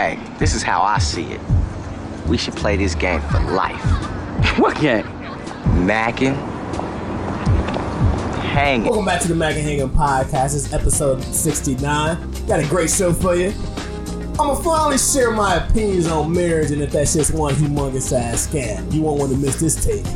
Hey, 0.00 0.18
this 0.38 0.54
is 0.54 0.62
how 0.62 0.80
I 0.80 0.98
see 0.98 1.24
it. 1.24 1.40
We 2.26 2.38
should 2.38 2.56
play 2.56 2.74
this 2.78 2.94
game 2.94 3.20
for 3.20 3.38
life. 3.38 3.84
What 4.58 4.80
game? 4.80 5.04
Mackin'. 5.84 6.34
Hanging. 8.40 8.86
Welcome 8.86 9.04
back 9.04 9.20
to 9.20 9.28
the 9.28 9.34
Mac 9.34 9.56
and 9.56 9.62
Hanging 9.62 9.90
Podcast. 9.90 10.56
It's 10.56 10.72
episode 10.72 11.22
69. 11.22 12.46
Got 12.46 12.60
a 12.60 12.66
great 12.66 12.88
show 12.88 13.12
for 13.12 13.36
you. 13.36 13.48
I'm 13.50 14.36
gonna 14.36 14.64
finally 14.64 14.96
share 14.96 15.32
my 15.32 15.56
opinions 15.56 16.08
on 16.08 16.32
marriage 16.32 16.70
and 16.70 16.80
if 16.80 16.92
that's 16.92 17.12
just 17.12 17.34
one 17.34 17.52
humongous 17.56 18.18
ass 18.18 18.46
scam. 18.46 18.90
You 18.94 19.02
won't 19.02 19.18
want 19.20 19.32
to 19.32 19.36
miss 19.36 19.60
this 19.60 19.84
take. 19.84 20.06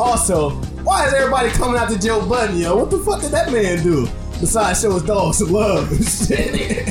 Also, 0.00 0.52
why 0.84 1.06
is 1.06 1.12
everybody 1.12 1.50
coming 1.50 1.78
out 1.78 1.90
to 1.90 1.98
Joe 1.98 2.26
Budden, 2.26 2.56
yo? 2.56 2.76
What 2.76 2.90
the 2.90 2.98
fuck 3.00 3.20
did 3.20 3.32
that 3.32 3.52
man 3.52 3.82
do? 3.82 4.08
Besides 4.40 4.80
show 4.80 4.92
his 4.92 5.02
dog 5.02 5.34
some 5.34 5.52
love 5.52 5.92
and 5.92 6.02
shit. 6.08 6.83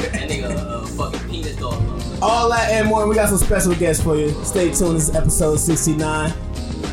All 2.23 2.47
that 2.51 2.71
and 2.71 2.87
more. 2.87 3.05
We 3.05 3.15
got 3.15 3.27
some 3.27 3.37
special 3.37 3.75
guests 3.75 4.01
for 4.01 4.15
you. 4.15 4.29
Stay 4.45 4.71
tuned. 4.71 4.95
This 4.95 5.09
is 5.09 5.15
episode 5.15 5.57
69. 5.57 6.29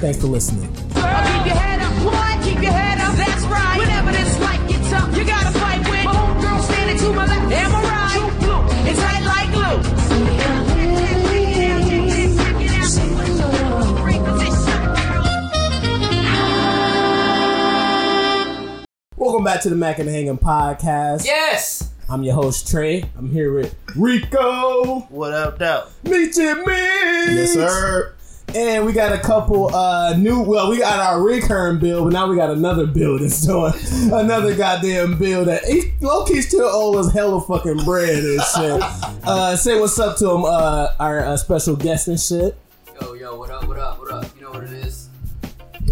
Thanks 0.02 0.20
for 0.20 0.26
listening. 0.26 0.66
Keep 0.74 0.96
your 0.96 1.54
head 1.54 1.80
up, 1.80 1.94
boy. 2.02 2.42
Keep 2.42 2.60
your 2.60 2.72
head 2.72 2.98
up. 2.98 3.14
That's 3.14 3.44
right. 3.44 3.78
Whenever 3.78 4.10
this 4.10 4.40
life 4.40 4.68
gets 4.68 4.92
up, 4.92 5.14
you 5.16 5.24
gotta 5.24 5.56
fight 5.56 5.78
with 5.88 6.04
my 6.04 6.12
homegirl 6.12 6.62
standing 6.62 6.98
to 6.98 7.12
my 7.12 7.26
left. 7.26 7.52
Am 7.52 7.74
I 7.76 7.80
right? 7.80 8.10
True 8.18 8.30
blue. 8.40 8.90
It's 8.90 8.98
tight 8.98 9.22
like 9.22 9.52
glue. 9.54 9.78
Welcome 19.16 19.44
back 19.44 19.60
to 19.62 19.70
the 19.70 19.76
Mac 19.76 20.00
and 20.00 20.08
the 20.08 20.12
Hanging 20.12 20.38
Podcast. 20.38 21.24
Yes! 21.24 21.89
I'm 22.10 22.24
your 22.24 22.34
host 22.34 22.68
Trey. 22.68 23.04
I'm 23.16 23.30
here 23.30 23.54
with 23.54 23.72
Rico. 23.94 25.06
What 25.10 25.32
up, 25.32 25.60
though? 25.60 25.86
Meet 26.02 26.36
your 26.36 26.56
man. 26.66 27.36
Yes, 27.36 27.52
sir. 27.52 28.16
And 28.52 28.84
we 28.84 28.92
got 28.92 29.12
a 29.12 29.18
couple 29.18 29.72
uh 29.72 30.16
new 30.16 30.42
well, 30.42 30.68
we 30.70 30.78
got 30.78 30.98
our 30.98 31.22
recurring 31.22 31.78
bill, 31.78 32.02
but 32.02 32.12
now 32.12 32.26
we 32.26 32.34
got 32.34 32.50
another 32.50 32.84
bill 32.84 33.16
that's 33.16 33.46
doing 33.46 33.72
another 34.12 34.56
goddamn 34.56 35.18
bill 35.18 35.44
that 35.44 35.64
he 35.64 35.92
low 36.00 36.24
key 36.24 36.42
still 36.42 36.66
owes 36.66 37.06
us 37.06 37.12
hella 37.14 37.40
fucking 37.42 37.84
bread 37.84 38.24
and 38.24 38.42
shit. 38.42 38.82
uh 39.24 39.54
say 39.54 39.78
what's 39.78 39.96
up 40.00 40.16
to 40.16 40.30
him, 40.30 40.44
uh 40.44 40.88
our 40.98 41.20
uh, 41.20 41.36
special 41.36 41.76
guest 41.76 42.08
and 42.08 42.18
shit. 42.18 42.58
Yo, 43.00 43.12
yo, 43.12 43.38
what 43.38 43.50
up, 43.50 43.68
what 43.68 43.78
up, 43.78 44.00
what 44.00 44.10
up? 44.10 44.26
You 44.34 44.42
know 44.42 44.50
what 44.50 44.64
it 44.64 44.72
is? 44.72 45.10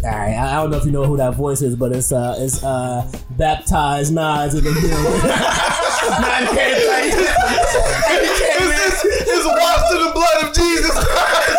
Alright, 0.03 0.35
I, 0.35 0.51
I 0.51 0.63
don't 0.63 0.71
know 0.71 0.79
if 0.79 0.85
you 0.85 0.91
know 0.91 1.05
who 1.05 1.17
that 1.19 1.37
voice 1.37 1.63
is, 1.63 1.77
but 1.77 1.93
it's 1.93 2.11
uh 2.11 2.35
it's 2.39 2.65
uh 2.65 3.09
baptized 3.31 4.13
Nas 4.13 4.55
in 4.55 4.65
the 4.65 4.73
building. 4.73 5.85
Nah, 6.09 6.39
you 6.41 6.47
can't 6.47 6.79
play. 6.85 7.05
You 7.09 7.27
can't 8.41 8.65
play. 8.65 8.89
It's 9.29 9.47
washed 9.47 9.93
in 9.93 9.99
the 10.05 10.13
blood 10.15 10.39
of 10.45 10.55
Jesus 10.55 10.93
Christ? 10.93 11.59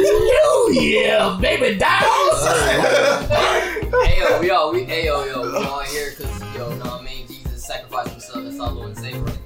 Hallelujah, 0.00 1.38
baby 1.40 1.78
dolls. 1.78 2.46
hey, 4.04 4.18
yo, 4.18 4.40
yo, 4.40 4.72
we, 4.72 4.84
hey, 4.84 5.04
yo, 5.06 5.24
yo, 5.24 5.42
we 5.42 5.56
all 5.66 5.80
here 5.80 6.14
because, 6.16 6.40
yo, 6.54 6.70
know 6.76 6.84
what 6.84 7.00
I 7.00 7.04
mean? 7.04 7.26
Jesus 7.26 7.64
sacrificed 7.64 8.10
himself. 8.10 8.44
That's 8.44 8.60
our 8.60 8.72
Lord 8.72 8.88
and 8.88 8.98
Savior 8.98 9.39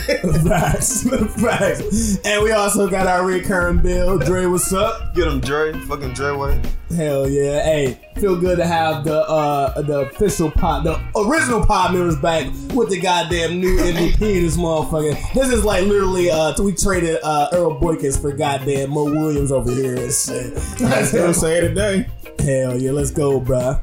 Facts, 0.48 1.02
facts. 1.40 2.18
And 2.24 2.42
we 2.42 2.52
also 2.52 2.88
got 2.88 3.06
our 3.06 3.24
recurring 3.24 3.78
bill. 3.78 4.18
Dre, 4.18 4.46
what's 4.46 4.72
up? 4.72 5.14
Get 5.14 5.28
him, 5.28 5.40
Dre. 5.40 5.72
Fucking 5.72 6.12
Dre 6.12 6.32
way. 6.36 6.62
Hell 6.96 7.28
yeah. 7.28 7.62
Hey, 7.62 8.00
feel 8.16 8.36
good 8.36 8.58
to 8.58 8.66
have 8.66 9.04
the 9.04 9.20
uh 9.28 9.80
the 9.82 10.00
official 10.00 10.50
pod, 10.50 10.84
the 10.84 11.00
original 11.16 11.64
pod 11.64 11.92
members 11.92 12.16
back 12.16 12.46
with 12.74 12.90
the 12.90 13.00
goddamn 13.00 13.60
new 13.60 13.78
MVP 13.78 14.18
this 14.18 14.56
motherfucker. 14.56 15.16
This 15.34 15.52
is 15.52 15.64
like 15.64 15.84
literally 15.84 16.30
uh 16.30 16.54
we 16.62 16.72
traded 16.72 17.18
uh 17.22 17.48
Earl 17.52 17.78
Boykins 17.80 18.20
for 18.20 18.32
goddamn 18.32 18.90
Mo 18.90 19.04
Williams 19.04 19.52
over 19.52 19.70
here 19.70 19.96
and 19.96 20.12
shit. 20.12 20.58
Still 20.58 21.34
say 21.34 21.58
it 21.58 21.68
today. 21.68 22.08
Hell 22.38 22.76
yeah, 22.80 22.92
let's 22.92 23.10
go, 23.10 23.40
bruh. 23.40 23.80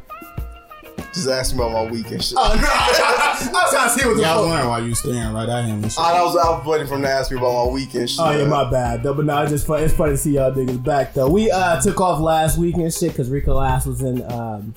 Just 1.13 1.29
ask 1.29 1.55
me 1.55 1.61
about 1.63 1.71
my 1.85 1.91
week 1.91 2.11
and 2.11 2.23
shit. 2.23 2.37
Oh 2.39 2.53
no, 2.55 2.67
I 2.67 3.49
was 3.51 3.71
trying 3.71 3.89
to 3.89 3.99
see 3.99 4.07
what 4.07 4.15
the 4.17 4.21
Yeah, 4.21 4.33
I 4.33 4.37
was 4.37 4.45
fuck. 4.45 4.49
wondering 4.49 4.69
why 4.69 4.79
you 4.79 4.95
staring 4.95 5.33
right 5.33 5.49
at 5.49 5.65
him 5.65 5.83
and 5.83 5.91
shit. 5.91 5.99
I 5.99 6.21
was, 6.21 6.35
I 6.37 6.49
was 6.51 6.65
waiting 6.65 6.87
for 6.87 6.95
him 6.95 7.01
to 7.03 7.09
ask 7.09 7.31
me 7.31 7.37
about 7.37 7.65
my 7.65 7.71
week 7.73 7.93
and 7.95 8.09
shit. 8.09 8.19
Oh 8.19 8.31
yeah, 8.31 8.45
my 8.45 8.69
bad. 8.69 9.01
Though, 9.03 9.13
but 9.15 9.25
no, 9.25 9.41
it's 9.41 9.51
just 9.51 9.65
fun. 9.67 9.83
It's 9.83 9.93
funny 9.93 10.11
to 10.11 10.17
see 10.17 10.31
y'all 10.35 10.51
niggas 10.51 10.83
back 10.83 11.13
though. 11.13 11.29
We 11.29 11.49
uh 11.49 11.81
took 11.81 11.99
off 12.01 12.19
last 12.19 12.57
week 12.57 12.75
and 12.75 12.93
shit 12.93 13.11
because 13.11 13.29
Rico 13.29 13.59
ass 13.61 13.85
was 13.85 14.01
in 14.01 14.21
um. 14.31 14.75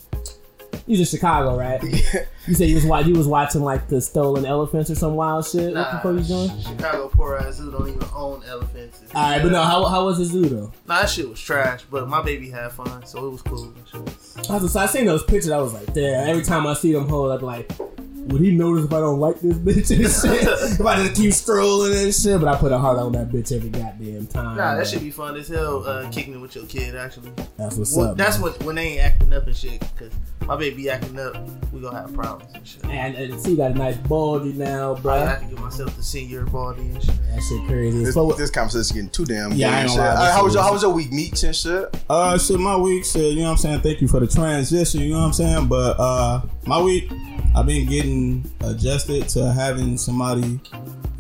You 0.87 0.99
was 0.99 1.01
in 1.01 1.07
Chicago, 1.19 1.57
right? 1.59 1.83
You 2.47 2.55
said 2.55 2.69
you 2.69 2.75
was 2.75 2.87
watching. 2.87 3.13
You 3.13 3.19
was 3.19 3.29
watching 3.29 3.63
like 3.63 3.87
the 3.89 4.01
stolen 4.01 4.45
elephants 4.47 4.91
or 4.91 4.95
some 4.95 5.15
wild 5.15 5.47
shit. 5.47 5.75
what 5.75 5.93
the 5.93 5.99
fuck 5.99 6.17
you 6.17 6.23
doing? 6.25 6.61
Chicago 6.61 7.09
poor 7.09 7.37
ass 7.37 7.57
zoo 7.57 7.71
don't 7.71 7.87
even 7.87 8.03
own 8.15 8.43
elephants. 8.49 9.03
All 9.15 9.23
right, 9.23 9.43
but 9.43 9.53
no, 9.53 9.63
how, 9.63 9.85
how 9.85 10.07
was 10.07 10.19
the 10.19 10.25
zoo 10.25 10.49
though? 10.49 10.73
Nah, 10.89 11.03
that 11.03 11.11
shit 11.11 11.29
was 11.29 11.39
trash, 11.41 11.83
but 11.91 12.09
my 12.09 12.23
baby 12.23 12.51
had 12.51 12.73
fun, 12.73 13.05
so 13.07 13.27
it 13.27 13.31
was 13.31 13.43
cool. 13.43 13.73
I 14.49 14.57
was 14.57 14.75
I 14.75 14.87
seen 14.87 15.05
those 15.05 15.23
pictures. 15.23 15.51
I 15.51 15.59
was 15.59 15.75
like, 15.75 15.93
damn. 15.93 16.29
Every 16.29 16.43
time 16.43 16.67
I 16.67 16.75
see 16.75 16.93
them 16.93 17.09
hold, 17.09 17.31
I'm 17.31 17.41
like, 17.41 17.71
would 18.29 18.41
he 18.43 18.53
notice 18.53 18.85
if 18.85 18.93
I 18.93 19.01
don't 19.01 19.19
like 19.19 19.41
this 19.41 19.57
bitch 19.57 19.91
and 19.97 20.35
shit? 20.39 20.49
if 20.81 20.87
I 20.87 20.97
just 21.03 21.15
keep 21.21 21.33
strolling 21.33 21.97
and 21.97 22.15
shit, 22.15 22.39
but 22.41 22.49
I 22.49 22.57
put 22.57 22.71
a 22.73 22.79
heart 22.79 22.99
on 22.99 23.13
that 23.13 23.29
bitch 23.31 23.51
every 23.55 23.71
goddamn 23.71 24.27
time. 24.29 24.57
Nah, 24.57 24.75
that 24.77 24.87
should 24.87 25.01
be 25.01 25.11
fun 25.11 25.37
as 25.37 25.49
hell. 25.49 25.85
Uh, 25.87 26.09
kicking 26.11 26.35
it 26.35 26.39
with 26.41 26.55
your 26.55 26.67
kid, 26.67 26.95
actually. 26.95 27.33
That's 27.57 27.77
what's 27.77 27.97
Well, 27.97 28.11
up. 28.11 28.17
that's 28.17 28.37
man. 28.37 28.43
what 28.53 28.63
when 28.63 28.77
they 28.77 28.89
ain't 28.89 29.01
acting 29.03 29.33
up 29.33 29.47
and 29.47 29.57
shit. 29.57 29.81
Cause 29.99 30.11
my 30.47 30.57
baby 30.57 30.91
acting 30.91 31.19
up, 31.19 31.37
we 31.73 31.81
gonna 31.81 32.01
have 32.01 32.13
problems 32.15 32.53
and 32.55 32.67
shit. 32.67 32.85
And, 32.87 33.15
and 33.15 33.41
see, 33.41 33.53
you 33.53 33.57
got 33.57 33.71
a 33.73 33.75
nice 33.75 33.97
baldy 33.97 34.53
now, 34.53 34.95
bro. 34.97 35.13
I 35.15 35.19
bro. 35.19 35.27
have 35.27 35.41
to 35.41 35.47
get 35.47 35.59
myself 35.61 35.97
the 35.97 36.03
senior 36.03 36.45
body 36.47 36.83
and 36.83 37.03
shit. 37.03 37.15
That 37.31 37.43
shit 37.43 37.67
crazy. 37.69 38.05
This, 38.05 38.15
But- 38.15 38.37
this 38.37 38.51
conversation's 38.51 38.93
getting 38.93 39.11
too 39.11 39.25
damn 39.25 39.53
Yeah, 39.53 39.71
I 39.71 39.81
ain't 39.83 39.91
shit. 39.91 39.99
gonna 39.99 40.15
lie, 40.15 40.31
how 40.33 40.45
was 40.45 40.55
your 40.55 40.63
How 40.63 40.73
was 40.73 40.83
your 40.83 40.93
week 40.93 41.13
meets 41.13 41.43
and 41.43 41.55
shit? 41.55 41.97
Uh, 42.09 42.37
shit, 42.39 42.59
my 42.59 42.77
week, 42.77 43.05
shit, 43.05 43.33
you 43.33 43.37
know 43.41 43.45
what 43.45 43.51
I'm 43.53 43.57
saying? 43.59 43.81
Thank 43.81 44.01
you 44.01 44.09
for 44.09 44.21
the 44.21 44.27
transition, 44.27 45.01
you 45.03 45.13
know 45.13 45.21
what 45.21 45.27
I'm 45.27 45.33
saying? 45.33 45.67
But, 45.69 45.99
uh, 46.01 46.43
my 46.67 46.81
week, 46.83 47.11
I've 47.55 47.67
been 47.67 47.87
getting 47.89 48.20
adjusted 48.61 49.29
to 49.31 49.53
having 49.53 49.97
somebody 49.97 50.61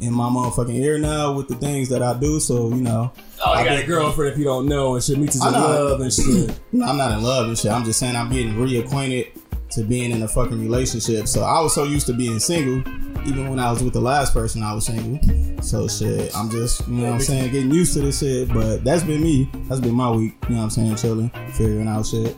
in 0.00 0.12
my 0.12 0.28
motherfucking 0.28 0.74
ear 0.74 0.98
now 0.98 1.32
with 1.32 1.48
the 1.48 1.54
things 1.56 1.88
that 1.90 2.02
I 2.02 2.18
do, 2.18 2.40
so, 2.40 2.68
you 2.70 2.82
know. 2.82 3.12
Oh, 3.44 3.52
I've 3.52 3.66
got 3.66 3.78
a 3.78 3.86
girlfriend 3.86 4.32
if 4.32 4.38
you 4.38 4.44
don't 4.44 4.66
know, 4.66 4.94
and 4.94 5.04
shit 5.04 5.18
meets 5.18 5.36
you 5.36 5.46
in 5.46 5.52
love 5.52 6.00
and 6.00 6.12
shit. 6.12 6.58
I'm 6.72 6.96
not 6.96 7.12
in 7.12 7.22
love 7.22 7.48
and 7.48 7.58
shit. 7.58 7.70
I'm 7.70 7.84
just 7.84 7.98
saying 7.98 8.16
I'm 8.16 8.30
getting 8.30 8.54
reacquainted 8.54 9.38
to 9.70 9.84
being 9.84 10.10
in 10.10 10.22
a 10.22 10.28
fucking 10.28 10.60
relationship. 10.60 11.28
So 11.28 11.42
I 11.42 11.60
was 11.60 11.74
so 11.74 11.84
used 11.84 12.06
to 12.06 12.12
being 12.12 12.38
single, 12.38 12.80
even 13.26 13.48
when 13.48 13.58
I 13.58 13.70
was 13.70 13.82
with 13.82 13.92
the 13.92 14.00
last 14.00 14.32
person, 14.32 14.62
I 14.62 14.72
was 14.72 14.86
single. 14.86 15.62
So 15.62 15.86
shit, 15.88 16.34
I'm 16.36 16.50
just, 16.50 16.86
you 16.88 16.94
know 16.94 17.04
what 17.04 17.14
I'm 17.14 17.20
saying, 17.20 17.52
getting 17.52 17.70
used 17.70 17.94
to 17.94 18.00
this 18.00 18.20
shit. 18.20 18.48
But 18.52 18.84
that's 18.84 19.02
been 19.02 19.22
me. 19.22 19.48
That's 19.68 19.80
been 19.80 19.94
my 19.94 20.10
week. 20.10 20.34
You 20.48 20.54
know 20.54 20.56
what 20.56 20.62
I'm 20.64 20.70
saying, 20.70 20.96
chilling, 20.96 21.30
figuring 21.52 21.88
out 21.88 22.06
shit. 22.06 22.36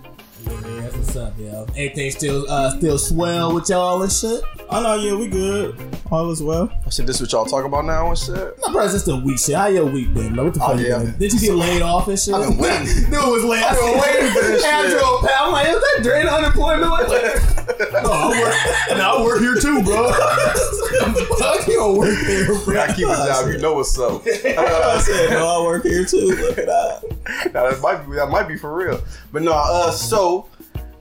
What's 1.03 1.17
up, 1.17 1.37
yo. 1.37 1.65
Everything 1.71 2.13
still 2.13 2.49
uh 2.49 2.71
still 2.79 2.97
swell 2.97 3.53
with 3.53 3.69
y'all 3.69 4.01
and 4.05 4.11
shit. 4.13 4.41
Oh 4.71 4.81
no, 4.81 4.95
yeah, 4.95 5.17
we 5.17 5.27
good. 5.27 5.77
All 6.13 6.31
is 6.31 6.41
well. 6.41 6.71
I 6.87 6.91
said, 6.91 7.09
this 7.09 7.21
what 7.21 7.33
y'all 7.33 7.45
talk 7.45 7.65
about 7.65 7.85
now 7.87 8.11
and 8.11 8.17
shit? 8.17 8.37
No, 8.37 8.73
bro, 8.73 8.85
it's 8.85 8.93
just 8.93 9.09
a 9.09 9.17
week 9.17 9.41
shit. 9.41 9.57
How 9.57 9.67
your 9.67 9.87
week 9.87 10.15
been, 10.15 10.35
bro? 10.37 10.45
What 10.45 10.55
the 10.55 10.61
fuck? 10.61 10.69
Oh, 10.71 10.79
you 10.79 10.87
yeah. 10.87 10.99
doing? 11.01 11.13
Did 11.19 11.33
you 11.33 11.41
get 11.41 11.55
laid 11.57 11.83
off 11.83 12.07
and 12.07 12.17
shit? 12.17 12.33
I've 12.35 12.51
been 12.51 12.57
waiting. 12.59 12.87
Dude 13.11 13.11
was 13.11 13.43
laid. 13.45 13.65
I've 13.65 13.81
been 13.81 13.99
waiting 13.99 14.31
for 14.31 14.43
this 14.47 14.65
And 14.67 14.91
shit. 14.93 15.03
past. 15.03 15.43
I'm 15.43 15.51
like, 15.53 15.67
is 15.67 15.75
that 15.75 16.01
drain 16.05 16.27
unemployment? 16.29 16.91
Like, 16.93 17.03
no, 17.93 18.11
I 18.13 18.29
work. 18.39 18.97
No, 18.97 19.17
I 19.19 19.25
work 19.25 19.41
here 19.41 19.57
too, 19.57 19.83
bro. 19.83 20.13
Fuck, 20.13 21.67
you 21.67 21.75
don't 21.83 21.97
work 21.99 22.17
there, 22.27 22.47
bro. 22.65 22.81
I 22.81 22.87
keep 22.95 23.09
it 23.09 23.27
down. 23.27 23.51
You 23.51 23.59
know 23.59 23.75
what's 23.75 23.99
up. 23.99 24.23
I 24.25 25.03
said, 25.05 25.31
no, 25.31 25.63
I 25.63 25.65
work 25.67 25.83
here 25.83 26.05
too. 26.05 26.37
Look 26.39 26.59
at 26.59 26.67
that. 26.67 27.53
now 27.53 27.69
that 27.69 27.81
might 27.81 28.07
be 28.09 28.15
that 28.15 28.29
might 28.31 28.47
be 28.47 28.57
for 28.57 28.73
real. 28.73 29.03
But 29.33 29.43
no, 29.43 29.53
uh, 29.53 29.91
so 29.91 30.47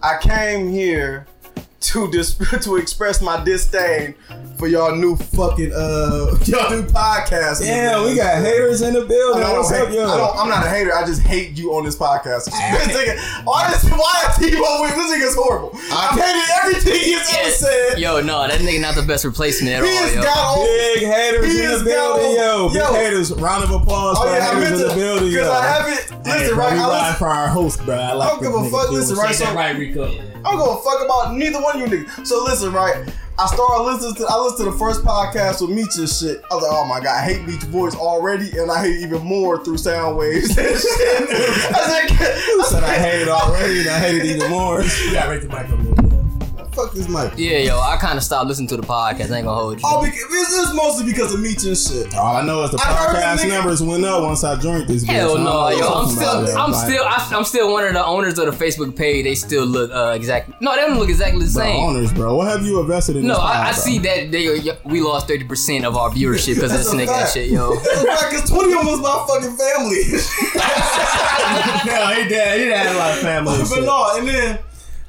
I 0.03 0.17
came 0.17 0.72
here 0.72 1.28
to 1.81 2.09
dis- 2.12 2.36
to 2.64 2.75
express 2.78 3.22
my 3.22 3.44
disdain 3.44 4.14
for 4.58 4.68
y'all 4.68 4.96
new 4.96 5.16
fucking 5.16 5.72
uh 5.74 6.38
y'all 6.46 6.69
new 6.69 6.83
podcast. 6.88 7.66
Yeah, 7.66 8.06
we 8.06 8.16
got 8.16 8.44
haters 8.44 8.81
in 8.83 8.94
the 8.94 9.01
I 9.04 9.07
building. 9.07 9.42
don't 9.42 9.57
What's 9.57 9.72
up, 9.72 9.92
yo? 9.92 10.06
I 10.07 10.18
don't, 10.18 10.38
I'm 10.38 10.48
not 10.50 10.66
a 10.66 10.69
hater. 10.69 10.94
I 10.94 11.06
just 11.06 11.22
hate 11.24 11.57
you 11.57 11.74
on 11.74 11.83
this 11.83 11.95
podcast. 11.98 12.50
This 12.72 12.95
nigga, 12.95 13.45
why 13.45 13.72
is 13.74 13.83
why 13.89 14.24
is 14.30 14.36
Tebow 14.38 14.81
with 14.81 14.95
this 14.95 15.12
nigga's 15.12 15.36
horrible? 15.36 15.72
I 15.92 16.07
hated 16.13 16.81
everything 16.83 17.00
he's 17.01 17.36
ever 17.38 17.50
said. 17.50 18.00
Yo, 18.00 18.22
no, 18.22 18.48
that 18.48 18.60
nigga 18.62 18.80
not 18.81 18.95
the 18.95 19.01
best 19.01 19.25
replacement 19.25 19.74
at 19.75 19.83
He 19.83 19.89
all, 19.89 19.95
has 20.04 20.16
yo. 20.16 20.22
got 20.22 20.38
all. 20.38 20.63
Big 20.66 21.00
haters 21.04 21.45
He 21.54 21.63
in 21.63 21.72
the 21.80 21.83
building, 21.86 22.36
got- 22.36 22.45
yo. 22.45 22.68
Big 22.69 22.78
yo. 22.78 22.94
haters. 22.94 23.33
Round 23.33 23.63
of 23.63 23.72
applause 23.72 24.18
Oh 24.19 24.24
for 24.24 24.30
the 24.30 24.36
yeah, 24.38 24.54
haters 24.54 24.72
in 24.72 24.88
to 24.88 24.94
the 24.94 24.95
building, 24.95 25.30
because. 25.30 25.50
I 25.50 25.66
haven't. 25.68 26.25
Listen, 26.25 26.56
bro, 26.56 26.63
right? 26.66 26.74
I 26.74 26.88
ride 26.88 27.01
listen, 27.07 27.16
for 27.18 27.28
our 27.28 27.48
host, 27.48 27.83
bro. 27.86 27.95
I 27.95 28.13
like 28.13 28.30
don't 28.30 28.42
give 28.44 28.54
a 28.54 28.69
fuck. 28.69 28.92
Listen, 28.92 29.18
right, 29.18 29.36
so- 29.36 29.54
right, 29.54 29.75
Rico. 29.78 30.06
I 30.44 30.44
don't 30.44 30.57
give 30.57 30.68
a 30.68 30.81
fuck 30.81 31.06
about 31.06 31.36
neither 31.36 31.62
one 31.62 31.70
of 31.75 31.91
you 31.91 31.97
niggas. 31.97 32.25
So 32.27 32.44
listen, 32.44 32.73
right? 32.73 33.07
I 33.39 33.45
started 33.47 33.83
listening 33.83 34.15
to 34.15 34.25
I 34.29 34.38
listened 34.38 34.65
to 34.65 34.71
the 34.71 34.77
first 34.77 35.03
podcast 35.03 35.62
with 35.62 35.75
Meech 35.75 35.97
and 35.97 36.07
shit. 36.07 36.44
I 36.51 36.56
was 36.56 36.63
like, 36.63 36.71
oh 36.71 36.85
my 36.85 37.00
god, 37.00 37.21
I 37.21 37.23
hate 37.23 37.47
Meech's 37.47 37.63
voice 37.65 37.95
already, 37.95 38.57
and 38.57 38.71
I 38.71 38.81
hate 38.81 39.01
even 39.01 39.23
more 39.23 39.63
through 39.63 39.77
sound 39.77 40.18
waves 40.18 40.56
and 40.57 40.68
shit. 40.68 41.29
I 41.73 42.07
said, 42.07 42.65
said 42.65 42.83
I 42.83 42.97
hate 42.97 43.21
it 43.23 43.29
already 43.29 43.79
and 43.81 43.89
I 43.89 44.00
hate 44.00 44.15
it 44.15 44.25
even 44.25 44.51
more. 44.51 44.81
You 44.81 45.13
gotta 45.13 45.29
rate 45.29 45.41
the 45.41 45.47
mic 45.47 45.68
a 45.69 45.75
little 45.75 45.95
bit. 45.95 46.00
Fuck 46.71 46.85
fuck 46.88 46.94
this 46.94 47.07
mic. 47.07 47.33
Yeah, 47.38 47.57
yo, 47.59 47.79
I 47.79 47.97
kind 47.97 48.18
of 48.18 48.23
stopped 48.23 48.47
listening 48.47 48.68
to 48.69 48.77
the 48.77 48.83
podcast. 48.83 49.31
I 49.31 49.38
ain't 49.38 49.45
gonna 49.45 49.53
hold 49.53 49.79
you. 49.79 49.85
Oh, 49.85 50.03
because, 50.03 50.27
this 50.29 50.50
is 50.53 50.73
mostly 50.73 51.06
because 51.06 51.33
of 51.33 51.39
me 51.39 51.50
and 51.50 51.77
shit. 51.77 52.15
All 52.15 52.35
I 52.35 52.45
know 52.45 52.63
is 52.63 52.71
the 52.71 52.77
I 52.79 52.83
heard 52.94 53.15
the 53.15 53.19
podcast 53.19 53.38
nigga- 53.45 53.50
numbers 53.50 53.83
went 53.83 54.06
up 54.06 54.23
once 54.23 54.44
I 54.44 54.59
joined 54.59 54.88
this. 54.88 55.03
bitch. 55.03 55.09
Hell 55.12 55.38
I 55.38 55.44
no, 55.44 55.69
yo! 55.69 55.88
I'm 55.94 56.07
still, 56.09 56.47
yo. 56.47 56.56
I'm 56.56 56.71
Like, 56.71 56.88
still, 56.89 57.03
I, 57.03 57.29
I'm 57.33 57.44
still 57.44 57.71
one 57.71 57.85
of 57.85 57.94
the 57.94 58.06
owners 58.06 58.38
of 58.39 58.45
the 58.57 58.65
Facebook 58.65 58.95
page. 58.95 59.23
They 59.25 59.35
still 59.35 59.65
look 59.65 59.91
uh, 59.91 60.12
exactly. 60.15 60.56
No, 60.59 60.75
they 60.75 60.81
don't 60.81 60.97
look 60.97 61.09
exactly 61.09 61.45
the 61.45 61.51
bro, 61.53 61.63
same. 61.63 61.75
owners, 61.83 62.13
bro. 62.13 62.35
What 62.35 62.47
have 62.47 62.65
you 62.65 62.79
invested 62.79 63.15
in? 63.18 63.27
No, 63.27 63.35
this 63.35 63.44
I, 63.44 63.69
I 63.69 63.71
see 63.73 64.00
that 64.00 64.31
they 64.31 64.59
we 64.85 65.01
lost 65.01 65.27
thirty 65.27 65.44
percent 65.45 65.85
of 65.85 65.95
our 65.97 66.09
viewership 66.09 66.56
because 66.56 66.71
of 66.71 66.77
this 66.79 66.94
nigga 66.94 67.01
and 67.01 67.09
fact. 67.09 67.33
shit, 67.33 67.50
yo. 67.51 67.75
That's 67.75 68.23
a 68.23 68.29
because 68.29 68.50
20 68.50 68.73
of 68.73 68.77
them 68.79 68.88
was 68.88 69.00
my 69.01 69.25
fucking 69.27 69.57
family. 69.57 70.03
no, 71.85 72.13
he 72.21 72.27
did. 72.29 72.59
He 72.62 72.68
had 72.68 72.88
a 72.88 72.97
lot 72.97 73.12
of 73.12 73.19
family. 73.19 73.57
but 73.59 73.68
shit. 73.68 73.83
no, 73.83 74.18
and 74.18 74.27
then 74.27 74.59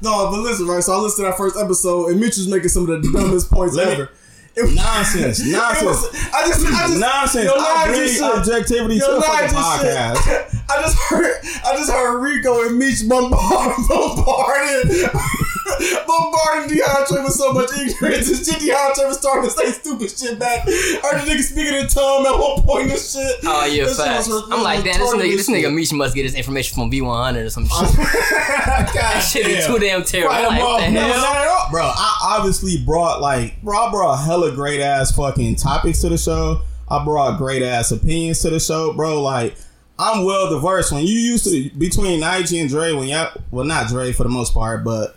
no, 0.03 0.31
but 0.31 0.41
listen, 0.41 0.67
right? 0.67 0.83
So 0.83 0.93
I 0.93 0.97
listened 0.99 1.25
to 1.27 1.31
that 1.31 1.37
first 1.39 1.57
episode, 1.57 2.11
and 2.11 2.21
Mitch 2.21 2.37
was 2.37 2.49
making 2.49 2.69
some 2.69 2.89
of 2.91 3.03
the 3.03 3.11
dumbest 3.13 3.51
points 3.51 3.77
ever. 3.79 4.11
It 4.55 4.63
was- 4.65 4.75
Nonsense, 4.75 5.41
nonsense. 5.47 5.83
was- 5.87 6.15
I 6.35 6.47
just, 6.47 6.67
I 6.67 6.87
just, 6.89 7.01
Nonsense. 7.01 7.45
Yo, 7.47 7.55
I 7.57 7.87
bring 7.87 8.01
just 8.07 8.23
objectivity 8.23 8.97
Yo, 8.97 9.07
to 9.09 9.15
the 9.17 9.23
fucking 9.23 9.49
just 9.49 9.81
shit. 9.81 10.63
I 10.69 10.83
just 10.83 10.99
heard, 10.99 11.35
I 11.65 11.77
just 11.77 11.91
heard 11.91 12.19
Rico 12.21 12.67
and 12.67 12.79
Meech 12.79 13.09
bombard, 13.09 13.73
bombarding, 16.07 16.77
DeAndre 16.77 17.25
with 17.25 17.33
so 17.33 17.53
much 17.53 17.71
ignorance 17.79 18.29
and 18.29 18.45
shit. 18.47 18.61
DeAndre 18.63 19.09
was 19.09 19.19
starting 19.19 19.51
to 19.51 19.57
say 19.57 19.71
stupid 19.71 20.11
shit 20.11 20.39
back. 20.39 20.67
I 20.67 21.01
heard 21.03 21.27
the 21.27 21.31
nigga 21.31 21.43
speaking 21.43 21.75
in 21.75 21.87
tongue 21.89 22.27
at 22.27 22.33
one 22.39 22.63
point 22.63 22.91
and 22.91 23.01
shit. 23.01 23.37
Oh 23.45 23.65
yeah, 23.67 23.85
This 23.85 23.97
facts. 23.99 24.29
was 24.29 24.43
I'm 24.51 24.63
like, 24.63 24.85
damn, 24.85 24.99
this 24.99 25.15
nigga, 25.15 25.37
this 25.37 25.49
nigga. 25.51 25.73
Meech 25.73 25.93
must 25.93 26.15
get 26.15 26.25
his 26.25 26.35
information 26.35 26.75
from 26.75 26.91
V100 26.91 27.45
or 27.47 27.51
some 27.51 27.65
shit. 27.67 27.97
that 27.97 29.21
shit 29.31 29.47
be 29.47 29.61
too 29.65 29.79
damn 29.79 30.05
terrible. 30.05 30.31
Right, 30.31 30.49
like, 30.49 30.93
No, 30.93 31.01
not 31.01 31.37
at 31.37 31.49
all, 31.49 31.67
bro. 31.71 31.83
I 31.85 32.37
obviously 32.39 32.83
brought 32.85 33.21
like, 33.21 33.61
bro, 33.63 33.77
I 33.87 33.91
brought 33.91 34.17
hella 34.25 34.53
great 34.55 34.81
ass 34.81 35.15
fucking 35.15 35.57
topics 35.57 36.01
to 36.01 36.09
the 36.09 36.19
show. 36.19 36.63
I 36.89 37.05
brought 37.05 37.39
great 37.39 37.63
ass 37.63 37.91
opinions 37.91 38.41
to 38.41 38.51
the 38.51 38.61
show, 38.61 38.93
bro. 38.93 39.23
Like, 39.23 39.55
I'm 39.99 40.25
well 40.25 40.51
diverse. 40.51 40.91
When 40.93 41.05
you 41.05 41.15
used 41.15 41.45
to 41.45 41.71
between 41.79 42.21
Nige 42.21 42.61
and 42.61 42.69
Dre, 42.69 42.93
when 42.93 43.09
y'all, 43.09 43.31
well, 43.51 43.65
not 43.65 43.89
Dre 43.89 44.13
for 44.13 44.25
the 44.25 44.29
most 44.29 44.53
part, 44.53 44.85
but 44.85 45.17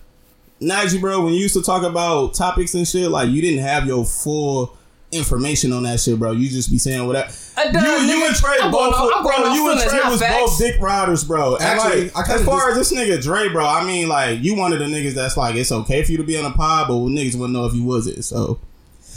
Nige, 0.66 1.00
bro, 1.00 1.24
when 1.24 1.34
you 1.34 1.40
used 1.40 1.54
to 1.54 1.62
talk 1.62 1.84
about 1.84 2.34
topics 2.34 2.74
and 2.74 2.88
shit, 2.88 3.10
like 3.12 3.30
you 3.30 3.42
didn't 3.42 3.60
have 3.62 3.86
your 3.86 4.04
full 4.06 4.76
information 5.12 5.72
on 5.72 5.84
that 5.84 6.00
shit, 6.00 6.18
bro. 6.20 6.32
You 6.32 6.50
just 6.50 6.70
be 6.72 6.78
saying 6.78 7.06
whatever. 7.06 7.32
Uh, 7.56 7.72
duh, 7.72 7.80
you, 7.80 7.86
you 8.08 8.16
nigga, 8.16 8.28
and 8.28 8.36
Trey 8.36 8.58
I'm 8.62 8.72
both, 8.72 8.94
going 8.94 9.24
bro. 9.24 9.32
going 9.32 9.54
You 9.54 9.72
and 9.72 9.80
feelings, 9.80 10.00
Trey 10.02 10.10
was 10.12 10.20
facts. 10.20 10.36
both 10.40 10.58
dick 10.58 10.82
riders, 10.82 11.24
bro. 11.24 11.58
Actually, 11.60 12.10
like, 12.10 12.30
I 12.30 12.34
as 12.34 12.44
far 12.44 12.72
as 12.72 12.78
this 12.78 12.92
nigga 12.92 13.22
Dre, 13.22 13.50
bro, 13.50 13.66
I 13.66 13.86
mean, 13.86 14.10
like, 14.10 14.42
you 14.42 14.56
one 14.56 14.74
of 14.74 14.80
the 14.80 14.86
niggas 14.86 15.14
that's 15.14 15.38
like, 15.38 15.56
it's 15.56 15.72
okay 15.72 16.04
for 16.04 16.12
you 16.12 16.18
to 16.18 16.24
be 16.24 16.38
on 16.38 16.46
a 16.46 16.52
pod, 16.52 16.88
but 16.88 16.96
niggas 16.96 17.36
wouldn't 17.36 17.54
know 17.54 17.66
if 17.66 17.74
you 17.74 17.84
was 17.84 18.08
it. 18.08 18.24
So 18.24 18.60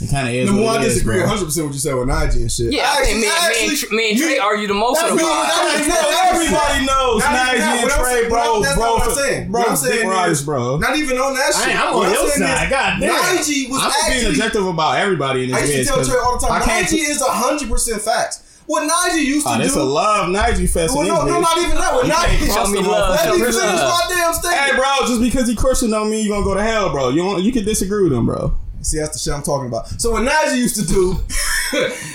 it 0.01 0.09
kind 0.09 0.27
of 0.27 0.33
is. 0.33 0.45
Number 0.47 0.61
what 0.63 0.73
one, 0.75 0.81
I 0.81 0.83
disagree 0.85 1.19
100 1.19 1.45
percent 1.45 1.65
what 1.67 1.73
you 1.73 1.79
said 1.79 1.95
with 1.95 2.07
Najee 2.07 2.41
and 2.47 2.51
shit. 2.51 2.71
Yeah, 2.71 2.87
I 2.87 3.03
think 3.03 3.17
me, 3.19 3.21
me, 3.23 3.27
actually- 3.27 3.67
and, 3.67 3.77
Tr- 3.77 3.93
me 3.95 4.09
and 4.11 4.17
Trey 4.19 4.35
you- 4.35 4.41
argue 4.41 4.67
the 4.67 4.73
most 4.73 4.99
That's 4.99 5.11
of 5.11 5.17
the 5.17 5.23
not- 5.23 5.47
that's 5.49 5.87
Bro, 5.87 6.29
everybody 6.31 6.85
knows 6.85 7.19
Not 7.19 7.31
even 7.35 7.59
Najee 7.59 7.59
that. 7.59 7.83
and 7.83 7.91
Trey, 7.99 8.29
bro. 8.29 8.61
That's 8.63 8.75
bro, 8.75 8.85
not 8.85 8.93
what 8.99 9.09
I'm 9.09 9.15
saying. 9.15 9.51
Bro, 9.51 9.61
What 9.61 9.69
I'm 9.69 9.75
saying 9.77 10.07
riders, 10.07 10.41
bro. 10.43 10.77
Not 10.77 10.95
even 10.97 11.17
on 11.17 11.33
that 11.35 11.51
shit. 11.53 11.67
I 11.67 11.71
ain't- 11.71 11.79
I'm 11.79 11.95
on 11.95 12.11
your 12.11 12.29
saying 12.31 12.47
side. 12.47 12.63
is, 12.63 12.69
Goddamn. 12.69 13.09
Najee 13.11 13.69
was 13.69 13.81
I'm 13.83 13.91
just 13.91 14.07
being 14.07 14.17
actually. 14.17 14.29
objective 14.31 14.65
about 14.67 14.97
everybody 14.99 15.43
in 15.43 15.49
this. 15.51 15.57
I 15.57 15.65
used 15.65 15.73
to 15.73 15.79
bitch. 15.79 15.85
tell 15.87 15.95
'cause 15.97 16.07
Trey 16.09 16.19
all 16.23 16.39
the 16.39 16.47
time. 16.47 16.61
I 16.61 16.65
can't. 16.65 16.87
Najee 16.87 17.09
is 17.09 17.19
100 17.21 17.69
percent 17.69 18.01
facts. 18.01 18.41
What 18.69 18.83
Najee 18.87 19.25
used 19.25 19.47
to 19.47 19.53
Oh, 19.53 19.57
do. 19.57 19.63
this 19.63 19.75
a 19.75 19.83
love 19.83 20.29
Najee 20.29 20.69
fest 20.69 20.93
well, 20.93 21.01
in 21.01 21.07
no, 21.07 21.25
no, 21.25 21.39
not 21.41 21.57
even 21.57 21.75
that. 21.75 21.91
What 21.93 22.05
You 22.05 22.13
can't 22.13 22.31
Najee. 22.39 22.53
cross 22.53 22.67
Show 22.67 22.71
me 22.71 22.81
the 22.83 22.87
love, 22.89 23.09
Let 23.19 23.25
me 23.33 23.41
me 23.41 23.51
finish 23.51 23.55
my 23.57 24.05
damn 24.09 24.33
statement. 24.33 24.61
Hey, 24.61 24.75
bro, 24.75 25.07
just 25.07 25.21
because 25.21 25.47
he 25.49 25.55
Christian 25.55 25.89
don't 25.91 26.09
mean 26.09 26.23
you 26.23 26.29
gonna 26.29 26.43
go 26.45 26.53
to 26.53 26.61
hell, 26.61 26.89
bro. 26.91 27.09
You 27.09 27.23
don't, 27.23 27.43
you 27.43 27.51
can 27.51 27.65
disagree 27.65 28.03
with 28.03 28.13
him, 28.13 28.25
bro. 28.27 28.53
See, 28.81 28.97
that's 28.97 29.11
the 29.13 29.19
shit 29.19 29.33
I'm 29.33 29.43
talking 29.43 29.67
about. 29.67 29.87
So 30.01 30.11
what 30.11 30.23
Najee 30.23 30.57
used 30.57 30.75
to 30.77 30.85
do, 30.85 31.13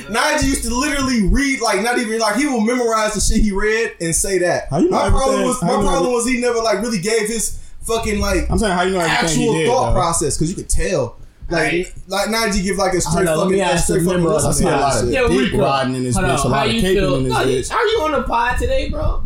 Najee 0.09 0.45
used 0.45 0.65
to 0.65 0.75
literally 0.75 1.23
read, 1.29 1.61
like 1.61 1.83
not 1.83 1.99
even 1.99 2.19
like 2.19 2.37
he 2.37 2.47
will 2.47 2.61
memorize 2.61 3.15
the 3.15 3.21
shit 3.21 3.43
he 3.43 3.53
read 3.53 3.93
and 4.01 4.15
say 4.15 4.39
that. 4.39 4.69
How 4.71 4.79
you 4.79 4.91
know 4.91 4.99
my 4.99 5.11
problem 5.11 5.43
was 5.43 5.61
how 5.61 5.67
my 5.67 5.73
you 5.75 5.79
know 5.83 5.89
problem 5.91 6.13
was 6.13 6.27
he 6.27 6.41
never 6.41 6.59
like 6.61 6.81
really 6.81 7.01
gave 7.01 7.29
his 7.29 7.61
fucking 7.83 8.19
like 8.21 8.51
I'm 8.51 8.59
saying 8.59 8.73
how 8.73 8.83
you 8.83 8.93
know 8.93 9.01
everything 9.01 9.25
actual 9.27 9.53
he 9.53 9.59
did. 9.61 9.69
thought 9.69 9.89
though. 9.91 9.95
process 9.95 10.37
because 10.37 10.51
you 10.51 10.57
could 10.57 10.69
tell. 10.71 11.17
Like 11.51 11.61
Right. 11.73 11.93
like 12.09 12.29
Najee 12.29 12.63
give 12.63 12.79
like 12.79 12.95
a 12.95 13.01
straight 13.03 13.29
on, 13.29 13.37
let 13.37 13.37
fucking 13.45 13.53
me 13.53 13.61
ask 13.61 13.85
straight 13.85 13.99
the 13.99 14.05
fucking 14.07 14.23
member 14.23 14.37
of 14.39 14.45
I 14.47 14.51
see 14.53 14.65
a 14.65 14.71
lot 14.71 14.95
of 14.97 15.05
shit. 15.05 15.13
Yo, 15.15 15.29
dick 15.29 15.53
riding 15.53 15.95
in 15.95 16.03
this 16.05 16.17
Hold 16.17 16.27
bitch, 16.29 16.35
a 16.39 16.43
how 16.43 16.49
lot 16.49 16.67
of 16.69 16.73
you 16.73 16.81
caping 16.81 16.95
feel? 16.95 17.15
in 17.17 17.25
this 17.25 17.33
No, 17.35 17.39
bitch. 17.45 17.71
Are 17.73 17.87
you 17.87 17.99
on 18.03 18.13
the 18.13 18.23
pod 18.23 18.59
today, 18.59 18.89
bro? 18.89 19.23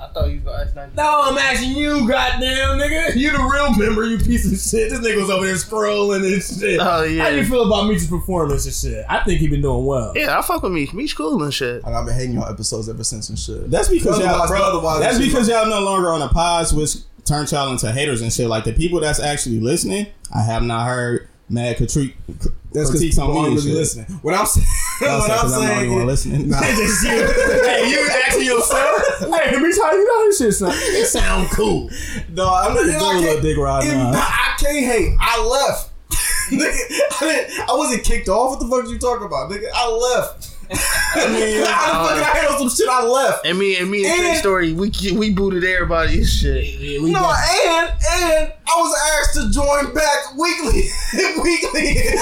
I 0.00 0.08
thought 0.12 0.28
you 0.30 0.36
was 0.36 0.44
gonna 0.44 0.62
ask 0.62 0.74
Najee. 0.74 0.94
No, 0.96 1.20
I'm 1.24 1.36
asking 1.38 1.72
you, 1.76 2.08
goddamn 2.08 2.78
nigga. 2.78 3.14
You 3.16 3.32
the 3.32 3.38
real 3.38 3.74
member, 3.76 4.06
you 4.06 4.16
piece 4.18 4.46
of 4.46 4.58
shit. 4.58 4.90
This 4.90 4.98
nigga 5.00 5.20
was 5.20 5.28
over 5.30 5.44
there 5.44 5.54
scrolling 5.56 6.24
and 6.32 6.42
shit. 6.42 6.80
Oh, 6.80 7.02
yeah. 7.04 7.24
How 7.24 7.28
you 7.28 7.44
feel 7.44 7.66
about 7.66 7.86
Meech's 7.86 8.06
performance 8.06 8.64
and 8.64 8.74
shit? 8.74 9.04
I 9.08 9.22
think 9.24 9.40
he 9.40 9.48
been 9.48 9.60
doing 9.60 9.84
well. 9.84 10.12
Yeah, 10.16 10.38
I 10.38 10.42
fuck 10.42 10.62
with 10.62 10.72
Meech. 10.72 10.94
Meech 10.94 11.14
cool 11.16 11.42
and 11.42 11.52
shit. 11.52 11.84
And 11.84 11.94
I've 11.94 12.06
been 12.06 12.14
hating 12.14 12.38
on 12.38 12.50
episodes 12.50 12.88
ever 12.88 13.04
since 13.04 13.28
and 13.28 13.38
shit. 13.38 13.70
That's 13.70 13.88
because 13.88 14.18
y'all, 14.18 14.46
bro, 14.48 14.60
otherwise 14.62 15.00
that's 15.00 15.18
because 15.18 15.48
y'all 15.48 15.66
no 15.68 15.80
longer 15.80 16.08
on 16.08 16.20
the 16.20 16.28
pods, 16.28 16.72
which 16.72 16.96
turn 17.24 17.46
y'all 17.50 17.70
into 17.70 17.92
haters 17.92 18.22
and 18.22 18.32
shit. 18.32 18.48
Like 18.48 18.64
the 18.64 18.72
people 18.72 19.00
that's 19.00 19.20
actually 19.20 19.60
listening, 19.60 20.06
I 20.34 20.42
have 20.42 20.62
not 20.62 20.86
heard 20.86 21.28
mad 21.50 21.76
critique, 21.76 22.16
That's 22.26 22.46
because 22.72 22.90
critiques 22.90 23.16
people 23.16 23.28
on 23.30 23.34
me 23.34 23.40
aren't 23.40 23.54
really 23.56 23.66
shit. 23.68 23.74
listening. 23.76 24.06
What 24.22 24.34
I'm 24.34 24.46
saying, 24.46 24.66
What 25.00 25.30
I'm 25.30 25.40
I'm 25.40 25.50
the 25.50 25.56
saying, 25.66 25.92
is- 25.92 26.04
listening. 26.04 26.48
Nah. 26.50 26.60
Just 26.60 27.04
you. 27.04 27.10
hey, 27.10 27.90
you 27.90 28.08
asking 28.26 28.44
yourself? 28.46 29.18
Hey, 29.20 29.56
Meech, 29.58 29.76
how 29.80 29.92
you 29.92 30.04
know 30.06 30.26
this 30.28 30.38
shit 30.38 30.54
sound? 30.54 30.74
It 30.76 31.06
sound 31.06 31.48
cool. 31.50 31.90
No, 32.30 32.52
I'm 32.52 32.74
not. 32.74 32.84
Doing 32.84 32.94
a 33.16 33.20
little 33.20 33.42
dick 33.42 33.56
ride 33.56 33.84
it- 33.84 33.94
now. 33.94 34.12
I 34.14 34.54
can't 34.58 34.84
hate. 34.84 35.16
I 35.18 35.42
left. 35.44 35.86
Nigga, 36.50 36.74
I, 37.22 37.66
I 37.70 37.74
wasn't 37.76 38.02
kicked 38.04 38.28
off. 38.28 38.50
What 38.50 38.60
the 38.60 38.66
fuck 38.68 38.84
are 38.84 38.88
you 38.92 38.98
talking 38.98 39.26
about, 39.26 39.50
nigga? 39.50 39.68
I 39.72 39.88
left. 39.88 40.49
I 40.72 41.28
mean, 41.28 41.62
I 41.66 41.90
uh, 41.92 42.06
fucking 42.08 42.22
I 42.22 42.38
hate 42.38 42.50
on 42.50 42.58
some 42.58 42.68
shit. 42.70 42.88
I 42.88 43.04
left. 43.04 43.44
And 43.46 43.58
me 43.58 43.76
and 43.78 43.90
me 43.90 44.04
and 44.06 44.16
Trey 44.18 44.28
And- 44.30 44.38
story, 44.38 44.72
we 44.72 44.90
we 45.14 45.30
booted 45.32 45.64
everybody 45.64 46.18
and 46.18 46.26
shit. 46.26 46.80
We 47.02 47.10
No, 47.10 47.20
got- 47.20 47.38
and 47.66 47.90
and 47.90 48.52
I 48.66 48.74
was 48.80 48.94
asked 49.18 49.34
to 49.34 49.50
join 49.50 49.92
back 49.94 50.36
weekly, 50.38 50.88
weekly. 51.42 51.94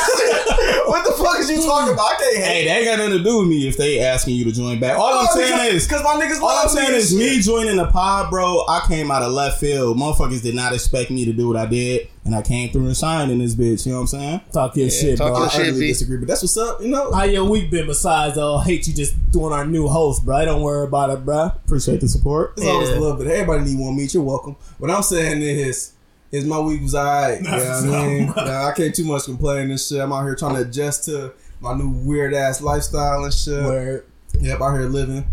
what 0.87 1.05
the 1.05 1.13
fuck 1.23 1.39
is 1.41 1.51
you 1.51 1.61
talking 1.63 1.93
about? 1.93 2.07
I 2.13 2.17
can't 2.19 2.37
Hey, 2.39 2.43
hate. 2.63 2.65
that 2.69 2.77
ain't 2.79 2.85
got 2.87 2.99
nothing 2.99 3.19
to 3.19 3.25
do 3.25 3.39
with 3.41 3.49
me 3.49 3.69
if 3.69 3.77
they 3.77 4.01
asking 4.01 4.37
you 4.37 4.45
to 4.45 4.53
join 4.53 4.81
back. 4.81 4.99
All 4.99 5.13
I'm 5.19 5.27
saying 5.29 5.75
is, 5.75 5.87
because 5.87 6.03
my 6.03 6.15
niggas 6.15 6.41
all 6.41 6.49
I'm 6.51 6.69
saying 6.69 6.91
me 6.93 6.97
is 6.97 7.13
and 7.13 7.21
me 7.21 7.41
joining 7.41 7.77
the 7.77 7.87
pod, 7.89 8.31
bro. 8.31 8.65
I 8.69 8.83
came 8.89 9.11
out 9.11 9.23
of 9.23 9.33
left 9.33 9.61
field. 9.61 9.99
Motherfuckers 9.99 10.43
did 10.43 10.55
not 10.55 10.73
expect 10.73 11.11
me 11.11 11.25
to 11.27 11.33
do 11.33 11.49
what 11.49 11.57
I 11.57 11.67
did, 11.67 12.09
and 12.29 12.35
I 12.37 12.43
came 12.43 12.69
through 12.71 12.85
and 12.89 12.95
shined 12.97 13.31
in 13.31 13.39
this 13.39 13.55
bitch. 13.55 13.87
You 13.87 13.93
know 13.93 13.99
what 13.99 14.03
I'm 14.03 14.07
saying? 14.21 14.41
Talk 14.53 14.77
your 14.77 14.91
shit, 14.91 15.17
talk 15.17 15.29
bro. 15.33 15.39
your 15.39 15.47
I 15.47 15.49
shit, 15.49 15.67
really 15.69 15.81
B. 15.81 15.87
disagree, 15.89 16.19
but 16.19 16.29
that's 16.29 16.43
what's 16.43 16.59
up. 16.59 16.83
You 16.83 16.89
know, 16.89 17.11
How 17.11 17.25
your 17.25 17.45
week 17.45 17.71
been 17.71 17.87
besides 17.87 18.37
uh 18.37 18.59
hate 18.59 18.87
you 18.87 18.93
just 18.93 19.15
doing 19.31 19.53
our 19.55 19.65
new 19.67 19.89
host, 19.89 20.27
bro? 20.27 20.37
I 20.37 20.45
don't 20.45 20.61
worry 20.61 20.87
about 20.87 21.09
it, 21.09 21.25
bro. 21.25 21.47
Appreciate 21.65 22.03
the 22.03 22.09
support. 22.09 22.53
It's 22.59 22.67
always 22.67 22.91
a 22.91 22.93
Yeah. 22.93 22.99
little 22.99 23.17
bit. 23.17 23.29
Everybody 23.29 23.71
need 23.71 23.81
one 23.81 23.97
meet. 23.97 24.13
You're 24.13 24.23
welcome. 24.23 24.57
What 24.77 24.91
I'm 24.91 25.03
saying 25.03 25.41
is, 25.41 25.95
is 26.31 26.45
my 26.45 26.59
week 26.59 26.83
was 26.83 26.95
alright. 26.95 27.39
You 27.41 27.45
know 27.49 27.57
what 27.57 27.95
I 27.95 28.07
mean? 28.07 28.27
Nah, 28.37 28.67
I 28.69 28.73
can't 28.77 28.95
too 28.95 29.05
much 29.05 29.25
complain 29.25 29.71
and 29.71 29.81
shit. 29.81 29.99
I'm 29.99 30.13
out 30.13 30.25
here 30.25 30.35
trying 30.35 30.57
to 30.57 30.61
adjust 30.69 31.05
to 31.07 31.33
my 31.61 31.73
new 31.73 31.89
weird 31.89 32.35
ass 32.35 32.61
lifestyle 32.61 33.25
and 33.25 33.33
shit. 33.33 33.65
Where 33.65 34.05
Yep, 34.39 34.61
out 34.61 34.75
here 34.75 34.87
living. 34.89 35.25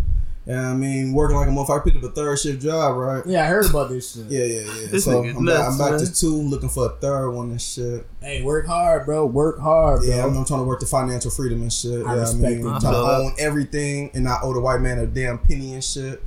Yeah, 0.45 0.69
I 0.69 0.75
mean, 0.75 1.13
working 1.13 1.37
like 1.37 1.47
a 1.47 1.51
motherfucker. 1.51 1.81
I 1.81 1.83
picked 1.83 1.97
up 1.97 2.03
a 2.03 2.09
third 2.09 2.37
shift 2.37 2.61
job, 2.61 2.95
right? 2.97 3.25
yeah, 3.25 3.45
I 3.45 3.47
heard 3.47 3.67
about 3.67 3.89
this 3.89 4.13
shit. 4.13 4.25
Yeah, 4.25 4.43
yeah, 4.43 4.59
yeah. 4.59 4.87
This 4.91 5.05
so 5.05 5.23
nigga 5.23 5.37
I'm 5.37 5.45
back, 5.45 5.71
I'm 5.71 5.77
back 5.77 5.99
to 5.99 6.13
two, 6.13 6.35
looking 6.35 6.69
for 6.69 6.85
a 6.85 6.89
third 6.89 7.31
one 7.31 7.49
and 7.49 7.61
shit. 7.61 8.05
Hey, 8.21 8.43
work 8.43 8.67
hard, 8.67 9.07
bro. 9.07 9.25
Work 9.25 9.59
hard, 9.59 10.01
bro. 10.01 10.09
Yeah, 10.09 10.23
I'm, 10.23 10.37
I'm 10.37 10.45
trying 10.45 10.59
to 10.59 10.65
work 10.65 10.81
the 10.81 10.85
financial 10.85 11.31
freedom 11.31 11.63
and 11.63 11.73
shit. 11.73 12.05
I 12.05 12.13
yeah, 12.13 12.19
respect 12.21 12.45
I 12.45 12.49
mean, 12.57 12.67
it. 12.67 12.69
I'm 12.69 12.79
trying 12.79 12.93
to 12.93 12.99
own 12.99 13.33
everything 13.39 14.11
and 14.13 14.23
not 14.23 14.43
owe 14.43 14.53
the 14.53 14.61
white 14.61 14.81
man 14.81 14.99
a 14.99 15.07
damn 15.07 15.39
penny 15.39 15.73
and 15.73 15.83
shit. 15.83 16.21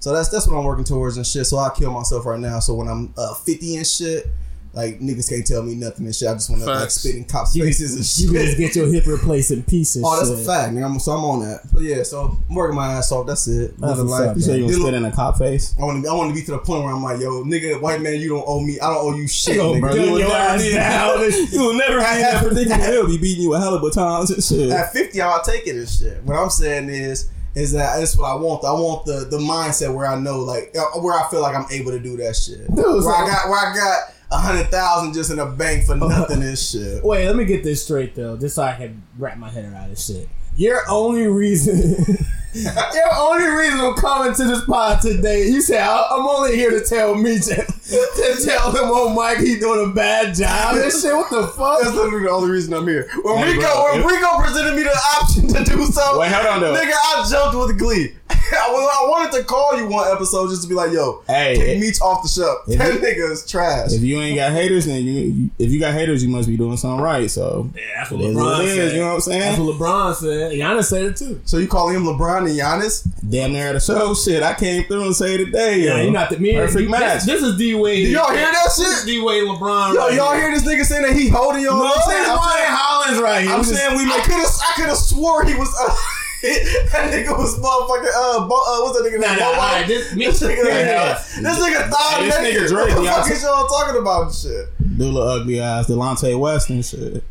So 0.00 0.12
that's 0.12 0.28
that's 0.28 0.46
what 0.46 0.58
I'm 0.58 0.64
working 0.64 0.84
towards 0.84 1.16
and 1.16 1.26
shit. 1.26 1.46
So 1.46 1.56
I 1.56 1.70
kill 1.70 1.92
myself 1.92 2.26
right 2.26 2.40
now. 2.40 2.58
So 2.58 2.74
when 2.74 2.88
I'm 2.88 3.14
uh, 3.16 3.34
50 3.34 3.76
and 3.76 3.86
shit, 3.86 4.26
like 4.74 5.00
niggas 5.00 5.28
can't 5.28 5.46
tell 5.46 5.62
me 5.62 5.74
nothing 5.74 6.06
and 6.06 6.14
shit. 6.14 6.28
I 6.28 6.32
just 6.32 6.48
want 6.48 6.62
to 6.62 6.66
like 6.66 6.90
spit 6.90 7.14
in 7.16 7.24
cops' 7.24 7.54
faces 7.56 7.92
and 7.92 7.98
You 8.32 8.38
just 8.38 8.50
shit. 8.52 8.58
get 8.58 8.74
your 8.76 8.86
hip 8.90 9.06
replaced 9.06 9.50
in 9.50 9.62
pieces. 9.64 10.02
Oh, 10.04 10.16
that's 10.16 10.30
shit. 10.30 10.38
a 10.40 10.44
fact, 10.44 10.72
nigga. 10.72 10.84
I'm, 10.86 10.98
so 10.98 11.12
I'm 11.12 11.24
on 11.24 11.40
that. 11.40 11.60
But 11.72 11.82
yeah, 11.82 12.02
so 12.04 12.38
I'm 12.48 12.54
working 12.54 12.76
my 12.76 12.94
ass 12.94 13.12
off. 13.12 13.26
That's 13.26 13.46
it. 13.48 13.76
That's 13.78 13.80
Living 13.98 14.06
what's 14.08 14.20
life. 14.20 14.30
up, 14.30 14.36
You 14.36 14.42
say 14.42 14.56
you 14.56 14.62
Then 14.62 14.70
gonna 14.72 14.82
spit 14.82 14.94
in 14.94 15.04
a 15.04 15.12
cop 15.12 15.36
face? 15.38 15.74
I 15.78 15.84
want 15.84 16.02
to. 16.02 16.10
I 16.10 16.14
want 16.14 16.30
to 16.30 16.34
be 16.34 16.42
to 16.46 16.52
the 16.52 16.58
point 16.58 16.84
where 16.84 16.94
I'm 16.94 17.02
like, 17.02 17.20
yo, 17.20 17.44
nigga, 17.44 17.80
white 17.82 18.00
man, 18.00 18.18
you 18.18 18.30
don't 18.30 18.44
owe 18.46 18.60
me. 18.60 18.80
I 18.80 18.86
don't 18.94 19.12
owe 19.12 19.14
you 19.16 19.28
shit, 19.28 19.56
Yo, 19.56 19.74
nigga. 19.74 19.80
bro, 19.80 19.94
You 19.94 20.00
you 20.00 20.06
will 20.06 20.12
will 20.12 20.18
never 20.20 20.32
never 20.32 20.58
be 20.58 20.64
be 20.68 20.74
that. 20.74 21.48
You 21.52 21.60
will 21.60 21.74
never 21.74 21.98
be 21.98 22.04
that 22.04 22.42
predicament. 22.44 22.82
He'll 22.84 23.06
be 23.06 23.18
beating 23.18 23.42
you 23.42 23.54
a 23.54 23.58
hell 23.60 23.74
of 23.74 23.82
a 23.82 23.90
times 23.90 24.30
and 24.30 24.42
shit. 24.42 24.70
At 24.70 24.92
50, 24.92 25.20
I'll 25.20 25.42
take 25.42 25.66
it 25.66 25.76
and 25.76 25.88
shit. 25.88 26.22
What 26.24 26.36
I'm 26.36 26.48
saying 26.50 26.88
is, 26.88 27.28
is 27.54 27.72
that 27.72 27.98
that's 27.98 28.16
what 28.16 28.30
I 28.30 28.34
want. 28.36 28.64
I 28.64 28.72
want 28.72 29.04
the 29.04 29.26
the 29.30 29.36
mindset 29.36 29.94
where 29.94 30.06
I 30.06 30.18
know, 30.18 30.38
like, 30.40 30.74
uh, 30.74 30.98
where 31.00 31.12
I 31.18 31.28
feel 31.30 31.42
like 31.42 31.54
I'm 31.54 31.66
able 31.70 31.90
to 31.90 31.98
do 32.00 32.16
that 32.16 32.34
shit. 32.34 32.66
Dude, 32.68 32.76
where 32.78 33.02
so- 33.02 33.10
I 33.10 33.26
got, 33.26 33.50
where 33.50 33.58
I 33.58 33.74
got 33.76 34.14
a 34.32 34.38
hundred 34.38 34.70
thousand 34.70 35.12
just 35.12 35.30
in 35.30 35.38
a 35.38 35.46
bank 35.46 35.84
for 35.84 35.94
nothing 35.96 36.42
and 36.42 36.58
shit. 36.58 37.04
Wait, 37.04 37.26
let 37.26 37.36
me 37.36 37.44
get 37.44 37.62
this 37.62 37.84
straight 37.84 38.14
though, 38.14 38.36
just 38.36 38.54
so 38.56 38.62
I 38.62 38.74
can 38.74 39.02
wrap 39.18 39.36
my 39.38 39.48
head 39.50 39.64
around 39.70 39.90
this 39.90 40.06
shit. 40.06 40.28
Your 40.56 40.80
only 40.90 41.26
reason, 41.28 42.04
Your 42.54 43.14
only 43.18 43.46
reason 43.46 43.80
I'm 43.80 43.94
coming 43.94 44.34
to 44.34 44.44
this 44.44 44.62
pod 44.66 45.00
today, 45.00 45.46
you 45.48 45.62
say 45.62 45.78
I- 45.80 46.08
I'm 46.10 46.26
only 46.26 46.54
here 46.56 46.70
to 46.70 46.84
tell 46.84 47.14
me 47.14 47.38
to, 47.38 47.54
to 47.64 48.40
tell 48.44 48.70
him 48.72 48.90
on 48.90 49.14
Mike 49.16 49.38
he 49.38 49.58
doing 49.58 49.90
a 49.90 49.94
bad 49.94 50.34
job. 50.34 50.74
That 50.74 50.92
shit, 50.92 51.14
what 51.14 51.30
the 51.30 51.46
fuck? 51.46 51.80
That's 51.82 51.94
literally 51.94 52.24
the 52.24 52.30
only 52.30 52.50
reason 52.50 52.74
I'm 52.74 52.86
here. 52.86 53.08
When 53.22 53.38
Hey, 53.38 53.52
Rico, 53.56 53.60
bro, 53.62 53.84
when 53.92 54.00
if- 54.00 54.06
Rico 54.06 54.42
presented 54.42 54.76
me 54.76 54.82
the 54.82 54.98
option 55.18 55.48
to 55.48 55.64
do 55.64 55.86
something, 55.86 56.20
Wait, 56.20 56.30
hold 56.32 56.46
on, 56.46 56.60
though. 56.60 56.74
nigga, 56.74 56.92
I 56.92 57.26
jumped 57.30 57.56
with 57.56 57.78
glee. 57.78 58.12
I, 58.60 58.70
was- 58.70 58.90
I 59.04 59.08
wanted 59.08 59.38
to 59.38 59.44
call 59.44 59.76
you 59.76 59.86
one 59.86 60.10
episode 60.10 60.48
just 60.50 60.62
to 60.62 60.68
be 60.68 60.74
like, 60.74 60.92
yo, 60.92 61.22
Hey, 61.26 61.56
take 61.56 61.68
it- 61.76 61.80
Meech 61.80 62.00
off 62.00 62.22
the 62.22 62.28
shelf. 62.28 62.60
if 62.68 62.78
That 62.78 62.94
you- 62.94 63.00
nigga 63.00 63.30
is 63.32 63.46
trash. 63.50 63.92
If 63.92 64.02
you 64.02 64.20
ain't 64.20 64.36
got 64.36 64.52
haters, 64.52 64.86
then 64.86 65.02
you, 65.04 65.12
you 65.12 65.50
if 65.58 65.70
you 65.70 65.80
got 65.80 65.94
haters, 65.94 66.22
you 66.22 66.28
must 66.28 66.48
be 66.48 66.56
doing 66.56 66.76
something 66.76 67.00
right. 67.02 67.30
So 67.30 67.70
Yeah, 67.74 67.82
that's 67.96 68.10
what 68.10 68.20
LeBron 68.20 68.34
what 68.34 68.60
it 68.64 68.68
is. 68.68 68.74
said. 68.76 68.92
You 68.92 69.00
know 69.00 69.06
what 69.08 69.14
I'm 69.14 69.20
saying? 69.20 69.40
That's 69.40 69.58
what 69.58 69.74
LeBron 69.76 70.14
said. 70.14 70.52
Giannis 70.52 70.84
said 70.84 71.04
it 71.04 71.16
too. 71.16 71.40
So 71.44 71.58
you 71.58 71.68
calling 71.68 71.96
him 71.96 72.04
LeBron 72.04 72.48
and 72.48 72.58
Giannis? 72.58 73.06
Damn 73.28 73.52
near 73.52 73.68
at 73.68 73.72
the 73.72 73.80
show. 73.80 74.14
Shit, 74.14 74.42
I 74.42 74.54
came 74.54 74.84
through 74.84 75.04
and 75.06 75.16
say 75.16 75.36
today. 75.36 75.80
Yeah, 75.80 75.96
yo. 75.96 76.02
you're 76.04 76.12
not 76.12 76.30
the 76.30 76.38
me. 76.38 76.54
Perfect 76.54 76.76
this, 76.78 76.90
match. 76.90 77.22
This 77.24 77.42
is 77.42 77.56
D 77.56 77.74
Wade. 77.74 78.06
Do 78.06 78.12
y'all 78.12 78.30
hear 78.32 78.46
that 78.46 78.68
shit? 78.76 79.06
D 79.06 79.20
Wade 79.22 79.44
LeBron. 79.44 79.94
Yo, 79.94 80.00
right 80.00 80.14
y'all 80.14 80.32
here. 80.32 80.50
hear 80.50 80.58
this 80.58 80.64
nigga 80.64 80.84
saying 80.84 81.02
that 81.02 81.16
he 81.16 81.28
holding 81.28 81.62
y'all? 81.62 81.78
No, 81.78 81.92
I'm 81.94 82.10
saying, 82.10 82.24
I'm 82.28 82.38
saying, 82.38 82.68
Hollins 82.68 83.20
right 83.20 83.42
here. 83.42 83.52
I'm 83.52 83.58
We 83.60 83.64
just- 83.66 83.76
saying 83.80 83.96
we 83.96 84.04
I 84.12 84.20
could 84.20 84.32
have 84.34 84.50
I 84.68 84.72
could 84.76 84.86
have 84.86 84.96
swore 84.98 85.44
he 85.44 85.54
was 85.54 85.68
uh, 85.80 85.96
that 86.92 87.10
nigga 87.12 87.38
was 87.38 87.58
motherfucking 87.58 88.10
uh, 88.14 88.46
Bo, 88.48 88.54
uh 88.56 88.82
what's 88.82 88.98
that 89.00 89.08
nigga 89.08 89.20
Nah, 89.20 89.28
name? 89.28 89.38
nah, 89.38 89.44
Bobo? 89.46 89.60
alright, 89.60 89.86
this- 89.86 90.14
me- 90.14 90.26
this 90.26 90.42
nigga 90.42 90.58
is. 90.58 91.36
this 91.36 91.58
nigga 91.58 91.90
Hey, 92.18 92.24
this 92.26 92.34
nigga. 92.36 92.68
Drake, 92.68 92.88
What 92.96 93.04
the 93.04 93.10
fuck 93.10 93.30
is 93.30 93.42
y'all 93.42 93.66
talking 93.68 94.00
about 94.00 94.22
and 94.26 94.34
shit? 94.34 94.66
Little 94.98 95.22
ugly 95.22 95.60
ass 95.60 95.86
Delonte 95.88 96.38
West 96.38 96.70
and 96.70 96.84
shit. 96.84 97.22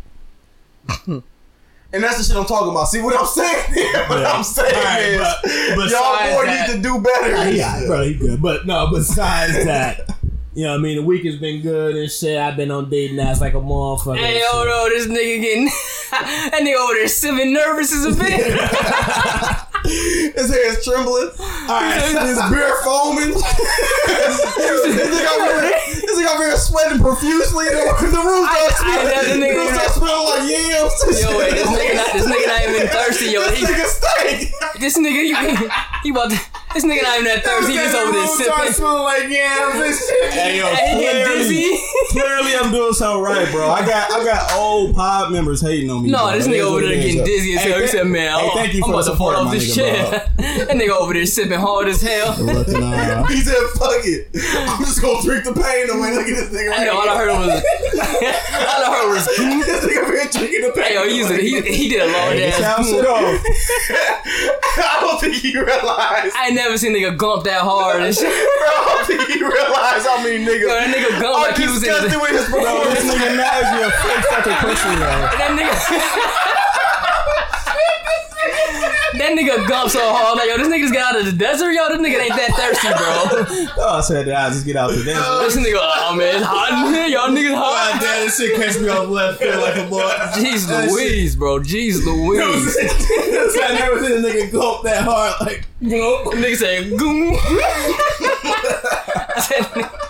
And 1.93 2.01
that's 2.01 2.19
the 2.19 2.23
shit 2.23 2.37
I'm 2.37 2.45
talking 2.45 2.71
about. 2.71 2.85
See 2.87 3.01
what 3.01 3.19
I'm 3.19 3.25
saying? 3.25 3.65
what 4.07 4.21
Yeah. 4.21 4.31
I'm 4.31 4.43
saying 4.43 4.73
Alright, 4.75 5.01
is 5.09 5.75
but 5.75 5.89
y'all 5.91 6.35
boy 6.37 6.45
that- 6.45 6.69
need 6.69 6.75
to 6.77 6.81
do 6.81 7.01
better. 7.01 7.51
Yeah, 7.51 7.85
bro, 7.85 8.03
he 8.03 8.13
good. 8.13 8.41
But 8.41 8.65
no, 8.65 8.89
besides 8.91 9.53
that, 9.65 10.09
you 10.53 10.63
know 10.65 10.71
what 10.71 10.79
I 10.79 10.81
mean? 10.81 10.97
The 10.97 11.03
week 11.03 11.23
has 11.25 11.37
been 11.37 11.61
good 11.61 11.95
and 11.95 12.11
shit. 12.11 12.37
I've 12.37 12.57
been 12.57 12.71
on 12.71 12.89
dating 12.89 13.19
ass 13.19 13.39
like 13.41 13.53
a 13.53 13.57
motherfucker. 13.57 14.17
Hey, 14.17 14.35
and 14.35 14.43
yo, 14.51 14.63
no, 14.65 14.89
this 14.89 15.07
nigga 15.07 15.41
getting 15.41 15.65
that 16.11 16.59
nigga 16.61 16.75
over 16.75 16.93
there 16.95 17.07
sipping 17.07 17.53
nervous 17.53 17.93
as 17.93 18.05
a 18.05 18.09
bitch. 18.21 19.67
His 19.83 20.49
hair 20.49 20.69
is 20.77 20.83
trembling. 20.85 21.29
His 21.37 22.39
beer 22.51 22.75
foaming. 22.83 23.33
this 23.33 23.41
nigga 24.91 25.31
over 25.39 25.61
here, 25.61 25.79
this 25.95 26.19
nigga 26.19 26.35
over 26.35 26.43
here 26.47 26.57
sweating 26.57 26.99
profusely. 26.99 27.65
The, 27.65 28.11
the 28.11 28.21
room 28.21 28.45
I- 28.45 28.69
starts 28.69 28.81
I 28.81 28.83
smelling. 28.83 29.07
the 29.07 29.33
The 29.33 29.45
nigga- 29.45 29.55
room 29.55 29.73
starts 29.73 29.95
smelling 29.95 30.27
like 30.27 30.45
yams. 30.51 31.21
Yo, 31.21 31.37
wait, 31.37 31.51
this 31.55 31.67
nigga 31.71 31.95
not 31.95 32.09
this 32.13 32.25
nigga 32.27 32.47
not 32.47 32.61
even 32.69 32.87
thirsty, 32.89 33.25
yo. 33.31 33.39
This 33.49 33.59
He, 33.59 33.65
nigga 33.65 33.85
stink. 33.87 34.51
this 34.79 34.97
nigga, 34.99 35.21
he, 35.23 35.33
he 36.03 36.09
about 36.11 36.29
to, 36.31 36.37
this 36.73 36.85
nigga 36.85 37.03
not 37.03 37.19
even 37.19 37.25
that 37.25 37.43
thirsty. 37.43 37.71
He 37.73 37.77
just 37.77 37.95
over 37.95 38.11
there 38.11 38.27
sipping. 38.27 38.73
smelling 38.73 39.03
like 39.03 39.23
yams 39.29 39.75
and 39.81 39.95
shit. 39.95 40.31
Hey 40.33 40.57
yo, 40.59 40.67
And 40.67 40.99
he 40.99 41.05
getting 41.05 41.25
clearly, 41.25 41.47
dizzy. 41.49 41.77
clearly 42.11 42.51
I'm 42.55 42.71
doing 42.71 42.93
something 42.93 43.21
right, 43.23 43.49
bro. 43.51 43.69
I 43.69 43.85
got 43.85 44.11
I 44.11 44.23
got 44.23 44.51
old 44.57 44.95
pod 44.95 45.31
members 45.31 45.61
hating 45.61 45.89
on 45.89 46.03
me. 46.03 46.11
No, 46.11 46.27
bro. 46.29 46.37
this 46.37 46.47
nigga 46.47 46.61
over 46.61 46.81
there 46.81 46.95
getting 46.95 47.17
yo. 47.19 47.25
dizzy 47.25 47.53
as 47.55 47.61
Hey, 47.63 47.71
hell. 47.71 47.81
He 47.81 47.87
said, 47.87 48.07
man, 48.07 48.39
hey, 48.39 48.49
thank 48.53 48.73
you 48.73 48.83
I'm 48.83 48.89
for 48.91 48.93
about 48.95 49.05
the 49.05 49.11
to 49.11 49.17
fall 49.17 49.31
support, 49.31 49.35
off 49.35 49.45
my 49.45 49.53
this 49.55 49.77
nigga, 49.77 50.11
shit. 50.11 50.11
that 50.67 50.75
nigga 50.77 50.89
over 50.95 51.13
there 51.13 51.25
sipping 51.25 51.59
hard 51.59 51.87
as 51.87 52.01
hell. 52.01 52.33
He 53.31 53.37
said, 53.41 53.55
"Fuck 53.77 54.03
it, 54.03 54.27
I'm 54.67 54.83
just 54.83 55.01
gonna 55.01 55.21
drink 55.23 55.43
the 55.45 55.53
pain 55.53 55.89
away." 55.89 56.11
Look 56.15 56.27
at 56.27 56.35
this 56.35 56.49
nigga. 56.51 56.73
I 56.77 56.83
know, 56.85 56.93
all 56.99 57.09
I 57.09 57.17
heard 57.17 57.29
was, 57.31 57.63
all 57.63 58.81
I 58.83 58.89
heard 58.91 59.09
was, 59.13 59.25
this 59.25 59.85
nigga 59.85 60.07
been 60.09 60.27
drinking 60.31 60.61
the 60.67 60.71
pain. 60.75 60.83
hey, 60.85 60.93
yo, 60.95 61.07
he, 61.07 61.17
used 61.17 61.29
to, 61.29 61.37
he, 61.37 61.61
he 61.61 61.89
did 61.89 62.01
a 62.01 62.05
long 62.05 62.33
Hey, 62.35 62.47
ass. 62.51 62.57
sound 62.59 62.85
shit 62.85 63.05
off. 63.05 63.41
I 64.77 64.97
don't 65.01 65.19
think 65.21 65.35
he 65.35 65.57
realized. 65.57 66.35
I 66.35 66.47
ain't 66.47 66.55
never 66.61 66.77
seen 66.77 66.93
nigga 66.93 67.17
gump 67.17 67.43
that 67.45 67.61
hard 67.61 68.01
and 68.03 68.13
shit. 68.13 68.29
Bro, 68.29 68.69
I 68.69 68.85
don't 68.93 69.05
think 69.07 69.21
he 69.29 69.41
realized 69.41 70.05
how 70.05 70.21
many 70.21 70.45
niggas 70.45 70.61
Yo, 70.61 70.69
that 70.69 70.93
nigga 70.93 71.09
gump 71.21 71.35
are 71.37 71.47
like 71.49 71.57
he 71.57 71.65
was 71.65 71.81
in 71.81 71.89
disgusted 71.89 72.11
the, 72.13 72.19
with 72.21 72.31
his 72.37 72.45
Bro, 72.49 72.61
this 72.93 73.01
performance. 73.01 73.17
nigga 73.17 73.29
knows 73.41 73.67
you 73.73 73.81
a 73.81 73.91
fake 74.05 74.25
fucking 74.29 74.57
pussy, 74.61 74.93
yo. 74.93 75.09
that 75.41 75.51
nigga. 75.57 76.60
That 79.17 79.37
nigga 79.37 79.67
gump 79.67 79.91
so 79.91 79.99
hard, 79.99 80.37
like 80.37 80.47
yo, 80.47 80.57
this 80.57 80.67
nigga 80.67 80.81
just 80.81 80.93
got 80.93 81.15
out 81.15 81.19
of 81.19 81.25
the 81.25 81.33
desert, 81.33 81.71
yo. 81.71 81.89
This 81.89 81.99
nigga 81.99 82.21
ain't 82.21 82.35
that 82.35 82.51
thirsty, 82.55 82.87
bro. 82.87 83.75
Oh, 83.83 83.97
I 83.97 84.01
said 84.01 84.27
that. 84.27 84.35
I 84.35 84.49
just 84.49 84.65
get 84.65 84.75
out 84.75 84.91
of 84.91 84.97
the 84.99 85.03
desert. 85.03 85.23
Oh, 85.25 85.43
this 85.43 85.57
nigga, 85.57 85.77
oh 85.77 86.15
man, 86.15 86.35
it's 86.37 86.45
hot 86.45 86.87
in 86.87 86.93
here, 86.93 87.07
y'all 87.07 87.29
niggas 87.29 87.51
oh, 87.51 87.55
hot. 87.55 87.93
God 87.93 88.01
damn, 88.01 88.25
this 88.25 88.37
shit 88.37 88.55
catch 88.55 88.79
me 88.79 88.87
off 88.89 89.09
left 89.09 89.39
field 89.39 89.61
like 89.61 89.75
a 89.75 89.89
boy. 89.89 90.01
Jeez 90.39 90.67
Louise, 90.67 91.35
bro. 91.35 91.59
Jeez 91.59 92.05
Louise. 92.05 92.77
I 93.61 93.73
never 93.73 93.99
seen 93.99 94.23
a 94.23 94.27
nigga 94.27 94.51
gulp 94.51 94.83
that 94.83 95.03
hard. 95.03 95.35
Like, 95.41 95.65
you 95.81 95.97
know, 95.97 96.23
Nigga 96.31 96.55
say, 96.55 96.95
goom. 96.95 97.33
I 99.33 99.39
said, 99.39 99.63
hey, 99.65 100.00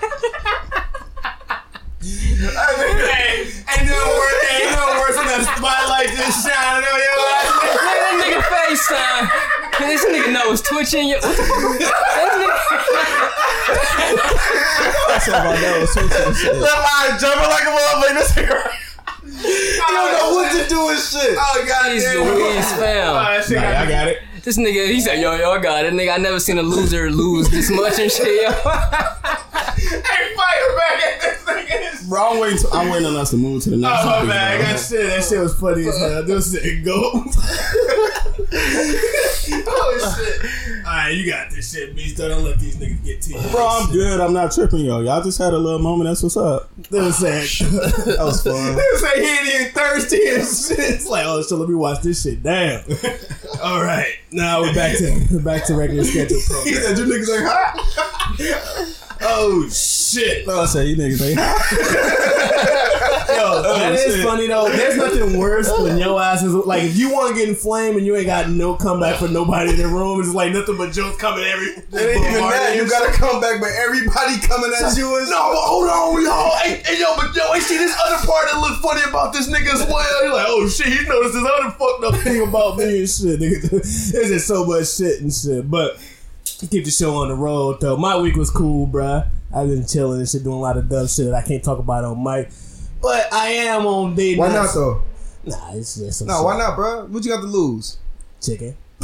ain't 2.41 3.85
no 3.85 4.01
worse, 4.17 4.39
ain't 4.49 4.73
no 4.73 4.85
worse 4.97 5.15
than 5.15 5.27
that 5.29 5.45
spotlight 5.57 6.09
just 6.17 6.41
shining 6.41 6.85
on 6.89 6.97
your 6.97 7.21
ass. 7.21 7.45
Look 7.61 7.85
at 7.85 8.01
that 8.01 8.17
nigga 8.17 8.41
FaceTime. 8.49 9.25
This 9.85 10.05
nigga 10.05 10.33
nose 10.33 10.61
twitching. 10.61 11.09
Yo, 11.09 11.17
what 11.21 11.37
the 11.37 11.43
fuck? 11.43 11.61
That 13.61 15.05
That's 15.07 15.29
all 15.29 15.35
I 15.37 15.61
know. 15.61 15.85
It's 15.85 15.93
switching 15.93 16.33
shit. 16.33 16.53
That 16.57 16.77
line 16.81 17.13
jumping 17.21 17.49
like 17.49 17.65
a 17.65 17.71
motherfucker. 17.77 18.13
This 18.17 18.31
nigga. 18.33 18.57
He 19.41 19.77
don't 19.89 20.11
know 20.13 20.33
what 20.35 20.51
to 20.51 20.61
do 20.69 20.85
with 20.87 21.01
shit. 21.01 21.37
Oh, 21.37 21.63
God 21.67 21.91
nigga, 21.91 22.13
damn. 22.13 22.25
Louise, 22.25 22.65
Oh, 22.73 22.81
fam. 22.81 23.13
Nah, 23.61 23.81
I 23.81 23.89
got 23.89 24.07
it. 24.07 24.17
This 24.43 24.57
nigga, 24.57 24.87
he 24.87 24.99
said, 25.01 25.19
yo, 25.21 25.35
yo, 25.35 25.51
I 25.51 25.59
got 25.61 25.85
it. 25.85 25.93
Nigga, 25.93 26.13
I 26.15 26.17
never 26.17 26.39
seen 26.39 26.57
a 26.57 26.63
loser 26.63 27.11
lose 27.11 27.49
this 27.49 27.69
much 27.69 27.99
and 27.99 28.11
shit, 28.11 28.41
yo. 28.41 28.49
Hey, 28.51 30.35
fire 30.35 30.75
back 30.77 31.03
at 31.03 31.21
this 31.21 31.43
nigga. 31.45 32.09
Bro, 32.09 32.31
I'm 32.31 32.39
waiting. 32.39 32.57
To, 32.59 32.69
I'm 32.71 32.89
waiting 32.89 33.07
on 33.07 33.15
us 33.17 33.29
to 33.31 33.37
move 33.37 33.63
to 33.63 33.69
the 33.69 33.77
next 33.77 34.01
Oh, 34.01 34.05
my 34.05 34.11
topic, 34.13 34.29
bad. 34.29 34.57
bro. 34.57 34.65
That 34.67 34.79
shit, 34.79 35.07
that 35.07 35.23
shit 35.23 35.39
was 35.39 35.53
funny 35.59 35.87
as 35.87 35.97
hell. 35.97 36.23
This 36.23 36.51
shit 36.53 36.83
go. 36.83 37.11
oh, 39.67 40.15
shit. 40.17 40.85
Alright, 40.85 41.15
you 41.15 41.29
got 41.29 41.51
this 41.51 41.71
shit, 41.71 41.95
beast. 41.95 42.17
Don't 42.17 42.43
let 42.43 42.59
these 42.59 42.75
niggas 42.77 43.03
get 43.05 43.21
to 43.23 43.33
you. 43.33 43.49
Bro, 43.51 43.67
I'm 43.67 43.91
good. 43.91 44.19
I'm 44.19 44.33
not 44.33 44.51
tripping, 44.51 44.79
yo. 44.79 44.99
Y'all 45.01 45.21
just 45.23 45.37
had 45.37 45.53
a 45.53 45.57
little 45.57 45.79
moment. 45.79 46.09
That's 46.09 46.23
what's 46.23 46.35
up. 46.37 46.69
They 46.89 46.99
was 46.99 47.17
saying, 47.17 47.47
That 47.71 48.17
was 48.19 48.43
fun. 48.43 48.53
they 48.75 48.83
was 48.91 49.01
saying 49.01 49.23
he 49.23 49.29
ain't 49.29 49.55
even 49.61 49.71
thirsty 49.73 50.27
and 50.29 50.43
shit. 50.47 50.79
It's 50.95 51.07
like, 51.07 51.25
oh, 51.27 51.41
shit, 51.43 51.51
let 51.57 51.69
me 51.69 51.75
watch 51.75 52.01
this 52.01 52.23
shit. 52.23 52.43
Damn. 52.43 52.83
All 53.63 53.81
right, 53.83 54.15
now 54.31 54.61
we're 54.61 54.73
back 54.73 54.97
to 54.97 55.27
we're 55.31 55.41
back 55.41 55.65
to 55.65 55.75
regular 55.75 56.03
schedule 56.03 56.37
He 56.63 56.73
said, 56.73 56.97
"You 56.97 57.05
niggas 57.05 57.37
ain't 57.37 57.47
hot." 57.47 58.97
Oh 59.23 59.69
shit. 59.69 60.47
No, 60.47 60.61
I 60.61 60.65
say 60.65 60.87
you 60.87 60.95
niggas 60.95 61.21
ain't. 61.21 61.37
Yo, 63.41 63.61
that 63.63 63.93
is 63.93 64.15
shit. 64.15 64.25
funny 64.25 64.47
though. 64.47 64.69
There's 64.69 64.97
nothing 64.97 65.37
worse 65.37 65.69
when 65.79 65.97
your 65.97 66.21
ass 66.21 66.43
is 66.43 66.53
like 66.53 66.83
if 66.83 66.95
you 66.97 67.11
want 67.11 67.33
to 67.33 67.39
get 67.39 67.49
inflamed 67.49 67.97
and 67.97 68.05
you 68.05 68.15
ain't 68.15 68.27
got 68.27 68.49
no 68.49 68.75
comeback 68.75 69.17
for 69.17 69.27
nobody 69.27 69.71
in 69.71 69.77
the 69.77 69.87
room. 69.87 70.19
It's 70.19 70.33
like 70.33 70.53
nothing 70.53 70.77
but 70.77 70.91
jokes 70.91 71.17
coming 71.17 71.43
every. 71.43 71.67
It 71.67 71.85
ain't 71.93 72.25
even 72.25 72.41
that. 72.41 72.75
You 72.75 72.89
gotta 72.89 73.11
come 73.11 73.41
back, 73.41 73.59
but 73.59 73.69
everybody 73.71 74.39
coming 74.39 74.71
at 74.73 74.95
you 74.97 75.15
is 75.17 75.29
No, 75.29 75.51
but 75.53 75.61
hold 75.61 75.89
on, 75.89 76.23
y'all. 76.23 76.57
Hey, 76.57 76.81
hey, 76.85 76.99
yo, 76.99 77.15
but 77.15 77.35
yo, 77.35 77.43
I 77.49 77.59
see 77.59 77.77
this 77.77 77.95
other 78.05 78.25
part 78.25 78.47
that 78.51 78.59
look 78.61 78.79
funny 78.81 79.01
about 79.09 79.33
this 79.33 79.49
nigga 79.49 79.73
as 79.73 79.87
well. 79.89 80.23
You're 80.23 80.33
like, 80.33 80.45
oh 80.47 80.67
shit, 80.69 80.87
he 80.87 81.03
noticed 81.07 81.33
this 81.33 81.43
other 81.43 81.71
fucked 81.71 82.03
up 82.03 82.15
thing 82.21 82.47
about 82.47 82.77
me 82.77 82.99
and 82.99 83.09
shit. 83.09 83.39
Nigga, 83.39 83.69
there's 84.11 84.29
just 84.29 84.47
so 84.47 84.65
much 84.65 84.87
shit 84.95 85.21
and 85.21 85.33
shit. 85.33 85.69
But 85.69 85.97
keep 86.69 86.85
the 86.85 86.91
show 86.91 87.15
on 87.15 87.29
the 87.29 87.35
road 87.35 87.81
though. 87.81 87.97
My 87.97 88.17
week 88.17 88.35
was 88.35 88.49
cool, 88.49 88.87
bruh. 88.87 89.27
I've 89.53 89.67
been 89.67 89.85
chilling 89.85 90.19
and 90.19 90.29
shit, 90.29 90.43
doing 90.43 90.55
a 90.55 90.59
lot 90.61 90.77
of 90.77 90.87
dumb 90.87 91.07
shit 91.07 91.25
that 91.25 91.35
I 91.35 91.41
can't 91.41 91.63
talk 91.63 91.79
about 91.79 92.05
on 92.05 92.23
mic. 92.23 92.49
But 93.01 93.33
I 93.33 93.47
am 93.47 93.85
on 93.85 94.15
dating. 94.15 94.39
Why 94.39 94.49
apps. 94.49 94.53
not 94.53 94.73
though? 94.73 95.03
Nah, 95.45 95.73
it's 95.73 95.95
just 95.95 96.19
some 96.19 96.27
No, 96.27 96.37
shit. 96.37 96.45
why 96.45 96.57
not, 96.57 96.75
bro? 96.75 97.05
What 97.05 97.23
you 97.25 97.31
got 97.31 97.41
to 97.41 97.47
lose? 97.47 97.97
chicken. 98.41 98.75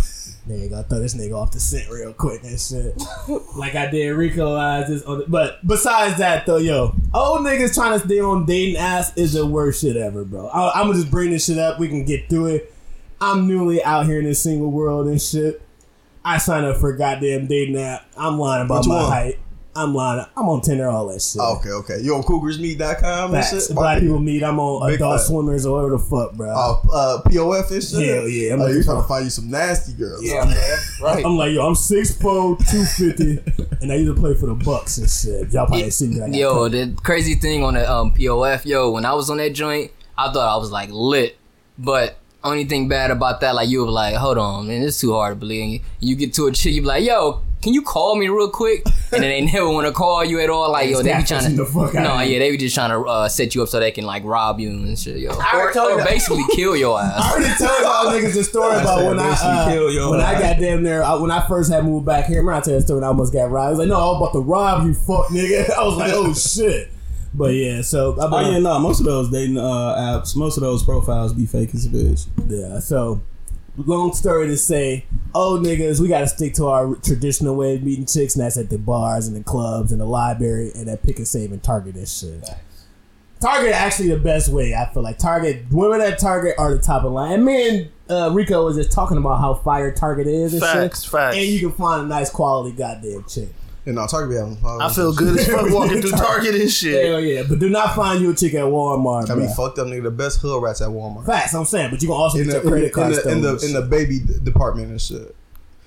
Nigga, 0.48 0.64
you 0.64 0.70
go. 0.70 0.82
Throw 0.84 1.00
this 1.00 1.14
nigga 1.16 1.34
off 1.36 1.52
the 1.52 1.60
scent 1.60 1.90
real 1.90 2.14
quick 2.14 2.42
and 2.44 2.60
shit. 2.60 2.96
like 3.58 3.76
I 3.76 3.90
did 3.92 4.10
Rico 4.12 4.56
eyes 4.56 4.88
this 4.88 5.04
on 5.04 5.20
the, 5.20 5.26
but 5.28 5.66
besides 5.68 6.18
that 6.20 6.46
though, 6.46 6.58
yo, 6.58 6.96
old 7.14 7.42
niggas 7.42 7.74
trying 7.74 8.00
to 8.00 8.06
stay 8.06 8.20
on 8.22 8.46
dating 8.46 8.78
ass 8.78 9.16
is 9.18 9.34
the 9.34 9.46
worst 9.46 9.82
shit 9.82 9.98
ever, 9.98 10.24
bro. 10.24 10.48
I, 10.48 10.80
I'm 10.80 10.88
gonna 10.88 11.00
just 11.00 11.12
bring 11.12 11.32
this 11.32 11.46
shit 11.46 11.58
up. 11.58 11.80
We 11.80 11.88
can 11.90 12.06
get 12.06 12.30
through 12.30 12.48
it. 12.48 12.74
I'm 13.20 13.48
newly 13.48 13.84
out 13.84 14.06
here 14.06 14.20
in 14.20 14.26
this 14.26 14.42
single 14.42 14.72
world 14.72 15.08
and 15.08 15.22
shit. 15.22 15.62
I 16.24 16.38
signed 16.38 16.66
up 16.66 16.78
for 16.78 16.90
a 16.94 16.98
goddamn 16.98 17.48
dating 17.48 17.78
app. 17.78 18.06
I'm 18.18 18.38
lying 18.40 18.66
about 18.66 18.86
my 18.88 19.02
height. 19.04 19.40
I'm 19.78 19.94
lying. 19.94 20.26
I'm 20.36 20.50
on 20.50 20.62
Tinder, 20.62 20.90
all 20.90 21.08
that 21.10 21.22
shit. 21.22 21.40
Okay, 21.42 21.70
okay. 21.70 22.00
You 22.02 22.16
on 22.16 22.24
cougarsmeet.com 22.24 23.34
and 23.34 23.44
Facts. 23.44 23.68
shit? 23.68 23.76
Black 23.76 24.00
people 24.02 24.20
meet. 24.20 24.44
I'm 24.44 24.60
on 24.60 24.88
Big 24.90 24.96
adult 24.96 25.20
fact. 25.20 25.28
swimmers 25.28 25.66
or 25.66 25.76
whatever 25.76 25.98
the 25.98 26.04
fuck, 26.04 26.34
bro. 26.34 26.50
Uh, 26.50 26.82
uh, 26.92 27.22
POF 27.24 27.72
and 27.72 27.84
shit? 27.84 28.16
Hell 28.16 28.28
yeah, 28.28 28.54
I'm 28.54 28.62
Oh, 28.62 28.68
you 28.68 28.74
looking 28.74 28.84
trying 28.84 29.02
to 29.02 29.08
find 29.08 29.24
you 29.26 29.30
some 29.30 29.50
nasty 29.52 29.94
girls. 29.94 30.24
Yeah, 30.24 30.46
man. 30.46 30.78
Right. 31.02 31.26
I'm 31.26 31.38
like, 31.38 31.52
yo, 31.54 31.68
I'm 31.68 31.74
6'4", 31.76 32.58
250, 32.58 33.78
and 33.82 33.92
I 33.92 33.96
used 33.96 34.16
to 34.16 34.20
play 34.20 34.34
for 34.34 34.48
the 34.48 34.56
Bucks 34.56 34.98
and 34.98 35.10
shit. 35.10 35.54
Y'all 35.54 35.66
probably 35.68 35.84
ain't 35.84 35.94
seen 35.94 36.12
me. 36.16 36.22
Like 36.22 36.32
that. 36.32 36.38
Yo, 36.38 36.68
the 36.70 36.96
crazy 37.04 37.36
thing 37.36 37.64
on 37.64 37.76
the 37.76 37.90
um, 37.92 38.14
POF, 38.14 38.66
yo, 38.66 38.92
when 38.92 39.06
I 39.06 39.14
was 39.14 39.30
on 39.30 39.38
that 39.38 39.54
joint, 39.54 39.92
I 40.18 40.32
thought 40.32 40.52
I 40.54 40.58
was 40.58 40.72
like 40.72 40.90
lit, 40.92 41.38
but 41.78 42.18
only 42.44 42.66
thing 42.66 42.88
bad 42.88 43.12
about 43.12 43.42
that, 43.42 43.54
like 43.56 43.70
you 43.70 43.84
were 43.86 43.92
like, 43.92 44.16
hold 44.16 44.38
on, 44.38 44.68
man, 44.68 44.82
it's 44.82 45.00
too 45.00 45.14
hard 45.14 45.34
to 45.34 45.40
believe. 45.40 45.70
You, 45.70 45.80
you 46.00 46.16
get 46.16 46.34
to 46.36 46.48
a 46.48 46.52
chick, 46.52 46.74
you 46.74 46.82
be 46.82 46.88
like, 46.88 47.04
yo, 47.04 47.42
can 47.62 47.74
you 47.74 47.82
call 47.82 48.16
me 48.16 48.28
real 48.28 48.50
quick? 48.50 48.84
And 49.12 49.22
then 49.24 49.30
they 49.30 49.42
never 49.52 49.70
want 49.70 49.88
to 49.88 49.94
call 49.94 50.24
you 50.24 50.40
at 50.40 50.50
all. 50.50 50.72
Like, 50.72 50.90
yo, 50.90 51.02
they 51.02 51.16
be 51.16 51.24
trying 51.24 51.50
to, 51.50 51.56
the 51.56 51.66
fuck 51.66 51.94
no, 51.94 52.20
of 52.22 52.28
yeah, 52.28 52.40
they 52.40 52.52
be 52.52 52.58
just 52.58 52.76
trying 52.76 52.92
to 52.92 53.00
uh, 53.10 53.28
set 53.30 53.56
you 53.56 53.64
up 53.64 53.70
so 53.70 53.80
they 53.80 53.92
can 53.92 54.06
like 54.06 54.24
rob 54.24 54.60
you 54.60 54.70
and 54.70 54.98
shit, 54.98 55.18
yo, 55.18 55.32
I 55.32 55.60
or, 55.60 55.74
told 55.74 55.94
or 55.94 56.00
you- 56.00 56.06
basically 56.06 56.44
kill 56.56 56.76
your 56.76 57.00
ass. 57.02 57.14
I 57.18 57.32
already 57.32 57.54
told 57.56 57.82
y'all 57.82 58.14
niggas 58.14 58.34
the 58.36 58.44
story 58.44 58.78
about 58.78 59.06
when 59.06 59.20
I 59.20 59.36
uh, 59.42 59.70
kill 59.72 59.92
your 59.92 60.12
when 60.12 60.22
I 60.22 60.40
got 60.40 60.60
damn 60.60 60.84
there 60.84 61.04
I, 61.04 61.16
when 61.16 61.32
I 61.32 61.48
first 61.48 61.72
had 61.72 61.84
moved 61.84 62.06
back 62.06 62.26
here. 62.26 62.38
Remember 62.38 62.54
I 62.54 62.62
tell 62.62 62.74
you 62.74 62.80
the 62.80 62.86
story 62.86 62.98
when 63.00 63.04
I 63.06 63.08
almost 63.08 63.34
got 63.34 63.50
robbed. 63.50 63.68
I 63.68 63.70
was 63.72 63.80
like, 63.80 63.88
no, 63.88 63.96
I 63.96 64.06
was 64.12 64.18
about 64.22 64.34
to 64.34 64.40
rob 64.40 64.86
you, 64.86 64.94
fuck 64.94 65.28
nigga. 65.28 65.70
I 65.78 65.84
was 65.84 65.98
like, 65.98 66.12
oh 66.14 66.34
shit. 66.34 66.92
But 67.34 67.54
yeah, 67.54 67.82
so 67.82 68.14
I 68.20 68.28
Oh 68.32 68.52
yeah, 68.52 68.60
no. 68.60 68.80
Most 68.80 69.00
of 69.00 69.06
those 69.06 69.30
dating 69.30 69.58
uh, 69.58 69.62
apps, 69.64 70.36
most 70.36 70.58
of 70.58 70.62
those 70.62 70.84
profiles 70.84 71.34
be 71.34 71.46
fake 71.46 71.74
as 71.76 71.86
a 71.86 71.90
bitch. 71.90 72.28
Yeah, 72.48 72.80
so 72.80 73.22
long 73.78 74.14
story 74.14 74.48
to 74.48 74.58
say, 74.58 75.06
oh 75.36 75.60
niggas, 75.62 76.00
we 76.00 76.08
gotta 76.08 76.28
stick 76.28 76.54
to 76.56 76.68
our 76.68 76.96
traditional 76.96 77.56
way 77.56 77.76
of 77.76 77.84
meeting 77.84 78.06
chicks, 78.06 78.36
and 78.36 78.44
that's 78.44 78.58
at 78.58 78.70
the 78.70 78.78
bars 78.78 79.28
and 79.28 79.36
the 79.36 79.44
clubs 79.44 79.92
and 79.92 80.02
the 80.02 80.06
library 80.06 80.72
and 80.76 80.88
at 80.90 81.04
Pick 81.04 81.20
'n 81.20 81.26
Save 81.26 81.52
and 81.52 81.62
Target 81.62 81.96
and 81.96 82.08
shit. 82.08 82.50
Target 83.40 83.74
actually 83.74 84.10
the 84.10 84.18
best 84.20 84.50
way. 84.50 84.74
I 84.74 84.92
feel 84.92 85.04
like 85.04 85.20
Target 85.20 85.66
women 85.72 86.02
at 86.02 86.18
Target 86.18 86.56
are 86.58 86.74
the 86.74 86.82
top 86.82 86.98
of 87.04 87.04
the 87.04 87.10
line. 87.12 87.34
And 87.34 87.46
me 87.46 87.70
and 87.70 87.90
uh, 88.10 88.32
Rico 88.34 88.66
was 88.66 88.78
just 88.78 88.92
talking 88.92 89.18
about 89.18 89.40
how 89.40 89.54
fire 89.54 89.92
Target 89.92 90.26
is 90.26 90.54
and 90.54 90.62
Facts, 90.64 91.04
shit. 91.04 91.12
facts. 91.12 91.38
And 91.38 91.46
you 91.46 91.60
can 91.60 91.72
find 91.74 92.02
a 92.02 92.08
nice 92.08 92.32
quality 92.32 92.76
goddamn 92.76 93.26
chick. 93.30 93.50
You 93.88 93.94
know, 93.94 94.06
Target 94.06 94.32
be 94.32 94.36
having 94.36 94.82
I 94.82 94.92
feel 94.92 95.14
good 95.14 95.40
as 95.40 95.48
fuck 95.50 95.72
walking 95.72 96.02
through 96.02 96.12
Target 96.12 96.56
and 96.56 96.70
shit. 96.70 97.06
Hell 97.06 97.22
yeah, 97.22 97.44
but 97.48 97.58
do 97.58 97.70
not 97.70 97.96
find 97.96 98.22
you 98.22 98.32
a 98.32 98.36
chick 98.36 98.54
at 98.56 98.66
Walmart. 98.66 99.30
I 99.30 99.36
mean, 99.36 99.48
bruh. 99.48 99.56
fucked 99.56 99.80
up 99.80 99.88
nigga. 99.88 100.04
The 100.04 100.12
best 100.12 100.42
hood 100.42 100.62
rats 100.62 100.82
at 100.82 100.90
Walmart. 100.90 101.26
Facts, 101.26 101.54
I'm 101.54 101.64
saying, 101.64 101.92
but 101.92 102.02
you 102.02 102.10
can 102.10 102.18
also 102.18 102.38
In 102.38 102.48
get 102.48 102.50
the, 102.50 102.54
your 102.56 102.64
in, 102.64 102.70
credit 102.70 102.86
the, 102.88 102.92
card 102.92 103.14
in, 103.14 103.42
the, 103.42 103.48
in 103.48 103.56
the 103.56 103.66
in 103.66 103.74
the 103.74 103.82
baby 103.84 104.20
department 104.44 104.90
and 104.90 105.02
shit. 105.02 105.34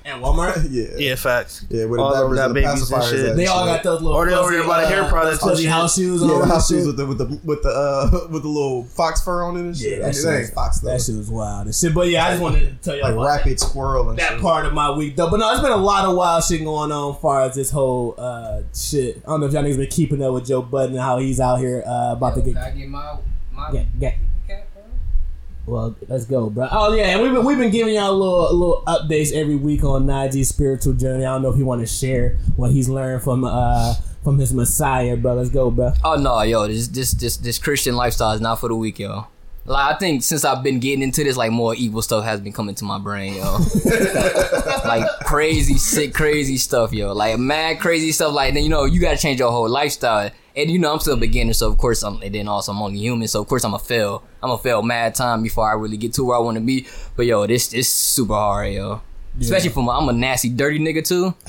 And 0.05 0.23
Walmart. 0.23 0.67
Yeah, 0.71 0.87
Yeah, 0.97 1.15
facts. 1.15 1.65
yeah. 1.69 1.85
Where 1.87 1.97
the 1.99 2.03
All 2.03 2.15
of 2.15 2.37
diapers 2.37 2.39
and 2.41 2.57
the 2.57 2.61
got 2.61 2.69
babies 2.71 2.91
and 2.91 3.01
pacifiers 3.03 3.11
shit. 3.11 3.37
They 3.37 3.47
all 3.47 3.65
got 3.67 3.83
those 3.83 4.01
little 4.03 4.17
Or 4.17 4.27
they 4.27 4.35
over 4.35 4.49
fuzzy, 4.51 4.57
there 4.69 4.81
the 4.83 4.87
hair 4.89 5.03
uh, 5.05 5.09
products 5.11 5.39
fuzzy 5.41 5.67
house 5.67 5.95
shoes. 5.97 6.23
Yeah, 6.23 6.39
the 6.39 6.47
house 6.47 6.69
shoes 6.69 6.87
with 6.87 6.97
the 6.97 7.07
with 7.07 7.19
the 7.19 7.41
with 7.45 7.63
the 7.63 7.69
uh 7.71 8.29
with 8.31 8.43
the 8.43 8.49
little 8.49 8.85
fox 8.85 9.23
fur 9.25 9.43
on 9.43 9.57
it 9.57 9.61
and 9.61 9.77
shit. 9.77 9.99
Yeah, 9.99 10.07
that 10.07 10.15
shit, 10.15 10.25
was, 10.27 10.41
ain't 10.47 10.55
fox 10.55 10.81
though. 10.81 10.91
that 10.91 11.01
shit 11.03 11.17
was 11.17 11.31
wild 11.31 11.67
and 11.67 11.75
shit. 11.75 11.95
But 11.95 12.09
yeah, 12.09 12.27
I 12.27 12.31
just 12.31 12.43
wanted 12.43 12.61
to 12.69 12.75
tell 12.85 12.97
you 12.97 13.03
like 13.03 13.13
about 13.13 13.27
rapid 13.27 13.61
squirrel 13.61 14.11
and 14.11 14.19
that 14.19 14.33
shit. 14.33 14.41
part 14.41 14.67
of 14.67 14.73
my 14.73 14.91
week 14.91 15.17
though. 15.17 15.31
But 15.31 15.39
no, 15.39 15.51
it's 15.53 15.61
been 15.61 15.73
a 15.73 15.77
lot 15.77 16.05
of 16.05 16.17
wild 16.17 16.45
shit 16.45 16.63
going 16.65 16.93
on 16.93 17.15
as 17.15 17.21
far 17.21 17.43
as 17.43 17.55
this 17.55 17.71
whole 17.71 18.15
uh, 18.19 18.63
shit. 18.75 19.19
I 19.27 19.31
don't 19.31 19.41
know 19.41 19.47
if 19.47 19.53
y'all 19.53 19.63
niggas 19.65 19.77
been 19.77 19.89
keeping 19.91 20.23
up 20.23 20.33
with 20.35 20.47
Joe 20.47 20.63
Budden 20.63 20.95
and 20.97 21.05
how 21.05 21.19
he's 21.19 21.41
out 21.41 21.57
here 21.57 21.83
uh, 21.87 22.13
about 22.13 22.35
to 22.37 22.43
get. 22.43 22.55
Can 22.55 22.63
I 22.63 22.71
get 22.71 22.89
my 22.89 23.17
my 23.53 23.71
Yeah, 23.73 23.85
yeah. 23.99 24.15
Cap, 25.71 25.79
bro? 25.79 25.81
Well, 25.81 25.97
let's 26.09 26.25
go, 26.25 26.51
bro. 26.51 26.69
Oh 26.71 26.95
yeah, 26.95 27.11
and 27.11 27.23
we've 27.23 27.33
been 27.33 27.45
we've 27.45 27.59
been 27.59 27.71
giving 27.71 27.95
y'all 27.95 28.11
a 28.11 28.13
little 28.13 28.51
a 28.51 28.53
little 28.53 28.83
updates 28.87 29.33
every 29.33 29.57
week 29.57 29.85
on 29.85 30.07
Najee's 30.07 30.49
spiritual 30.49 30.95
journey. 30.95 31.25
I 31.25 31.33
don't 31.33 31.43
know 31.43 31.51
if 31.51 31.59
you 31.59 31.65
want 31.65 31.81
to 31.81 31.87
share 31.87 32.37
what 32.57 32.73
he's 32.73 32.89
learned 32.89 33.23
from 33.23 33.45
uh 33.45 33.95
from 34.23 34.39
his 34.39 34.53
Messiah, 34.53 35.17
bro. 35.17 35.35
Let's 35.35 35.51
go, 35.51 35.71
bro. 35.71 35.93
Oh 36.05 36.17
no, 36.17 36.43
yo, 36.43 36.67
this 36.67 36.89
this 36.89 37.13
this 37.13 37.37
this 37.37 37.59
Christian 37.59 37.97
lifestyle 37.97 38.33
is 38.33 38.41
not 38.41 38.61
for 38.61 38.69
the 38.69 38.77
weak, 38.77 38.99
yo. 38.99 39.27
Like 39.67 39.95
I 39.95 39.99
think 39.99 40.23
since 40.23 40.45
I've 40.45 40.63
been 40.63 40.81
getting 40.81 41.03
into 41.03 41.23
this, 41.23 41.37
like 41.37 41.53
more 41.53 41.75
evil 41.75 42.03
stuff 42.03 42.25
has 42.25 42.41
been 42.41 42.53
coming 42.53 42.75
to 42.77 42.85
my 42.85 42.99
brain, 42.99 43.35
yo. 43.35 43.59
like 44.85 45.07
crazy, 45.25 45.77
sick, 45.77 46.15
crazy 46.15 46.57
stuff, 46.57 46.93
yo. 46.93 47.13
Like 47.13 47.39
mad 47.39 47.79
crazy 47.79 48.13
stuff. 48.13 48.33
Like 48.33 48.55
then 48.55 48.65
you 48.65 48.71
know 48.71 48.85
you 48.85 49.01
gotta 49.01 49.19
change 49.19 49.39
your 49.39 49.51
whole 49.51 49.69
lifestyle. 49.69 50.31
And 50.57 50.71
you 50.71 50.79
know 50.79 50.93
I'm 50.93 50.99
still 51.01 51.15
a 51.15 51.17
beginner, 51.17 51.53
so 51.53 51.71
of 51.71 51.79
course 51.79 52.03
I'm. 52.03 52.21
And 52.23 52.35
then 52.35 52.49
also 52.49 52.73
I'm 52.73 52.83
only 52.83 52.99
human, 52.99 53.29
so 53.29 53.41
of 53.43 53.49
course 53.49 53.65
I'm 53.65 53.75
a 53.75 53.79
fail. 53.79 54.23
I'm 54.43 54.51
a 54.51 54.59
fail 54.59 54.83
mad 54.83 55.15
time 55.15 55.43
before 55.43 55.69
I 55.71 55.75
really 55.75 55.97
get 55.97 56.13
to 56.15 56.25
where 56.25 56.37
I 56.37 56.41
want 56.41 56.57
to 56.57 56.61
be. 56.61 56.87
But 57.17 57.27
yo, 57.27 57.47
this 57.47 57.69
this 57.69 57.89
super 57.91 58.35
hard, 58.35 58.73
yo. 58.73 59.01
Especially 59.41 59.71
for 59.71 59.83
my, 59.85 59.97
I'm 59.97 60.09
a 60.09 60.13
nasty, 60.13 60.49
dirty 60.51 60.79
nigga 60.79 61.07
too. 61.07 61.35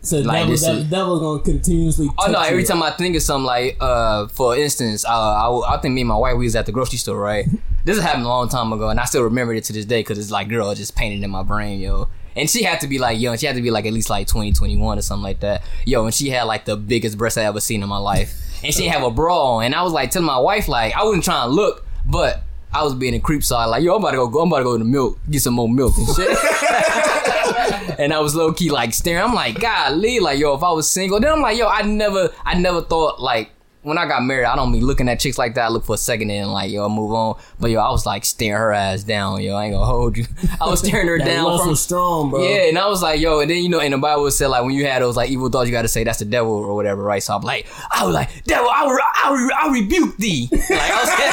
So 0.00 0.18
Like, 0.20 0.46
devil, 0.46 0.84
devil, 0.84 1.16
is- 1.16 1.20
gonna 1.20 1.42
continuously. 1.42 2.08
Oh 2.18 2.30
no! 2.30 2.40
Every 2.40 2.60
you. 2.60 2.66
time 2.66 2.82
I 2.84 2.92
think 2.92 3.16
of 3.16 3.22
something 3.22 3.44
like, 3.44 3.76
uh, 3.80 4.28
for 4.28 4.56
instance, 4.56 5.04
uh, 5.04 5.08
I, 5.10 5.74
I 5.74 5.80
think 5.80 5.92
me 5.94 6.02
and 6.02 6.08
my 6.08 6.16
wife 6.16 6.36
we 6.38 6.44
was 6.44 6.54
at 6.54 6.66
the 6.66 6.72
grocery 6.72 6.98
store, 6.98 7.18
right? 7.18 7.46
this 7.84 8.00
happened 8.00 8.24
a 8.24 8.28
long 8.28 8.48
time 8.48 8.72
ago, 8.72 8.88
and 8.90 9.00
I 9.00 9.04
still 9.06 9.24
remember 9.24 9.52
it 9.54 9.64
to 9.64 9.72
this 9.72 9.84
day 9.84 10.00
because 10.00 10.16
it's 10.18 10.30
like, 10.30 10.48
girl, 10.48 10.70
it 10.70 10.76
just 10.76 10.94
painted 10.94 11.22
in 11.24 11.30
my 11.30 11.42
brain, 11.42 11.80
yo. 11.80 12.08
And 12.38 12.48
she 12.48 12.62
had 12.62 12.80
to 12.80 12.86
be 12.86 12.98
like, 12.98 13.18
yo, 13.18 13.34
she 13.36 13.46
had 13.46 13.56
to 13.56 13.62
be 13.62 13.70
like 13.70 13.84
at 13.84 13.92
least 13.92 14.08
like 14.08 14.28
20, 14.28 14.52
21 14.52 14.98
or 14.98 15.02
something 15.02 15.22
like 15.22 15.40
that, 15.40 15.62
yo. 15.84 16.04
And 16.04 16.14
she 16.14 16.30
had 16.30 16.44
like 16.44 16.64
the 16.64 16.76
biggest 16.76 17.18
breasts 17.18 17.36
I 17.36 17.44
ever 17.44 17.60
seen 17.60 17.82
in 17.82 17.88
my 17.88 17.98
life, 17.98 18.34
and 18.62 18.72
she 18.72 18.82
didn't 18.82 18.94
have 18.94 19.02
a 19.02 19.10
bra 19.10 19.56
on, 19.56 19.64
and 19.64 19.74
I 19.74 19.82
was 19.82 19.92
like 19.92 20.10
telling 20.10 20.26
my 20.26 20.38
wife 20.38 20.68
like 20.68 20.94
I 20.94 21.02
wasn't 21.02 21.24
trying 21.24 21.48
to 21.48 21.54
look, 21.54 21.84
but 22.06 22.42
I 22.72 22.84
was 22.84 22.94
being 22.94 23.14
a 23.14 23.20
creep 23.20 23.42
side, 23.42 23.66
like, 23.66 23.82
yo, 23.82 23.96
I'm 23.96 24.02
about 24.02 24.10
to 24.12 24.30
go, 24.30 24.42
I'm 24.42 24.48
about 24.48 24.58
to 24.58 24.64
go 24.64 24.78
to 24.78 24.84
the 24.84 24.88
milk, 24.88 25.18
get 25.28 25.42
some 25.42 25.54
more 25.54 25.68
milk 25.68 25.96
and 25.96 26.06
shit. 26.06 26.28
and 27.98 28.12
I 28.12 28.20
was 28.20 28.34
low 28.34 28.52
key 28.52 28.70
like 28.70 28.92
staring. 28.94 29.24
I'm 29.24 29.34
like, 29.34 29.58
golly, 29.58 30.20
like 30.20 30.38
yo, 30.38 30.54
if 30.54 30.62
I 30.62 30.70
was 30.72 30.88
single, 30.88 31.18
then 31.18 31.32
I'm 31.32 31.40
like, 31.40 31.58
yo, 31.58 31.66
I 31.66 31.82
never, 31.82 32.32
I 32.44 32.54
never 32.58 32.82
thought 32.82 33.20
like 33.20 33.50
when 33.88 33.98
I 33.98 34.06
got 34.06 34.22
married, 34.22 34.44
I 34.44 34.54
don't 34.54 34.70
be 34.72 34.80
looking 34.80 35.08
at 35.08 35.18
chicks 35.18 35.38
like 35.38 35.54
that. 35.54 35.64
I 35.64 35.68
look 35.68 35.84
for 35.84 35.94
a 35.94 35.98
second 35.98 36.30
and 36.30 36.52
like, 36.52 36.70
yo, 36.70 36.88
move 36.88 37.12
on. 37.12 37.40
But 37.58 37.70
yo, 37.70 37.80
I 37.80 37.90
was 37.90 38.06
like 38.06 38.24
staring 38.24 38.60
her 38.60 38.72
ass 38.72 39.02
down. 39.02 39.40
Yo, 39.42 39.54
I 39.56 39.64
ain't 39.66 39.74
gonna 39.74 39.86
hold 39.86 40.16
you. 40.16 40.26
I 40.60 40.66
was 40.66 40.80
staring 40.80 41.08
her 41.08 41.18
down 41.18 41.58
from. 41.58 41.68
was 41.68 41.82
strong, 41.82 42.30
bro. 42.30 42.42
Yeah, 42.46 42.68
and 42.68 42.78
I 42.78 42.86
was 42.86 43.02
like, 43.02 43.20
yo, 43.20 43.40
and 43.40 43.50
then 43.50 43.62
you 43.62 43.68
know, 43.68 43.80
in 43.80 43.90
the 43.92 43.98
Bible 43.98 44.26
it 44.26 44.32
said 44.32 44.48
like 44.48 44.62
when 44.64 44.74
you 44.74 44.86
had 44.86 45.02
those 45.02 45.16
like 45.16 45.30
evil 45.30 45.48
thoughts, 45.48 45.66
you 45.68 45.72
got 45.72 45.82
to 45.82 45.88
say 45.88 46.04
that's 46.04 46.18
the 46.20 46.24
devil 46.24 46.52
or 46.52 46.74
whatever, 46.74 47.02
right? 47.02 47.22
So 47.22 47.34
I'm 47.34 47.42
like, 47.42 47.66
I 47.90 48.04
was 48.04 48.14
like, 48.14 48.44
devil, 48.44 48.68
I 48.72 48.84
will, 48.86 48.98
I 49.24 49.30
will, 49.30 49.50
I 49.60 49.80
rebuke 49.80 50.16
thee. 50.18 50.48
Like 50.68 50.90
I 50.92 51.00
was, 51.00 51.08
saying, 51.08 51.32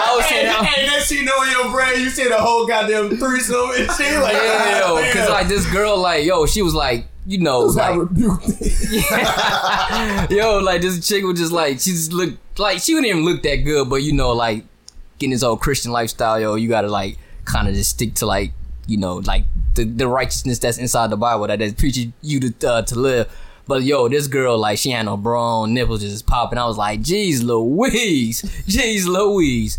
I 0.00 0.14
was 0.16 0.26
saying, 0.26 0.46
I- 0.48 0.64
Hey, 0.64 0.86
that 0.86 1.02
shit 1.02 1.24
know 1.24 1.42
in 1.42 1.50
your 1.50 1.70
brain. 1.70 2.00
You 2.00 2.10
said 2.10 2.30
the 2.30 2.36
whole 2.38 2.66
goddamn 2.66 3.16
threesome 3.18 3.70
and 3.76 3.90
shit. 3.92 4.18
Like, 4.20 4.32
yeah, 4.32 4.80
yo, 4.88 4.96
because 4.96 5.28
like 5.28 5.48
this 5.48 5.70
girl, 5.70 5.98
like 5.98 6.24
yo, 6.24 6.46
she 6.46 6.62
was 6.62 6.74
like, 6.74 7.06
you 7.28 7.38
know, 7.38 7.60
like 7.60 7.94
rebuke. 7.94 8.40
Yo, 10.30 10.60
like 10.60 10.80
this 10.80 11.06
chick 11.06 11.22
was 11.24 11.38
just 11.38 11.52
like 11.52 11.78
she 11.78 11.90
just 11.90 12.10
looked 12.10 12.58
like 12.58 12.78
she 12.78 12.94
wouldn't 12.94 13.10
even 13.10 13.22
look 13.22 13.42
that 13.42 13.56
good, 13.56 13.90
but 13.90 13.96
you 13.96 14.14
know, 14.14 14.32
like 14.32 14.64
getting 15.18 15.32
this 15.32 15.42
old 15.42 15.60
Christian 15.60 15.92
lifestyle, 15.92 16.40
yo, 16.40 16.54
you 16.54 16.70
gotta 16.70 16.88
like 16.88 17.18
kind 17.44 17.68
of 17.68 17.74
just 17.74 17.90
stick 17.90 18.14
to 18.14 18.26
like 18.26 18.52
you 18.86 18.96
know 18.96 19.16
like 19.16 19.44
the, 19.74 19.84
the 19.84 20.08
righteousness 20.08 20.58
that's 20.58 20.78
inside 20.78 21.10
the 21.10 21.18
Bible 21.18 21.46
that 21.46 21.60
is 21.60 21.74
preaching 21.74 22.14
you 22.22 22.40
to 22.40 22.70
uh, 22.70 22.82
to 22.82 22.98
live. 22.98 23.30
But 23.66 23.82
yo, 23.82 24.08
this 24.08 24.26
girl 24.26 24.56
like 24.56 24.78
she 24.78 24.92
had 24.92 25.04
no 25.04 25.18
bra 25.18 25.60
on, 25.60 25.74
nipples 25.74 26.00
just 26.00 26.26
popping. 26.26 26.58
I 26.58 26.64
was 26.64 26.78
like, 26.78 27.02
jeez 27.02 27.42
Louise, 27.42 28.40
jeez 28.66 29.04
Louise. 29.06 29.78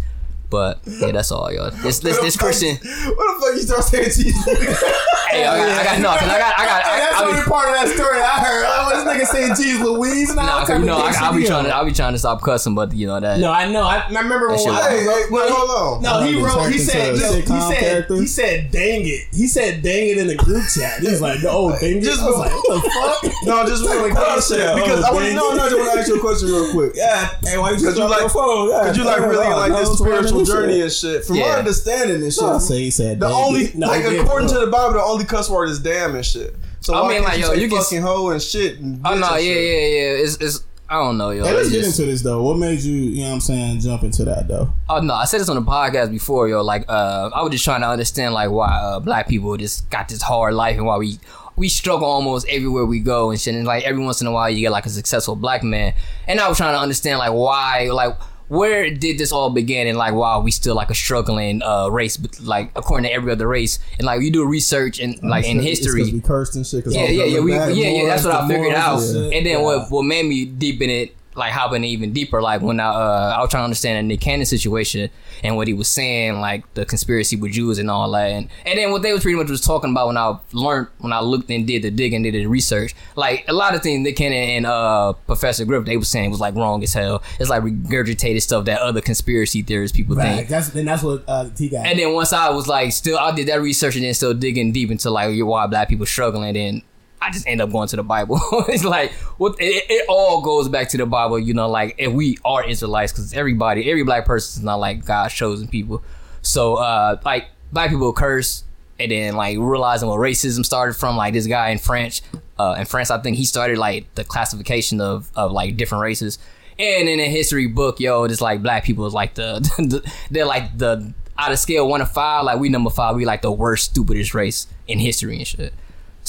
But 0.51 0.79
yeah, 0.85 1.11
that's 1.11 1.31
all, 1.31 1.51
yo. 1.51 1.69
This 1.69 1.99
this 1.99 2.19
this 2.19 2.37
Christian. 2.37 2.75
What 2.75 2.81
the 2.81 3.41
fuck 3.41 3.55
you 3.55 3.61
start 3.61 3.83
saying 3.83 4.03
Jesus? 4.05 4.83
Hey, 5.29 5.45
I 5.45 5.57
got, 5.57 5.69
I 5.69 5.83
got 5.83 6.01
no, 6.01 6.09
cause 6.17 6.27
I 6.27 6.39
got 6.39 6.59
I 6.59 6.65
got 6.65 6.85
I, 6.89 6.99
that's 6.99 7.15
I, 7.15 7.19
the 7.19 7.25
be- 7.31 7.37
only 7.37 7.45
part 7.49 7.69
of 7.69 7.75
that 7.75 7.87
story 7.95 8.19
I 8.19 8.39
heard. 8.39 8.63
Oh, 8.67 8.89
this 8.93 9.03
nigga 9.05 9.25
saying 9.31 9.51
"Jeez 9.53 9.83
Louise." 9.83 10.35
Now 10.35 10.43
Nah, 10.45 10.57
what 10.59 10.59
cause 10.59 10.67
type 10.67 10.79
you 10.79 10.85
know, 10.85 10.97
I, 10.97 11.13
I'll 11.21 11.35
be 11.35 11.43
trying 11.45 11.65
to. 11.65 11.75
I'll 11.75 11.85
be 11.85 11.91
trying 11.93 12.13
to 12.13 12.19
stop 12.19 12.41
cussing, 12.41 12.75
but 12.75 12.93
you 12.93 13.07
know 13.07 13.19
that. 13.19 13.39
No, 13.39 13.51
I 13.51 13.69
know. 13.71 13.83
I, 13.83 13.99
I 14.09 14.21
remember 14.21 14.49
when 14.49 14.59
I, 14.59 14.89
hey, 14.89 14.99
hey, 15.03 15.23
wait, 15.29 15.49
hold 15.51 15.69
on. 15.69 16.01
No, 16.03 16.21
he 16.25 16.41
wrote. 16.41 16.71
He 16.71 16.77
said. 16.79 17.15
a 17.15 17.17
He 17.17 17.45
said. 17.45 17.77
character? 17.77 18.15
He 18.15 18.27
said, 18.27 18.71
"Dang 18.71 19.01
it." 19.05 19.27
He 19.31 19.47
said, 19.47 19.81
"Dang 19.81 20.09
it" 20.09 20.17
in 20.17 20.27
the 20.27 20.35
group 20.35 20.63
chat. 20.73 20.99
He's 21.01 21.21
like, 21.21 21.39
"Oh, 21.47 21.71
dang 21.79 21.97
it." 21.97 22.03
Just 22.03 22.21
I 22.21 22.25
was 22.25 22.37
like, 22.37 22.51
"What 22.51 22.83
the 22.83 22.89
fuck?" 22.89 23.33
No, 23.45 23.65
just 23.65 23.83
Like, 23.83 24.01
wait, 24.01 24.13
what 24.13 24.17
hold 24.17 24.27
on 24.27 24.33
a 24.33 24.35
you 24.35 24.41
second, 24.41 24.65
said? 24.67 24.75
because 24.75 25.03
I 25.03 25.11
want 25.11 25.25
to 25.25 25.33
know. 25.33 25.53
No, 25.53 25.63
I 25.63 25.69
just 25.69 25.77
want 25.79 25.93
to 25.93 25.99
ask 25.99 26.07
you 26.09 26.15
a 26.17 26.19
question 26.19 26.47
real 26.49 26.71
quick. 26.71 26.91
Yeah, 26.95 27.29
hey, 27.43 27.57
why 27.57 27.71
you 27.71 27.77
Cause 27.77 27.97
you 27.97 28.03
like- 28.05 28.19
your 28.19 28.29
phone? 28.29 28.69
Yeah, 28.69 28.79
Cause 28.79 28.97
you 28.97 29.03
like 29.05 29.19
really 29.21 29.47
like 29.47 29.71
this 29.71 29.89
it's 29.89 30.01
one 30.01 30.11
of 30.11 30.27
spiritual 30.27 30.45
journey 30.45 30.81
and 30.81 30.91
shit. 30.91 31.23
From 31.25 31.39
my 31.39 31.45
understanding 31.49 32.21
and 32.21 32.33
shit, 32.33 32.43
No, 32.43 32.55
I 32.55 32.57
say 32.59 32.79
he 32.79 32.91
said 32.91 33.19
the 33.19 33.27
only 33.27 33.61
it. 33.61 33.75
Like 33.77 34.03
according 34.05 34.49
to 34.49 34.59
the 34.59 34.67
Bible, 34.67 34.93
the 34.93 35.03
only 35.03 35.25
cuss 35.25 35.49
word 35.49 35.69
is 35.69 35.79
damn 35.79 36.15
and 36.15 36.25
shit. 36.25 36.55
So 36.89 36.95
I 36.95 37.01
why 37.03 37.13
mean, 37.13 37.23
like, 37.23 37.37
you 37.37 37.43
yo, 37.45 37.53
say 37.53 37.61
you 37.61 37.69
can- 37.69 37.77
fucking 37.77 38.01
hoe 38.01 38.29
and 38.29 38.41
shit? 38.41 38.79
And 38.79 39.01
Oh 39.05 39.09
bitch 39.11 39.19
no, 39.19 39.27
yeah, 39.35 39.37
shit? 39.37 39.63
yeah, 39.63 39.87
yeah. 39.87 40.23
It's 40.23 40.35
it's 40.37 40.63
I 40.91 40.95
don't 40.95 41.19
know, 41.19 41.29
yo. 41.29 41.43
Hey, 41.45 41.53
let's 41.53 41.67
It's 41.67 41.75
get 41.75 41.83
just- 41.83 41.99
into 41.99 42.11
this 42.11 42.21
though. 42.23 42.41
What 42.41 42.57
made 42.57 42.79
you, 42.79 42.93
you 42.95 43.21
know 43.21 43.27
what 43.29 43.33
I'm 43.35 43.41
saying, 43.41 43.79
jump 43.81 44.01
into 44.03 44.25
that 44.25 44.47
though? 44.47 44.73
Oh 44.89 44.99
no, 45.01 45.13
I 45.13 45.25
said 45.25 45.39
this 45.39 45.47
on 45.49 45.55
the 45.55 45.61
podcast 45.61 46.09
before, 46.09 46.47
yo. 46.49 46.63
Like, 46.63 46.85
uh, 46.89 47.29
I 47.33 47.43
was 47.43 47.51
just 47.51 47.63
trying 47.63 47.81
to 47.81 47.87
understand 47.87 48.33
like 48.33 48.49
why 48.49 48.69
uh, 48.69 48.99
black 48.99 49.27
people 49.27 49.55
just 49.57 49.89
got 49.91 50.09
this 50.09 50.21
hard 50.23 50.55
life 50.55 50.77
and 50.77 50.85
why 50.87 50.97
we 50.97 51.19
we 51.55 51.69
struggle 51.69 52.07
almost 52.07 52.47
everywhere 52.49 52.85
we 52.85 52.99
go 53.01 53.29
and 53.29 53.39
shit. 53.39 53.53
And 53.53 53.65
like 53.67 53.83
every 53.83 54.03
once 54.03 54.21
in 54.21 54.27
a 54.27 54.31
while, 54.31 54.49
you 54.49 54.61
get 54.61 54.71
like 54.71 54.85
a 54.87 54.89
successful 54.89 55.35
black 55.35 55.61
man. 55.61 55.93
And 56.27 56.39
I 56.39 56.47
was 56.49 56.57
trying 56.57 56.73
to 56.73 56.79
understand 56.79 57.19
like 57.19 57.33
why, 57.33 57.89
like 57.91 58.17
where 58.49 58.89
did 58.89 59.17
this 59.17 59.31
all 59.31 59.49
begin 59.49 59.87
and 59.87 59.97
like 59.97 60.13
why 60.13 60.37
we 60.37 60.51
still 60.51 60.75
like 60.75 60.89
a 60.89 60.95
struggling 60.95 61.63
uh 61.63 61.87
race, 61.87 62.17
but, 62.17 62.39
like 62.41 62.71
according 62.75 63.05
to 63.05 63.13
every 63.13 63.31
other 63.31 63.47
race. 63.47 63.79
And 63.97 64.05
like 64.05 64.21
you 64.21 64.31
do 64.31 64.45
research 64.45 64.99
and 64.99 65.21
like 65.23 65.45
in 65.45 65.59
history. 65.59 66.11
we 66.11 66.19
cursed 66.19 66.55
and 66.55 66.67
shit. 66.67 66.85
Yeah, 66.87 67.05
yeah, 67.05 67.23
yeah, 67.23 67.39
we, 67.39 67.53
yeah, 67.53 67.67
yeah. 67.69 68.05
That's 68.05 68.25
what 68.25 68.35
I 68.35 68.47
figured 68.47 68.75
out. 68.75 69.01
and. 69.01 69.45
Then 69.49 69.61
what 69.63 69.89
what 69.89 70.03
made 70.03 70.25
me 70.25 70.45
deep 70.45 70.81
in 70.81 70.89
it 70.89 71.15
like 71.35 71.53
hopping 71.53 71.83
even 71.83 72.11
deeper, 72.11 72.41
like 72.41 72.61
when 72.61 72.79
I 72.79 72.87
uh, 72.89 73.35
I 73.37 73.41
was 73.41 73.49
trying 73.51 73.61
to 73.61 73.65
understand 73.65 73.97
the 73.97 74.13
Nick 74.13 74.21
Cannon 74.21 74.45
situation 74.45 75.09
and 75.43 75.55
what 75.55 75.67
he 75.67 75.73
was 75.73 75.87
saying, 75.87 76.41
like 76.41 76.71
the 76.73 76.85
conspiracy 76.85 77.35
with 77.37 77.51
Jews 77.53 77.77
and 77.79 77.89
all 77.89 78.11
that, 78.11 78.29
and 78.31 78.49
and 78.65 78.77
then 78.79 78.91
what 78.91 79.03
they 79.03 79.13
was 79.13 79.21
pretty 79.21 79.37
much 79.37 79.49
was 79.49 79.61
talking 79.61 79.91
about 79.91 80.07
when 80.07 80.17
I 80.17 80.37
learned 80.53 80.87
when 80.97 81.13
I 81.13 81.21
looked 81.21 81.49
and 81.51 81.65
did 81.65 81.83
the 81.83 81.91
digging, 81.91 82.23
did 82.23 82.33
the 82.33 82.47
research, 82.47 82.95
like 83.15 83.45
a 83.47 83.53
lot 83.53 83.75
of 83.75 83.81
things 83.83 84.03
Nick 84.03 84.17
Cannon 84.17 84.37
and 84.49 84.65
uh, 84.65 85.13
Professor 85.27 85.65
Griff 85.65 85.85
they 85.85 85.97
was 85.97 86.09
saying 86.09 86.31
was 86.31 86.39
like 86.41 86.55
wrong 86.55 86.83
as 86.83 86.93
hell. 86.93 87.21
It's 87.39 87.49
like 87.49 87.63
regurgitated 87.63 88.41
stuff 88.41 88.65
that 88.65 88.81
other 88.81 89.01
conspiracy 89.01 89.61
theorists 89.61 89.95
people 89.95 90.15
Right. 90.15 90.35
think. 90.37 90.49
That's 90.49 90.69
then 90.69 90.85
that's 90.85 91.03
what 91.03 91.23
uh, 91.27 91.49
T 91.55 91.69
got. 91.69 91.85
And 91.85 91.97
then 91.99 92.13
once 92.13 92.33
I 92.33 92.49
was 92.49 92.67
like, 92.67 92.91
still, 92.91 93.17
I 93.17 93.31
did 93.33 93.47
that 93.47 93.61
research 93.61 93.95
and 93.95 94.03
then 94.03 94.13
still 94.13 94.33
digging 94.33 94.71
deep 94.71 94.91
into 94.91 95.09
like 95.09 95.37
why 95.39 95.67
black 95.67 95.87
people 95.89 96.05
struggling. 96.05 96.53
Then 96.55 96.81
I 97.21 97.31
just 97.31 97.47
end 97.47 97.61
up 97.61 97.71
going 97.71 97.87
to 97.89 97.95
the 97.95 98.03
Bible. 98.03 98.39
it's 98.69 98.83
like 98.83 99.11
what 99.37 99.55
it, 99.59 99.85
it 99.89 100.05
all 100.07 100.41
goes 100.41 100.69
back 100.69 100.89
to 100.89 100.97
the 100.97 101.05
Bible. 101.05 101.39
You 101.39 101.53
know, 101.53 101.69
like 101.69 101.95
if 101.97 102.11
we 102.11 102.37
are 102.45 102.63
Israelites, 102.67 103.11
because 103.11 103.33
everybody, 103.33 103.89
every 103.89 104.03
black 104.03 104.25
person 104.25 104.61
is 104.61 104.63
not 104.63 104.75
like 104.75 105.05
God's 105.05 105.33
chosen 105.33 105.67
people. 105.67 106.03
So 106.41 106.75
uh, 106.75 107.19
like 107.25 107.49
black 107.71 107.89
people 107.89 108.13
curse, 108.13 108.63
and 108.99 109.11
then 109.11 109.35
like 109.35 109.57
realizing 109.57 110.09
where 110.09 110.19
racism 110.19 110.65
started 110.65 110.93
from. 110.93 111.17
Like 111.17 111.33
this 111.33 111.47
guy 111.47 111.69
in 111.69 111.77
France, 111.77 112.21
uh, 112.57 112.75
in 112.79 112.85
France, 112.85 113.11
I 113.11 113.19
think 113.19 113.37
he 113.37 113.45
started 113.45 113.77
like 113.77 114.13
the 114.15 114.23
classification 114.23 115.01
of 115.01 115.29
of 115.35 115.51
like 115.51 115.77
different 115.77 116.01
races. 116.03 116.39
And 116.77 117.09
in 117.09 117.19
a 117.19 117.29
history 117.29 117.67
book, 117.67 117.99
yo, 117.99 118.23
it's 118.23 118.39
like 118.39 118.61
black 118.61 118.85
people 118.85 119.05
is 119.05 119.13
like 119.13 119.33
the, 119.33 119.59
the 119.77 120.09
they're 120.31 120.45
like 120.45 120.77
the 120.77 121.13
out 121.37 121.51
of 121.51 121.59
scale 121.59 121.87
one 121.87 121.99
to 121.99 122.05
five, 122.05 122.45
like 122.45 122.59
we 122.59 122.69
number 122.69 122.89
five, 122.89 123.15
we 123.15 123.25
like 123.25 123.41
the 123.41 123.51
worst, 123.51 123.91
stupidest 123.91 124.33
race 124.33 124.67
in 124.87 124.99
history 124.99 125.37
and 125.37 125.47
shit. 125.47 125.73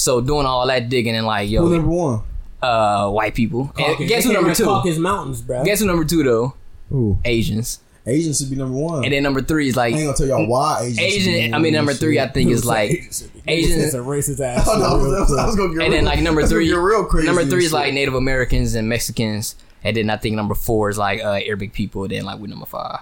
So 0.01 0.19
doing 0.19 0.47
all 0.47 0.65
that 0.65 0.89
digging 0.89 1.15
and 1.15 1.27
like, 1.27 1.47
Who 1.47 1.53
yo, 1.53 1.67
number 1.67 1.87
one? 1.87 2.21
uh, 2.61 3.09
white 3.11 3.35
people. 3.35 3.71
And 3.77 4.07
guess 4.07 4.23
who 4.23 4.33
number 4.33 4.53
two? 4.55 4.63
Caucasus 4.65 4.97
Mountains, 4.97 5.41
bro. 5.43 5.63
Guess 5.63 5.79
who 5.81 5.85
number 5.85 6.03
two 6.05 6.23
though? 6.23 6.55
Who? 6.89 7.19
Asians. 7.23 7.79
Asians 8.07 8.39
should 8.39 8.49
be 8.49 8.55
number 8.55 8.75
one. 8.75 9.03
And 9.03 9.13
then 9.13 9.21
number 9.21 9.43
three 9.43 9.67
is 9.67 9.75
like 9.75 9.93
I 9.93 9.97
ain't 9.99 10.05
gonna 10.07 10.17
tell 10.17 10.25
y'all 10.27 10.47
why 10.47 10.81
Asians. 10.85 10.97
should 10.97 11.25
be 11.25 11.35
Asian. 11.35 11.53
I 11.53 11.59
mean, 11.59 11.73
number 11.73 11.93
three, 11.93 12.19
I 12.19 12.27
think 12.29 12.49
is 12.49 12.65
like 12.65 12.89
It's 12.91 13.27
Asian. 13.47 13.79
a 13.79 14.03
racist 14.03 14.39
ass. 14.39 14.67
Oh, 14.67 14.79
no, 14.79 14.85
I 14.85 14.93
was, 14.95 15.05
I 15.05 15.19
was, 15.19 15.37
I 15.37 15.45
was 15.45 15.55
gonna 15.55 15.73
get 15.75 15.83
And 15.83 15.93
then 15.93 16.05
like 16.05 16.19
number 16.21 16.41
I 16.41 16.45
was 16.45 16.51
gonna 16.51 16.63
three, 16.65 16.73
real 16.73 17.05
crazy 17.05 17.27
number 17.27 17.45
three 17.45 17.63
is 17.65 17.71
like 17.73 17.93
Native 17.93 18.15
Americans 18.15 18.73
and 18.73 18.89
Mexicans. 18.89 19.55
And 19.83 19.95
then 19.95 20.09
I 20.09 20.17
think 20.17 20.35
number 20.35 20.55
four 20.55 20.89
is 20.89 20.97
like 20.97 21.21
uh, 21.23 21.33
Arabic 21.45 21.73
people. 21.73 22.07
Then 22.07 22.25
like 22.25 22.39
we 22.39 22.47
number 22.47 22.65
five 22.65 23.01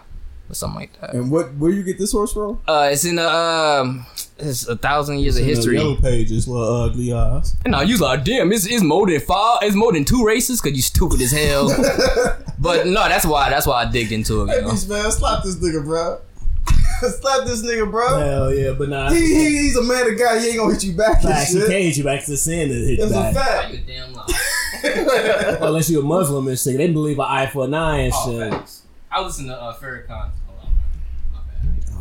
or 0.49 0.53
something 0.55 0.79
like 0.81 0.99
that. 1.01 1.13
And 1.13 1.29
what? 1.31 1.53
Where 1.55 1.71
you 1.71 1.83
get 1.83 1.97
this 1.97 2.11
horse 2.11 2.33
from? 2.33 2.59
Uh, 2.67 2.89
it's 2.91 3.05
in 3.05 3.15
the 3.17 3.29
um, 3.29 4.05
it's 4.37 4.67
a 4.67 4.75
thousand 4.75 5.19
years 5.19 5.35
of 5.35 5.43
In 5.43 5.47
history. 5.49 5.77
Yellow 5.77 5.95
pages, 5.95 6.47
little 6.47 6.83
ugly 6.83 7.13
eyes. 7.13 7.55
No, 7.67 7.81
you 7.81 7.97
like, 7.97 8.23
damn, 8.23 8.51
it's, 8.51 8.65
it's 8.65 8.83
more 8.83 9.05
than 9.07 9.19
five. 9.19 9.59
It's 9.63 9.75
more 9.75 9.93
than 9.93 10.05
two 10.05 10.25
races 10.25 10.61
because 10.61 10.75
you 10.75 10.81
stupid 10.81 11.21
as 11.21 11.31
hell. 11.31 11.67
but 12.59 12.87
no, 12.87 13.07
that's 13.07 13.25
why 13.25 13.49
that's 13.49 13.67
why 13.67 13.83
I 13.83 13.91
digged 13.91 14.11
into 14.11 14.43
it. 14.43 14.47
Hey, 14.49 14.55
You 14.57 14.61
know? 14.63 14.67
bitch, 14.69 14.89
man, 14.89 15.11
slap 15.11 15.43
this 15.43 15.55
nigga, 15.57 15.83
bro. 15.83 16.19
slap 16.99 17.45
this 17.47 17.61
nigga, 17.63 17.89
bro. 17.89 18.19
Hell 18.19 18.53
yeah, 18.53 18.71
but 18.71 18.89
nah. 18.89 19.09
He, 19.11 19.19
he, 19.19 19.45
he's 19.59 19.75
a 19.77 19.83
man 19.83 20.11
of 20.11 20.17
God. 20.17 20.39
He 20.41 20.49
ain't 20.49 20.57
gonna 20.57 20.73
hit 20.73 20.83
you 20.83 20.93
back 20.93 21.23
and 21.23 21.33
Facts, 21.33 21.53
he 21.53 21.59
can't 21.59 21.71
hit 21.71 21.97
you 21.97 22.03
back 22.03 22.23
to 22.25 22.31
the 22.31 22.37
sin 22.37 22.69
to 22.69 22.73
hit 22.75 22.99
That's 22.99 23.11
a 23.11 23.15
back. 23.15 23.33
fact. 23.33 23.73
You 23.73 23.79
a 23.79 23.81
damn 23.81 24.13
lie. 24.13 25.57
Unless 25.61 25.89
you're 25.89 26.01
a 26.01 26.05
Muslim 26.05 26.47
and 26.47 26.57
shit. 26.59 26.77
They 26.77 26.87
believe 26.91 27.19
an 27.19 27.25
eye 27.27 27.47
for 27.47 27.65
an 27.65 27.73
eye 27.73 27.97
and 27.99 28.13
Oh, 28.15 28.31
shit. 28.39 28.51
facts. 28.53 28.83
I 29.11 29.21
listen 29.21 29.47
to 29.47 29.59
uh, 29.59 29.75
Farrakhan. 29.75 30.29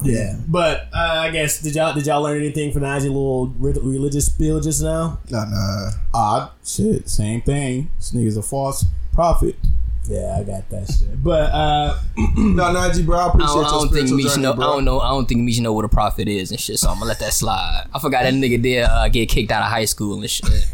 Yeah, 0.04 0.36
but 0.46 0.88
uh, 0.94 1.22
I 1.26 1.30
guess 1.30 1.60
did 1.60 1.74
y'all 1.74 1.94
did 1.94 2.06
y'all 2.06 2.22
learn 2.22 2.38
anything 2.38 2.72
from 2.72 2.82
Najee 2.82 3.04
little 3.04 3.46
religious 3.82 4.26
spiel 4.26 4.60
just 4.60 4.82
now? 4.82 5.18
Nah, 5.30 5.44
nah. 5.44 5.90
Odd 6.14 6.50
shit, 6.64 7.08
same 7.08 7.40
thing. 7.42 7.90
This 7.96 8.12
nigga's 8.12 8.36
a 8.36 8.42
false 8.42 8.84
prophet. 9.12 9.56
Yeah, 10.04 10.38
I 10.38 10.42
got 10.42 10.70
that 10.70 10.86
shit. 10.86 11.22
But 11.22 11.50
uh, 11.52 11.98
No, 12.36 12.64
Najee, 12.64 13.04
bro. 13.04 13.18
I 13.18 13.24
I 13.24 13.28
appreciate 13.28 13.46
don't, 13.46 13.58
I 13.58 13.60
your 13.60 13.70
don't 13.70 13.80
think 13.92 14.08
spiritual 14.08 14.16
Misha 14.16 14.28
journey, 14.30 14.42
know. 14.42 14.52
I 14.52 14.56
don't 14.74 14.84
know. 14.84 15.00
I 15.00 15.08
don't 15.10 15.26
think 15.28 15.40
Misha 15.42 15.62
know 15.62 15.72
what 15.74 15.84
a 15.84 15.88
prophet 15.88 16.28
is 16.28 16.50
and 16.50 16.58
shit. 16.58 16.78
So 16.78 16.88
I'm 16.88 16.94
gonna 16.96 17.06
let 17.06 17.18
that 17.18 17.34
slide. 17.34 17.84
I 17.92 17.98
forgot 17.98 18.22
that 18.22 18.32
nigga 18.32 18.62
did 18.62 18.84
uh, 18.84 19.08
get 19.08 19.28
kicked 19.28 19.52
out 19.52 19.62
of 19.62 19.68
high 19.68 19.84
school 19.84 20.20
and 20.20 20.30
shit. 20.30 20.46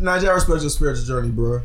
Najee, 0.00 0.28
I 0.28 0.32
respect 0.32 0.62
your 0.62 0.70
spiritual 0.70 1.04
journey, 1.04 1.28
bro. 1.30 1.60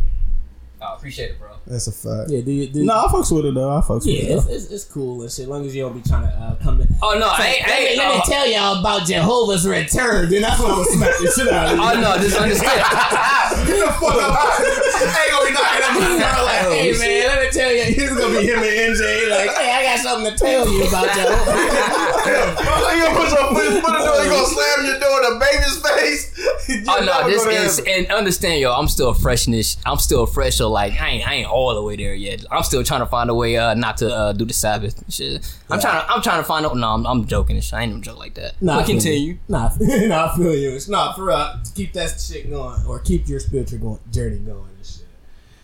I 0.79 0.93
appreciate 0.93 1.31
it, 1.31 1.39
bro. 1.39 1.49
That's 1.65 1.87
a 1.87 1.91
fact. 1.91 2.29
yeah, 2.29 2.41
do 2.41 2.51
you? 2.51 2.67
Do 2.69 2.85
No, 2.85 2.93
I 2.93 3.09
fucks 3.09 3.33
with 3.33 3.49
it 3.49 3.55
though. 3.55 3.73
I 3.73 3.81
fucks 3.81 4.05
yeah, 4.05 4.35
with 4.37 4.45
it. 4.45 4.53
it's, 4.53 4.65
it's, 4.65 4.71
it's 4.71 4.85
cool 4.85 5.21
and 5.25 5.31
shit. 5.31 5.43
As 5.43 5.49
long 5.49 5.65
as 5.65 5.75
you 5.75 5.81
don't 5.81 5.97
be 5.97 6.07
trying 6.07 6.29
to 6.29 6.33
uh, 6.37 6.53
come 6.61 6.81
in. 6.81 6.87
Oh 7.01 7.17
no, 7.17 7.25
I 7.25 7.57
ain't. 7.57 7.65
I 7.65 7.69
Let 7.69 7.79
me, 7.81 7.87
ain't 7.89 7.97
let 7.97 8.09
me 8.13 8.21
uh, 8.21 8.29
tell 8.29 8.45
y'all 8.45 8.79
about 8.79 9.07
Jehovah's 9.09 9.65
return. 9.65 10.29
Then 10.29 10.45
that's 10.45 10.61
when 10.61 10.69
I'm 10.69 10.85
gonna 10.85 10.93
smack 10.93 11.17
the 11.17 11.33
shit 11.33 11.49
out 11.49 11.73
of 11.73 11.77
you. 11.77 11.81
Oh 11.81 11.93
no, 11.97 12.21
just 12.21 12.37
understand. 12.37 12.77
Get 13.65 13.73
the 13.73 13.89
fuck 13.97 14.21
up. 14.21 14.37
ain't 14.61 15.33
gonna 15.33 15.49
be 15.49 15.53
knocking 15.57 15.81
at 15.81 15.93
my 15.97 16.13
door 16.13 16.45
like, 16.45 16.61
Hey 16.69 16.93
man, 16.93 17.25
let 17.25 17.41
me 17.41 17.49
tell 17.49 17.71
you, 17.73 17.83
this 17.89 17.97
is 17.97 18.13
gonna 18.13 18.37
be 18.37 18.45
him 18.45 18.61
and 18.61 18.77
NJ. 18.93 19.01
Like, 19.33 19.57
hey, 19.57 19.73
I 19.73 19.81
got 19.81 19.97
something 19.97 20.29
to 20.29 20.37
tell 20.37 20.61
you 20.61 20.85
about 20.85 21.09
Jehovah. 21.09 21.57
you 22.93 23.01
gonna 23.01 23.17
put 23.17 23.33
your 23.33 23.49
foot 23.49 23.65
in 23.65 23.81
the 23.81 23.81
door, 23.81 24.21
you 24.21 24.29
gonna 24.29 24.45
slam 24.45 24.85
your 24.85 24.99
door 25.01 25.25
in 25.25 25.25
the 25.25 25.41
baby's 25.41 25.77
face. 25.81 26.36
Oh 26.89 27.03
no, 27.03 27.29
this 27.29 27.45
is 27.45 27.85
and 27.87 28.11
understand 28.11 28.59
yo. 28.61 28.73
I'm 28.73 28.87
still 28.87 29.13
freshness. 29.13 29.77
I'm 29.85 29.97
still 29.97 30.25
fresh. 30.25 30.55
So 30.55 30.69
like, 30.69 30.99
I 30.99 31.09
ain't 31.09 31.27
I 31.27 31.33
ain't 31.35 31.49
all 31.49 31.73
the 31.73 31.81
way 31.81 31.95
there 31.95 32.13
yet. 32.13 32.45
I'm 32.51 32.63
still 32.63 32.83
trying 32.83 32.99
to 33.01 33.05
find 33.05 33.29
a 33.29 33.35
way 33.35 33.57
uh 33.57 33.73
not 33.73 33.97
to 33.97 34.13
uh 34.13 34.33
do 34.33 34.45
the 34.45 34.53
Sabbath 34.53 35.01
and 35.01 35.13
shit. 35.13 35.57
I'm 35.69 35.79
trying 35.79 36.01
to 36.01 36.11
I'm 36.11 36.21
trying 36.21 36.39
to 36.39 36.43
find 36.43 36.65
out. 36.65 36.75
No, 36.75 36.89
I'm, 36.89 37.05
I'm 37.05 37.25
joking. 37.25 37.61
I 37.73 37.83
ain't 37.83 37.91
even 37.91 38.01
joke 38.01 38.17
like 38.17 38.33
that. 38.35 38.61
Nah, 38.61 38.73
I 38.73 38.77
but 38.77 38.85
feel 38.87 38.95
continue. 38.95 39.33
you. 39.33 39.39
Nah, 39.47 39.69
nah, 39.79 40.33
I 40.33 40.35
feel 40.37 40.55
you. 40.55 40.71
It's 40.71 40.87
not 40.89 41.15
for 41.15 41.31
uh, 41.31 41.57
keep 41.75 41.93
that 41.93 42.19
shit 42.19 42.49
going 42.49 42.85
or 42.85 42.99
keep 42.99 43.27
your 43.27 43.39
spiritual 43.39 43.79
going, 43.79 43.99
journey 44.11 44.39
going 44.39 44.69
and 44.75 44.85
shit. 44.85 45.05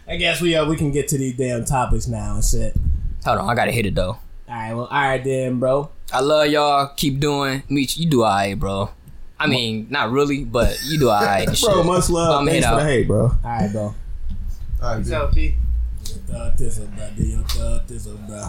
I 0.08 0.16
guess 0.16 0.42
we 0.42 0.56
uh, 0.56 0.66
we 0.66 0.76
can 0.76 0.92
get 0.92 1.08
to 1.10 1.18
these 1.18 1.36
damn 1.36 1.66
topics 1.66 2.08
now 2.08 2.36
and 2.36 2.44
shit. 2.44 2.76
Hold 3.26 3.40
on, 3.40 3.50
I 3.50 3.56
gotta 3.56 3.72
hit 3.72 3.86
it 3.86 3.96
though. 3.96 4.18
All 4.48 4.56
right, 4.56 4.74
well, 4.74 4.86
all 4.86 5.02
right 5.02 5.24
then, 5.24 5.60
bro. 5.60 5.90
I 6.12 6.20
love 6.20 6.48
y'all. 6.48 6.92
Keep 6.96 7.20
doing. 7.20 7.64
Meet 7.70 7.98
you 7.98 8.08
do 8.10 8.24
alright, 8.24 8.60
bro. 8.60 8.92
I 9.44 9.48
mean, 9.48 9.88
not 9.90 10.12
really, 10.12 10.44
but 10.46 10.78
you 10.86 10.98
do 11.00 11.10
alright. 11.10 11.48
and 11.48 11.60
Bro, 11.60 11.76
shit. 11.78 11.86
much 11.86 12.10
love. 12.10 12.40
I'm 12.42 12.48
Thanks 12.48 12.66
for 12.68 12.76
the 12.78 12.84
hate, 12.86 13.08
bro. 13.08 13.24
All 13.26 13.38
right, 13.44 13.72
bro. 13.72 13.82
All 13.84 13.96
right, 14.82 14.98
Peace 14.98 15.06
dude. 15.08 15.14
out, 15.16 15.34
B. 15.36 15.56
Thug 16.28 16.58
this 16.58 16.80
up, 16.80 16.96
bro. 16.96 17.10
Do 17.18 17.24
your 17.24 17.44
thug 17.44 17.88
this 17.88 18.08
up, 18.08 18.28
bro. 18.28 18.48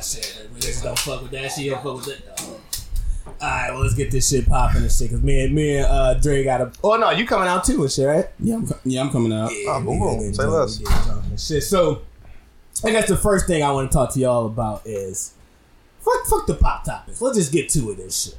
Shit, 0.00 0.48
we 0.52 0.60
don't 0.82 0.98
fuck 0.98 1.22
with 1.22 1.30
that 1.30 1.50
shit. 1.52 1.70
Don't 1.70 1.82
fuck 1.82 2.06
with 2.06 2.24
that. 2.26 2.36
dog. 2.36 2.48
All 3.40 3.48
right, 3.48 3.70
well, 3.70 3.82
let's 3.82 3.94
get 3.94 4.10
this 4.10 4.28
shit 4.28 4.48
popping 4.48 4.82
and 4.82 4.90
shit. 4.90 5.10
Cause 5.10 5.22
me 5.22 5.44
and 5.44 5.54
me 5.54 5.76
and 5.76 5.86
uh, 5.86 6.14
Dre 6.14 6.42
got 6.42 6.60
a. 6.60 6.72
Oh 6.82 6.96
no, 6.96 7.10
you 7.10 7.24
coming 7.24 7.46
out 7.48 7.64
too 7.64 7.80
and 7.82 7.90
shit, 7.92 8.06
right? 8.06 8.26
Yeah, 8.40 8.56
I'm, 8.56 8.66
co- 8.66 8.78
yeah, 8.84 9.00
I'm 9.00 9.10
coming 9.10 9.32
out. 9.32 9.50
Ah, 9.68 9.78
boom, 9.80 10.00
boom. 10.00 10.18
we 10.18 10.32
Say 10.32 10.42
drunk, 10.42 10.52
less. 10.52 10.78
we 10.80 10.84
get 10.86 11.04
drunk 11.04 11.24
and 11.30 11.40
Shit. 11.40 11.62
So, 11.62 12.02
I 12.84 12.90
guess 12.90 13.06
the 13.08 13.16
first 13.16 13.46
thing 13.46 13.62
I 13.62 13.70
want 13.70 13.90
to 13.92 13.96
talk 13.96 14.12
to 14.14 14.18
y'all 14.20 14.46
about 14.46 14.82
is 14.84 15.34
fuck, 16.00 16.26
fuck 16.26 16.46
the 16.48 16.54
pop 16.54 16.84
topics. 16.84 17.20
Let's 17.20 17.38
just 17.38 17.52
get 17.52 17.68
to 17.70 17.92
it 17.92 17.98
and 18.00 18.12
shit. 18.12 18.36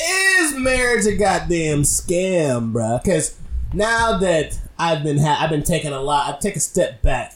Is 0.00 0.54
marriage 0.54 1.06
a 1.06 1.16
goddamn 1.16 1.82
scam, 1.82 2.72
bruh? 2.72 3.02
Because 3.02 3.38
now 3.72 4.18
that 4.18 4.58
I've 4.78 5.02
been 5.02 5.18
ha- 5.18 5.38
I've 5.40 5.50
been 5.50 5.62
taking 5.62 5.92
a 5.92 6.00
lot, 6.00 6.34
I 6.34 6.38
take 6.38 6.56
a 6.56 6.60
step 6.60 7.02
back. 7.02 7.34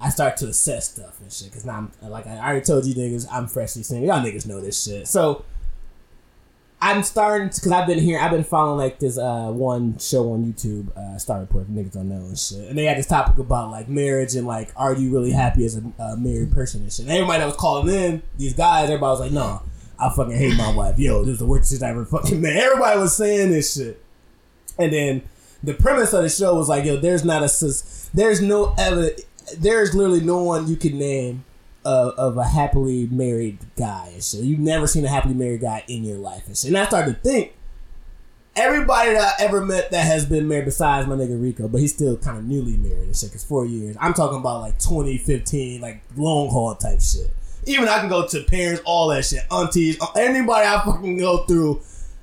I 0.00 0.08
start 0.08 0.36
to 0.38 0.46
assess 0.46 0.90
stuff 0.90 1.20
and 1.20 1.32
shit. 1.32 1.50
Because 1.50 1.64
now 1.64 1.88
I'm 2.02 2.10
like 2.10 2.26
I 2.26 2.38
already 2.38 2.64
told 2.64 2.86
you 2.86 2.94
niggas, 2.94 3.26
I'm 3.30 3.46
freshly 3.46 3.82
single. 3.82 4.08
Y'all 4.08 4.24
niggas 4.24 4.46
know 4.46 4.60
this 4.60 4.82
shit. 4.82 5.06
So 5.06 5.44
I'm 6.82 7.02
starting 7.02 7.48
because 7.48 7.70
I've 7.70 7.86
been 7.86 7.98
here. 7.98 8.18
I've 8.18 8.30
been 8.30 8.42
following 8.42 8.78
like 8.78 8.98
this 8.98 9.18
uh 9.18 9.48
one 9.50 9.98
show 9.98 10.32
on 10.32 10.44
YouTube, 10.44 10.96
uh, 10.96 11.18
Star 11.18 11.40
Report. 11.40 11.70
Niggas 11.70 11.92
don't 11.92 12.08
know 12.08 12.26
and 12.26 12.38
shit. 12.38 12.68
And 12.68 12.78
they 12.78 12.86
had 12.86 12.96
this 12.96 13.06
topic 13.06 13.38
about 13.38 13.70
like 13.70 13.88
marriage 13.88 14.34
and 14.34 14.46
like, 14.46 14.72
are 14.76 14.94
you 14.94 15.12
really 15.12 15.32
happy 15.32 15.64
as 15.64 15.76
a 15.76 15.82
uh, 15.98 16.16
married 16.16 16.52
person 16.52 16.80
and 16.82 16.92
shit. 16.92 17.04
And 17.04 17.14
everybody 17.14 17.40
that 17.40 17.46
was 17.46 17.56
calling 17.56 17.94
in, 17.94 18.22
these 18.38 18.54
guys, 18.54 18.84
everybody 18.84 19.10
was 19.10 19.20
like, 19.20 19.32
no, 19.32 19.62
I 20.00 20.10
fucking 20.10 20.36
hate 20.36 20.56
my 20.56 20.74
wife. 20.74 20.98
Yo, 20.98 21.24
this 21.24 21.34
is 21.34 21.38
the 21.40 21.46
worst 21.46 21.70
shit 21.70 21.82
I 21.82 21.90
ever 21.90 22.04
fucking 22.04 22.40
met. 22.40 22.56
Everybody 22.56 22.98
was 22.98 23.16
saying 23.16 23.50
this 23.50 23.74
shit. 23.74 24.02
And 24.78 24.92
then 24.92 25.22
the 25.62 25.74
premise 25.74 26.12
of 26.12 26.22
the 26.22 26.28
show 26.30 26.54
was 26.54 26.68
like, 26.68 26.84
yo, 26.84 26.96
there's 26.96 27.24
not 27.24 27.42
a, 27.42 27.50
there's 28.14 28.40
no 28.40 28.74
evidence, 28.78 29.22
there's 29.58 29.94
literally 29.94 30.20
no 30.20 30.42
one 30.42 30.68
you 30.68 30.76
can 30.76 30.98
name 30.98 31.44
of, 31.84 32.14
of 32.14 32.38
a 32.38 32.44
happily 32.44 33.06
married 33.10 33.58
guy 33.76 34.12
shit. 34.20 34.40
You've 34.40 34.58
never 34.60 34.86
seen 34.86 35.04
a 35.04 35.08
happily 35.08 35.34
married 35.34 35.60
guy 35.60 35.84
in 35.88 36.04
your 36.04 36.18
life 36.18 36.46
and 36.46 36.56
shit. 36.56 36.68
And 36.68 36.78
I 36.78 36.86
started 36.86 37.14
to 37.14 37.20
think, 37.20 37.52
everybody 38.56 39.12
that 39.12 39.34
I 39.38 39.44
ever 39.44 39.64
met 39.64 39.90
that 39.90 40.04
has 40.04 40.26
been 40.26 40.48
married 40.48 40.64
besides 40.64 41.06
my 41.06 41.14
nigga 41.14 41.40
Rico, 41.40 41.68
but 41.68 41.80
he's 41.80 41.94
still 41.94 42.16
kind 42.16 42.38
of 42.38 42.44
newly 42.44 42.76
married 42.76 43.06
and 43.06 43.16
shit, 43.16 43.32
cause 43.32 43.44
four 43.44 43.66
years. 43.66 43.96
I'm 44.00 44.14
talking 44.14 44.38
about 44.38 44.60
like 44.60 44.78
2015, 44.78 45.80
like 45.80 46.02
long 46.16 46.48
haul 46.48 46.74
type 46.74 47.00
shit. 47.00 47.30
Even 47.66 47.88
I 47.88 47.98
can 48.00 48.08
go 48.08 48.26
to 48.26 48.42
parents, 48.44 48.82
all 48.84 49.08
that 49.08 49.24
shit, 49.24 49.44
aunties, 49.50 49.98
anybody 50.16 50.66
I 50.66 50.82
fucking 50.84 51.18
go 51.18 51.44
through. 51.44 51.82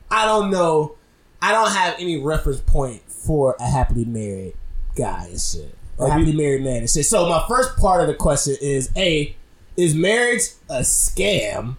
I 0.09 0.25
don't 0.25 0.51
know. 0.51 0.95
I 1.41 1.51
don't 1.51 1.71
have 1.71 1.95
any 1.99 2.19
reference 2.19 2.61
point 2.61 3.01
for 3.07 3.55
a 3.59 3.69
happily 3.69 4.05
married 4.05 4.53
guy 4.95 5.27
and 5.29 5.39
shit. 5.39 5.75
A 5.99 6.09
happily 6.09 6.33
married 6.33 6.63
man 6.63 6.77
and 6.77 6.89
shit. 6.89 7.05
So 7.05 7.27
my 7.29 7.43
first 7.47 7.77
part 7.77 8.01
of 8.01 8.07
the 8.07 8.13
question 8.13 8.55
is: 8.61 8.91
A, 8.95 9.35
is 9.75 9.93
marriage 9.95 10.41
a 10.69 10.79
scam? 10.79 11.77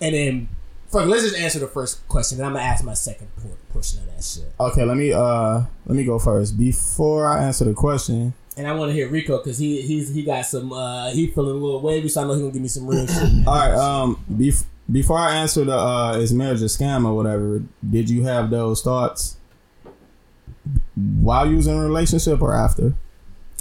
And 0.00 0.14
then, 0.14 0.48
fuck, 0.88 1.06
let's 1.06 1.24
just 1.24 1.36
answer 1.36 1.58
the 1.58 1.66
first 1.66 2.06
question. 2.08 2.38
and 2.38 2.46
I'm 2.46 2.54
gonna 2.54 2.64
ask 2.64 2.84
my 2.84 2.94
second 2.94 3.28
portion 3.72 4.00
of 4.00 4.06
that 4.06 4.24
shit. 4.24 4.52
Okay, 4.58 4.84
let 4.84 4.96
me 4.96 5.12
uh 5.12 5.62
let 5.86 5.96
me 5.96 6.04
go 6.04 6.18
first. 6.18 6.58
Before 6.58 7.26
I 7.26 7.44
answer 7.44 7.64
the 7.64 7.74
question, 7.74 8.34
and 8.60 8.68
I 8.68 8.72
want 8.74 8.90
to 8.90 8.92
hear 8.92 9.08
Rico 9.08 9.38
because 9.38 9.56
he 9.56 9.80
he's 9.80 10.14
he 10.14 10.22
got 10.22 10.44
some 10.44 10.70
uh 10.72 11.10
he 11.10 11.28
feeling 11.28 11.52
a 11.52 11.54
little 11.54 11.80
wavy, 11.80 12.08
so 12.08 12.22
I 12.22 12.24
know 12.24 12.34
he 12.34 12.40
gonna 12.40 12.52
give 12.52 12.62
me 12.62 12.68
some 12.68 12.86
real 12.86 13.06
shit. 13.06 13.22
All 13.46 13.54
right. 13.54 13.74
Um. 13.74 14.24
Bef- 14.30 14.66
before 14.90 15.18
I 15.18 15.36
answer 15.36 15.64
the 15.64 15.76
uh, 15.76 16.18
is 16.18 16.32
marriage 16.32 16.62
a 16.62 16.66
scam 16.66 17.06
or 17.06 17.14
whatever, 17.14 17.62
did 17.88 18.10
you 18.10 18.24
have 18.24 18.50
those 18.50 18.82
thoughts 18.82 19.36
while 20.94 21.48
you 21.48 21.56
was 21.56 21.66
in 21.66 21.76
a 21.76 21.80
relationship 21.80 22.42
or 22.42 22.54
after? 22.54 22.94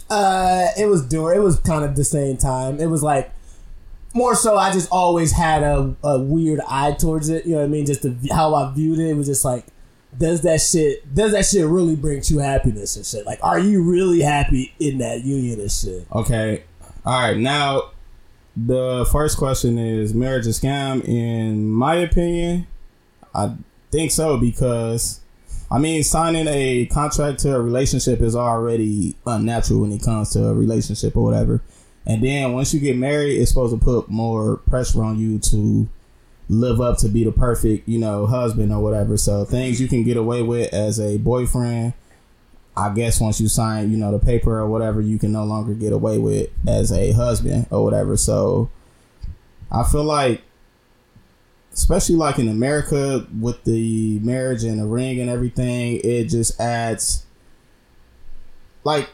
Uh, 0.10 0.68
it 0.78 0.88
was 0.88 1.06
during. 1.06 1.40
It 1.40 1.44
was 1.44 1.60
kind 1.60 1.86
of 1.86 1.96
the 1.96 2.04
same 2.04 2.36
time. 2.38 2.80
It 2.80 2.88
was 2.88 3.04
like 3.04 3.32
more 4.14 4.36
so. 4.36 4.58
I 4.58 4.74
just 4.74 4.90
always 4.92 5.32
had 5.32 5.64
a, 5.64 5.96
a 6.04 6.20
weird 6.20 6.60
eye 6.68 6.94
towards 6.94 7.30
it. 7.30 7.46
You 7.46 7.54
know 7.54 7.60
what 7.60 7.66
I 7.66 7.70
mean? 7.70 7.86
Just 7.86 8.02
the, 8.02 8.18
how 8.34 8.54
I 8.56 8.74
viewed 8.74 9.00
it. 9.00 9.10
It 9.10 9.14
was 9.14 9.28
just 9.28 9.46
like, 9.46 9.66
does 10.18 10.42
that 10.42 10.62
shit? 10.62 11.14
Does 11.14 11.32
that 11.34 11.46
shit 11.46 11.66
really 11.66 11.96
bring 11.96 12.22
true 12.22 12.40
happiness 12.40 12.96
and 12.96 13.06
shit? 13.06 13.26
Like, 13.26 13.40
are 13.44 13.60
you 13.60 13.84
really 13.84 14.22
happy 14.22 14.74
in 14.80 14.98
that 15.00 15.24
union 15.24 15.60
and 15.60 15.72
shit? 15.72 16.08
Okay. 16.14 16.64
All 17.06 17.20
right. 17.20 17.38
Now, 17.38 17.92
the 18.56 19.08
first 19.12 19.38
question 19.38 19.78
is 19.78 20.14
marriage 20.14 20.46
a 20.48 20.50
scam? 20.50 21.08
In 21.08 21.70
my 21.70 21.96
opinion, 21.96 22.68
I 23.34 23.56
think 23.92 24.12
so 24.12 24.38
because, 24.38 25.22
I 25.72 25.78
mean, 25.78 26.04
signing 26.04 26.48
a 26.48 26.88
contract 26.88 27.40
to 27.42 27.56
a 27.56 27.62
relationship 27.62 28.22
is 28.22 28.36
already 28.36 29.16
unnatural 29.26 29.82
when 29.82 29.92
it 29.92 30.04
comes 30.04 30.32
to 30.32 30.48
a 30.48 30.54
relationship 30.54 31.16
or 31.16 31.24
whatever. 31.24 31.62
And 32.06 32.24
then 32.24 32.54
once 32.54 32.74
you 32.74 32.80
get 32.80 32.98
married, 32.98 33.40
it's 33.40 33.52
supposed 33.52 33.78
to 33.78 33.84
put 33.84 34.10
more 34.10 34.58
pressure 34.58 35.04
on 35.04 35.20
you 35.20 35.38
to 35.40 35.88
live 36.50 36.82
up 36.82 36.98
to 36.98 37.08
be 37.08 37.24
the 37.24 37.32
perfect, 37.32 37.88
you 37.88 38.00
know, 38.00 38.26
husband 38.26 38.74
or 38.74 38.82
whatever. 38.82 39.16
So 39.18 39.46
things 39.46 39.80
you 39.80 39.88
can 39.88 40.04
get 40.04 40.18
away 40.18 40.42
with 40.42 40.74
as 40.74 41.00
a 41.00 41.18
boyfriend, 41.18 41.94
I 42.76 42.90
guess 42.94 43.22
once 43.22 43.40
you 43.40 43.48
sign, 43.48 43.92
you 43.92 43.98
know, 43.98 44.12
the 44.12 44.20
paper 44.20 44.60
or 44.60 44.68
whatever, 44.68 45.00
you 45.00 45.20
can 45.20 45.32
no 45.32 45.44
longer 45.44 45.74
get 45.74 45.94
away 45.94 46.18
with 46.18 46.50
as 46.68 46.92
a 46.92 47.12
husband 47.12 47.68
or 47.70 47.84
whatever. 47.84 48.18
So 48.18 48.70
I 49.72 49.84
feel 49.84 50.04
like 50.04 50.42
especially 51.72 52.16
like 52.16 52.40
in 52.40 52.50
America 52.50 53.26
with 53.40 53.64
the 53.64 54.20
marriage 54.20 54.64
and 54.64 54.80
the 54.80 54.86
ring 54.86 55.20
and 55.22 55.30
everything, 55.30 56.02
it 56.04 56.26
just 56.26 56.60
adds 56.60 57.26
like 58.84 59.10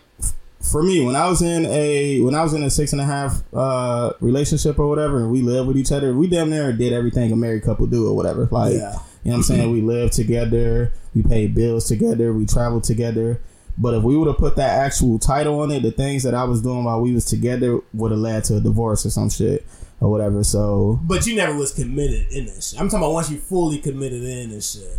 for 0.72 0.82
me 0.84 1.04
when 1.06 1.16
I 1.16 1.30
was 1.30 1.42
in 1.42 1.66
a 1.66 2.20
when 2.22 2.36
I 2.36 2.42
was 2.44 2.54
in 2.54 2.64
a 2.64 2.70
six 2.70 2.92
and 2.92 3.02
a 3.02 3.06
half 3.06 3.44
uh 3.54 4.14
relationship 4.20 4.80
or 4.80 4.88
whatever 4.88 5.20
and 5.20 5.32
we 5.32 5.42
lived 5.42 5.68
with 5.68 5.78
each 5.78 5.92
other, 5.92 6.14
we 6.14 6.28
damn 6.28 6.50
near 6.50 6.72
did 6.74 6.94
everything 6.94 7.32
a 7.32 7.36
married 7.36 7.64
couple 7.64 7.86
do 7.88 8.08
or 8.08 8.16
whatever. 8.16 8.48
Like 8.52 8.74
Yeah. 8.74 8.94
you 9.24 9.32
know 9.32 9.32
what 9.32 9.36
I'm 9.38 9.44
saying? 9.44 9.72
We 9.72 9.82
lived 9.82 10.14
together, 10.14 10.92
we 11.14 11.22
paid 11.24 11.54
bills 11.56 11.88
together, 11.88 12.34
we 12.34 12.46
traveled 12.46 12.84
together. 12.84 13.40
But 13.78 13.94
if 13.94 14.04
we 14.04 14.16
would 14.16 14.28
have 14.28 14.38
put 14.38 14.56
that 14.56 14.80
actual 14.86 15.20
title 15.20 15.60
on 15.60 15.70
it, 15.72 15.84
the 15.84 15.92
things 15.92 16.24
that 16.24 16.34
I 16.34 16.46
was 16.46 16.62
doing 16.62 16.86
while 16.86 17.02
we 17.02 17.12
was 17.14 17.26
together 17.26 17.80
would 17.94 18.12
have 18.12 18.22
led 18.22 18.46
to 18.46 18.56
a 18.58 18.62
divorce 18.62 19.06
or 19.06 19.10
some 19.10 19.30
shit 19.30 19.66
or 20.00 20.10
whatever. 20.10 20.44
So 20.46 21.00
But 21.04 21.28
you 21.28 21.36
never 21.36 21.56
was 21.56 21.74
committed 21.74 22.28
in 22.32 22.46
this 22.46 22.70
shit. 22.72 22.80
I'm 22.80 22.88
talking 22.88 23.00
about 23.04 23.14
once 23.14 23.30
you 23.30 23.38
fully 23.38 23.80
committed 23.80 24.24
in 24.24 24.52
and 24.52 24.64
shit. 24.64 24.98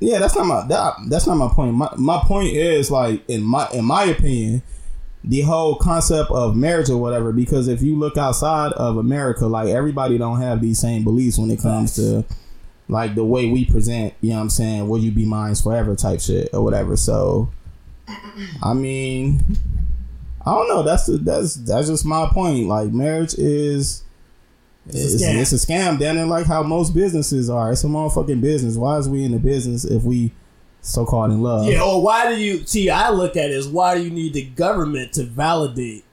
Yeah, 0.00 0.18
that's 0.20 0.36
not 0.36 0.46
my 0.46 0.66
that, 0.68 0.94
that's 1.08 1.26
not 1.26 1.34
my 1.34 1.48
point. 1.48 1.74
My 1.74 1.90
my 1.96 2.18
point 2.24 2.48
is 2.56 2.90
like 2.90 3.28
in 3.28 3.42
my 3.42 3.68
in 3.74 3.84
my 3.84 4.04
opinion, 4.04 4.62
the 5.24 5.42
whole 5.42 5.76
concept 5.76 6.30
of 6.30 6.56
marriage 6.56 6.88
or 6.90 6.96
whatever. 6.96 7.32
Because 7.32 7.68
if 7.68 7.82
you 7.82 7.96
look 7.96 8.16
outside 8.16 8.72
of 8.72 8.96
America, 8.96 9.46
like 9.46 9.68
everybody 9.68 10.18
don't 10.18 10.40
have 10.40 10.60
these 10.60 10.78
same 10.78 11.04
beliefs 11.04 11.38
when 11.38 11.50
it 11.50 11.60
comes 11.60 11.96
to 11.96 12.24
like 12.88 13.14
the 13.14 13.24
way 13.24 13.50
we 13.50 13.64
present. 13.64 14.14
You 14.20 14.30
know 14.30 14.36
what 14.36 14.42
I'm 14.42 14.50
saying? 14.50 14.88
Will 14.88 14.98
you 14.98 15.10
be 15.10 15.24
mine 15.24 15.54
forever? 15.54 15.94
Type 15.94 16.20
shit 16.20 16.50
or 16.52 16.62
whatever. 16.62 16.96
So, 16.96 17.50
I 18.62 18.74
mean, 18.74 19.42
I 20.44 20.54
don't 20.54 20.68
know. 20.68 20.82
That's 20.82 21.06
that's 21.06 21.54
that's 21.56 21.88
just 21.88 22.04
my 22.04 22.28
point. 22.32 22.68
Like 22.68 22.90
marriage 22.90 23.34
is. 23.34 24.04
It's, 24.90 25.22
a 25.22 25.26
scam. 25.26 25.38
it's 25.38 25.52
a 25.52 25.56
scam 25.56 25.98
down 25.98 26.16
there 26.16 26.24
like 26.24 26.46
how 26.46 26.62
most 26.62 26.94
businesses 26.94 27.50
are. 27.50 27.72
It's 27.72 27.84
a 27.84 27.88
motherfucking 27.88 28.40
business. 28.40 28.76
Why 28.76 28.96
is 28.96 29.06
we 29.06 29.22
in 29.22 29.32
the 29.32 29.38
business 29.38 29.84
if 29.84 30.02
we 30.02 30.32
so 30.80 31.04
called 31.04 31.30
in 31.30 31.42
love? 31.42 31.66
Yeah, 31.66 31.82
or 31.82 32.02
why 32.02 32.34
do 32.34 32.40
you 32.40 32.66
see? 32.66 32.90
I 32.90 33.10
look 33.10 33.36
at 33.36 33.50
it 33.50 33.54
as 33.54 33.68
why 33.68 33.96
do 33.96 34.02
you 34.02 34.10
need 34.10 34.34
the 34.34 34.44
government 34.44 35.12
to 35.14 35.24
validate 35.24 36.04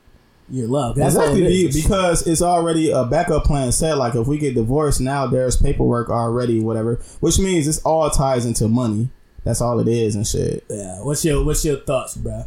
your 0.49 0.67
love? 0.67 0.95
That's 0.95 1.15
Exactly, 1.15 1.65
it 1.65 1.73
because 1.73 2.27
it's 2.27 2.41
already 2.41 2.91
a 2.91 3.05
backup 3.05 3.45
plan 3.45 3.71
set. 3.71 3.97
Like 3.97 4.15
if 4.15 4.27
we 4.27 4.37
get 4.37 4.55
divorced 4.55 5.01
now, 5.01 5.27
there's 5.27 5.57
paperwork 5.57 6.09
already, 6.09 6.59
whatever. 6.59 6.95
Which 7.19 7.39
means 7.39 7.65
this 7.65 7.81
all 7.83 8.09
ties 8.09 8.45
into 8.45 8.67
money. 8.67 9.09
That's 9.43 9.61
all 9.61 9.79
it 9.79 9.87
is 9.87 10.15
and 10.15 10.25
shit. 10.25 10.65
Yeah. 10.69 11.03
What's 11.03 11.23
your 11.23 11.43
What's 11.45 11.63
your 11.63 11.77
thoughts, 11.77 12.15
bro? 12.17 12.45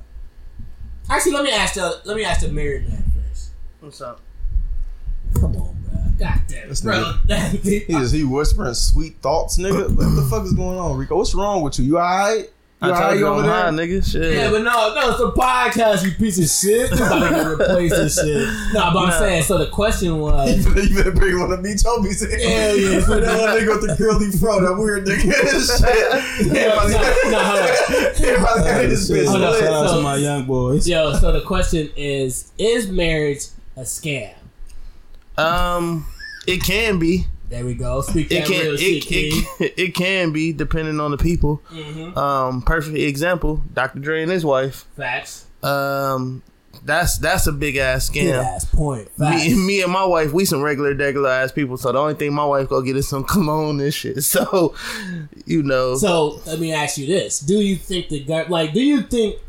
Actually, 1.10 1.32
let 1.32 1.44
me 1.44 1.52
ask 1.52 1.74
the 1.74 2.00
Let 2.04 2.16
me 2.16 2.24
ask 2.24 2.40
the 2.40 2.52
married 2.52 2.88
man 2.88 3.04
first. 3.14 3.50
What's 3.80 4.00
up? 4.00 4.20
Come 5.34 5.56
on, 5.56 5.67
bro. 6.18 6.26
God 6.28 6.40
damn 6.48 6.68
bro. 6.82 7.12
He 7.62 7.84
just 7.88 8.14
he 8.14 8.24
whispering 8.24 8.74
sweet 8.74 9.16
thoughts, 9.18 9.58
nigga. 9.58 9.88
What 9.94 10.16
the 10.16 10.26
fuck 10.30 10.44
is 10.44 10.52
going 10.52 10.78
on, 10.78 10.96
Rico? 10.96 11.16
What's 11.16 11.34
wrong 11.34 11.62
with 11.62 11.78
you? 11.78 11.84
You 11.84 11.98
alright? 11.98 12.50
You 12.80 12.86
I 12.86 12.90
told 12.90 13.02
alright 13.02 13.18
you 13.18 13.26
over 13.26 13.40
I'm 13.42 13.48
high, 13.48 13.70
there? 13.72 13.86
nigga. 14.00 14.12
Shit. 14.12 14.34
yeah, 14.36 14.50
but 14.50 14.62
no, 14.62 14.94
no, 14.94 15.10
it's 15.10 15.18
a 15.18 15.32
podcast, 15.32 16.04
you 16.04 16.12
piece 16.12 16.38
of 16.38 16.46
shit. 16.48 16.90
You 16.96 17.04
about 17.06 17.28
to 17.28 17.34
get 17.34 17.46
replaced 17.46 17.94
and 17.96 18.08
shit. 18.08 18.46
No, 18.72 18.90
but 18.92 18.98
I'm 18.98 19.08
Nah. 19.08 19.18
saying. 19.18 19.42
So 19.42 19.58
the 19.58 19.66
question 19.66 20.20
was, 20.20 20.64
you 20.88 20.94
better 20.96 21.10
bring 21.10 21.40
one 21.40 21.50
of 21.50 21.60
me 21.60 21.74
Toby's 21.74 22.22
in. 22.22 22.30
Hell 22.38 22.76
yeah. 22.76 23.00
Put 23.04 23.22
that 23.24 23.36
one 23.40 23.48
nigga 23.58 23.80
with 23.80 23.88
the 23.88 23.96
curly 23.96 24.30
fro, 24.30 24.60
that 24.60 24.80
weird 24.80 25.06
nigga. 25.06 25.22
shit. 26.38 26.46
yeah, 26.54 26.62
Everybody, 26.62 26.92
no, 26.92 27.30
no, 27.32 27.44
hold 27.44 27.58
on. 27.58 27.68
everybody 28.28 28.62
got 28.62 28.88
this 28.88 29.10
bitch 29.10 29.26
Hold 29.26 29.42
on. 29.42 29.58
Shout 29.58 29.72
out 29.72 29.96
to 29.96 30.00
my 30.02 30.14
young 30.16 30.44
boys. 30.44 30.88
Yo, 30.88 31.14
so 31.14 31.32
the 31.32 31.40
question 31.40 31.90
is: 31.96 32.52
Is 32.58 32.86
marriage 32.88 33.46
a 33.76 33.80
scam? 33.80 34.34
Um, 35.38 36.06
it 36.46 36.62
can 36.62 36.98
be. 36.98 37.26
There 37.48 37.64
we 37.64 37.74
go. 37.74 38.02
Speak 38.02 38.30
It 38.30 38.44
can. 38.46 38.60
real 38.60 38.74
It, 38.74 39.02
shit, 39.02 39.06
it, 39.60 39.74
it 39.78 39.94
can 39.94 40.32
be 40.32 40.52
depending 40.52 41.00
on 41.00 41.10
the 41.12 41.16
people. 41.16 41.62
Mm-hmm. 41.70 42.18
Um, 42.18 42.62
perfect 42.62 42.96
example: 42.96 43.62
Dr. 43.72 44.00
Dre 44.00 44.22
and 44.22 44.30
his 44.30 44.44
wife. 44.44 44.84
Facts. 44.96 45.46
Um, 45.62 46.42
that's 46.84 47.18
that's 47.18 47.46
a 47.46 47.52
big 47.52 47.76
ass 47.76 48.10
scam. 48.10 48.42
ass 48.42 48.64
point. 48.66 49.08
Facts. 49.12 49.44
Me, 49.44 49.66
me 49.66 49.82
and 49.82 49.92
my 49.92 50.04
wife, 50.04 50.32
we 50.32 50.44
some 50.44 50.62
regular, 50.62 50.94
regular 50.94 51.30
ass 51.30 51.52
people. 51.52 51.76
So 51.76 51.92
the 51.92 51.98
only 51.98 52.14
thing 52.14 52.32
my 52.34 52.44
wife 52.44 52.68
go 52.68 52.82
get 52.82 52.96
is 52.96 53.08
some 53.08 53.24
cologne 53.34 53.80
and 53.80 53.92
shit. 53.92 54.22
So, 54.24 54.74
you 55.46 55.62
know, 55.62 55.96
So 55.96 56.40
let 56.46 56.60
me 56.60 56.72
ask 56.72 56.98
you 56.98 57.06
this: 57.06 57.40
Do 57.40 57.54
you 57.54 57.76
think 57.76 58.08
the 58.08 58.24
like? 58.48 58.72
Do 58.72 58.80
you 58.80 59.02
think 59.02 59.40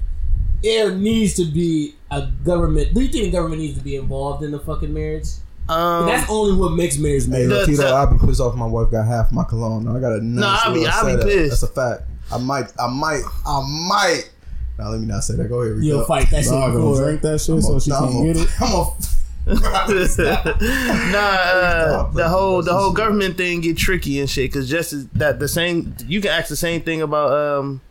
there 0.63 0.91
needs 0.91 1.35
to 1.35 1.45
be 1.45 1.95
a 2.09 2.27
government? 2.43 2.93
Do 2.93 3.01
you 3.01 3.09
think 3.09 3.25
the 3.25 3.31
government 3.31 3.61
needs 3.61 3.77
to 3.77 3.83
be 3.83 3.95
involved 3.95 4.43
in 4.43 4.51
the 4.51 4.59
fucking 4.59 4.93
marriage? 4.93 5.27
Um, 5.69 6.05
That's 6.07 6.29
only 6.29 6.57
what 6.57 6.73
makes 6.73 6.97
marriage 6.97 7.25
Hey, 7.25 7.45
marriage. 7.47 7.49
The- 7.49 7.71
Lakito, 7.73 7.77
the- 7.77 7.87
I'll 7.87 8.17
be 8.17 8.25
pissed 8.25 8.41
off. 8.41 8.53
if 8.53 8.59
My 8.59 8.65
wife 8.65 8.89
got 8.91 9.05
half 9.05 9.31
my 9.31 9.43
cologne. 9.43 9.87
I 9.87 9.99
got 9.99 10.13
a 10.13 10.21
nice 10.23 10.41
Nah, 10.41 10.59
I'll 10.63 10.73
be- 10.73 10.87
I'll 10.87 11.17
be 11.17 11.23
pissed. 11.23 11.61
That's 11.61 11.63
a 11.63 11.67
fact. 11.67 12.03
I 12.31 12.37
might, 12.37 12.71
I 12.79 12.87
might, 12.87 13.23
I 13.45 13.61
might. 13.87 14.29
Now 14.77 14.89
let 14.89 14.99
me 14.99 15.05
not 15.07 15.23
say 15.23 15.35
that. 15.35 15.49
Go 15.49 15.61
ahead. 15.61 15.75
Rico. 15.77 15.85
You'll 15.85 16.05
fight 16.05 16.29
that 16.31 16.43
shit 16.43 16.51
Dog 16.51 16.73
gonna 16.73 16.85
before. 16.85 17.03
drink 17.03 17.21
that 17.21 17.41
shit 17.41 17.55
I'm 17.55 17.61
so 17.61 17.75
a- 17.75 17.81
she 17.81 17.89
nah, 17.89 17.99
can 17.99 18.07
I'm 18.09 18.15
a- 18.17 18.33
get 18.33 18.37
it. 18.37 18.49
I'm 18.61 18.73
a. 19.47 21.11
nah, 21.11 21.19
uh, 21.19 21.89
Stop. 21.89 22.13
the 22.13 22.29
whole 22.29 22.61
the 22.61 22.73
whole 22.73 22.91
government 22.91 23.35
thing 23.37 23.61
get 23.61 23.77
tricky 23.77 24.19
and 24.19 24.29
shit. 24.29 24.53
Cause 24.53 24.69
just 24.69 24.93
as 24.93 25.07
that 25.09 25.39
the 25.39 25.47
same, 25.47 25.95
you 26.07 26.21
can 26.21 26.29
ask 26.31 26.49
the 26.49 26.55
same 26.55 26.81
thing 26.81 27.01
about 27.01 27.31
um, 27.33 27.81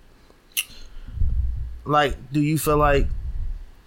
like, 1.84 2.16
do 2.32 2.40
you 2.40 2.58
feel 2.58 2.76
like 2.76 3.06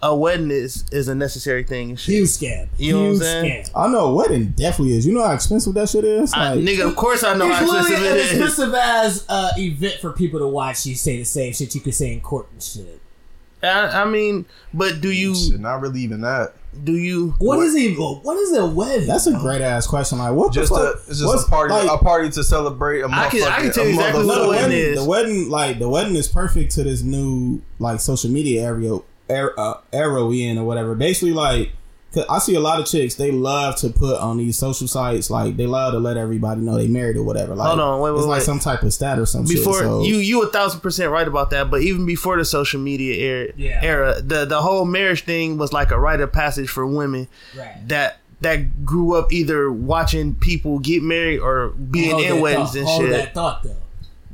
a 0.04 0.14
wedding 0.16 0.50
is 0.50 0.84
is 0.90 1.06
a 1.08 1.14
necessary 1.14 1.62
thing 1.62 1.90
and 1.90 2.00
shit? 2.00 2.14
Huge 2.16 2.28
scam. 2.28 2.68
You 2.76 2.92
know 2.94 3.02
what 3.04 3.08
I'm 3.10 3.16
saying? 3.18 3.64
scam. 3.64 3.70
I 3.76 3.88
know 3.88 4.06
a 4.06 4.14
wedding 4.14 4.46
definitely 4.50 4.96
is. 4.96 5.06
You 5.06 5.12
know 5.14 5.24
how 5.24 5.32
expensive 5.32 5.74
that 5.74 5.88
shit 5.88 6.04
is. 6.04 6.32
I, 6.34 6.56
nigga, 6.56 6.86
of 6.88 6.96
course 6.96 7.22
I 7.22 7.34
know 7.36 7.46
It's 7.48 7.56
how 7.58 7.66
literally 7.66 7.92
expensive 7.92 8.04
as 8.04 8.14
it 8.14 8.16
is. 8.16 8.32
expensive 8.48 8.74
as 8.74 9.26
uh, 9.28 9.50
event 9.58 9.94
for 10.00 10.12
people 10.12 10.40
to 10.40 10.48
watch. 10.48 10.84
You 10.86 10.94
say 10.96 11.18
the 11.18 11.24
same 11.24 11.52
shit 11.52 11.74
you 11.74 11.80
could 11.80 11.94
say 11.94 12.12
in 12.12 12.20
court 12.20 12.48
and 12.52 12.62
shit. 12.62 13.00
I, 13.62 14.02
I 14.02 14.04
mean, 14.06 14.46
but 14.74 15.00
do 15.00 15.12
you 15.12 15.36
Shit, 15.36 15.60
not 15.60 15.80
really 15.82 16.00
even 16.00 16.22
that. 16.22 16.54
do 16.82 16.94
you 16.94 17.32
what 17.38 17.60
is 17.60 17.76
even? 17.76 18.02
What 18.02 18.36
is 18.36 18.52
a 18.56 18.66
wedding? 18.66 19.06
that's 19.06 19.28
a 19.28 19.38
great 19.38 19.60
ass 19.60 19.86
question. 19.86 20.18
Like, 20.18 20.32
what 20.34 20.52
Just 20.52 20.70
the 20.72 20.80
a, 20.80 20.90
it's 20.94 21.06
just 21.20 21.24
what's- 21.26 21.46
a 21.46 21.48
party, 21.48 21.72
like, 21.74 21.88
a 21.88 22.02
party 22.02 22.28
to 22.30 22.42
celebrate 22.42 23.02
a 23.02 23.04
I 23.08 23.28
can- 23.28 23.42
I 23.44 23.60
can 23.60 23.70
tell 23.70 23.84
you 23.86 23.90
a 23.90 23.94
exactly 23.94 24.26
what 24.26 24.38
a 24.38 24.42
the 24.42 24.48
wedding 24.48 24.62
wedding, 24.68 24.78
is. 24.94 24.98
the 24.98 25.08
wedding, 25.08 25.48
like 25.48 25.78
the 25.78 25.88
wedding 25.88 26.16
is 26.16 26.26
perfect 26.26 26.72
to 26.72 26.82
this 26.82 27.02
new 27.02 27.62
like 27.78 28.00
social 28.00 28.30
media 28.30 28.64
area 28.64 28.98
era, 29.28 29.52
uh, 29.56 29.74
era 29.92 30.24
we 30.26 30.44
in 30.44 30.58
or 30.58 30.64
whatever. 30.64 30.94
Basically, 30.94 31.32
like 31.32 31.72
'cause 32.14 32.24
I 32.28 32.38
see 32.40 32.54
a 32.54 32.60
lot 32.60 32.78
of 32.78 32.84
chicks 32.86 33.14
they 33.14 33.30
love 33.30 33.76
to 33.76 33.88
put 33.88 34.20
on 34.20 34.36
these 34.36 34.58
social 34.58 34.86
sites 34.86 35.30
like 35.30 35.56
they 35.56 35.66
love 35.66 35.94
to 35.94 35.98
let 35.98 36.18
everybody 36.18 36.60
know 36.60 36.76
they 36.76 36.86
married 36.86 37.16
or 37.16 37.22
whatever. 37.22 37.54
Like, 37.54 37.68
Hold 37.68 37.80
on, 37.80 38.00
wait, 38.00 38.10
wait, 38.10 38.18
it's 38.18 38.26
like 38.26 38.42
some 38.42 38.58
type 38.58 38.82
of 38.82 38.92
stat 38.92 39.18
or 39.18 39.24
some 39.24 39.44
before 39.46 39.72
shit. 39.78 39.82
So, 39.84 40.02
you 40.02 40.16
you 40.16 40.42
a 40.42 40.46
thousand 40.48 40.80
percent 40.80 41.10
right 41.10 41.26
about 41.26 41.48
that 41.50 41.70
but 41.70 41.80
even 41.80 42.04
before 42.04 42.36
the 42.36 42.44
social 42.44 42.80
media 42.80 43.14
era, 43.14 43.52
Yeah. 43.56 43.80
era 43.82 44.20
the 44.22 44.44
the 44.44 44.60
whole 44.60 44.84
marriage 44.84 45.24
thing 45.24 45.56
was 45.56 45.72
like 45.72 45.90
a 45.90 45.98
rite 45.98 46.20
of 46.20 46.32
passage 46.32 46.68
for 46.68 46.86
women 46.86 47.28
Right. 47.56 47.88
that 47.88 48.18
that 48.42 48.84
grew 48.84 49.14
up 49.14 49.32
either 49.32 49.72
watching 49.72 50.34
people 50.34 50.80
get 50.80 51.02
married 51.02 51.38
or 51.38 51.68
being 51.68 52.18
in 52.18 52.40
weddings 52.40 52.74
and 52.76 52.86
shit 52.88 53.08
that 53.10 53.32
thought 53.32 53.62
though. 53.62 53.70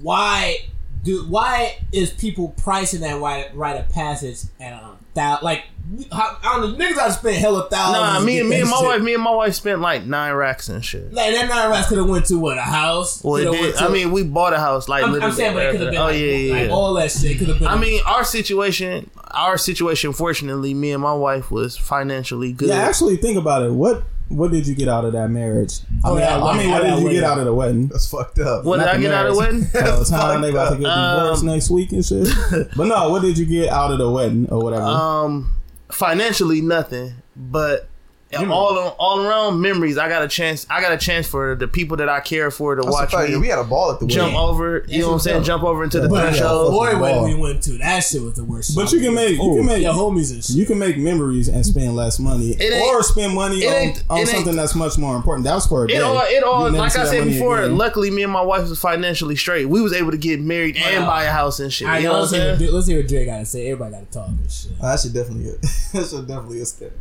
Why 0.02 0.62
do? 1.08 1.24
Why 1.28 1.78
is 1.92 2.10
people 2.10 2.48
pricing 2.62 3.00
that 3.00 3.20
right 3.20 3.54
rite 3.54 3.76
of 3.76 3.88
passage 3.88 4.38
at 4.60 4.72
a 4.72 4.90
thou- 5.14 5.38
like 5.42 5.64
how, 6.12 6.36
I 6.42 6.60
don't 6.60 6.78
know, 6.78 6.84
niggas 6.84 6.94
gotta 6.96 7.12
spend 7.12 7.36
hella 7.36 7.68
thousands. 7.70 8.02
Nah, 8.02 8.20
me 8.20 8.40
and 8.40 8.48
me 8.48 8.60
and 8.60 8.70
my 8.70 8.76
shit. 8.76 8.86
wife, 8.86 9.02
me 9.02 9.14
and 9.14 9.22
my 9.22 9.30
wife 9.34 9.54
spent 9.54 9.80
like 9.80 10.04
nine 10.04 10.34
racks 10.34 10.68
and 10.68 10.84
shit. 10.84 11.12
Like 11.12 11.32
that 11.34 11.48
nine 11.48 11.70
racks 11.70 11.88
could 11.88 11.98
have 11.98 12.08
went 12.08 12.26
to 12.26 12.38
what 12.38 12.58
a 12.58 12.62
house. 12.62 13.24
Well, 13.24 13.36
it 13.36 13.50
did. 13.50 13.60
went 13.60 13.76
to- 13.76 13.84
I 13.84 13.88
mean, 13.88 14.12
we 14.12 14.22
bought 14.22 14.52
a 14.52 14.58
house 14.58 14.88
like 14.88 15.04
I'm, 15.04 15.12
literally. 15.12 15.30
I'm 15.32 15.36
saying, 15.36 15.54
but 15.54 15.66
it 15.66 15.72
could 15.72 15.80
have 15.80 15.90
been 15.90 16.00
oh 16.00 16.04
like, 16.04 16.20
yeah, 16.20 16.26
yeah, 16.26 16.52
like 16.52 16.68
yeah. 16.68 16.74
all 16.74 16.94
that 16.94 17.10
shit 17.10 17.38
could 17.38 17.48
have 17.48 17.58
been. 17.58 17.68
I 17.68 17.78
mean, 17.78 18.00
our 18.06 18.24
situation, 18.24 19.10
our 19.30 19.56
situation. 19.58 20.12
Fortunately, 20.12 20.74
me 20.74 20.92
and 20.92 21.02
my 21.02 21.14
wife 21.14 21.50
was 21.50 21.76
financially 21.76 22.52
good. 22.52 22.68
Yeah, 22.68 22.76
actually, 22.76 23.16
think 23.16 23.38
about 23.38 23.62
it. 23.62 23.72
What 23.72 24.04
what 24.28 24.50
did 24.52 24.66
you 24.66 24.74
get 24.74 24.88
out 24.88 25.04
of 25.04 25.12
that 25.12 25.28
marriage? 25.30 25.80
I 26.04 26.08
Oh, 26.08 26.14
mean, 26.14 26.20
yeah, 26.24 26.38
I, 26.38 26.50
I 26.52 26.56
mean, 26.58 26.70
what 26.70 26.82
did 26.82 26.98
you 27.02 27.10
get 27.10 27.24
out 27.24 27.38
of 27.38 27.44
the 27.46 27.54
wedding? 27.54 27.88
That's 27.88 28.08
fucked 28.10 28.38
up. 28.38 28.64
what 28.64 28.78
did 28.78 28.88
I 28.88 28.96
the 28.96 29.02
get 29.02 29.14
out 29.14 29.26
of 29.26 29.34
the 29.36 29.40
marriage. 29.42 29.62
wedding? 29.72 29.86
Oh, 29.88 30.04
time 30.04 30.42
they 30.42 30.50
about 30.50 30.70
to 30.70 30.76
get 30.76 30.84
divorced 31.18 31.40
Um, 31.42 31.46
next 31.48 31.70
week 31.70 31.92
and 31.92 32.04
shit. 32.04 32.28
But 32.76 32.86
no, 32.86 33.08
what 33.10 33.22
did 33.22 33.38
you 33.38 33.46
get 33.46 33.70
out 33.70 33.90
of 33.92 33.98
the 33.98 34.10
wedding 34.10 34.48
or 34.50 34.62
whatever? 34.62 34.82
Um, 34.84 35.52
financially 35.90 36.60
nothing, 36.60 37.14
but 37.36 37.88
all 38.36 38.76
all 38.98 39.20
around 39.26 39.60
memories. 39.60 39.96
I 39.96 40.08
got 40.08 40.22
a 40.22 40.28
chance. 40.28 40.66
I 40.68 40.80
got 40.80 40.92
a 40.92 40.98
chance 40.98 41.26
for 41.26 41.54
the 41.54 41.66
people 41.66 41.96
that 41.96 42.08
I 42.08 42.20
care 42.20 42.50
for 42.50 42.74
to 42.74 42.82
That's 42.82 42.92
watch 42.92 43.10
fact. 43.12 43.30
me 43.30 43.36
We 43.38 43.48
had 43.48 43.58
a 43.58 43.64
ball 43.64 43.90
at 43.92 44.00
the 44.00 44.06
jump 44.06 44.34
wedding. 44.34 44.38
over. 44.38 44.84
You 44.86 45.00
know 45.00 45.06
what 45.08 45.12
I'm 45.14 45.18
saying? 45.20 45.42
Jump 45.44 45.64
over 45.64 45.82
into 45.84 46.00
the 46.00 46.08
but 46.08 46.16
Yeah, 46.16 46.30
the 46.30 46.36
threshold. 46.36 46.72
boy 46.72 46.84
fucking 46.86 47.00
wedding 47.00 47.16
ball. 47.18 47.24
we 47.26 47.34
went 47.34 47.62
to, 47.62 47.78
that 47.78 48.00
shit 48.00 48.20
was 48.22 48.34
the 48.34 48.44
worst. 48.44 48.76
but 48.76 48.92
you 48.92 49.00
can 49.00 49.14
make 49.14 49.30
you 49.32 49.38
can 49.56 49.64
make 49.66 49.82
your 49.82 49.94
homies 49.94 50.32
and 50.32 50.44
shit. 50.44 50.56
you 50.56 50.66
can 50.66 50.78
make 50.78 50.98
memories 50.98 51.48
and 51.48 51.64
spend 51.64 51.96
less 51.96 52.18
money, 52.18 52.50
It 52.58 52.72
or 52.94 53.02
spend 53.02 53.34
money 53.34 53.58
it 53.60 54.02
on, 54.10 54.18
on 54.18 54.22
it 54.22 54.28
something 54.28 54.56
that's 54.56 54.74
much 54.74 54.98
more 54.98 55.16
important. 55.16 55.44
That 55.44 55.54
was 55.54 55.66
for 55.66 55.84
a 55.84 55.88
day. 55.88 55.94
It 55.96 56.02
all, 56.02 56.20
it 56.20 56.42
all, 56.44 56.70
like 56.70 56.96
I 56.96 57.04
said 57.06 57.24
before. 57.24 57.62
again. 57.62 57.78
Luckily, 57.78 58.10
me 58.10 58.22
and 58.24 58.32
my 58.32 58.42
wife 58.42 58.68
was 58.68 58.78
financially 58.78 59.36
straight. 59.36 59.66
We 59.66 59.80
was 59.80 59.92
able 59.94 60.10
to 60.10 60.18
get 60.18 60.40
married 60.40 60.76
and 60.76 61.04
Wow. 61.04 61.10
buy 61.10 61.24
a 61.24 61.30
house 61.30 61.60
and 61.60 61.72
shit. 61.72 61.86
All 61.86 61.94
right, 61.94 62.02
you 62.02 62.08
know 62.08 62.12
what 62.12 62.16
I'm 62.16 62.22
let's, 62.22 62.32
hear, 62.32 62.40
saying? 62.58 62.60
what- 62.70 62.74
let's 62.74 62.86
hear 62.88 62.98
what 62.98 63.08
Dre 63.08 63.24
got 63.24 63.38
to 63.38 63.46
say. 63.46 63.70
Everybody 63.70 63.92
got 63.92 64.12
to 64.12 64.18
talk 64.18 64.28
and 64.28 64.50
shit. 64.50 64.72
Oh, 64.82 64.86
that 64.90 65.00
should 65.00 65.14
definitely 65.14 65.44
that 65.94 66.06
should 66.08 66.26
definitely 66.28 66.60
a 66.60 66.66
step. 66.66 66.92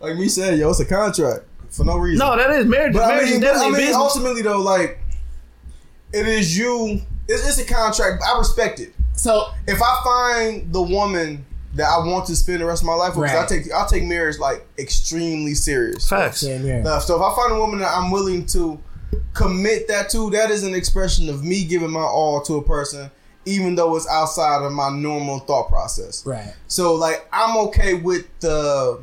Like 0.00 0.16
me 0.16 0.28
said, 0.28 0.58
yo, 0.58 0.70
it's 0.70 0.80
a 0.80 0.84
contract 0.84 1.44
for 1.70 1.84
no 1.84 1.96
reason. 1.98 2.26
No, 2.26 2.36
that 2.36 2.50
is 2.50 2.66
marriage. 2.66 2.94
but 2.94 3.02
I 3.04 3.24
mean, 3.24 3.34
is 3.34 3.40
but 3.40 3.56
I 3.56 3.62
mean, 3.64 3.72
business. 3.74 3.96
ultimately 3.96 4.42
though, 4.42 4.60
like 4.60 4.98
it 6.12 6.26
is 6.26 6.56
you. 6.56 7.00
It's, 7.28 7.46
it's 7.46 7.58
a 7.70 7.72
contract. 7.74 8.22
I 8.26 8.38
respect 8.38 8.80
it. 8.80 8.94
So 9.14 9.48
If 9.66 9.80
I 9.82 10.00
find 10.04 10.72
the 10.72 10.80
woman 10.80 11.44
that 11.74 11.86
I 11.88 11.98
want 12.06 12.26
to 12.26 12.36
spend 12.36 12.60
the 12.62 12.66
rest 12.66 12.82
of 12.82 12.86
my 12.86 12.94
life 12.94 13.14
with, 13.16 13.28
'cause 13.30 13.44
I 13.44 13.46
take 13.46 13.72
I 13.72 13.86
take 13.86 14.04
marriage 14.04 14.38
like 14.38 14.66
extremely 14.78 15.54
serious. 15.54 16.08
Facts. 16.08 16.40
same 16.40 16.62
here. 16.62 16.82
Uh, 16.86 16.98
so 17.00 17.16
if 17.16 17.22
I 17.22 17.34
find 17.36 17.52
a 17.52 17.58
woman 17.58 17.80
that 17.80 17.92
I'm 17.94 18.10
willing 18.10 18.46
to 18.46 18.78
commit 19.34 19.88
that 19.88 20.08
to, 20.10 20.30
that 20.30 20.50
is 20.50 20.62
an 20.62 20.74
expression 20.74 21.28
of 21.28 21.44
me 21.44 21.64
giving 21.64 21.90
my 21.90 22.00
all 22.00 22.40
to 22.42 22.54
a 22.54 22.62
person, 22.62 23.10
even 23.44 23.74
though 23.74 23.94
it's 23.96 24.08
outside 24.08 24.62
of 24.64 24.72
my 24.72 24.88
normal 24.90 25.40
thought 25.40 25.68
process. 25.68 26.24
Right. 26.24 26.54
So 26.68 26.94
like 26.94 27.28
I'm 27.32 27.56
okay 27.68 27.94
with 27.94 28.24
the 28.40 29.02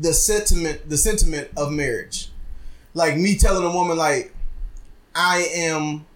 the 0.00 0.12
sentiment 0.12 0.88
the 0.88 0.96
sentiment 0.96 1.48
of 1.56 1.72
marriage. 1.72 2.30
Like 2.94 3.16
me 3.16 3.36
telling 3.36 3.64
a 3.64 3.72
woman 3.72 3.96
like 3.96 4.34
I 5.14 5.48
am 5.54 6.06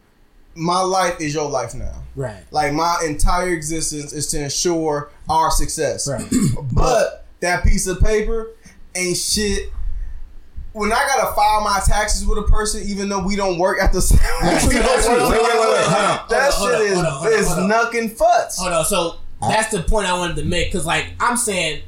my 0.55 0.81
life 0.81 1.21
is 1.21 1.35
your 1.35 1.49
life 1.49 1.75
now. 1.75 2.03
Right. 2.17 2.45
Like 2.51 2.73
my 2.73 3.03
entire 3.07 3.51
existence 3.51 4.13
is 4.13 4.29
to 4.29 4.43
ensure 4.43 5.11
our 5.29 5.51
success. 5.51 6.09
Right. 6.09 6.27
But 6.73 7.25
that 7.41 7.65
piece 7.65 7.87
of 7.87 8.01
paper 8.01 8.51
ain't 8.95 9.17
shit. 9.17 9.71
When 10.73 10.91
I 10.91 11.07
gotta 11.07 11.33
file 11.35 11.61
my 11.61 11.81
taxes 11.87 12.27
with 12.27 12.39
a 12.39 12.43
person, 12.43 12.83
even 12.89 13.09
though 13.09 13.25
we 13.25 13.37
don't 13.37 13.59
work 13.59 13.81
at 13.81 13.93
the 13.93 14.01
same, 14.01 14.19
Actually, 14.43 14.77
we 14.77 14.83
don't 14.83 14.99
actually, 14.99 15.15
work 15.23 15.31
wait, 15.31 15.43
wait, 15.43 15.61
wait, 15.61 15.73
wait, 15.73 15.85
hold 15.85 16.21
on. 16.21 16.29
that 16.31 16.53
shit 16.53 16.81
is 16.81 17.49
is 17.49 17.57
knucking 17.57 18.17
futs. 18.17 18.59
Hold 18.59 18.73
on. 18.73 18.85
So 18.85 19.19
that's 19.41 19.71
the 19.71 19.83
point 19.83 20.09
I 20.09 20.19
wanted 20.19 20.37
to 20.37 20.45
make 20.45 20.73
because, 20.73 20.87
like, 20.87 21.13
I'm 21.21 21.37
saying, 21.37 21.83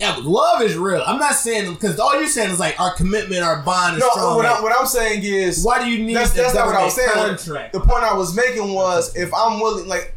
yeah, 0.00 0.16
love 0.22 0.60
is 0.62 0.76
real. 0.76 1.02
I'm 1.06 1.18
not 1.18 1.34
saying 1.34 1.72
because 1.74 1.98
all 2.00 2.18
you're 2.18 2.28
saying 2.28 2.50
is 2.50 2.58
like 2.58 2.78
our 2.80 2.94
commitment, 2.94 3.42
our 3.42 3.62
bond 3.62 3.96
is 3.96 4.00
No, 4.00 4.10
strong. 4.10 4.36
what, 4.36 4.44
Like, 4.44 4.58
I, 4.58 4.62
what 4.62 4.72
I'm 4.78 4.86
saying 4.86 5.22
is 5.22 5.64
why 5.64 5.84
do 5.84 5.90
you 5.90 6.04
need 6.04 6.16
that's, 6.16 6.32
that's 6.32 6.54
not 6.54 6.66
what 6.66 6.74
I 6.76 6.84
was 6.84 6.94
saying. 6.94 7.10
contract? 7.12 7.72
The 7.72 7.80
point 7.80 8.02
I 8.04 8.14
was 8.14 8.34
making 8.34 8.72
was 8.74 9.14
if 9.16 9.32
I'm 9.32 9.60
willing, 9.60 9.86
like, 9.88 10.14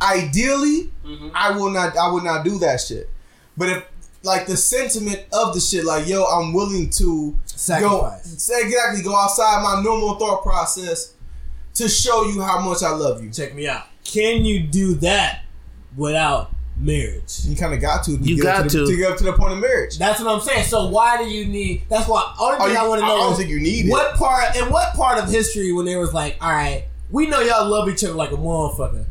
ideally, 0.00 0.90
Mm-hmm. 1.04 1.30
I 1.34 1.50
will 1.50 1.70
not, 1.70 1.96
I 1.96 2.10
would 2.12 2.22
not 2.22 2.44
do 2.44 2.60
that 2.60 2.80
shit. 2.80 3.10
But 3.56 3.68
if, 3.70 3.84
like, 4.22 4.46
the 4.46 4.56
sentiment 4.56 5.20
of 5.32 5.52
the 5.52 5.58
shit, 5.58 5.84
like, 5.84 6.06
yo, 6.06 6.22
I'm 6.24 6.52
willing 6.52 6.90
to 6.90 7.36
Sacrifice. 7.44 8.46
go, 8.48 8.58
exactly, 8.60 9.02
go 9.02 9.16
outside 9.16 9.62
my 9.64 9.82
normal 9.82 10.14
thought 10.14 10.44
process 10.44 11.14
to 11.74 11.88
show 11.88 12.24
you 12.26 12.40
how 12.40 12.60
much 12.60 12.84
I 12.84 12.90
love 12.90 13.22
you. 13.22 13.30
Check 13.30 13.56
me 13.56 13.66
out. 13.66 13.86
Can 14.04 14.44
you 14.44 14.60
do 14.62 14.94
that 14.96 15.42
without 15.96 16.52
marriage? 16.82 17.40
You 17.44 17.56
kind 17.56 17.72
of 17.74 17.80
got 17.80 18.04
to. 18.04 18.12
You 18.12 18.36
get 18.36 18.42
got 18.42 18.60
up 18.64 18.68
to, 18.68 18.78
the, 18.80 18.84
to. 18.86 18.90
to 18.92 18.96
get 18.96 19.10
up 19.12 19.18
to 19.18 19.24
the 19.24 19.32
point 19.32 19.52
of 19.52 19.58
marriage. 19.58 19.98
That's 19.98 20.20
what 20.20 20.28
I'm 20.34 20.40
saying. 20.40 20.64
So 20.64 20.88
why 20.88 21.16
do 21.18 21.24
you 21.24 21.46
need? 21.46 21.82
That's 21.88 22.08
why. 22.08 22.34
Only 22.40 22.58
thing 22.58 22.70
you- 22.72 22.76
I 22.78 22.88
want 22.88 23.00
to 23.00 23.04
I 23.04 23.08
know 23.08 23.16
don't 23.18 23.32
is 23.32 23.38
think 23.38 23.50
you 23.50 23.60
need 23.60 23.86
it. 23.86 23.90
what 23.90 24.14
part 24.16 24.56
and 24.56 24.70
what 24.70 24.94
part 24.94 25.18
of 25.18 25.28
history 25.30 25.72
when 25.72 25.86
they 25.86 25.96
was 25.96 26.12
like, 26.12 26.36
all 26.40 26.50
right, 26.52 26.84
we 27.10 27.26
know 27.26 27.40
y'all 27.40 27.68
love 27.68 27.88
each 27.88 28.02
other 28.04 28.14
like 28.14 28.32
a 28.32 28.36
motherfucker. 28.36 29.04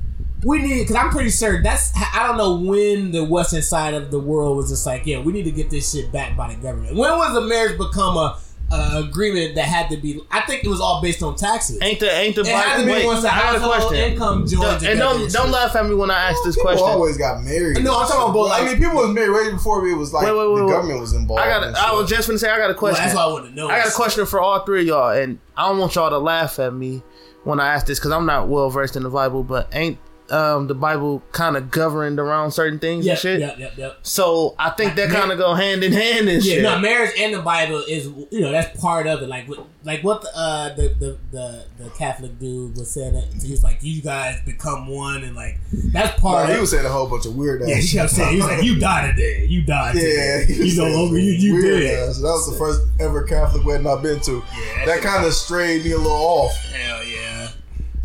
We 0.44 0.58
need 0.60 0.80
because 0.80 0.96
I'm 0.96 1.12
pretty 1.12 1.30
sure 1.30 1.62
that's 1.62 1.92
I 1.96 2.26
don't 2.28 2.36
know 2.38 2.56
when 2.56 3.12
the 3.12 3.24
western 3.24 3.62
side 3.62 3.94
of 3.94 4.10
the 4.10 4.20
world 4.20 4.58
was 4.58 4.70
just 4.70 4.86
like, 4.88 5.06
yeah, 5.06 5.20
we 5.20 5.32
need 5.34 5.44
to 5.44 5.52
get 5.52 5.70
this 5.70 5.92
shit 5.92 6.12
back 6.12 6.36
by 6.36 6.54
the 6.54 6.60
government. 6.60 6.96
When 6.96 7.12
was 7.16 7.34
the 7.36 7.42
marriage 7.42 7.78
become 7.78 8.18
a, 8.18 8.40
a 8.72 9.00
agreement 9.00 9.56
that 9.56 9.66
had 9.66 9.90
to 9.90 9.98
be? 9.98 10.22
I 10.32 10.42
think 10.42 10.64
it 10.64 10.68
was 10.70 10.80
all 10.80 11.02
based 11.02 11.22
on 11.24 11.36
taxes. 11.36 11.78
Ain't 11.82 12.00
the 12.00 12.10
ain't 12.12 12.36
the 12.36 12.42
It 12.42 12.48
had 12.48 12.80
to 12.80 12.86
be 12.86 12.92
wait, 12.92 13.06
once 13.06 13.22
the 13.22 13.34
I 13.34 13.40
got 13.40 13.56
a 13.56 13.60
household 13.60 13.88
question. 13.90 14.12
income 14.14 14.48
joined 14.48 14.62
Don't- 14.62 14.84
and 14.86 15.00
don't 15.00 15.22
and 15.24 15.32
don't 15.34 15.52
laugh 15.52 15.76
at 15.76 15.86
me 15.86 15.96
when 15.96 16.10
I 16.12 16.30
ask 16.30 16.38
this 16.46 16.56
People 16.56 16.70
question. 16.72 16.88
always 16.90 17.18
got 17.18 17.42
married. 17.44 17.84
No, 17.84 18.00
I'm 18.00 18.08
talking 18.08 18.22
about, 18.22 18.34
Well, 18.36 18.44
like- 18.50 18.62
I 18.62 18.66
mean, 18.66 18.78
people 18.78 18.96
was 18.96 19.10
married 19.10 19.32
way 19.32 19.52
before 19.52 19.86
it 19.88 19.96
was 19.96 20.14
like 20.14 20.26
Wait, 20.26 20.36
wait, 20.36 20.52
wait, 20.54 20.62
the 20.62 20.68
government 20.68 21.00
was 21.02 21.14
involved. 21.14 21.42
I 21.44 21.48
got. 21.50 21.64
and 21.64 21.76
I 21.76 21.94
was 21.94 22.10
just 22.10 22.28
gonna 22.28 22.40
say 22.40 22.50
I 22.50 22.58
got 22.58 22.66
a 22.66 22.68
Well, 22.70 22.78
question. 22.80 23.04
that's 23.04 23.16
what 23.16 23.24
I 23.24 23.28
want 23.34 23.46
to 23.48 23.52
know. 23.56 23.70
I 23.70 23.80
got 23.80 23.88
a 23.88 23.92
question 23.92 24.26
for 24.26 24.40
all 24.40 24.60
three 24.66 24.82
of 24.82 24.88
y'all, 24.88 25.10
and 25.10 25.40
I 25.58 25.68
don't 25.68 25.78
want 25.78 25.96
y'all 25.96 26.10
to 26.10 26.18
laugh 26.20 26.58
at 26.60 26.74
me 26.74 27.04
when 27.44 27.60
I 27.60 27.74
ask 27.74 27.86
this 27.88 28.00
because 28.00 28.12
I'm 28.12 28.26
not 28.26 28.48
well 28.48 28.70
versed 28.70 28.96
in 28.96 29.04
the 29.04 29.10
Bible. 29.10 29.44
But 29.44 29.68
ain't 29.74 29.98
um, 30.32 30.68
the 30.68 30.74
Bible 30.74 31.22
kind 31.32 31.58
of 31.58 31.70
governed 31.72 32.20
around 32.20 32.52
certain 32.52 32.80
things 32.80 33.06
Yep, 33.06 33.12
and 33.14 33.20
shit? 33.20 33.40
yep, 33.42 33.58
yep, 33.60 33.78
yep. 33.78 33.98
So 34.04 34.56
I 34.58 34.70
think 34.72 34.96
that 34.96 35.10
kind 35.10 35.32
of 35.32 35.38
go 35.38 35.54
hand 35.54 35.84
in 35.84 35.92
hand 35.92 36.30
and 36.30 36.44
Yeah, 36.44 36.54
shit. 36.56 36.64
no, 36.64 36.80
marriage 36.80 37.12
and 37.20 37.34
the 37.34 37.42
Bible 37.42 37.84
is 37.88 38.06
you 38.32 38.40
know 38.42 38.52
that's 38.52 38.80
part 38.80 39.08
of 39.08 39.22
it. 39.22 39.28
Like 39.28 39.48
what, 39.50 39.66
like 39.84 40.04
what 40.04 40.22
the, 40.22 40.30
uh, 40.36 40.76
the, 40.76 40.90
the 41.00 41.18
the 41.32 41.66
the 41.84 41.90
Catholic 41.92 42.40
dude 42.40 42.76
was 42.78 42.92
saying 42.92 43.14
that 43.14 43.26
he 43.44 43.52
was 43.52 43.64
like, 43.64 43.80
you 43.82 44.02
guys 44.02 44.40
become 44.46 44.88
one, 44.88 45.24
and 45.24 45.36
like 45.36 45.58
that's 45.92 46.20
part 46.20 46.46
No, 46.46 46.50
of. 46.50 46.56
he 46.56 46.62
was 46.62 46.72
saying 46.72 46.86
a 46.86 46.90
whole 46.90 47.08
bunch 47.10 47.26
of 47.26 47.36
weird 47.36 47.62
ass. 47.64 47.68
yeah, 47.70 47.76
he 47.76 47.82
shit. 47.82 48.00
kept 48.02 48.12
saying 48.12 48.30
he 48.32 48.38
was 48.38 48.48
like, 48.48 48.64
you 48.64 48.80
died 48.80 49.16
today, 49.16 49.46
you 49.46 49.62
died 49.64 49.96
Yeah, 49.96 50.02
today, 50.46 50.54
you 50.54 50.78
no 50.78 50.88
longer 50.90 51.20
you 51.20 51.32
you 51.34 51.54
weird 51.56 51.80
did. 51.82 52.00
ass. 52.10 52.18
That 52.18 52.24
was 52.24 52.50
the 52.52 52.58
first 52.58 52.82
ever 53.00 53.24
Catholic 53.24 53.66
wedding 53.66 53.88
I've 53.88 54.02
been 54.02 54.20
to. 54.22 54.44
Yeah, 54.78 54.86
that 54.86 55.02
kind 55.02 55.26
of 55.26 55.34
strayed 55.34 55.84
me 55.84 55.92
a 55.92 55.98
little 55.98 56.12
off. 56.12 56.54
Hell 56.72 57.04
yeah. 57.04 57.50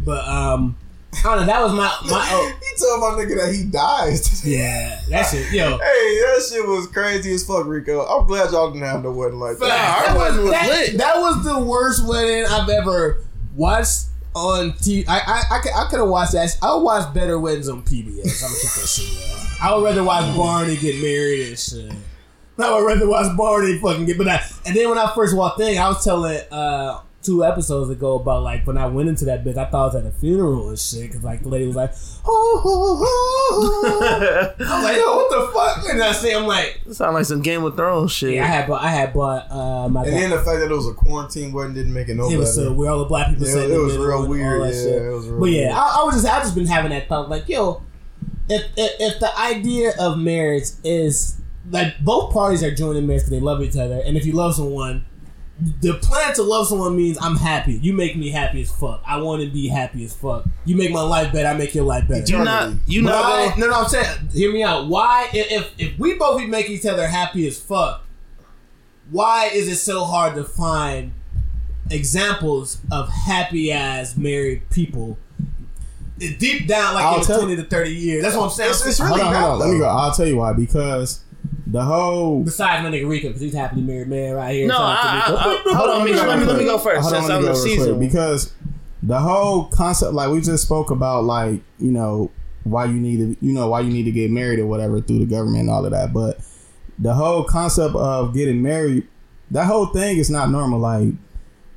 But 0.05 0.27
um, 0.27 0.77
I 1.15 1.23
don't 1.23 1.41
know. 1.41 1.47
That 1.47 1.63
was 1.63 1.73
my 1.73 1.93
my. 2.11 2.27
Oh, 2.33 2.53
he 2.61 2.83
told 2.83 3.01
my 3.01 3.23
nigga 3.25 3.37
that 3.45 3.55
he 3.55 3.65
dies. 3.65 4.45
yeah, 4.47 5.01
that's 5.09 5.33
it. 5.35 5.53
Yo, 5.53 5.71
Hey, 5.79 6.21
that 6.21 6.47
shit 6.49 6.67
was 6.67 6.87
crazy 6.89 7.33
as 7.35 7.45
fuck, 7.45 7.67
Rico. 7.67 8.05
I'm 8.05 8.27
glad 8.27 8.51
y'all 8.53 8.71
didn't 8.71 8.87
have 8.87 9.03
no 9.03 9.13
wedding 9.13 9.39
like 9.41 9.59
that. 9.59 9.67
that, 9.69 10.09
our 10.11 10.19
wedding 10.19 10.43
was 10.43 10.51
that, 10.53 10.69
lit. 10.69 10.99
that 10.99 11.17
was 11.17 11.45
the 11.45 11.59
worst 11.65 12.07
wedding 12.07 12.45
I've 12.49 12.69
ever 12.69 13.23
watched 13.55 14.07
on 14.35 14.73
TV. 14.73 15.05
I 15.09 15.19
I, 15.19 15.57
I 15.57 15.61
could, 15.63 15.73
I 15.75 15.87
could 15.89 15.99
have 16.01 16.09
watched 16.09 16.33
that. 16.33 16.55
I 16.63 16.75
would 16.75 16.83
watch 16.83 17.15
better 17.15 17.39
weddings 17.39 17.69
on 17.69 17.83
PBS. 17.83 18.43
I'm 18.45 18.49
gonna 18.51 18.61
keep 18.61 18.71
that 18.73 18.87
shit 18.87 19.09
real. 19.09 19.47
I 19.63 19.75
would 19.75 19.85
rather 19.85 20.05
watch 20.05 20.37
Barney 20.37 20.77
get 20.77 21.01
married 21.01 21.49
and 21.49 21.59
shit. 21.59 21.93
I 22.59 22.73
would 22.75 22.85
rather 22.87 23.09
watch 23.09 23.35
Barney 23.37 23.79
fucking 23.79 24.05
get. 24.05 24.19
But 24.19 24.29
I, 24.29 24.43
and 24.67 24.77
then 24.77 24.89
when 24.91 24.99
I 24.99 25.13
first 25.15 25.35
walked 25.35 25.61
in, 25.61 25.79
I 25.79 25.89
was 25.89 26.05
telling 26.05 26.39
uh 26.51 27.01
two 27.27 27.45
episodes 27.45 27.91
ago 27.91 28.15
about 28.21 28.43
like 28.45 28.67
when 28.67 28.79
I 28.79 28.87
went 28.87 29.09
into 29.09 29.25
that 29.27 29.45
bitch, 29.45 29.57
I 29.57 29.65
thought 29.67 29.83
I 29.83 29.87
was 29.87 29.97
at 29.97 30.07
a 30.07 30.11
funeral 30.13 30.69
and 30.69 30.79
shit 30.79 31.09
because 31.09 31.25
like 31.25 31.43
the 31.43 31.49
lady 31.49 31.67
was 31.67 31.75
like, 31.77 31.93
oh, 32.25 32.63
oh, 32.65 33.03
oh. 33.05 34.55
I'm 34.61 34.83
like, 34.85 34.97
yo, 34.97 35.17
what 35.17 35.31
the 35.31 35.53
fuck? 35.53 35.91
And 35.93 36.03
I 36.03 36.13
say, 36.13 36.35
I'm 36.35 36.47
like, 36.47 36.81
Sound 36.93 37.15
like 37.15 37.25
some 37.25 37.43
Game 37.43 37.65
of 37.65 37.77
Thrones 37.77 38.13
shit. 38.13 38.35
yeah, 38.35 38.45
I 38.45 38.47
had 38.47 38.67
bought, 38.69 38.83
I 38.83 38.91
had 38.91 39.13
bought 39.13 39.51
uh, 39.51 39.89
my. 39.89 40.05
And 40.05 40.13
then 40.13 40.31
the 40.31 40.37
fact 40.37 40.61
that 40.61 40.71
it 40.71 40.75
was 40.75 40.87
a 40.89 40.95
quarantine 40.95 41.53
wedding 41.53 41.75
didn't 41.75 41.93
make 41.93 42.09
it 42.09 42.15
no 42.15 42.25
it 42.27 42.29
better. 42.31 42.39
was 42.41 42.55
so 42.55 42.73
where 42.73 42.91
all 42.91 42.99
the 43.01 43.05
black 43.07 43.29
people 43.31 43.47
Yeah, 43.47 43.53
said 43.55 43.71
it 43.71 43.79
was 43.79 43.97
real 43.97 44.27
weird, 44.29 44.61
yeah, 44.63 44.91
it 45.09 45.13
was 45.13 45.27
real 45.29 45.41
but 45.41 45.47
yeah, 45.51 45.61
weird. 45.67 45.73
I, 45.73 46.01
I 46.01 46.05
was 46.05 46.15
just 46.23 46.27
I 46.27 46.39
just 46.41 46.55
been 46.55 46.67
having 46.67 46.91
that 46.91 47.09
thought 47.09 47.29
like, 47.29 47.49
yo, 47.49 47.83
if, 48.49 48.63
if 48.77 48.93
if 49.01 49.21
the 49.21 49.39
idea 49.39 49.93
of 49.99 50.19
marriage 50.19 50.65
is 50.85 51.41
like 51.71 51.99
both 52.05 52.33
parties 52.33 52.63
are 52.63 52.73
joining 52.75 53.07
marriage 53.07 53.23
because 53.23 53.31
they 53.31 53.41
love 53.41 53.61
each 53.63 53.77
other, 53.77 54.01
and 54.07 54.17
if 54.17 54.25
you 54.25 54.33
love 54.33 54.55
someone, 54.55 55.05
the 55.59 55.95
plan 55.95 56.35
to 56.35 56.43
love 56.43 56.69
someone 56.69 56.97
means 56.97 57.17
I'm 57.21 57.37
happy. 57.37 57.75
You 57.75 57.95
make 57.95 58.17
me 58.17 58.31
happy 58.31 58.61
as 58.63 58.71
fuck. 58.71 59.03
I 59.07 59.17
want 59.19 59.43
to 59.43 59.49
be 59.49 59.69
happy 59.69 60.05
as 60.05 60.15
fuck. 60.15 60.45
You 60.67 60.77
make 60.77 60.91
my 60.93 61.01
life 61.01 61.33
better. 61.33 61.49
I 61.49 61.55
make 61.55 61.75
your 61.75 61.85
life 61.85 62.07
better. 62.07 62.31
you 62.31 62.45
not 62.45 62.75
you 62.87 63.03
not 63.03 63.25
Why? 63.25 63.55
No, 63.57 63.67
no, 63.69 63.81
I'm 63.81 63.89
saying, 63.89 64.29
hear 64.33 64.53
me 64.53 64.63
out. 64.63 64.89
Why, 64.89 65.29
if, 65.33 65.51
if 65.51 65.73
if 65.79 65.99
we 65.99 66.15
both 66.15 66.43
make 66.47 66.69
each 66.69 66.85
other 66.85 67.07
happy 67.07 67.47
as 67.47 67.59
fuck, 67.59 68.05
why 69.11 69.47
is 69.53 69.69
it 69.69 69.77
so 69.77 70.05
hard 70.05 70.35
to 70.35 70.45
find 70.45 71.13
examples 71.91 72.81
of 72.93 73.09
happy 73.09 73.73
ass 73.73 74.17
married 74.17 74.69
people? 74.69 75.17
Deep 76.19 76.67
down, 76.67 76.95
like 76.95 77.05
I'll 77.05 77.15
in 77.17 77.21
the 77.21 77.27
tell- 77.27 77.39
twenty 77.41 77.57
to 77.57 77.65
thirty 77.65 77.95
years. 77.95 78.23
That's 78.23 78.37
what 78.37 78.45
I'm 78.45 78.51
saying. 78.51 78.71
It's, 78.71 78.87
it's 78.87 79.01
really 79.01 79.21
Hold 79.21 79.35
on, 79.35 79.43
hold 79.43 79.53
on. 79.53 79.59
Let 79.61 79.71
me 79.71 79.79
go. 79.79 79.87
I'll 79.87 80.13
tell 80.13 80.27
you 80.27 80.37
why. 80.37 80.53
Because 80.55 81.23
the 81.67 81.83
whole 81.85 82.45
Besides 82.45 82.83
my 82.85 82.91
nigga 82.91 83.09
Rico, 83.09 83.29
because 83.29 83.41
he's 83.43 83.55
happily 83.55 83.83
married 83.83 84.09
man 84.09 84.35
right 84.35 84.55
here. 84.55 84.69
No, 84.69 84.75
Shout 84.75 84.83
I, 84.83 85.15
I, 85.17 85.73
I, 85.73 85.75
hold 85.77 85.91
on. 85.91 85.99
Let 85.99 86.05
me, 86.07 86.15
let 86.15 86.39
me, 86.39 86.45
let 86.45 86.59
me 86.59 86.65
go 86.65 86.79
first. 86.79 87.03
Hold 87.03 87.15
on, 87.15 87.21
Since 87.23 87.29
let 87.29 87.37
I'm 87.37 87.43
me 87.43 87.49
the 87.49 87.53
go 87.55 87.59
real 87.59 87.63
quick, 87.65 87.79
season. 87.81 87.99
because 88.01 88.53
the 89.03 89.19
whole 89.19 89.65
concept, 89.67 90.13
like 90.13 90.31
we 90.31 90.41
just 90.41 90.63
spoke 90.65 90.91
about, 90.91 91.25
like 91.25 91.61
you 91.79 91.91
know 91.93 92.31
why 92.65 92.85
you 92.85 92.95
need 92.95 93.17
to, 93.19 93.45
you 93.45 93.53
know 93.53 93.69
why 93.69 93.81
you 93.81 93.91
need 93.91 94.05
to 94.05 94.13
get 94.13 94.31
married 94.31 94.59
or 94.59 94.67
whatever 94.67 95.01
through 95.01 95.19
the 95.21 95.27
government 95.27 95.63
and 95.63 95.71
all 95.71 95.85
of 95.85 95.91
that. 95.93 96.13
But 96.13 96.39
the 96.99 97.15
whole 97.15 97.45
concept 97.45 97.95
of 97.95 98.33
getting 98.33 98.63
married, 98.63 99.07
that 99.51 99.67
whole 99.67 99.87
thing 99.87 100.19
is 100.19 100.31
not 100.31 100.51
normal. 100.51 100.79
Like 100.79 101.15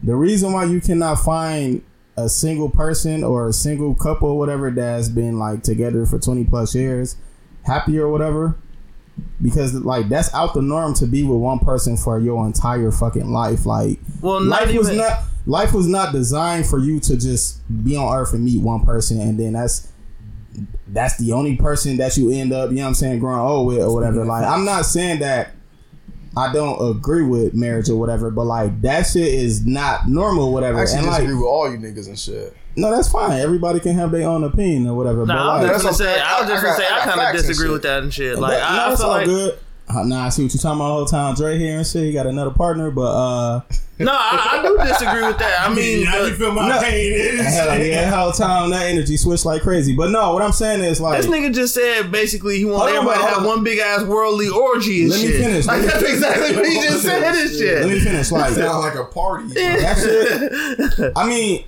the 0.03 0.15
reason 0.15 0.53
why 0.53 0.65
you 0.65 0.79
cannot 0.81 1.15
find 1.19 1.83
a 2.15 2.29
single 2.29 2.69
person 2.69 3.23
or 3.23 3.47
a 3.47 3.53
single 3.53 3.95
couple 3.95 4.29
or 4.29 4.37
whatever 4.37 4.69
that's 4.69 5.09
been 5.09 5.39
like 5.39 5.63
together 5.63 6.05
for 6.05 6.19
20 6.19 6.43
plus 6.45 6.75
years 6.75 7.15
happy 7.63 7.97
or 7.97 8.09
whatever 8.09 8.57
because 9.41 9.73
like 9.73 10.09
that's 10.09 10.33
out 10.33 10.53
the 10.53 10.61
norm 10.61 10.93
to 10.95 11.05
be 11.05 11.23
with 11.23 11.39
one 11.39 11.59
person 11.59 11.95
for 11.97 12.19
your 12.19 12.45
entire 12.45 12.91
fucking 12.91 13.29
life. 13.29 13.65
Like 13.65 13.99
Well, 14.21 14.41
life 14.43 14.73
was 14.75 14.87
even- 14.87 14.97
not 14.97 15.23
life 15.45 15.73
was 15.73 15.87
not 15.87 16.11
designed 16.13 16.65
for 16.67 16.79
you 16.79 16.99
to 16.99 17.17
just 17.17 17.61
be 17.83 17.95
on 17.95 18.15
earth 18.15 18.33
and 18.33 18.43
meet 18.43 18.61
one 18.61 18.85
person 18.85 19.19
and 19.21 19.39
then 19.39 19.53
that's 19.53 19.87
that's 20.89 21.17
the 21.17 21.31
only 21.31 21.55
person 21.55 21.97
that 21.97 22.15
you 22.17 22.29
end 22.31 22.51
up 22.51 22.69
you 22.69 22.75
know 22.77 22.81
what 22.83 22.87
i'm 22.89 22.93
saying 22.93 23.19
growing 23.19 23.39
old 23.39 23.67
with 23.67 23.79
or 23.79 23.93
whatever. 23.93 24.25
Like 24.25 24.43
i'm 24.45 24.65
not 24.65 24.85
saying 24.85 25.19
that 25.19 25.51
i 26.35 26.51
don't 26.51 26.97
agree 26.97 27.23
with 27.23 27.53
marriage 27.53 27.89
or 27.89 27.95
whatever 27.95 28.29
but 28.29 28.43
like 28.45 28.81
that 28.81 29.03
shit 29.03 29.27
is 29.27 29.65
not 29.65 30.07
normal 30.09 30.51
whatever. 30.51 30.79
I 30.79 30.81
actually 30.81 30.97
and 30.99 31.07
like 31.07 31.15
disagree 31.21 31.35
with 31.35 31.45
all 31.45 31.71
you 31.71 31.77
niggas 31.77 32.07
and 32.07 32.19
shit. 32.19 32.55
No 32.79 32.91
that's 32.91 33.09
fine 33.11 33.39
everybody 33.39 33.79
can 33.79 33.95
have 33.95 34.11
their 34.11 34.27
own 34.27 34.43
opinion 34.43 34.87
or 34.87 34.95
whatever 34.95 35.25
but 35.25 35.33
Nah, 35.33 35.55
I 35.57 35.61
like, 35.63 35.71
just 35.71 35.83
gonna 35.83 35.95
say. 35.95 36.19
I 36.19 36.39
was 36.41 36.49
just 36.49 36.63
I 36.63 36.67
gonna 36.67 36.77
say, 36.77 36.89
got- 36.89 37.07
I 37.07 37.11
I 37.11 37.15
kind 37.15 37.37
of 37.37 37.45
disagree 37.45 37.69
with 37.71 37.81
that 37.83 38.03
and 38.03 38.13
shit. 38.13 38.39
Like, 38.39 38.53
But, 38.53 38.59
no, 38.59 38.65
I, 38.65 38.87
I 38.87 38.91
it's 38.91 39.01
feel 39.01 39.09
all 39.09 39.17
like, 39.17 39.25
good 39.25 39.59
Uh, 39.89 40.03
nah, 40.03 40.25
I 40.25 40.29
see 40.29 40.43
what 40.43 40.53
you're 40.53 40.61
talking 40.61 40.77
about 40.79 40.87
the 40.87 40.93
whole 40.93 41.05
time. 41.05 41.33
Dre 41.35 41.57
here 41.57 41.77
and 41.77 41.85
shit. 41.87 42.03
He 42.03 42.13
got 42.13 42.27
another 42.27 42.51
partner, 42.51 42.91
but 42.91 43.09
uh, 43.09 43.61
no, 43.99 44.11
I, 44.13 44.59
I 44.59 44.61
do 44.61 44.77
disagree 44.87 45.25
with 45.25 45.39
that. 45.39 45.67
I 45.67 45.73
mean, 45.79 46.05
How 46.05 46.23
you 46.25 46.35
feel 46.35 46.51
my 46.51 46.69
No. 46.69 46.79
pain? 46.79 47.37
hell 47.37 47.75
yeah, 47.83 48.09
the 48.11 48.15
whole 48.15 48.31
time 48.31 48.69
that 48.69 48.83
energy 48.85 49.17
switched 49.17 49.45
like 49.45 49.63
crazy. 49.63 49.95
But 49.95 50.11
no, 50.11 50.31
what 50.35 50.43
I'm 50.43 50.51
saying 50.51 50.81
is 50.83 51.01
like, 51.01 51.19
this 51.23 51.29
nigga 51.31 51.51
just 51.53 51.73
said 51.73 52.11
basically 52.11 52.57
he 52.57 52.63
Hold 52.63 52.75
wants 52.75 52.91
on, 52.91 52.97
everybody 52.97 53.19
to 53.19 53.27
have 53.29 53.37
on. 53.39 53.45
one 53.45 53.63
big 53.63 53.79
ass 53.79 54.03
worldly 54.03 54.47
orgy 54.49 55.01
and 55.01 55.09
Let 55.09 55.21
me 55.21 55.27
shit. 55.27 55.41
finish. 55.41 55.65
Like 55.65 55.81
Let 55.81 55.91
that's 55.93 56.03
exactly 56.13 56.55
what 56.55 56.65
he 56.67 56.75
just 56.75 57.01
said. 57.01 57.33
This 57.33 57.57
shit. 57.59 57.79
let 57.81 57.89
me 57.89 57.99
finish. 57.99 58.31
Like 58.31 58.53
Sound 58.53 58.79
like 58.81 58.93
a 58.95 59.05
party. 59.05 59.47
that 59.55 59.97
shit. 59.97 61.13
I 61.15 61.27
mean, 61.27 61.65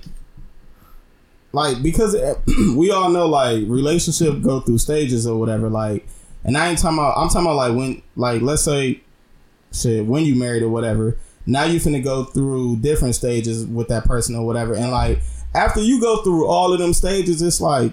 like 1.52 1.82
because 1.82 2.14
eh, 2.14 2.34
we 2.76 2.90
all 2.90 3.10
know 3.10 3.26
like 3.26 3.64
relationship 3.66 4.42
go 4.42 4.60
through 4.60 4.78
stages 4.78 5.26
or 5.26 5.38
whatever. 5.38 5.68
Like, 5.68 6.06
and 6.44 6.56
I 6.56 6.68
ain't 6.68 6.78
talking 6.78 6.98
about. 6.98 7.16
I'm 7.18 7.28
talking 7.28 7.42
about 7.46 7.56
like 7.56 7.74
when, 7.76 8.02
like, 8.16 8.42
let's 8.42 8.62
say, 8.62 9.00
shit, 9.72 10.04
when 10.06 10.24
you 10.24 10.34
married 10.34 10.62
or 10.62 10.68
whatever. 10.68 11.16
Now 11.44 11.64
you 11.64 11.80
finna 11.80 12.02
go 12.02 12.24
through 12.24 12.76
different 12.76 13.14
stages 13.16 13.66
with 13.66 13.88
that 13.88 14.04
person 14.04 14.36
or 14.36 14.46
whatever, 14.46 14.74
and 14.74 14.90
like 14.92 15.20
after 15.54 15.80
you 15.80 16.00
go 16.00 16.22
through 16.22 16.46
all 16.46 16.72
of 16.72 16.78
them 16.78 16.92
stages, 16.92 17.42
it's 17.42 17.60
like 17.60 17.92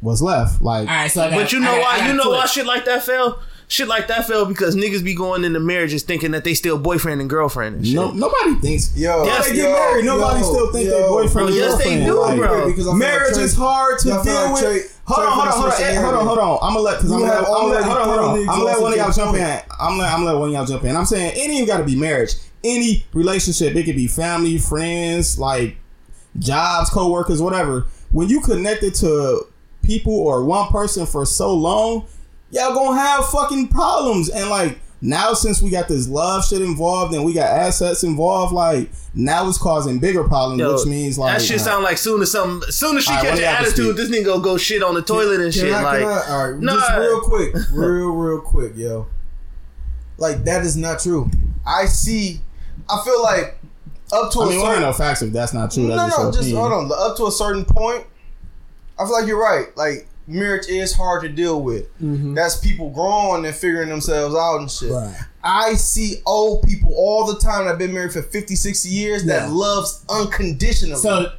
what's 0.00 0.20
left. 0.20 0.60
Like, 0.60 0.88
All 0.88 0.94
right, 0.94 1.10
so 1.10 1.28
got, 1.30 1.36
But 1.36 1.52
you 1.52 1.60
know 1.60 1.70
I 1.70 1.76
got- 1.76 1.78
I 1.78 1.82
why? 1.82 1.98
got 2.00 2.08
You 2.08 2.14
know 2.14 2.22
two. 2.24 2.30
why 2.30 2.46
shit 2.46 2.66
like 2.66 2.84
that 2.86 3.04
fell? 3.04 3.40
Shit 3.70 3.86
like 3.86 4.08
that 4.08 4.26
fell 4.26 4.46
because 4.46 4.74
niggas 4.74 5.04
be 5.04 5.14
going 5.14 5.44
into 5.44 5.60
marriages 5.60 6.02
thinking 6.02 6.32
that 6.32 6.42
they 6.42 6.54
still 6.54 6.76
boyfriend 6.76 7.20
and 7.20 7.30
girlfriend 7.30 7.76
and 7.76 7.86
shit. 7.86 7.94
no, 7.94 8.10
nobody 8.10 8.54
thinks. 8.56 8.96
Yo, 8.98 9.22
Yes, 9.24 9.46
they 9.48 9.54
get 9.54 9.68
yo, 9.68 9.72
married. 9.72 10.04
Nobody 10.04 10.40
yo, 10.40 10.52
still 10.52 10.72
think 10.72 10.86
yo. 10.88 11.00
they 11.02 11.06
boyfriend. 11.08 11.32
Bro, 11.34 11.46
and 11.46 11.54
yes, 11.54 11.78
they 11.78 11.84
girlfriend. 12.00 12.06
do, 12.06 12.20
Like, 12.20 12.36
bro. 12.38 12.66
Because 12.66 12.94
Marriage 12.94 13.36
like 13.36 13.44
is 13.44 13.54
hard 13.54 13.98
to 14.00 14.08
feel 14.08 14.22
deal 14.24 14.34
like 14.34 14.52
with. 14.54 14.60
Trey- 14.62 14.82
hold 15.04 15.18
Trey 15.18 15.26
on, 15.26 15.32
hold 15.32 15.46
on, 15.46 15.52
hold 15.54 15.64
on, 15.70 15.72
switch 15.76 15.86
eh, 15.86 15.94
the 15.94 16.00
hold 16.00 16.14
on, 16.16 16.26
hold 16.26 16.38
on. 16.40 16.58
I'm 16.62 16.72
gonna 16.74 16.80
let 16.80 16.96
because 16.98 17.12
I'm 17.12 17.20
gonna 17.20 17.32
have 17.32 17.42
let, 17.42 17.48
I'm 17.48 17.68
gonna 17.70 17.84
hold 17.84 17.96
on, 17.96 18.04
hold 18.08 18.18
on. 18.20 18.38
I'm 18.40 18.46
gonna 18.46 18.64
let 18.64 18.80
one 18.80 18.92
of 18.92 18.98
y'all 18.98 19.12
jump 19.12 19.36
in. 19.36 19.42
I'm 19.80 19.96
gonna, 19.98 20.02
I'm 20.02 20.18
gonna 20.18 20.24
let 20.32 20.38
one 20.40 20.48
of 20.48 20.54
y'all 20.54 20.66
jump 20.66 20.82
in. 20.84 20.96
I'm 20.96 21.04
saying 21.06 21.32
any 21.36 21.58
you 21.60 21.64
got 21.66 21.78
to 21.78 21.84
be 21.84 21.94
marriage, 21.94 22.34
any 22.64 23.06
relationship. 23.12 23.76
It 23.76 23.84
could 23.84 23.94
be 23.96 24.08
family, 24.08 24.58
friends, 24.58 25.38
like 25.38 25.76
jobs, 26.40 26.90
co-workers, 26.90 27.40
whatever. 27.40 27.86
When 28.10 28.28
you 28.28 28.40
connected 28.40 28.96
to 28.96 29.46
people 29.82 30.12
or 30.12 30.44
one 30.44 30.68
person 30.70 31.06
for 31.06 31.24
so 31.24 31.54
long, 31.54 32.06
y'all 32.50 32.74
gonna 32.74 32.98
have 33.00 33.26
fucking 33.28 33.68
problems. 33.68 34.28
And 34.28 34.48
like 34.50 34.78
now, 35.02 35.32
since 35.32 35.62
we 35.62 35.70
got 35.70 35.88
this 35.88 36.08
love 36.08 36.44
shit 36.46 36.60
involved 36.60 37.14
and 37.14 37.24
we 37.24 37.32
got 37.32 37.48
assets 37.50 38.02
involved, 38.04 38.52
like 38.52 38.90
now 39.14 39.48
it's 39.48 39.56
causing 39.58 39.98
bigger 39.98 40.24
problems, 40.24 40.60
Yo, 40.60 40.74
which 40.74 40.86
means 40.86 41.18
like 41.18 41.38
that 41.38 41.44
shit 41.44 41.56
uh, 41.56 41.64
sound 41.64 41.84
like 41.84 41.96
soon 41.98 42.20
as 42.22 42.30
some 42.30 42.62
soon 42.68 42.96
as 42.98 43.04
she 43.04 43.10
right, 43.12 43.22
catch 43.22 43.32
an 43.32 43.34
of 43.38 43.40
y'all 43.40 43.54
can 43.56 43.64
attitude, 43.66 43.96
this 43.96 44.10
nigga 44.10 44.24
go 44.24 44.40
go 44.40 44.56
shit 44.58 44.82
on 44.82 44.94
the 44.94 45.02
toilet 45.02 45.40
and 45.40 45.52
Can 45.52 45.62
shit. 45.62 45.72
I- 45.72 45.82
like, 45.82 46.02
I- 46.02 46.30
all 46.32 46.50
right, 46.52 46.60
no, 46.60 46.74
just 46.78 46.92
real 46.98 47.20
quick, 47.22 47.54
real, 47.72 48.10
real 48.10 48.40
quick, 48.40 48.72
yo. 48.76 49.06
Like 50.18 50.44
that 50.44 50.64
is 50.64 50.76
not 50.76 51.00
true. 51.00 51.30
I 51.66 51.86
see. 51.86 52.40
I 52.88 53.00
feel 53.04 53.22
like 53.22 53.58
up 54.12 54.30
to 54.32 54.40
I 54.40 54.44
a 54.44 54.48
mean, 54.48 54.58
we 54.58 54.64
certain 54.64 54.82
no 54.82 54.92
facts 54.92 55.22
if 55.22 55.32
that's 55.32 55.54
not 55.54 55.70
true. 55.70 55.84
no, 55.88 55.96
That's 55.96 56.18
no, 56.18 56.26
just, 56.30 56.42
just 56.42 56.54
hold 56.54 56.72
on. 56.72 56.90
Up 56.92 57.16
to 57.16 57.26
a 57.26 57.32
certain 57.32 57.64
point, 57.64 58.04
I 58.98 59.04
feel 59.04 59.12
like 59.12 59.26
you're 59.26 59.40
right. 59.40 59.74
Like 59.76 60.08
marriage 60.30 60.68
is 60.68 60.92
hard 60.92 61.22
to 61.22 61.28
deal 61.28 61.62
with. 61.62 61.86
Mm-hmm. 62.00 62.34
That's 62.34 62.56
people 62.56 62.90
growing 62.90 63.44
and 63.44 63.54
figuring 63.54 63.88
themselves 63.88 64.34
out 64.34 64.60
and 64.60 64.70
shit. 64.70 64.92
Right. 64.92 65.14
I 65.42 65.74
see 65.74 66.22
old 66.26 66.62
people 66.62 66.92
all 66.94 67.26
the 67.26 67.38
time 67.38 67.64
that 67.64 67.70
have 67.70 67.78
been 67.78 67.92
married 67.94 68.12
for 68.12 68.22
50, 68.22 68.54
60 68.54 68.88
years 68.88 69.24
that 69.24 69.50
loves 69.50 70.04
unconditionally. 70.08 70.96
So 70.96 71.32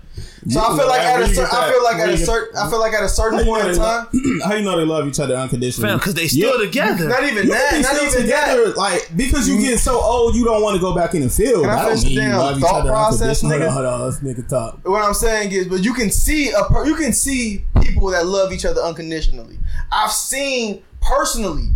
So 0.50 0.60
I 0.60 0.76
feel 0.76 0.88
like 0.88 1.02
at 1.02 1.16
Where 1.18 1.24
a 1.24 1.28
you 1.28 1.36
cer- 1.36 1.42
get 1.44 1.54
I 1.54 1.72
feel 1.72 1.84
like 1.84 1.96
at 1.98 2.10
a 2.10 2.18
get- 2.18 2.26
certain 2.26 2.58
I 2.58 2.70
feel 2.70 2.80
like 2.80 2.94
at 2.94 3.04
a 3.04 3.10
certain 3.10 3.46
point 3.46 3.64
know 3.64 3.70
in 3.70 3.76
time. 3.76 4.08
love, 4.12 4.42
how 4.44 4.54
you 4.56 4.64
know 4.64 4.78
they 4.78 4.86
love 4.86 5.08
each 5.08 5.20
other 5.20 5.36
unconditionally? 5.36 5.94
because 5.94 6.16
they 6.16 6.28
still 6.28 6.60
Yeah. 6.60 6.66
together. 6.66 7.08
Not 7.10 7.24
even 7.26 7.46
You 7.46 7.52
that. 7.52 7.70
can 7.70 7.82
Not 7.84 7.96
still 7.96 8.08
even 8.10 8.28
that. 8.28 8.46
together, 8.56 8.74
like 8.74 9.10
because 9.16 9.48
you 9.48 9.58
mm. 9.58 9.62
get 9.62 9.80
so 9.80 10.02
old, 10.02 10.36
you 10.36 10.44
don't 10.44 10.64
want 10.64 10.76
to 10.76 10.82
go 10.82 10.96
back 10.96 11.14
in 11.14 11.22
the 11.22 11.30
field. 11.30 11.62
Can 11.62 11.70
I 11.70 11.76
That 11.76 11.86
don't 11.90 11.98
finish 12.00 12.16
mean 12.18 12.28
you 12.30 12.36
love 12.36 12.58
each 12.58 12.64
thought 12.64 12.82
other 12.82 12.90
process, 12.90 13.44
unconditionally. 13.44 13.60
hold 13.72 13.86
on, 13.86 14.00
hold 14.00 14.02
on, 14.02 14.24
let's 14.26 14.40
nigga 14.40 14.48
talk. 14.50 14.80
What 14.88 15.04
I'm 15.04 15.14
saying 15.14 15.52
is, 15.52 15.68
but 15.68 15.84
you 15.84 15.94
can 15.94 16.10
see 16.10 16.50
a 16.52 16.64
per- 16.64 16.86
you 16.88 16.96
can 16.96 17.14
see 17.14 17.64
people 17.82 18.10
that 18.10 18.26
love 18.26 18.52
each 18.52 18.66
other 18.66 18.82
unconditionally. 18.82 19.60
I've 19.92 20.12
seen 20.12 20.82
personally 21.02 21.70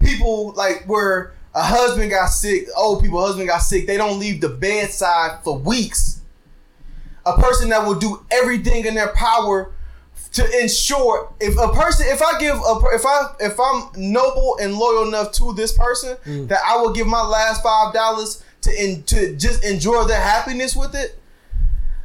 people 0.00 0.52
like 0.56 0.84
where 0.86 1.32
a 1.54 1.62
husband 1.62 2.10
got 2.10 2.26
sick, 2.28 2.66
old 2.76 3.02
people 3.02 3.20
husband 3.24 3.48
got 3.48 3.58
sick, 3.58 3.86
they 3.86 3.96
don't 3.96 4.18
leave 4.18 4.40
the 4.40 4.48
bedside 4.48 5.38
for 5.44 5.58
weeks. 5.58 6.15
A 7.26 7.40
person 7.40 7.68
that 7.70 7.84
will 7.86 7.98
do 7.98 8.24
everything 8.30 8.86
in 8.86 8.94
their 8.94 9.08
power 9.08 9.72
to 10.32 10.60
ensure 10.60 11.32
if 11.40 11.58
a 11.58 11.68
person 11.72 12.06
if 12.08 12.22
I 12.22 12.38
give 12.38 12.56
a 12.56 12.80
if 12.94 13.06
I 13.06 13.34
if 13.40 13.58
I'm 13.58 13.88
noble 13.96 14.58
and 14.60 14.74
loyal 14.74 15.08
enough 15.08 15.32
to 15.32 15.52
this 15.54 15.72
person 15.72 16.16
mm. 16.24 16.48
that 16.48 16.60
I 16.64 16.76
will 16.76 16.92
give 16.92 17.06
my 17.06 17.22
last 17.22 17.62
five 17.62 17.94
dollars 17.94 18.44
to 18.62 18.84
in, 18.84 19.02
to 19.04 19.34
just 19.36 19.64
enjoy 19.64 20.04
their 20.04 20.20
happiness 20.20 20.76
with 20.76 20.94
it. 20.94 21.18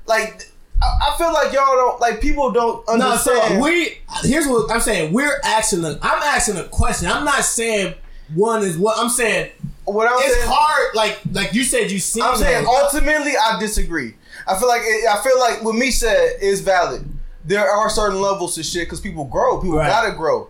Like 0.06 0.50
I, 0.82 1.10
I 1.10 1.18
feel 1.18 1.34
like 1.34 1.52
y'all 1.54 1.76
don't 1.76 2.00
like 2.00 2.22
people 2.22 2.52
don't 2.52 2.88
understand. 2.88 3.60
No, 3.60 3.60
so 3.60 3.64
we 3.64 4.00
here's 4.24 4.48
what 4.48 4.72
I'm 4.72 4.82
saying. 4.82 5.14
We're 5.14 5.40
asking. 5.44 5.84
A, 5.84 6.00
I'm 6.02 6.24
asking 6.24 6.58
a 6.58 6.64
question. 6.66 7.08
I'm 7.10 7.26
not 7.26 7.44
saying 7.44 7.96
one 8.34 8.64
is 8.64 8.78
what 8.78 8.98
I'm 8.98 9.10
saying. 9.10 9.52
what 9.86 10.08
I'm 10.08 10.18
It's 10.20 10.36
saying, 10.36 10.48
hard. 10.50 10.96
Like 10.96 11.20
like 11.32 11.54
you 11.54 11.64
said, 11.64 11.92
you 11.92 12.00
seen. 12.00 12.24
I'm 12.24 12.38
saying 12.38 12.66
ultimately 12.66 13.34
I 13.36 13.60
disagree. 13.60 14.16
I 14.48 14.58
feel 14.58 14.68
like 14.68 14.82
it, 14.84 15.08
I 15.08 15.22
feel 15.24 15.39
like 15.39 15.64
what 15.64 15.76
me 15.76 15.92
said 15.92 16.38
is 16.42 16.62
valid. 16.62 17.08
There 17.46 17.68
are 17.68 17.89
certain 17.89 18.22
levels 18.22 18.56
to 18.56 18.64
shit 18.64 18.86
because 18.88 19.00
people 19.02 19.26
grow. 19.26 19.60
People 19.62 19.78
Right. 19.78 19.88
gotta 19.89 20.12
grow. 20.16 20.50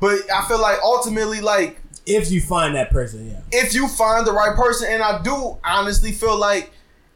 But 0.00 0.18
I 0.30 0.46
feel 0.46 0.60
like 0.60 0.78
ultimately, 0.82 1.40
like 1.40 1.80
if 2.06 2.30
you 2.30 2.40
find 2.40 2.74
that 2.76 2.90
person, 2.90 3.30
yeah. 3.30 3.40
if 3.50 3.74
you 3.74 3.88
find 3.88 4.26
the 4.26 4.32
right 4.32 4.54
person, 4.54 4.88
and 4.90 5.02
I 5.02 5.22
do 5.22 5.58
honestly 5.64 6.12
feel 6.12 6.38
like 6.38 6.70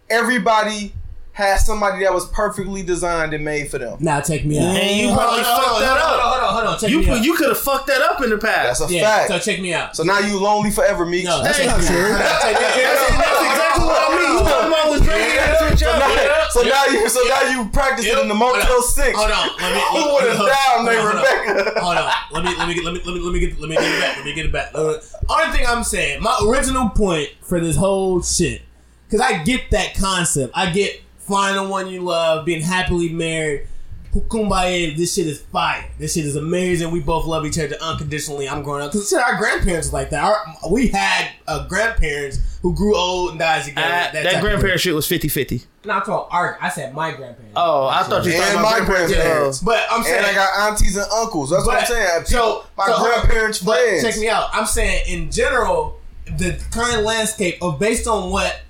everybody 0.08 0.94
has 1.40 1.64
somebody 1.66 2.04
that 2.04 2.12
was 2.14 2.28
perfectly 2.28 2.82
designed 2.82 3.32
and 3.34 3.44
made 3.44 3.70
for 3.70 3.78
them. 3.78 3.96
Now 4.00 4.20
take 4.20 4.44
me 4.44 4.58
out. 4.58 4.76
And 4.76 5.00
you 5.00 5.08
Hold 5.08 5.18
probably 5.18 5.38
on, 5.40 5.44
hold 5.44 5.56
fucked 5.64 5.74
on, 5.74 5.80
that 5.80 5.88
hold 5.88 5.98
on, 5.98 6.20
up. 6.20 6.20
Hold 6.20 6.42
on, 6.44 6.54
hold 6.54 6.66
on. 6.74 6.78
Check 6.80 6.90
You 6.90 6.98
me 7.00 7.10
out. 7.10 7.24
you 7.24 7.34
could 7.36 7.48
have 7.48 7.58
fucked 7.58 7.86
that 7.88 8.02
up 8.02 8.22
in 8.22 8.30
the 8.30 8.38
past. 8.38 8.80
That's 8.80 8.90
a 8.92 8.94
yeah. 8.94 9.02
fact. 9.02 9.28
So 9.28 9.38
check 9.40 9.60
me 9.60 9.72
out. 9.74 9.96
So 9.96 10.02
now 10.04 10.18
you 10.20 10.38
lonely 10.38 10.70
forever, 10.70 11.04
Meek. 11.06 11.24
No, 11.24 11.42
that's 11.42 11.58
Thank 11.58 11.70
not 11.70 11.80
true. 11.80 12.08
That's, 12.20 12.44
that's 12.44 13.42
exactly 13.42 13.84
what 13.86 13.98
I 13.98 14.08
mean. 14.14 14.30
You 14.30 14.38
talking 14.44 14.68
about 14.68 14.90
was 14.90 15.00
drinking 15.02 15.38
and 15.38 15.56
switch 15.58 15.80
So 15.80 15.90
up. 15.90 15.98
now, 15.98 16.48
so 16.50 16.60
now 16.62 16.84
you 16.86 17.08
so 17.08 17.20
now 17.28 17.42
you 17.50 17.68
practice 17.70 18.06
it 18.06 18.18
in 18.18 18.28
the 18.28 18.34
Motel 18.34 18.62
Hold. 18.66 18.84
Six. 18.84 19.16
Hold 19.16 19.30
on. 19.30 19.48
Let 19.58 19.74
me. 19.74 19.80
Who 19.90 19.98
let- 19.98 20.12
would 20.12 20.24
have 20.30 20.40
me- 20.40 20.52
down 20.52 20.78
named 20.86 21.04
Rebecca? 21.08 21.80
Hold 21.80 21.96
on. 21.98 22.12
Let 22.32 22.44
me 22.44 22.54
let 22.56 22.68
me 22.68 22.74
get 22.74 22.84
let 22.84 22.94
me 22.94 23.00
let 23.04 23.14
me 23.14 23.20
let 23.20 23.32
me 23.32 23.40
get 23.40 23.60
let 23.60 23.68
me 23.70 23.76
get 23.76 23.84
it 23.84 24.00
back. 24.00 24.16
Let 24.16 24.24
me 24.24 24.34
get 24.34 24.46
it 24.46 24.52
back. 24.52 24.74
Only 24.74 25.56
thing 25.56 25.66
I'm 25.66 25.84
saying, 25.84 26.22
my 26.22 26.36
original 26.46 26.88
point 26.90 27.30
for 27.42 27.60
this 27.60 27.76
whole 27.76 28.20
shit, 28.22 28.62
because 29.06 29.20
I 29.20 29.42
get 29.44 29.70
that 29.70 29.94
concept. 29.94 30.52
I 30.56 30.70
get 30.70 31.00
finding 31.30 31.62
the 31.64 31.68
one 31.70 31.88
you 31.88 32.00
love, 32.02 32.44
being 32.44 32.60
happily 32.62 33.08
married. 33.08 33.66
Kumbaya, 34.12 34.96
this 34.96 35.14
shit 35.14 35.28
is 35.28 35.40
fire. 35.40 35.88
This 35.96 36.14
shit 36.14 36.24
is 36.26 36.34
amazing. 36.34 36.90
We 36.90 36.98
both 36.98 37.26
love 37.26 37.46
each 37.46 37.56
other 37.60 37.76
unconditionally. 37.80 38.48
I'm 38.48 38.64
growing 38.64 38.82
up 38.82 38.90
because 38.90 39.12
our 39.12 39.36
grandparents 39.36 39.86
was 39.86 39.92
like 39.92 40.10
that. 40.10 40.24
Our, 40.24 40.36
we 40.68 40.88
had 40.88 41.30
uh, 41.46 41.68
grandparents 41.68 42.58
who 42.60 42.74
grew 42.74 42.96
old 42.96 43.30
and 43.30 43.38
died 43.38 43.64
together. 43.64 43.86
Uh, 43.86 43.88
that 43.88 44.12
that 44.14 44.32
type 44.32 44.42
grandparent 44.42 44.80
shit 44.80 44.96
was 44.96 45.06
50 45.06 45.28
50. 45.28 45.62
not 45.84 46.04
to 46.06 46.12
argue. 46.12 46.58
I 46.60 46.70
said 46.70 46.92
my 46.92 47.12
grandparents. 47.12 47.52
Oh, 47.54 47.86
I 47.86 48.02
thought 48.02 48.24
you 48.24 48.32
were 48.32 48.36
And 48.38 48.44
talking 48.46 48.62
my 48.62 48.76
about 48.78 48.86
grandparents. 48.86 49.60
but 49.60 49.86
I'm 49.92 50.02
saying 50.02 50.16
And 50.18 50.26
I 50.26 50.34
got 50.34 50.70
aunties 50.72 50.96
and 50.96 51.06
uncles. 51.12 51.50
That's 51.50 51.64
what 51.64 51.76
I'm 51.76 51.82
But- 51.82 51.88
saying. 51.88 52.24
So 52.24 52.64
my 52.76 52.86
so, 52.86 52.92
hold 52.94 53.10
grandparents' 53.12 53.60
But 53.60 53.78
friends. 53.78 54.02
Check 54.02 54.16
me 54.18 54.28
out. 54.28 54.48
I'm 54.52 54.66
saying 54.66 55.04
in 55.06 55.30
general, 55.30 56.00
the 56.36 56.60
current 56.72 57.04
landscape 57.04 57.58
of 57.62 57.78
based 57.78 58.08
on 58.08 58.30
what 58.32 58.60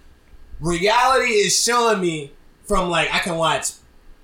reality 0.60 1.32
is 1.32 1.58
showing 1.58 2.00
me 2.02 2.32
from 2.70 2.88
like 2.88 3.12
I 3.12 3.18
can 3.18 3.34
watch, 3.34 3.72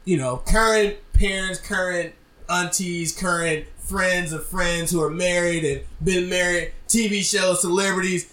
you 0.04 0.16
know, 0.16 0.36
current 0.36 0.98
parents, 1.14 1.58
current 1.58 2.14
aunties, 2.48 3.10
current 3.10 3.66
friends 3.76 4.32
of 4.32 4.46
friends 4.46 4.92
who 4.92 5.02
are 5.02 5.10
married 5.10 5.64
and 5.64 5.80
been 6.04 6.28
married, 6.28 6.70
TV 6.86 7.28
shows, 7.28 7.62
celebrities, 7.62 8.32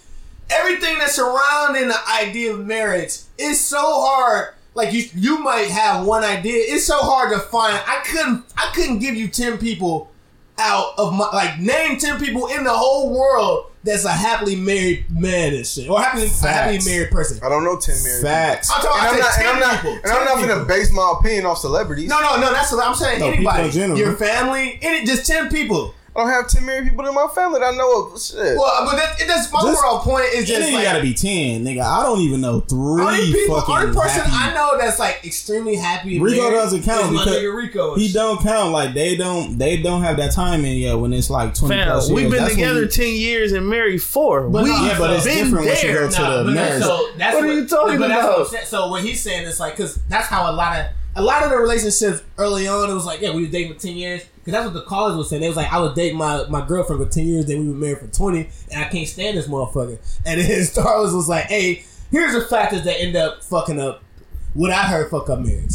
everything 0.50 1.00
that's 1.00 1.16
surrounding 1.16 1.88
the 1.88 1.98
idea 2.22 2.54
of 2.54 2.64
marriage 2.64 3.22
is 3.38 3.58
so 3.58 3.80
hard. 3.80 4.54
Like 4.74 4.92
you, 4.92 5.02
you 5.16 5.38
might 5.38 5.66
have 5.70 6.06
one 6.06 6.22
idea. 6.22 6.62
It's 6.64 6.84
so 6.84 6.98
hard 6.98 7.32
to 7.32 7.40
find. 7.40 7.82
I 7.84 8.00
couldn't, 8.06 8.44
I 8.56 8.70
couldn't 8.72 9.00
give 9.00 9.16
you 9.16 9.26
ten 9.26 9.58
people 9.58 10.12
out 10.58 10.94
of 10.98 11.12
my 11.12 11.28
like 11.32 11.58
name 11.60 11.98
ten 11.98 12.18
people 12.18 12.46
in 12.46 12.64
the 12.64 12.70
whole 12.70 13.12
world 13.18 13.70
that's 13.82 14.04
a 14.04 14.10
happily 14.12 14.56
married 14.56 15.04
man 15.10 15.52
and 15.52 15.66
shit, 15.66 15.88
or 15.90 16.00
happily, 16.00 16.24
a 16.26 16.46
happily 16.46 16.78
married 16.86 17.10
person. 17.10 17.38
I 17.42 17.48
don't 17.50 17.64
know 17.64 17.78
ten 17.78 17.96
married. 18.02 18.22
Facts. 18.22 18.70
I'm 18.74 18.80
talking. 18.82 18.98
And 19.00 19.06
I 19.06 19.08
I'm 19.10 19.14
said 19.14 19.20
not, 19.20 19.34
and 19.34 19.44
10 19.44 19.54
I'm 19.54 19.60
not, 19.60 19.74
people. 19.76 19.92
and 19.92 20.06
I'm 20.12 20.24
not 20.24 20.36
people. 20.38 20.54
gonna 20.54 20.64
base 20.64 20.92
my 20.92 21.14
opinion 21.18 21.46
off 21.46 21.58
celebrities. 21.58 22.08
No, 22.08 22.20
no, 22.20 22.40
no. 22.40 22.50
That's 22.52 22.72
what 22.72 22.86
I'm 22.86 22.94
saying. 22.94 23.20
No, 23.20 23.30
Anybody, 23.30 23.78
your 23.98 24.12
family, 24.16 24.78
any 24.80 25.04
just 25.06 25.26
ten 25.26 25.48
people. 25.50 25.94
I 26.16 26.20
don't 26.20 26.28
have 26.30 26.46
ten 26.48 26.64
married 26.64 26.88
people 26.88 27.04
in 27.08 27.12
my 27.14 27.26
family 27.34 27.58
that 27.58 27.74
I 27.74 27.76
know 27.76 28.06
of. 28.06 28.22
Shit. 28.22 28.56
Well, 28.56 28.84
but 28.86 28.94
that, 28.94 29.20
it 29.20 29.26
does. 29.26 29.50
My 29.52 29.62
Just- 29.62 29.78
overall 29.78 29.98
point 29.98 30.26
is 30.26 30.44
It 30.44 30.46
just 30.46 30.62
ain't 30.62 30.74
like 30.74 30.84
gotta 30.84 31.02
be 31.02 31.12
ten, 31.12 31.64
nigga. 31.64 31.82
I 31.82 32.04
don't 32.04 32.20
even 32.20 32.40
know 32.40 32.62
only 32.70 33.16
three 33.18 33.32
people, 33.32 33.56
fucking 33.60 33.74
only 33.74 33.96
person 34.00 34.22
happy- 34.22 34.52
I 34.52 34.54
know 34.54 34.78
that's 34.78 35.00
like 35.00 35.24
extremely 35.24 35.74
happy. 35.74 36.16
and 36.16 36.24
Rico 36.24 36.50
doesn't 36.52 36.82
count 36.84 37.06
is 37.06 37.10
my 37.10 37.24
because 37.24 37.36
nigga 37.42 37.56
Rico. 37.56 37.92
and 37.94 38.00
He 38.00 38.06
shit. 38.08 38.14
don't 38.14 38.40
count. 38.40 38.70
Like 38.72 38.94
they 38.94 39.16
don't. 39.16 39.58
They 39.58 39.76
don't 39.78 40.02
have 40.02 40.16
that 40.18 40.30
time 40.32 40.64
in 40.64 40.76
yet 40.78 40.94
when 40.94 41.12
it's 41.12 41.30
like 41.30 41.52
twenty 41.52 41.74
Fam, 41.74 41.88
plus 41.88 42.08
years. 42.08 42.14
we've 42.22 42.30
been 42.30 42.42
That's 42.42 42.54
together 42.54 42.80
we- 42.82 42.88
ten 42.88 43.12
years 43.14 43.50
and 43.50 43.68
married 43.68 44.00
four. 44.00 44.48
But 44.48 44.62
we 44.62 44.70
no, 44.70 44.84
yeah, 44.84 44.96
but 44.96 45.10
it's 45.10 45.24
been 45.24 45.44
different 45.46 45.66
once 45.66 45.82
you 45.82 45.92
there. 45.92 46.00
go 46.06 46.10
to 46.12 46.20
Nah, 46.22 46.36
the 46.38 46.44
but 46.44 46.54
that's- 46.54 46.68
marriage. 46.68 46.84
So 46.84 47.08
that's 47.18 47.34
What 47.34 47.44
are 47.44 47.52
you 47.52 47.66
talking 47.66 47.98
but 47.98 48.08
that's 48.08 48.24
what 48.24 48.34
about? 48.50 48.56
I'm. 48.60 48.66
So 48.66 48.88
what 48.88 49.02
he's 49.02 49.20
saying 49.20 49.48
is 49.48 49.58
like, 49.58 49.76
because 49.76 49.96
that's 50.08 50.28
how 50.28 50.48
a 50.48 50.54
lot 50.54 50.78
of 50.78 50.86
a 51.16 51.22
lot 51.22 51.42
of 51.44 51.50
the 51.50 51.56
relationships 51.56 52.22
early 52.38 52.66
on, 52.68 52.88
it 52.90 52.94
was 52.94 53.04
like, 53.04 53.20
yeah, 53.20 53.32
we 53.34 53.42
were 53.46 53.50
dating 53.50 53.74
for 53.74 53.80
ten 53.80 53.96
years. 53.96 54.22
Because 54.44 54.52
that's 54.52 54.64
what 54.66 54.74
the 54.74 54.86
college 54.86 55.16
was 55.16 55.30
saying. 55.30 55.40
They 55.40 55.48
was 55.48 55.56
like, 55.56 55.72
I 55.72 55.78
was 55.80 55.94
dating 55.94 56.18
my, 56.18 56.44
my 56.48 56.66
girlfriend 56.66 57.02
for 57.02 57.08
ten 57.08 57.26
years, 57.26 57.46
then 57.46 57.60
we 57.60 57.68
were 57.68 57.74
married 57.74 57.98
for 57.98 58.08
twenty, 58.08 58.50
and 58.70 58.84
I 58.84 58.88
can't 58.88 59.08
stand 59.08 59.38
this 59.38 59.48
motherfucker. 59.48 59.98
And 60.26 60.40
then 60.40 60.64
Star 60.64 60.98
Wars 60.98 61.14
was 61.14 61.28
like, 61.28 61.46
hey, 61.46 61.84
here's 62.10 62.34
the 62.34 62.42
factors 62.42 62.84
that 62.84 63.00
end 63.00 63.16
up 63.16 63.42
fucking 63.42 63.80
up 63.80 64.02
what 64.52 64.70
I 64.70 64.82
heard 64.84 65.10
fuck 65.10 65.28
up 65.30 65.40
marriage. 65.40 65.74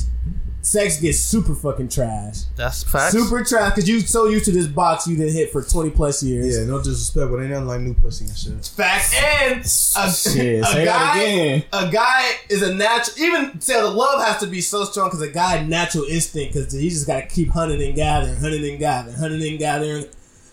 Sex 0.62 1.00
gets 1.00 1.20
super 1.20 1.56
fucking 1.56 1.88
trash. 1.88 2.42
That's 2.58 2.84
facts. 2.84 3.14
Super 3.14 3.44
trash 3.46 3.74
because 3.76 3.88
you 3.90 4.02
so 4.02 4.28
used 4.28 4.44
to 4.46 4.52
this 4.52 4.68
box 4.68 5.08
you 5.08 5.16
didn't 5.16 5.34
hit 5.34 5.52
for 5.52 5.64
twenty 5.64 5.90
plus 5.90 6.22
years. 6.22 6.58
yeah, 6.58 6.66
no 6.66 6.80
disrespect, 6.80 7.32
but 7.32 7.40
ain't 7.40 7.52
nothing 7.52 7.68
like 7.68 7.80
new 7.82 7.94
pussy 7.94 8.26
and 8.26 8.38
shit. 8.38 8.66
Facts 8.76 9.16
and 9.16 9.62
a, 9.62 10.12
Shit, 10.12 10.60
a 10.68 10.86
guy, 10.86 11.18
again. 11.18 11.64
a 11.72 11.90
guy 11.90 12.32
is 12.50 12.62
a 12.62 12.74
natural. 12.76 13.18
Even 13.20 13.62
say 13.62 13.82
the 13.82 13.90
love 13.90 14.22
has 14.24 14.40
to 14.42 14.48
be 14.48 14.60
so 14.60 14.84
strong 14.84 15.08
because 15.08 15.22
a 15.22 15.30
guy 15.32 15.64
natural 15.64 16.04
instinct 16.04 16.54
because 16.54 16.74
he 16.74 16.90
just 16.90 17.08
got 17.08 17.22
to 17.22 17.28
keep 17.28 17.50
hunting 17.52 17.82
and 17.82 17.96
gathering, 17.96 18.36
hunting 18.36 18.70
and 18.70 18.80
gathering, 18.80 19.16
hunting 19.16 19.42
and 19.50 19.60
gathering, 19.60 20.06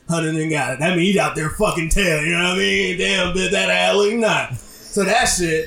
hunting 0.09 0.41
and 0.41 0.51
gathering. 0.51 0.79
That 0.81 0.97
means 0.97 1.09
he's 1.15 1.19
out 1.19 1.35
there 1.35 1.51
fucking 1.51 1.89
tail. 1.89 2.25
You 2.25 2.33
know 2.33 2.45
what 2.51 2.55
I 2.55 2.59
mean? 2.59 2.99
Damn, 2.99 3.35
did 3.35 3.53
that 3.53 3.71
alley 3.71 4.17
not? 4.17 4.55
So 4.57 5.03
that 5.05 5.25
shit, 5.25 5.63
you 5.63 5.67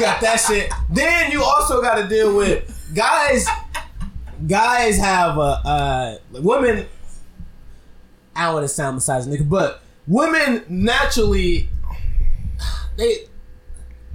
got 0.00 0.20
that 0.22 0.36
shit. 0.46 0.70
Then 0.90 1.32
you 1.32 1.42
also 1.42 1.82
got 1.82 1.96
to 1.96 2.08
deal 2.08 2.34
with 2.36 2.92
guys. 2.94 3.46
Guys 4.46 4.98
have 4.98 5.36
a 5.36 5.40
uh, 5.40 6.18
women. 6.32 6.86
I 8.34 8.46
don't 8.46 8.54
want 8.54 8.64
to 8.64 8.68
sound 8.68 8.96
misogynistic, 8.96 9.48
but 9.48 9.82
women 10.06 10.64
naturally 10.68 11.68
they 12.96 13.26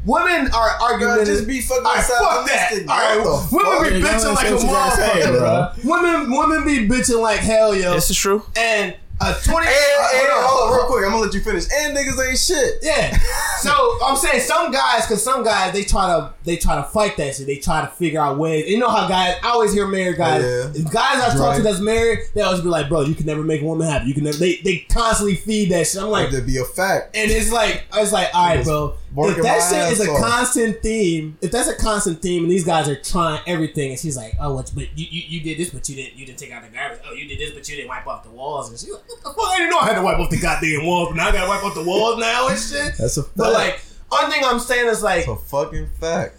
women 0.06 0.52
are 0.52 0.70
arguing. 0.82 1.16
Bro, 1.16 1.26
just 1.26 1.48
be 1.48 1.62
fucking 1.62 1.86
Alright, 1.86 2.04
fuck 2.04 2.48
that. 2.48 2.72
All 2.88 2.98
right, 2.98 3.24
bro. 3.24 3.38
What 3.38 3.64
the 3.64 3.84
women 3.84 4.02
be 4.02 4.08
bitching 4.08 4.36
like 4.36 4.48
a 4.48 4.52
that's 4.52 4.54
what 4.54 4.62
you 4.62 4.68
gotta 4.68 4.96
say, 4.96 5.22
motherfucker, 5.22 5.40
bro. 5.40 5.72
bro. 5.84 6.02
Women, 6.02 6.32
women 6.32 6.66
be 6.66 6.88
bitching 6.88 7.22
like 7.22 7.40
hell, 7.40 7.76
yo. 7.76 7.94
This 7.94 8.10
is 8.10 8.18
true. 8.18 8.44
and 8.56 8.96
a 9.22 9.34
twenty. 9.44 9.68
And, 9.68 9.76
uh, 10.00 10.10
and 10.14 10.28
hold 10.28 10.30
on, 10.30 10.44
hold 10.44 10.72
on, 10.72 10.78
real 10.78 10.86
quick, 10.88 11.06
I'm 11.06 11.12
gonna 11.12 11.24
let 11.24 11.34
you 11.34 11.42
finish. 11.42 11.66
And 11.72 11.96
niggas 11.96 12.28
ain't 12.30 12.38
shit. 12.38 12.80
yeah. 12.82 13.18
So 13.66 13.72
I'm 14.04 14.16
saying 14.16 14.42
some 14.42 14.72
guys, 14.72 15.08
because 15.08 15.24
some 15.24 15.44
guys 15.44 15.74
they 15.74 15.84
try 15.86 16.08
to 16.08 16.34
they 16.44 16.56
try 16.58 16.76
to 16.76 16.84
fight 16.84 17.18
that 17.18 17.34
shit. 17.36 17.48
They 17.48 17.56
try 17.56 17.82
to 17.82 17.88
figure 17.88 18.20
out 18.22 18.38
ways. 18.38 18.70
You 18.70 18.78
know 18.78 18.90
how 18.90 19.08
guys? 19.08 19.38
I 19.42 19.50
always 19.50 19.74
hear 19.74 19.88
married 19.88 20.18
guys. 20.18 20.44
Yeah. 20.44 20.84
Guys 20.92 21.24
I 21.24 21.36
talk 21.36 21.56
to 21.58 21.64
that's 21.64 21.80
married, 21.80 22.20
they 22.36 22.42
always 22.42 22.62
be 22.62 22.68
like, 22.68 22.90
"Bro, 22.90 23.02
you 23.04 23.16
can 23.16 23.26
never 23.26 23.42
make 23.44 23.62
a 23.62 23.66
woman 23.66 23.88
happy. 23.88 24.06
You 24.08 24.14
can 24.14 24.26
never." 24.26 24.38
They 24.38 24.58
they 24.58 24.86
constantly 24.90 25.36
feed 25.36 25.72
that 25.72 25.88
shit. 25.88 26.02
I'm 26.04 26.10
like, 26.10 26.30
to 26.30 26.42
be 26.42 26.58
a 26.58 26.66
fact. 26.66 27.16
and 27.16 27.32
it's 27.32 27.52
like 27.52 27.86
it's 27.96 28.12
like, 28.12 28.30
all 28.36 28.46
right, 28.56 28.64
bro. 28.64 28.96
If 29.18 29.44
that 29.44 29.70
shit 29.70 29.94
is 29.94 30.08
a 30.08 30.12
off. 30.12 30.22
constant 30.22 30.82
theme, 30.82 31.38
if 31.42 31.52
that's 31.52 31.68
a 31.70 31.76
constant 31.76 32.22
theme, 32.22 32.44
and 32.44 32.52
these 32.52 32.66
guys 32.66 32.88
are 32.90 32.96
trying 33.00 33.42
everything, 33.48 33.92
and 33.92 34.00
she's 34.00 34.18
like, 34.18 34.34
oh, 34.40 34.56
what? 34.56 34.72
But 34.76 34.98
you, 34.98 35.08
you, 35.10 35.24
you 35.28 35.42
did 35.42 35.58
this, 35.58 35.70
but 35.70 35.88
you 35.90 35.96
didn't 35.96 36.18
you 36.18 36.26
didn't 36.26 36.40
take 36.40 36.52
out 36.52 36.64
the 36.64 36.70
garbage. 36.70 37.00
Oh, 37.08 37.14
you 37.14 37.28
did 37.28 37.40
this, 37.40 37.52
but 37.52 37.68
you 37.70 37.76
didn't 37.78 37.90
wipe 37.90 38.06
off 38.08 38.24
the 38.24 38.30
walls. 38.32 38.70
And 38.70 38.78
she's 38.80 38.90
like, 38.92 39.02
what 39.08 39.24
the 39.24 39.30
fuck? 39.30 39.50
I 39.50 39.58
didn't 39.58 39.70
know 39.72 39.80
I 39.80 39.86
had 39.86 39.96
to 39.96 40.02
wipe 40.04 40.20
off 40.20 40.30
the 40.30 40.40
goddamn 40.40 40.86
walls, 40.86 41.10
but 41.10 41.16
now 41.18 41.28
I 41.30 41.32
gotta 41.32 41.50
wipe 41.50 41.64
off 41.64 41.76
the 41.76 41.84
walls 41.84 42.20
now 42.20 42.48
and 42.50 42.60
shit. 42.60 42.98
That's 42.98 43.18
a 43.18 43.24
fact. 43.24 43.36
But 43.38 43.54
like, 43.54 43.82
one 44.10 44.30
thing 44.32 44.44
I'm 44.44 44.60
saying 44.60 44.88
is 44.88 45.02
like 45.04 45.20
It's 45.20 45.28
a 45.28 45.36
fucking 45.36 45.90
fact. 46.00 46.36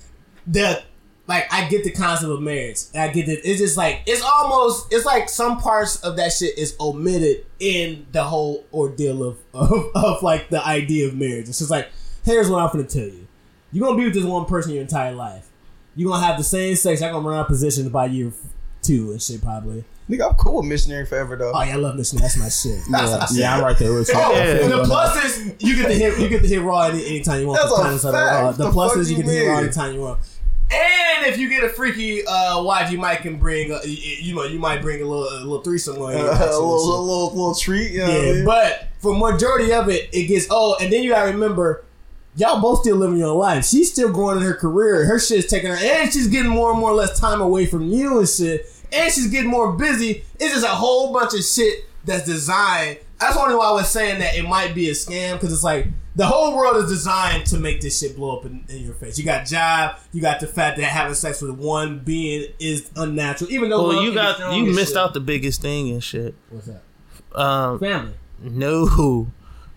the 0.47 0.83
like 1.29 1.53
I 1.53 1.69
get 1.69 1.83
the 1.83 1.91
concept 1.91 2.31
of 2.31 2.41
marriage. 2.41 2.79
I 2.95 3.09
get 3.09 3.29
it. 3.29 3.41
It's 3.45 3.59
just 3.59 3.77
like 3.77 4.03
it's 4.07 4.23
almost 4.23 4.93
it's 4.93 5.05
like 5.05 5.29
some 5.29 5.59
parts 5.59 5.97
of 6.05 6.17
that 6.17 6.33
shit 6.33 6.57
is 6.57 6.77
omitted 6.79 7.45
in 7.59 8.07
the 8.13 8.23
whole 8.23 8.65
ordeal 8.73 9.25
of 9.25 9.39
of, 9.53 9.91
of 9.97 10.23
like 10.23 10.51
the 10.51 10.65
idea 10.65 11.09
of 11.09 11.17
marriage. 11.17 11.49
It's 11.49 11.59
just 11.59 11.71
like 11.71 11.89
here's 12.27 12.51
what 12.51 12.59
I'm 12.63 12.69
gonna 12.71 12.85
tell 12.85 13.03
you. 13.05 13.27
You're 13.73 13.87
gonna 13.87 13.97
be 13.99 14.05
with 14.05 14.15
this 14.15 14.25
one 14.25 14.45
person 14.45 14.73
your 14.73 14.83
entire 14.83 15.13
life. 15.13 15.49
You're 15.95 16.11
gonna 16.13 16.27
have 16.27 16.37
the 16.37 16.45
same 16.45 16.77
sex. 16.77 17.01
You're 17.01 17.11
gonna 17.11 17.27
run 17.27 17.39
out 17.39 17.43
of 17.43 17.47
positions 17.47 17.89
by 17.89 18.07
year 18.07 18.33
two 18.83 19.13
and 19.13 19.23
shit 19.23 19.41
probably. 19.43 19.85
Nigga, 20.11 20.29
I'm 20.31 20.37
cool 20.37 20.59
with 20.59 20.67
missionary 20.67 21.05
forever 21.07 21.35
though. 21.37 21.53
Oh 21.55 21.63
yeah, 21.63 21.73
I 21.73 21.77
love 21.77 21.97
missionary. 21.97 22.23
That's 22.29 22.37
my 22.39 22.49
shit. 22.49 22.81
Yeah, 22.89 23.27
yeah, 23.33 23.57
I'm 23.57 23.65
right 23.65 23.77
there 23.79 23.93
with 23.93 24.09
you. 24.13 24.15
Oh, 24.17 24.33
Yeah. 24.33 24.59
feel 24.59 24.69
the 24.69 24.77
you. 24.77 24.83
plus 24.85 25.25
is 25.25 25.55
you 25.59 25.75
get 25.77 25.89
to 25.89 25.95
hit 25.95 26.19
you 26.21 26.29
get 26.29 26.43
to 26.43 26.49
hit 26.49 26.63
raw 26.63 26.83
any, 26.83 27.05
anytime 27.07 27.41
you 27.41 27.47
want. 27.49 27.61
That's 27.61 27.75
for 27.75 27.81
a 27.81 27.85
time 27.85 27.93
inside 27.95 28.13
fact. 28.13 28.43
Raw. 28.43 28.53
The, 28.53 28.65
The 28.65 28.71
plus 28.71 28.97
is 28.97 29.11
you 29.11 29.17
you 29.17 29.23
get 29.25 29.29
to 29.31 29.35
hit 29.37 29.47
raw 29.49 29.55
mean? 29.57 29.65
anytime 29.65 29.95
you 29.95 30.01
want. 30.03 30.21
And 30.69 31.27
if 31.27 31.39
you 31.39 31.49
get 31.49 31.63
a 31.65 31.69
freaky 31.69 32.27
uh, 32.27 32.61
wife, 32.63 32.91
you 32.91 32.99
might 32.99 33.21
can 33.23 33.37
bring 33.39 33.71
a, 33.73 33.79
you 33.85 34.17
you 34.31 34.35
know 34.35 34.43
you 34.45 34.59
might 34.59 34.83
bring 34.83 35.01
a 35.01 35.05
little 35.05 35.25
a 35.29 35.39
little 35.39 35.63
threesome 35.63 35.97
on 35.97 36.13
a 36.13 36.17
little, 36.17 36.33
little, 36.33 37.05
little, 37.05 37.27
little 37.31 37.55
treat. 37.55 37.93
You 37.93 37.99
know 37.99 38.05
what 38.09 38.13
I 38.13 38.25
Yeah, 38.27 38.33
mean? 38.33 38.45
but 38.45 38.89
for 39.01 39.15
majority 39.17 39.73
of 39.73 39.89
it, 39.89 40.09
it 40.13 40.27
gets 40.27 40.51
old, 40.51 40.77
and 40.83 40.93
then 40.93 41.03
you 41.03 41.11
gotta 41.11 41.31
remember. 41.33 41.83
Y'all 42.37 42.61
both 42.61 42.81
still 42.81 42.97
living 42.97 43.17
your 43.17 43.35
life. 43.35 43.65
She's 43.65 43.91
still 43.91 44.13
going 44.13 44.37
in 44.37 44.43
her 44.43 44.55
career. 44.55 45.07
Her 45.07 45.19
shit's 45.19 45.47
taking 45.47 45.71
her, 45.71 45.77
and 45.77 46.13
she's 46.13 46.29
getting 46.29 46.51
more 46.51 46.71
and 46.71 46.79
more 46.79 46.93
less 46.93 47.19
time 47.19 47.41
away 47.41 47.65
from 47.67 47.89
you 47.89 48.19
and 48.19 48.29
shit. 48.29 48.67
And 48.93 49.13
she's 49.13 49.29
getting 49.29 49.51
more 49.51 49.73
busy. 49.73 50.23
It's 50.39 50.53
just 50.55 50.65
a 50.65 50.69
whole 50.69 51.13
bunch 51.13 51.33
of 51.35 51.43
shit 51.43 51.87
that's 52.05 52.25
designed. 52.27 52.99
That's 53.19 53.37
only 53.37 53.55
why 53.55 53.67
I 53.69 53.73
was 53.73 53.89
saying 53.91 54.21
that 54.21 54.37
it 54.37 54.47
might 54.47 54.75
be 54.75 54.89
a 54.91 54.93
scam 54.93 55.33
because 55.35 55.51
it's 55.53 55.65
like 55.65 55.87
the 56.15 56.27
whole 56.27 56.55
world 56.55 56.77
is 56.77 56.91
designed 56.91 57.47
to 57.47 57.59
make 57.59 57.81
this 57.81 57.99
shit 57.99 58.15
blow 58.17 58.39
up 58.39 58.45
in, 58.45 58.65
in 58.69 58.85
your 58.85 58.93
face. 58.95 59.19
You 59.19 59.25
got 59.25 59.47
job, 59.47 59.97
you 60.13 60.21
got 60.21 60.39
the 60.41 60.47
fact 60.47 60.77
that 60.77 60.85
having 60.85 61.15
sex 61.15 61.41
with 61.41 61.53
one 61.53 62.01
being 62.01 62.53
is 62.61 62.91
unnatural, 62.97 63.51
even 63.51 63.71
though 63.71 63.89
Well, 63.89 64.03
you 64.05 64.13
got 64.13 64.55
you 64.55 64.67
missed 64.67 64.89
shit. 64.91 64.97
out 64.99 65.15
the 65.15 65.21
biggest 65.21 65.63
thing 65.63 65.91
and 65.91 66.05
shit. 66.05 66.35
What's 66.51 66.67
that? 66.67 66.83
Um, 67.39 67.79
Family, 67.81 68.13
no 68.43 69.29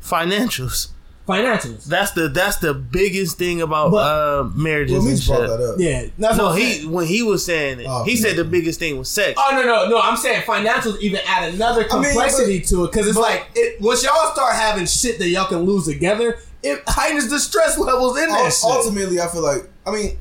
financials. 0.02 0.90
Financials. 1.30 1.86
That's 1.86 2.12
the 2.12 2.28
that's 2.28 2.58
the 2.58 2.74
biggest 2.74 3.38
thing 3.38 3.62
about 3.62 3.92
But- 3.92 3.98
uh, 3.98 4.44
marriages 4.56 4.98
Well, 5.04 5.08
and 5.08 5.20
shit. 5.22 5.38
that 5.38 5.62
up. 5.62 5.76
Yeah, 5.80 6.06
that's 6.18 6.38
No, 6.38 6.46
what 6.48 6.58
he 6.60 6.72
saying. 6.74 6.92
when 6.92 7.06
he 7.06 7.22
was 7.22 7.46
saying 7.46 7.82
it, 7.82 7.86
Oh, 7.88 8.04
he 8.04 8.16
said 8.18 8.36
the 8.36 8.44
biggest 8.44 8.80
thing 8.80 8.98
was 8.98 9.10
sex. 9.10 9.40
Oh 9.42 9.52
no 9.52 9.64
no 9.64 9.88
no! 9.90 10.00
I'm 10.02 10.18
saying 10.18 10.42
financials 10.42 11.00
even 11.02 11.20
add 11.28 11.54
another 11.54 11.86
I 11.90 11.94
mean, 11.96 12.04
complexity 12.06 12.60
but- 12.60 12.68
to 12.70 12.84
it 12.86 12.92
because 12.92 13.08
it's 13.08 13.18
like 13.18 13.46
it, 13.56 13.80
once 13.80 14.04
y'all 14.04 14.32
start 14.34 14.56
having 14.56 14.86
shit 14.88 15.20
that 15.20 15.28
y'all 15.30 15.46
can 15.48 15.60
lose 15.60 15.86
together, 15.86 16.40
it 16.64 16.82
heightens 16.88 17.30
the 17.30 17.40
stress 17.40 17.78
levels 17.78 18.18
in 18.18 18.28
that 18.30 18.40
Ul- 18.46 18.50
shit. 18.50 18.64
ultimately, 18.64 19.22
I 19.22 19.28
feel 19.28 19.44
like 19.44 19.70
I 19.86 19.92
mean, 19.92 20.18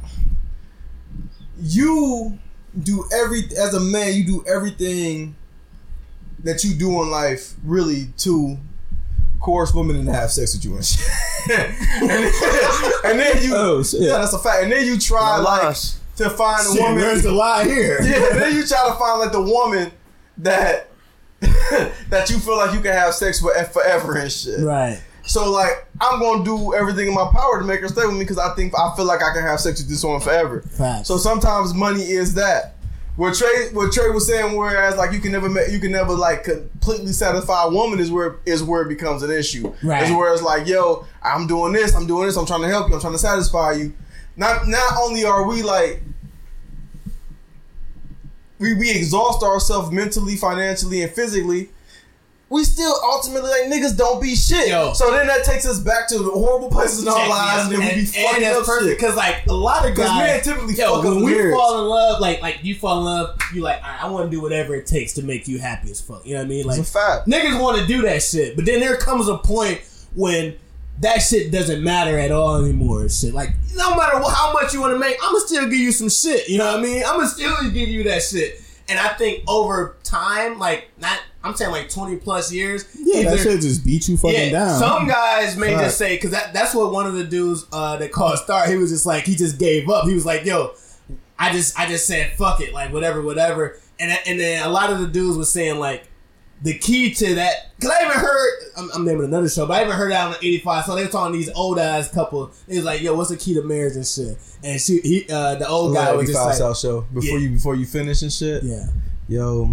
you 1.60 2.38
do 2.82 3.04
every 3.12 3.42
as 3.58 3.74
a 3.74 3.80
man, 3.80 4.14
you 4.14 4.24
do 4.24 4.44
everything 4.46 5.34
that 6.44 6.62
you 6.64 6.74
do 6.74 7.02
in 7.02 7.10
life 7.10 7.54
really 7.64 8.08
to 8.18 8.58
coerce 9.40 9.72
women 9.74 9.96
into 9.96 10.12
have 10.12 10.30
sex 10.30 10.54
with 10.54 10.64
you 10.64 10.74
and 10.76 10.84
shit. 10.84 11.06
and, 12.00 12.10
then, 12.10 12.32
and 13.04 13.18
then 13.20 13.42
you, 13.42 13.50
Oh, 13.54 13.82
yeah, 13.94 14.18
that's 14.18 14.32
a 14.34 14.38
fact. 14.38 14.64
And 14.64 14.72
then 14.72 14.84
you 14.86 14.98
try 14.98 15.36
No 15.38 15.42
like 15.44 15.62
lies. 15.64 16.00
to 16.16 16.30
find 16.30 16.60
a 16.66 16.72
Shit, 16.72 16.82
woman. 16.82 16.96
where's 16.96 17.22
the 17.22 17.32
lie 17.32 17.64
here? 17.64 17.98
yeah, 18.02 18.38
then 18.38 18.54
you 18.56 18.66
try 18.66 18.88
to 18.88 18.94
find 18.94 19.20
like 19.20 19.32
the 19.32 19.42
woman 19.42 19.90
that 20.38 20.88
that 22.10 22.28
you 22.30 22.38
feel 22.38 22.56
like 22.56 22.72
you 22.74 22.80
can 22.80 22.92
have 22.92 23.14
sex 23.14 23.40
with 23.42 23.72
forever 23.72 24.16
and 24.16 24.30
shit. 24.32 24.60
Right. 24.60 25.00
So 25.24 25.50
like, 25.52 25.86
I'm 26.00 26.20
gonna 26.20 26.42
do 26.44 26.74
everything 26.74 27.08
in 27.08 27.14
my 27.14 27.28
power 27.32 27.58
to 27.60 27.64
make 27.64 27.80
her 27.80 27.88
stay 27.88 28.04
with 28.06 28.14
me 28.14 28.20
because 28.20 28.38
I 28.38 28.54
think 28.54 28.72
I 28.76 28.94
feel 28.96 29.04
like 29.04 29.22
I 29.22 29.32
can 29.34 29.42
have 29.42 29.60
sex 29.60 29.80
with 29.80 29.88
this 29.88 30.02
woman 30.02 30.20
forever. 30.20 30.62
Facts. 30.62 31.06
So 31.06 31.16
sometimes 31.18 31.74
money 31.74 32.02
is 32.02 32.34
that. 32.34 32.74
What 33.18 33.34
Trey, 33.34 33.70
what 33.72 33.90
Trey 33.90 34.10
was 34.10 34.28
saying, 34.28 34.56
whereas 34.56 34.96
like 34.96 35.10
you 35.10 35.18
can 35.18 35.32
never, 35.32 35.48
you 35.68 35.80
can 35.80 35.90
never 35.90 36.14
like 36.14 36.44
completely 36.44 37.10
satisfy 37.10 37.64
a 37.64 37.68
woman 37.68 37.98
is 37.98 38.12
where 38.12 38.36
is 38.46 38.62
where 38.62 38.82
it 38.82 38.88
becomes 38.88 39.24
an 39.24 39.32
issue. 39.32 39.74
Right. 39.82 40.04
Is 40.04 40.12
where 40.12 40.32
it's 40.32 40.40
like, 40.40 40.68
yo, 40.68 41.04
I'm 41.20 41.48
doing 41.48 41.72
this, 41.72 41.96
I'm 41.96 42.06
doing 42.06 42.26
this, 42.26 42.36
I'm 42.36 42.46
trying 42.46 42.62
to 42.62 42.68
help 42.68 42.88
you, 42.88 42.94
I'm 42.94 43.00
trying 43.00 43.14
to 43.14 43.18
satisfy 43.18 43.72
you. 43.72 43.92
Not 44.36 44.68
not 44.68 44.92
only 44.98 45.24
are 45.24 45.48
we 45.48 45.64
like 45.64 46.00
we, 48.60 48.74
we 48.74 48.88
exhaust 48.92 49.42
ourselves 49.42 49.90
mentally, 49.90 50.36
financially, 50.36 51.02
and 51.02 51.10
physically. 51.10 51.70
We 52.50 52.64
still 52.64 52.94
ultimately 53.04 53.50
like 53.50 53.64
niggas 53.64 53.94
don't 53.96 54.22
be 54.22 54.34
shit. 54.34 54.68
Yo. 54.68 54.94
So 54.94 55.10
then 55.10 55.26
that 55.26 55.44
takes 55.44 55.66
us 55.66 55.78
back 55.80 56.08
to 56.08 56.18
the 56.18 56.30
horrible 56.30 56.70
places 56.70 57.02
in 57.02 57.08
our 57.08 57.28
lives, 57.28 57.64
and 57.64 57.72
then 57.74 57.80
we 57.94 58.00
be 58.00 58.06
fucking 58.06 58.44
up 58.46 58.64
perfect 58.64 58.88
shit. 58.88 58.98
because 58.98 59.16
like 59.16 59.46
a 59.48 59.52
lot 59.52 59.86
of 59.88 59.94
guys, 59.94 60.16
men 60.18 60.40
typically 60.42 60.74
yo, 60.74 60.96
fuck 60.96 61.04
up 61.04 61.14
when 61.14 61.24
we 61.24 61.34
lyrics. 61.34 61.56
fall 61.58 61.82
in 61.82 61.88
love, 61.88 62.20
like 62.20 62.40
like 62.40 62.64
you 62.64 62.74
fall 62.74 62.98
in 63.00 63.04
love, 63.04 63.38
you 63.54 63.60
like 63.60 63.82
"Alright, 63.82 64.02
I 64.02 64.08
want 64.08 64.30
to 64.30 64.34
do 64.34 64.40
whatever 64.40 64.74
it 64.74 64.86
takes 64.86 65.12
to 65.14 65.22
make 65.22 65.46
you 65.46 65.58
happy 65.58 65.90
as 65.90 66.00
fuck. 66.00 66.24
You 66.24 66.34
know 66.34 66.40
what 66.40 66.46
I 66.46 66.48
mean? 66.48 66.66
Like 66.66 66.78
It's 66.80 66.88
a 66.88 66.92
fact. 66.92 67.26
niggas 67.28 67.60
want 67.60 67.80
to 67.80 67.86
do 67.86 68.00
that 68.02 68.22
shit, 68.22 68.56
but 68.56 68.64
then 68.64 68.80
there 68.80 68.96
comes 68.96 69.28
a 69.28 69.36
point 69.36 69.82
when 70.14 70.56
that 71.00 71.18
shit 71.18 71.52
doesn't 71.52 71.84
matter 71.84 72.18
at 72.18 72.32
all 72.32 72.56
anymore. 72.64 73.08
Shit, 73.10 73.34
like 73.34 73.50
no 73.76 73.94
matter 73.94 74.16
how 74.26 74.54
much 74.54 74.72
you 74.72 74.80
want 74.80 74.94
to 74.94 74.98
make, 74.98 75.16
I'm 75.22 75.34
gonna 75.34 75.46
still 75.46 75.64
give 75.68 75.78
you 75.78 75.92
some 75.92 76.08
shit. 76.08 76.48
You 76.48 76.56
know 76.58 76.66
what 76.72 76.80
I 76.80 76.82
mean? 76.82 77.02
I'm 77.06 77.16
gonna 77.16 77.28
still 77.28 77.54
give 77.70 77.88
you 77.90 78.04
that 78.04 78.22
shit. 78.22 78.62
And 78.88 78.98
I 78.98 79.08
think 79.08 79.44
over 79.46 79.96
time, 80.02 80.58
like 80.58 80.88
not, 80.98 81.20
I'm 81.44 81.54
saying 81.54 81.70
like 81.70 81.88
20 81.88 82.16
plus 82.16 82.52
years. 82.52 82.84
Yeah, 82.98 83.30
that 83.30 83.38
should 83.38 83.60
just 83.60 83.84
beat 83.84 84.08
you 84.08 84.16
fucking 84.16 84.34
yeah, 84.36 84.50
down. 84.50 84.78
some 84.80 85.06
guys 85.06 85.56
may 85.56 85.74
Right. 85.74 85.84
just 85.84 85.96
say 85.98 86.16
because 86.16 86.32
that, 86.32 86.52
that's 86.52 86.74
what 86.74 86.92
one 86.92 87.06
of 87.06 87.14
the 87.14 87.24
dudes 87.24 87.64
uh, 87.72 87.96
that 87.98 88.10
called 88.12 88.38
Star. 88.38 88.66
He 88.66 88.76
was 88.76 88.90
just 88.90 89.06
like 89.06 89.24
he 89.24 89.34
just 89.36 89.58
gave 89.58 89.88
up. 89.88 90.06
He 90.06 90.14
was 90.14 90.26
like, 90.26 90.44
"Yo, 90.44 90.72
I 91.38 91.52
just 91.52 91.78
I 91.78 91.86
just 91.86 92.06
said 92.06 92.32
fuck 92.32 92.60
it, 92.60 92.72
like 92.74 92.92
whatever, 92.92 93.22
whatever." 93.22 93.78
And 94.00 94.16
and 94.26 94.38
then 94.40 94.64
a 94.64 94.68
lot 94.68 94.90
of 94.92 94.98
the 95.00 95.06
dudes 95.06 95.36
was 95.38 95.50
saying 95.52 95.78
like 95.78 96.08
the 96.60 96.76
key 96.76 97.14
to 97.14 97.36
that 97.36 97.70
because 97.76 97.94
I 97.94 98.04
even 98.04 98.16
heard 98.18 98.50
I'm, 98.76 98.90
I'm 98.92 99.04
naming 99.04 99.24
another 99.24 99.48
show, 99.48 99.64
but 99.64 99.80
I 99.80 99.84
even 99.84 99.94
heard 99.96 100.10
that 100.10 100.24
on 100.26 100.32
the 100.32 100.38
85. 100.38 100.84
So 100.86 100.96
they 100.96 101.04
were 101.04 101.10
talking 101.10 101.32
these 101.32 101.50
old 101.54 101.78
ass 101.78 102.10
couple. 102.12 102.50
He 102.68 102.74
was 102.76 102.84
like, 102.84 103.00
"Yo, 103.00 103.14
what's 103.14 103.30
the 103.30 103.36
key 103.36 103.54
to 103.54 103.62
marriage 103.62 103.94
and 103.94 104.04
shit?" 104.06 104.36
And 104.64 104.80
she 104.80 104.98
he 105.02 105.26
uh, 105.30 105.54
the 105.54 105.68
old 105.68 105.94
guy 105.94 106.10
was 106.12 106.26
just 106.26 106.36
85 106.36 106.46
like, 106.46 106.56
South 106.56 106.78
show 106.78 107.00
before 107.14 107.38
Yeah. 107.38 107.44
you 107.44 107.50
before 107.50 107.76
you 107.76 107.86
finish 107.86 108.22
and 108.22 108.32
shit. 108.32 108.64
"Yeah." 108.64 108.86
Yo, 109.28 109.72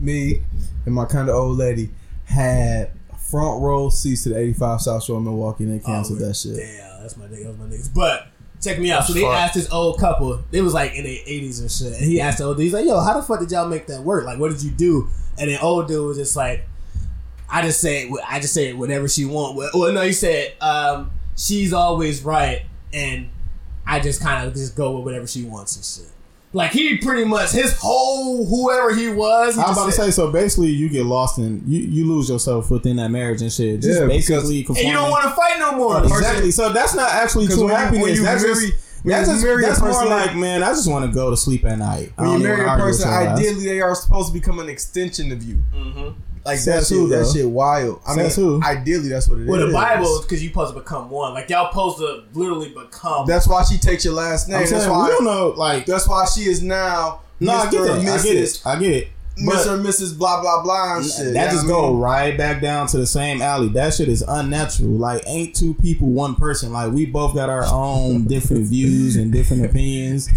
me 0.00 0.42
and 0.86 0.94
my 0.94 1.04
kind 1.04 1.28
of 1.28 1.34
old 1.34 1.58
lady 1.58 1.90
had 2.24 2.90
front 3.30 3.62
row 3.62 3.88
seats 3.88 4.24
to 4.24 4.30
the 4.30 4.38
85 4.38 4.80
South 4.80 5.04
Show 5.04 5.16
in 5.16 5.24
Milwaukee, 5.24 5.64
and 5.64 5.72
they 5.80 5.84
canceled 5.84 6.20
Oh, 6.22 6.26
that 6.26 6.34
shit. 6.34 6.56
Damn, 6.56 7.02
that's 7.02 7.16
my 7.16 7.26
nigga. 7.26 7.44
That's 7.44 7.58
my 7.58 7.64
niggas. 7.66 7.94
But 7.94 8.26
check 8.60 8.78
me 8.78 8.90
out. 8.90 9.04
So 9.04 9.12
they 9.12 9.24
asked 9.24 9.54
this 9.54 9.70
old 9.72 9.98
couple. 9.98 10.42
They 10.50 10.60
was 10.60 10.74
like 10.74 10.94
in 10.94 11.04
their 11.04 11.18
eighties 11.26 11.60
and 11.60 11.70
shit. 11.70 11.92
And 11.94 12.04
he 12.04 12.20
asked 12.20 12.38
the 12.38 12.44
old 12.44 12.56
dude. 12.56 12.64
He's 12.64 12.72
like, 12.74 12.86
"Yo, 12.86 13.00
how 13.00 13.14
the 13.14 13.22
fuck 13.22 13.40
did 13.40 13.50
y'all 13.50 13.68
make 13.68 13.86
that 13.86 14.02
work? 14.02 14.24
Like, 14.24 14.38
what 14.38 14.50
did 14.50 14.62
you 14.62 14.70
do?" 14.70 15.08
And 15.38 15.50
the 15.50 15.60
old 15.60 15.88
dude 15.88 16.06
was 16.06 16.16
just 16.16 16.36
like, 16.36 16.66
"I 17.48 17.62
just 17.62 17.80
say, 17.80 18.10
I 18.28 18.40
just 18.40 18.52
say 18.54 18.72
whatever 18.72 19.08
she 19.08 19.24
want." 19.24 19.56
Well, 19.56 19.70
well, 19.74 19.92
no, 19.92 20.02
he 20.02 20.12
said, 20.12 20.52
um, 20.60 21.10
"She's 21.36 21.72
always 21.72 22.22
right," 22.22 22.62
and 22.92 23.28
I 23.86 24.00
just 24.00 24.20
kind 24.20 24.46
of 24.46 24.54
just 24.54 24.76
go 24.76 24.96
with 24.96 25.04
whatever 25.04 25.26
she 25.26 25.44
wants 25.44 25.76
and 25.76 25.84
shit. 25.84 26.12
Like 26.52 26.72
he 26.72 26.98
pretty 26.98 27.24
much 27.24 27.52
his 27.52 27.78
whole 27.78 28.44
whoever 28.44 28.92
he 28.92 29.08
was. 29.08 29.54
He 29.54 29.60
I 29.60 29.68
was 29.68 29.76
just 29.76 29.78
about 29.78 29.86
to 29.86 29.92
say, 29.92 30.10
so 30.10 30.32
basically, 30.32 30.70
you 30.70 30.88
get 30.88 31.06
lost 31.06 31.38
in 31.38 31.62
you, 31.64 31.78
you 31.80 32.04
lose 32.12 32.28
yourself 32.28 32.70
within 32.72 32.96
that 32.96 33.10
marriage 33.10 33.40
and 33.40 33.52
shit. 33.52 33.80
Just 33.82 34.00
Yeah, 34.00 34.06
basically, 34.08 34.66
and 34.66 34.76
you 34.78 34.92
don't 34.92 35.10
want 35.10 35.24
to 35.24 35.30
fight 35.30 35.58
no 35.60 35.76
more. 35.76 36.02
exactly. 36.02 36.50
So 36.50 36.72
that's 36.72 36.94
not 36.94 37.12
actually 37.12 37.46
true 37.46 37.66
when 37.66 37.74
happiness. 37.76 38.02
when 38.02 38.14
you 38.16 38.24
that's 38.24 38.42
marry- 38.42 38.54
just, 38.70 38.72
that's, 39.04 39.28
you 39.28 39.34
just, 39.34 39.44
marry 39.44 39.64
a 39.64 39.68
that's 39.68 39.80
more 39.80 40.04
like, 40.06 40.34
man, 40.34 40.62
I 40.64 40.70
just 40.70 40.90
want 40.90 41.06
to 41.06 41.12
go 41.14 41.30
to 41.30 41.36
sleep 41.36 41.64
at 41.64 41.78
night. 41.78 42.12
I 42.18 42.22
When 42.22 42.32
you 42.32 42.38
marry 42.48 42.54
a 42.62 42.66
wanna 42.66 42.68
argue 42.82 42.86
with 42.86 42.96
person, 43.02 43.10
ideally 43.10 43.64
they 43.64 43.80
are 43.80 43.94
supposed 43.94 44.28
to 44.28 44.34
become 44.34 44.58
an 44.58 44.68
extension 44.68 45.30
of 45.30 45.44
you. 45.44 45.62
Mm-hmm. 45.72 46.20
Like 46.44 46.56
that 46.56 46.62
Says 46.62 46.88
shit, 46.88 46.96
who, 46.98 47.08
that 47.08 47.16
though? 47.24 47.32
shit 47.32 47.48
wild. 47.48 48.00
I 48.06 48.14
Says 48.14 48.38
mean, 48.38 48.46
who? 48.46 48.62
ideally 48.64 49.08
that's 49.10 49.28
what 49.28 49.38
it 49.38 49.42
is. 49.42 49.48
Well, 49.48 49.66
the 49.66 49.72
Bible, 49.72 50.06
is 50.16 50.22
because 50.22 50.42
you 50.42 50.48
supposed 50.48 50.72
to 50.74 50.80
become 50.80 51.10
one. 51.10 51.34
Like 51.34 51.50
y'all 51.50 51.68
supposed 51.70 51.98
to 51.98 52.24
literally 52.32 52.70
become. 52.70 53.26
That's 53.26 53.46
why 53.46 53.62
she 53.64 53.76
takes 53.78 54.04
your 54.04 54.14
last 54.14 54.48
name. 54.48 54.56
I'm 54.56 54.62
That's 54.62 54.84
saying 54.84 54.90
why. 54.90 55.04
we 55.04 55.10
don't 55.10 55.24
know. 55.24 55.48
Like, 55.50 55.84
That's 55.86 56.08
why 56.08 56.24
she 56.24 56.42
is 56.48 56.62
now. 56.62 57.20
no, 57.40 57.52
I 57.52 57.70
get 57.70 57.82
it. 57.84 57.90
and 57.90 58.08
I 58.08 58.22
get 58.22 58.36
it. 58.36 58.44
Mrs. 58.44 58.66
I 58.66 58.78
get 58.78 58.92
it. 58.92 59.08
But 59.46 59.54
Mr. 59.54 59.74
and 59.74 59.86
Mrs. 59.86 60.18
Blah 60.18 60.40
blah 60.42 60.62
blah 60.62 60.96
and 60.96 61.04
shit. 61.06 61.32
that 61.34 61.50
just 61.50 61.66
know 61.66 61.74
what 61.74 61.88
go 61.92 61.96
right 61.96 62.36
back 62.36 62.60
down 62.60 62.86
to 62.88 62.98
the 62.98 63.06
same 63.06 63.40
alley. 63.40 63.68
That 63.68 63.94
shit 63.94 64.08
is 64.08 64.22
unnatural. 64.26 64.90
Like, 64.90 65.22
ain't 65.26 65.54
two 65.54 65.72
people 65.74 66.08
one 66.08 66.34
person. 66.34 66.72
Like, 66.72 66.92
we 66.92 67.06
both 67.06 67.34
got 67.34 67.48
our 67.48 67.64
own 67.66 68.26
different 68.26 68.66
views 68.66 69.16
and 69.16 69.32
different 69.32 69.64
opinions, 69.64 70.28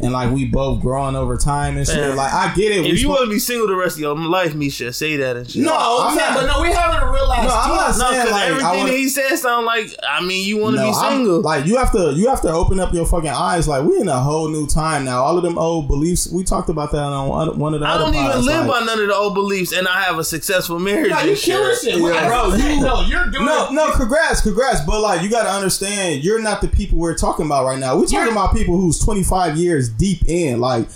and 0.00 0.12
like 0.12 0.32
we 0.32 0.44
both 0.46 0.80
growing 0.82 1.14
over 1.14 1.36
time 1.36 1.76
and 1.76 1.86
shit. 1.86 1.96
Man. 1.96 2.16
Like, 2.16 2.32
I 2.32 2.52
get 2.54 2.72
it. 2.72 2.78
If 2.78 2.82
We 2.92 2.98
you 2.98 3.06
spo- 3.06 3.10
want 3.10 3.20
to 3.26 3.30
be 3.30 3.38
single 3.38 3.68
the 3.68 3.76
rest 3.76 3.94
of 3.96 4.00
your 4.00 4.16
life, 4.16 4.52
Misha, 4.54 4.92
say 4.92 5.16
that 5.18 5.36
and 5.36 5.48
shit. 5.48 5.62
No, 5.62 5.72
I'm 5.72 6.08
I'm 6.10 6.18
saying, 6.18 6.34
but 6.34 6.46
no, 6.46 6.62
we 6.62 6.72
having 6.72 7.00
a 7.08 7.12
real 7.12 7.30
ass 7.30 7.44
No, 7.46 7.54
I'm 7.54 7.68
not 7.76 7.98
No, 7.98 8.10
saying 8.10 8.22
because 8.24 8.30
like 8.32 8.48
everything 8.48 8.66
wanna- 8.78 8.90
that 8.90 8.96
he 8.98 9.08
said 9.08 9.36
sound 9.36 9.66
like 9.66 9.94
I 10.08 10.20
mean 10.20 10.46
you 10.48 10.56
want 10.58 10.74
to 10.76 10.82
No, 10.82 10.90
be 10.90 10.96
I'm- 10.96 11.12
single. 11.18 11.40
like 11.42 11.66
you 11.66 11.76
have 11.76 11.92
to 11.92 12.12
you 12.12 12.28
have 12.28 12.40
to 12.42 12.48
open 12.52 12.80
up 12.80 12.92
your 12.92 13.06
fucking 13.06 13.28
eyes. 13.30 13.68
Like 13.68 13.84
we 13.84 14.00
in 14.00 14.08
a 14.08 14.18
whole 14.18 14.48
new 14.48 14.66
time 14.66 15.04
now. 15.04 15.22
All 15.22 15.36
of 15.38 15.44
them 15.44 15.56
old 15.58 15.86
beliefs. 15.86 16.28
We 16.28 16.42
talked 16.42 16.68
about 16.70 16.90
that 16.90 16.98
on 16.98 17.28
one- 17.28 17.58
one 17.58 17.74
of 17.74 17.80
the 17.80 17.86
I 17.86 17.90
other 17.92 18.04
don't 18.06 18.14
even 18.16 18.26
pods, 18.32 18.46
live 18.46 18.66
like- 18.66 18.80
by 18.80 18.86
none 18.86 19.00
of 19.00 19.06
the 19.06 19.14
old 19.14 19.34
beliefs, 19.34 19.72
and 19.72 19.86
I 19.86 20.02
have 20.02 20.18
a 20.18 20.24
successful 20.24 20.80
marriage. 20.80 21.10
No, 21.10 21.18
and 21.18 21.28
you 21.30 21.36
killing 21.36 21.76
shit, 21.80 21.98
Yeah. 21.98 22.26
bro. 22.26 22.52
You, 22.54 22.80
no, 22.80 23.00
you're 23.02 23.26
doing 23.30 23.46
No, 23.46 23.70
no, 23.70 23.92
congrats, 23.92 24.40
congrats. 24.40 24.80
But 24.80 25.00
like, 25.00 25.22
you 25.22 25.28
got 25.30 25.44
to 25.44 25.50
understand, 25.50 26.24
you're 26.24 26.40
not 26.42 26.60
the 26.62 26.68
people 26.68 26.98
we're 26.98 27.14
talking 27.14 27.46
about 27.46 27.64
right 27.64 27.78
now. 27.78 27.94
We're 27.96 28.02
talking 28.06 28.18
You're- 28.18 28.32
about 28.32 28.54
people 28.54 28.76
who's 28.76 28.98
25 28.98 29.56
years 29.56 29.83
deep 29.88 30.28
in. 30.28 30.60
Like, 30.60 30.88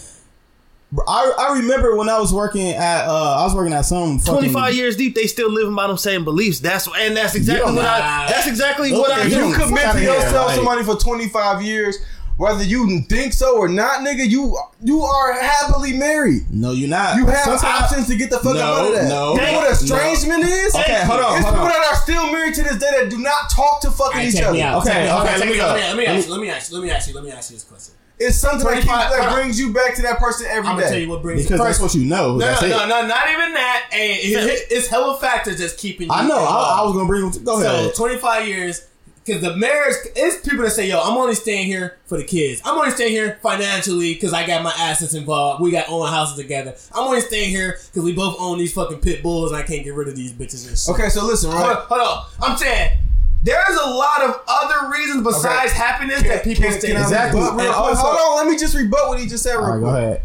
I 1.06 1.32
I 1.38 1.58
remember 1.58 1.96
when 1.96 2.08
I 2.08 2.18
was 2.18 2.32
working 2.32 2.68
at 2.70 3.04
uh 3.06 3.36
I 3.40 3.44
was 3.44 3.54
working 3.54 3.74
at 3.74 3.82
some 3.82 4.20
25 4.20 4.74
years 4.74 4.96
deep, 4.96 5.14
they 5.14 5.26
still 5.26 5.50
living 5.50 5.74
by 5.74 5.86
them 5.86 5.98
same 5.98 6.24
beliefs. 6.24 6.60
That's 6.60 6.88
and 6.98 7.16
that's 7.16 7.34
exactly 7.34 7.66
don't 7.66 7.76
what. 7.76 7.84
I. 7.84 8.26
That's 8.28 8.46
exactly 8.46 8.92
what 8.92 9.10
I 9.12 9.26
If 9.26 9.30
do. 9.32 9.48
you 9.48 9.54
commit 9.54 9.92
to 9.92 10.02
yourself 10.02 10.46
like- 10.48 10.56
somebody 10.56 10.84
for 10.84 10.96
25 10.96 11.60
years, 11.60 11.98
whether 12.38 12.62
you 12.64 13.00
think 13.02 13.34
so 13.34 13.58
or 13.58 13.68
not, 13.68 14.00
nigga, 14.00 14.26
you 14.26 14.56
you 14.82 15.02
are 15.02 15.38
happily 15.38 15.92
married. 15.92 16.46
No, 16.50 16.70
you're 16.72 16.88
not. 16.88 17.16
You 17.16 17.26
have 17.26 17.36
Sometimes- 17.44 17.82
options 17.82 18.06
to 18.06 18.16
get 18.16 18.30
the 18.30 18.38
fuck 18.38 18.54
No, 18.54 18.60
out 18.62 18.86
of 18.86 18.92
that. 18.94 19.08
no, 19.10 19.34
you 19.34 19.40
know 19.42 19.52
what 19.58 19.64
no. 19.64 19.70
estrangement 19.70 20.44
is? 20.44 20.74
Okay, 20.74 21.04
hold 21.04 21.20
on, 21.20 21.34
It's 21.36 21.42
hold 21.44 21.54
people 21.56 21.66
on. 21.66 21.68
that 21.68 21.86
are 21.92 21.96
still 21.96 22.32
married 22.32 22.54
to 22.54 22.62
this 22.62 22.78
day 22.78 22.90
that 22.96 23.10
do 23.10 23.18
not 23.18 23.50
talk 23.50 23.82
to 23.82 23.90
fucking 23.90 24.20
Alright, 24.20 24.34
each 24.34 24.40
other. 24.40 24.52
me 24.54 24.62
out. 24.62 24.80
Okay, 24.86 25.02
okay, 25.12 25.36
let 25.38 25.40
me 25.40 25.52
me 25.52 25.58
go. 25.58 25.66
Let 25.66 25.76
me, 25.76 25.82
let 25.82 25.96
me 25.98 26.06
Let 26.06 26.16
ask 26.16 26.26
you. 26.28 26.32
Let 26.32 26.40
me 26.40 26.48
ask 26.50 26.70
you. 26.70 26.74
Let 26.76 26.82
me 26.84 26.90
ask 26.90 27.08
you. 27.08 27.14
Let 27.14 27.24
me 27.24 27.30
ask 27.32 27.50
you 27.50 27.56
this 27.56 27.64
question. 27.64 27.94
It's 28.20 28.36
something 28.36 28.66
that, 28.66 28.76
keeps, 28.82 28.86
that 28.92 29.32
brings 29.32 29.60
you 29.60 29.72
back 29.72 29.94
to 29.94 30.02
that 30.02 30.18
person 30.18 30.46
every 30.50 30.68
I'm 30.68 30.76
gonna 30.76 30.88
tell 30.88 30.98
you 30.98 31.08
what 31.08 31.22
brings 31.22 31.42
you 31.44 31.48
back. 31.48 31.58
because 31.58 31.66
first, 31.68 31.80
that's 31.80 31.94
what 31.94 32.00
you 32.02 32.08
know. 32.08 32.32
No, 32.32 32.38
that's 32.38 32.62
no, 32.62 32.66
it. 32.68 32.70
no, 32.70 32.86
no, 32.86 33.06
not 33.06 33.28
even 33.30 33.54
that. 33.54 33.88
And 33.92 34.02
it, 34.02 34.66
it's 34.70 34.88
hella 34.88 35.18
factors 35.18 35.58
that's 35.58 35.74
keeping 35.74 36.08
you. 36.08 36.12
I 36.12 36.26
know. 36.26 36.36
I, 36.36 36.80
I 36.80 36.84
was 36.84 36.94
gonna 36.94 37.06
bring. 37.06 37.30
Go 37.44 37.60
So 37.60 37.66
ahead. 37.66 37.94
25 37.94 38.48
years, 38.48 38.86
because 39.24 39.40
the 39.42 39.54
marriage, 39.56 39.94
is 40.16 40.36
people 40.38 40.64
that 40.64 40.70
say, 40.72 40.88
"Yo, 40.88 40.98
I'm 41.00 41.16
only 41.16 41.34
staying 41.36 41.66
here 41.68 41.98
for 42.06 42.18
the 42.18 42.24
kids. 42.24 42.60
I'm 42.64 42.76
only 42.76 42.90
staying 42.90 43.12
here 43.12 43.38
financially 43.40 44.14
because 44.14 44.32
I 44.32 44.44
got 44.46 44.64
my 44.64 44.72
assets 44.76 45.14
involved. 45.14 45.62
We 45.62 45.70
got 45.70 45.88
own 45.88 46.08
houses 46.08 46.36
together. 46.36 46.74
I'm 46.94 47.04
only 47.06 47.20
staying 47.20 47.50
here 47.50 47.78
because 47.86 48.02
we 48.02 48.14
both 48.14 48.34
own 48.40 48.58
these 48.58 48.72
fucking 48.72 48.98
pit 48.98 49.22
bulls, 49.22 49.52
and 49.52 49.60
I 49.60 49.62
can't 49.62 49.84
get 49.84 49.94
rid 49.94 50.08
of 50.08 50.16
these 50.16 50.32
bitches 50.32 50.66
and 50.68 50.76
shit." 50.76 50.88
Okay, 50.92 51.08
so 51.08 51.24
listen, 51.24 51.52
hold 51.52 51.62
right? 51.68 51.76
on, 51.76 51.86
hold 51.86 52.00
on. 52.00 52.24
I'm 52.50 52.56
saying. 52.56 52.98
There's 53.42 53.76
a 53.76 53.88
lot 53.88 54.22
of 54.22 54.40
other 54.48 54.90
reasons 54.90 55.22
besides 55.24 55.72
happiness 55.72 56.22
that 56.22 56.42
people 56.44 56.64
Can- 56.64 56.78
stay. 56.78 56.88
can 56.88 56.96
I 56.98 57.02
Exactly. 57.02 57.40
rebut 57.40 57.56
real 57.56 57.66
And 57.66 57.74
quick? 57.74 57.88
also- 57.96 58.02
hold 58.02 58.18
on, 58.40 58.46
let 58.46 58.46
me 58.52 58.58
just 58.58 58.74
rebut 58.74 59.08
what 59.08 59.20
he 59.20 59.26
just 59.26 59.42
said 59.44 59.54
real 59.54 59.64
All 59.64 59.70
right, 59.70 59.80
quick. 59.80 59.90
go 59.92 59.96
ahead. 59.96 60.22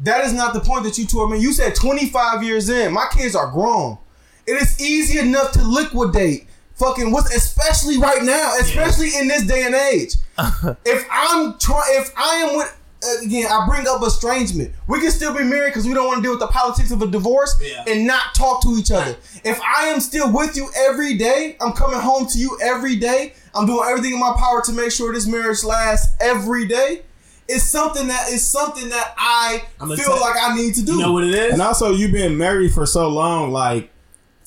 That 0.00 0.24
is 0.24 0.32
not 0.32 0.54
the 0.54 0.60
point 0.60 0.84
that 0.84 0.96
you 0.98 1.06
told 1.06 1.30
me. 1.30 1.38
You 1.38 1.52
said 1.52 1.74
25 1.74 2.42
years 2.42 2.68
in. 2.68 2.92
My 2.92 3.06
kids 3.12 3.34
are 3.34 3.48
grown. 3.48 3.98
It 4.46 4.52
is 4.60 4.80
easy 4.80 5.18
enough 5.18 5.52
to 5.52 5.62
liquidate 5.62 6.48
fucking 6.74 7.10
what's 7.12 7.34
especially 7.34 7.98
right 7.98 8.22
now, 8.24 8.54
especially 8.58 9.14
in 9.16 9.28
this 9.28 9.42
day 9.42 9.64
and 9.64 9.74
age. 9.74 10.14
if 10.86 11.06
I'm 11.10 11.58
trying, 11.58 12.00
if 12.00 12.12
I 12.16 12.36
am 12.48 12.56
with 12.56 12.74
again, 13.22 13.46
I 13.50 13.66
bring 13.68 13.86
up 13.88 14.02
estrangement. 14.02 14.72
We 14.86 15.00
can 15.00 15.10
still 15.10 15.34
be 15.34 15.42
married 15.44 15.70
because 15.70 15.86
we 15.86 15.94
don't 15.94 16.06
want 16.06 16.18
to 16.18 16.22
deal 16.22 16.32
with 16.32 16.40
the 16.40 16.46
politics 16.48 16.90
of 16.90 17.00
a 17.02 17.06
divorce 17.06 17.58
Yeah. 17.62 17.84
and 17.86 18.06
not 18.06 18.34
talk 18.34 18.62
to 18.62 18.76
each 18.76 18.90
other. 18.90 19.16
If 19.44 19.60
I 19.62 19.86
am 19.86 20.00
still 20.00 20.32
with 20.32 20.56
you 20.56 20.68
every 20.76 21.14
day, 21.14 21.56
I'm 21.60 21.72
coming 21.72 22.00
home 22.00 22.26
to 22.28 22.38
you 22.38 22.58
every 22.62 22.96
day. 22.96 23.34
I'm 23.54 23.66
doing 23.66 23.86
everything 23.88 24.12
in 24.12 24.20
my 24.20 24.34
power 24.38 24.62
to 24.62 24.72
make 24.72 24.92
sure 24.92 25.12
this 25.12 25.26
marriage 25.26 25.64
lasts 25.64 26.14
every 26.20 26.66
day. 26.66 27.02
It's 27.48 27.64
something 27.64 28.06
that 28.06 28.28
is 28.28 28.46
something 28.46 28.90
that 28.90 29.14
I 29.18 29.64
I'ma 29.80 29.96
feel 29.96 30.04
tell- 30.04 30.20
like 30.20 30.36
I 30.40 30.54
need 30.54 30.74
to 30.76 30.82
do. 30.84 30.92
You 30.92 31.00
know 31.02 31.12
what 31.12 31.24
it 31.24 31.34
is? 31.34 31.52
And 31.54 31.60
also, 31.62 31.90
you've 31.92 32.12
been 32.12 32.36
married 32.38 32.72
for 32.72 32.86
so 32.86 33.08
long. 33.08 33.50
Like, 33.50 33.90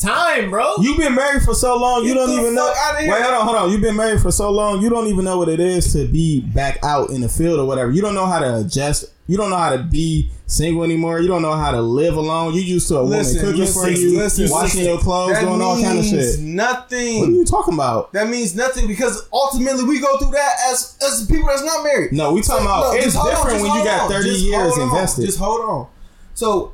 Time, 0.04 0.50
bro. 0.50 0.74
You've 0.82 0.98
been 0.98 1.16
married 1.16 1.44
for 1.44 1.54
so 1.54 1.78
long, 1.78 2.04
you 2.04 2.14
don't 2.14 2.30
even 2.32 2.54
know. 2.54 2.68
fuck 2.68 2.78
outta 2.78 3.02
here. 3.04 3.12
Wait, 3.14 3.22
hold 3.22 3.34
on, 3.36 3.46
hold 3.46 3.56
on. 3.56 3.72
You've 3.72 3.82
been 3.82 3.96
married 3.96 4.22
for 4.22 4.32
so 4.32 4.52
long, 4.52 4.82
you 4.82 4.90
don't 4.90 5.08
even 5.08 5.24
know 5.24 5.38
what 5.38 5.48
it 5.48 5.62
is 5.62 5.94
to 5.94 6.06
be 6.08 6.42
back 6.42 6.78
out 6.84 7.10
in 7.10 7.22
the 7.22 7.30
field 7.30 7.58
or 7.60 7.66
whatever. 7.66 7.90
You 7.90 8.02
don't 8.02 8.14
know 8.14 8.26
how 8.26 8.40
to 8.40 8.60
adjust 8.60 9.06
You 9.28 9.38
don't 9.38 9.50
know 9.50 9.56
how 9.58 9.70
to 9.78 9.82
be 9.82 10.30
single 10.46 10.84
anymore. 10.84 11.22
You 11.22 11.30
don't 11.30 11.42
know 11.42 11.54
how 11.54 11.72
to 11.72 11.82
live 11.82 12.18
alone. 12.18 12.54
You 12.54 12.60
used 12.60 12.90
to 12.90 13.00
a 13.00 13.02
Listen, 13.02 13.42
woman 13.42 13.58
cooking 13.58 13.74
for 13.74 13.90
you, 13.90 14.18
listen, 14.18 14.50
washing 14.50 14.82
listen. 14.82 14.84
your 14.84 15.00
clothes, 15.00 15.34
That 15.34 15.42
doing 15.46 15.62
all 15.62 15.82
kind 15.82 15.98
of 15.98 16.04
shit. 16.06 16.40
Nothing. 16.42 17.20
What 17.22 17.30
are 17.30 17.32
you 17.32 17.46
talking 17.46 17.74
about? 17.74 18.12
That 18.12 18.28
means 18.28 18.54
nothing 18.56 18.88
because 18.88 19.26
ultimately 19.32 19.86
we 19.86 20.02
go 20.02 20.18
through 20.18 20.32
that 20.32 20.54
as 20.70 20.98
as 21.02 21.26
people 21.28 21.48
that's 21.48 21.64
not 21.64 21.82
married. 21.86 22.12
No, 22.12 22.34
we 22.34 22.42
talking 22.42 22.66
about 22.66 22.94
No, 22.94 23.00
it's 23.00 23.16
hold 23.16 23.34
on, 23.34 23.36
different 23.46 23.62
when 23.64 23.78
you 23.80 23.84
got 23.86 24.02
on, 24.02 24.10
30 24.12 24.30
years 24.30 24.74
on, 24.74 24.82
invested. 24.82 25.26
Just 25.26 25.40
hold 25.40 25.62
on. 25.62 25.88
So, 26.34 26.74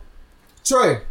Trey, 0.63 1.01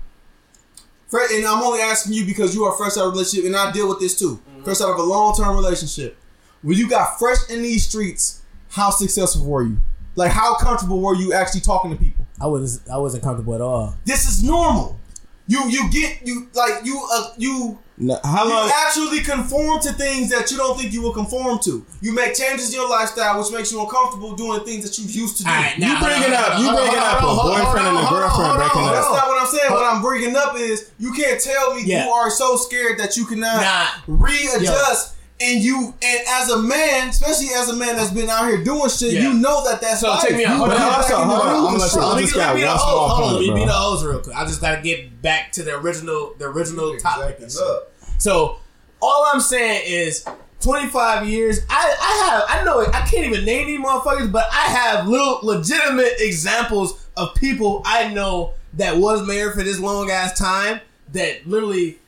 and 1.12 1.46
I'm 1.46 1.62
only 1.62 1.80
asking 1.80 2.12
you 2.12 2.24
because 2.24 2.54
you 2.54 2.64
are 2.64 2.76
fresh 2.76 2.96
out 2.96 3.06
of 3.06 3.08
a 3.08 3.10
relationship, 3.10 3.46
and 3.46 3.56
I 3.56 3.72
deal 3.72 3.88
with 3.88 4.00
this 4.00 4.18
too. 4.18 4.36
Mm-hmm. 4.36 4.64
Fresh 4.64 4.80
out 4.80 4.90
of 4.90 4.98
a 4.98 5.02
long 5.02 5.34
term 5.34 5.54
relationship. 5.56 6.16
When 6.62 6.76
you 6.76 6.88
got 6.88 7.18
fresh 7.18 7.38
in 7.50 7.62
these 7.62 7.86
streets, 7.86 8.42
how 8.70 8.90
successful 8.90 9.46
were 9.46 9.62
you? 9.62 9.78
Like, 10.16 10.32
how 10.32 10.56
comfortable 10.56 11.00
were 11.00 11.14
you 11.14 11.32
actually 11.32 11.60
talking 11.60 11.90
to 11.90 11.96
people? 11.96 12.26
I 12.40 12.46
wasn't. 12.46 12.88
I 12.90 12.98
wasn't 12.98 13.22
comfortable 13.22 13.54
at 13.54 13.60
all. 13.60 13.94
This 14.04 14.28
is 14.28 14.42
normal. 14.42 14.98
You 15.46 15.68
you 15.68 15.90
get 15.90 16.26
you 16.26 16.48
like 16.54 16.84
you 16.84 17.08
uh, 17.12 17.32
you 17.38 17.78
No, 18.00 18.16
how 18.22 18.44
you 18.44 18.50
long? 18.54 18.70
actually 18.86 19.20
conform 19.20 19.80
to 19.80 19.92
things 19.92 20.30
that 20.30 20.50
you 20.52 20.56
don't 20.56 20.78
think 20.78 20.92
you 20.92 21.02
will 21.02 21.12
conform 21.12 21.58
to. 21.64 21.84
You 22.00 22.14
make 22.14 22.34
changes 22.34 22.68
in 22.72 22.78
your 22.78 22.88
lifestyle, 22.88 23.40
which 23.42 23.50
makes 23.52 23.72
you 23.72 23.80
uncomfortable 23.80 24.36
doing 24.36 24.60
things 24.64 24.84
that 24.84 24.96
you 24.98 25.04
used 25.10 25.38
to 25.38 25.44
do. 25.44 25.50
You 25.50 25.98
bringing 25.98 26.32
up, 26.32 26.60
you 26.60 26.70
bringing 26.70 26.94
up 26.98 27.22
a 27.22 27.34
boyfriend 27.42 27.88
and 27.88 27.98
a 27.98 28.08
girlfriend 28.08 28.54
breaking 28.56 28.82
up. 28.82 28.92
That's 28.94 29.10
not 29.10 29.26
what 29.26 29.40
I'm 29.42 29.46
saying. 29.48 29.72
What 29.72 29.82
I'm 29.82 30.00
bringing 30.00 30.36
up 30.36 30.54
is 30.56 30.90
you 31.00 31.12
can't 31.12 31.40
tell 31.40 31.74
me 31.74 31.82
Yeah. 31.84 32.04
you 32.04 32.10
are 32.12 32.30
so 32.30 32.56
scared 32.56 32.98
that 33.00 33.16
you 33.16 33.26
cannot 33.26 33.62
Nah. 33.62 33.86
readjust. 34.06 35.14
And 35.40 35.62
you, 35.62 35.94
and 36.02 36.20
as 36.30 36.50
a 36.50 36.58
man, 36.58 37.08
especially 37.10 37.48
as 37.54 37.68
a 37.68 37.76
man 37.76 37.94
that's 37.94 38.10
been 38.10 38.28
out 38.28 38.48
here 38.48 38.62
doing 38.64 38.88
shit, 38.90 39.12
Yeah. 39.12 39.22
you 39.22 39.34
know 39.34 39.62
that 39.64 39.80
that's 39.80 40.00
So 40.00 40.08
life. 40.08 40.22
check 40.22 40.36
me 40.36 40.44
out. 40.44 40.52
You 40.54 40.58
Hold 40.58 40.70
on, 40.70 40.76
back 40.76 40.96
also, 40.96 41.14
hold 41.16 41.40
on. 41.40 41.46
I'm 41.48 41.62
gonna 41.64 41.78
let 41.78 41.94
Let 41.94 42.16
me, 42.16 42.30
let 42.38 42.54
me 42.54 42.60
be 42.60 42.62
the 42.62 42.66
one 42.66 42.76
host. 42.76 42.84
Hold 42.84 43.22
on, 43.22 43.34
let 43.34 43.54
me 43.54 43.60
be 43.60 43.66
the 43.66 43.72
host 43.72 44.04
real 44.04 44.18
quick. 44.20 44.36
I 44.36 44.44
just 44.44 44.60
gotta 44.60 44.82
get 44.82 45.22
back 45.22 45.52
to 45.52 45.62
the 45.62 45.76
original, 45.76 46.34
the 46.38 46.46
original 46.46 46.96
topic. 46.98 47.38
and 47.40 47.52
shit. 47.52 47.60
up. 47.62 47.92
So 48.18 48.56
all 49.00 49.30
I'm 49.32 49.40
saying 49.40 49.82
is 49.86 50.24
25 50.60 51.28
years. 51.28 51.60
I, 51.70 51.94
I 52.00 52.30
have 52.30 52.60
I 52.62 52.64
know. 52.64 52.80
I 52.92 53.06
can't 53.06 53.24
even 53.26 53.44
name 53.44 53.68
these 53.68 53.78
motherfuckers, 53.78 54.32
but 54.32 54.48
I 54.50 54.62
have 54.72 55.06
little 55.06 55.38
legitimate 55.44 56.14
examples 56.18 57.06
of 57.16 57.32
people 57.36 57.82
I 57.84 58.12
know 58.12 58.54
that 58.74 58.96
was 58.96 59.24
married 59.24 59.54
for 59.54 59.62
this 59.62 59.78
long 59.78 60.10
ass 60.10 60.36
time 60.36 60.80
that 61.12 61.46
literally 61.46 61.98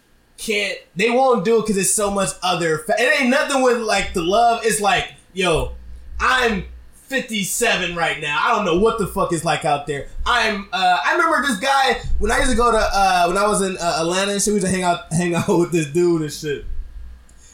can't. 0.41 0.79
They 0.97 1.11
won't 1.11 1.45
do 1.45 1.59
it 1.59 1.63
because 1.63 1.77
it's 1.77 1.95
so 1.95 2.11
much 2.11 2.31
other. 2.43 2.79
Fa- 2.79 2.97
it 2.99 3.21
ain't 3.21 3.31
nothing 3.31 3.63
with 3.63 3.79
like 3.79 4.15
the 4.15 4.23
love. 4.23 4.63
It's 4.65 4.81
like 4.81 5.13
yo, 5.33 5.73
I'm. 6.19 6.65
57 7.11 7.97
right 7.97 8.21
now. 8.21 8.41
I 8.41 8.55
don't 8.55 8.65
know 8.65 8.79
what 8.79 9.01
the 9.01 9.07
fuck 9.09 9.33
is 9.33 9.45
like 9.45 9.65
out 9.65 9.89
there. 9.89 10.07
I'm 10.25 10.69
uh 10.73 10.99
I 11.05 11.15
remember 11.15 11.45
this 11.45 11.59
guy 11.59 12.01
when 12.21 12.31
I 12.31 12.39
used 12.39 12.53
to 12.53 12.57
go 12.57 12.71
to 12.71 12.79
uh 12.79 13.25
when 13.27 13.37
I 13.37 13.49
was 13.49 13.63
in 13.63 13.77
uh, 13.77 13.97
Atlanta 14.03 14.31
and 14.31 14.41
shit, 14.41 14.55
we 14.55 14.61
used 14.61 14.67
to 14.67 14.73
hang 14.73 14.85
out 14.85 15.01
hang 15.13 15.35
out 15.35 15.49
with 15.49 15.73
this 15.73 15.87
dude 15.87 16.23
and 16.23 16.33
shit. 16.33 16.65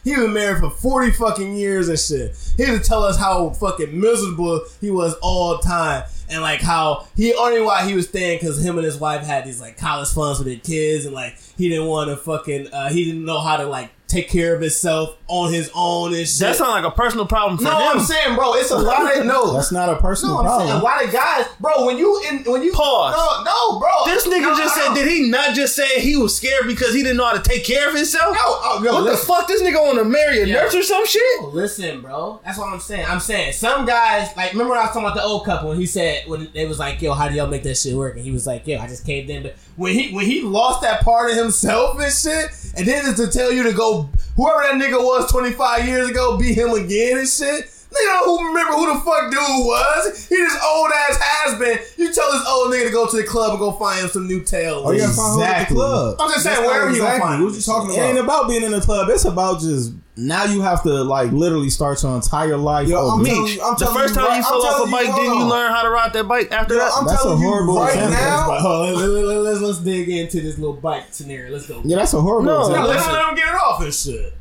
He 0.05 0.15
was 0.15 0.29
married 0.29 0.59
for 0.61 0.69
40 0.69 1.13
fucking 1.13 1.57
years 1.57 1.89
and 1.89 1.99
shit. 1.99 2.37
He 2.59 2.71
would 2.71 2.85
tell 2.85 3.03
us 3.03 3.17
how 3.17 3.49
fucking 3.49 3.99
miserable 3.99 4.61
he 4.79 4.91
was 4.91 5.15
all 5.23 5.57
the 5.57 5.63
time. 5.63 6.05
And 6.29 6.43
like 6.43 6.61
how 6.61 7.07
he 7.17 7.35
only 7.35 7.63
why 7.63 7.87
he 7.87 7.95
was 7.95 8.09
staying 8.09 8.39
because 8.39 8.65
him 8.65 8.79
and 8.79 8.85
his 8.85 8.99
wife 8.99 9.25
had 9.25 9.45
these 9.45 9.61
like 9.61 9.77
college 9.77 10.09
funds 10.09 10.39
for 10.39 10.45
their 10.45 10.59
kids 10.59 11.05
and 11.05 11.15
like 11.15 11.37
he 11.57 11.69
didn't 11.69 11.87
want 11.87 12.11
to 12.11 12.17
fucking 12.17 12.69
uh, 12.73 12.89
he 12.91 13.05
didn't 13.05 13.25
know 13.25 13.41
how 13.41 13.57
to 13.57 13.67
like 13.67 13.91
take 14.09 14.29
care 14.29 14.55
of 14.55 14.61
himself 14.61 15.17
on 15.27 15.53
his 15.53 15.69
own 15.75 16.15
and 16.15 16.29
shit. 16.29 16.39
That 16.39 16.55
sounds 16.57 16.71
like 16.71 16.85
a 16.85 16.93
personal 16.95 17.27
problem 17.27 17.59
for 17.59 17.65
no, 17.65 17.71
him. 17.91 17.99
I'm 17.99 18.05
saying, 18.05 18.37
bro, 18.37 18.55
it's 18.55 18.71
a 18.71 18.79
lot 18.79 19.17
of 19.19 19.27
no. 19.27 19.53
That's 19.55 19.73
not 19.73 19.89
a 19.89 19.97
personal 19.97 20.43
no, 20.45 20.49
I'm 20.49 20.61
saying 20.61 20.71
problem. 20.71 20.81
a 20.81 20.85
lot 20.85 21.05
of 21.05 21.13
guys, 21.13 21.47
bro. 21.59 21.87
When 21.87 21.99
you 21.99 22.23
in, 22.29 22.45
when 22.45 22.63
you 22.63 22.73
Pause. 22.73 23.15
no, 23.17 23.45
no, 23.45 23.81
bro. 23.81 23.91
This 24.07 24.25
nigga 24.27 24.43
No, 24.43 24.57
just 24.57 24.75
said, 24.77 24.95
did 24.95 25.09
he 25.09 25.29
not 25.29 25.55
just 25.57 25.75
say 25.75 26.01
he 26.01 26.17
was 26.17 26.37
scared 26.37 26.67
because 26.69 26.95
he 26.95 27.03
didn't 27.03 27.17
know 27.17 27.25
how 27.27 27.33
to 27.37 27.43
take 27.43 27.65
care 27.65 27.89
of 27.89 27.97
himself? 27.97 28.35
No, 28.37 28.41
oh, 28.45 28.81
no, 28.85 28.93
what 28.95 28.99
the 29.01 29.11
listen. 29.11 29.27
fuck? 29.27 29.49
This 29.49 29.61
nigga 29.63 29.83
want 29.85 29.99
to 29.99 30.05
marry 30.05 30.39
a 30.43 30.47
Yeah. 30.47 30.55
nurse 30.63 30.75
or 30.77 30.83
some 30.85 31.05
shit? 31.07 31.23
Oh, 31.41 31.51
Listen, 31.53 32.01
bro. 32.01 32.41
That's 32.45 32.59
what 32.59 32.73
I'm 32.73 32.79
saying. 32.81 33.07
I'm 33.09 33.19
saying 33.21 33.55
some 33.55 33.87
guys 33.87 34.31
like 34.37 34.53
remember 34.53 34.71
when 34.71 34.79
I 34.79 34.83
was 34.83 34.91
talking 34.91 35.03
about 35.03 35.17
the 35.17 35.25
old 35.25 35.45
couple 35.45 35.71
when 35.71 35.79
he 35.79 35.87
said 35.87 36.29
when 36.29 36.49
they 36.55 36.67
was 36.67 36.79
like, 36.79 37.03
"Yo, 37.03 37.13
how 37.13 37.29
do 37.29 37.35
y'all 37.35 37.49
make 37.49 37.65
that 37.65 37.77
shit 37.77 37.97
work?" 37.97 38.15
And 38.15 38.25
he 38.25 38.31
was 38.31 38.47
like, 38.47 38.67
"Yo, 38.69 38.79
I 38.79 38.87
just 38.87 39.05
caved 39.05 39.31
in." 39.31 39.43
But 39.43 39.57
when 39.75 39.95
he 39.95 40.13
when 40.15 40.27
he 40.27 40.43
lost 40.43 40.83
that 40.83 41.01
part 41.03 41.31
of 41.31 41.37
himself 41.37 41.99
and 42.01 42.13
shit, 42.13 42.51
and 42.77 42.87
then 42.87 43.09
it's 43.09 43.19
to 43.19 43.29
tell 43.29 43.53
you 43.53 43.63
to 43.63 43.73
go 43.73 44.09
whoever 44.37 44.63
that 44.63 44.75
nigga 44.75 45.03
was 45.03 45.31
25 45.31 45.87
years 45.87 46.11
ago, 46.11 46.37
be 46.37 46.53
him 46.53 46.71
again 46.71 47.19
and 47.19 47.29
shit. 47.29 47.71
Nigga 47.97 48.13
don't 48.13 48.25
who 48.29 48.49
remember 48.49 48.73
who 48.75 48.87
the 48.93 49.01
fuck 49.01 49.31
dude 49.31 49.67
was. 49.67 50.29
He 50.29 50.37
just 50.37 50.59
old 50.63 50.91
ass 50.93 51.19
has 51.21 51.59
been. 51.59 51.79
You 51.97 52.13
tell 52.13 52.31
this 52.33 52.47
old 52.49 52.73
nigga 52.73 52.87
to 52.87 52.93
go 52.93 53.07
to 53.09 53.17
the 53.17 53.25
club 53.25 53.51
and 53.51 53.59
go 53.59 53.73
find 53.73 54.01
him 54.03 54.09
some 54.11 54.27
new 54.27 54.43
tail. 54.43 54.83
Oh, 54.85 54.91
you 54.91 55.01
gotta 55.01 55.13
find 55.15 55.41
her 55.41 55.47
at 55.47 55.49
the 55.49 55.61
Exactly. 55.63 55.77
club. 55.77 56.17
I'm 56.21 56.31
just 56.31 56.43
saying, 56.43 56.57
That's 56.57 56.67
not 56.67 56.73
wherever 56.75 56.91
you 56.93 56.99
gonna 56.99 57.11
exactly. 57.15 57.29
find 57.29 57.45
What 57.45 57.55
you 57.55 57.61
talking 57.63 57.91
about? 57.91 57.99
It 58.05 58.09
ain't 58.11 58.19
about 58.19 58.49
being 58.49 58.63
in 58.63 58.73
the 58.73 58.81
club. 58.81 59.09
It's 59.09 59.25
about 59.25 59.61
just 59.61 59.93
now 60.19 60.45
you 60.45 60.61
have 60.63 60.83
to 60.85 61.05
like 61.05 61.31
literally 61.33 61.69
start 61.71 62.03
your 62.03 62.15
entire 62.15 62.57
life 62.57 62.89
Yo, 62.89 62.97
over. 62.99 63.21
I'm 63.21 63.25
telling 63.25 63.47
you- 63.53 63.63
I'm 63.63 63.75
the 63.75 63.85
telling 63.85 63.99
first 64.01 64.15
you 64.15 64.21
time 64.21 64.29
right- 64.31 64.37
you 64.39 64.45
I'm 64.45 64.49
fell 64.49 64.65
off 64.67 64.89
a 64.89 64.91
bike, 64.91 65.07
you, 65.07 65.13
didn't 65.15 65.29
hold 65.29 65.41
you 65.41 65.45
learn 65.47 65.73
how 65.73 65.83
to 65.83 65.91
ride 65.91 66.13
that 66.15 66.25
bike 66.29 66.53
after 66.53 66.75
Yo, 66.75 66.81
that? 66.81 66.93
I'm 66.97 67.07
That's 67.07 67.21
a 67.21 67.23
telling 67.25 67.41
you 67.43 67.47
horrible 67.49 67.77
right 67.81 67.89
example. 67.95 68.11
now. 68.21 68.47
But 68.49 68.61
hold 68.61 68.87
on, 68.89 68.95
let, 68.95 69.09
let, 69.09 69.25
let, 69.25 69.39
let's 69.39 69.61
let's 69.61 69.79
dig 69.81 70.09
into 70.09 70.41
this 70.41 70.59
little 70.59 70.75
bike 70.77 71.05
scenario. 71.11 71.53
Let's 71.53 71.67
go. 71.67 71.81
yeah, 71.85 71.97
that's 71.97 72.15
a 72.15 72.21
horrible 72.21 72.45
No, 72.45 72.69
No, 72.69 72.87
let's 72.87 73.05
him, 73.07 73.13
let 73.13 73.29
him 73.29 73.35
get 73.35 73.49
it 73.49 73.55
off 73.55 73.83
and 73.83 73.93
shit. 73.95 74.35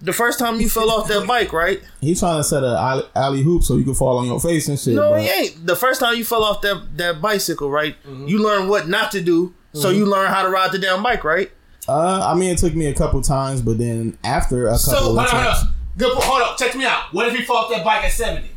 The 0.00 0.12
first 0.12 0.38
time 0.38 0.60
you 0.60 0.68
fell 0.68 0.90
off 0.90 1.08
that 1.08 1.26
bike, 1.26 1.52
right? 1.52 1.82
He's 2.00 2.20
trying 2.20 2.38
to 2.38 2.44
set 2.44 2.62
an 2.62 2.74
alley, 2.76 3.04
alley 3.16 3.42
hoop 3.42 3.62
so 3.64 3.76
you 3.76 3.84
can 3.84 3.94
fall 3.94 4.18
on 4.18 4.26
your 4.26 4.38
face 4.40 4.68
and 4.68 4.78
shit. 4.78 4.94
No, 4.94 5.10
but 5.10 5.22
he 5.22 5.28
ain't. 5.28 5.66
The 5.66 5.74
first 5.76 6.00
time 6.00 6.16
you 6.16 6.24
fell 6.24 6.44
off 6.44 6.60
that 6.62 6.96
that 6.96 7.20
bicycle, 7.20 7.70
right? 7.70 7.96
Mm-hmm. 8.04 8.26
You 8.28 8.38
learn 8.42 8.68
what 8.68 8.88
not 8.88 9.10
to 9.12 9.20
do, 9.20 9.54
so 9.72 9.90
you 9.90 10.06
learn 10.06 10.28
how 10.28 10.42
to 10.42 10.48
ride 10.50 10.72
the 10.72 10.78
damn 10.78 11.02
bike, 11.02 11.24
right? 11.24 11.50
Uh, 11.88 12.30
I 12.32 12.38
mean, 12.38 12.50
it 12.50 12.58
took 12.58 12.74
me 12.74 12.86
a 12.86 12.94
couple 12.94 13.20
times, 13.22 13.62
but 13.62 13.78
then 13.78 14.18
after 14.22 14.66
a 14.68 14.72
couple 14.72 14.78
So, 14.78 14.96
of 14.98 15.02
Hold 15.04 15.18
on, 15.18 15.24
hold 15.26 15.40
attempts, 15.42 15.62
on. 15.62 15.74
Good. 15.96 16.16
Hold 16.22 16.42
up. 16.42 16.58
Check 16.58 16.74
me 16.76 16.84
out. 16.84 17.12
What 17.14 17.26
if 17.28 17.34
he 17.34 17.42
fall 17.44 17.56
off 17.64 17.70
that 17.70 17.84
bike 17.84 18.04
at 18.04 18.12
seventy? 18.12 18.50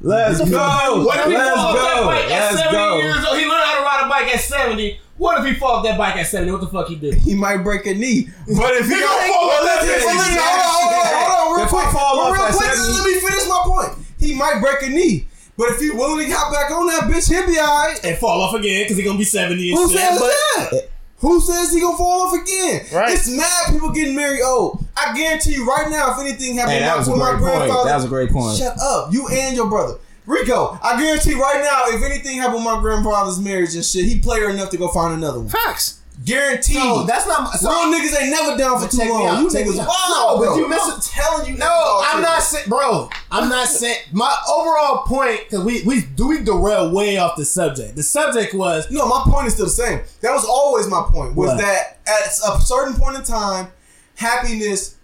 let's 0.00 0.38
go. 0.38 1.04
What 1.04 1.20
if 1.20 1.26
he 1.26 1.32
let's 1.36 1.54
fall 1.54 1.66
off 1.68 1.76
that 1.76 2.00
go. 2.00 2.06
bike 2.06 2.24
at 2.24 2.30
Let's 2.30 2.56
seventy 2.56 2.76
go. 2.76 2.96
years 2.98 3.24
old? 3.26 3.38
He 3.38 3.44
learned 3.46 3.64
how 3.64 3.78
to 3.78 3.84
ride 3.84 4.02
a 4.06 4.08
bike 4.08 4.34
at 4.34 4.40
seventy. 4.40 5.00
What 5.20 5.36
if 5.44 5.52
he 5.52 5.60
fall 5.60 5.72
off 5.76 5.84
that 5.84 5.98
bike 5.98 6.16
at 6.16 6.26
seventy? 6.26 6.50
What 6.50 6.62
the 6.62 6.68
fuck 6.72 6.88
he 6.88 6.96
do? 6.96 7.10
He 7.12 7.34
might 7.34 7.58
break 7.58 7.84
a 7.84 7.92
knee, 7.92 8.30
but 8.56 8.72
if 8.72 8.88
he 8.88 8.94
He 8.94 9.00
don't 9.00 9.20
gonna 9.20 9.32
fall 9.36 9.50
off 9.52 9.64
that 9.68 9.82
listen, 9.84 10.00
bitch. 10.00 10.16
listen, 10.16 10.40
hold 10.40 10.64
on, 10.64 10.72
hold 10.80 10.96
on, 10.96 11.12
hold 11.12 11.30
on, 11.36 11.56
real 11.56 11.64
If 11.64 11.70
quick, 11.70 11.88
fall 11.92 12.14
off 12.24 12.32
real 12.32 12.42
at 12.48 12.54
quick, 12.56 12.72
let 12.72 13.04
me 13.04 13.14
finish 13.20 13.44
my 13.46 13.60
point. 13.68 13.92
He 14.18 14.34
might 14.34 14.60
break 14.64 14.80
a 14.80 14.88
knee, 14.88 15.26
but 15.60 15.68
if 15.76 15.78
he 15.80 15.90
willing 15.90 16.24
to 16.26 16.32
hop 16.34 16.48
back 16.56 16.70
on 16.72 16.86
that 16.88 17.02
bitch, 17.04 17.28
he'll 17.28 17.46
be 17.46 17.58
alright. 17.60 18.00
And 18.02 18.16
fall 18.16 18.40
off 18.40 18.54
again 18.54 18.84
because 18.84 18.96
he 18.96 19.02
gonna 19.04 19.18
be 19.18 19.24
seventy 19.28 19.68
and 19.70 19.78
Who 19.78 19.88
shit. 19.92 19.98
says 20.00 20.18
But 20.18 20.32
that? 20.72 20.88
Who 21.20 21.38
says 21.42 21.70
he 21.74 21.80
gonna 21.82 21.98
fall 21.98 22.24
off 22.24 22.32
again? 22.40 22.80
Right. 22.90 23.12
It's 23.12 23.28
mad 23.28 23.68
people 23.76 23.92
getting 23.92 24.16
married 24.16 24.40
old. 24.40 24.82
I 24.96 25.12
guarantee 25.14 25.52
you 25.52 25.68
right 25.68 25.90
now, 25.90 26.12
if 26.16 26.18
anything 26.24 26.56
happened 26.56 26.80
Hey, 26.80 26.80
that 26.80 26.96
was 26.96 27.08
a 27.08 27.12
with 27.12 27.20
my 27.20 27.32
great 27.36 27.40
point. 27.44 27.68
grandfather, 27.68 27.88
That 27.90 27.96
was 27.96 28.04
a 28.06 28.08
great 28.08 28.30
point. 28.32 28.56
Shut 28.56 28.78
up, 28.80 29.12
you 29.12 29.28
and 29.28 29.54
your 29.54 29.68
brother. 29.68 29.98
Rico, 30.30 30.78
I 30.82 31.00
guarantee 31.00 31.34
right 31.34 31.60
now, 31.62 31.94
if 31.96 32.04
anything 32.04 32.38
happened 32.38 32.56
with 32.56 32.64
my 32.64 32.80
grandfather's 32.80 33.40
marriage 33.40 33.74
and 33.74 33.84
shit, 33.84 34.04
he 34.04 34.20
played 34.20 34.42
her 34.42 34.50
enough 34.50 34.70
to 34.70 34.76
go 34.76 34.88
find 34.88 35.14
another 35.14 35.40
one. 35.40 35.48
Facts. 35.48 35.96
Guaranteed. 36.24 36.76
no, 36.76 37.04
that's 37.06 37.26
not. 37.26 37.50
So, 37.54 37.70
Real 37.70 37.92
niggas 37.98 38.20
ain't 38.20 38.30
never 38.30 38.56
down 38.58 38.78
for 38.78 38.88
too 38.94 39.08
long. 39.08 39.26
out, 39.26 39.40
You 39.40 39.48
niggas 39.48 39.78
wild, 39.78 39.88
No, 39.88 40.36
but 40.38 40.56
you 40.56 40.68
miss- 40.68 40.82
I'm 40.82 41.00
telling 41.00 41.46
you. 41.50 41.56
No, 41.58 42.02
I'm 42.04 42.20
not 42.20 42.42
saying, 42.42 42.66
bro. 42.68 43.08
I'm 43.30 43.48
not 43.48 43.66
saying 43.68 43.96
my 44.12 44.36
overall 44.52 45.04
point 45.04 45.40
because 45.48 45.64
we 45.64 45.82
we 45.84 46.02
do 46.02 46.28
we 46.28 46.44
derail 46.44 46.92
way 46.92 47.16
off 47.16 47.36
the 47.36 47.44
subject. 47.46 47.96
The 47.96 48.02
subject 48.02 48.52
was 48.52 48.90
No, 48.90 49.06
my 49.08 49.22
point 49.32 49.46
is 49.46 49.54
still 49.54 49.64
the 49.64 49.70
same. 49.72 50.00
That 50.20 50.32
was 50.32 50.44
always 50.44 50.86
my 50.88 51.06
point. 51.10 51.34
Was 51.36 51.48
What? 51.52 51.58
that 51.58 51.98
at 52.06 52.26
a 52.26 52.60
certain 52.60 52.94
point 53.00 53.16
in 53.16 53.22
time, 53.24 53.68
happiness 54.16 54.96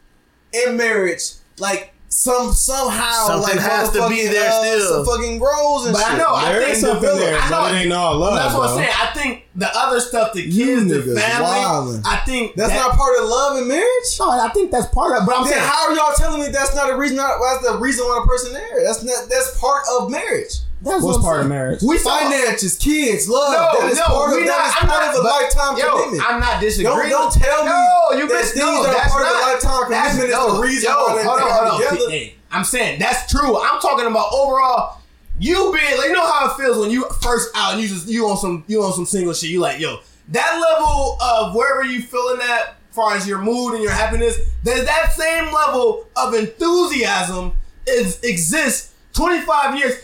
in 0.52 0.76
marriage, 0.76 1.22
like 1.58 1.94
some 2.16 2.50
somehow 2.54 3.26
Something 3.26 3.56
like 3.56 3.60
has 3.60 3.90
to 3.90 4.08
be 4.08 4.24
motherfucking, 4.24 4.30
there 4.32 4.48
uh, 4.48 4.62
still. 4.64 5.04
some 5.04 5.04
fucking 5.04 5.38
grows 5.38 5.84
and 5.84 5.92
But 5.92 6.00
shit. 6.00 6.12
I 6.12 6.16
know, 6.16 6.32
I 6.34 6.52
think 6.58 6.70
is 6.70 6.80
something 6.80 7.00
develop. 7.02 7.20
there, 7.20 7.38
I 7.38 7.50
know. 7.50 7.60
but 7.60 7.74
it 7.74 7.78
ain't 7.84 7.92
all 7.92 8.16
love. 8.16 8.34
that's 8.36 8.54
what 8.54 8.70
I'm 8.70 8.76
saying. 8.78 8.94
I 8.96 9.06
think 9.12 9.44
the 9.54 9.68
other 9.76 10.00
stuff, 10.00 10.32
the 10.32 10.40
You 10.40 10.64
kids, 10.80 10.88
the 10.88 10.94
niggas 11.12 11.20
family. 11.20 11.46
wildin'. 11.46 12.02
I 12.06 12.16
think 12.24 12.54
That's 12.56 12.72
that- 12.72 12.88
not 12.88 12.96
part 12.96 13.18
of 13.20 13.28
love 13.28 13.58
and 13.58 13.68
marriage. 13.68 14.08
No, 14.18 14.30
I 14.30 14.48
think 14.48 14.70
that's 14.70 14.86
part 14.94 15.20
of. 15.20 15.26
But 15.26 15.36
I'm 15.36 15.44
Then 15.44 15.52
saying 15.52 15.64
how 15.68 15.90
are 15.90 15.94
y'all 15.94 16.14
telling 16.16 16.40
me 16.40 16.48
that's 16.48 16.74
not 16.74 16.88
a 16.88 16.96
reason? 16.96 17.18
Not, 17.18 17.36
that's 17.38 17.68
the 17.70 17.76
reason 17.76 18.06
why 18.06 18.20
the 18.24 18.26
person 18.26 18.54
there. 18.54 18.82
That's 18.82 19.02
not. 19.02 19.28
That's 19.28 19.60
part 19.60 19.82
of 20.00 20.10
marriage. 20.10 20.54
That's 20.82 21.02
What's 21.02 21.18
part 21.18 21.40
of 21.40 21.48
marriage? 21.48 21.80
We 21.82 21.98
saw- 21.98 22.18
Finances, 22.18 22.76
kids, 22.76 23.28
love. 23.28 23.52
No, 23.52 23.80
that 23.80 23.90
is 23.92 23.98
no, 23.98 24.04
part 24.06 24.32
of 24.38 24.44
not. 24.46 24.66
is 24.68 24.74
I'm 24.80 24.88
part 24.88 25.00
not- 25.02 25.14
of 25.14 25.20
a 25.20 25.22
but- 25.22 25.30
lifetime 25.42 25.76
yo, 25.78 25.90
commitment. 25.96 26.22
I'm 26.30 26.40
not 26.40 26.60
disagreeing. 26.60 27.08
Don't, 27.08 27.08
don't 27.10 27.32
tell 27.32 27.64
me 27.64 27.70
No, 27.70 28.08
you 28.18 28.28
that 28.28 28.34
missed. 28.34 28.56
No, 28.56 28.82
are 28.82 28.92
that's 28.92 29.10
part 29.12 29.22
not. 29.22 29.32
of 29.32 29.38
a 29.38 29.42
lifetime 29.52 29.90
that's- 29.90 30.10
commitment 30.16 30.30
is 30.30 30.36
no, 30.36 30.56
the 30.56 30.62
reason 30.62 30.90
yo, 30.90 30.96
why 30.96 31.22
hold 31.22 31.40
on, 31.40 31.50
hold 31.80 31.92
on. 32.04 32.10
Hey, 32.10 32.34
I'm 32.50 32.64
saying 32.64 32.98
that's 33.00 33.30
true. 33.30 33.58
I'm 33.60 33.80
talking 33.80 34.06
about 34.06 34.32
overall. 34.32 34.98
You 35.38 35.54
being 35.76 35.98
like, 35.98 36.06
you 36.08 36.12
know 36.14 36.26
how 36.26 36.50
it 36.50 36.56
feels 36.56 36.78
when 36.78 36.90
you 36.90 37.04
first 37.20 37.50
out 37.54 37.74
and 37.74 37.82
you 37.82 37.88
just 37.88 38.08
you 38.08 38.26
on 38.28 38.36
some 38.38 38.64
you 38.68 38.82
on 38.82 38.92
some 38.94 39.04
single 39.06 39.34
shit. 39.34 39.50
You 39.50 39.60
like, 39.60 39.80
yo, 39.80 39.98
that 40.28 40.58
level 40.60 41.18
of 41.20 41.54
wherever 41.54 41.84
you 41.84 42.00
feeling 42.02 42.38
that, 42.38 42.76
as 42.90 42.94
far 42.96 43.14
as 43.16 43.26
your 43.28 43.38
mood 43.38 43.74
and 43.74 43.82
your 43.82 43.92
happiness, 43.92 44.38
there's 44.62 44.86
that 44.86 45.12
same 45.12 45.52
level 45.52 46.06
of 46.16 46.32
enthusiasm 46.34 47.52
is 47.86 48.18
exists. 48.22 48.92
25 49.12 49.78
years. 49.78 49.94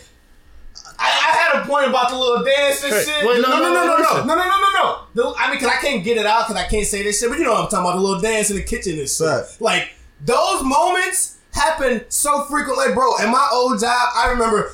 I, 1.03 1.07
I 1.07 1.31
had 1.35 1.61
a 1.61 1.65
point 1.67 1.87
about 1.87 2.09
the 2.09 2.17
little 2.17 2.43
dance 2.45 2.81
and 2.83 2.93
shit. 2.93 3.25
wait, 3.27 3.41
no, 3.41 3.49
no, 3.49 3.59
no, 3.59 3.73
no, 3.73 3.97
no, 3.97 4.23
no, 4.23 4.23
no, 4.23 4.35
no, 4.35 4.35
no, 4.35 4.71
no, 4.73 5.01
no. 5.15 5.35
I 5.37 5.51
mean, 5.51 5.59
cause 5.59 5.69
I 5.69 5.81
can't 5.81 6.03
get 6.03 6.17
it 6.17 6.25
out 6.25 6.47
because 6.47 6.63
I 6.63 6.67
can't 6.67 6.87
say 6.87 7.03
this 7.03 7.19
shit. 7.19 7.29
But 7.29 7.39
you 7.39 7.43
know 7.43 7.51
what 7.51 7.63
I'm 7.63 7.69
talking 7.69 7.85
about? 7.85 7.95
The 7.95 8.01
little 8.01 8.21
dance 8.21 8.49
in 8.49 8.55
the 8.55 8.63
kitchen 8.63 8.97
and 8.97 9.09
shit. 9.09 9.27
Right. 9.27 9.45
Like 9.59 9.89
those 10.23 10.63
moments 10.63 11.39
happen 11.51 12.05
so 12.07 12.45
frequently, 12.45 12.93
bro. 12.93 13.17
In 13.17 13.29
my 13.31 13.49
old 13.51 13.81
job, 13.81 14.09
I 14.15 14.29
remember 14.31 14.71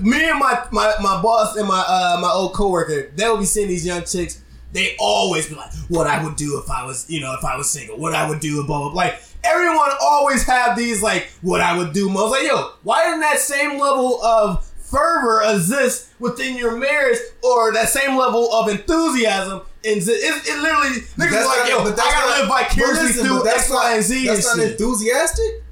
me 0.00 0.28
and 0.28 0.38
my 0.38 0.66
my, 0.72 0.94
my 1.02 1.20
boss 1.22 1.56
and 1.56 1.68
my 1.68 1.84
uh, 1.86 2.18
my 2.20 2.30
old 2.30 2.54
coworker. 2.54 3.12
They 3.14 3.28
would 3.28 3.40
be 3.40 3.44
seeing 3.44 3.68
these 3.68 3.84
young 3.84 4.04
chicks. 4.04 4.42
They 4.72 4.96
always 4.98 5.48
be 5.48 5.56
like, 5.56 5.72
"What 5.88 6.06
I 6.06 6.24
would 6.24 6.36
do 6.36 6.58
if 6.62 6.70
I 6.70 6.84
was, 6.84 7.08
you 7.10 7.20
know, 7.20 7.34
if 7.34 7.44
I 7.44 7.56
was 7.56 7.70
single. 7.70 7.98
What 7.98 8.14
I 8.14 8.28
would 8.28 8.40
do, 8.40 8.58
and 8.58 8.66
blah 8.66 8.78
blah." 8.78 8.90
blah. 8.90 8.96
Like 8.96 9.20
everyone 9.44 9.90
always 10.00 10.44
have 10.44 10.76
these 10.76 11.02
like, 11.02 11.30
"What 11.42 11.60
I 11.60 11.76
would 11.76 11.92
do." 11.92 12.08
Was 12.08 12.30
like, 12.30 12.44
"Yo, 12.44 12.70
why 12.82 13.06
isn't 13.08 13.20
that 13.20 13.38
same 13.38 13.78
level 13.78 14.22
of 14.22 14.69
fervor 14.90 15.42
exists 15.46 16.12
within 16.18 16.56
your 16.56 16.76
marriage, 16.76 17.18
or 17.42 17.72
that 17.72 17.88
same 17.88 18.16
level 18.16 18.52
of 18.52 18.68
enthusiasm?" 18.68 19.62
And 19.82 19.96
it, 19.96 20.08
it, 20.08 20.46
it 20.48 20.60
literally 20.62 20.88
niggas 21.16 21.30
That's 21.30 21.46
like, 21.46 21.58
not- 21.60 21.68
"Yo, 21.68 21.84
but 21.84 21.92
I 21.94 21.96
gotta 21.96 22.28
not- 22.28 22.38
live 22.40 22.48
but 22.48 22.68
vicariously 22.70 23.06
listen, 23.06 23.26
through 23.26 23.36
but 23.38 23.44
that's 23.44 23.62
X, 23.64 23.70
Y, 23.70 23.94
and 23.94 24.04
Z." 24.04 24.26
That's 24.26 24.46
and 24.52 24.58
not 24.58 24.62
shit. 24.64 24.72
enthusiastic. 24.80 25.64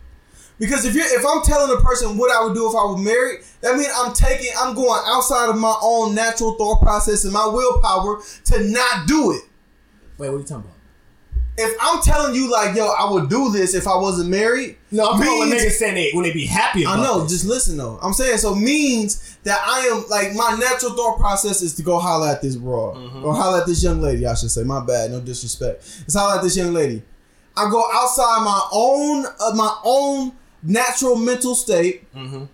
Because 0.58 0.84
if 0.84 0.94
you 0.94 1.02
if 1.04 1.24
I'm 1.24 1.42
telling 1.42 1.76
a 1.76 1.80
person 1.80 2.16
what 2.18 2.32
I 2.32 2.44
would 2.44 2.54
do 2.54 2.68
if 2.68 2.74
I 2.74 2.82
was 2.90 3.00
married, 3.00 3.40
that 3.60 3.76
means 3.76 3.90
I'm 3.96 4.12
taking 4.12 4.50
I'm 4.58 4.74
going 4.74 5.00
outside 5.06 5.50
of 5.50 5.56
my 5.56 5.76
own 5.82 6.14
natural 6.16 6.54
thought 6.54 6.80
process 6.82 7.22
and 7.24 7.32
my 7.32 7.46
willpower 7.46 8.20
to 8.46 8.64
not 8.64 9.06
do 9.06 9.32
it. 9.32 9.42
Wait, 10.18 10.28
what 10.30 10.34
are 10.34 10.38
you 10.38 10.44
talking 10.44 10.64
about? 10.64 10.72
If 11.60 11.76
I'm 11.80 12.00
telling 12.02 12.34
you 12.36 12.50
like, 12.50 12.76
yo, 12.76 12.86
I 12.86 13.10
would 13.10 13.28
do 13.28 13.50
this 13.50 13.74
if 13.74 13.88
I 13.88 13.96
wasn't 13.96 14.30
married. 14.30 14.76
No, 14.92 15.08
I'm 15.10 15.20
means- 15.20 15.52
niggas 15.54 15.70
saying 15.72 15.94
they 15.96 16.10
when 16.12 16.22
they 16.24 16.32
be 16.32 16.46
happy 16.46 16.86
I 16.86 16.96
know, 17.02 17.26
just 17.26 17.44
listen 17.44 17.76
though. 17.76 17.98
I'm 18.00 18.12
saying 18.12 18.38
so 18.38 18.54
means 18.54 19.36
that 19.42 19.60
I 19.66 19.80
am 19.88 20.04
like 20.08 20.34
my 20.34 20.56
natural 20.58 20.92
thought 20.92 21.18
process 21.18 21.60
is 21.62 21.74
to 21.74 21.82
go 21.82 21.98
holler 21.98 22.28
at 22.28 22.40
this 22.42 22.54
broad 22.56 22.96
Mm-hmm. 22.96 23.24
or 23.24 23.34
holler 23.34 23.60
at 23.60 23.66
this 23.66 23.82
young 23.82 24.00
lady. 24.00 24.24
I 24.26 24.34
should 24.34 24.50
say. 24.50 24.62
My 24.62 24.84
bad, 24.84 25.10
no 25.10 25.20
disrespect. 25.20 25.80
It's 26.04 26.14
holler 26.14 26.36
at 26.36 26.42
this 26.42 26.56
young 26.56 26.72
lady. 26.72 27.02
I 27.56 27.68
go 27.70 27.82
outside 27.92 28.44
my 28.44 28.68
own 28.72 29.26
of 29.40 29.56
my 29.56 29.74
own 29.84 30.32
natural 30.62 31.16
mental 31.16 31.54
state, 31.56 32.04
Mm-hmm. 32.14 32.44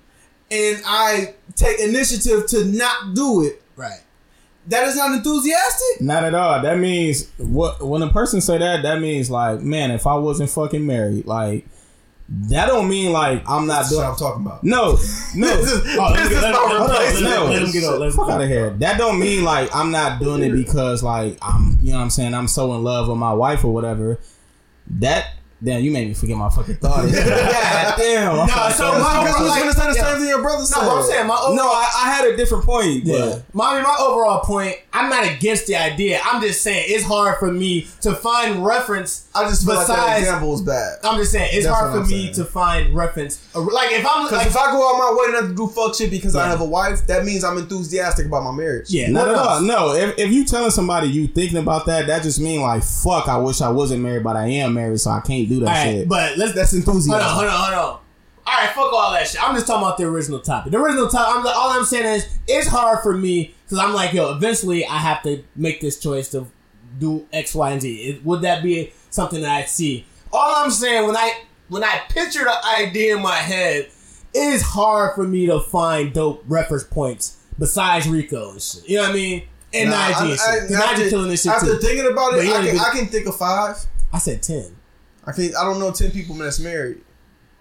and 0.50 0.82
I 0.86 1.34
take 1.56 1.78
initiative 1.80 2.46
to 2.48 2.64
not 2.64 3.14
do 3.14 3.42
it. 3.44 3.60
right. 3.76 4.00
That 4.68 4.88
is 4.88 4.96
not 4.96 5.12
enthusiastic. 5.12 6.00
Not 6.00 6.24
at 6.24 6.34
all. 6.34 6.62
That 6.62 6.78
means 6.78 7.28
what 7.38 7.82
when 7.82 8.00
a 8.02 8.10
person 8.10 8.40
say 8.40 8.58
that, 8.58 8.82
that 8.82 9.00
means 9.00 9.30
like, 9.30 9.60
man, 9.60 9.90
if 9.90 10.06
I 10.06 10.14
wasn't 10.14 10.50
fucking 10.50 10.86
married, 10.86 11.26
like 11.26 11.66
that 12.28 12.66
don't 12.68 12.88
mean 12.88 13.12
like 13.12 13.42
I'm 13.48 13.66
not 13.66 13.82
That's 13.82 13.90
what 13.92 13.98
doing. 13.98 14.10
I'm 14.10 14.16
talking 14.16 14.46
about. 14.46 14.64
No, 14.64 14.92
no, 15.34 15.56
This 15.60 15.70
is- 15.72 15.96
Oh, 15.98 16.02
let 16.10 16.16
this 16.22 16.32
is 16.32 16.42
let- 16.42 16.52
my 16.52 16.78
replacement. 16.80 17.22
no, 17.34 17.44
Let 17.44 17.62
him 17.62 17.70
get 17.72 17.84
up, 17.84 17.98
let 18.00 18.06
him 18.06 18.12
Fuck 18.16 18.30
out 18.30 18.40
of 18.40 18.48
here. 18.48 18.70
That 18.70 18.96
don't 18.96 19.18
mean 19.20 19.44
like 19.44 19.74
I'm 19.76 19.90
not 19.90 20.18
doing 20.20 20.42
it 20.42 20.52
because 20.52 21.02
like 21.02 21.36
I'm, 21.42 21.78
you 21.82 21.90
know 21.92 21.98
what 21.98 22.04
I'm 22.04 22.10
saying. 22.10 22.32
I'm 22.32 22.48
so 22.48 22.72
in 22.74 22.82
love 22.82 23.08
with 23.08 23.18
my 23.18 23.34
wife 23.34 23.64
or 23.64 23.74
whatever. 23.74 24.18
That 24.86 25.34
damn, 25.64 25.82
you 25.82 25.90
made 25.90 26.06
me 26.08 26.14
forget 26.14 26.36
my 26.36 26.48
fucking 26.50 26.76
thought. 26.76 27.08
yeah, 27.08 27.96
damn. 27.96 28.36
No, 28.36 28.46
so 28.70 28.92
my 28.98 29.24
Because 29.24 29.38
you 29.38 29.44
was 29.44 29.50
like, 29.50 29.60
gonna 29.60 29.72
say 29.72 29.86
the 29.92 29.94
yeah. 29.96 30.04
same 30.10 30.18
thing 30.18 30.28
your 30.28 30.42
brother 30.42 30.64
said. 30.64 30.80
No, 30.80 30.86
but 30.88 30.96
I'm 30.98 31.02
saying 31.04 31.26
my 31.26 31.34
overall, 31.36 31.56
No, 31.56 31.66
I, 31.68 31.88
I 32.04 32.10
had 32.12 32.24
a 32.26 32.36
different 32.36 32.64
point. 32.64 33.04
yeah. 33.04 33.38
But 33.38 33.54
My, 33.54 33.80
my 33.80 33.96
overall 34.00 34.40
point, 34.40 34.76
I'm 34.92 35.08
not 35.10 35.24
against 35.28 35.66
the 35.66 35.76
idea. 35.76 36.20
I'm 36.24 36.42
just 36.42 36.62
saying 36.62 36.84
it's 36.88 37.04
hard 37.04 37.38
for 37.38 37.50
me 37.50 37.86
to 38.02 38.14
find 38.14 38.64
reference. 38.64 39.23
I 39.36 39.48
just 39.48 39.64
feel 39.66 39.74
like 39.74 39.86
that 39.88 39.96
besides- 39.96 40.20
example 40.22 40.54
is 40.54 40.60
bad. 40.62 40.98
I'm 41.02 41.18
just 41.18 41.32
saying 41.32 41.48
it's 41.52 41.66
That's 41.66 41.76
hard 41.76 41.92
for 41.92 42.00
I'm 42.02 42.08
me 42.08 42.22
saying. 42.24 42.34
to 42.34 42.44
find 42.44 42.94
reference. 42.94 43.42
Like 43.54 43.90
if 43.92 44.06
I'm 44.08 44.30
like, 44.30 44.46
if 44.46 44.56
I 44.56 44.70
go 44.70 44.88
out 44.94 44.98
my 44.98 45.16
way 45.18 45.32
not 45.32 45.48
to 45.48 45.54
do 45.54 45.66
fuck 45.66 45.94
shit 45.94 46.10
because 46.10 46.36
I 46.36 46.46
have 46.46 46.60
a 46.60 46.64
wife, 46.64 47.06
that 47.08 47.24
means 47.24 47.42
I'm 47.42 47.58
enthusiastic 47.58 48.26
about 48.26 48.44
my 48.44 48.52
marriage. 48.52 48.90
yeah, 48.90 49.08
no, 49.08 49.20
what 49.20 49.28
at 49.30 49.34
all. 49.34 49.48
else? 49.56 49.62
No, 49.62 49.92
if, 49.94 50.18
if 50.18 50.30
you 50.32 50.44
telling 50.44 50.70
somebody 50.70 51.08
you 51.08 51.26
thinking 51.26 51.58
about 51.58 51.86
that, 51.86 52.06
that 52.06 52.22
just 52.22 52.40
mean 52.40 52.60
like 52.60 52.84
fuck. 52.84 53.26
I 53.28 53.36
wish 53.38 53.60
I 53.60 53.70
wasn't 53.70 54.02
married, 54.02 54.22
but 54.22 54.36
I 54.36 54.46
am 54.46 54.74
married, 54.74 55.00
so 55.00 55.10
I 55.10 55.20
can't 55.20 55.48
do 55.48 55.60
that 55.60 55.66
right, 55.66 55.84
shit. 55.84 56.08
but 56.08 56.38
let's 56.38 56.54
That's 56.54 56.72
enthusiasm. 56.72 57.10
Hold 57.20 57.22
on, 57.22 57.30
hold 57.30 57.46
on, 57.46 57.72
hold 57.74 57.74
on. 57.94 58.00
All 58.46 58.52
right, 58.58 58.68
fuck 58.68 58.92
all 58.92 59.10
that 59.12 59.26
shit. 59.26 59.42
I'm 59.42 59.54
just 59.54 59.66
talking 59.66 59.82
about 59.82 59.96
the 59.96 60.04
original 60.04 60.38
topic. 60.38 60.70
The 60.70 60.78
original 60.78 61.08
topic. 61.08 61.34
I'm 61.34 61.42
like, 61.44 61.56
all 61.56 61.70
I'm 61.70 61.84
saying 61.86 62.04
is 62.04 62.38
it's 62.46 62.68
hard 62.68 63.00
for 63.02 63.16
me 63.16 63.54
because 63.64 63.78
I'm 63.78 63.94
like, 63.94 64.12
yo, 64.12 64.32
eventually 64.36 64.84
I 64.84 64.98
have 64.98 65.22
to 65.22 65.42
make 65.56 65.80
this 65.80 65.98
choice 65.98 66.28
to 66.32 66.46
do 66.98 67.26
X, 67.32 67.54
Y, 67.54 67.70
and 67.70 67.80
Z. 67.82 67.94
It- 68.02 68.24
would 68.24 68.42
that 68.42 68.62
be 68.62 68.92
something 69.10 69.40
that 69.42 69.50
I 69.50 69.64
see? 69.64 70.06
All 70.32 70.64
I'm 70.64 70.70
saying 70.70 71.06
when 71.06 71.16
I 71.16 71.32
when 71.68 71.82
I 71.84 72.00
picture 72.08 72.44
the 72.44 72.66
idea 72.78 73.16
in 73.16 73.22
my 73.22 73.36
head, 73.36 73.88
it 74.34 74.38
is 74.38 74.62
hard 74.62 75.14
for 75.14 75.24
me 75.26 75.46
to 75.46 75.60
find 75.60 76.12
dope 76.12 76.44
reference 76.48 76.84
points 76.84 77.36
besides 77.58 78.06
Rico 78.08 78.50
and 78.50 78.60
shit. 78.62 78.88
You 78.88 78.96
know 78.96 79.02
what 79.04 79.10
I 79.10 79.14
mean? 79.14 79.42
And 79.72 79.90
Nah, 79.90 79.96
Najee 80.08 80.30
and 80.30 80.70
shit. 80.70 80.78
Najee 80.78 81.10
killing 81.10 81.28
this 81.30 81.42
shit 81.42 81.52
After 81.52 81.66
too. 81.74 81.78
thinking 81.78 82.06
about 82.10 82.34
it, 82.34 82.40
I 82.40 82.52
can, 82.52 82.64
been- 82.64 82.78
I 82.78 82.90
can 82.92 83.06
think 83.06 83.26
of 83.26 83.36
five. 83.36 83.76
I 84.12 84.18
said 84.18 84.42
ten. 84.42 84.76
I 85.26 85.32
can 85.32 85.54
I 85.56 85.64
don't 85.64 85.78
know 85.80 85.90
ten 85.90 86.10
people 86.10 86.34
that's 86.36 86.60
married. 86.60 87.00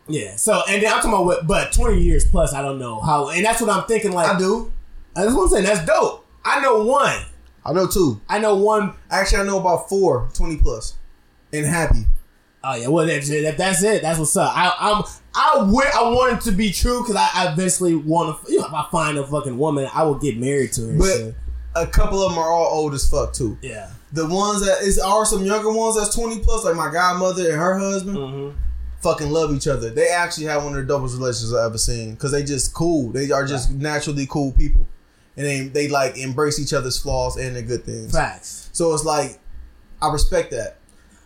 Yeah. 0.08 0.36
So 0.36 0.62
and 0.68 0.82
then 0.84 0.92
I'm 0.92 0.98
talking 0.98 1.12
about 1.14 1.26
what, 1.26 1.48
but 1.48 1.72
20 1.72 2.02
years 2.02 2.26
plus, 2.26 2.54
I 2.54 2.62
don't 2.62 2.78
know 2.78 3.00
how, 3.00 3.30
and 3.30 3.46
that's 3.46 3.62
what 3.62 3.70
I'm 3.70 3.86
thinking. 3.86 4.12
Like 4.12 4.28
I 4.30 4.38
do. 4.38 4.72
That's 5.16 5.34
what 5.34 5.44
I'm 5.44 5.50
saying. 5.50 5.64
That's 5.66 5.86
dope. 5.86 6.26
I 6.44 6.60
know 6.60 6.84
one. 6.84 7.22
I 7.66 7.74
know 7.74 7.88
two. 7.88 8.20
I 8.30 8.40
know 8.40 8.56
one 8.56 8.94
Actually, 9.10 9.42
I 9.42 9.46
know 9.46 9.60
about 9.60 9.90
four, 9.90 10.30
20 10.34 10.58
plus, 10.58 10.96
and 11.52 11.66
happy. 11.66 12.06
Oh 12.64 12.76
yeah, 12.76 12.88
well 12.88 13.06
that's 13.06 13.30
it. 13.30 13.44
If 13.44 13.58
that's 13.58 13.84
it, 13.84 14.02
that's 14.02 14.18
what's 14.20 14.36
up. 14.38 14.52
I, 14.56 14.74
I'm 14.80 15.04
I 15.36 15.56
wi- 15.66 15.92
I 15.94 16.04
want 16.12 16.38
it 16.38 16.42
to 16.50 16.52
be 16.56 16.72
true 16.72 17.02
because 17.02 17.16
I, 17.18 17.28
I 17.34 17.52
eventually 17.54 17.96
want 17.96 18.46
to. 18.46 18.52
You 18.52 18.60
know, 18.60 18.68
if 18.68 18.74
I 18.74 18.88
find 18.92 19.18
a 19.18 19.28
fucking 19.28 19.58
woman, 19.58 19.88
I 19.94 20.04
will 20.04 20.16
get 20.16 20.38
married 20.38 20.72
to 20.74 20.88
her. 20.88 20.98
But 21.74 21.82
a 21.82 21.88
couple 21.88 22.22
of 22.22 22.32
them 22.32 22.40
are 22.40 22.50
all 22.52 22.68
old 22.82 22.94
as 22.94 23.10
fuck 23.10 23.34
too. 23.34 23.58
yeah, 23.62 23.90
The 24.14 24.28
ones 24.28 24.66
that 24.66 24.82
is 24.84 24.98
are 25.00 25.26
some 25.26 25.44
younger 25.44 25.74
ones 25.74 25.96
that's 25.98 26.16
20 26.16 26.40
plus, 26.40 26.64
like 26.64 26.76
my 26.76 26.90
godmother 26.92 27.50
and 27.50 27.60
her 27.60 27.78
husband, 27.80 28.18
Mm-hmm. 28.18 28.58
fucking 29.02 29.30
love 29.32 29.54
each 29.54 29.68
other. 29.68 29.90
They 29.90 30.08
actually 30.10 30.46
have 30.46 30.64
one 30.64 30.78
of 30.78 30.86
the 30.88 30.94
dopest 30.94 31.18
relationships 31.18 31.54
I've 31.54 31.66
ever 31.66 31.78
seen 31.78 32.14
because 32.14 32.32
they 32.32 32.44
just 32.44 32.74
cool. 32.74 33.10
They 33.12 33.32
are 33.32 33.46
just 33.46 33.72
naturally 33.72 34.26
cool 34.30 34.52
people, 34.54 34.88
and 35.38 35.46
they 35.46 35.68
they 35.68 35.88
like 35.90 36.18
embrace 36.18 36.60
each 36.60 36.74
other's 36.74 37.00
flaws 37.02 37.38
and 37.38 37.56
their 37.56 37.64
good 37.64 37.84
things. 37.84 38.12
facts. 38.12 38.70
So 38.74 38.94
it's 38.94 39.04
like 39.06 39.40
I 40.02 40.12
respect 40.12 40.52
that. 40.52 40.78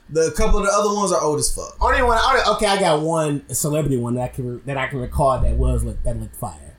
The 0.10 0.32
couple 0.38 0.60
of 0.60 0.66
the 0.66 0.72
other 0.72 0.94
ones 0.96 1.12
are 1.12 1.22
old 1.22 1.38
as 1.40 1.54
fuck. 1.54 1.76
Only 1.82 2.02
one. 2.02 2.18
only- 2.18 2.56
Okay, 2.56 2.66
I 2.66 2.80
got 2.80 3.02
one 3.02 3.44
celebrity 3.54 3.98
one 3.98 4.16
that 4.16 4.22
I 4.22 4.28
can 4.30 4.62
that 4.66 4.78
I 4.78 4.88
can 4.88 5.00
recall 5.00 5.40
that 5.42 5.56
was 5.58 5.84
like 5.84 6.02
that 6.04 6.18
looked 6.20 6.36
fire. 6.38 6.76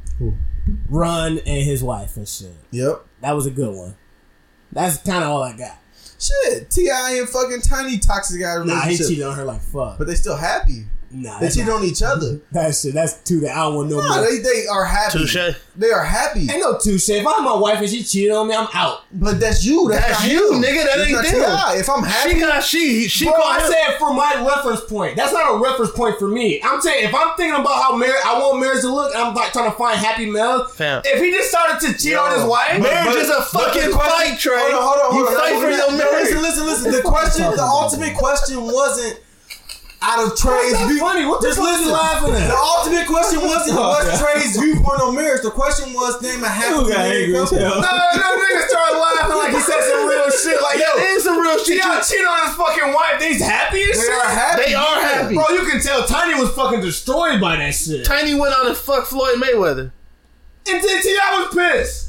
Run 0.88 1.32
and 1.38 1.64
his 1.64 1.82
wife 1.82 2.16
and 2.16 2.28
shit. 2.28 2.52
Yep. 2.72 3.04
That 3.20 3.34
was 3.34 3.46
a 3.46 3.50
good 3.50 3.74
one. 3.74 3.96
That's 4.72 4.98
kind 4.98 5.24
of 5.24 5.30
all 5.30 5.42
I 5.42 5.56
got. 5.56 5.78
Shit, 6.18 6.70
T.I. 6.70 7.18
and 7.20 7.28
fucking 7.28 7.60
Tiny 7.62 7.98
toxic 7.98 8.40
guy 8.40 8.56
Nah, 8.56 8.62
he 8.64 8.70
relationship, 8.70 9.06
cheated 9.08 9.24
on 9.24 9.36
her 9.36 9.44
like 9.44 9.60
fuck. 9.62 9.98
but 9.98 10.06
they 10.06 10.14
still 10.14 10.36
happy. 10.36 10.86
Nah, 11.10 11.38
They 11.38 11.46
that's 11.46 11.54
cheated 11.54 11.68
not- 11.68 11.76
on 11.78 11.84
each 11.84 12.02
other. 12.02 12.38
that 12.52 12.74
shit. 12.74 12.92
That's 12.92 13.14
too. 13.22 13.40
That 13.40 13.52
I 13.56 13.64
don't 13.64 13.76
want 13.76 13.88
no 13.90 14.00
Nah, 14.00 14.16
more. 14.16 14.26
they, 14.30 14.38
they 14.38 14.66
are 14.66 14.84
happy. 14.84 15.18
Touche. 15.20 15.36
They 15.74 15.90
are 15.90 16.04
happy. 16.04 16.40
Ain't 16.50 16.60
no 16.60 16.76
touche. 16.78 17.08
If 17.08 17.26
I'm 17.26 17.44
my 17.44 17.56
wife 17.56 17.78
and 17.78 17.88
she 17.88 18.02
cheated 18.04 18.32
on 18.32 18.46
me, 18.46 18.54
I'm 18.54 18.68
out. 18.74 19.04
But 19.12 19.40
that's 19.40 19.64
you. 19.64 19.88
That's, 19.88 20.06
That's 20.06 20.26
you, 20.30 20.52
him. 20.52 20.60
nigga. 20.62 20.84
That 20.84 20.96
That's 20.98 21.08
ain't 21.08 21.12
not 21.12 21.24
them. 21.24 21.34
T.I. 21.34 21.76
If 21.80 21.88
I'm 21.88 22.02
happy, 22.02 22.30
She 22.34 22.40
got 22.40 22.62
she 22.62 23.08
she 23.08 23.24
Bro, 23.24 23.34
called 23.34 23.56
I 23.56 23.60
him- 23.64 23.72
said 23.72 23.98
for 23.98 24.12
my 24.12 24.44
reference 24.46 24.82
point. 24.82 25.16
That's 25.16 25.32
not 25.32 25.54
a 25.54 25.58
reference 25.58 25.92
point 25.92 26.18
for 26.18 26.28
me. 26.28 26.60
I'm 26.62 26.80
saying 26.82 27.08
if 27.08 27.14
I'm 27.14 27.34
thinking 27.38 27.58
about 27.58 27.82
how 27.82 27.96
marriage, 27.96 28.20
I 28.26 28.38
want 28.38 28.60
marriage 28.60 28.82
to 28.82 28.92
look, 28.94 29.14
and 29.14 29.22
I'm 29.22 29.34
like 29.34 29.52
trying 29.52 29.70
to 29.70 29.76
find 29.78 29.98
happy 29.98 30.26
males. 30.26 30.74
Fam. 30.76 31.00
If 31.06 31.22
he 31.22 31.30
just 31.30 31.48
started 31.48 31.80
to 31.86 31.92
cheat 31.94 32.12
Yo, 32.12 32.20
on 32.22 32.34
his 32.38 32.44
wife, 32.44 32.68
but- 32.72 32.82
Marriage 32.82 33.16
is 33.16 33.30
a 33.30 33.40
fucking 33.42 33.92
question- 33.92 34.10
fight, 34.12 34.38
Trey. 34.38 34.58
Hold 34.60 34.74
on, 34.74 34.82
hold 34.82 34.98
on, 34.98 35.04
hold 35.12 35.14
You 35.14 35.28
on. 35.28 35.36
fight 35.36 35.52
No, 35.54 35.60
for 35.62 35.70
no, 35.70 35.76
your 35.76 35.90
marriage. 35.96 36.28
Listen, 36.34 36.42
listen, 36.42 36.66
listen. 36.66 36.92
The 36.92 37.00
question, 37.02 37.44
the 37.56 37.62
ultimate 37.64 38.14
question 38.14 38.60
wasn't 38.62 39.20
out 40.00 40.22
of 40.22 40.38
Trey's 40.38 40.72
That's 40.78 40.86
view. 40.90 41.00
funny. 41.02 41.26
What 41.26 41.40
the 41.42 41.48
Just 41.50 41.58
fuck 41.58 41.68
listen. 41.74 41.90
laughing 41.92 42.34
at? 42.38 42.46
The 42.48 42.56
ultimate 42.56 43.06
question 43.10 43.42
wasn't 43.42 43.78
what's 43.82 44.20
Trey's 44.22 44.54
viewpoint 44.56 45.00
on 45.02 45.14
marriage. 45.14 45.42
The 45.42 45.50
question 45.50 45.92
was 45.92 46.22
name 46.22 46.42
a 46.44 46.48
happy 46.48 46.70
Who 46.74 46.88
married 46.88 47.34
couple. 47.34 47.58
hell? 47.58 47.82
no, 47.82 47.90
no, 48.14 48.28
nigga 48.38 48.62
started 48.70 48.94
laughing 48.98 49.36
like 49.42 49.52
he 49.54 49.60
said 49.60 49.82
some 49.82 50.06
real 50.06 50.30
shit. 50.30 50.58
Like, 50.62 50.78
yo, 50.78 50.86
That 51.02 51.10
is 51.18 51.24
some 51.24 51.40
real 51.40 51.58
shit. 51.58 51.82
T.I. 51.82 52.00
cheated 52.06 52.26
on 52.26 52.46
his 52.46 52.54
fucking 52.54 52.94
wife. 52.94 53.18
They's 53.18 53.42
happy 53.42 53.82
and 53.82 53.90
shit. 53.90 53.96
They 53.98 54.02
shit. 54.06 54.22
are 54.22 54.30
happy. 54.30 54.62
They 54.70 54.74
are 54.74 54.98
happy. 55.02 55.34
Bro, 55.34 55.48
you 55.50 55.66
can 55.66 55.80
tell 55.82 56.06
Tiny 56.06 56.38
was 56.38 56.50
fucking 56.54 56.80
destroyed 56.80 57.40
by 57.40 57.56
that 57.56 57.74
shit. 57.74 58.06
Tiny 58.06 58.34
went 58.38 58.54
out 58.54 58.66
and 58.66 58.76
fucked 58.76 59.08
Floyd 59.08 59.36
Mayweather. 59.42 59.90
And 60.70 60.82
then 60.84 61.02
T.I. 61.02 61.42
was 61.42 61.54
pissed. 61.54 62.07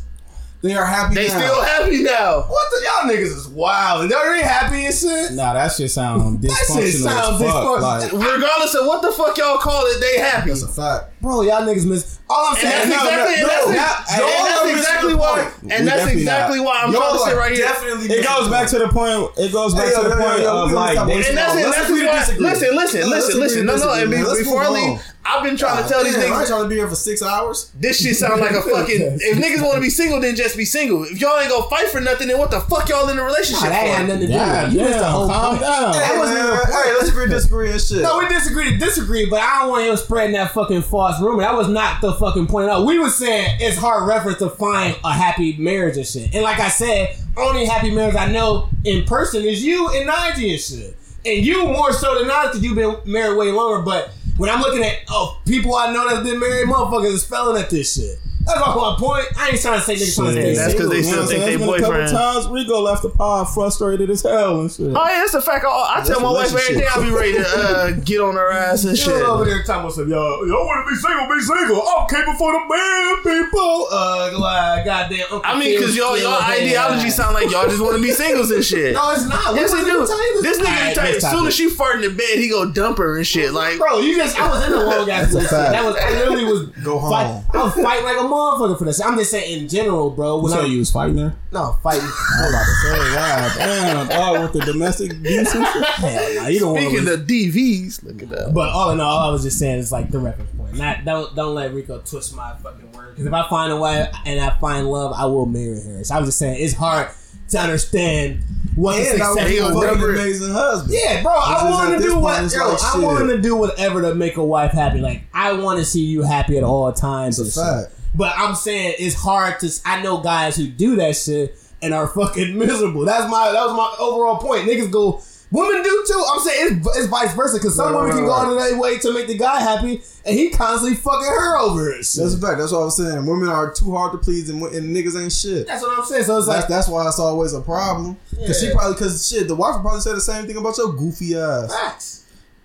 They 0.62 0.74
are 0.74 0.86
happy. 0.86 1.16
They 1.16 1.28
now. 1.30 1.40
still 1.40 1.64
happy 1.64 1.80
happy 1.90 2.04
now. 2.04 2.42
What 2.42 2.70
the 2.72 2.86
y'all 2.86 3.10
niggas 3.12 3.36
is 3.36 3.48
wild 3.48 4.04
and 4.04 4.12
they're 4.12 4.44
happy 4.44 4.86
and 4.86 4.94
shit. 4.94 5.32
Nah, 5.34 5.54
that 5.54 5.72
shit 5.72 5.90
sound 5.92 6.44
shit 6.44 6.52
dysfunctional 6.52 7.04
sounds 7.04 7.42
as 7.42 7.48
fuck. 7.50 7.64
dysfunctional. 7.64 7.82
Like, 7.82 8.12
Regardless 8.12 8.76
of 8.76 8.86
what 8.86 9.02
the 9.02 9.12
fuck 9.12 9.38
y'all 9.38 9.58
call 9.58 9.86
it, 9.86 10.00
they 10.00 10.20
happy. 10.20 10.50
That's 10.50 10.64
a 10.64 10.68
fact. 10.68 11.19
Bro, 11.22 11.42
y'all 11.42 11.62
niggas 11.68 11.86
miss. 11.86 12.18
All 12.30 12.48
I'm 12.48 12.54
And 12.56 12.62
saying, 12.62 12.90
that's 12.90 12.90
no, 12.90 13.10
exactly, 13.10 13.34
and 13.36 13.42
no, 13.42 13.48
that's, 13.50 13.68
no, 13.68 13.74
ex- 13.74 14.18
y'all- 14.20 14.30
and 14.30 14.48
that's 14.48 14.72
exactly 14.80 15.16
why, 15.16 15.42
point. 15.42 15.74
and 15.74 15.84
We 15.84 15.90
that's 15.92 16.12
exactly 16.14 16.58
not. 16.60 16.66
why 16.66 16.82
I'm 16.84 16.92
Y'all 16.94 17.02
trying 17.02 17.14
to 17.14 17.20
sit 17.26 17.34
are 17.34 17.38
right 17.40 17.52
here. 17.56 17.66
definitely 17.66 18.06
it 18.16 18.24
goes 18.24 18.48
back 18.50 18.68
to 18.70 18.80
the 18.80 18.88
point. 18.88 19.32
It 19.38 19.52
goes 19.52 19.74
back 19.74 19.86
Hey, 19.90 19.96
to 19.96 20.02
the 20.08 20.16
yo, 20.16 20.22
point 20.30 20.42
yo, 20.44 20.64
of 20.64 20.72
like 20.72 20.96
gonna 20.96 21.14
they 21.14 21.22
stop 21.22 21.30
And 21.30 21.38
that's 21.38 21.54
No, 21.56 21.60
it. 21.60 21.64
That's 21.76 21.90
agree 21.90 22.06
why. 22.08 22.20
disagree. 22.20 22.46
Listen, 22.46 22.76
listen, 22.76 23.10
listen, 23.10 23.40
listen. 23.40 23.66
No, 23.66 23.72
no. 23.76 23.78
disagree, 23.78 24.02
And 24.04 24.12
be- 24.12 24.18
man. 24.18 24.26
Let's 24.28 24.40
before 24.40 24.62
I 24.64 24.70
leave. 24.70 25.02
I've 25.26 25.44
been 25.44 25.58
trying 25.58 25.84
to 25.84 25.88
tell 25.90 26.04
these 26.04 26.14
Damn, 26.16 26.22
I 26.22 26.26
ain't 26.26 26.34
niggas. 26.34 26.48
trying 26.48 26.64
to 26.64 26.70
be 26.70 26.76
here 26.76 26.88
for 26.88 26.96
six 26.96 27.22
hours. 27.22 27.70
This 27.76 28.00
shit 28.02 28.16
sound 28.16 28.40
like 28.42 28.52
a 28.52 28.62
fucking. 28.62 29.02
If 29.22 29.38
niggas 29.38 29.62
want 29.62 29.76
to 29.76 29.82
be 29.82 29.90
single, 29.90 30.20
then 30.22 30.36
just 30.36 30.56
be 30.58 30.66
single. 30.66 31.04
If 31.04 31.20
y'all 31.20 31.38
ain't 31.40 31.50
gonna 31.52 31.70
fight 31.70 31.88
for 31.90 32.00
nothing, 32.00 32.30
then 32.30 32.38
what 32.40 32.50
the 32.52 32.62
fuck 32.62 32.88
y'all 32.90 33.10
in 33.10 33.18
a 33.18 33.22
Nah, 33.22 33.28
relationship 33.28 33.70
that 33.70 33.84
ain't 33.84 33.96
had 33.96 34.08
nothing 34.08 34.22
to 34.22 34.28
do 34.28 34.34
God 34.34 34.64
with. 34.68 34.74
You 34.74 34.80
missed 34.88 35.00
the 35.00 35.06
whole 35.06 35.28
calm 35.28 35.50
point. 35.58 35.62
down. 35.62 35.92
That 35.92 36.04
Hey, 36.06 36.18
wasn't 36.18 36.40
man, 36.40 36.46
even 36.54 36.66
hey, 36.74 36.94
let's 36.98 37.10
agree 37.10 37.28
disagree 37.28 37.72
and 37.72 37.82
shit. 37.82 38.02
No, 38.02 38.18
we 38.20 38.28
disagree 38.30 38.72
to 38.72 38.78
disagree, 38.78 39.26
but 39.30 39.42
I 39.42 39.60
don't 39.62 39.70
want 39.70 39.86
him 39.86 39.98
spreading 39.98 40.34
that 40.34 40.52
fucking 40.54 40.82
false 40.84 41.09
rumor. 41.22 41.42
That 41.42 41.56
was 41.56 41.68
not 41.68 42.02
the 42.02 42.14
fucking 42.14 42.48
point 42.48 42.70
all. 42.70 42.86
We 42.86 43.00
was 43.00 43.16
saying 43.16 43.58
it's 43.60 43.78
hard 43.78 44.08
reference 44.08 44.40
to 44.40 44.50
find 44.50 44.96
a 45.04 45.14
happy 45.14 45.58
marriage 45.58 45.98
and 45.98 46.06
shit. 46.06 46.34
And 46.34 46.44
like 46.44 46.60
I 46.60 46.70
said, 46.70 47.16
only 47.38 47.66
happy 47.66 47.92
marriage 47.92 48.16
I 48.16 48.32
know 48.32 48.70
in 48.84 49.06
person 49.06 49.44
is 49.44 49.64
you 49.64 49.90
and 49.90 50.10
Najee 50.10 50.52
and 50.52 50.60
shit. 50.60 50.96
And 51.26 51.46
you 51.46 51.66
more 51.66 51.92
so 51.92 52.18
than 52.18 52.28
not 52.28 52.48
because 52.48 52.64
you've 52.64 52.76
been 52.76 52.96
married 53.06 53.38
way 53.38 53.52
longer. 53.52 53.84
But 53.84 54.12
when 54.38 54.50
I'm 54.50 54.62
looking 54.62 54.84
at 54.84 55.00
oh 55.10 55.42
people 55.46 55.76
I 55.76 55.92
know 55.92 56.08
that's 56.10 56.28
been 56.28 56.40
married, 56.40 56.68
motherfuckers 56.68 57.14
is 57.14 57.26
failing 57.26 57.62
at 57.62 57.70
this 57.70 57.96
shit. 57.96 58.20
That's 58.50 58.62
about 58.62 58.76
my 58.78 58.96
point. 58.98 59.26
I 59.38 59.50
ain't 59.50 59.62
trying 59.62 59.80
to 59.80 59.86
say 59.86 59.96
niggas 59.96 60.16
trying 60.16 60.28
to 60.28 60.42
stay 60.42 60.44
Shit. 60.50 60.56
That's 60.58 60.74
'cause 60.74 60.90
single. 60.90 60.90
they 60.90 61.02
still 61.04 61.26
think 61.28 61.40
they 61.46 61.56
There's 61.56 61.60
been 61.60 61.70
a 61.70 61.72
boyfriend. 61.72 62.12
couple 62.12 62.42
times 62.42 62.48
Rico 62.50 62.82
left 62.82 63.02
the 63.04 63.10
pod 63.10 63.50
frustrated 63.50 64.10
as 64.10 64.22
hell 64.24 64.62
and 64.62 64.72
shit. 64.72 64.92
Oh 64.96 65.06
yeah, 65.08 65.24
it's 65.24 65.34
a 65.34 65.42
fact. 65.42 65.66
I, 65.66 65.70
I 65.70 66.04
tell 66.06 66.20
my 66.22 66.32
wife 66.32 66.54
every 66.54 66.76
day 66.82 66.88
I 66.88 67.00
be 67.04 67.12
ready 67.12 67.34
to 67.34 67.46
uh, 67.48 67.92
get 68.04 68.22
on 68.22 68.36
her 68.36 68.52
ass 68.52 68.84
and 68.84 68.98
You 68.98 69.04
shit. 69.06 69.22
over 69.22 69.46
there 69.46 69.64
talking 69.64 69.82
about 69.82 69.94
some 69.94 70.10
y'all. 70.10 70.48
Y'all 70.48 70.66
want 70.66 70.86
to 70.86 70.90
be 70.90 70.96
single? 70.98 71.28
Be 71.30 71.42
single. 71.42 71.82
I'm 71.88 72.08
capable 72.10 72.34
for 72.38 72.52
the 72.54 72.64
man, 72.68 73.16
people. 73.24 73.88
Uh, 73.92 74.32
like, 74.40 74.86
goddamn. 74.86 75.20
Uncle 75.32 75.42
I 75.44 75.60
mean, 75.60 75.78
because 75.80 75.96
y'all, 75.96 76.18
y'all 76.18 76.40
there. 76.42 76.58
ideology 76.62 77.10
sound 77.10 77.34
like 77.36 77.50
y'all 77.52 77.68
just 77.68 77.82
want 77.82 77.96
to 77.96 78.02
be 78.02 78.12
singles 78.12 78.52
and 78.52 78.64
shit. 78.64 78.94
No, 78.94 79.12
it's 79.12 79.26
not. 79.28 79.56
Yes, 79.56 79.72
What 79.72 79.82
it 79.82 79.86
do. 79.92 80.02
I 80.02 80.06
telling 80.06 80.24
you 80.36 80.42
This 80.42 80.58
nigga, 80.60 80.66
Alright, 80.66 80.96
tell- 80.96 81.04
next 81.04 81.18
as 81.18 81.22
soon 81.24 81.32
topic. 81.40 81.48
as 81.50 81.56
she 81.56 81.70
fart 81.70 81.96
in 81.98 82.02
the 82.02 82.10
bed, 82.10 82.38
he 82.40 82.50
go 82.50 82.72
dump 82.72 82.98
her 82.98 83.18
and 83.18 83.28
shit. 83.28 83.52
Like, 83.54 83.78
Bro, 83.78 84.00
you 84.00 84.16
just, 84.18 84.40
I 84.40 84.48
was 84.50 84.66
in 84.66 84.72
the 84.72 84.84
long 84.86 85.10
ass 85.10 85.32
That 85.34 85.84
was, 85.84 85.96
I 85.96 86.10
literally 86.12 86.46
was 86.46 86.68
Go 86.84 87.00
fight, 87.00 87.26
home. 87.28 87.44
I 87.54 87.64
was 87.64 87.74
fighting 87.74 88.06
like 88.06 88.18
a 88.18 88.24
motherfucker 88.40 88.78
for 88.78 88.86
this. 88.86 89.02
I'm 89.02 89.18
just 89.18 89.32
saying 89.32 89.62
in 89.64 89.68
general, 89.68 90.10
bro. 90.10 90.38
You 90.38 90.44
When 90.44 90.52
said 90.52 90.64
I, 90.64 90.68
you 90.68 90.80
was 90.80 90.92
fighting 90.92 91.18
her? 91.18 91.36
no, 91.52 91.78
fighting. 91.84 92.08
I'm 92.40 92.50
about 92.50 92.66
to 92.66 92.72
say, 92.72 93.14
God 93.16 93.52
damn, 93.58 94.10
oh, 94.12 94.42
with 94.42 94.54
the 94.54 94.62
domestic 94.72 95.12
abuse 95.12 95.54
and 95.54 95.66
shit. 95.68 95.84
Hell 95.86 96.36
nah, 96.36 96.48
you 96.48 96.60
don't 96.60 96.74
want 96.74 96.86
speaking 96.88 97.06
to. 97.06 97.14
of 97.16 97.20
DVs, 97.22 98.04
look 98.04 98.24
at 98.24 98.30
that. 98.30 98.54
But 98.54 98.70
all 98.70 98.92
in 98.92 99.00
all, 99.00 99.30
I 99.30 99.32
was 99.32 99.44
just 99.44 99.60
saying 99.60 99.80
it's 99.80 99.92
like 99.92 100.10
the 100.10 100.20
reference 100.20 100.52
point. 100.52 100.76
Not 100.78 101.06
don't 101.06 101.36
don't 101.36 101.56
let 101.56 101.74
Rico 101.74 102.00
twist 102.00 102.36
my 102.36 102.56
fucking 102.56 102.92
word. 102.94 103.12
Because 103.12 103.26
if 103.26 103.34
I 103.34 103.48
find 103.50 103.72
a 103.72 103.78
wife 103.78 104.16
and 104.26 104.40
I 104.40 104.52
find 104.60 104.88
love, 104.88 105.14
I 105.14 105.26
will 105.26 105.46
marry 105.46 105.82
her. 105.82 106.04
So 106.04 106.16
I 106.16 106.20
was 106.20 106.30
just 106.30 106.40
saying 106.40 106.64
it's 106.64 106.74
hard 106.74 107.10
to 107.50 107.60
understand 107.60 108.44
what 108.76 108.94
the 108.96 109.10
And 109.14 109.22
I 109.24 109.26
success 109.34 109.62
was 109.62 109.76
a 109.76 109.92
of 109.92 110.00
yo, 110.00 110.10
amazing 110.10 110.52
husband. 110.54 110.94
Yeah, 110.94 111.24
bro, 111.24 111.32
I 111.34 111.70
want 111.70 111.98
to 112.00 112.08
do 112.08 112.18
what 112.20 112.54
yo, 112.54 112.70
like, 112.70 112.84
I 112.84 113.00
want 113.00 113.30
to 113.30 113.42
do 113.42 113.56
whatever 113.56 114.02
to 114.04 114.14
make 114.16 114.38
a 114.38 114.44
wife 114.46 114.72
happy. 114.72 115.00
Like 115.00 115.24
I 115.34 115.54
want 115.54 115.80
to 115.80 115.86
see 115.86 116.06
you 116.06 116.22
happy 116.22 116.58
at 116.58 116.64
all 116.64 116.94
times. 116.94 117.40
It's 117.40 117.58
a 117.58 117.62
fact. 117.84 117.96
But 118.16 118.34
I'm 118.38 118.56
saying 118.56 118.96
it's 119.00 119.16
hard 119.16 119.60
to. 119.60 119.72
I 119.86 120.02
know 120.02 120.18
guys 120.20 120.56
who 120.56 120.68
do 120.68 120.96
that 120.98 121.16
shit 121.16 121.56
and 121.82 121.94
are 121.94 122.08
fucking 122.08 122.58
miserable. 122.58 123.06
That's 123.06 123.30
my 123.30 123.52
that 123.52 123.66
was 123.66 123.76
my 123.76 123.96
overall 124.00 124.38
point. 124.38 124.68
Niggas 124.68 124.92
go. 124.92 125.22
Women 125.52 125.82
do 125.82 126.04
too. 126.08 126.26
I'm 126.32 126.40
saying 126.42 126.78
it's, 126.78 126.98
it's 126.98 127.08
vice 127.08 127.34
versa 127.34 127.58
because 127.58 127.76
some 127.76 127.92
Right, 127.92 128.02
women 128.04 128.10
right, 128.12 128.16
can 128.18 128.26
go 128.26 128.32
right. 128.34 128.46
out 128.46 128.52
of 128.52 128.60
their 128.60 128.80
way 128.80 129.00
to 129.00 129.12
make 129.16 129.26
the 129.26 129.36
guy 129.36 129.60
happy, 129.60 130.00
and 130.24 130.38
he 130.38 130.52
constantly 130.52 130.96
fucking 130.96 131.26
her 131.26 131.58
over 131.58 131.90
it. 131.90 131.96
That's 131.98 132.36
a 132.36 132.38
fact. 132.40 132.60
That's 132.60 132.72
what 132.72 132.82
I 132.82 132.86
was 132.86 132.98
saying. 132.98 133.26
Women 133.26 133.50
are 133.50 133.74
too 133.74 133.92
hard 133.96 134.12
to 134.12 134.20
please, 134.20 134.48
and, 134.52 134.62
and 134.62 134.96
niggas 134.96 135.20
ain't 135.20 135.32
shit. 135.34 135.66
That's 135.66 135.82
what 135.82 135.98
I'm 135.98 136.06
saying. 136.06 136.26
So 136.26 136.38
it's 136.38 136.46
That's, 136.46 136.60
like 136.62 136.68
that's 136.70 136.88
why 136.88 137.08
it's 137.08 137.18
always 137.18 137.54
a 137.54 137.62
problem. 137.62 138.16
Cause 138.46 138.60
she 138.62 138.72
probably, 138.72 138.96
cause 139.00 139.28
shit, 139.28 139.48
the 139.48 139.56
wife 139.56 139.74
would 139.74 139.82
probably 139.82 140.02
say 140.02 140.14
the 140.14 140.22
same 140.22 140.46
thing 140.46 140.56
about 140.56 140.78
your 140.78 140.94
goofy 140.94 141.36
ass. 141.36 141.74
facts. 141.74 142.19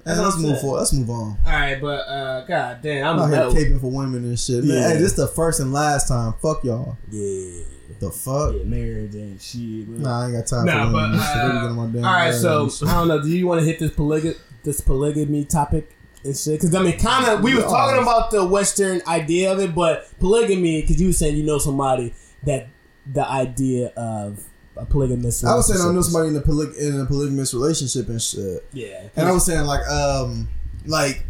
That's 0.05 0.19
let's 0.21 0.39
move 0.39 0.61
forward. 0.61 0.79
Let's 0.81 0.93
move 0.93 1.09
on. 1.11 1.39
All 1.47 1.53
right, 1.53 1.81
but 1.81 2.07
uh, 2.09 2.45
god 2.45 2.81
damn, 2.83 3.07
I'm 3.19 3.23
I'm 3.23 3.35
out 3.35 3.53
here 3.57 3.67
caping 3.71 3.81
for 3.81 3.91
women 3.91 4.25
and 4.25 4.39
shit. 4.39 4.63
Man, 4.65 4.77
Yeah. 4.77 4.89
hey, 4.91 4.95
this 4.99 5.13
is 5.13 5.17
the 5.17 5.29
first 5.29 5.61
and 5.61 5.73
last 5.73 6.09
time. 6.09 6.35
Fuck 6.43 6.63
y'all. 6.65 6.97
Yeah, 7.11 7.63
The 8.01 8.11
fuck? 8.11 8.55
yeah, 8.55 8.65
marriage 8.65 9.15
and 9.15 9.41
shit. 9.41 9.87
bro. 9.87 9.99
Nah, 9.99 10.21
I 10.21 10.25
ain't 10.27 10.35
got 10.37 10.47
time 10.47 10.67
Nah, 10.67 10.87
for 10.87 10.93
but 10.93 11.03
women. 11.11 11.19
shit. 11.21 11.29
Uh, 11.29 11.53
getting 11.53 11.69
on 11.69 11.77
my 11.77 11.87
damn 11.87 12.05
all 12.05 12.13
right. 12.13 12.35
So. 12.35 12.69
I 12.87 12.93
don't 12.95 13.09
know. 13.09 13.23
Do 13.23 13.29
you 13.29 13.47
want 13.47 13.61
to 13.61 13.67
hit 13.67 13.79
this 13.79 13.93
polygamy 13.93 14.35
this 14.63 14.81
polygamy 14.81 15.45
topic 15.47 15.97
and 16.23 16.37
shit? 16.37 16.55
Because 16.61 16.75
I 16.75 16.83
mean, 16.83 16.99
kind 16.99 17.27
of, 17.27 17.43
we 17.43 17.55
was 17.55 17.65
talking 17.65 18.03
about 18.03 18.31
the 18.31 18.45
Western 18.45 19.01
idea 19.07 19.53
of 19.53 19.59
it, 19.61 19.75
but 19.75 20.07
polygamy. 20.21 20.83
Because 20.83 21.01
you 21.01 21.09
were 21.09 21.13
saying 21.15 21.37
you 21.37 21.45
know 21.45 21.59
somebody 21.59 22.13
that 22.45 22.69
the 23.11 23.27
idea 23.27 23.89
of 23.97 24.45
a 24.77 24.85
polygamous. 24.85 25.45
I 25.45 25.55
was 25.55 25.67
saying 25.69 25.81
I 25.81 25.93
know 25.93 26.03
somebody 26.03 26.29
in 26.29 26.37
a 26.37 26.41
poly- 26.41 26.79
in 26.79 27.01
a 27.01 27.07
polygamous 27.07 27.55
relationship 27.55 28.09
and 28.09 28.21
shit. 28.21 28.67
Yeah, 28.73 29.09
And 29.17 29.29
I 29.29 29.33
was 29.33 29.47
saying 29.47 29.65
like 29.67 29.87
um 29.89 30.49
like 30.87 31.25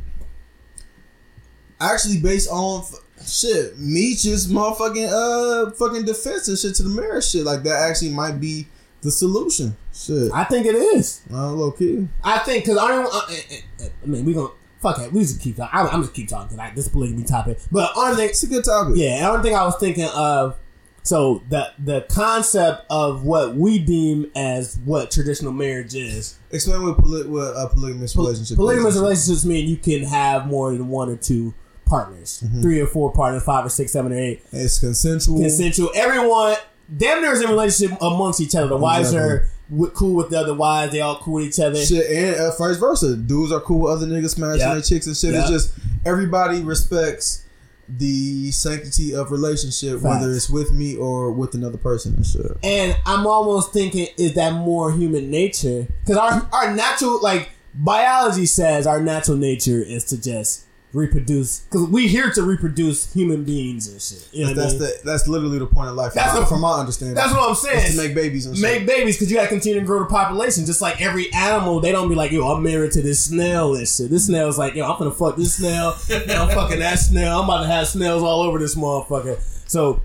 actually 1.80 2.20
based 2.20 2.48
on 2.50 2.80
f- 2.82 3.26
shit 3.26 3.78
me 3.78 4.14
just 4.14 4.48
motherfucking 4.50 5.08
uh 5.10 5.70
fucking 5.72 6.04
defense 6.04 6.48
and 6.48 6.58
shit 6.58 6.74
to 6.76 6.82
the 6.82 6.88
marriage 6.88 7.26
shit 7.28 7.44
like 7.44 7.62
that 7.64 7.88
actually 7.88 8.10
might 8.10 8.40
be 8.40 8.66
the 9.02 9.10
solution. 9.10 9.76
Shit, 9.92 10.32
I 10.32 10.44
think 10.44 10.64
it 10.66 10.74
is. 10.74 11.20
uh, 11.32 11.52
low 11.52 11.70
key. 11.72 12.08
I 12.22 12.38
think 12.38 12.64
because 12.64 12.78
I 12.78 12.88
don't. 12.88 13.04
Uh, 13.06 13.18
uh, 13.18 13.84
uh, 13.84 13.88
I 14.02 14.06
mean, 14.06 14.24
we 14.24 14.32
gonna 14.32 14.48
fuck 14.80 14.98
it. 14.98 15.12
We 15.12 15.20
just 15.20 15.40
keep 15.42 15.56
talking. 15.56 15.78
I'm, 15.78 15.86
I'm 15.88 16.00
just 16.02 16.14
keep 16.14 16.26
talking 16.28 16.56
like 16.56 16.74
this 16.74 16.88
polygamy 16.88 17.22
topic. 17.24 17.58
But 17.70 17.92
only 17.96 18.16
thing, 18.16 18.28
It's 18.30 18.42
a 18.42 18.46
good 18.46 18.64
topic. 18.64 18.94
yeah, 18.96 19.20
the 19.20 19.28
only 19.30 19.42
thing 19.42 19.54
I 19.54 19.64
was 19.66 19.76
thinking 19.78 20.08
of. 20.14 20.56
So 21.04 21.42
the 21.50 21.70
the 21.78 22.00
concept 22.08 22.86
of 22.90 23.24
what 23.24 23.54
we 23.56 23.78
deem 23.78 24.30
as 24.34 24.78
what 24.84 25.10
traditional 25.10 25.52
marriage 25.52 25.94
is. 25.94 26.38
Explain 26.50 26.82
what, 26.82 26.96
poly- 26.98 27.26
what 27.28 27.52
a 27.56 27.68
polygamous 27.68 28.16
relationship. 28.16 28.56
Polygamous 28.56 28.94
relationships 28.96 29.44
mean 29.44 29.68
you 29.68 29.76
can 29.76 30.02
have 30.04 30.46
more 30.46 30.72
than 30.72 30.88
one 30.88 31.08
or 31.10 31.16
two 31.16 31.52
partners, 31.84 32.42
Mm-hmm. 32.44 32.62
three 32.62 32.80
or 32.80 32.86
four 32.86 33.12
partners, 33.12 33.42
five 33.44 33.66
or 33.66 33.68
six, 33.68 33.92
seven 33.92 34.12
or 34.12 34.18
eight, 34.18 34.42
It's 34.52 34.80
consensual. 34.80 35.38
consensual. 35.40 35.90
Everyone, 35.94 36.56
damn 36.96 37.20
near 37.20 37.32
is 37.32 37.42
in 37.42 37.50
relationship 37.50 37.98
amongst 38.00 38.40
each 38.40 38.54
other. 38.54 38.68
The 38.68 38.76
wives 38.78 39.08
Exactly. 39.12 39.30
are 39.30 39.48
w- 39.70 39.90
cool 39.92 40.14
with 40.14 40.30
the 40.30 40.38
other 40.40 40.54
wives. 40.54 40.92
They 40.92 41.02
all 41.02 41.18
cool 41.18 41.34
with 41.34 41.44
each 41.44 41.60
other. 41.60 41.76
Shit, 41.84 42.10
and 42.10 42.36
uh, 42.40 42.56
vice 42.56 42.78
versa. 42.78 43.14
Dudes 43.14 43.52
are 43.52 43.60
cool 43.60 43.80
with 43.80 43.92
other 43.92 44.06
niggas 44.06 44.30
smashing 44.30 44.60
Yep. 44.60 44.72
their 44.72 44.80
chicks 44.80 45.06
and 45.06 45.14
shit. 45.14 45.34
Yep. 45.34 45.42
It's 45.42 45.50
just 45.50 45.74
everybody 46.06 46.62
respects 46.62 47.43
the 47.88 48.50
sanctity 48.50 49.14
of 49.14 49.30
relationship, 49.30 50.00
whether 50.00 50.30
it's 50.30 50.48
with 50.48 50.72
me 50.72 50.96
or 50.96 51.30
with 51.30 51.54
another 51.54 51.78
person 51.78 52.14
and 52.14 52.26
shit. 52.26 52.46
And 52.62 52.96
I'm 53.06 53.26
almost 53.26 53.72
thinking, 53.72 54.08
is 54.16 54.34
that 54.34 54.52
more 54.52 54.92
human 54.92 55.30
nature? 55.30 55.86
Because 56.00 56.16
our 56.16 56.48
our 56.52 56.74
natural, 56.74 57.20
like 57.22 57.50
biology 57.74 58.46
says, 58.46 58.86
our 58.86 59.00
natural 59.00 59.36
nature 59.36 59.82
is 59.82 60.04
to 60.04 60.20
just 60.20 60.66
reproduce. 60.94 61.60
Because 61.60 61.88
we 61.88 62.08
here 62.08 62.30
to 62.30 62.42
reproduce 62.42 63.12
human 63.12 63.44
beings 63.44 63.88
and 63.88 64.00
shit. 64.00 64.28
You 64.32 64.44
know 64.44 64.50
what 64.50 64.58
I 64.58 64.60
That's 64.62 64.72
mean? 64.74 64.82
the 64.82 65.00
that's 65.04 65.28
literally 65.28 65.58
the 65.58 65.66
point 65.66 65.88
of 65.90 65.96
life. 65.96 66.14
That's 66.14 66.30
from, 66.32 66.40
what- 66.40 66.48
from 66.48 66.60
my 66.60 66.78
understanding. 66.78 67.14
That's 67.14 67.32
what 67.32 67.48
I'm 67.48 67.54
saying. 67.54 67.92
To 67.92 67.96
make 67.98 68.14
babies 68.14 68.46
and 68.46 68.58
Make 68.60 68.78
shit. 68.78 68.86
babies 68.86 69.16
because 69.16 69.30
you 69.30 69.36
gotta 69.36 69.48
continue 69.48 69.80
to 69.80 69.84
grow 69.86 69.98
the 69.98 70.06
population. 70.06 70.64
Just 70.64 70.80
like 70.80 71.00
every 71.00 71.32
animal, 71.34 71.80
they 71.80 71.92
don't 71.92 72.08
be 72.08 72.14
like, 72.14 72.30
yo, 72.30 72.46
I'm 72.54 72.62
married 72.62 72.92
to 72.92 73.02
this 73.02 73.24
snail 73.24 73.74
and 73.74 73.86
shit. 73.86 74.10
This 74.10 74.26
snail's 74.26 74.56
like, 74.56 74.74
yo, 74.74 74.90
I'm 74.90 74.98
gonna 74.98 75.10
fuck 75.10 75.36
this 75.36 75.56
snail. 75.56 75.94
and 76.10 76.30
I'm 76.30 76.48
fucking 76.50 76.78
that 76.78 76.98
snail. 77.00 77.38
I'm 77.40 77.44
about 77.44 77.62
to 77.62 77.66
have 77.66 77.86
snails 77.88 78.22
all 78.22 78.42
over 78.42 78.58
this 78.58 78.74
motherfucker. 78.76 79.38
So 79.68 80.00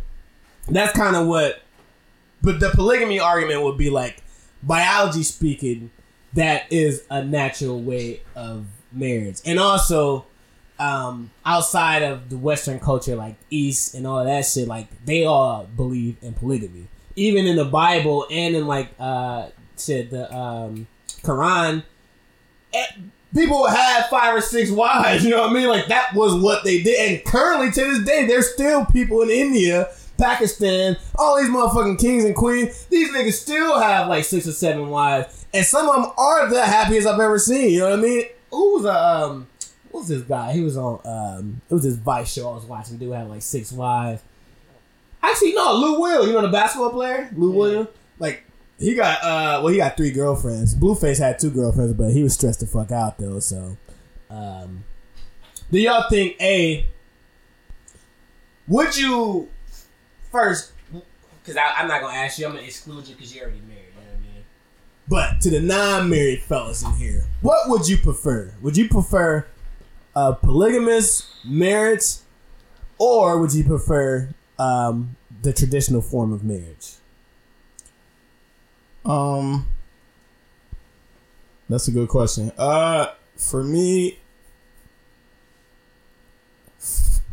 that's 0.67 0.93
kind 0.97 1.15
of 1.15 1.27
what. 1.27 1.61
But 2.41 2.59
the 2.59 2.69
polygamy 2.69 3.19
argument 3.19 3.63
would 3.63 3.77
be 3.77 3.89
like, 3.89 4.23
biology 4.63 5.23
speaking, 5.23 5.91
that 6.33 6.71
is 6.71 7.03
a 7.09 7.23
natural 7.23 7.81
way 7.81 8.21
of 8.35 8.65
marriage, 8.91 9.39
and 9.45 9.59
also. 9.59 10.25
Um, 10.79 11.31
outside 11.45 12.03
of 12.03 12.29
the 12.29 12.37
Western 12.37 12.79
culture, 12.79 13.15
like 13.15 13.35
East 13.49 13.95
and 13.95 14.07
all 14.07 14.23
that 14.23 14.45
shit, 14.45 14.67
like 14.67 14.87
they 15.05 15.25
all 15.25 15.67
believe 15.75 16.15
in 16.21 16.33
polygamy. 16.33 16.87
Even 17.15 17.45
in 17.47 17.57
the 17.57 17.65
Bible 17.65 18.25
and 18.31 18.55
in 18.55 18.65
like 18.65 18.89
uh, 18.97 19.49
shit, 19.77 20.09
the 20.09 20.33
um, 20.33 20.87
Quran, 21.21 21.83
eh, 22.73 22.85
people 23.33 23.67
had 23.67 24.07
five 24.07 24.35
or 24.35 24.41
six 24.41 24.71
wives. 24.71 25.23
You 25.29 25.31
know 25.31 25.41
what 25.41 25.51
I 25.51 25.53
mean? 25.53 25.67
Like 25.67 25.87
that 25.87 26.13
was 26.13 26.33
what 26.35 26.63
they 26.63 26.81
did. 26.81 27.09
And 27.09 27.25
currently, 27.25 27.71
to 27.71 27.81
this 27.81 28.05
day, 28.05 28.25
there's 28.25 28.51
still 28.53 28.85
people 28.85 29.21
in 29.21 29.29
India, 29.29 29.89
Pakistan, 30.17 30.97
all 31.15 31.37
these 31.37 31.49
motherfucking 31.49 31.99
kings 31.99 32.25
and 32.25 32.35
queens. 32.35 32.85
These 32.85 33.11
niggas 33.11 33.33
still 33.33 33.79
have 33.79 34.07
like 34.07 34.23
six 34.23 34.47
or 34.47 34.51
seven 34.51 34.89
wives, 34.89 35.45
and 35.53 35.65
some 35.65 35.89
of 35.89 35.95
them 35.95 36.11
are 36.17 36.49
the 36.49 36.65
happiest 36.65 37.07
I've 37.07 37.19
ever 37.19 37.39
seen. 37.39 37.71
You 37.71 37.79
know 37.79 37.89
what 37.89 37.99
I 37.99 38.01
mean? 38.01 38.23
Who's 38.51 38.85
a 38.85 38.93
um, 38.93 39.47
what 39.99 40.07
was 40.07 40.17
this 40.17 40.27
guy? 40.27 40.53
He 40.53 40.61
was 40.61 40.77
on 40.77 41.01
um, 41.03 41.61
it 41.69 41.73
was 41.73 41.83
this 41.83 41.95
Vice 41.95 42.33
show 42.33 42.51
I 42.51 42.55
was 42.55 42.63
watching. 42.63 42.97
Dude 42.97 43.13
had 43.13 43.29
like 43.29 43.41
six 43.41 43.71
wives. 43.71 44.21
Actually, 45.21 45.53
no, 45.53 45.73
Lou 45.73 45.99
Will. 45.99 46.25
You 46.25 46.33
know 46.33 46.41
the 46.41 46.47
basketball 46.47 46.91
player, 46.91 47.29
Lou 47.35 47.51
Williams. 47.51 47.89
Like 48.17 48.43
he 48.77 48.95
got 48.95 49.21
uh, 49.21 49.59
well, 49.61 49.67
he 49.67 49.77
got 49.77 49.97
three 49.97 50.11
girlfriends. 50.11 50.73
Blueface 50.73 51.19
had 51.19 51.37
two 51.37 51.51
girlfriends, 51.51 51.93
but 51.93 52.11
he 52.11 52.23
was 52.23 52.33
stressed 52.33 52.61
the 52.61 52.67
fuck 52.67 52.91
out 52.91 53.17
though. 53.17 53.39
So, 53.39 53.75
um, 54.29 54.85
do 55.69 55.79
y'all 55.79 56.09
think 56.09 56.37
a? 56.41 56.87
Would 58.69 58.95
you 58.95 59.49
first? 60.31 60.71
Because 61.43 61.57
I'm 61.57 61.89
not 61.89 61.99
gonna 61.99 62.17
ask 62.17 62.39
you. 62.39 62.45
I'm 62.45 62.53
gonna 62.53 62.65
exclude 62.65 63.05
you 63.05 63.15
because 63.15 63.35
you're 63.35 63.45
already 63.45 63.59
married. 63.67 63.83
You 63.89 64.01
know 64.01 64.11
what 64.11 64.17
I 64.17 64.33
mean? 64.33 64.43
But 65.09 65.41
to 65.41 65.49
the 65.49 65.59
non-married 65.59 66.43
fellas 66.43 66.83
in 66.83 66.93
here, 66.93 67.25
what 67.41 67.67
would 67.67 67.89
you 67.89 67.97
prefer? 67.97 68.53
Would 68.61 68.77
you 68.77 68.87
prefer 68.87 69.45
a 70.19 70.33
polygamous 70.33 71.31
marriage, 71.45 72.15
or 72.97 73.39
would 73.39 73.53
you 73.53 73.63
prefer 73.63 74.29
um, 74.57 75.15
the 75.41 75.53
traditional 75.53 76.01
form 76.01 76.33
of 76.33 76.43
marriage? 76.43 76.95
Um, 79.05 79.67
that's 81.69 81.87
a 81.87 81.91
good 81.91 82.09
question. 82.09 82.51
Uh, 82.57 83.07
for 83.37 83.63
me, 83.63 84.19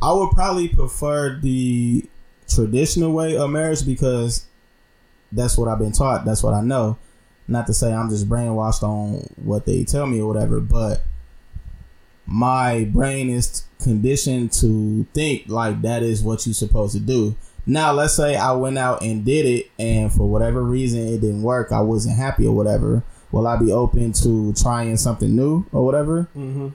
I 0.00 0.12
would 0.12 0.30
probably 0.30 0.68
prefer 0.68 1.38
the 1.40 2.04
traditional 2.48 3.12
way 3.12 3.36
of 3.36 3.50
marriage 3.50 3.84
because 3.84 4.46
that's 5.32 5.58
what 5.58 5.68
I've 5.68 5.78
been 5.78 5.92
taught. 5.92 6.24
That's 6.24 6.42
what 6.42 6.54
I 6.54 6.60
know. 6.60 6.98
Not 7.48 7.66
to 7.66 7.74
say 7.74 7.92
I'm 7.92 8.10
just 8.10 8.28
brainwashed 8.28 8.82
on 8.82 9.28
what 9.36 9.66
they 9.66 9.84
tell 9.84 10.06
me 10.06 10.20
or 10.20 10.28
whatever, 10.28 10.60
but 10.60 11.02
my 12.26 12.84
brain 12.84 13.30
is 13.30 13.64
conditioned 13.80 14.52
to 14.52 15.06
think 15.14 15.44
like 15.48 15.82
that 15.82 16.02
is 16.02 16.22
what 16.22 16.46
you're 16.46 16.54
supposed 16.54 16.94
to 16.94 17.00
do. 17.00 17.36
Now, 17.66 17.92
let's 17.92 18.14
say 18.14 18.36
I 18.36 18.52
went 18.52 18.78
out 18.78 19.02
and 19.02 19.24
did 19.24 19.44
it, 19.44 19.70
and 19.78 20.12
for 20.12 20.28
whatever 20.28 20.62
reason 20.62 21.00
it 21.08 21.20
didn't 21.20 21.42
work, 21.42 21.72
I 21.72 21.80
wasn't 21.80 22.16
happy 22.16 22.46
or 22.46 22.54
whatever. 22.54 23.02
Will 23.32 23.46
I 23.46 23.56
be 23.56 23.72
open 23.72 24.12
to 24.12 24.52
trying 24.54 24.96
something 24.96 25.34
new 25.34 25.66
or 25.72 25.84
whatever? 25.84 26.28
Mm-hmm. 26.36 26.68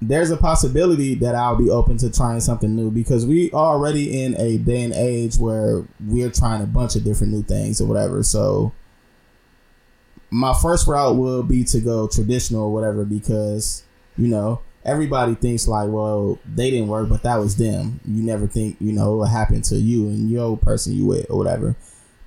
There's 0.00 0.32
a 0.32 0.36
possibility 0.36 1.14
that 1.16 1.36
I'll 1.36 1.54
be 1.56 1.70
open 1.70 1.98
to 1.98 2.10
trying 2.10 2.40
something 2.40 2.74
new 2.74 2.90
because 2.90 3.24
we 3.24 3.52
are 3.52 3.74
already 3.74 4.22
in 4.24 4.34
a 4.40 4.58
day 4.58 4.82
and 4.82 4.92
age 4.92 5.36
where 5.36 5.84
we're 6.04 6.30
trying 6.30 6.62
a 6.62 6.66
bunch 6.66 6.96
of 6.96 7.04
different 7.04 7.32
new 7.32 7.44
things 7.44 7.80
or 7.80 7.86
whatever. 7.86 8.24
So 8.24 8.72
my 10.30 10.54
first 10.60 10.88
route 10.88 11.16
will 11.16 11.44
be 11.44 11.62
to 11.64 11.80
go 11.80 12.08
traditional 12.08 12.64
or 12.64 12.72
whatever 12.72 13.04
because 13.04 13.84
you 14.16 14.28
know 14.28 14.60
everybody 14.84 15.34
thinks 15.34 15.68
like 15.68 15.88
well 15.88 16.38
they 16.44 16.70
didn't 16.70 16.88
work 16.88 17.08
but 17.08 17.22
that 17.22 17.36
was 17.36 17.56
them. 17.56 18.00
You 18.06 18.22
never 18.22 18.46
think 18.46 18.76
you 18.80 18.92
know 18.92 19.16
what 19.16 19.30
happened 19.30 19.64
to 19.64 19.76
you 19.76 20.08
and 20.08 20.30
your 20.30 20.56
person 20.56 20.94
you 20.94 21.06
with 21.06 21.30
or 21.30 21.38
whatever. 21.38 21.76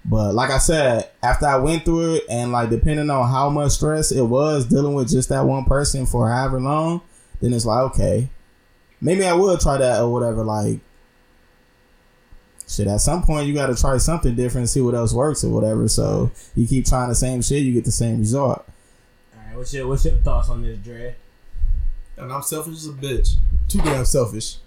But 0.07 0.35
like 0.35 0.51
i 0.51 0.59
said 0.59 1.09
after 1.23 1.47
i 1.47 1.57
went 1.57 1.83
through 1.83 2.15
it 2.15 2.23
and 2.29 2.51
like 2.51 2.69
depending 2.69 3.09
on 3.09 3.29
how 3.29 3.49
much 3.49 3.71
stress 3.73 4.11
it 4.11 4.21
was 4.21 4.65
dealing 4.65 4.93
with 4.93 5.09
just 5.09 5.29
that 5.29 5.45
one 5.45 5.65
person 5.65 6.05
for 6.05 6.29
however 6.29 6.61
long 6.61 7.01
then 7.41 7.53
it's 7.53 7.65
like 7.65 7.91
okay 7.91 8.29
maybe 9.01 9.25
i 9.25 9.33
will 9.33 9.57
try 9.57 9.77
that 9.77 10.01
or 10.01 10.11
whatever. 10.11 10.43
Like 10.43 10.79
shit 12.67 12.87
at 12.87 13.01
some 13.01 13.23
point 13.23 13.47
you 13.47 13.53
got 13.53 13.67
to 13.67 13.75
try 13.75 13.97
something 13.97 14.35
different 14.35 14.69
see 14.69 14.81
what 14.81 14.95
else 14.95 15.13
works 15.13 15.43
or 15.43 15.49
whatever. 15.49 15.87
So 15.87 16.31
you 16.55 16.67
keep 16.67 16.85
trying 16.85 17.09
the 17.09 17.15
same 17.15 17.41
shit 17.41 17.63
you 17.63 17.73
get 17.73 17.85
the 17.85 17.91
same 17.91 18.19
result. 18.19 18.65
All 19.33 19.41
right, 19.47 19.57
what's 19.57 19.73
your 19.73 19.87
what's 19.87 20.05
your 20.05 20.15
thoughts 20.15 20.49
on 20.49 20.61
this, 20.61 20.77
Dre? 20.79 21.15
And 22.17 22.31
I'm 22.31 22.41
selfish 22.41 22.75
as 22.75 22.87
a 22.87 22.93
bitch. 22.93 23.35
Too 23.67 23.79
damn 23.79 24.05
selfish. 24.05 24.57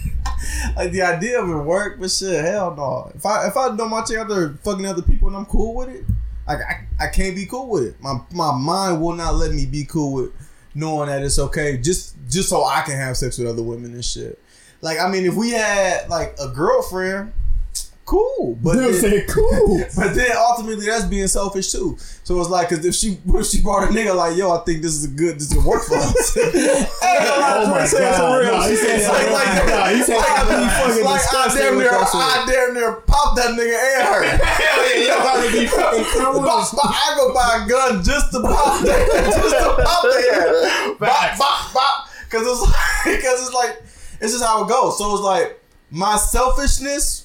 like 0.76 0.92
the 0.92 1.02
idea 1.02 1.40
of 1.40 1.48
it 1.48 1.54
work, 1.54 1.98
but 1.98 2.10
shit, 2.10 2.44
hell 2.44 2.74
no. 2.76 3.10
If 3.14 3.24
I 3.24 3.46
if 3.46 3.56
I 3.56 3.74
know 3.74 3.88
my 3.88 4.02
chick 4.04 4.18
out 4.18 4.28
there 4.28 4.50
fucking 4.62 4.86
other 4.86 5.02
people 5.02 5.28
and 5.28 5.36
I'm 5.36 5.46
cool 5.46 5.74
with 5.74 5.88
it, 5.88 6.04
like 6.46 6.58
I, 6.58 6.86
I 7.00 7.06
can't 7.08 7.34
be 7.34 7.46
cool 7.46 7.68
with 7.68 7.84
it. 7.84 7.96
My 8.00 8.20
my 8.32 8.56
mind 8.56 9.00
will 9.00 9.14
not 9.14 9.34
let 9.34 9.52
me 9.52 9.66
be 9.66 9.84
cool 9.84 10.12
with 10.12 10.32
knowing 10.74 11.08
that 11.08 11.22
it's 11.22 11.38
okay 11.38 11.78
just 11.78 12.16
just 12.28 12.48
so 12.48 12.64
I 12.64 12.82
can 12.82 12.96
have 12.96 13.16
sex 13.16 13.38
with 13.38 13.48
other 13.48 13.62
women 13.62 13.94
and 13.94 14.04
shit. 14.04 14.38
Like 14.80 14.98
I 15.00 15.08
mean, 15.08 15.24
if 15.24 15.34
we 15.34 15.50
had 15.50 16.08
like 16.08 16.36
a 16.38 16.48
girlfriend, 16.48 17.32
cool. 18.04 18.58
But 18.62 18.76
then, 18.76 18.94
say 18.94 19.24
cool. 19.28 19.82
but 19.96 20.14
then 20.14 20.30
ultimately 20.36 20.86
that's 20.86 21.04
being 21.04 21.26
selfish 21.26 21.72
too. 21.72 21.96
So 22.24 22.40
it's 22.40 22.50
like, 22.50 22.68
cause 22.68 22.84
if 22.84 22.94
she 22.94 23.18
if 23.26 23.46
she 23.46 23.60
brought 23.62 23.84
a 23.84 23.92
nigga 23.92 24.14
like, 24.14 24.36
yo, 24.36 24.50
I 24.52 24.58
think 24.64 24.82
this 24.82 24.92
is 24.92 25.04
a 25.04 25.08
good, 25.08 25.36
this 25.36 25.54
will 25.54 25.64
work 25.68 25.84
for 25.84 25.96
us. 25.96 26.38
Oh 27.56 27.70
my 27.70 27.86
God. 27.86 28.42
No, 28.44 28.68
he 28.68 28.76
said 28.76 28.98
It's 28.98 29.08
like, 29.08 29.30
like, 29.30 29.66
that. 29.66 29.94
He 29.94 30.02
said 30.02 30.16
like, 30.16 30.26
I- 30.28 31.00
like 31.02 31.20
I 31.32 31.54
damn 31.54 31.78
near. 31.78 31.90
I 31.92 32.44
damn 32.48 32.74
near 32.74 32.92
popped 33.06 33.36
that 33.36 33.50
nigga 33.56 33.76
and 33.78 34.08
her. 34.08 34.24
Hell 34.44 34.98
yeah, 34.98 35.14
y'all 35.14 35.22
gotta 35.22 35.52
be 35.52 35.66
fucking 35.66 36.04
cool. 36.12 36.40
I 36.48 37.14
go 37.16 37.32
buy 37.34 37.64
a 37.64 37.68
gun 37.68 38.02
just 38.02 38.32
to 38.32 38.40
pop 38.40 38.82
that, 38.82 39.06
just 39.26 39.54
to 39.54 39.82
pop 39.84 40.02
that. 40.02 40.96
Bop, 40.98 41.38
bop, 41.38 41.74
bop. 41.74 42.08
Cause 42.30 42.42
it's 42.42 42.60
like, 42.62 43.22
cause 43.22 43.40
it's 43.46 43.54
like, 43.54 43.82
it's 44.20 44.32
just 44.32 44.44
how 44.44 44.64
it 44.64 44.68
goes. 44.68 44.98
So 44.98 45.12
it's 45.14 45.22
like 45.22 45.60
my 45.90 46.16
selfishness 46.16 47.23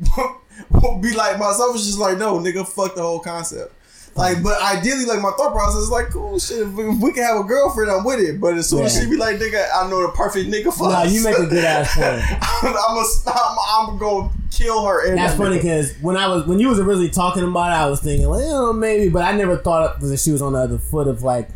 be 0.00 1.14
like 1.14 1.38
my 1.38 1.52
selfishness 1.52 1.88
is 1.88 1.98
like, 1.98 2.18
no, 2.18 2.38
nigga, 2.38 2.66
fuck 2.66 2.94
the 2.94 3.02
whole 3.02 3.20
concept. 3.20 3.72
Like, 4.14 4.42
but 4.42 4.60
ideally, 4.62 5.04
like 5.04 5.20
my 5.20 5.30
thought 5.32 5.52
process 5.52 5.82
is 5.82 5.90
like, 5.90 6.08
cool 6.08 6.38
shit. 6.38 6.60
If 6.60 6.72
we, 6.72 6.88
if 6.88 6.98
we 7.02 7.12
can 7.12 7.22
have 7.22 7.36
a 7.36 7.42
girlfriend, 7.44 7.90
I'm 7.90 8.02
with 8.02 8.18
it. 8.20 8.40
But 8.40 8.54
as 8.54 8.70
soon 8.70 8.82
as 8.84 8.98
she 8.98 9.06
be 9.10 9.16
like, 9.16 9.36
nigga, 9.36 9.66
I 9.74 9.90
know 9.90 10.00
the 10.06 10.12
perfect 10.14 10.48
nigga 10.48 10.72
for 10.72 10.84
Nah, 10.88 11.02
us. 11.02 11.12
you 11.12 11.22
make 11.22 11.36
a 11.36 11.44
good 11.46 11.62
ass 11.62 11.94
point. 11.94 12.42
I'm, 12.64 12.74
I'm, 12.74 12.96
a, 12.96 13.04
I'm, 13.26 13.90
I'm 13.90 13.98
gonna 13.98 14.30
kill 14.50 14.86
her. 14.86 15.06
And 15.06 15.18
That's 15.18 15.32
that 15.34 15.38
funny 15.38 15.56
because 15.56 15.92
when 16.00 16.16
I 16.16 16.28
was 16.28 16.46
when 16.46 16.58
you 16.58 16.68
was 16.70 16.78
originally 16.80 17.10
talking 17.10 17.42
about 17.42 17.72
it, 17.72 17.74
I 17.74 17.90
was 17.90 18.00
thinking, 18.00 18.26
well, 18.26 18.40
you 18.40 18.46
know, 18.48 18.72
maybe, 18.72 19.10
but 19.10 19.20
I 19.22 19.32
never 19.36 19.58
thought 19.58 20.00
that 20.00 20.18
she 20.18 20.30
was 20.30 20.40
on 20.40 20.54
the 20.54 20.60
other 20.60 20.78
foot 20.78 21.08
of 21.08 21.22
like, 21.22 21.50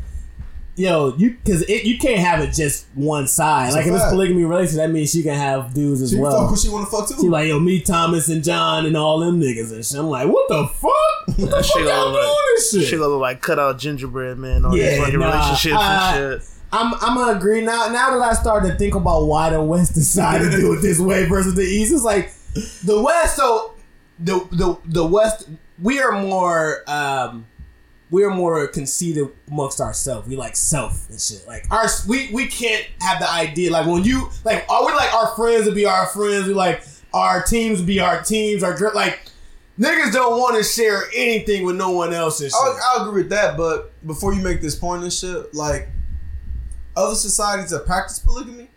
yo, 0.80 1.14
you 1.16 1.30
because 1.32 1.62
it 1.62 1.84
you 1.84 1.98
can't 1.98 2.18
have 2.18 2.40
it 2.40 2.52
just 2.54 2.86
one 2.94 3.26
side. 3.28 3.72
like 3.72 3.86
a 3.86 3.88
if 3.90 3.94
it's 3.96 4.04
polygamy 4.10 4.44
relationship, 4.44 4.78
that 4.86 4.90
means 4.90 5.10
she 5.10 5.22
can 5.22 5.34
have 5.34 5.74
dudes 5.74 6.00
as 6.02 6.10
She 6.10 6.16
well. 6.18 6.40
fuck 6.40 6.50
who 6.50 6.56
she 6.56 6.68
wanna 6.68 6.86
fuck 6.86 7.08
too. 7.08 7.14
She 7.20 7.28
like, 7.28 7.48
yo, 7.48 7.58
me, 7.60 7.80
Thomas, 7.80 8.28
and 8.28 8.42
John, 8.42 8.86
and 8.86 8.96
all 8.96 9.20
them 9.20 9.40
niggas 9.40 9.72
and 9.72 9.84
shit. 9.84 9.98
I'm 9.98 10.06
like, 10.06 10.28
what 10.28 10.48
the 10.48 10.66
fuck? 10.66 10.90
What 11.30 11.36
the 11.36 11.46
fuck 11.56 11.64
shit 11.64 11.84
y'all 11.86 12.12
gonna 12.12 12.22
doing 12.22 12.36
this 12.56 12.70
shit? 12.72 12.84
She 12.84 12.96
gonna 12.96 13.08
look 13.08 13.20
like 13.20 13.40
cut 13.40 13.58
out 13.58 13.78
gingerbread 13.78 14.38
man 14.38 14.64
on 14.64 14.72
Yeah, 14.76 14.90
these 14.90 14.98
fucking 15.04 15.20
nah, 15.20 15.26
relationships 15.32 15.76
uh, 15.78 16.12
and 16.14 16.42
shit. 16.42 16.50
I'm 16.72 16.94
I'm 16.94 17.16
gonna 17.16 17.36
agree 17.38 17.60
now. 17.62 17.88
Now 17.88 18.10
that 18.16 18.20
I 18.20 18.32
started 18.34 18.70
to 18.72 18.76
think 18.76 18.94
about 18.94 19.26
why 19.26 19.50
the 19.50 19.62
West 19.62 19.94
decided 19.94 20.50
to 20.52 20.56
do 20.56 20.72
it 20.72 20.80
this 20.82 20.98
way 20.98 21.24
versus 21.26 21.54
the 21.54 21.62
East, 21.62 21.92
it's 21.92 22.04
like 22.04 22.32
the 22.84 23.00
West. 23.02 23.36
So 23.36 23.74
the 24.18 24.38
the 24.52 24.78
the 24.86 25.06
West, 25.06 25.48
we 25.82 26.00
are 26.00 26.12
more 26.20 26.82
um 26.88 27.46
we 28.10 28.24
are 28.24 28.30
more 28.30 28.66
conceited 28.66 29.28
amongst 29.48 29.80
ourselves. 29.80 30.28
We 30.28 30.36
like 30.36 30.56
self 30.56 31.08
and 31.10 31.20
shit. 31.20 31.46
Like 31.46 31.66
our 31.70 31.86
we 32.08 32.30
we 32.32 32.46
can't 32.46 32.86
have 33.00 33.20
the 33.20 33.30
idea 33.30 33.70
like 33.70 33.86
when 33.86 34.04
you 34.04 34.30
like 34.44 34.64
are 34.68 34.84
we 34.84 34.92
like 34.92 35.12
our 35.14 35.34
friends 35.36 35.66
to 35.66 35.72
be 35.72 35.86
our 35.86 36.06
friends. 36.06 36.46
We 36.46 36.54
like 36.54 36.82
our 37.12 37.42
teams 37.42 37.82
be 37.82 38.00
our 38.00 38.22
teams. 38.22 38.62
Our 38.62 38.76
like 38.94 39.20
niggas 39.78 40.12
don't 40.12 40.38
want 40.38 40.56
to 40.56 40.64
share 40.64 41.04
anything 41.14 41.64
with 41.64 41.76
no 41.76 41.90
one 41.90 42.12
else 42.12 42.40
and 42.40 42.50
shit. 42.50 42.60
I'll, 42.60 42.78
I'll 42.84 43.08
agree 43.08 43.22
with 43.22 43.30
that, 43.30 43.56
but 43.56 43.92
before 44.06 44.34
you 44.34 44.42
make 44.42 44.60
this 44.60 44.74
point 44.74 45.02
and 45.02 45.12
shit, 45.12 45.54
like 45.54 45.88
other 46.96 47.14
societies 47.14 47.70
that 47.70 47.86
practice 47.86 48.18
polygamy, 48.18 48.68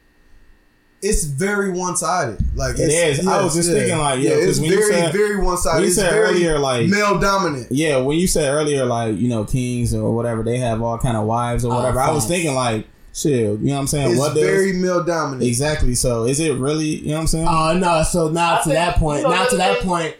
it's 1.03 1.25
very 1.25 1.69
one 1.71 1.95
sided. 1.97 2.37
Like 2.55 2.79
It 2.79 2.83
it's, 2.89 3.19
is. 3.19 3.27
I 3.27 3.43
was 3.43 3.53
just 3.55 3.69
thinking, 3.69 3.97
like, 3.97 4.21
yeah, 4.21 4.31
'cause 4.35 4.43
it's 4.45 4.59
when 4.59 4.69
you 4.71 4.77
very 4.77 4.91
said- 4.93 5.13
very 5.13 5.39
one 5.39 5.57
sided. 5.57 5.73
when 5.75 5.81
you 5.83 5.87
It's 5.87 5.95
said 5.97 6.11
very 6.11 6.25
earlier, 6.29 6.59
like- 6.59 6.87
male 6.87 7.19
dominant. 7.19 7.67
Yeah, 7.71 7.97
when 7.97 8.17
you 8.17 8.25
said 8.27 8.51
earlier, 8.53 8.85
like 8.85 9.17
you 9.17 9.27
know, 9.27 9.43
kings 9.43 9.93
or 9.93 10.15
whatever, 10.15 10.41
they 10.43 10.57
have 10.57 10.81
all 10.81 10.97
kind 10.97 11.17
of 11.17 11.25
wives 11.25 11.65
or 11.65 11.73
Oh, 11.73 11.75
whatever. 11.77 11.99
I 11.99 12.11
was 12.11 12.25
thinking 12.25 12.55
like, 12.55 12.87
shit, 13.13 13.31
you 13.33 13.57
know 13.57 13.73
what 13.75 13.79
I'm 13.81 13.87
saying? 13.87 14.11
It's 14.11 14.19
what 14.19 14.33
does 14.33 14.43
very 14.43 14.73
male 14.73 15.03
dominant. 15.03 15.43
exactly? 15.43 15.93
So 15.95 16.23
is 16.25 16.39
it 16.39 16.57
really? 16.57 16.85
You 16.87 17.09
know 17.09 17.13
what 17.15 17.19
I'm 17.21 17.27
saying? 17.27 17.47
Oh 17.49 17.73
no! 17.77 18.03
So 18.03 18.29
now 18.29 18.57
to 18.57 18.63
think, 18.63 18.75
that 18.75 18.95
point, 18.97 19.19
you 19.21 19.27
know, 19.27 19.35
now 19.35 19.45
to 19.45 19.57
that 19.57 19.69
really- 19.73 19.85
point, 19.85 20.15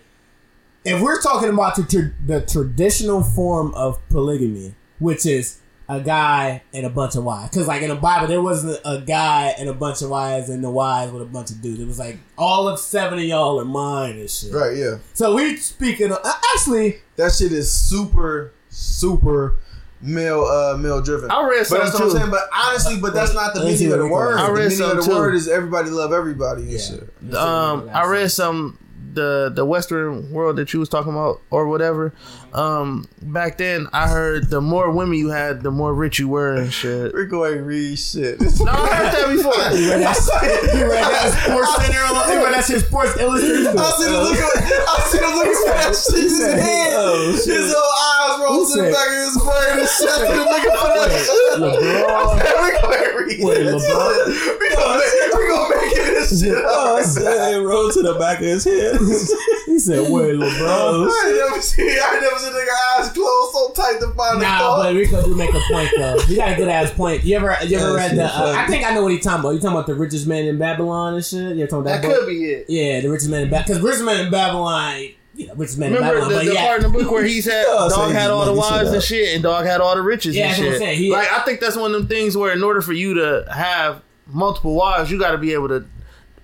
if 0.86 1.02
we're 1.02 1.22
talking 1.22 1.50
about 1.50 1.76
the, 1.78 1.84
tra- 1.84 2.12
the 2.26 2.42
traditional 2.42 3.24
form 3.24 3.74
of 3.74 3.98
polygamy, 4.10 4.76
which 5.00 5.26
is 5.26 5.60
a 5.90 6.00
guy 6.00 6.62
and 6.74 6.86
a 6.86 6.90
bunch 6.90 7.16
of 7.16 7.24
wives, 7.24 7.50
because 7.50 7.68
like 7.68 7.82
in 7.82 7.90
the 7.90 7.96
Bible, 7.96 8.28
there 8.28 8.42
wasn't 8.42 8.80
a 8.86 9.02
guy 9.02 9.54
and 9.60 9.68
a 9.68 9.74
bunch 9.74 10.02
of 10.02 10.10
wives 10.10 10.50
and 10.50 10.64
the 10.64 10.70
wives 10.70 11.12
with 11.12 11.22
a 11.22 11.26
bunch 11.26 11.52
of 11.52 11.62
dudes. 11.62 11.80
It 11.80 11.88
was 11.88 12.00
like 12.00 12.18
all 12.38 12.68
of 12.70 12.80
seven 12.80 13.20
of 13.20 13.26
y'all 13.26 13.60
are 13.60 13.66
mine 13.66 14.18
and 14.18 14.30
shit. 14.30 14.54
Right, 14.54 14.78
yeah. 14.78 14.98
So 15.14 15.36
we 15.36 15.58
speaking 15.58 16.12
of 16.12 16.20
uh, 16.24 16.34
actually, 16.56 16.98
That 17.18 17.34
shit 17.34 17.52
is 17.52 17.72
super, 17.72 18.54
super 18.70 19.56
male 20.02 20.42
uh 20.44 20.76
male 20.78 21.02
driven. 21.02 21.32
I 21.32 21.42
read 21.48 21.66
But 21.70 21.80
that's 21.80 21.92
something 21.92 22.08
what 22.08 22.16
I'm 22.16 22.22
saying. 22.22 22.32
But 22.32 22.50
honestly, 22.54 23.00
but 23.00 23.14
that's 23.14 23.34
not 23.34 23.54
the 23.54 23.62
Let 23.62 23.70
me 23.70 23.76
see 23.78 23.86
meaning 23.86 24.00
of 24.02 24.08
the 24.08 24.14
word. 24.14 24.38
I 24.38 24.48
the 24.48 24.54
meaning 24.54 24.82
of 24.82 24.96
the 24.98 25.02
too. 25.04 25.12
word 25.12 25.36
is 25.36 25.48
everybody 25.48 25.90
love 25.90 26.12
everybody 26.14 26.64
and 26.64 26.72
Yeah. 26.72 26.78
shit. 26.80 27.36
Um, 27.36 27.90
I 27.94 28.06
read 28.06 28.32
some. 28.32 28.78
The 29.14 29.52
the 29.54 29.66
Western 29.66 30.32
world 30.32 30.56
that 30.58 30.74
you 30.74 30.80
was 30.80 30.90
talking 30.90 31.12
about 31.12 31.42
or 31.50 31.68
whatever. 31.68 32.14
Um, 32.54 33.08
back 33.22 33.58
then 33.58 33.88
I 33.94 34.08
heard 34.08 34.50
the 34.50 34.62
more 34.62 34.92
women 34.92 35.18
you 35.18 35.30
had, 35.30 35.62
the 35.64 35.72
more 35.72 35.94
rich 35.94 36.20
you 36.20 36.28
were 36.30 36.54
and 36.56 36.72
shit. 36.72 37.14
Rico 37.14 37.46
ain't 37.46 37.66
read 37.66 37.98
shit. 37.98 38.40
No, 38.64 38.72
I 38.72 38.96
heard 38.96 39.12
that 39.14 39.28
before. 39.36 39.54
You 39.78 39.90
read 39.92 40.02
that, 40.02 40.72
you 40.76 40.84
read 40.86 41.04
that 41.04 41.34
Sports 41.46 41.76
Center? 41.78 42.00
on- 42.00 42.30
You 42.32 42.44
read 42.46 42.54
that 42.54 42.66
shit 42.66 42.82
Sports 42.86 43.18
Illustrated? 43.20 43.68
I 43.68 43.90
see 43.98 44.06
the 44.06 44.22
look 44.22 44.38
of 44.38 44.52
I 44.88 45.00
see 45.10 45.18
the 45.20 45.28
look 45.34 45.48
of 45.48 45.66
that 45.74 45.96
shit 45.98 46.24
his 46.24 46.40
head. 46.40 46.94
oh, 46.94 47.32
his 47.32 47.46
shit. 47.46 47.60
little 47.60 47.82
eyes 47.82 48.13
roll 48.44 48.66
Who 48.66 48.76
to 48.76 48.82
the 48.84 48.92
back 48.92 49.08
of 49.08 49.20
his 49.24 49.36
brain 49.40 49.80
and 49.80 49.88
shit. 49.88 50.10
I 50.10 50.18
see 50.20 50.34
the 50.34 50.44
looking 50.44 50.76
for 50.78 50.92
that 50.94 51.12
shit. 51.24 51.54
LeBron. 51.60 53.24
Rico 53.26 53.48
Wait, 53.48 53.58
it. 53.58 53.74
LeBron? 53.74 54.60
We 54.60 54.70
gonna 54.76 55.00
make, 55.00 55.34
we 55.34 55.48
gonna 55.48 55.76
make 55.76 55.98
it 55.98 56.06
this 56.20 56.42
shit 56.42 56.54
Oh, 56.58 56.96
up. 56.96 57.00
I 57.00 57.04
said 57.04 57.54
it 57.56 57.62
rolled 57.62 57.94
to 57.94 58.02
the 58.02 58.14
back 58.16 58.40
of 58.40 58.46
his 58.46 58.64
head. 58.64 58.98
He 59.66 59.80
said, 59.80 60.12
"Wait, 60.12 60.36
LeBron." 60.36 61.10
I 61.10 61.28
ain't 61.30 61.38
never 61.50 61.62
seen 61.62 61.90
I 61.90 62.12
ain't 62.14 62.22
never 62.22 62.38
seen 62.38 62.54
a 62.54 62.56
nigga 62.56 63.00
eyes 63.00 63.10
closed 63.12 63.54
so 63.54 63.72
tight 63.74 64.00
to 64.02 64.08
find 64.14 64.18
Nah, 64.18 64.34
the 64.40 64.42
Nah, 64.42 64.60
thought. 64.60 64.84
but 64.84 64.94
Rico 64.96 65.24
do 65.24 65.36
make 65.36 65.50
a 65.52 65.60
point 65.72 65.90
though. 65.98 66.18
You 66.28 66.36
got 66.36 66.52
a 66.54 66.56
good 66.56 66.68
ass 66.68 66.92
point. 66.92 67.24
You 67.24 67.38
ever 67.38 67.58
you 67.66 67.78
ever 67.80 67.94
That 67.94 68.10
read 68.12 68.18
the? 68.18 68.26
Uh. 68.26 68.54
I 68.56 68.68
think 68.68 68.86
I 68.86 68.94
know 68.94 69.02
what 69.02 69.14
he's 69.14 69.24
talking 69.24 69.40
about. 69.40 69.52
You 69.52 69.60
talking 69.60 69.76
about 69.78 69.88
the 69.88 69.96
richest 69.96 70.28
man 70.28 70.46
in 70.46 70.60
Babylon 70.60 71.16
and 71.16 71.26
shit? 71.26 71.56
You 71.58 71.66
talking 71.66 71.80
about 71.80 71.84
that, 71.86 72.02
That 72.04 72.08
book? 72.08 72.20
could 72.20 72.28
be 72.28 72.46
it. 72.46 72.66
Yeah, 72.70 73.00
the 73.02 73.10
richest 73.10 73.32
man 73.32 73.44
in 73.44 73.50
Babylon. 73.50 73.66
Because 73.68 73.82
richest 73.82 74.04
man 74.04 74.26
in 74.26 74.32
Babylon, 74.32 75.08
you 75.36 75.48
know, 75.48 75.56
richest 75.56 75.78
man 75.80 75.90
in 75.90 75.96
Remember 75.96 76.20
Babylon. 76.22 76.44
the, 76.46 76.50
the 76.50 76.54
yeah, 76.56 76.66
part 76.68 76.84
in 76.84 76.92
the 76.92 76.98
book 77.00 77.12
where 77.12 77.24
he's 77.24 77.46
had 77.46 77.66
Oh, 77.68 77.90
dog 77.90 78.10
he 78.10 78.14
had 78.16 78.30
all 78.30 78.46
the 78.46 78.54
wives 78.54 78.92
and 78.92 79.02
shit, 79.02 79.34
and 79.34 79.42
dog 79.44 79.66
had 79.66 79.82
all 79.82 79.96
the 79.96 80.02
riches 80.02 80.36
Yeah, 80.36 80.48
and 80.48 80.56
shit. 80.56 80.78
saying. 80.78 80.98
He- 81.00 81.12
like 81.12 81.32
I 81.32 81.40
think 81.44 81.60
that's 81.60 81.76
one 81.76 81.94
of 81.94 82.00
them 82.00 82.08
things 82.08 82.38
where 82.38 82.54
in 82.54 82.64
order 82.64 82.82
for 82.82 82.94
you 82.94 83.14
to 83.16 83.46
have 83.52 84.02
multiple 84.28 84.76
wives, 84.76 85.10
you 85.12 85.20
got 85.20 85.32
to 85.32 85.38
be 85.38 85.54
able 85.54 85.68
to 85.70 85.86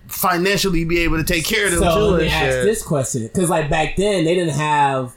financially 0.08 0.84
be 0.84 0.98
able 1.00 1.16
to 1.18 1.24
take 1.24 1.44
care 1.44 1.66
of 1.66 1.72
them 1.72 1.80
so 1.82 1.94
too 1.94 2.00
let 2.16 2.22
me 2.22 2.28
ask 2.28 2.46
shit. 2.56 2.64
this 2.64 2.82
question 2.82 3.22
because 3.22 3.48
like 3.48 3.70
back 3.70 3.94
then 3.96 4.24
they 4.24 4.34
didn't 4.34 4.54
have 4.54 5.14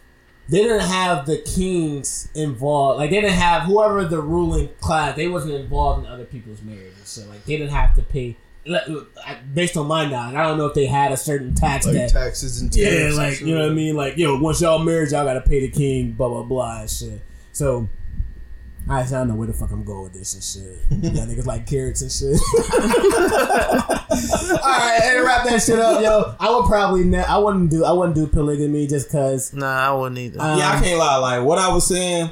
they 0.50 0.60
didn't 0.60 0.82
have 0.82 1.26
the 1.26 1.38
kings 1.40 2.30
involved 2.36 3.00
like 3.00 3.10
they 3.10 3.20
didn't 3.22 3.34
have 3.36 3.64
whoever 3.64 4.06
the 4.06 4.22
ruling 4.22 4.70
class 4.82 5.16
they 5.16 5.28
wasn't 5.28 5.52
involved 5.52 6.06
in 6.06 6.12
other 6.12 6.26
people's 6.26 6.62
marriages, 6.62 6.94
so 7.10 7.28
like 7.28 7.44
they 7.46 7.58
didn't 7.58 7.72
have 7.74 7.96
to 7.96 8.04
pay 8.04 8.38
based 9.54 9.76
on 9.76 9.88
my 9.88 10.06
knowledge 10.06 10.36
i 10.36 10.44
don't 10.44 10.58
know 10.58 10.66
if 10.68 10.74
they 10.74 10.86
had 10.86 11.12
a 11.12 11.18
certain 11.18 11.54
tax 11.54 11.86
like 11.86 11.96
that 11.96 12.10
taxes 12.10 12.62
and 12.62 12.74
yeah 12.76 12.90
tariffs 12.90 13.18
like 13.18 13.42
you 13.42 13.54
know 13.54 13.62
what 13.62 13.72
i 13.72 13.74
mean 13.74 13.96
like 13.96 14.16
yo 14.18 14.38
once 14.40 14.62
y'all 14.62 14.80
married 14.80 15.12
y'all 15.12 15.26
gotta 15.26 15.42
pay 15.42 15.60
the 15.60 15.70
king 15.70 16.12
blah 16.14 16.30
blah 16.30 16.44
blah 16.44 16.80
and 16.80 16.90
shit 16.90 17.22
so 17.52 17.88
I 18.90 19.00
I 19.02 19.06
don't 19.10 19.30
know 19.30 19.36
where 19.36 19.48
the 19.48 19.54
fuck 19.54 19.72
I'm 19.72 19.86
going 19.86 20.04
with 20.04 20.14
this 20.14 20.34
and 20.34 20.44
shit. 20.44 20.78
Y'all 21.16 21.26
niggas 21.26 21.46
like 21.46 21.66
carrots 21.66 22.02
and 22.02 22.12
shit. 22.12 22.36
Alright, 23.74 25.02
and 25.04 25.24
wrap 25.26 25.46
that 25.46 25.62
shit 25.66 25.80
up, 25.80 26.02
yo. 26.02 26.36
I 26.40 26.50
would 26.54 26.66
probably 26.66 27.04
ne- 27.06 27.24
I 27.24 27.38
wouldn't 27.38 27.70
do 27.72 27.86
I 27.86 27.92
wouldn't 27.94 28.16
do 28.16 28.28
polygamy 28.28 28.88
just 28.88 29.10
cause 29.10 29.54
Nah, 29.54 29.66
I 29.90 29.94
wouldn't 29.94 30.20
either. 30.20 30.42
um, 30.42 30.60
yeah, 30.60 30.72
I 30.72 30.82
can't 30.84 31.00
lie. 31.00 31.16
Like 31.18 31.44
what 31.46 31.60
I 31.60 31.74
was 31.74 31.88
saying, 31.88 32.30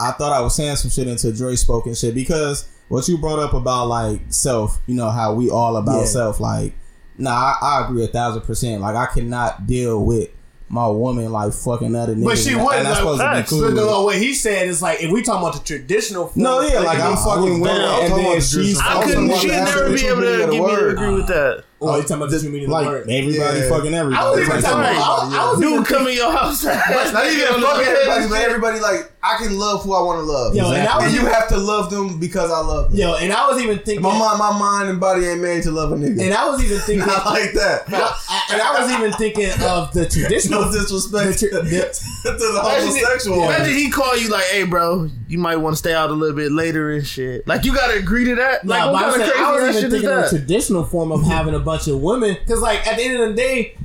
I 0.00 0.10
thought 0.12 0.32
I 0.32 0.40
was 0.40 0.56
saying 0.56 0.76
some 0.76 0.90
shit 0.90 1.06
until 1.06 1.32
Dre 1.32 1.54
spoke 1.54 1.86
and 1.86 1.96
shit 1.96 2.14
because 2.14 2.68
what 2.88 3.06
you 3.08 3.18
brought 3.18 3.38
up 3.38 3.52
about 3.54 3.88
like 3.88 4.20
self, 4.28 4.80
you 4.86 4.94
know 4.94 5.10
how 5.10 5.34
we 5.34 5.50
all 5.50 5.76
about 5.76 6.00
Yeah. 6.00 6.04
self. 6.06 6.40
Like, 6.40 6.74
nah, 7.16 7.30
I, 7.30 7.56
I 7.62 7.84
agree 7.86 8.04
a 8.04 8.08
thousand 8.08 8.42
percent. 8.42 8.80
Like 8.80 8.96
I 8.96 9.06
cannot 9.06 9.66
deal 9.66 10.04
with 10.04 10.30
my 10.70 10.86
woman 10.86 11.32
like 11.32 11.52
fucking 11.54 11.94
other 11.96 12.14
niggas. 12.14 12.24
But 12.24 12.38
she 12.38 12.52
and- 12.52 12.62
wouldn't 12.64 12.84
that's 12.84 13.00
like, 13.02 13.18
supposed 13.18 13.20
to 13.20 13.42
be 13.42 13.48
cool. 13.48 13.60
But 13.68 13.74
with 13.74 13.84
no, 13.90 14.04
what 14.04 14.18
he 14.18 14.34
said 14.34 14.68
is 14.68 14.82
like 14.82 15.02
if 15.02 15.10
we 15.10 15.22
talking 15.22 15.46
about 15.48 15.54
the 15.58 15.64
traditional 15.66 16.26
form 16.26 16.42
No, 16.42 16.60
yeah, 16.60 16.80
like 16.80 16.98
I'm 17.00 17.16
fucking 17.16 17.60
women, 17.60 17.80
I 17.82 18.00
and 18.00 18.12
then 18.12 18.40
she's. 18.40 18.78
I 18.80 19.02
couldn't. 19.04 19.34
She'd 19.38 19.48
never 19.48 19.92
be 19.94 20.06
able 20.06 20.20
meaning 20.20 20.38
to 20.38 20.44
of 20.44 20.50
get 20.50 20.62
me 20.62 20.76
to 20.76 20.88
agree 20.90 21.14
with 21.14 21.26
that. 21.28 21.64
Oh, 21.80 21.94
you 21.96 22.02
talking 22.02 22.16
about 22.16 22.30
the 22.30 22.40
true 22.40 22.50
meaning 22.50 22.68
the 22.68 22.72
Like 22.74 22.86
everybody 22.86 23.58
Yeah. 23.60 23.68
fucking 23.68 23.94
everybody. 23.94 24.20
I 24.26 24.30
was 24.30 24.38
even 24.40 24.50
Like, 24.50 24.64
talking 24.64 24.80
about 24.80 25.32
I, 25.32 25.46
I 25.46 25.50
was 25.52 25.60
Dude, 25.60 25.86
come 25.86 26.08
in 26.08 26.14
your 26.16 26.32
house. 26.32 26.64
Not 26.64 26.76
even 27.30 27.62
fucking 27.62 27.86
everybody, 27.86 28.28
but 28.28 28.40
everybody 28.40 28.80
like 28.80 29.12
I 29.22 29.36
can 29.38 29.58
love 29.58 29.82
who 29.82 29.92
I 29.94 30.02
want 30.02 30.18
to 30.18 30.22
love. 30.22 30.54
Yo, 30.54 30.72
and 30.72 30.88
I 30.88 30.96
was 30.96 31.04
and 31.06 31.14
you 31.14 31.26
have 31.26 31.48
to 31.48 31.56
love 31.56 31.90
them 31.90 32.18
because 32.18 32.50
I 32.50 32.60
love 32.60 32.90
them. 32.90 32.98
Yo, 32.98 33.14
and 33.16 33.32
I 33.32 33.48
was 33.48 33.62
even 33.62 33.78
thinking 33.78 34.02
My 34.02 34.16
mind, 34.18 34.38
my 34.38 34.58
mind 34.58 34.88
and 34.90 34.98
body 35.00 35.24
ain't 35.26 35.40
made 35.40 35.62
to 35.64 35.70
love 35.70 35.92
a 35.92 35.96
nigga. 35.96 36.20
and 36.22 36.34
I 36.34 36.48
was 36.48 36.64
even 36.64 36.78
thinking 36.88 37.06
Not 37.06 37.26
like 37.26 37.52
that. 37.52 37.82
I- 37.88 38.42
and 38.50 38.60
I 38.62 38.80
was 38.80 38.90
even 38.92 39.12
thinking 39.12 39.50
of 39.62 39.92
the 39.92 40.06
traditional 40.08 40.62
no 40.62 40.72
disrespect 40.72 41.40
The 41.40 41.48
tr- 41.48 42.28
to 42.28 42.32
the 42.38 42.60
homosexual. 42.60 43.44
Imagine 43.44 43.74
he 43.74 43.90
call 43.90 44.16
you 44.16 44.30
like, 44.30 44.44
"Hey, 44.44 44.62
bro, 44.64 45.08
you 45.28 45.38
might 45.38 45.56
want 45.56 45.74
to 45.74 45.78
stay 45.78 45.94
out 45.94 46.10
a 46.10 46.12
little 46.12 46.34
bit 46.36 46.50
later 46.52 46.90
and 46.92 47.06
shit." 47.06 47.46
Like 47.46 47.64
you 47.64 47.74
gotta 47.74 47.98
agree 47.98 48.24
to 48.24 48.34
that. 48.36 48.66
Like 48.66 48.80
Nah, 48.80 48.92
what 48.92 49.00
but 49.02 49.04
I'm 49.04 49.10
kind 49.10 49.22
of 49.22 49.28
crazy 49.28 49.44
I 49.44 49.52
was 49.52 49.60
even 49.62 49.74
shit 49.74 49.84
is 49.84 49.90
thinking 49.92 50.08
of 50.10 50.16
the 50.16 50.20
that? 50.22 50.30
traditional 50.30 50.84
form 50.84 51.12
of 51.12 51.22
having 51.24 51.54
a 51.54 51.58
bunch 51.68 51.86
of 51.88 52.00
women 52.00 52.34
because, 52.40 52.60
like, 52.62 52.86
at 52.86 52.96
the 52.96 53.02
end 53.04 53.22
of 53.22 53.28
the 53.30 53.34
day, 53.34 53.76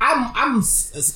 I'm 0.00 0.32
I'm 0.34 0.58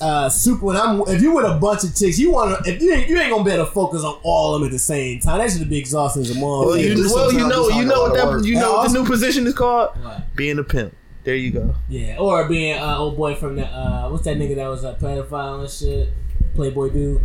uh, 0.01 0.29
super. 0.29 0.65
When 0.65 0.77
I'm 0.77 1.01
if 1.07 1.21
you 1.21 1.33
with 1.35 1.45
a 1.45 1.57
bunch 1.57 1.83
of 1.83 1.95
chicks, 1.95 2.17
you 2.17 2.31
want 2.31 2.63
to 2.63 2.71
if 2.71 2.81
you 2.81 2.93
ain't, 2.93 3.09
you 3.09 3.17
ain't 3.19 3.31
gonna 3.31 3.43
be 3.43 3.51
able 3.51 3.65
to 3.65 3.71
focus 3.71 4.03
on 4.03 4.17
all 4.23 4.55
of 4.55 4.61
them 4.61 4.67
at 4.67 4.71
the 4.71 4.79
same 4.79 5.19
time. 5.19 5.39
That 5.39 5.51
should 5.51 5.69
be 5.69 5.77
exhausting 5.77 6.21
as 6.21 6.31
a 6.31 6.35
mom. 6.39 6.65
Well, 6.67 6.77
you, 6.77 6.95
well, 7.13 7.33
you 7.33 7.47
know, 7.47 7.67
you 7.69 7.85
know 7.85 8.03
what 8.03 8.13
that 8.13 8.45
you 8.45 8.55
know 8.55 8.73
what 8.73 8.91
the 8.91 8.99
new 8.99 9.05
position 9.05 9.45
is 9.47 9.53
called? 9.53 9.89
What? 10.01 10.35
Being 10.35 10.57
a 10.59 10.63
pimp. 10.63 10.95
There 11.25 11.35
you 11.35 11.51
go. 11.51 11.75
Yeah, 11.89 12.17
or 12.17 12.47
being 12.47 12.77
uh, 12.77 12.97
old 12.97 13.17
boy 13.17 13.35
from 13.35 13.57
the 13.57 13.65
uh, 13.65 14.09
what's 14.09 14.23
that 14.23 14.37
nigga 14.37 14.55
that 14.55 14.67
was 14.67 14.85
a 14.85 14.93
pedophile 14.93 15.59
and 15.61 15.69
shit, 15.69 16.09
Playboy 16.55 16.89
dude. 16.91 17.21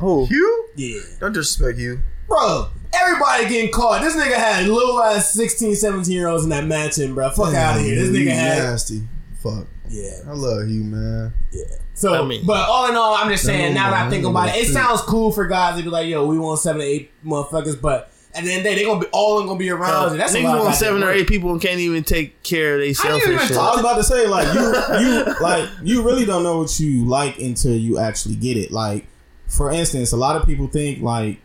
Oh, 0.00 0.26
You? 0.30 0.68
Yeah, 0.76 1.00
Don't 1.20 1.32
disrespect 1.32 1.78
you. 1.78 2.00
bro. 2.28 2.68
Everybody 3.02 3.48
getting 3.48 3.70
caught. 3.72 4.02
This 4.02 4.14
nigga 4.14 4.34
had 4.34 4.66
little 4.68 5.02
ass 5.02 5.32
16, 5.32 5.74
17 5.76 6.12
year 6.12 6.28
olds 6.28 6.44
in 6.44 6.50
that 6.50 6.64
mansion, 6.66 7.14
bro. 7.14 7.30
Fuck 7.30 7.54
out 7.54 7.76
of 7.76 7.82
here. 7.84 7.94
This 7.96 8.10
You 8.10 8.26
nigga 8.26 8.32
had 8.32 8.58
nasty. 8.58 9.02
Fuck. 9.42 9.66
yeah. 9.88 10.10
I 10.26 10.32
love 10.32 10.68
you, 10.68 10.84
man. 10.84 11.32
Yeah. 11.52 11.62
So, 11.94 12.14
I 12.22 12.26
mean- 12.26 12.44
but 12.46 12.68
all 12.68 12.88
in 12.88 12.96
all, 12.96 13.14
I'm 13.14 13.30
just 13.30 13.44
saying. 13.44 13.74
Now 13.74 13.90
that 13.90 14.06
I 14.06 14.10
think 14.10 14.24
about 14.24 14.48
it, 14.48 14.56
it 14.56 14.66
sounds 14.68 15.00
cool 15.02 15.30
for 15.32 15.46
guys 15.46 15.76
to 15.78 15.82
be 15.84 15.90
like, 15.90 16.08
"Yo, 16.08 16.26
we 16.26 16.38
want 16.38 16.58
seven 16.60 16.80
to 16.80 16.86
eight 16.86 17.12
motherfuckers," 17.24 17.80
but 17.80 18.10
and 18.34 18.44
then 18.46 18.64
they 18.64 18.70
of 18.72 18.74
the 18.76 18.80
they 18.80 18.84
gonna 18.84 19.00
be 19.00 19.06
all 19.12 19.34
of 19.38 19.42
them 19.42 19.46
gonna 19.48 19.58
be 19.60 19.70
around. 19.70 20.12
you. 20.12 20.18
That's 20.18 20.34
a 20.34 20.40
lot 20.40 20.56
Uh, 20.56 20.58
Niggas 20.60 20.64
want 20.64 20.74
seven 20.74 21.02
or 21.04 21.12
eight 21.12 21.28
people 21.28 21.52
and 21.52 21.60
can't 21.60 21.78
even 21.78 22.02
take 22.02 22.42
care 22.42 22.76
of 22.76 22.80
I 22.82 22.84
themselves 22.86 23.18
didn't 23.20 23.34
even 23.34 23.46
shit. 23.46 23.56
talk- 23.56 23.68
I 23.68 23.70
was 23.72 23.80
about 23.80 23.96
to 23.98 24.02
say 24.04 24.26
like 24.26 24.52
you 24.54 25.06
you 25.06 25.34
like 25.40 25.68
you 25.84 26.02
really 26.02 26.24
don't 26.24 26.42
know 26.42 26.58
what 26.58 26.80
you 26.80 27.04
like 27.04 27.38
until 27.38 27.76
you 27.76 27.98
actually 27.98 28.34
get 28.36 28.56
it. 28.56 28.72
Like 28.72 29.06
for 29.46 29.70
instance, 29.70 30.10
a 30.10 30.16
lot 30.16 30.34
of 30.34 30.46
people 30.46 30.66
think 30.66 31.00
like 31.00 31.38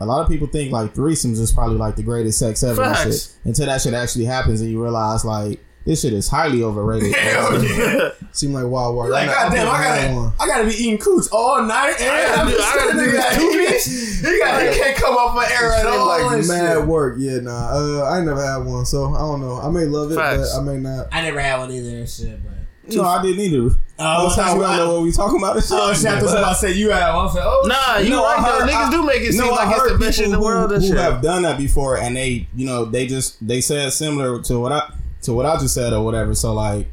a 0.00 0.06
lot 0.06 0.22
of 0.22 0.28
people 0.28 0.46
think 0.46 0.72
like 0.72 0.94
threesomes 0.94 1.38
is 1.40 1.52
probably 1.52 1.76
like 1.76 1.96
the 1.96 2.02
greatest 2.02 2.38
sex 2.38 2.62
ever 2.62 2.82
and 2.82 2.96
shit. 2.96 3.32
Until 3.44 3.66
that 3.66 3.80
shit 3.80 3.94
actually 3.94 4.24
happens 4.24 4.60
and 4.60 4.70
you 4.70 4.82
realize 4.82 5.24
like 5.24 5.60
this 5.84 6.00
shit 6.00 6.14
is 6.14 6.28
highly 6.28 6.62
overrated. 6.62 7.14
Hell 7.16 7.62
yeah. 7.62 8.08
Seem 8.32 8.52
like 8.54 8.66
wild 8.66 8.96
work. 8.96 9.10
Like, 9.10 9.28
I 9.28 9.32
goddamn, 9.48 9.68
I 9.68 9.72
gotta, 9.82 10.32
I 10.42 10.46
gotta 10.46 10.64
be 10.68 10.74
eating 10.74 10.96
coots 10.98 11.28
all 11.30 11.62
night, 11.62 11.96
and 12.00 12.06
gotta 12.08 12.40
I'm 12.40 12.46
do- 12.46 12.52
just 12.56 12.72
I 12.74 12.76
gotta 12.78 12.92
sitting 12.92 13.04
do 13.04 13.12
there 13.12 13.70
this 13.70 14.22
like, 14.24 14.32
he 14.32 14.38
got, 14.40 14.62
he 14.74 14.78
can't 14.80 14.96
come 14.96 15.16
up 15.18 15.34
for 15.34 15.52
air 15.62 15.72
at 15.74 15.86
all. 15.86 16.06
like 16.08 16.38
and 16.38 16.48
mad 16.48 16.78
shit. 16.78 16.86
work. 16.86 17.16
Yeah, 17.18 17.40
nah. 17.40 17.68
Uh, 17.74 18.02
I 18.10 18.16
ain't 18.16 18.26
never 18.26 18.42
had 18.42 18.64
one, 18.64 18.86
so 18.86 19.14
I 19.14 19.18
don't 19.18 19.42
know. 19.42 19.60
I 19.60 19.68
may 19.70 19.84
love 19.84 20.10
it, 20.10 20.14
Facts. 20.16 20.54
but 20.56 20.60
I 20.62 20.64
may 20.64 20.78
not. 20.78 21.08
I 21.12 21.20
never 21.20 21.38
had 21.40 21.58
one 21.58 21.70
either 21.70 22.06
shit, 22.06 22.38
but. 22.42 22.94
No, 22.94 23.02
I 23.04 23.22
didn't 23.22 23.40
either. 23.40 23.74
Oh, 23.96 24.24
Most 24.24 24.34
times 24.36 24.54
we 24.54 24.60
don't 24.60 24.76
know 24.76 24.94
what 24.94 25.02
we 25.04 25.12
talking 25.12 25.38
about. 25.38 25.54
and 25.56 25.64
shit. 25.64 25.72
Oh, 25.72 25.94
shit! 25.94 26.06
I 26.06 26.20
was 26.20 26.32
about 26.32 26.48
to 26.50 26.54
say 26.56 26.72
you 26.72 26.90
had 26.90 27.14
one. 27.14 27.28
I 27.28 27.32
said, 27.32 27.42
oh, 27.44 27.62
Nah, 27.66 27.98
you 27.98 28.10
No, 28.10 28.24
right 28.24 28.38
I 28.40 28.58
though. 28.58 28.66
Niggas 28.66 28.86
I- 28.86 28.90
do 28.90 29.06
make 29.06 29.22
it 29.22 29.32
seem 29.32 29.42
I 29.44 29.48
like 29.50 29.76
it's 29.76 29.92
the 29.92 29.98
best 29.98 30.20
in 30.20 30.30
the 30.32 30.40
world 30.40 30.70
who, 30.70 30.74
and 30.76 30.82
who 30.84 30.88
shit. 30.90 30.98
have 30.98 31.22
done 31.22 31.42
that 31.42 31.58
before, 31.58 31.96
and 31.98 32.16
they, 32.16 32.48
you 32.56 32.66
know, 32.66 32.84
they 32.86 33.06
just 33.06 33.46
they 33.46 33.60
said 33.60 33.92
similar 33.92 34.42
to 34.42 34.58
what 34.58 34.72
I 34.72 34.92
to 35.22 35.32
what 35.32 35.46
I 35.46 35.56
just 35.58 35.74
said 35.74 35.92
or 35.92 36.04
whatever. 36.04 36.34
So 36.34 36.52
like, 36.54 36.88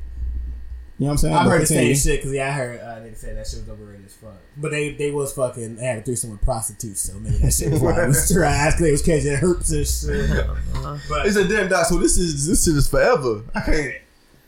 you 1.00 1.06
know 1.06 1.08
what 1.08 1.12
I'm 1.14 1.18
saying? 1.18 1.36
I've 1.36 1.48
heard 1.50 1.62
the 1.64 1.66
same 1.66 1.96
shit 1.96 2.20
because 2.20 2.34
yeah, 2.34 2.50
I 2.50 2.52
heard 2.52 2.80
uh, 2.80 2.84
niggas 3.00 3.18
say 3.18 3.34
that 3.34 3.48
shit 3.48 3.62
was 3.62 3.70
overrated 3.70 4.06
as 4.06 4.14
fuck. 4.14 4.34
But 4.58 4.70
they 4.70 4.92
they 4.94 5.10
was 5.10 5.34
fucking 5.34 5.78
they 5.78 5.84
had 5.86 5.98
a 5.98 6.02
threesome 6.04 6.30
with 6.30 6.42
prostitutes, 6.42 7.02
so 7.02 7.18
maybe 7.20 7.38
that 7.38 7.52
shit 7.52 7.72
was 7.72 7.82
like 7.82 7.98
was 8.08 8.32
trash. 8.34 8.74
'cause 8.74 8.80
They 8.82 8.92
was 8.92 9.02
catching 9.02 9.36
herpes 9.38 9.72
and 9.74 9.88
shit. 10.30 10.48
But 11.10 11.26
It's 11.26 11.36
a 11.36 11.48
damn 11.48 11.68
doc. 11.68 11.88
So 11.88 11.98
this 11.98 12.20
is 12.20 12.46
this 12.46 12.64
shit 12.64 12.76
is 12.76 12.88
forever. 12.88 13.42
I 13.56 13.62
can't 13.62 13.96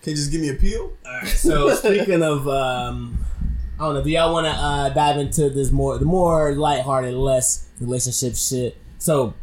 can't 0.03 0.17
just 0.17 0.31
give 0.31 0.41
me 0.41 0.49
a 0.49 0.53
peel? 0.55 0.93
Alright, 1.05 1.27
so 1.27 1.73
speaking 1.75 2.21
of, 2.21 2.47
um, 2.47 3.17
I 3.79 3.85
don't 3.85 3.95
know. 3.95 4.03
Do 4.03 4.09
y'all 4.09 4.33
want 4.33 4.45
to 4.45 4.51
uh, 4.51 4.89
dive 4.89 5.17
into 5.17 5.49
this 5.49 5.71
more, 5.71 5.97
the 5.97 6.05
more 6.05 6.53
lighthearted, 6.55 7.13
less 7.13 7.67
relationship 7.79 8.35
shit? 8.35 8.77
So, 8.99 9.33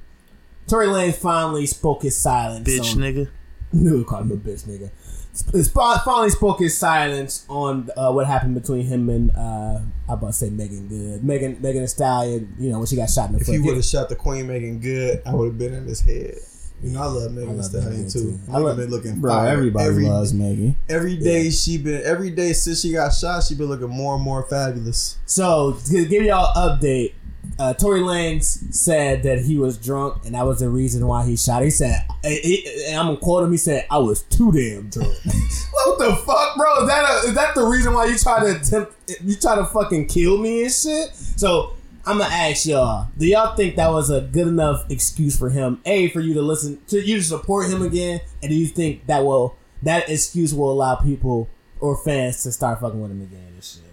Tory 0.68 0.86
Lane 0.86 1.12
finally 1.12 1.66
spoke 1.66 2.02
his 2.02 2.16
silence. 2.16 2.68
Bitch, 2.68 2.92
on, 2.94 2.98
nigga. 3.02 3.28
No, 3.72 4.04
called 4.04 4.22
him 4.26 4.32
a 4.32 4.36
bitch, 4.36 4.64
nigga. 4.64 4.90
Sp- 5.32 5.62
sp- 5.62 6.04
finally 6.04 6.30
spoke 6.30 6.58
his 6.58 6.76
silence 6.76 7.46
on 7.48 7.88
uh, 7.96 8.10
what 8.12 8.26
happened 8.26 8.54
between 8.54 8.84
him 8.84 9.08
and 9.08 9.30
uh, 9.36 9.78
I 10.08 10.12
about 10.14 10.26
to 10.28 10.32
say 10.32 10.50
Meagan 10.50 10.88
Good, 10.88 11.22
Megan 11.24 11.56
Megan 11.62 11.82
Thee 11.82 11.86
Stallion. 11.86 12.54
You 12.58 12.70
know 12.72 12.78
when 12.78 12.86
she 12.88 12.96
got 12.96 13.08
shot 13.10 13.28
in 13.28 13.34
the 13.36 13.40
If 13.40 13.46
foot. 13.46 13.52
he 13.52 13.58
would 13.60 13.76
have 13.76 13.84
shot 13.84 14.08
the 14.08 14.16
queen 14.16 14.48
Meagan 14.48 14.80
Good, 14.80 15.22
I 15.24 15.32
would 15.34 15.46
have 15.46 15.58
been 15.58 15.72
in 15.72 15.86
his 15.86 16.00
head. 16.00 16.34
You 16.82 16.90
know, 16.92 17.02
I 17.02 17.06
love 17.06 17.32
Megan 17.32 17.56
Thee 17.58 17.62
Stallion 17.62 18.08
too. 18.08 18.20
too. 18.20 18.38
I 18.50 18.56
I 18.56 18.58
love- 18.58 18.76
been 18.78 18.90
looking 18.90 19.20
Bro, 19.20 19.32
fire. 19.32 19.48
everybody 19.48 19.86
every, 19.86 20.06
loves 20.06 20.32
Megan. 20.32 20.76
Every 20.88 21.16
day 21.16 21.50
she 21.50 21.76
been 21.78 22.02
every 22.04 22.30
day 22.30 22.52
since 22.54 22.80
she 22.80 22.92
got 22.92 23.10
shot, 23.12 23.44
she 23.44 23.54
been 23.54 23.66
looking 23.66 23.88
more 23.90 24.14
and 24.14 24.24
more 24.24 24.42
fabulous. 24.44 25.18
So 25.26 25.76
to 25.86 26.04
give 26.06 26.22
y'all 26.22 26.50
an 26.56 26.78
update, 26.78 27.12
uh, 27.58 27.74
Tory 27.74 28.00
Lanez 28.00 28.72
said 28.74 29.22
that 29.24 29.40
he 29.40 29.58
was 29.58 29.76
drunk 29.76 30.24
and 30.24 30.34
that 30.34 30.46
was 30.46 30.60
the 30.60 30.70
reason 30.70 31.06
why 31.06 31.26
he 31.26 31.36
shot. 31.36 31.62
He 31.62 31.70
said, 31.70 32.06
and 32.24 32.96
I'm 32.98 33.06
gonna 33.06 33.16
quote 33.18 33.44
him. 33.44 33.50
He 33.50 33.58
said, 33.58 33.86
"I 33.90 33.98
was 33.98 34.22
too 34.22 34.50
damn 34.52 34.88
drunk." 34.88 35.12
what 35.72 35.98
the 35.98 36.16
fuck, 36.24 36.56
bro? 36.56 36.82
Is 36.82 36.88
that 36.88 37.04
a, 37.24 37.28
is 37.28 37.34
that 37.34 37.54
the 37.54 37.64
reason 37.64 37.92
why 37.92 38.06
you 38.06 38.16
try 38.16 38.40
to 38.40 38.56
attempt 38.58 38.94
you 39.22 39.36
try 39.36 39.54
to 39.56 39.66
fucking 39.66 40.06
kill 40.06 40.38
me 40.38 40.62
and 40.62 40.72
shit? 40.72 41.14
So 41.14 41.74
I'm 42.10 42.18
gonna 42.18 42.34
ask 42.34 42.66
y'all: 42.66 43.08
Do 43.16 43.24
y'all 43.24 43.54
think 43.54 43.76
that 43.76 43.88
was 43.92 44.10
a 44.10 44.20
good 44.20 44.48
enough 44.48 44.84
excuse 44.90 45.38
for 45.38 45.48
him? 45.48 45.80
A 45.84 46.08
for 46.08 46.18
you 46.18 46.34
to 46.34 46.42
listen 46.42 46.82
to 46.88 47.00
you 47.00 47.18
to 47.18 47.22
support 47.22 47.70
him 47.70 47.82
again, 47.82 48.20
and 48.42 48.50
do 48.50 48.56
you 48.56 48.66
think 48.66 49.06
that 49.06 49.24
will 49.24 49.56
that 49.84 50.08
excuse 50.08 50.52
will 50.52 50.72
allow 50.72 50.96
people 50.96 51.48
or 51.78 51.96
fans 51.96 52.42
to 52.42 52.50
start 52.50 52.80
fucking 52.80 53.00
with 53.00 53.12
him 53.12 53.22
again 53.22 53.52
and 53.54 53.62
shit? 53.62 53.84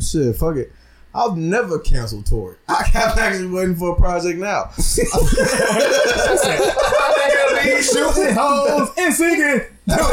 Shit, 0.00 0.36
fuck 0.36 0.54
it. 0.54 0.72
I've 1.16 1.36
never 1.36 1.78
canceled 1.78 2.26
Tory. 2.26 2.56
I 2.68 2.84
am 2.94 3.18
actually 3.18 3.48
waiting 3.48 3.76
for 3.76 3.92
a 3.92 3.96
project 3.96 4.38
now. 4.38 4.70
Shooting 7.82 8.34
hoes 8.34 8.88
and 8.98 9.14
singing. 9.14 9.60
That's 9.86 10.10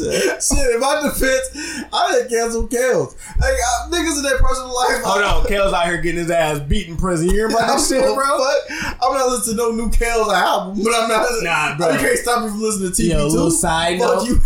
it. 0.00 0.42
Shit, 0.42 0.74
in 0.74 0.80
my 0.80 1.00
defense, 1.02 1.86
I 1.92 2.12
didn't 2.12 2.30
cancel 2.30 2.66
Kells. 2.66 3.14
Like, 3.40 3.54
uh, 3.54 3.88
niggas 3.90 4.16
in 4.18 4.22
their 4.24 4.38
personal 4.38 4.74
life. 4.74 5.02
Hold 5.04 5.22
on, 5.22 5.46
Kells 5.46 5.72
out 5.72 5.86
here 5.86 5.98
getting 6.00 6.20
his 6.20 6.30
ass 6.30 6.58
beat 6.60 6.88
in 6.88 6.96
prison. 6.96 7.28
You 7.28 7.34
hear 7.34 7.46
about 7.48 7.68
that 7.68 7.80
shit, 7.86 8.02
bro? 8.02 8.16
Fuck. 8.16 8.70
I'm 9.02 9.14
not 9.14 9.28
listening 9.28 9.56
to 9.58 9.62
no 9.62 9.70
new 9.72 9.90
Kells 9.90 10.32
album, 10.32 10.82
but 10.82 10.92
I'm 10.94 11.08
not. 11.08 11.26
Nah, 11.42 11.76
bro. 11.76 11.90
You 11.92 11.98
can't 11.98 12.18
stop 12.18 12.42
me 12.44 12.48
from 12.50 12.60
listening 12.60 12.92
to 12.92 13.02
TV 13.02 13.08
Yo, 13.10 13.28
too. 13.28 13.34
little 13.34 13.50
side 13.50 13.98
Fuck 14.00 14.16
note. 14.16 14.26
you. 14.28 14.40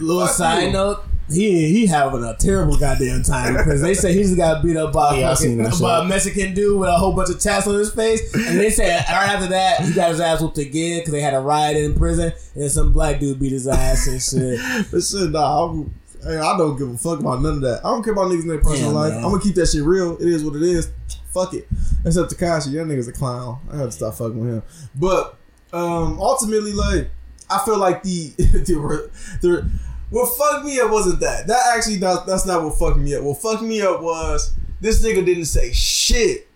Little 0.00 0.26
Fuck 0.26 0.34
side 0.36 0.62
you. 0.64 0.72
note. 0.72 1.04
He 1.30 1.72
he 1.72 1.86
having 1.86 2.22
a 2.22 2.36
terrible 2.36 2.76
goddamn 2.76 3.22
time 3.22 3.54
because 3.56 3.80
they 3.80 3.94
say 3.94 4.12
he 4.12 4.22
just 4.22 4.36
got 4.36 4.62
beat 4.62 4.76
up 4.76 4.92
by, 4.92 5.16
Yeah, 5.18 5.34
fucking, 5.34 5.56
by 5.80 6.00
a. 6.00 6.04
Mexican 6.04 6.52
dude 6.52 6.78
with 6.78 6.88
a 6.88 6.92
whole 6.98 7.14
bunch 7.14 7.30
of 7.30 7.40
tats 7.40 7.66
on 7.66 7.74
his 7.76 7.92
face, 7.92 8.34
and 8.34 8.60
they 8.60 8.68
say 8.70 8.94
right 8.94 9.08
after 9.30 9.46
that 9.48 9.80
he 9.80 9.94
got 9.94 10.10
his 10.10 10.20
ass 10.20 10.42
whooped 10.42 10.58
again 10.58 10.98
because 11.00 11.12
they 11.12 11.22
had 11.22 11.32
a 11.32 11.40
riot 11.40 11.78
in 11.78 11.94
prison, 11.94 12.32
and 12.54 12.70
some 12.70 12.92
black 12.92 13.20
dude 13.20 13.40
beat 13.40 13.52
his 13.52 13.66
ass 13.66 14.06
and 14.06 14.20
shit. 14.20 14.60
But 14.90 15.02
shit, 15.02 15.30
nah, 15.30 15.64
I'm, 15.64 15.94
I 16.26 16.56
don't 16.58 16.76
give 16.76 16.90
a 16.90 16.98
fuck 16.98 17.20
about 17.20 17.40
none 17.40 17.54
of 17.54 17.60
that. 17.62 17.80
I 17.84 17.90
don't 17.90 18.02
care 18.02 18.12
about 18.12 18.26
niggas 18.30 18.42
in 18.42 18.48
their 18.48 18.58
personal 18.58 18.90
Damn, 18.90 18.94
life. 18.94 19.14
man. 19.14 19.24
I'm 19.24 19.30
gonna 19.30 19.42
keep 19.42 19.54
that 19.54 19.66
shit 19.68 19.82
real. 19.82 20.16
It 20.18 20.28
is 20.28 20.44
what 20.44 20.56
it 20.56 20.62
is. 20.62 20.90
Fuck 21.32 21.54
it. 21.54 21.66
Except 22.04 22.30
Tekashi, 22.30 22.72
that 22.72 22.86
nigga's 22.86 23.08
a 23.08 23.12
clown. 23.12 23.60
I 23.72 23.78
have 23.78 23.86
to 23.86 23.92
stop 23.92 24.14
fucking 24.14 24.38
with 24.38 24.50
him. 24.56 24.62
But 24.94 25.36
um, 25.72 26.18
ultimately, 26.20 26.72
like, 26.72 27.10
I 27.50 27.64
feel 27.64 27.78
like 27.78 28.02
the 28.02 28.28
the, 28.36 29.10
the 29.40 29.70
what 30.14 30.36
fucked 30.38 30.64
me 30.64 30.78
up 30.78 30.92
wasn't 30.92 31.18
that. 31.18 31.48
That 31.48 31.60
actually 31.76 31.98
not, 31.98 32.24
that's 32.24 32.46
not 32.46 32.62
what 32.62 32.78
fucked 32.78 32.98
me 32.98 33.16
up. 33.16 33.24
What 33.24 33.42
fucked 33.42 33.62
me 33.62 33.82
up 33.82 34.00
was 34.00 34.54
this 34.80 35.04
nigga 35.04 35.26
didn't 35.26 35.46
say 35.46 35.72
shit 35.72 36.46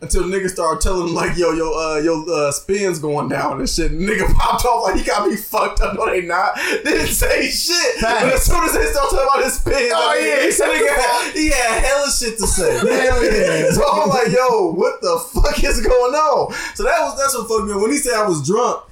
until 0.00 0.24
niggas 0.24 0.50
started 0.50 0.80
telling 0.80 1.06
him 1.06 1.14
like, 1.14 1.36
yo, 1.36 1.52
yo, 1.52 1.70
uh, 1.70 1.98
yo, 1.98 2.24
uh, 2.24 2.50
spins 2.50 2.98
going 2.98 3.28
down 3.28 3.60
and 3.60 3.70
shit. 3.70 3.92
Nigga 3.92 4.26
popped 4.34 4.64
off 4.64 4.82
like 4.82 4.96
he 4.96 5.04
got 5.04 5.28
me 5.28 5.36
fucked 5.36 5.80
up. 5.80 5.94
No, 5.94 6.10
they 6.10 6.22
not. 6.22 6.56
They 6.56 6.90
didn't 6.90 7.06
say 7.06 7.48
shit. 7.50 8.00
But 8.00 8.32
as 8.34 8.42
soon 8.46 8.64
as 8.64 8.72
they 8.72 8.84
start 8.86 9.08
talking 9.08 9.28
about 9.30 9.44
his 9.44 9.54
spins, 9.60 9.92
Oh, 9.94 10.14
mean, 10.18 10.26
yeah, 10.26 10.42
he 10.42 10.50
said 10.50 10.68
nigga 10.70 10.96
had, 10.96 11.32
he 11.34 11.50
had 11.50 11.84
hella 11.84 12.10
shit 12.10 12.36
to 12.38 12.46
say. 12.48 12.78
Hell 12.78 13.24
yeah. 13.24 13.70
So 13.74 13.88
I'm 13.88 14.08
like, 14.08 14.32
yo, 14.32 14.72
what 14.72 15.00
the 15.00 15.24
fuck 15.32 15.62
is 15.62 15.80
going 15.80 16.14
on? 16.14 16.52
So 16.74 16.82
that 16.82 16.98
was 16.98 17.16
that's 17.16 17.38
what 17.38 17.46
fucked 17.46 17.66
me 17.68 17.74
up. 17.74 17.80
When 17.80 17.92
he 17.92 17.98
said 17.98 18.14
I 18.14 18.26
was 18.26 18.44
drunk, 18.44 18.82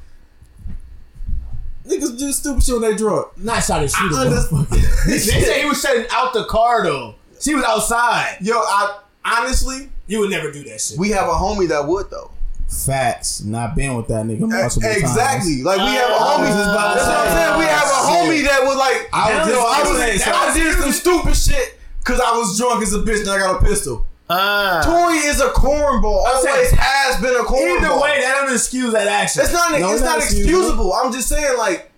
niggas 1.87 2.19
do 2.19 2.33
stupid 2.33 2.63
shit 2.63 2.81
when 2.81 2.91
they 2.91 2.97
drunk. 2.97 3.29
Not 3.39 3.63
shot 3.65 3.83
his 3.83 3.95
shooter. 3.95 4.15
Under- 4.15 4.37
they 5.07 5.19
say 5.19 5.61
he 5.63 5.67
was 5.69 5.81
shutting 5.81 6.07
out 6.11 6.33
the 6.33 6.45
car 6.45 6.83
though. 6.85 7.15
She 7.41 7.55
was 7.55 7.65
outside. 7.65 8.39
Yo, 8.41 8.55
I 8.57 8.99
honestly, 9.25 9.89
You 10.07 10.21
would 10.21 10.31
never 10.31 10.51
do 10.53 10.63
that 10.65 10.81
shit. 10.81 10.99
we 10.99 11.11
have 11.11 11.29
a 11.29 11.33
homie 11.33 11.69
that 11.69 11.87
would 11.87 12.11
though. 12.11 12.31
Facts. 12.69 13.43
Not 13.43 13.75
been 13.77 13.95
with 13.97 14.09
that 14.09 14.25
nigga 14.25 14.41
multiple 14.49 14.83
times. 14.83 14.97
Exactly. 15.03 15.63
Like 15.63 15.79
we 15.79 15.93
have 15.93 16.09
a 16.11 16.15
Uh, 16.15 16.19
homie. 16.39 16.47
I 16.47 16.57
was 16.57 16.67
about 16.67 16.93
to 16.93 16.99
That's 16.99 17.07
what 17.07 17.17
I'm 17.19 17.37
saying. 17.37 17.59
We 17.59 17.65
have 17.67 17.85
a 17.85 18.01
homie 18.09 18.45
that 18.47 18.65
was 18.65 18.77
like, 18.79 19.09
I 19.13 19.39
was 19.39 19.49
yo, 19.49 19.55
just 19.55 19.67
I 19.67 19.81
about 19.81 19.83
to 19.85 19.89
was, 19.91 19.99
say, 19.99 20.19
so- 20.19 20.33
I 20.33 20.55
did 20.55 20.79
some 20.79 20.93
stupid 20.93 21.37
shit 21.37 21.79
because 21.99 22.21
I 22.21 22.37
was 22.37 22.57
drunk 22.59 22.83
as 22.83 22.95
a 22.95 22.99
bitch 22.99 23.21
and 23.21 23.29
I 23.31 23.39
got 23.39 23.63
a 23.63 23.65
pistol. 23.65 24.07
Ah. 24.31 24.81
Tory 24.85 25.19
is 25.19 25.41
a 25.41 25.49
cornball. 25.49 26.25
Always 26.27 26.43
saying- 26.71 26.77
has 26.79 27.21
been 27.21 27.35
a 27.35 27.45
cornball. 27.45 27.83
Either 27.85 28.01
way, 28.01 28.21
that 28.21 28.35
don't 28.45 28.55
excuse 28.55 28.93
that 28.93 29.07
action. 29.09 29.43
It's 29.43 29.53
not. 29.53 29.73
No, 29.73 29.77
it's 29.91 29.95
it's 29.95 30.03
not 30.03 30.09
not 30.11 30.19
excusable. 30.19 30.59
excusable. 30.59 30.93
I'm 30.95 31.13
just 31.13 31.29
saying, 31.29 31.59
like, 31.59 31.91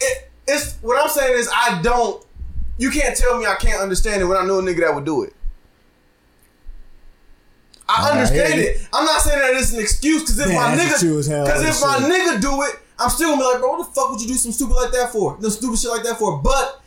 it, 0.00 0.30
it's 0.46 0.74
what 0.82 1.02
I'm 1.02 1.08
saying 1.08 1.38
is 1.38 1.48
I 1.54 1.80
don't. 1.82 2.22
You 2.78 2.90
can't 2.90 3.16
tell 3.16 3.38
me 3.38 3.46
I 3.46 3.54
can't 3.54 3.80
understand 3.80 4.20
it 4.20 4.26
when 4.26 4.36
I 4.36 4.44
know 4.44 4.58
a 4.58 4.62
nigga 4.62 4.80
that 4.80 4.94
would 4.94 5.06
do 5.06 5.22
it. 5.22 5.32
I 7.88 8.08
I 8.08 8.10
understand 8.12 8.54
hear 8.54 8.62
you. 8.64 8.68
it. 8.70 8.88
I'm 8.92 9.04
not 9.04 9.20
saying 9.22 9.38
that 9.38 9.54
it's 9.60 9.72
an 9.72 9.80
excuse 9.80 10.22
because 10.22 10.38
if 10.40 10.48
Yeah, 10.48 10.54
my 10.54 10.76
that's 10.76 11.00
true 11.00 11.18
as 11.18 11.28
nigga, 11.28 11.44
because 11.44 11.60
and 11.60 11.68
if 11.70 11.80
my 11.80 11.98
shit. 11.98 12.10
nigga 12.10 12.40
do 12.42 12.62
it, 12.62 12.78
I'm 12.98 13.10
still 13.10 13.30
gonna 13.30 13.40
be 13.42 13.46
like, 13.46 13.60
bro, 13.60 13.70
what 13.70 13.86
the 13.86 13.92
fuck 13.94 14.10
would 14.10 14.20
you 14.20 14.26
do 14.28 14.34
some 14.34 14.50
stupid 14.52 14.74
like 14.74 14.90
that 14.92 15.12
for? 15.12 15.36
No 15.40 15.48
stupid 15.48 15.78
shit 15.78 15.90
like 15.90 16.02
that 16.02 16.18
for? 16.18 16.38
But 16.38 16.82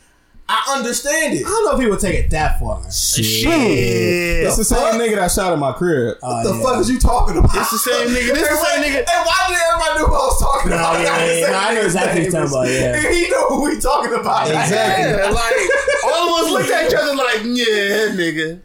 I 0.52 0.74
understand 0.78 1.34
it. 1.34 1.46
I 1.46 1.48
don't 1.48 1.64
know 1.64 1.72
if 1.74 1.80
he 1.80 1.86
would 1.86 2.00
take 2.00 2.16
it 2.24 2.30
that 2.30 2.58
far. 2.58 2.82
Shit. 2.90 3.46
It's 3.46 4.56
the 4.56 4.64
same 4.64 4.94
nigga 4.98 5.14
that 5.16 5.30
shot 5.30 5.52
at 5.52 5.58
my 5.58 5.72
crib. 5.72 6.16
Uh, 6.22 6.42
What 6.42 6.42
the 6.42 6.54
yeah. 6.56 6.62
fuck 6.62 6.78
is 6.80 6.90
you 6.90 6.98
talking 6.98 7.36
about? 7.38 7.54
It's 7.54 7.70
the 7.70 7.78
same 7.78 8.08
nigga. 8.08 8.34
This 8.34 8.48
the 8.48 8.56
same 8.66 8.82
nigga. 8.82 8.98
And 8.98 9.26
why 9.26 9.46
did 9.48 9.58
everybody 9.62 9.98
know 10.00 10.06
who 10.06 10.14
I 10.14 10.18
was 10.26 10.40
talking 10.40 10.72
about? 10.72 11.00
yeah, 11.00 11.12
I 11.14 11.32
yeah, 11.32 11.50
no, 11.50 11.58
I 11.58 11.74
know 11.74 11.80
exactly 11.82 12.22
what 12.22 12.32
you're 12.32 12.42
talking 12.42 12.50
about, 12.50 12.68
yeah. 12.68 13.10
He 13.12 13.30
know 13.30 13.46
who 13.48 13.64
we 13.70 13.80
talking 13.80 14.14
about. 14.14 14.46
Exactly. 14.50 15.04
Yeah, 15.06 15.30
like 15.30 15.54
all 16.04 16.34
of 16.34 16.44
us 16.44 16.50
looked 16.50 16.70
at 16.70 16.86
each 16.90 16.98
other 16.98 17.14
like, 17.14 17.40
yeah, 17.44 18.10
nigga. 18.18 18.60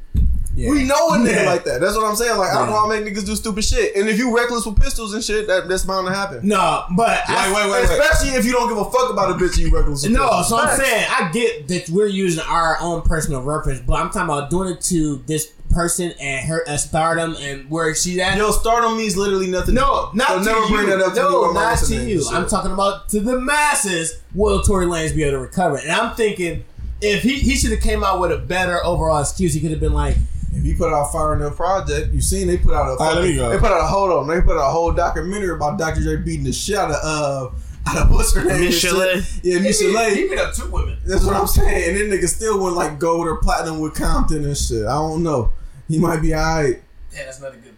Yeah. 0.56 0.70
We 0.72 0.84
know 0.84 1.10
a 1.10 1.18
nigga 1.18 1.44
Yeah. 1.44 1.52
like 1.52 1.66
that. 1.66 1.82
That's 1.82 1.96
what 1.98 2.06
I'm 2.06 2.16
saying. 2.16 2.38
Like, 2.38 2.52
I 2.52 2.60
don't 2.60 2.70
Yeah. 2.70 2.74
want 2.76 2.94
to 2.94 3.02
make 3.04 3.14
niggas 3.14 3.26
do 3.26 3.36
stupid 3.36 3.66
shit. 3.66 3.96
And 3.96 4.08
if 4.08 4.18
you 4.18 4.34
reckless 4.36 4.66
with 4.66 4.82
pistols 4.82 5.14
and 5.14 5.22
shit, 5.24 5.48
that, 5.48 5.68
that's 5.68 5.84
bound 5.84 6.08
to 6.08 6.14
happen. 6.14 6.40
No, 6.44 6.84
but 6.96 7.20
I, 7.28 7.52
Wait, 7.52 7.56
wait, 7.56 7.72
wait, 7.72 7.90
wait. 7.90 8.00
Especially 8.00 8.30
if 8.38 8.46
you 8.46 8.54
don't 8.54 8.70
give 8.70 8.78
a 8.78 8.86
fuck 8.86 9.10
about 9.12 9.32
a 9.32 9.34
bitch 9.34 9.56
and 9.58 9.68
you 9.68 9.76
reckless 9.76 10.04
with 10.04 10.14
No, 10.14 10.22
pistols. 10.30 10.50
so 10.50 10.58
I'm 10.60 10.78
saying 10.80 11.06
I 11.10 11.30
get 11.34 11.68
that 11.68 11.90
we're 11.90 12.08
using 12.08 12.44
our 12.48 12.78
own 12.80 13.02
personal 13.02 13.42
reference, 13.42 13.82
but 13.86 13.96
I'm 14.00 14.10
talking 14.10 14.30
about 14.34 14.50
doing 14.50 14.70
it 14.70 14.82
to 14.84 15.22
this 15.28 15.48
person 15.72 16.14
and 16.22 16.48
her 16.48 16.64
uh, 16.70 16.78
stardom 16.78 17.36
and 17.42 17.70
where 17.70 17.94
she's 17.94 18.18
at. 18.20 18.38
Yo, 18.38 18.52
stardom 18.52 18.96
means 18.96 19.18
literally 19.18 19.48
nothing. 19.48 19.76
no, 19.76 20.10
not 20.14 20.28
so 20.30 20.40
to 20.40 20.46
never 20.46 20.60
you. 20.62 20.68
bring 20.70 20.88
that 20.88 21.02
up 21.02 21.14
to 21.16 21.20
no, 21.20 21.42
when 21.42 21.54
not 21.56 21.78
to 21.80 21.96
you. 21.96 22.24
shit. 22.24 22.34
I'm 22.34 22.48
talking 22.48 22.72
about 22.72 23.10
to 23.10 23.20
the 23.20 23.38
masses. 23.42 24.20
Will 24.34 24.62
Tory 24.62 24.86
Lanez 24.86 25.14
be 25.14 25.24
able 25.24 25.34
to 25.38 25.40
recover? 25.40 25.76
And 25.78 25.92
I'm 25.92 26.16
thinking 26.16 26.64
if 27.02 27.24
he 27.24 27.40
he 27.40 27.58
should 27.58 27.72
have 27.72 27.82
came 27.82 28.06
out 28.06 28.22
with 28.22 28.32
a 28.32 28.38
better 28.38 28.82
overall 28.86 29.20
excuse, 29.20 29.54
he 29.54 29.60
could 29.60 29.72
have 29.72 29.82
been 29.82 29.92
like, 29.94 30.16
If 30.56 30.66
you 30.66 30.76
put 30.76 30.94
out 30.94 31.12
Fire 31.12 31.34
in 31.34 31.40
the 31.40 31.52
Project, 31.52 32.14
you 32.14 32.22
seen 32.22 32.48
they 32.48 32.58
put 32.58 32.74
out 32.74 32.88
a 32.88 32.92
All 32.92 32.98
right, 32.98 33.16
let 33.16 33.24
me 33.24 33.36
go. 33.36 33.50
they 33.50 33.58
put 33.58 33.72
out 33.72 33.82
a 33.82 33.88
hold 33.88 34.12
on, 34.12 34.28
they 34.28 34.42
put 34.42 34.58
out 34.58 34.70
a 34.70 34.72
whole 34.72 34.92
documentary 34.94 35.54
about 35.56 35.78
Dr. 35.78 36.02
J 36.02 36.16
beating 36.18 36.46
the 36.46 36.54
shit 36.54 36.76
out 36.78 36.92
of 36.92 36.96
uh 37.04 37.50
out 37.88 37.98
of 37.98 38.12
what's 38.12 38.34
her 38.34 38.44
name? 38.44 38.62
Miss 38.62 38.64
and 38.64 38.74
shit. 38.74 38.90
Chalet? 38.92 39.22
Yeah, 39.44 39.60
Michel'le. 39.60 40.30
beat 40.30 40.40
up 40.40 40.54
two 40.54 40.70
women. 40.72 40.98
That's 41.06 41.24
what 41.24 41.36
I'm 41.36 41.46
saying. 41.46 41.90
And 41.90 42.12
then 42.12 42.18
nigga 42.20 42.28
still 42.28 42.60
went 42.64 42.76
like 42.76 42.98
gold 42.98 43.28
or 43.28 43.38
platinum 43.38 43.80
with 43.80 43.94
Compton 43.94 44.44
and 44.44 44.58
shit. 44.58 44.86
I 44.86 44.94
don't 44.94 45.22
know. 45.22 45.52
He 45.88 46.00
might 46.00 46.20
be 46.22 46.34
alright. 46.34 46.82
Yeah, 47.14 47.26
that's 47.26 47.40
not 47.42 47.54
a 47.54 47.58
good 47.58 47.64
point. 47.64 47.75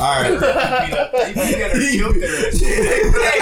All 0.00 0.06
right. 0.06 0.32
All 0.32 0.40
right. 0.40 0.90
beat 0.90 0.98
up. 0.98 1.14
He 1.26 1.32
beat 1.34 1.58
her, 1.58 1.70
killed 1.70 2.16
her. 2.16 2.50
Hey, 2.84 3.38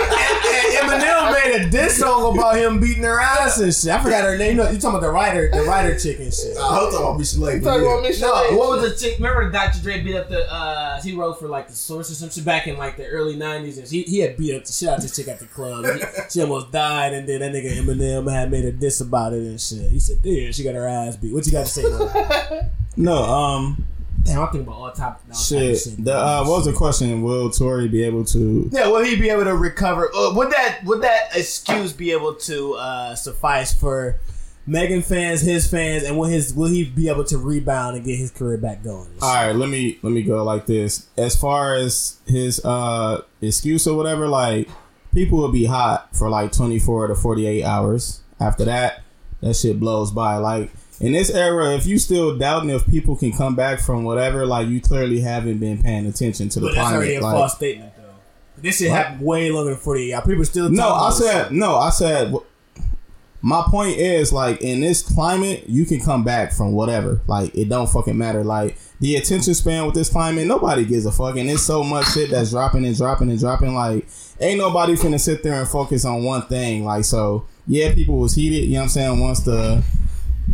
and 0.78 0.90
Eminem 0.90 1.32
made 1.32 1.66
a 1.66 1.70
diss 1.70 1.98
song 1.98 2.36
about 2.36 2.56
him 2.56 2.78
beating 2.80 3.04
her 3.04 3.18
ass 3.18 3.58
and 3.58 3.72
shit. 3.74 3.90
I 3.90 4.02
forgot 4.02 4.24
her 4.24 4.36
name. 4.36 4.56
You 4.58 4.62
know, 4.64 4.70
you 4.70 4.78
talking 4.78 4.90
about 4.98 5.00
the 5.00 5.10
writer, 5.10 5.50
the 5.50 5.62
writer 5.62 5.98
chick 5.98 6.18
and 6.20 6.32
shit. 6.32 6.56
I 6.58 6.74
hope 6.74 6.90
talking 6.92 7.06
about 7.06 7.20
Michel'le. 7.20 7.62
but 7.62 7.70
Talking 7.70 7.86
about 7.86 8.02
Miss 8.02 8.20
No, 8.20 8.28
Chalet. 8.28 8.56
what 8.56 8.68
was 8.80 8.90
the 8.90 8.96
chick? 9.08 9.16
Remember 9.18 9.50
Dr. 9.50 9.80
Dre 9.82 10.02
beat 10.02 10.14
up 10.16 10.28
the? 10.28 10.52
uh 10.52 11.00
He 11.00 11.14
wrote 11.14 11.38
for 11.38 11.48
like 11.48 11.68
the 11.68 11.74
Source 11.74 12.10
or 12.10 12.14
some 12.14 12.28
shit 12.30 12.44
back 12.44 12.66
in 12.66 12.76
like 12.76 12.96
the 12.98 13.06
early 13.06 13.34
'90s, 13.36 13.78
and 13.78 13.88
he 13.88 14.02
he 14.02 14.18
had 14.18 14.36
beat 14.36 14.54
up 14.54 14.64
the 14.66 14.72
shit 14.72 14.88
out 14.90 14.96
of 14.98 15.02
this 15.02 15.16
chick 15.16 15.28
at 15.28 15.38
the 15.38 15.46
club. 15.46 15.84
He- 15.86 16.02
she 16.30 16.40
almost 16.42 16.70
died, 16.70 17.14
and 17.14 17.26
then 17.28 17.40
that 17.40 17.52
nigga 17.52 17.72
Eminem 17.78 18.30
had 18.30 18.50
made 18.50 18.64
a 18.66 18.72
diss 18.72 19.00
about 19.00 19.32
it 19.32 19.38
and 19.38 19.60
shit. 19.60 19.90
He 19.90 19.98
said, 19.98 20.20
"Damn, 20.22 20.52
she 20.52 20.64
got 20.64 20.74
her 20.74 20.86
ass 20.86 21.16
beat." 21.16 21.32
What 21.32 21.46
you 21.46 21.52
got 21.52 21.66
to 21.66 21.70
say? 21.70 21.82
Man? 21.82 22.70
No, 22.94 23.22
um, 23.24 23.86
Damn, 24.24 24.40
I'm 24.40 24.46
thinking 24.46 24.68
about 24.68 24.76
all 24.76 24.92
top. 24.92 25.22
all 25.28 25.30
type 25.30 25.30
of 25.30 25.36
shit. 25.36 25.78
shit. 25.78 26.04
The 26.04 26.16
uh, 26.16 26.44
what 26.44 26.58
was 26.58 26.64
the 26.66 26.72
question? 26.72 27.22
Will 27.22 27.50
Tory 27.50 27.88
be 27.88 28.04
able 28.04 28.24
to? 28.26 28.68
Yeah, 28.72 28.88
will 28.88 29.04
he 29.04 29.16
be 29.16 29.30
able 29.30 29.44
to 29.44 29.56
recover? 29.56 30.10
Uh, 30.14 30.32
would 30.34 30.50
that 30.50 30.80
would 30.84 31.02
that 31.02 31.34
excuse 31.34 31.92
be 31.92 32.12
able 32.12 32.34
to 32.34 32.74
uh, 32.74 33.14
suffice 33.14 33.74
for 33.74 34.18
Megan 34.66 35.02
fans, 35.02 35.40
his 35.40 35.68
fans, 35.68 36.04
and 36.04 36.16
will 36.16 36.28
his 36.28 36.54
will 36.54 36.68
he 36.68 36.84
be 36.84 37.08
able 37.08 37.24
to 37.24 37.38
rebound 37.38 37.96
and 37.96 38.04
get 38.04 38.16
his 38.16 38.30
career 38.30 38.58
back 38.58 38.84
going? 38.84 39.08
All 39.20 39.34
right, 39.34 39.56
let 39.56 39.68
me 39.68 39.98
let 40.02 40.12
me 40.12 40.22
go 40.22 40.44
like 40.44 40.66
this. 40.66 41.08
As 41.16 41.34
far 41.34 41.74
as 41.74 42.20
his 42.26 42.64
uh 42.64 43.22
excuse 43.40 43.86
or 43.88 43.96
whatever, 43.96 44.28
like 44.28 44.68
people 45.12 45.38
will 45.38 45.52
be 45.52 45.64
hot 45.64 46.14
for 46.14 46.30
like 46.30 46.52
twenty 46.52 46.78
four 46.78 47.08
to 47.08 47.14
forty 47.16 47.46
eight 47.46 47.64
hours. 47.64 48.20
After 48.38 48.64
that, 48.66 49.02
that 49.40 49.56
shit 49.56 49.80
blows 49.80 50.12
by. 50.12 50.36
Like 50.36 50.70
in 51.02 51.12
this 51.12 51.28
era, 51.30 51.74
if 51.74 51.84
you 51.84 51.98
still 51.98 52.38
doubting 52.38 52.70
if 52.70 52.86
people 52.86 53.16
can 53.16 53.32
come 53.32 53.54
back 53.54 53.80
from 53.80 54.04
whatever, 54.04 54.46
like 54.46 54.68
you 54.68 54.80
clearly 54.80 55.20
haven't 55.20 55.58
been 55.58 55.82
paying 55.82 56.06
attention 56.06 56.48
to 56.50 56.60
the 56.60 56.66
But 56.68 56.74
that's 56.76 56.92
already 56.92 57.16
a 57.16 57.20
Like, 57.20 57.34
false 57.34 57.54
statement, 57.56 57.92
though. 57.96 58.02
This 58.56 58.78
shit 58.78 58.90
What? 58.90 58.96
happened 58.98 59.20
way 59.22 59.50
longer 59.50 59.70
than 59.72 59.80
48 59.80 60.12
hours. 60.14 60.24
People 60.26 60.44
still 60.44 60.70
no, 60.70 60.88
I 60.94 61.10
said 61.10 61.42
shit. 61.48 61.52
no. 61.52 61.74
I 61.76 61.90
said 61.90 62.32
my 63.44 63.64
point 63.66 63.98
is 63.98 64.32
like 64.32 64.60
in 64.60 64.80
this 64.80 65.02
climate, 65.02 65.64
you 65.66 65.84
can 65.84 66.00
come 66.00 66.22
back 66.22 66.52
from 66.52 66.72
whatever. 66.72 67.20
Like 67.26 67.52
it 67.56 67.68
don't 67.68 67.88
fucking 67.88 68.16
matter. 68.16 68.44
Like 68.44 68.78
the 69.00 69.16
attention 69.16 69.54
span 69.54 69.84
with 69.84 69.96
this 69.96 70.08
climate, 70.08 70.46
nobody 70.46 70.84
gives 70.84 71.06
a 71.06 71.10
fuck, 71.12 71.36
and 71.36 71.50
it's 71.50 71.62
so 71.64 71.82
much 71.82 72.12
shit 72.12 72.30
that's 72.30 72.50
dropping 72.50 72.86
and 72.86 72.96
dropping 72.96 73.30
and 73.30 73.38
dropping. 73.40 73.74
Like 73.74 74.06
ain't 74.40 74.58
nobody 74.58 74.94
finna 74.94 75.18
sit 75.18 75.42
there 75.42 75.54
and 75.54 75.68
focus 75.68 76.04
on 76.04 76.22
one 76.22 76.42
thing. 76.42 76.84
Like 76.84 77.04
so, 77.04 77.46
yeah, 77.66 77.92
people 77.92 78.18
was 78.18 78.36
heated. 78.36 78.66
You 78.66 78.74
know 78.74 78.78
what 78.80 78.82
I'm 78.84 78.88
saying? 78.90 79.20
Once 79.20 79.40
the 79.40 79.82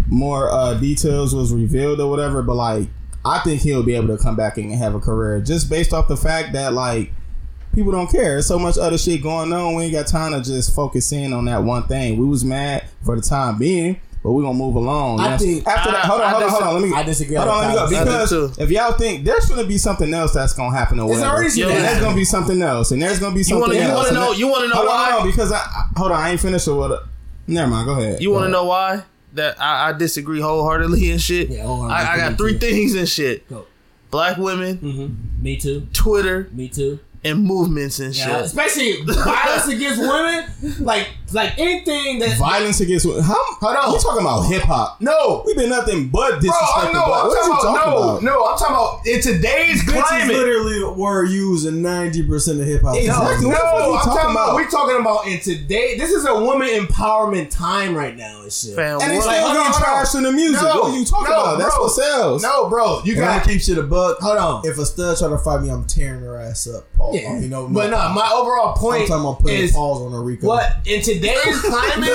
more 0.09 0.51
uh, 0.51 0.75
details 0.75 1.35
was 1.35 1.53
revealed 1.53 2.01
or 2.01 2.11
whatever, 2.11 2.43
but 2.43 2.55
like 2.55 2.89
I 3.25 3.41
think 3.41 3.61
he'll 3.63 3.83
be 3.83 3.95
able 3.95 4.17
to 4.17 4.23
come 4.23 4.37
back 4.37 4.57
and 4.59 4.73
have 4.73 4.95
a 4.95 5.01
career 5.01 5.41
just 5.41 5.69
based 5.69 5.93
off 5.93 6.09
the 6.09 6.17
fact 6.17 6.53
that 6.55 6.73
like 6.73 7.13
people 7.75 7.93
don't 7.93 8.11
care. 8.11 8.31
There's 8.33 8.47
so 8.47 8.59
much 8.59 8.79
other 8.79 8.97
shit 8.99 9.23
going 9.23 9.53
on. 9.53 9.75
We 9.75 9.85
ain't 9.85 9.93
got 9.93 10.07
time 10.07 10.33
to 10.33 10.41
just 10.43 10.75
focus 10.75 11.13
in 11.13 11.33
on 11.33 11.45
that 11.47 11.63
one 11.63 11.85
thing. 11.87 12.19
We 12.19 12.27
was 12.27 12.45
mad 12.45 12.85
for 13.05 13.17
the 13.17 13.23
time 13.23 13.59
being, 13.59 14.01
but 14.23 14.33
we 14.33 14.43
gonna 14.43 14.57
move 14.57 14.77
along. 14.77 15.21
I 15.21 15.31
know 15.31 15.37
think- 15.39 15.65
saying? 15.65 15.77
after 15.77 15.91
that, 15.93 16.05
I- 16.05 16.09
hold 16.09 16.21
on, 16.23 16.27
I 16.27 16.31
hold 16.31 16.43
on, 16.45 16.51
hold 16.51 16.63
on. 16.63 16.75
Let 16.83 16.91
me. 16.91 16.97
I 16.97 17.03
disagree 17.03 17.37
Hold 17.37 17.49
on, 17.49 17.61
let 17.61 17.69
me 17.69 17.75
go 17.75 17.85
on 17.85 17.91
that. 17.91 18.01
I 18.01 18.05
do 18.05 18.11
because 18.47 18.59
if 18.59 18.71
y'all 18.71 18.93
think 18.93 19.25
there's 19.25 19.47
gonna 19.47 19.65
be 19.67 19.79
something 19.79 20.15
else 20.15 20.33
that's 20.33 20.55
gonna 20.55 20.75
happen 20.77 20.99
or 21.01 21.09
There's 21.09 21.21
whatever, 21.21 21.37
already 21.37 21.61
Yo, 21.61 21.67
and 21.69 21.77
there's 21.77 21.83
listen. 21.85 22.03
gonna 22.05 22.17
be 22.17 22.25
something 22.25 22.63
else, 22.63 22.91
and 22.93 23.03
there's 23.03 23.19
gonna 23.21 23.35
be 23.35 23.41
You 23.41 23.45
something 23.45 23.61
wanna 23.63 23.75
you 23.75 23.81
else. 23.83 24.07
wanna 24.07 24.13
know 24.21 24.31
that- 24.31 24.39
you 24.39 24.49
wanna 24.49 24.69
know 24.69 24.75
hold 24.77 24.89
on, 24.89 24.95
why? 24.95 25.11
hold 25.11 25.23
on, 25.25 25.31
because 25.31 25.53
I, 25.53 25.59
I 25.59 25.85
hold 25.97 26.13
on, 26.13 26.19
I 26.19 26.31
ain't 26.31 26.41
finished 26.41 26.67
with 26.69 26.77
what. 26.79 27.05
Never 27.47 27.71
mind. 27.71 27.87
Go 27.87 27.93
ahead. 27.93 28.23
You 28.23 28.31
want 28.31 28.45
to 28.45 28.51
know 28.51 28.65
why? 28.65 29.03
That 29.35 29.61
I, 29.61 29.91
I 29.91 29.93
disagree 29.93 30.41
wholeheartedly 30.41 31.11
and 31.11 31.21
shit. 31.21 31.51
Yeah, 31.51 31.65
wholeheartedly 31.65 32.11
I, 32.11 32.15
I 32.15 32.17
got 32.31 32.39
three 32.39 32.53
too. 32.53 32.59
things 32.59 32.95
and 32.95 33.09
shit: 33.09 33.49
Go. 33.49 33.67
black 34.11 34.37
women, 34.39 34.79
Mm-hmm. 34.79 35.43
Me 35.43 35.57
too. 35.57 35.87
Twitter, 35.93 36.49
Me 36.53 36.69
too. 36.69 36.99
And 37.25 37.43
movements 37.45 37.99
and 37.99 38.15
Yeah, 38.17 38.27
shit. 38.37 38.45
especially 38.47 39.03
violence 39.05 39.67
against 39.69 40.01
women, 40.01 40.45
like 40.85 41.09
like 41.33 41.59
anything 41.59 42.21
that 42.21 42.39
Violence 42.39 42.81
against 42.81 43.05
women. 43.05 43.23
How? 43.23 43.35
Hold 43.61 43.77
on. 43.77 43.93
We 43.93 43.99
talking 43.99 44.21
about 44.23 44.43
hip 44.49 44.63
hop? 44.63 45.01
No. 45.03 45.43
We've 45.45 45.57
been 45.57 45.69
nothing 45.69 46.09
but 46.09 46.41
Bro, 46.41 46.51
I 46.53 46.89
disrespectful. 46.89 46.93
know. 46.95 47.07
black- 47.07 47.21
I'm 47.23 47.29
What 47.29 47.37
are 47.39 47.45
you 47.45 47.51
talking 47.51 47.51
about, 47.51 47.63
talking 47.63 47.91
no, 47.93 48.09
about? 48.09 48.23
no. 48.23 48.45
I'm 48.47 48.59
talking 48.59 48.75
about 48.77 49.07
in 49.07 49.21
today's 49.21 49.83
Bitches 49.85 50.03
climate. 50.07 50.37
literally 50.37 50.85
were 50.97 51.25
using 51.25 51.83
ninety 51.83 52.23
percent 52.27 52.61
of 52.61 52.67
hip 52.67 52.81
hop. 52.83 52.97
Exactly. 52.97 53.45
No, 53.45 53.49
What 53.51 53.59
the 53.59 53.61
fuck 53.61 53.79
no, 53.79 53.93
I'm 53.93 53.99
talking 53.99 54.13
talking 54.15 54.31
about. 54.31 54.49
about? 54.49 54.57
We 54.57 54.67
talking 54.69 55.01
about 55.01 55.27
in 55.27 55.41
today. 55.41 55.99
This 55.99 56.13
is 56.13 56.25
a 56.25 56.35
woman 56.41 56.69
empowerment 56.69 57.51
time 57.51 57.95
right 57.95 58.17
now 58.17 58.41
and 58.43 58.53
shit. 58.53 58.75
Fam, 58.75 59.01
And 59.03 59.11
they 59.11 59.17
what- 59.17 59.25
still 59.25 59.35
hold 59.49 59.57
on, 59.59 59.65
getting 59.73 59.73
trashed 59.85 60.15
in 60.17 60.23
the 60.23 60.33
music. 60.33 60.63
No, 60.63 60.81
what 60.81 60.93
are 60.93 60.97
you 60.99 61.05
talking 61.05 61.31
no, 61.33 61.41
about? 61.43 61.59
That's 61.59 61.79
what 61.79 61.91
sells. 61.91 62.43
No, 62.43 62.69
bro, 62.71 63.03
you 63.05 63.17
got. 63.17 63.43
gonna 63.43 63.53
keep 63.53 63.61
shit 63.61 63.77
a 63.77 63.83
buck. 63.83 64.19
Hold 64.21 64.39
on. 64.39 64.63
If 64.67 64.79
a 64.79 64.87
stud 64.87 65.19
try 65.19 65.29
to 65.29 65.37
fight 65.39 65.61
me, 65.63 65.69
I'm 65.69 65.85
tearing 65.85 66.23
her 66.23 66.39
ass 66.41 66.67
up. 66.69 66.85
Paul. 66.97 67.08
Oh, 67.09 67.15
yeah, 67.15 67.39
You 67.41 67.49
know, 67.49 67.69
but 67.69 67.91
no, 67.91 67.97
my 68.11 68.31
overall 68.35 68.73
I'm 68.75 68.79
point 68.79 69.09
about 69.09 69.41
putting 69.41 69.59
is 69.59 69.73
pause 69.73 70.03
on 70.03 70.13
a 70.13 70.21
Rico. 70.21 70.47
what 70.47 70.71
in 70.87 71.03
today's 71.03 71.61
climate. 71.63 72.09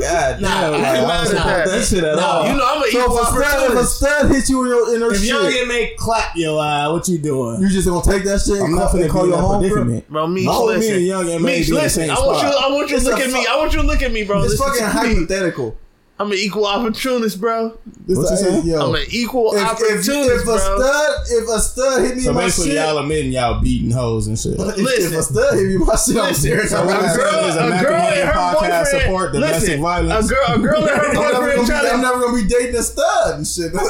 God 0.00 0.40
Nah, 0.40 0.60
damn, 0.60 0.72
like, 0.72 0.80
I 0.82 0.96
ain't 0.96 1.04
I 1.04 1.08
mad 1.08 1.24
don't 1.24 1.26
support 1.26 1.44
that. 1.44 1.66
that 1.68 1.84
shit 1.84 2.04
at 2.04 2.16
No. 2.16 2.22
all. 2.22 2.46
You 2.46 2.56
know 2.56 2.66
I'm 2.66 2.82
an 2.82 2.90
So 2.90 3.00
equal 3.04 3.18
if 3.18 3.22
a, 3.22 3.26
stud, 3.26 3.70
if 3.72 3.78
a 3.78 3.84
stud 3.84 4.30
hits 4.30 4.50
you 4.50 4.62
in 4.64 4.68
your 4.68 4.94
in 4.94 5.00
her 5.02 5.12
if 5.14 5.24
you 5.24 5.32
don't 5.32 5.50
get 5.52 5.68
made 5.68 5.96
clap 5.96 6.36
your 6.36 6.60
eye, 6.60 6.88
what 6.88 7.08
you 7.08 7.18
doing? 7.18 7.60
you 7.60 7.68
just 7.68 7.86
gonna 7.88 8.02
take 8.04 8.24
that 8.24 8.40
shit 8.40 8.56
I'm 8.58 8.64
and 8.66 8.74
not 8.76 8.90
call, 8.90 8.98
finna 8.98 9.02
and 9.04 9.10
call 9.12 9.26
your 9.26 9.36
that 9.36 9.42
home 9.42 9.60
predicament. 9.60 10.08
Bro, 10.10 10.26
me, 10.28 10.44
No, 10.46 10.66
me 10.78 10.88
and 10.90 11.06
Young 11.06 11.28
M.A 11.28 11.38
Meech, 11.40 11.66
be 11.66 11.68
in 11.70 11.74
the 11.76 11.82
listen. 11.82 12.10
I 12.10 12.14
want 12.14 12.42
you. 12.42 12.48
I 12.48 12.70
want 12.72 12.90
you 12.90 12.98
to 12.98 13.04
look 13.04 13.20
at 13.20 13.30
me. 13.32 13.46
I 13.48 13.56
want 13.56 13.72
you 13.72 13.80
to 13.82 13.86
look 13.86 14.02
at 14.02 14.12
me, 14.12 14.24
bro. 14.24 14.42
It's 14.42 14.58
fucking 14.58 14.82
hypothetical. 14.84 15.76
I'm 16.20 16.30
an 16.32 16.36
equal 16.38 16.66
opportunist, 16.66 17.40
bro. 17.40 17.78
It's 18.06 18.18
What 18.18 18.26
you 18.28 18.34
a- 18.34 18.36
saying? 18.36 18.66
yo, 18.66 18.88
I'm 18.88 18.94
an 18.94 19.06
equal 19.10 19.54
if, 19.54 19.62
if, 19.62 19.66
opportunist, 19.68 20.12
if 20.12 20.40
a 20.42 20.44
bro. 20.44 20.58
stud 20.58 21.14
if 21.30 21.48
a 21.48 21.60
stud 21.60 22.02
hit 22.04 22.16
me 22.16 22.22
So 22.22 22.30
in 22.30 22.36
my 22.36 22.44
basically, 22.44 22.70
shit, 22.72 22.76
y'all 22.78 22.98
admitting 22.98 23.32
y'all 23.32 23.60
beating 23.62 23.90
hoes 23.90 24.26
and 24.26 24.38
shit. 24.38 24.52
if, 24.52 24.58
Listen. 24.76 25.12
if 25.14 25.18
a 25.18 25.22
stud 25.22 25.54
hit 25.54 25.66
me 25.66 25.74
in 25.76 25.86
my 25.86 25.94
shit, 25.96 26.16
I'm 26.16 26.28
Listen, 26.28 26.50
tearing 26.50 26.68
So 26.68 26.76
her 26.76 26.86
what 26.86 26.96
I'm 26.96 27.04
ass 27.06 27.14
saying 27.16 27.34
up. 27.40 27.48
is 27.48 27.56
a 27.56 27.58
American 27.60 27.84
girl 27.88 28.02
and 28.04 28.28
her 28.28 28.34
podcast 28.34 28.60
boyfriend. 28.60 28.86
support 29.00 29.32
domestic 29.32 29.62
listen, 29.62 29.80
violence. 29.80 30.26
A 30.26 30.34
girl, 30.34 30.44
a 30.46 30.58
girl 30.58 30.76
and 30.76 30.90
her 30.90 31.06
I'm 31.08 31.14
never, 31.14 31.56
gonna 31.56 31.66
be, 31.66 31.88
I'm 31.88 32.00
never 32.02 32.20
gonna 32.20 32.36
be 32.42 32.48
dating 32.48 32.76
a 32.76 32.82
stud 32.82 33.34
and 33.36 33.46
shit. 33.46 33.72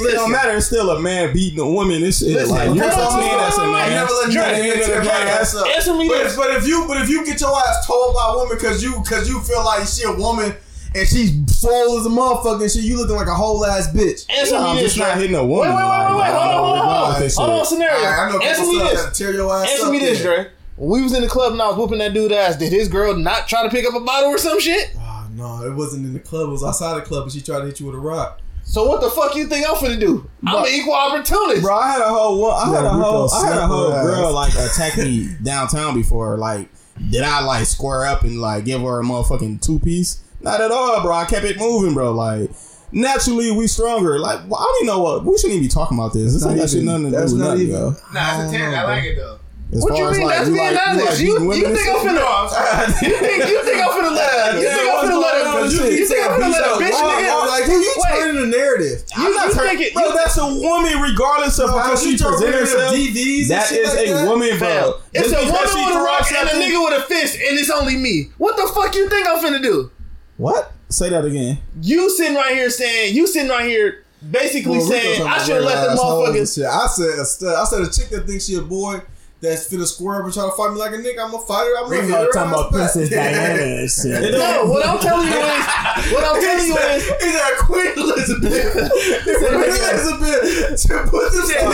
It 0.00 0.12
don't 0.14 0.30
matter. 0.32 0.56
It's 0.56 0.66
still 0.66 0.90
a 0.90 1.00
man 1.00 1.34
beating 1.34 1.58
a 1.60 1.68
woman. 1.68 2.00
This 2.00 2.20
shit. 2.20 2.28
Listen, 2.32 2.54
like 2.56 2.74
you're 2.74 2.88
hold 2.88 2.92
on, 3.04 3.10
such 3.12 3.20
hold 3.20 3.32
on, 3.32 3.38
that's 3.44 3.56
a 3.58 3.60
hold 3.60 3.72
man. 3.72 3.82
I 3.82 3.94
never 3.94 4.12
let 4.12 4.30
Dre, 4.30 4.40
that 4.40 4.62
nigga 4.62 4.86
tear 4.86 5.04
my 5.04 5.10
ass 5.36 5.54
up. 5.54 5.66
Answer 5.66 5.94
me 5.94 6.08
this. 6.08 6.36
but 6.36 6.50
if 6.54 6.66
you 6.66 6.84
but 6.88 7.02
if 7.02 7.08
you 7.10 7.26
get 7.26 7.40
your 7.40 7.52
ass 7.58 7.84
told 7.86 8.14
by 8.14 8.30
a 8.32 8.36
woman 8.36 8.56
because 8.56 8.82
you 8.82 8.94
because 9.02 9.28
you 9.28 9.40
feel 9.42 9.64
like 9.64 9.86
she 9.86 10.04
a 10.04 10.12
woman 10.12 10.54
and 10.94 11.06
she's 11.08 11.32
swole 11.58 11.98
as 12.00 12.06
a 12.06 12.08
motherfucker 12.08 12.62
and 12.62 12.70
shit, 12.70 12.84
you 12.84 12.96
looking 12.96 13.16
like 13.16 13.26
a 13.28 13.34
whole 13.34 13.64
ass 13.64 13.92
bitch. 13.92 14.24
Answer 14.30 14.56
I'm 14.56 14.76
me 14.76 14.82
this. 14.82 14.94
just 14.94 14.98
not 15.06 15.16
hitting 15.18 15.36
a 15.36 15.42
Wait, 15.42 15.48
woman. 15.48 15.74
wait, 15.74 15.82
wait, 15.82 15.88
like, 15.88 16.08
wait, 16.08 16.16
wait. 16.16 16.22
I 16.24 16.30
don't 16.30 16.64
Hold 16.64 16.76
know 16.76 16.82
on, 16.82 16.88
what's 16.88 16.88
hold 16.88 16.88
wrong 16.88 17.02
on. 17.04 17.08
with 17.14 17.18
this 17.22 17.36
Hold 17.36 17.50
on, 17.50 17.64
scenario. 17.66 17.94
Alright, 18.04 18.18
I 18.18 18.30
know 18.32 18.38
Answer 18.40 18.62
me 18.66 18.78
this. 18.78 19.18
tear 19.18 19.32
your 19.34 19.54
ass 19.54 19.70
Answer 19.70 19.86
up 19.86 19.92
me 19.92 19.98
this, 19.98 20.18
then. 20.22 20.26
Dre. 20.44 20.50
When 20.76 20.90
we 20.90 21.02
was 21.02 21.12
in 21.14 21.22
the 21.22 21.28
club 21.28 21.52
and 21.52 21.60
I 21.62 21.68
was 21.68 21.76
whooping 21.76 21.98
that 21.98 22.14
dude 22.14 22.32
ass, 22.32 22.56
did 22.56 22.72
his 22.72 22.88
girl 22.88 23.14
not 23.16 23.48
try 23.48 23.62
to 23.64 23.68
pick 23.68 23.84
up 23.86 23.94
a 23.94 24.00
bottle 24.00 24.30
or 24.30 24.38
some 24.38 24.60
shit? 24.60 24.92
Oh, 24.96 25.28
no, 25.34 25.62
it 25.64 25.74
wasn't 25.74 26.06
in 26.06 26.12
the 26.14 26.20
club. 26.20 26.48
It 26.48 26.52
was 26.52 26.62
outside 26.64 26.96
the 26.96 27.02
club, 27.04 27.24
and 27.24 27.32
she 27.32 27.40
tried 27.40 27.60
to 27.60 27.66
hit 27.66 27.80
you 27.80 27.86
with 27.86 27.96
a 27.96 27.98
rock. 27.98 28.40
So 28.62 28.84
what 28.86 29.00
the 29.00 29.08
fuck 29.10 29.34
you 29.34 29.46
think 29.46 29.66
I'm 29.68 29.74
finna 29.76 29.98
do? 29.98 30.28
I'm 30.46 30.52
Bro- 30.52 30.64
an 30.64 30.70
equal 30.70 30.92
opportunist. 30.94 31.62
Bro, 31.62 31.74
I 31.76 31.90
had 31.90 32.02
a 32.02 32.08
whole 32.08 32.40
one. 32.42 32.52
I 32.54 32.66
had 32.66 32.82
Yeah, 32.84 32.86
a 32.86 32.90
whole. 32.90 33.30
I 33.32 33.46
had 33.48 33.56
a 33.58 33.66
whole 33.66 33.90
her 33.90 34.02
girl 34.02 34.32
like 34.32 34.52
attack 34.58 34.96
me 34.98 35.30
downtown 35.42 35.94
before. 35.94 36.36
Like, 36.36 36.68
did 37.10 37.22
I 37.22 37.40
like 37.44 37.66
square 37.66 38.04
up 38.04 38.22
and 38.22 38.40
like 38.40 38.64
give 38.66 38.82
her 38.82 39.00
a 39.00 39.02
motherfucking 39.02 39.62
two 39.62 39.78
piece? 39.80 40.22
Not 40.40 40.60
at 40.60 40.70
all, 40.70 41.02
bro. 41.02 41.12
I 41.14 41.24
kept 41.24 41.44
it 41.44 41.58
moving, 41.58 41.94
bro. 41.94 42.12
Like. 42.12 42.50
Naturally, 42.90 43.50
we 43.50 43.66
stronger. 43.66 44.18
Like, 44.18 44.48
well, 44.48 44.60
I 44.60 44.64
don't 44.64 44.76
even 44.80 44.86
know 44.96 45.02
what 45.04 45.22
we 45.22 45.36
shouldn't 45.36 45.60
even 45.60 45.64
be 45.64 45.68
talking 45.68 45.98
about 45.98 46.14
this. 46.14 46.32
This 46.32 46.40
ain't 46.46 46.56
not 46.56 46.62
got 46.62 46.70
shit 46.72 46.84
nothing 46.88 47.04
to 47.04 47.10
do 47.12 47.16
that's 47.20 47.32
with 47.36 47.40
not 47.44 47.48
nothing, 47.52 47.68
even- 47.68 47.74
yo. 47.76 47.96
Nah, 48.16 48.40
it's 48.40 48.48
a 48.48 48.56
ten. 48.56 48.72
I 48.72 48.82
like 48.88 49.04
it 49.04 49.16
though. 49.20 49.36
As 49.76 49.84
What 49.84 49.92
you 49.92 50.08
mean? 50.08 50.24
like, 50.24 50.40
That's 50.40 50.48
you 50.48 50.56
being 50.56 50.72
like, 50.72 50.96
you 50.96 51.04
like 51.04 51.20
You, 51.20 51.68
you 51.68 51.76
think 51.76 51.84
I'm 51.92 52.00
finna? 52.00 52.88
you 53.04 53.16
think 53.20 53.44
you 53.44 53.60
think 53.68 53.76
I'm 53.84 53.92
finna 53.92 54.12
let 54.16 54.32
a? 54.32 54.56
You 54.56 54.64
Yeah, 54.64 54.72
think 54.72 54.88
I'm 54.88 55.04
finna 55.04 55.20
let 55.20 55.44
going 55.44 55.60
a? 55.60 55.68
You, 55.68 55.84
you? 55.84 55.96
you 56.00 56.06
think 56.08 56.20
I'm 56.24 56.32
finna 56.40 56.48
let 56.48 56.64
a 56.64 56.74
bitch 56.80 56.96
Oh, 56.96 57.12
nigga? 57.12 57.28
oh, 57.28 57.44
like, 57.52 57.64
who 57.68 57.76
you 57.76 57.94
Wait. 58.00 58.08
turning 58.16 58.40
the 58.40 58.56
narrative? 58.56 58.98
You, 59.04 59.20
I'm 59.28 59.34
not 59.36 59.52
turning- 59.52 59.82
it? 59.84 59.92
bro, 59.92 60.04
You, 60.08 60.12
that's 60.16 60.38
a 60.40 60.46
woman, 60.48 60.96
regardless 61.04 61.58
of 61.60 61.68
No, 61.68 61.76
how 61.84 61.92
'cause 61.92 62.00
she 62.02 62.16
presents 62.16 62.72
herself. 62.72 62.94
DVs 62.96 63.40
and 63.42 63.50
That 63.52 63.68
shit 63.68 63.84
is 63.84 63.92
like 63.92 64.08
a 64.16 64.24
woman, 64.24 64.56
bro. 64.56 64.96
It's 65.12 65.28
a 65.28 65.44
woman 65.44 65.76
with 65.84 65.92
a 65.92 66.00
rock 66.00 66.24
and 66.32 66.48
a 66.48 66.52
nigga 66.56 66.80
with 66.88 66.96
a 66.96 67.02
fist, 67.04 67.36
and 67.36 67.52
it's 67.60 67.68
only 67.68 68.00
me. 68.00 68.32
What 68.40 68.56
the 68.56 68.64
fuck 68.72 68.94
you 68.96 69.04
think 69.12 69.28
I'm 69.28 69.44
finna 69.44 69.60
do? 69.60 69.90
What? 70.38 70.72
Say 70.88 71.10
that 71.10 71.24
again. 71.24 71.58
You 71.82 72.08
sitting 72.08 72.34
right 72.34 72.54
here 72.54 72.70
saying, 72.70 73.14
you 73.14 73.26
sitting 73.26 73.50
right 73.50 73.66
here 73.66 74.04
basically 74.30 74.78
Well, 74.78 74.86
saying, 74.88 75.22
I 75.26 75.38
should 75.42 75.56
have 75.56 75.64
let 75.64 75.74
the 75.74 75.88
regular 75.88 75.92
assholes 75.92 76.28
and 76.28 76.36
motherfuckers. 76.36 76.64
I 76.64 76.86
said. 77.26 77.54
I 77.56 77.64
said 77.64 77.82
a 77.82 77.90
chick 77.90 78.08
that 78.10 78.26
thinks 78.26 78.46
she 78.46 78.54
a 78.54 78.62
boy 78.62 79.02
that's 79.40 79.68
finna 79.72 79.86
square 79.86 80.18
up 80.18 80.24
and 80.24 80.34
try 80.34 80.44
to 80.44 80.50
fight 80.52 80.72
me 80.72 80.78
like 80.78 80.92
a 80.92 80.98
nigga. 80.98 81.22
I'm 81.22 81.30
gonna 81.30 81.46
fight 81.46 81.62
her. 81.64 81.76
I'm 81.78 81.84
gonna 81.90 82.02
hit 82.02 82.06
Rico 82.10 82.24
her 82.26 82.32
talking 82.32 82.52
about 82.52 82.72
back. 82.72 82.90
Princess 82.90 83.08
Diana 83.14 83.62
and 83.62 83.90
shit. 83.90 84.32
No, 84.34 84.66
what 84.66 84.82
I'm 84.86 84.98
telling 84.98 85.28
you 85.28 85.38
is, 85.38 85.64
what 86.10 86.24
I'm 86.26 86.40
telling 86.42 86.66
you 86.66 86.76
is, 86.76 87.02
He's 87.22 87.36
at 87.38 87.56
Queen 87.62 87.92
Elizabeth. 87.96 88.92
He 89.28 89.34
said, 89.34 89.54
Queen 89.54 89.70
Elizabeth 89.70 90.82
to 90.88 91.10
put 91.10 91.30
this 91.32 91.50
nigga. 91.52 91.72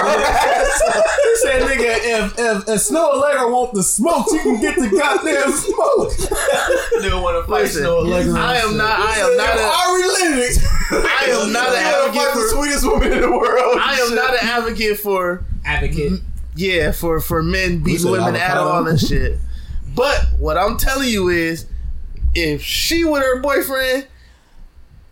He 0.00 1.36
said, 1.36 1.62
"Nigga, 1.62 1.90
if 2.02 2.38
if, 2.38 2.68
if 2.68 2.80
Snoh 2.80 3.14
Aalegra 3.14 3.50
want 3.52 3.72
the 3.74 3.82
smoke, 3.82 4.26
you 4.32 4.40
can 4.40 4.60
get 4.60 4.76
the 4.76 4.88
goddamn 4.90 5.52
smoke." 5.52 6.12
Nigga 7.02 7.22
want 7.22 7.44
to 7.44 7.50
fight 7.50 7.66
Snoh 7.66 8.04
Aalegra. 8.04 8.36
I 8.36 8.56
am 8.58 8.76
not, 8.76 8.98
I 8.98 9.18
am 9.18 9.36
not 9.36 9.56
a, 9.56 9.62
Ari 9.62 10.02
Lennox. 10.08 10.58
I 10.92 11.26
am 11.30 11.52
not 11.52 11.68
an 11.68 11.76
advocate 11.76 12.32
fight 12.32 12.34
the 12.34 12.48
sweetest 12.54 12.84
woman 12.86 13.12
in 13.12 13.20
the 13.20 13.30
world. 13.30 13.78
I 13.78 13.94
am 14.00 14.14
not 14.14 14.30
an 14.32 14.40
advocate 14.42 14.98
for, 14.98 15.44
advocate. 15.64 16.12
Mm-hmm. 16.12 16.26
yeah, 16.56 16.92
for 16.92 17.20
for 17.20 17.42
men 17.42 17.82
beating 17.82 18.10
women 18.10 18.34
at 18.36 18.50
avocado? 18.50 18.70
all 18.70 18.86
and 18.86 19.00
shit. 19.00 19.38
But 19.92 20.24
what 20.38 20.56
I'm 20.56 20.76
telling 20.76 21.08
you 21.08 21.30
is, 21.30 21.66
if 22.34 22.62
she 22.62 23.04
with 23.04 23.22
her 23.22 23.40
boyfriend, 23.40 24.06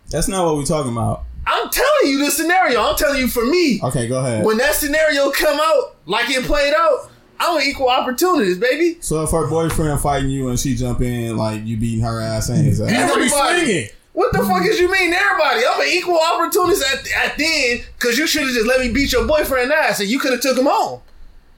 That's 0.09 0.29
not 0.29 0.45
what 0.45 0.55
we're 0.55 0.63
talking 0.65 0.93
about. 0.93 1.25
I'm 1.45 1.69
telling 1.69 2.05
you 2.11 2.23
the 2.23 2.31
scenario. 2.31 2.81
I'm 2.81 2.95
telling 2.95 3.19
you 3.19 3.27
for 3.27 3.45
me. 3.45 3.81
Okay, 3.83 4.07
go 4.07 4.19
ahead. 4.19 4.45
when 4.45 4.57
that 4.57 4.75
scenario 4.75 5.31
come 5.31 5.59
out 5.61 5.95
like 6.05 6.29
it 6.29 6.45
played 6.45 6.73
out, 6.73 7.11
I'm 7.41 7.57
an 7.57 7.63
equal 7.63 7.89
opportunities, 7.89 8.57
baby. 8.57 8.97
so 9.01 9.21
if 9.23 9.31
her 9.31 9.47
boyfriend 9.47 9.99
fighting 9.99 10.29
you 10.29 10.47
and 10.47 10.57
she 10.59 10.75
jump 10.75 11.01
in, 11.01 11.35
like 11.35 11.65
you 11.65 11.75
beating 11.75 12.03
her 12.03 12.21
ass 12.21 12.47
and 12.49 12.63
his 12.65 12.79
ass. 12.79 12.89
Everybody. 12.91 13.89
What 14.19 14.33
the 14.33 14.39
fuck 14.39 14.65
is 14.65 14.77
you 14.81 14.91
mean, 14.91 15.13
everybody? 15.13 15.61
I'm 15.65 15.79
an 15.79 15.87
equal 15.87 16.19
opportunist 16.19 16.83
at 16.83 17.09
at 17.31 17.37
the 17.37 17.45
end 17.45 17.85
because 17.97 18.17
you 18.17 18.27
should 18.27 18.41
have 18.41 18.51
just 18.51 18.67
let 18.67 18.81
me 18.81 18.91
beat 18.91 19.13
your 19.13 19.25
boyfriend 19.25 19.71
ass 19.71 20.01
and 20.01 20.09
you 20.09 20.19
could 20.19 20.33
have 20.33 20.41
took 20.41 20.57
him 20.57 20.65
home. 20.65 20.99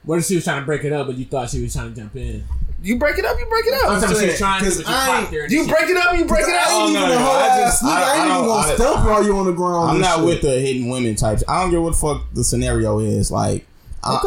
What 0.04 0.20
if 0.20 0.26
she 0.26 0.36
was 0.36 0.44
trying 0.44 0.60
to 0.60 0.64
break 0.66 0.84
it 0.84 0.92
up, 0.92 1.08
but 1.08 1.16
you 1.16 1.24
thought 1.24 1.50
she 1.50 1.60
was 1.60 1.72
trying 1.72 1.92
to 1.92 2.00
jump 2.00 2.14
in? 2.14 2.44
You 2.80 2.98
break 3.00 3.18
it 3.18 3.24
up, 3.24 3.36
you 3.36 3.46
break 3.46 3.66
it 3.66 3.74
I'm 3.84 3.96
up. 3.96 4.00
talking 4.02 4.16
she 4.20 4.26
was 4.26 4.38
trying 4.38 4.60
to, 4.60 4.66
'cause 4.66 4.76
but 4.78 4.86
you 4.88 4.94
I 4.94 5.06
popped 5.06 5.32
her. 5.32 5.46
You 5.48 5.66
break 5.66 5.88
it 5.90 5.96
up, 5.96 6.16
you 6.16 6.24
break 6.24 6.46
it 6.46 6.54
I 6.54 6.62
up. 6.62 6.68
ain't 6.68 6.72
oh, 6.72 6.88
even 6.90 7.02
no, 7.02 7.12
a 7.14 7.18
whole 7.18 7.36
I 7.36 7.48
ass 7.62 7.82
nigga. 7.82 8.14
Ain't 8.14 8.16
even 8.26 8.28
don't- 8.28 8.46
gonna 8.46 8.68
I- 8.68 8.74
stump 8.76 9.06
while 9.06 9.24
you 9.24 9.36
on 9.38 9.46
the 9.46 9.52
ground. 9.52 9.90
I'm 9.90 10.00
not 10.00 10.16
shit. 10.18 10.24
with 10.24 10.42
the 10.42 10.60
hitting 10.60 10.88
women 10.88 11.16
types. 11.16 11.42
I 11.48 11.62
don't 11.62 11.70
care 11.72 11.80
what 11.80 11.94
the 11.94 11.98
fuck 11.98 12.22
the 12.32 12.44
scenario 12.44 13.00
is. 13.00 13.30
Like, 13.32 13.66
I, 14.04 14.18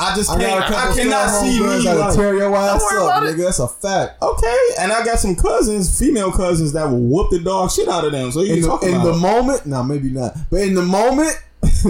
I 0.00 0.14
just 0.16 0.30
I 0.30 0.38
can't. 0.38 0.64
couple 0.64 0.76
I 0.76 0.94
cannot 0.94 1.28
see 1.28 1.60
me 1.60 1.82
that'll 1.84 2.00
like, 2.00 2.14
tear 2.14 2.34
your 2.36 2.54
ass 2.54 2.82
up, 2.82 2.92
about 2.92 3.26
it. 3.26 3.34
nigga. 3.36 3.44
That's 3.44 3.58
a 3.58 3.66
fact. 3.68 4.22
Okay, 4.22 4.58
and 4.78 4.92
I 4.92 5.04
got 5.04 5.18
some 5.18 5.34
cousins, 5.34 5.98
female 5.98 6.30
cousins 6.30 6.72
that 6.74 6.84
will 6.88 7.00
whoop 7.00 7.30
the 7.30 7.40
dog 7.40 7.70
shit 7.70 7.88
out 7.88 8.04
of 8.04 8.12
them. 8.12 8.30
So 8.30 8.42
you 8.42 8.54
In, 8.54 8.60
the, 8.62 8.68
talking 8.68 8.88
in 8.90 8.94
about? 8.96 9.06
the 9.06 9.18
moment, 9.18 9.66
no, 9.66 9.82
maybe 9.82 10.10
not. 10.10 10.36
But 10.50 10.60
in 10.60 10.74
the 10.74 10.82
moment, 10.82 11.32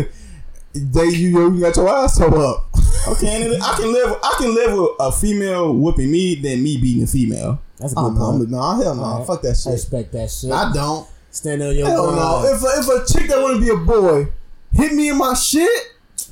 they 0.72 1.04
you 1.08 1.52
you 1.54 1.60
got 1.60 1.76
your 1.76 1.88
ass 1.88 2.18
toe 2.18 2.26
up. 2.28 2.66
okay, 3.08 3.42
and 3.44 3.52
it- 3.54 3.62
I 3.62 3.76
can 3.76 3.92
live. 3.92 4.16
I 4.22 4.34
can 4.38 4.54
live 4.54 4.78
with 4.78 4.90
a 5.00 5.12
female 5.12 5.74
whooping 5.74 6.10
me 6.10 6.34
than 6.36 6.62
me 6.62 6.78
beating 6.80 7.02
a 7.04 7.06
female. 7.06 7.60
That's 7.78 7.92
a 7.92 7.96
good 7.96 8.00
Oh, 8.04 8.10
no, 8.10 8.38
point. 8.38 8.50
no, 8.50 8.74
hell 8.82 8.94
no. 8.94 9.02
Alright. 9.02 9.26
Fuck 9.26 9.42
that 9.42 9.50
I 9.50 9.54
shit. 9.54 9.72
respect 9.72 10.12
that 10.12 10.30
shit. 10.30 10.50
I 10.50 10.72
don't. 10.72 11.06
Stand 11.30 11.62
on 11.62 11.76
your 11.76 11.86
Hell 11.86 12.10
no. 12.10 12.42
If 12.46 12.62
a, 12.62 12.80
if 12.80 12.88
a 12.88 13.12
chick 13.12 13.28
that 13.28 13.38
want 13.40 13.56
to 13.56 13.60
be 13.60 13.70
a 13.70 13.76
boy 13.76 14.28
hit 14.72 14.92
me 14.94 15.10
in 15.10 15.18
my 15.18 15.34
shit, 15.34 15.70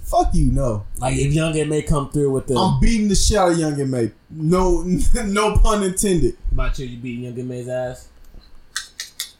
fuck 0.06 0.34
you, 0.34 0.50
no. 0.52 0.84
Like 0.98 1.16
if 1.16 1.32
Young 1.32 1.56
M.A 1.58 1.82
come 1.82 2.10
through 2.10 2.30
with 2.32 2.46
the 2.46 2.54
I'm 2.54 2.80
beating 2.80 3.08
the 3.08 3.14
shit 3.14 3.36
out 3.36 3.52
of 3.52 3.58
Young 3.58 3.80
M.A. 3.80 4.10
No, 4.30 4.82
no 5.26 5.56
pun 5.58 5.82
intended. 5.82 6.36
about 6.52 6.78
you, 6.78 6.86
you 6.86 6.98
beating 6.98 7.24
Young 7.24 7.38
M.A's 7.38 7.68
ass. 7.68 8.08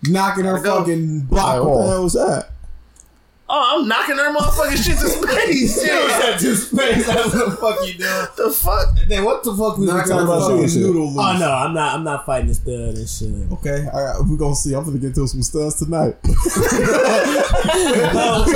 Knocking 0.02 0.44
her 0.44 0.54
Gotta 0.60 0.64
go. 0.64 0.78
fucking 0.80 1.20
block 1.22 1.58
Like, 1.60 1.68
what 1.68 1.82
the 1.82 1.88
hell 1.88 2.02
was 2.04 2.12
that? 2.14 2.50
Oh, 3.48 3.78
I'm 3.78 3.86
knocking 3.86 4.16
her 4.16 4.34
motherfucking 4.34 4.84
shit 4.84 4.98
to 4.98 5.08
space. 5.08 5.86
Yeah. 5.96 6.36
just 6.36 6.72
space. 6.72 7.06
That's 7.06 7.32
what 7.32 7.50
the 7.50 7.56
fuck 7.56 7.78
you 7.86 7.94
doing. 7.94 8.26
the 8.36 8.50
fuck? 8.50 8.96
Then 9.06 9.22
what 9.24 9.44
the 9.44 9.52
fuck 9.52 9.78
was 9.78 9.80
we 9.86 9.86
talking 9.86 10.10
about? 10.12 10.50
fucking 10.50 10.68
shit. 10.68 10.82
noodle 10.82 11.02
oh, 11.02 11.06
loose. 11.06 11.18
Oh 11.18 11.36
no, 11.38 11.52
I'm 11.52 11.72
not. 11.74 11.94
I'm 11.94 12.02
not 12.02 12.26
fighting 12.26 12.48
the 12.48 12.54
stud 12.54 12.96
and 12.96 13.08
shit. 13.08 13.52
Okay, 13.58 13.86
all 13.92 14.02
right, 14.02 14.18
we're 14.28 14.36
gonna 14.36 14.56
see. 14.56 14.74
I'm 14.74 14.82
gonna 14.84 14.98
get 14.98 15.14
to 15.14 15.28
some 15.28 15.42
studs 15.42 15.76
tonight. 15.78 16.16
we 16.24 16.30
gonna, 16.30 16.42
we 18.42 18.52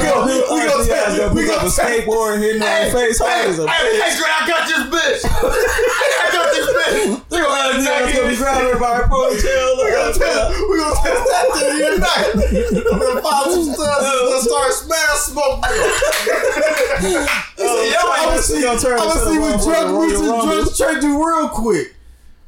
gonna, 0.67 1.31
we 1.35 1.47
gonna 1.47 1.71
skateboard 1.71 2.39
hitting 2.41 2.63
her 2.63 2.83
in 2.83 2.89
the 2.89 2.93
face 2.93 3.21
hard 3.23 3.51
as 3.51 3.59
a 3.61 3.67
bitch. 3.67 3.71
I 3.71 4.43
got 4.49 4.67
this 4.67 4.83
bitch. 4.91 5.23
I 5.31 6.31
got 6.33 6.51
this 6.51 6.67
bitch. 6.67 7.30
They 7.41 7.47
gonna 7.47 7.73
have 7.73 8.05
Niggas 8.05 8.17
gonna 8.17 8.29
be 8.29 8.37
grabbing 8.37 8.73
her 8.73 8.79
by 8.79 8.97
her 8.97 9.05
ponytail. 9.09 9.77
Look 9.77 9.89
at 9.89 10.15
that. 10.21 10.53
We're 10.69 10.77
gonna 10.77 11.01
test 11.01 11.25
that 11.25 11.47
thing 11.57 11.73
tonight. 11.97 12.29
I'm 12.93 12.99
gonna 13.01 13.23
find 13.23 13.49
some 13.49 13.73
studs 13.73 14.05
and 14.05 14.43
start 14.45 14.73
smash 14.77 15.19
smoke. 15.33 15.65
Yo, 17.01 17.97
I'm 18.13 18.29
gonna 18.29 18.43
see. 18.43 18.67
I'm 18.67 18.77
gonna 18.77 19.21
see 19.25 19.39
what 19.39 19.63
drug 19.63 19.91
Royal 19.91 20.01
Richard 20.07 20.21
Rumble. 20.21 20.47
drugs 20.47 20.77
trade 20.77 21.01
do 21.01 21.17
real 21.17 21.49
quick. 21.49 21.97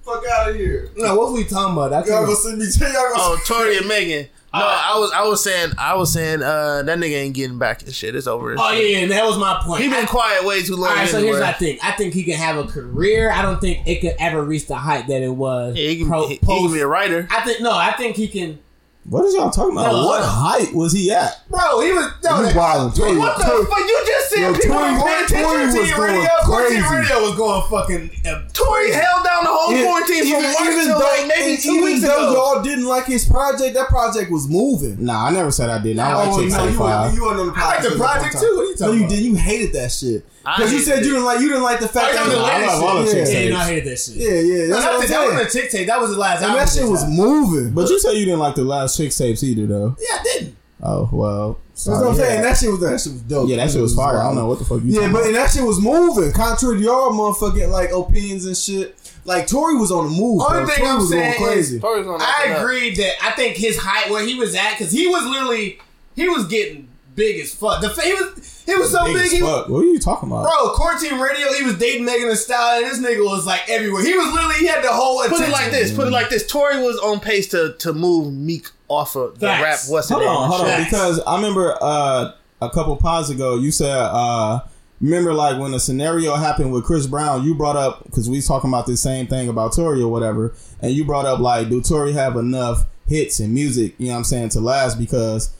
Fuck 0.04 0.24
out 0.26 0.50
of 0.50 0.56
here. 0.56 0.90
No, 0.96 1.14
what 1.16 1.32
we 1.32 1.44
talking 1.44 1.72
about? 1.72 1.90
That's 1.90 2.08
Y'all 2.08 2.24
gonna 2.26 2.36
see 2.36 2.54
me. 2.56 2.64
Y'all 2.92 2.92
gonna 2.92 3.14
Oh, 3.16 3.40
Tory 3.46 3.78
and 3.78 3.86
Megan. 3.88 4.28
No, 4.54 4.60
I 4.60 4.98
was 4.98 5.12
I 5.12 5.24
was 5.26 5.42
saying 5.42 5.72
I 5.78 5.94
was 5.94 6.12
saying 6.12 6.42
uh 6.42 6.82
that 6.82 6.98
nigga 6.98 7.14
ain't 7.14 7.34
getting 7.34 7.58
back 7.58 7.80
his 7.82 7.96
shit. 7.96 8.14
It's 8.14 8.26
over. 8.26 8.54
Oh 8.58 8.72
yeah, 8.72 8.98
and 8.98 9.10
that 9.10 9.24
was 9.24 9.38
my 9.38 9.60
point. 9.64 9.82
He 9.82 9.88
been 9.88 10.04
I- 10.04 10.06
quiet 10.06 10.44
way 10.44 10.62
too 10.62 10.76
long. 10.76 10.90
All 10.90 10.96
right, 10.96 11.08
so 11.08 11.18
here's 11.18 11.36
anyway. 11.36 11.40
what 11.40 11.48
I 11.82 11.92
think. 11.92 12.12
He 12.12 12.22
can 12.22 12.34
have 12.34 12.58
a 12.58 12.64
career. 12.64 13.30
I 13.30 13.40
don't 13.40 13.60
think 13.60 13.86
it 13.86 14.00
could 14.02 14.14
ever 14.18 14.44
reach 14.44 14.66
the 14.66 14.76
height 14.76 15.06
that 15.06 15.22
it 15.22 15.34
was. 15.34 15.74
Yeah, 15.76 15.88
he 15.88 15.98
can, 15.98 16.08
pro- 16.08 16.28
he, 16.28 16.34
he 16.34 16.38
can 16.40 16.72
be 16.72 16.80
a 16.80 16.86
writer. 16.86 17.26
I 17.30 17.40
think 17.42 17.62
no. 17.62 17.72
I 17.72 17.92
think 17.92 18.16
he 18.16 18.28
can. 18.28 18.58
What 19.04 19.24
is 19.26 19.34
y'all 19.34 19.50
talking 19.50 19.72
about? 19.72 19.90
No, 19.92 20.06
what 20.06 20.20
no. 20.20 20.26
height 20.26 20.72
was 20.72 20.92
he 20.92 21.10
at? 21.10 21.42
Bro, 21.50 21.80
he 21.82 21.90
was. 21.92 22.06
No, 22.22 22.38
You 22.38 22.46
that- 22.46 22.54
wildin'. 22.54 22.94
Tory- 22.94 23.18
what 23.18 23.36
the 23.36 23.44
Tory- 23.44 23.64
fuck? 23.66 23.78
You 23.80 24.02
just 24.06 24.30
said 24.30 24.40
Yo, 24.40 24.52
people 24.54 24.70
Tory- 24.78 24.92
were 24.94 24.98
paying 25.02 25.24
attention 25.24 25.42
Tory 25.42 25.58
to 25.58 25.78
was 25.80 25.88
your 25.90 25.98
going 25.98 26.14
radio. 26.14 26.30
Quarantine 26.44 26.82
crazy. 26.82 26.96
radio 27.02 27.18
was 27.26 27.34
going 27.36 27.62
fucking. 27.68 28.10
Uh, 28.24 28.40
Tory 28.54 28.92
held 28.92 29.24
down 29.26 29.42
the 29.42 29.50
whole 29.50 29.72
Yeah, 29.74 29.82
quarantine 29.82 30.18
from 30.22 30.26
even, 30.38 30.42
March 30.42 30.60
even 30.70 30.84
till 30.86 30.98
though, 31.02 31.04
like 31.18 31.26
maybe 31.26 31.56
two 31.60 31.70
even 31.72 31.84
weeks 31.84 32.02
though 32.06 32.30
ago. 32.30 32.32
y'all 32.54 32.62
didn't 32.62 32.86
like 32.86 33.06
his 33.06 33.24
project, 33.26 33.74
that 33.74 33.88
project 33.88 34.30
was 34.30 34.46
moving. 34.48 34.96
Nah, 35.04 35.26
I 35.26 35.30
never 35.32 35.50
said 35.50 35.68
I 35.68 35.78
didn't. 35.82 35.98
I 35.98 36.12
Oh, 36.14 36.18
like 36.18 36.28
no, 36.30 36.36
Chick 36.36 36.44
you, 36.44 36.50
Say 36.52 36.58
were, 36.62 37.10
you 37.10 37.22
weren't 37.26 37.40
on 37.40 37.46
the 37.48 37.52
I 37.56 37.66
like 37.66 37.82
the 37.82 37.96
project 37.98 38.38
too. 38.38 38.54
What 38.54 38.62
are 38.62 38.64
you 38.64 38.70
No, 38.70 38.76
talking 38.86 38.94
you 38.94 39.00
about? 39.04 39.10
didn't. 39.10 39.24
You 39.26 39.34
hated 39.34 39.72
that 39.74 39.90
shit 39.90 40.22
I 40.24 40.31
because 40.44 40.72
you 40.72 40.78
said 40.80 40.98
it. 40.98 41.04
you 41.04 41.10
didn't 41.12 41.24
like. 41.24 41.40
You 41.40 41.48
didn't 41.48 41.62
like 41.62 41.80
the 41.80 41.88
fact 41.88 42.08
Oh, 42.10 42.14
that 42.14 42.14
that 42.14 42.28
was 42.28 42.34
the 42.34 42.40
I 42.40 42.58
latest 42.58 42.74
love 42.74 42.82
all 42.82 43.02
the 43.02 43.10
shit. 43.10 43.28
Yeah, 43.32 43.40
you 43.40 43.50
know, 43.50 43.56
I 43.58 43.64
hated 43.64 43.84
that 43.84 43.98
shit. 43.98 44.16
Yeah, 44.16 44.28
yeah. 44.28 44.66
That's 44.68 44.84
that, 44.84 44.92
what 44.92 45.02
I'm 45.04 45.08
that 45.08 45.24
wasn't 45.24 45.42
a 45.42 45.76
Chixtape. 45.76 45.86
That 45.86 46.00
was 46.00 46.10
the 46.10 46.16
last 46.16 46.42
And 46.42 46.54
that 46.54 46.68
shit 46.68 46.88
was 46.88 47.00
dropped. 47.00 47.14
moving. 47.16 47.70
But 47.72 47.88
you 47.90 47.98
said 48.00 48.12
you 48.12 48.24
didn't 48.24 48.40
like 48.40 48.54
the 48.54 48.64
last 48.64 48.98
Chixtapes 48.98 49.42
either, 49.42 49.66
though. 49.66 49.96
Yeah, 50.00 50.18
I 50.18 50.22
didn't. 50.22 50.56
Oh 50.82 51.08
well. 51.12 51.58
That's 51.70 51.86
what 51.86 51.94
I'm 51.94 52.02
sorry. 52.02 52.16
saying. 52.16 52.42
That 52.42 52.56
shit 52.56 52.70
was 52.70 52.80
that 52.80 53.00
shit 53.00 53.12
was 53.12 53.22
dope. 53.22 53.48
Yeah, 53.48 53.56
that 53.56 53.70
shit 53.70 53.80
was 53.80 53.94
fire. 53.94 54.18
I 54.18 54.24
don't 54.24 54.34
know 54.34 54.46
what 54.46 54.58
the 54.58 54.64
fuck 54.64 54.82
you. 54.82 54.88
Yeah, 54.88 55.00
talking 55.00 55.12
but 55.12 55.18
about. 55.20 55.26
and 55.28 55.36
that 55.36 55.50
shit 55.50 55.64
was 55.64 55.80
moving. 55.80 56.32
Contrary 56.32 56.78
to 56.78 56.82
y'all 56.84 57.10
motherfucking 57.12 57.70
like 57.70 57.90
opinions 57.92 58.44
and 58.46 58.56
shit. 58.56 58.98
Like 59.24 59.46
Tory 59.46 59.76
was 59.76 59.92
on 59.92 60.04
the 60.06 60.10
move. 60.10 60.42
Only 60.42 60.64
bro. 60.64 60.66
thing 60.66 60.76
Tory 60.78 60.88
I'm 60.90 60.98
was 60.98 61.10
saying 61.10 61.38
going 61.38 61.52
crazy. 61.52 61.78
Tory's 61.80 62.06
on 62.08 62.20
I 62.20 62.52
up. 62.56 62.62
agree 62.62 62.94
that 62.96 63.12
I 63.22 63.30
think 63.32 63.56
his 63.56 63.78
height 63.78 64.10
where 64.10 64.26
he 64.26 64.34
was 64.34 64.54
at 64.56 64.72
because 64.72 64.90
he 64.92 65.06
was 65.06 65.24
literally 65.24 65.78
he 66.16 66.28
was 66.28 66.46
getting 66.48 66.88
big 67.14 67.40
as 67.40 67.54
fuck. 67.54 67.80
The 67.80 67.90
fa- 67.90 68.02
he 68.02 68.12
was 68.14 68.62
he 68.66 68.74
was 68.74 68.90
so 68.90 69.04
Big 69.06 69.14
big. 69.14 69.24
as 69.26 69.32
He, 69.32 69.40
fuck. 69.40 69.68
What 69.68 69.80
are 69.80 69.84
you 69.84 69.98
talking 69.98 70.28
about? 70.30 70.42
bro, 70.44 70.70
quarantine 70.74 71.18
radio. 71.18 71.52
He 71.52 71.64
was 71.64 71.76
dating 71.78 72.04
Megan 72.04 72.28
Thee 72.28 72.34
Stallion. 72.34 72.88
This 72.88 72.98
nigga 73.00 73.24
was 73.24 73.44
like 73.46 73.68
everywhere. 73.68 74.02
He 74.04 74.14
was 74.14 74.32
literally 74.32 74.54
he 74.56 74.66
had 74.66 74.82
the 74.84 74.88
whole. 74.92 75.18
Put 75.18 75.26
attention. 75.32 75.48
it 75.48 75.52
like 75.52 75.70
this. 75.70 75.94
Put 75.94 76.06
it 76.06 76.10
like 76.10 76.28
this. 76.30 76.46
Tori 76.46 76.82
was 76.82 76.98
on 76.98 77.20
pace 77.20 77.48
to 77.48 77.74
to 77.78 77.92
move 77.92 78.32
Meek 78.32 78.68
off 78.88 79.16
of 79.16 79.38
the 79.38 79.46
Facts. 79.46 79.62
rap. 79.88 79.92
What's 79.92 80.10
it 80.10 80.14
Hold 80.14 80.26
on, 80.26 80.48
hold 80.50 80.68
on. 80.68 80.84
Because 80.84 81.20
I 81.20 81.36
remember 81.36 81.76
uh, 81.80 82.32
a 82.60 82.70
couple 82.70 82.94
pods 82.96 83.30
ago, 83.30 83.56
you 83.56 83.70
said, 83.70 83.90
uh, 83.96 84.60
remember 85.00 85.32
like 85.34 85.58
when 85.60 85.72
the 85.72 85.80
scenario 85.80 86.34
happened 86.36 86.72
with 86.72 86.84
Chris 86.84 87.06
Brown, 87.06 87.42
you 87.44 87.54
brought 87.54 87.76
up 87.76 88.04
because 88.04 88.28
we 88.28 88.36
was 88.36 88.46
talking 88.46 88.70
about 88.70 88.86
the 88.86 88.96
same 88.96 89.26
thing 89.26 89.48
about 89.48 89.74
Tory 89.74 90.02
or 90.02 90.08
whatever, 90.12 90.54
and 90.80 90.92
you 90.92 91.04
brought 91.04 91.24
up 91.26 91.38
like, 91.40 91.68
do 91.68 91.80
Tory 91.80 92.12
have 92.12 92.36
enough 92.36 92.84
hits 93.06 93.40
and 93.40 93.52
music? 93.54 93.94
You 93.98 94.06
know 94.08 94.12
what 94.12 94.18
I'm 94.18 94.24
saying 94.24 94.50
to 94.50 94.60
last 94.60 94.98
because. 94.98 95.54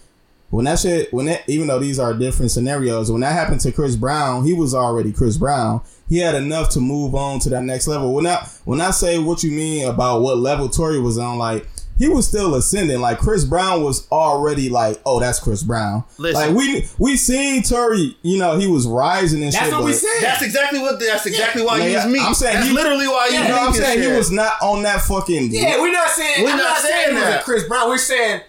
When 0.53 0.67
that 0.67 0.79
shit, 0.81 1.11
when 1.15 1.25
that, 1.27 1.49
even 1.49 1.67
though 1.69 1.79
these 1.79 1.99
are 1.99 2.13
different 2.13 2.51
scenarios, 2.51 3.11
when 3.11 3.23
that 3.23 3.33
happened 3.33 3.61
to 3.63 3.73
Chris 3.73 3.97
Brown, 3.97 4.45
he 4.45 4.53
was 4.53 4.75
already 4.75 5.11
Chris 5.11 5.39
Brown. 5.39 5.81
He 6.11 6.19
had 6.19 6.35
enough 6.35 6.69
to 6.71 6.81
move 6.81 7.15
on 7.15 7.41
to 7.41 7.49
that 7.49 7.63
next 7.63 7.89
level. 7.89 8.13
When 8.13 8.27
I 8.27 8.47
when 8.67 8.83
I 8.83 8.91
say 8.91 9.19
what 9.19 9.43
you 9.43 9.51
mean 9.51 9.89
about 9.89 10.21
what 10.21 10.37
level 10.37 10.69
Tory 10.69 11.01
was 11.01 11.17
on, 11.17 11.39
like 11.39 11.67
he 11.97 12.07
was 12.09 12.29
still 12.29 12.55
ascending. 12.55 13.01
Like 13.01 13.19
Chris 13.19 13.47
Brown 13.47 13.83
was 13.83 14.07
already 14.13 14.69
like, 14.69 15.01
oh, 15.07 15.21
that's 15.21 15.41
Chris 15.41 15.63
Brown. 15.63 16.05
Listen. 16.19 16.35
like 16.49 16.55
we 16.55 16.87
we 16.99 17.17
seen 17.17 17.63
Tory, 17.63 18.15
you 18.21 18.39
know, 18.39 18.59
he 18.59 18.67
was 18.67 18.87
rising 18.87 19.43
and 19.43 19.53
That's 19.55 19.57
shit. 19.57 19.71
That's 19.71 19.81
what 19.81 19.85
we 19.87 19.93
but- 19.93 19.99
said. 20.01 20.21
That's 20.21 20.43
exactly 20.43 20.81
what. 20.81 21.01
That's 21.01 21.25
exactly 21.25 21.63
why 21.63 21.79
Yeah, 21.79 21.85
you 21.85 21.91
use 21.93 22.07
Meek. 22.07 22.23
I'm 22.23 22.35
saying 22.35 22.57
that's 22.57 22.67
he- 22.69 22.75
literally 22.75 23.09
why 23.09 23.29
you 23.33 23.39
You 23.39 23.45
know 23.49 23.51
what 23.53 23.59
I'm 23.61 23.73
Meek 23.73 23.77
and 23.81 23.85
saying? 23.87 24.03
He 24.11 24.17
was 24.19 24.31
not 24.31 24.53
on 24.61 24.83
that 24.83 25.01
fucking. 25.01 25.49
Yeah, 25.51 25.81
we're 25.81 25.93
not 25.93 26.11
saying. 26.11 26.45
We're 26.45 26.51
I'm 26.51 26.59
not 26.59 26.65
not, 26.75 26.79
saying, 26.81 27.05
saying 27.05 27.09
he 27.17 27.23
was 27.23 27.25
that. 27.31 27.41
a 27.41 27.45
Chris 27.45 27.67
Brown. 27.69 27.89
We're 27.89 27.97
saying 27.97 28.41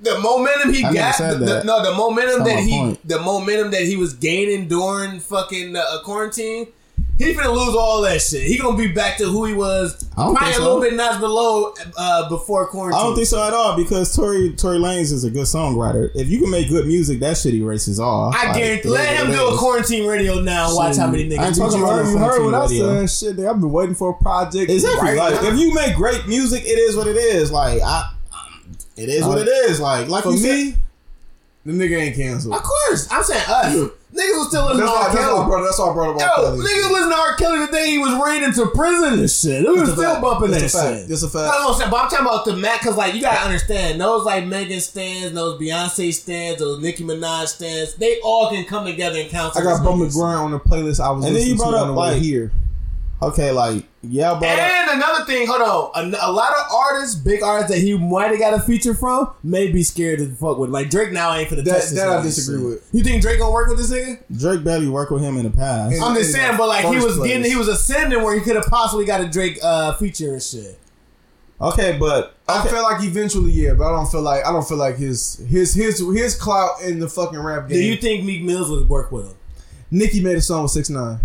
the 0.00 0.18
momentum 0.20 0.72
he 0.72 0.84
I 0.84 0.92
got. 0.92 1.18
the- 1.18 1.62
no, 1.64 1.82
the 1.82 1.92
momentum 1.96 2.44
that 2.44 2.60
he, 2.60 2.70
point. 2.78 3.06
the 3.08 3.18
momentum 3.20 3.70
that 3.72 3.82
he 3.82 3.96
was 3.96 4.14
gaining 4.14 4.68
during 4.68 5.20
fucking 5.20 5.76
uh, 5.76 5.82
quarantine. 6.04 6.68
He 7.16 7.34
finna 7.34 7.52
lose 7.52 7.74
all 7.74 8.00
that 8.02 8.20
shit. 8.22 8.42
He 8.44 8.58
gonna 8.58 8.76
be 8.76 8.86
back 8.92 9.18
to 9.18 9.24
who 9.24 9.44
he 9.44 9.52
was. 9.52 10.08
I 10.12 10.22
Probably 10.22 10.38
think 10.38 10.50
a 10.50 10.54
so. 10.54 10.62
little 10.62 10.80
bit 10.80 10.94
notch 10.94 11.18
below 11.20 11.74
uh, 11.96 12.28
before 12.28 12.66
quarantine. 12.68 13.00
I 13.00 13.02
don't 13.02 13.16
think 13.16 13.26
so 13.26 13.42
at 13.44 13.52
all 13.52 13.76
because 13.76 14.14
Tory 14.14 14.52
Tory 14.54 14.78
Lanez 14.78 15.10
is 15.12 15.24
a 15.24 15.30
good 15.30 15.46
songwriter. 15.46 16.10
If 16.14 16.28
you 16.28 16.38
can 16.40 16.48
make 16.50 16.68
good 16.68 16.86
music, 16.86 17.18
that 17.20 17.36
shit 17.36 17.54
erases 17.54 17.98
all. 17.98 18.32
I 18.32 18.46
Like, 18.46 18.56
guarantee. 18.56 18.88
Let 18.88 19.16
him 19.16 19.32
do 19.32 19.48
a 19.48 19.56
quarantine 19.58 20.06
radio 20.08 20.40
now. 20.40 20.68
and 20.68 20.76
Watch 20.76 20.96
how 20.96 21.08
many 21.08 21.24
I 21.24 21.26
niggas. 21.26 21.44
ain't 21.46 21.54
beat 21.56 21.60
talking 21.60 21.82
about 21.82 22.06
you 22.06 22.18
heard 22.18 22.44
what 22.44 22.54
I 22.54 22.60
Radio. 22.62 23.06
said? 23.06 23.36
Shit, 23.36 23.44
I've 23.46 23.60
been 23.60 23.72
waiting 23.72 23.94
for 23.96 24.10
a 24.10 24.14
project. 24.22 24.70
Exactly. 24.70 25.08
right 25.08 25.16
like 25.18 25.42
if 25.42 25.58
you 25.58 25.74
make 25.74 25.96
great 25.96 26.28
music, 26.28 26.62
it 26.64 26.78
is 26.78 26.94
what 26.96 27.08
it 27.08 27.16
is. 27.16 27.50
Like 27.50 27.82
I, 27.82 28.12
it 28.98 29.08
is 29.08 29.24
what 29.24 29.38
it 29.38 29.48
is. 29.48 29.80
Like 29.80 30.08
like 30.08 30.24
For 30.24 30.30
you 30.32 30.42
me, 30.42 30.70
said, 30.72 30.78
the 31.66 31.72
nigga 31.72 31.98
ain't 32.00 32.16
canceled. 32.16 32.54
Of 32.54 32.62
course, 32.62 33.08
I'm 33.10 33.22
saying 33.22 33.42
us. 33.48 33.90
Niggas 34.08 34.38
was 34.38 34.48
still 34.48 34.64
listening 34.64 34.86
to 34.86 34.90
R. 34.90 35.10
Kelly. 35.10 35.64
That's 35.66 35.78
why 35.78 35.90
I 35.90 35.92
brought 35.92 36.20
up. 36.22 36.38
Yo, 36.38 36.56
niggas 36.56 36.90
listen 36.90 37.10
to 37.10 37.14
R. 37.16 37.36
Kelly 37.36 37.66
the 37.66 37.72
day 37.72 37.90
he 37.90 37.98
was 37.98 38.14
ran 38.24 38.42
into 38.42 38.64
prison 38.70 39.18
and 39.20 39.30
shit. 39.30 39.62
They 39.64 39.70
was 39.70 39.92
still 39.92 40.20
bumping 40.22 40.50
that 40.52 40.60
That's 40.62 40.74
a 40.74 40.78
fact. 40.78 40.98
shit. 41.00 41.08
That's 41.08 41.22
a 41.24 41.28
fact. 41.28 41.52
No, 41.54 41.68
I'm 41.68 41.74
saying, 41.78 41.90
but 41.90 41.96
I'm 42.04 42.08
talking 42.08 42.24
about 42.26 42.44
the 42.46 42.56
Mac 42.56 42.80
because 42.80 42.96
like 42.96 43.12
you 43.14 43.20
gotta 43.20 43.44
understand 43.44 44.00
those 44.00 44.24
like 44.24 44.46
Megan 44.46 44.80
stands, 44.80 45.34
those 45.34 45.60
Beyonce 45.60 46.14
stands, 46.14 46.58
those 46.58 46.80
Nicki 46.80 47.04
Minaj 47.04 47.48
stands. 47.48 47.96
They 47.96 48.18
all 48.20 48.48
can 48.48 48.64
come 48.64 48.86
together 48.86 49.18
and 49.20 49.28
count. 49.28 49.54
I 49.58 49.62
got 49.62 49.84
Bummer 49.84 50.08
Grind 50.10 50.40
on 50.40 50.50
the 50.52 50.58
playlist. 50.60 51.00
I 51.00 51.10
was 51.10 51.26
And 51.26 51.36
then 51.36 51.46
you 51.46 51.52
listening 51.52 51.70
brought 51.72 51.84
to 51.84 51.90
up, 51.90 51.96
like- 51.96 52.16
here. 52.22 52.50
okay, 53.20 53.52
like 53.52 53.84
yeah, 54.02 54.30
brought 54.38 54.44
up. 54.44 54.58
And 54.58 54.90
another 55.02 55.24
thing, 55.24 55.46
hold 55.46 55.60
on. 55.60 56.14
A, 56.14 56.18
a 56.22 56.32
lot 56.32 56.52
of 56.52 56.72
artists, 56.72 57.14
big 57.16 57.42
artists 57.42 57.72
that 57.72 57.80
he 57.80 57.96
might 57.98 58.28
have 58.28 58.38
got 58.38 58.54
a 58.54 58.60
feature 58.60 58.94
from, 58.94 59.30
may 59.42 59.70
be 59.72 59.82
scared 59.82 60.20
to 60.20 60.26
fuck 60.36 60.58
with. 60.58 60.70
Like 60.70 60.88
Drake 60.90 61.12
now 61.12 61.34
ain't 61.34 61.48
for 61.48 61.56
the 61.56 61.62
That- 61.62 61.72
test. 61.80 61.94
that 61.96 62.08
I 62.08 62.22
disagree 62.22 62.62
with. 62.64 62.88
You 62.92 63.02
think 63.02 63.22
Drake 63.22 63.38
gonna 63.40 63.52
work 63.52 63.68
with 63.68 63.78
this 63.78 63.90
nigga? 63.92 64.18
Drake 64.38 64.62
barely 64.64 64.88
worked 64.88 65.10
with 65.10 65.22
him 65.22 65.36
in 65.36 65.44
the 65.44 65.50
past. 65.50 65.94
And- 65.94 66.04
I'm 66.04 66.14
just 66.14 66.32
saying, 66.32 66.56
but 66.56 66.68
like 66.68 66.84
he 66.86 66.96
was 66.96 67.16
place. 67.16 67.28
getting, 67.28 67.50
he 67.50 67.56
was 67.56 67.68
ascending 67.68 68.22
where 68.22 68.34
he 68.34 68.40
could 68.40 68.56
have 68.56 68.66
possibly 68.66 69.04
got 69.04 69.20
a 69.20 69.28
Drake 69.28 69.58
uh, 69.62 69.94
feature 69.94 70.32
and 70.34 70.42
shit. 70.42 70.78
Okay, 71.60 71.96
but 71.98 72.36
I 72.48 72.64
feel 72.68 72.84
like 72.84 73.02
eventually, 73.02 73.50
yeah, 73.50 73.74
but 73.74 73.88
I 73.88 73.90
don't 73.90 74.06
feel 74.08 74.22
like 74.22 74.46
I 74.46 74.52
don't 74.52 74.66
feel 74.66 74.76
like 74.76 74.96
his 74.96 75.42
his 75.48 75.74
his 75.74 75.98
his 76.14 76.36
clout 76.36 76.82
in 76.82 77.00
the 77.00 77.08
fucking 77.08 77.36
rap 77.40 77.68
game. 77.68 77.78
Do 77.78 77.84
you 77.84 77.96
think 77.96 78.24
Meek 78.24 78.44
Mills 78.44 78.70
would 78.70 78.88
work 78.88 79.10
with 79.10 79.26
him? 79.26 79.34
Nicki 79.90 80.20
made 80.20 80.36
a 80.36 80.40
song 80.40 80.62
with 80.62 80.70
Six 80.70 80.88
Nine. 80.88 81.18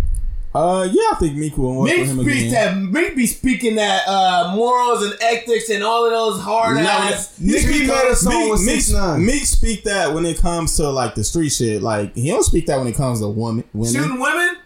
Uh, 0.54 0.84
yeah, 0.84 1.02
I 1.10 1.16
think 1.18 1.36
Meek 1.36 1.56
will 1.58 1.74
work 1.74 1.86
Meek 1.86 1.98
with 2.00 2.10
him 2.10 2.20
speaks 2.20 2.42
again. 2.42 2.92
that 2.92 2.92
Meek 2.92 3.16
be 3.16 3.26
speaking 3.26 3.74
that 3.74 4.06
uh, 4.06 4.52
morals 4.54 5.02
and 5.02 5.14
ethics 5.20 5.68
and 5.68 5.82
all 5.82 6.04
of 6.04 6.12
those 6.12 6.40
hard 6.40 6.78
ass. 6.78 7.38
Nicki 7.40 7.86
made 7.86 8.08
a 8.10 8.14
song 8.14 8.50
with 8.50 8.60
Meek, 8.64 8.80
Six 8.80 8.92
Nine. 8.92 9.26
Meek 9.26 9.44
speak 9.46 9.82
that 9.84 10.14
when 10.14 10.24
it 10.24 10.38
comes 10.38 10.76
to 10.76 10.88
like 10.90 11.16
the 11.16 11.24
street 11.24 11.48
shit. 11.48 11.82
Like 11.82 12.14
he 12.14 12.28
don't 12.30 12.44
speak 12.44 12.66
that 12.66 12.78
when 12.78 12.86
it 12.86 12.94
comes 12.94 13.20
to 13.20 13.28
women. 13.28 13.64
women. 13.72 13.92
Shooting 13.92 14.20
women, 14.20 14.56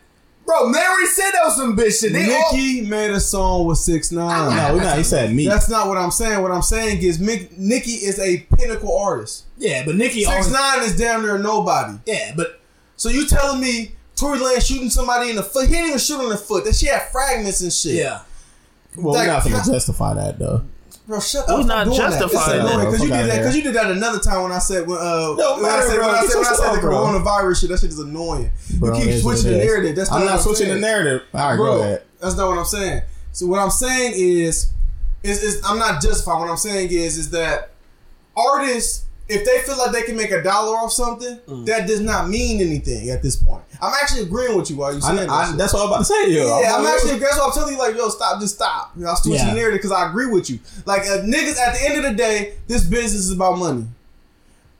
bro. 0.44 0.68
Mary 0.68 1.06
said 1.06 1.30
that 1.30 1.40
was 1.44 1.56
some 1.56 1.74
bitch 1.74 2.00
shit. 2.00 2.12
They 2.12 2.34
all, 2.34 2.88
made 2.88 3.10
a 3.10 3.20
song 3.20 3.64
with 3.64 3.78
Six 3.78 4.12
Nine. 4.12 4.54
No, 4.54 4.74
we 4.74 4.80
not. 4.80 4.98
He 4.98 5.04
said 5.04 5.34
Meek. 5.34 5.48
That's 5.48 5.70
not 5.70 5.88
what 5.88 5.96
I'm 5.96 6.10
saying. 6.10 6.42
What 6.42 6.50
I'm 6.50 6.60
saying 6.60 7.02
is 7.02 7.18
Mick, 7.18 7.56
Nicki 7.56 7.92
is 7.92 8.18
a 8.18 8.40
pinnacle 8.56 8.94
artist. 8.94 9.46
yeah, 9.56 9.84
but 9.86 9.94
Nicki 9.94 10.24
Six 10.24 10.28
always, 10.30 10.52
Nine 10.52 10.82
is 10.84 10.98
damn 10.98 11.22
near 11.22 11.38
nobody. 11.38 11.98
yeah, 12.04 12.34
but 12.36 12.60
So 12.96 13.08
you 13.08 13.26
telling 13.26 13.62
me 13.62 13.92
Tory 14.18 14.38
Lane 14.38 14.60
shooting 14.60 14.90
somebody 14.90 15.30
in 15.30 15.36
the 15.36 15.42
foot? 15.42 15.66
He 15.68 15.72
didn't 15.72 15.86
even 15.88 15.98
shoot 15.98 16.20
on 16.20 16.28
the 16.30 16.36
foot. 16.36 16.64
That 16.64 16.74
she 16.74 16.86
had 16.86 17.08
fragments 17.12 17.60
and 17.60 17.72
shit. 17.72 17.94
yeah. 17.94 18.22
Well, 18.96 19.14
like, 19.14 19.26
we're 19.28 19.32
not 19.34 19.44
gonna 19.44 19.72
justify 19.72 20.14
that 20.14 20.38
though. 20.38 20.62
Bro, 21.06 21.20
shut 21.20 21.44
up. 21.48 21.50
We're 21.50 21.60
up. 21.60 21.66
not 21.66 21.84
doing 21.84 21.96
justifying 21.96 22.64
that, 22.66 22.84
because 22.84 23.02
you 23.02 23.08
did 23.08 23.30
that. 23.30 23.36
Because 23.38 23.56
you 23.56 23.62
did 23.62 23.74
that 23.74 23.90
another 23.90 24.18
time 24.18 24.42
when 24.42 24.52
I 24.52 24.58
said 24.58 24.86
when 24.86 24.98
uh 24.98 25.02
No 25.38 25.56
when 25.56 25.64
I 25.64 25.76
matter, 25.76 25.82
said 25.88 25.96
bro. 25.96 26.06
when 26.06 26.14
I 26.16 26.20
Get 26.22 26.30
said 26.30 26.36
when 26.38 26.46
I 26.46 26.48
your 26.50 26.56
said 26.56 26.66
the 26.66 26.72
stuff, 26.72 26.80
bro. 26.80 26.96
coronavirus 26.96 27.60
shit. 27.60 27.70
That 27.70 27.80
shit 27.80 27.90
is 27.90 27.98
annoying. 27.98 28.50
Bro, 28.78 28.88
you 28.90 28.94
it 28.94 29.04
keep 29.04 29.08
is 29.14 29.24
what 29.24 29.36
switching 29.38 29.52
it 29.52 29.58
the 29.58 29.62
is. 29.62 29.66
narrative. 29.70 29.96
That's 29.96 30.12
I'm 30.12 30.18
not 30.20 30.24
not 30.26 30.32
what 30.34 30.42
switching 30.42 30.66
the 30.66 30.72
saying. 30.72 30.80
narrative. 30.82 31.22
I 31.32 31.52
agree 31.54 31.64
Bro, 31.64 31.72
with 31.74 31.82
that. 31.82 32.04
that's 32.20 32.36
not 32.36 32.48
what 32.48 32.58
I'm 32.58 32.64
saying. 32.64 33.02
So 33.32 33.46
what 33.46 33.58
I'm 33.60 33.70
saying 33.70 34.12
is, 34.16 34.70
is, 35.22 35.42
is 35.42 35.62
I'm 35.64 35.78
not 35.78 36.02
justifying. 36.02 36.40
What 36.40 36.50
I'm 36.50 36.56
saying 36.56 36.90
is, 36.90 37.16
is 37.16 37.30
that 37.30 37.70
artists, 38.36 39.04
if 39.28 39.44
they 39.44 39.60
feel 39.60 39.76
like 39.78 39.92
they 39.92 40.02
can 40.02 40.16
make 40.16 40.30
a 40.30 40.42
dollar 40.42 40.76
off 40.78 40.92
something, 40.92 41.38
Mm. 41.48 41.66
that 41.66 41.86
does 41.86 42.00
not 42.00 42.28
mean 42.28 42.60
anything 42.60 43.10
at 43.10 43.22
this 43.22 43.36
point. 43.36 43.62
I'm 43.80 43.92
actually 44.02 44.22
agreeing 44.22 44.56
with 44.56 44.70
you 44.70 44.76
while 44.76 44.92
you 44.92 45.00
I, 45.04 45.14
saying 45.16 45.30
I, 45.30 45.48
shit. 45.48 45.56
that's 45.58 45.72
what 45.72 45.82
I'm 45.82 45.88
about 45.88 45.98
to 45.98 46.04
say. 46.06 46.30
Yo. 46.30 46.60
Yeah, 46.60 46.76
I'm 46.76 46.82
like, 46.84 46.94
actually. 46.94 47.18
That's 47.18 47.36
what 47.36 47.46
I'm 47.48 47.52
telling 47.52 47.74
you. 47.74 47.78
Like, 47.78 47.94
yo, 47.96 48.08
stop, 48.08 48.40
just 48.40 48.54
stop. 48.56 48.92
You 48.96 49.04
know, 49.04 49.10
I'm 49.10 49.16
switching 49.16 49.46
Yeah. 49.46 49.54
the 49.54 49.60
narrative 49.60 49.78
because 49.78 49.92
I 49.92 50.08
agree 50.08 50.26
with 50.26 50.48
you. 50.50 50.58
Like, 50.86 51.02
uh, 51.02 51.18
niggas, 51.22 51.58
at 51.58 51.74
the 51.74 51.80
end 51.88 51.96
of 52.04 52.10
the 52.10 52.14
day, 52.16 52.54
this 52.66 52.84
business 52.84 53.20
is 53.26 53.30
about 53.32 53.58
money, 53.58 53.86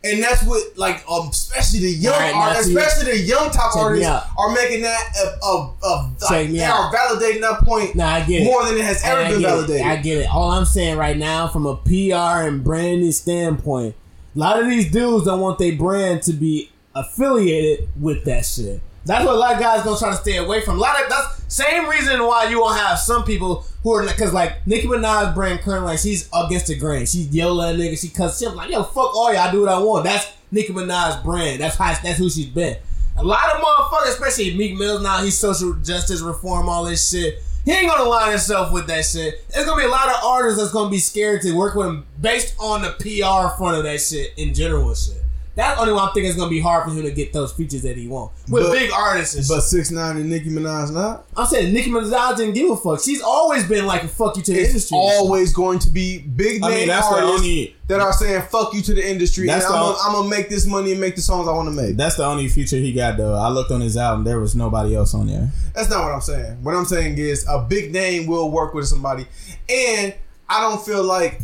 and 0.05 0.23
that's 0.23 0.43
what, 0.45 0.63
like, 0.77 1.05
um, 1.11 1.29
especially 1.29 1.81
the 1.81 1.91
young, 1.91 2.15
right, 2.15 2.33
now 2.33 2.41
artists, 2.43 2.69
especially 2.69 3.13
the 3.13 3.19
young 3.19 3.51
top 3.51 3.77
artists, 3.77 4.09
are 4.39 4.53
making 4.55 4.83
that 4.83 5.13
of, 5.43 5.75
of 5.83 6.19
Check 6.21 6.31
like, 6.31 6.51
they 6.53 6.63
out. 6.63 6.93
are 6.93 6.93
validating 6.95 7.41
that 7.41 7.61
point 7.65 7.95
Nah, 7.97 8.07
I 8.15 8.21
get 8.25 8.43
it. 8.43 8.45
more 8.45 8.65
than 8.65 8.77
it 8.79 8.85
has 8.85 9.03
ever 9.05 9.21
I 9.23 9.31
been 9.33 9.43
validated. 9.43 9.81
It. 9.85 9.87
I 9.87 9.97
get 9.97 10.19
it. 10.19 10.29
All 10.33 10.51
I'm 10.53 10.65
saying 10.65 10.97
right 10.99 11.17
now, 11.17 11.49
from 11.49 11.67
a 11.67 11.77
PR 11.77 12.47
and 12.47 12.63
branding 12.65 13.11
standpoint, 13.13 13.95
a 14.39 14.41
lot 14.41 14.63
of 14.63 14.69
these 14.69 14.89
dudes 14.93 15.25
don't 15.25 15.41
want 15.41 15.59
their 15.59 15.75
brand 15.75 16.23
to 16.23 16.33
be 16.33 16.71
affiliated 16.95 17.89
with 18.01 18.25
that 18.25 18.47
shit. 18.47 18.81
That's 19.05 19.25
what 19.25 19.35
a 19.35 19.37
lot 19.39 19.55
of 19.55 19.61
guys 19.61 19.83
gonna 19.83 19.99
try 19.99 20.11
to 20.13 20.17
stay 20.17 20.37
away 20.37 20.61
from. 20.61 20.77
A 20.77 20.81
lot 20.81 21.03
of 21.03 21.09
that's 21.09 21.43
same 21.53 21.89
reason 21.89 22.25
why 22.25 22.49
you 22.49 22.61
will 22.61 22.73
have 22.73 23.01
some 23.01 23.25
people 23.25 23.67
who 23.83 23.95
are 23.95 24.07
because 24.07 24.33
like 24.33 24.65
Nicki 24.65 24.87
Minaj 24.87 25.35
brand 25.35 25.61
currently 25.63 25.89
like 25.89 25.99
she's 25.99 26.29
against 26.33 26.69
the 26.69 26.77
grain. 26.79 27.05
She's 27.07 27.27
yell 27.35 27.61
at 27.63 27.75
niggas. 27.75 28.01
She 28.01 28.11
cuss. 28.11 28.39
She's 28.39 28.49
like 28.51 28.71
yo 28.71 28.85
fuck 28.85 29.17
all 29.17 29.33
y'all. 29.33 29.43
I 29.43 29.51
do 29.51 29.63
what 29.63 29.71
I 29.71 29.79
want. 29.81 30.05
That's 30.05 30.31
Nicki 30.53 30.73
Minaj 30.73 31.25
brand. 31.25 31.61
That's 31.61 31.75
how 31.75 31.93
that's 32.01 32.19
who 32.19 32.31
she's 32.31 32.47
been. 32.47 32.77
A 33.17 33.25
lot 33.25 33.57
of 33.57 33.61
motherfuckers, 33.61 34.11
especially 34.11 34.57
Meek 34.57 34.79
Mill 34.79 35.01
now, 35.01 35.21
he's 35.21 35.37
social 35.37 35.73
justice 35.83 36.21
reform, 36.21 36.69
all 36.69 36.85
this 36.85 37.11
shit. 37.11 37.43
He 37.69 37.75
ain't 37.75 37.91
gonna 37.91 38.09
line 38.09 38.31
himself 38.31 38.73
with 38.73 38.87
that 38.87 39.05
shit. 39.05 39.47
There's 39.51 39.67
gonna 39.67 39.83
be 39.83 39.87
a 39.87 39.91
lot 39.91 40.09
of 40.09 40.25
artists 40.25 40.59
that's 40.59 40.73
gonna 40.73 40.89
be 40.89 40.97
scared 40.97 41.43
to 41.43 41.53
work 41.53 41.75
with 41.75 41.87
him 41.87 42.07
based 42.19 42.55
on 42.59 42.81
the 42.81 42.93
PR 42.93 43.55
front 43.59 43.77
of 43.77 43.85
that 43.85 44.01
shit 44.01 44.33
in 44.39 44.55
general 44.55 44.95
shit. 44.95 45.23
That's 45.59 45.75
the 45.75 45.81
only 45.83 45.93
one 45.93 46.07
I'm 46.07 46.15
thinking 46.15 46.31
it's 46.31 46.39
gonna 46.39 46.49
be 46.51 46.61
hard 46.61 46.85
for 46.85 46.91
him 46.95 47.03
to 47.03 47.11
get 47.11 47.33
those 47.33 47.53
features 47.53 47.83
that 47.83 47.97
he 47.97 48.07
wants. 48.07 48.49
With 48.49 48.63
But- 48.63 48.73
big 48.75 48.93
artists 48.93 49.35
and 49.35 49.45
but 49.49 49.63
six 49.63 49.91
nine 49.91 50.17
and 50.17 50.31
Nicki 50.31 50.51
Minaj 50.51 50.93
not. 50.93 51.25
I'm 51.37 51.47
saying 51.49 51.75
Nicki 51.75 51.91
Minaj 51.91 52.37
didn't 52.37 52.55
give 52.55 52.71
a 52.71 52.77
fuck. 52.77 53.03
She's 53.03 53.21
always 53.21 53.65
been 53.65 53.85
like 53.85 54.05
a 54.05 54.09
fuck 54.09 54.37
you 54.37 54.43
to 54.45 54.53
the 54.53 54.61
It's 54.61 54.69
industry. 54.69 54.97
always 54.97 55.53
going 55.53 55.81
to 55.81 55.91
be 55.91 56.19
big 56.19 56.63
I 56.63 56.69
name 56.69 56.79
mean, 56.79 56.89
that's 56.89 57.09
the 57.09 57.15
artists 57.17 57.39
only- 57.41 57.75
that 57.89 57.99
are 58.01 58.13
saying 58.13 58.43
"fuck 58.51 58.73
you" 58.73 58.83
to 58.83 58.95
the 58.95 59.05
industry, 59.11 59.49
That's 59.49 59.65
and 59.65 59.75
the 59.75 59.79
I'm 59.79 59.85
on- 59.85 59.97
I'm 60.07 60.13
gonna 60.13 60.29
make 60.29 60.49
this 60.49 60.65
money 60.65 60.93
and 60.93 61.01
make 61.01 61.17
the 61.17 61.23
songs 61.23 61.49
I 61.49 61.53
want 61.53 61.69
to 61.69 61.75
make. 61.75 61.97
That's 61.97 62.15
the 62.15 62.25
only 62.25 62.47
feature 62.49 62.77
he 62.77 62.93
got 62.93 63.17
though. 63.17 63.35
I 63.35 63.49
looked 63.49 63.73
on 63.73 63.81
his 63.81 63.97
album. 63.97 64.23
There 64.25 64.39
was 64.39 64.55
nobody 64.55 64.95
else 64.95 65.13
on 65.13 65.27
there. 65.27 65.51
That's 65.75 65.91
not 65.91 66.05
what 66.05 66.13
I'm 66.13 66.21
saying. 66.21 66.59
What 66.63 66.77
I'm 66.77 66.85
saying 66.85 67.19
is 67.19 67.45
a 67.49 67.59
big 67.59 67.93
name 67.93 68.27
will 68.29 68.51
work 68.53 68.75
with 68.75 68.87
somebody, 68.87 69.27
and 69.69 70.15
I 70.49 70.61
don't 70.61 70.81
feel 70.87 71.03
like 71.03 71.41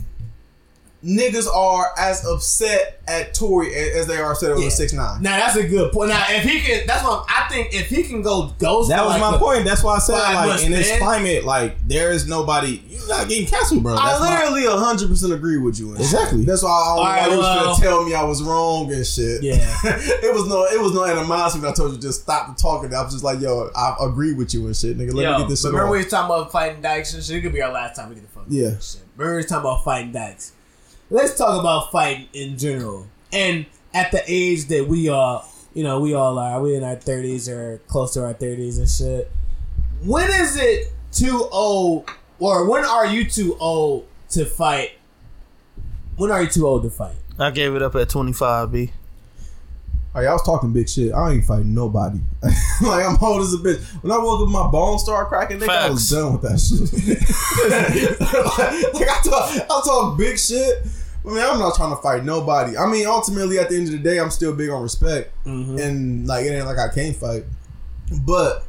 niggas 1.04 1.46
are 1.52 1.92
as 1.98 2.24
upset 2.24 3.02
at 3.06 3.34
Tory 3.34 3.74
as 3.74 4.06
they 4.06 4.16
are 4.16 4.32
upset 4.32 4.56
Yeah. 4.56 4.64
with 4.64 4.72
Six 4.72 4.92
Nine. 4.92 5.20
Now 5.22 5.36
that's 5.36 5.56
a 5.56 5.66
good 5.68 5.92
point. 5.92 6.08
Now 6.08 6.24
if 6.28 6.42
he 6.44 6.60
can, 6.60 6.86
that's 6.86 7.04
what 7.04 7.26
I 7.28 7.46
think. 7.50 7.74
If 7.74 7.88
he 7.88 8.02
can 8.04 8.22
go 8.22 8.54
ghost, 8.58 8.88
That 8.88 9.04
was 9.04 9.12
like, 9.12 9.20
my 9.20 9.36
a- 9.36 9.38
point. 9.38 9.64
That's 9.64 9.82
why 9.82 9.96
I 9.96 9.98
said 9.98 10.14
like 10.14 10.62
in 10.64 10.72
this 10.72 10.88
man. 10.90 10.98
climate, 11.00 11.44
like 11.44 11.86
there 11.86 12.10
is 12.10 12.26
nobody. 12.26 12.82
You're 12.88 13.06
not 13.08 13.28
getting 13.28 13.46
canceled, 13.46 13.82
bro. 13.82 13.94
I 13.96 14.06
That's 14.12 14.20
my- 14.20 14.38
literally 14.44 14.66
100 14.68 15.08
percent 15.08 15.32
agree 15.34 15.58
with 15.58 15.78
you. 15.78 15.94
Exactly. 15.94 16.44
That's 16.44 16.62
why 16.62 16.70
I, 16.70 16.72
All 16.72 17.04
right, 17.04 17.20
why 17.20 17.26
you 17.28 17.36
was 17.36 17.46
well- 17.46 17.64
gonna 17.76 17.82
tell 17.84 18.04
me 18.04 18.14
I 18.14 18.22
was 18.24 18.42
wrong 18.42 18.90
and 18.92 19.06
shit. 19.06 19.42
Yeah. 19.42 19.54
it 19.84 20.34
was 20.34 20.48
no, 20.48 20.64
it 20.64 20.80
was 20.80 20.94
no 20.94 21.04
animosity 21.04 21.62
when 21.62 21.70
I 21.70 21.74
told 21.74 21.92
you 21.92 21.98
just 21.98 22.22
stop 22.22 22.56
the 22.56 22.60
talking. 22.62 22.94
I 22.94 23.02
was 23.02 23.12
just 23.12 23.24
like, 23.24 23.40
yo, 23.40 23.70
I 23.76 23.96
agree 24.00 24.32
with 24.32 24.54
you 24.54 24.66
and 24.66 24.74
shit, 24.76 24.96
nigga. 24.96 25.12
Let 25.12 25.22
Yo, 25.24 25.32
me 25.32 25.38
get 25.40 25.48
this 25.50 25.62
but 25.62 25.68
shit 25.68 25.72
remember 25.74 25.88
off. 25.88 25.92
we 25.92 25.98
was 25.98 26.06
talking 26.08 26.34
about 26.34 26.50
fighting 26.52 26.80
dykes 26.80 27.12
and 27.12 27.22
shit. 27.22 27.36
It 27.36 27.40
could 27.42 27.52
be 27.52 27.60
our 27.60 27.72
last 27.72 27.96
time 27.96 28.08
we 28.08 28.14
get 28.14 28.22
the 28.24 28.30
fuck. 28.30 28.44
Yeah. 28.48 28.78
Shit. 28.80 29.02
Remember 29.16 29.34
we 29.34 29.36
was 29.38 29.46
talking 29.46 29.60
about 29.68 29.84
fighting 29.84 30.12
dykes. 30.12 30.52
Let's 31.10 31.36
talk 31.36 31.60
about 31.60 31.92
fighting 31.92 32.28
in 32.32 32.58
general. 32.58 33.06
And 33.32 33.66
at 33.92 34.10
the 34.10 34.22
age 34.26 34.66
that 34.66 34.88
we 34.88 35.08
are, 35.08 35.44
you 35.74 35.82
know, 35.82 36.00
we 36.00 36.14
all 36.14 36.38
are. 36.38 36.60
We 36.60 36.74
in 36.74 36.84
our 36.84 36.96
thirties 36.96 37.48
or 37.48 37.80
close 37.88 38.14
to 38.14 38.24
our 38.24 38.32
thirties 38.32 38.78
and 38.78 38.88
shit. 38.88 39.30
When 40.02 40.28
is 40.30 40.56
it 40.56 40.92
too 41.12 41.48
old, 41.52 42.10
or 42.38 42.68
when 42.68 42.84
are 42.84 43.06
you 43.06 43.24
too 43.28 43.56
old 43.58 44.06
to 44.30 44.44
fight? 44.44 44.92
When 46.16 46.30
are 46.30 46.42
you 46.42 46.48
too 46.48 46.66
old 46.66 46.82
to 46.84 46.90
fight? 46.90 47.16
I 47.38 47.50
gave 47.50 47.74
it 47.74 47.82
up 47.82 47.94
at 47.96 48.08
25, 48.08 48.70
B. 48.72 48.92
Yeah, 50.16 50.30
I 50.30 50.32
was 50.32 50.42
talking 50.42 50.72
big 50.72 50.88
shit. 50.88 51.12
I 51.12 51.32
ain't 51.32 51.44
fighting 51.44 51.74
nobody. 51.74 52.20
like 52.82 53.04
I'm 53.04 53.16
old 53.20 53.42
as 53.42 53.52
a 53.52 53.58
bitch. 53.58 53.82
When 54.02 54.12
I 54.12 54.18
woke 54.18 54.42
up, 54.42 54.48
my 54.48 54.68
bones 54.68 55.02
started 55.02 55.28
cracking. 55.28 55.58
Nigga, 55.58 55.68
I 55.68 55.90
was 55.90 56.08
done 56.08 56.34
with 56.34 56.42
that 56.42 56.60
shit. 56.60 56.80
like 58.94 59.08
I 59.08 59.20
talk, 59.24 59.50
I 59.70 59.82
talk 59.84 60.16
big 60.16 60.38
shit. 60.38 60.86
I 61.24 61.28
mean, 61.28 61.38
I'm 61.38 61.58
not 61.58 61.74
trying 61.74 61.96
to 61.96 62.00
fight 62.00 62.24
nobody. 62.24 62.76
I 62.76 62.86
mean, 62.86 63.06
ultimately, 63.06 63.58
at 63.58 63.70
the 63.70 63.76
end 63.76 63.86
of 63.86 63.92
the 63.92 63.98
day, 63.98 64.20
I'm 64.20 64.30
still 64.30 64.54
big 64.54 64.68
on 64.68 64.82
respect, 64.82 65.32
mm-hmm. 65.44 65.78
and 65.78 66.26
like 66.26 66.44
it 66.44 66.50
ain't 66.50 66.66
like 66.66 66.78
I 66.78 66.94
can't 66.94 67.16
fight. 67.16 67.44
But 68.24 68.64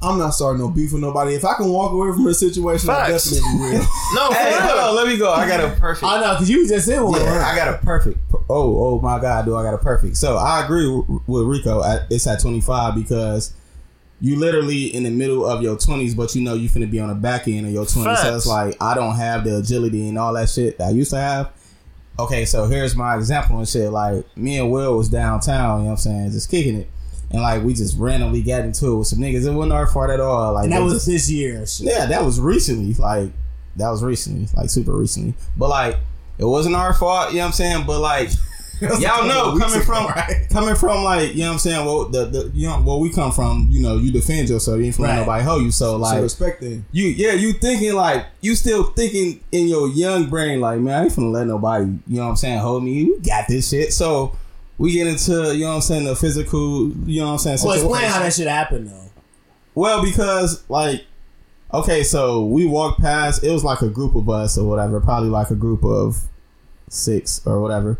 I'm 0.00 0.16
not 0.18 0.30
starting 0.30 0.60
no 0.60 0.68
beef 0.70 0.92
with 0.92 1.02
nobody. 1.02 1.34
If 1.34 1.44
I 1.44 1.54
can 1.54 1.68
walk 1.70 1.90
away 1.92 2.12
from 2.12 2.26
a 2.28 2.34
situation, 2.34 2.88
I 2.90 3.08
definitely 3.10 3.40
will. 3.58 3.72
No, 4.14 4.28
for 4.28 4.34
Hey, 4.34 4.52
hold 4.52 4.72
real. 4.74 4.84
on, 4.84 4.94
let 4.96 5.06
me 5.08 5.16
go. 5.16 5.32
I 5.32 5.48
got 5.48 5.60
a 5.60 5.74
perfect. 5.76 6.04
I 6.04 6.20
know 6.20 6.34
because 6.34 6.48
you 6.48 6.68
just 6.68 6.88
in 6.88 7.02
one. 7.04 7.20
Yeah. 7.20 7.44
I 7.44 7.56
got 7.56 7.74
a 7.74 7.78
perfect. 7.78 8.18
Oh, 8.48 8.94
oh 8.94 9.00
my 9.00 9.20
God, 9.20 9.44
do 9.44 9.56
I 9.56 9.62
got 9.64 9.74
a 9.74 9.78
perfect? 9.78 10.16
So 10.16 10.36
I 10.36 10.64
agree 10.64 10.84
w- 10.86 11.20
with 11.26 11.44
Rico. 11.46 11.82
At, 11.82 12.06
it's 12.10 12.26
at 12.28 12.40
25 12.40 12.94
because 12.94 13.52
you 14.20 14.36
literally 14.36 14.86
in 14.94 15.02
the 15.02 15.10
middle 15.10 15.44
of 15.44 15.62
your 15.62 15.76
20s, 15.76 16.16
but 16.16 16.34
you 16.34 16.42
know 16.42 16.54
you 16.54 16.68
finna 16.68 16.90
be 16.90 17.00
on 17.00 17.08
the 17.08 17.14
back 17.16 17.48
end 17.48 17.66
of 17.66 17.72
your 17.72 17.84
20s. 17.84 18.16
So 18.22 18.36
it's 18.36 18.46
like 18.46 18.76
I 18.80 18.94
don't 18.94 19.16
have 19.16 19.42
the 19.44 19.58
agility 19.58 20.08
and 20.08 20.16
all 20.18 20.32
that 20.34 20.48
shit 20.48 20.78
that 20.78 20.88
I 20.88 20.90
used 20.90 21.10
to 21.10 21.16
have. 21.18 21.50
Okay, 22.20 22.44
so 22.44 22.66
here's 22.66 22.96
my 22.96 23.16
example 23.16 23.58
and 23.58 23.68
shit. 23.68 23.90
Like 23.90 24.24
me 24.36 24.58
and 24.58 24.70
Will 24.70 24.96
was 24.96 25.08
downtown, 25.08 25.78
you 25.80 25.84
know 25.84 25.90
what 25.90 25.90
I'm 25.92 25.96
saying, 25.98 26.30
just 26.30 26.50
kicking 26.50 26.76
it. 26.76 26.88
And 27.30 27.42
like 27.42 27.62
we 27.62 27.74
just 27.74 27.98
randomly 27.98 28.42
got 28.42 28.62
into 28.62 28.86
it 28.92 28.96
with 28.98 29.06
some 29.08 29.18
niggas. 29.18 29.46
It 29.46 29.52
wasn't 29.52 29.72
our 29.74 29.86
fault 29.86 30.10
at 30.10 30.20
all. 30.20 30.54
Like 30.54 30.64
And 30.64 30.72
that 30.72 30.82
was 30.82 30.94
just- 30.94 31.06
this 31.06 31.30
year. 31.30 31.66
Shit. 31.66 31.86
yeah, 31.88 32.06
that 32.06 32.24
was 32.24 32.40
recently. 32.40 32.94
Like 32.94 33.30
that 33.76 33.90
was 33.90 34.02
recently, 34.02 34.48
like 34.56 34.70
super 34.70 34.92
recently. 34.92 35.34
But 35.56 35.68
like 35.68 35.96
it 36.38 36.44
wasn't 36.46 36.74
our 36.76 36.94
fault, 36.94 37.30
you 37.32 37.36
know 37.38 37.42
what 37.42 37.46
I'm 37.48 37.52
saying? 37.52 37.84
But 37.86 38.00
like 38.00 38.30
y'all 38.80 39.26
know 39.26 39.58
coming 39.58 39.80
from 39.82 40.06
coming 40.50 40.74
from 40.76 41.02
like, 41.04 41.34
you 41.34 41.40
know 41.42 41.48
what 41.48 41.52
I'm 41.54 41.58
saying? 41.58 41.84
Well 41.84 42.08
the, 42.08 42.24
the 42.26 42.50
you 42.54 42.66
know 42.68 42.76
where 42.80 42.96
we 42.96 43.10
come 43.12 43.30
from, 43.32 43.66
you 43.70 43.82
know, 43.82 43.96
you 43.98 44.10
defend 44.12 44.48
yourself, 44.48 44.78
you 44.78 44.84
ain't 44.86 44.94
from 44.94 45.04
Right. 45.04 45.16
nobody 45.16 45.44
hoe 45.44 45.58
you. 45.58 45.70
So 45.70 45.84
So 45.92 45.96
like 45.96 46.22
respect 46.22 46.60
thing. 46.60 46.84
you 46.92 47.06
yeah, 47.08 47.32
you 47.32 47.52
thinking 47.52 47.92
like 47.94 48.24
you 48.40 48.54
still 48.54 48.84
thinking 48.84 49.40
in 49.52 49.68
your 49.68 49.88
young 49.88 50.30
brain 50.30 50.60
like, 50.60 50.80
man, 50.80 50.94
I 50.94 51.04
ain't 51.04 51.12
finna 51.12 51.30
let 51.32 51.46
nobody, 51.46 51.84
you 52.06 52.16
know 52.16 52.22
what 52.24 52.30
I'm 52.30 52.36
saying, 52.36 52.58
hold 52.60 52.84
me. 52.84 53.04
We 53.04 53.18
got 53.20 53.48
this 53.48 53.68
shit. 53.68 53.92
So 53.92 54.32
we 54.78 54.92
get 54.92 55.08
into, 55.08 55.54
you 55.54 55.64
know 55.64 55.70
what 55.70 55.74
I'm 55.74 55.80
saying, 55.82 56.04
the 56.04 56.16
physical, 56.16 56.88
you 57.04 57.20
know 57.20 57.26
what 57.26 57.32
I'm 57.32 57.38
saying, 57.38 57.58
Well, 57.64 57.74
explain 57.74 58.04
how 58.04 58.20
that 58.20 58.32
shit 58.32 58.46
happened 58.46 58.88
though. 58.88 59.10
Well, 59.74 60.02
because 60.02 60.62
like, 60.68 61.04
okay, 61.74 62.02
so 62.02 62.44
we 62.44 62.64
walked 62.64 63.00
past. 63.00 63.44
It 63.44 63.50
was 63.50 63.64
like 63.64 63.82
a 63.82 63.88
group 63.88 64.14
of 64.14 64.28
us 64.28 64.56
or 64.56 64.68
whatever, 64.68 65.00
probably 65.00 65.28
like 65.28 65.50
a 65.50 65.56
group 65.56 65.84
of 65.84 66.22
six 66.88 67.44
or 67.46 67.60
whatever. 67.60 67.98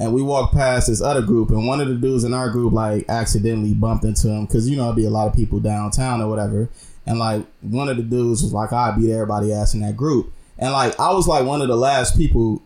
And 0.00 0.14
we 0.14 0.22
walked 0.22 0.54
past 0.54 0.86
this 0.86 1.00
other 1.00 1.22
group, 1.22 1.50
and 1.50 1.66
one 1.66 1.80
of 1.80 1.88
the 1.88 1.96
dudes 1.96 2.22
in 2.22 2.32
our 2.32 2.50
group 2.50 2.72
like 2.72 3.08
accidentally 3.08 3.74
bumped 3.74 4.04
into 4.04 4.28
him 4.28 4.46
because 4.46 4.68
you 4.70 4.76
know 4.76 4.84
it'd 4.84 4.96
be 4.96 5.06
a 5.06 5.10
lot 5.10 5.26
of 5.26 5.34
people 5.34 5.58
downtown 5.58 6.20
or 6.20 6.28
whatever. 6.28 6.68
And 7.04 7.18
like 7.18 7.44
one 7.62 7.88
of 7.88 7.96
the 7.96 8.04
dudes 8.04 8.42
was 8.42 8.52
like, 8.52 8.72
"I 8.72 8.92
beat 8.92 9.10
everybody 9.10 9.52
ass 9.52 9.74
in 9.74 9.80
that 9.80 9.96
group," 9.96 10.32
and 10.56 10.72
like 10.72 10.98
I 11.00 11.12
was 11.12 11.26
like 11.26 11.44
one 11.44 11.62
of 11.62 11.68
the 11.68 11.76
last 11.76 12.16
people 12.16 12.62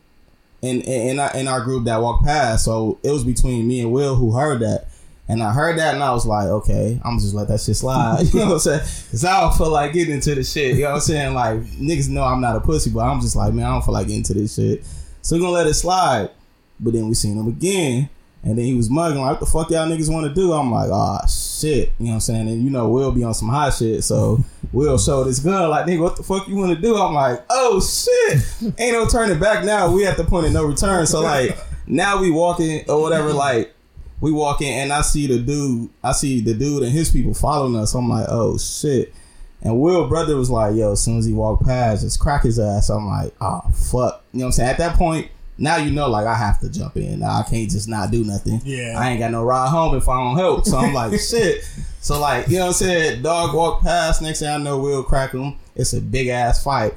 in 0.62 0.80
in 0.82 1.20
in 1.34 1.48
our, 1.48 1.60
group 1.60 1.84
that 1.84 2.00
walked 2.00 2.24
past. 2.24 2.64
So 2.64 2.98
it 3.02 3.10
was 3.10 3.24
between 3.24 3.66
me 3.66 3.80
and 3.80 3.92
Will 3.92 4.14
who 4.14 4.36
heard 4.36 4.60
that. 4.60 4.86
And 5.28 5.42
I 5.42 5.52
heard 5.52 5.78
that 5.78 5.94
and 5.94 6.02
I 6.02 6.12
was 6.12 6.26
like, 6.26 6.46
okay, 6.46 7.00
I'm 7.04 7.18
just 7.18 7.34
let 7.34 7.48
that 7.48 7.60
shit 7.60 7.76
slide. 7.76 8.26
You 8.32 8.40
know 8.40 8.46
what 8.46 8.52
I'm 8.54 8.58
saying? 8.60 8.80
Cause 8.80 9.24
I 9.24 9.40
don't 9.40 9.54
feel 9.54 9.70
like 9.70 9.92
getting 9.92 10.14
into 10.14 10.34
the 10.34 10.44
shit. 10.44 10.76
You 10.76 10.82
know 10.82 10.90
what 10.90 10.94
I'm 10.96 11.00
saying? 11.00 11.34
Like 11.34 11.58
niggas 11.58 12.08
know 12.08 12.24
I'm 12.24 12.40
not 12.40 12.56
a 12.56 12.60
pussy, 12.60 12.90
but 12.90 13.00
I'm 13.00 13.20
just 13.20 13.36
like, 13.36 13.52
man, 13.52 13.66
I 13.66 13.70
don't 13.70 13.82
feel 13.84 13.94
like 13.94 14.06
getting 14.06 14.18
into 14.18 14.34
this 14.34 14.54
shit. 14.54 14.84
So 15.22 15.36
we're 15.36 15.42
gonna 15.42 15.52
let 15.52 15.66
it 15.66 15.74
slide. 15.74 16.30
But 16.80 16.94
then 16.94 17.08
we 17.08 17.14
seen 17.14 17.38
him 17.38 17.48
again. 17.48 18.08
And 18.44 18.58
then 18.58 18.64
he 18.64 18.74
was 18.74 18.90
mugging 18.90 19.20
like, 19.20 19.32
what 19.32 19.40
the 19.40 19.46
fuck 19.46 19.70
y'all 19.70 19.88
niggas 19.88 20.12
want 20.12 20.26
to 20.26 20.34
do? 20.34 20.52
I'm 20.52 20.72
like, 20.72 20.90
ah, 20.90 21.24
shit. 21.26 21.92
You 21.98 22.06
know 22.06 22.10
what 22.10 22.14
I'm 22.14 22.20
saying? 22.20 22.48
And 22.48 22.62
you 22.62 22.70
know, 22.70 22.88
Will 22.88 23.12
be 23.12 23.22
on 23.22 23.34
some 23.34 23.48
hot 23.48 23.72
shit. 23.72 24.02
So 24.02 24.44
Will 24.72 24.98
showed 24.98 25.28
his 25.28 25.38
gun 25.38 25.70
like, 25.70 25.86
nigga, 25.86 26.02
what 26.02 26.16
the 26.16 26.24
fuck 26.24 26.48
you 26.48 26.56
want 26.56 26.74
to 26.74 26.80
do? 26.80 26.96
I'm 26.96 27.14
like, 27.14 27.44
oh, 27.50 27.80
shit. 27.80 28.74
Ain't 28.78 28.94
no 28.94 29.06
turning 29.06 29.38
back 29.38 29.64
now. 29.64 29.92
We 29.92 30.06
at 30.06 30.16
the 30.16 30.24
point 30.24 30.46
of 30.46 30.52
no 30.52 30.64
return. 30.64 31.06
So, 31.06 31.20
like, 31.20 31.56
now 31.86 32.20
we 32.20 32.30
walking 32.30 32.84
or 32.88 33.00
whatever, 33.00 33.32
like, 33.32 33.74
we 34.20 34.32
walk 34.32 34.60
in 34.60 34.72
and 34.72 34.92
I 34.92 35.02
see 35.02 35.26
the 35.26 35.38
dude, 35.38 35.90
I 36.02 36.12
see 36.12 36.40
the 36.40 36.54
dude 36.54 36.82
and 36.84 36.92
his 36.92 37.10
people 37.10 37.34
following 37.34 37.76
us. 37.76 37.94
I'm 37.94 38.08
like, 38.08 38.26
oh, 38.28 38.58
shit. 38.58 39.14
And 39.62 39.80
Will 39.80 40.08
brother 40.08 40.36
was 40.36 40.50
like, 40.50 40.74
yo, 40.74 40.92
as 40.92 41.02
soon 41.02 41.18
as 41.18 41.26
he 41.26 41.32
walked 41.32 41.64
past, 41.64 42.02
just 42.02 42.18
crack 42.18 42.42
his 42.42 42.58
ass. 42.58 42.88
I'm 42.88 43.06
like, 43.06 43.32
oh 43.40 43.60
fuck. 43.72 44.24
You 44.32 44.40
know 44.40 44.46
what 44.46 44.46
I'm 44.46 44.52
saying? 44.52 44.70
At 44.70 44.78
that 44.78 44.96
point, 44.96 45.28
now 45.58 45.76
you 45.76 45.90
know 45.90 46.08
like 46.08 46.26
I 46.26 46.34
have 46.34 46.60
to 46.60 46.70
jump 46.70 46.96
in. 46.96 47.22
I 47.22 47.42
can't 47.42 47.70
just 47.70 47.88
not 47.88 48.10
do 48.10 48.24
nothing. 48.24 48.60
Yeah. 48.64 48.94
I 48.98 49.10
ain't 49.10 49.20
got 49.20 49.30
no 49.30 49.44
ride 49.44 49.68
home 49.68 49.94
if 49.94 50.08
I 50.08 50.22
don't 50.22 50.36
help. 50.36 50.64
So 50.64 50.78
I'm 50.78 50.94
like, 50.94 51.18
shit. 51.20 51.64
So 52.00 52.20
like, 52.20 52.48
you 52.48 52.54
know 52.54 52.62
what 52.62 52.66
I'm 52.68 52.72
saying? 52.74 53.22
Dog 53.22 53.54
walked 53.54 53.84
past, 53.84 54.22
next 54.22 54.40
thing 54.40 54.48
I 54.48 54.56
know, 54.56 54.78
we'll 54.78 55.02
crack 55.02 55.32
him. 55.32 55.56
It's 55.74 55.92
a 55.92 56.00
big 56.00 56.28
ass 56.28 56.62
fight. 56.64 56.94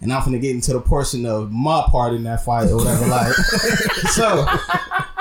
And 0.00 0.12
I'm 0.12 0.22
finna 0.22 0.40
get 0.40 0.52
into 0.52 0.72
the 0.72 0.80
portion 0.80 1.26
of 1.26 1.50
my 1.50 1.82
part 1.90 2.14
in 2.14 2.22
that 2.24 2.44
fight 2.44 2.70
or 2.70 2.76
whatever. 2.76 3.06
Like 3.08 3.32
so 4.12 4.46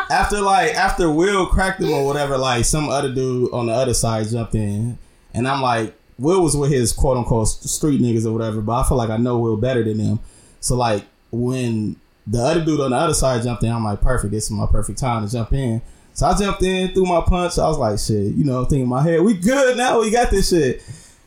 after 0.10 0.40
like 0.40 0.76
after 0.76 1.12
Will 1.12 1.48
cracked 1.48 1.82
him 1.82 1.92
or 1.92 2.06
whatever, 2.06 2.38
like 2.38 2.66
some 2.66 2.90
other 2.90 3.14
dude 3.14 3.52
on 3.54 3.68
the 3.68 3.74
other 3.74 3.94
side 3.94 4.28
jumped 4.30 4.56
in, 4.56 4.98
and 5.34 5.48
I'm 5.48 5.62
like, 5.62 5.96
Will 6.20 6.44
was 6.44 6.56
with 6.56 6.72
his 6.72 6.94
quote 6.94 7.18
unquote 7.18 7.48
street 7.48 8.02
niggas 8.02 8.26
or 8.26 8.34
whatever, 8.34 8.62
but 8.62 8.80
I 8.80 8.88
feel 8.88 8.98
like 8.98 9.10
I 9.10 9.18
know 9.18 9.40
Will 9.40 9.58
better 9.58 9.84
than 9.84 9.98
them. 9.98 10.20
So 10.60 10.76
like 10.76 11.06
when 11.32 11.96
the 12.28 12.40
other 12.40 12.64
dude 12.64 12.80
on 12.82 12.92
the 12.92 12.98
other 12.98 13.14
side 13.14 13.42
jumped 13.44 13.64
in, 13.64 13.72
I'm 13.72 13.84
like, 13.84 14.02
perfect, 14.02 14.32
this 14.32 14.46
is 14.46 14.52
my 14.52 14.66
perfect 14.66 15.00
time 15.00 15.26
to 15.26 15.32
jump 15.32 15.54
in. 15.54 15.82
So 16.14 16.26
I 16.26 16.38
jumped 16.38 16.64
in, 16.64 16.94
threw 16.94 17.06
my 17.06 17.22
punch. 17.22 17.58
I 17.58 17.68
was 17.68 17.78
like, 17.78 18.00
shit, 18.00 18.36
you 18.36 18.44
know, 18.44 18.66
thinking 18.66 18.84
in 18.84 18.90
my 18.90 19.04
head, 19.04 19.22
we 19.22 19.36
good 19.36 19.78
now, 19.78 20.02
we 20.02 20.12
got 20.12 20.32
this 20.32 20.50
shit. 20.50 20.84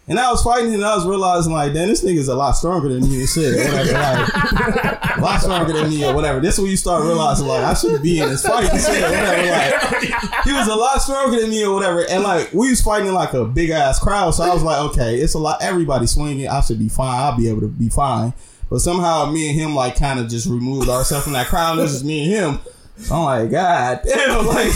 And 0.09 0.19
I 0.19 0.29
was 0.33 0.43
fighting 0.43 0.75
and 0.75 0.85
I 0.85 0.97
was 0.97 1.07
realizing 1.07 1.53
like, 1.53 1.73
damn, 1.73 1.87
this 1.87 2.03
nigga's 2.03 2.27
a 2.27 2.35
lot 2.35 2.53
stronger 2.53 2.89
than 2.89 3.09
me 3.09 3.21
and 3.21 3.29
shit. 3.29 3.55
Whatever, 3.55 3.93
like, 3.93 5.17
a 5.17 5.21
lot 5.21 5.41
stronger 5.41 5.73
than 5.73 5.89
me 5.89 6.05
or 6.05 6.13
whatever. 6.13 6.41
This 6.41 6.55
is 6.55 6.61
when 6.61 6.71
you 6.73 6.77
start 6.77 7.05
realizing 7.05 7.47
like 7.47 7.63
I 7.63 7.75
shouldn't 7.75 8.03
be 8.03 8.19
in 8.19 8.29
this 8.29 8.45
fight 8.45 8.69
and 8.73 8.81
shit. 8.81 9.01
Whatever. 9.03 9.49
Like 9.49 10.45
he 10.45 10.53
was 10.53 10.67
a 10.67 10.75
lot 10.75 11.01
stronger 11.01 11.41
than 11.41 11.51
me 11.51 11.65
or 11.65 11.73
whatever. 11.73 12.05
And 12.11 12.25
like 12.25 12.53
we 12.53 12.71
was 12.71 12.81
fighting 12.81 13.07
in 13.07 13.15
like 13.15 13.35
a 13.35 13.45
big 13.45 13.71
ass 13.71 14.01
crowd. 14.01 14.33
So 14.33 14.43
I 14.43 14.53
was 14.53 14.65
like, 14.65 14.81
okay, 14.91 15.15
it's 15.15 15.35
a 15.35 15.39
lot 15.39 15.63
everybody 15.63 16.09
swinging. 16.09 16.49
I 16.49 16.61
should 16.61 16.81
be 16.81 16.89
fine. 16.89 17.21
I'll 17.21 17.37
be 17.37 17.49
able 17.49 17.61
to 17.61 17.69
be 17.69 17.89
fine. 17.89 18.35
But 18.71 18.79
somehow 18.79 19.27
me 19.27 19.51
and 19.51 19.59
him 19.59 19.75
like 19.75 19.97
kind 19.97 20.21
of 20.21 20.29
just 20.29 20.47
removed 20.47 20.89
ourselves 20.89 21.25
from 21.25 21.33
that 21.35 21.49
crowd. 21.49 21.79
It 21.79 21.83
was 21.83 21.93
just 21.93 22.05
me 22.05 22.23
and 22.23 22.33
him. 22.33 22.61
So 22.97 23.15
I'm 23.17 23.25
like, 23.25 23.51
God 23.51 24.01
damn, 24.05 24.47
like 24.47 24.73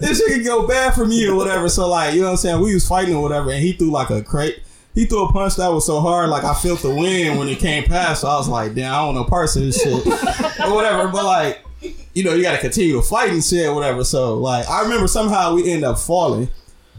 this 0.00 0.18
shit 0.18 0.28
could 0.28 0.44
go 0.44 0.66
bad 0.66 0.94
for 0.94 1.04
me 1.04 1.26
or 1.26 1.34
whatever. 1.34 1.68
So 1.68 1.88
like, 1.88 2.14
you 2.14 2.20
know 2.20 2.26
what 2.26 2.32
I'm 2.32 2.36
saying? 2.36 2.60
We 2.60 2.74
was 2.74 2.86
fighting 2.86 3.14
or 3.14 3.22
whatever, 3.22 3.50
and 3.50 3.62
he 3.62 3.72
threw 3.72 3.90
like 3.90 4.10
a 4.10 4.22
crate. 4.22 4.62
He 4.94 5.06
threw 5.06 5.24
a 5.24 5.32
punch 5.32 5.56
that 5.56 5.68
was 5.68 5.86
so 5.86 6.00
hard, 6.00 6.28
like 6.28 6.44
I 6.44 6.54
felt 6.54 6.80
the 6.80 6.94
wind 6.94 7.38
when 7.38 7.48
it 7.48 7.58
came 7.58 7.84
past. 7.84 8.20
So 8.20 8.28
I 8.28 8.36
was 8.36 8.48
like, 8.48 8.74
damn, 8.74 8.92
I 8.92 8.98
don't 8.98 9.14
know 9.14 9.24
parts 9.24 9.56
of 9.56 9.62
this 9.62 9.82
shit 9.82 10.06
or 10.60 10.74
whatever. 10.74 11.08
But 11.08 11.24
like, 11.24 11.64
you 12.12 12.22
know, 12.24 12.34
you 12.34 12.42
got 12.42 12.52
to 12.52 12.58
continue 12.58 12.94
to 12.94 13.02
fight 13.02 13.30
and 13.30 13.42
shit 13.42 13.72
whatever. 13.72 14.04
So 14.04 14.38
like, 14.38 14.68
I 14.68 14.82
remember 14.82 15.08
somehow 15.08 15.54
we 15.54 15.70
ended 15.70 15.84
up 15.84 15.98
falling. 15.98 16.48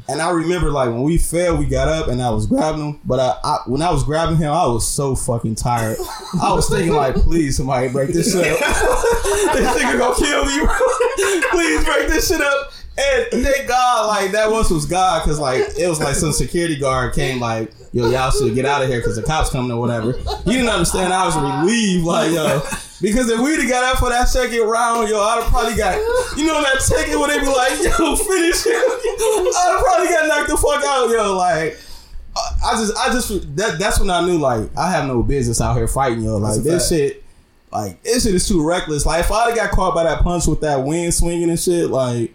And 0.10 0.22
I 0.22 0.32
remember 0.32 0.70
like 0.70 0.90
when 0.90 1.04
we 1.04 1.18
fell, 1.18 1.56
we 1.58 1.66
got 1.66 1.88
up 1.88 2.10
and 2.10 2.22
I 2.22 2.30
was 2.30 2.46
grabbing 2.46 2.82
him. 2.82 3.00
But 3.06 3.20
I, 3.20 3.38
I 3.44 3.58
when 3.68 3.82
I 3.82 3.92
was 3.92 4.04
grabbing 4.04 4.38
him, 4.38 4.52
I 4.52 4.68
was 4.68 4.86
so 4.86 5.16
fucking 5.16 5.56
tired. 5.56 5.98
I 6.42 6.54
was 6.54 6.70
thinking 6.70 6.94
like, 6.94 7.16
please 7.16 7.58
somebody 7.58 7.88
break 7.90 8.12
this 8.12 8.34
shit 8.34 8.52
up. 8.52 8.60
this 9.54 9.82
nigga 9.82 9.98
gonna 9.98 10.16
kill 10.16 10.46
me. 10.46 10.68
please 11.52 11.86
break 11.86 12.08
this 12.10 12.28
shit 12.28 12.42
up. 12.42 12.73
And 12.96 13.44
thank 13.44 13.68
God, 13.68 14.08
like 14.08 14.32
that 14.32 14.52
once 14.52 14.70
was 14.70 14.86
God, 14.86 15.24
cause 15.24 15.40
like 15.40 15.62
it 15.78 15.88
was 15.88 16.00
like 16.00 16.16
some 16.16 16.32
security 16.32 16.78
guard 16.78 17.16
came 17.16 17.40
like, 17.40 17.72
yo, 17.92 18.10
y'all 18.10 18.30
should 18.30 18.54
get 18.54 18.66
out 18.66 18.84
of 18.84 18.88
here 18.88 19.00
because 19.00 19.16
the 19.16 19.24
cops 19.24 19.50
coming 19.50 19.72
or 19.72 19.80
whatever. 19.80 20.12
He 20.46 20.52
didn't 20.52 20.70
understand. 20.70 21.12
I 21.12 21.26
was 21.26 21.36
relieved, 21.36 22.06
like 22.06 22.32
yo, 22.32 22.62
because 23.02 23.30
if 23.30 23.40
we'd 23.40 23.60
have 23.60 23.70
got 23.70 23.84
out 23.84 23.98
for 23.98 24.10
that 24.10 24.30
second 24.30 24.62
round, 24.62 25.10
yo, 25.10 25.20
I'd 25.20 25.42
have 25.42 25.52
probably 25.52 25.76
got, 25.76 25.96
you 26.38 26.46
know, 26.46 26.62
that 26.62 26.82
second 26.82 27.20
where 27.20 27.30
they 27.30 27.40
be 27.40 27.48
like, 27.48 27.82
yo, 27.82 28.16
finish 28.16 28.64
him. 28.64 28.74
I'd 28.78 29.70
have 29.72 29.84
probably 29.84 30.08
got 30.10 30.28
knocked 30.28 30.50
the 30.50 30.58
fuck 30.58 30.84
out, 30.86 31.10
yo, 31.10 31.36
like. 31.36 31.78
I 32.36 32.50
I 32.66 32.80
just, 32.80 32.98
I 32.98 33.12
just, 33.12 33.56
that, 33.58 33.78
that's 33.78 34.00
when 34.00 34.10
I 34.10 34.26
knew, 34.26 34.40
like, 34.40 34.76
I 34.76 34.90
have 34.90 35.06
no 35.06 35.22
business 35.22 35.62
out 35.62 35.76
here 35.76 35.88
fighting, 35.88 36.24
yo. 36.24 36.38
Like, 36.38 36.62
this 36.62 36.90
fact. 36.90 37.00
shit, 37.00 37.24
like, 37.72 38.02
this 38.04 38.24
shit 38.24 38.34
is 38.34 38.48
too 38.48 38.66
reckless. 38.66 39.06
Like, 39.06 39.20
if 39.20 39.32
I'd 39.32 39.50
have 39.50 39.56
got 39.56 39.72
caught 39.72 39.94
by 39.94 40.04
that 40.04 40.24
punch 40.24 40.48
with 40.48 40.62
that 40.62 40.84
wind 40.84 41.14
swinging 41.14 41.50
and 41.50 41.60
shit, 41.60 41.90
like, 41.90 42.34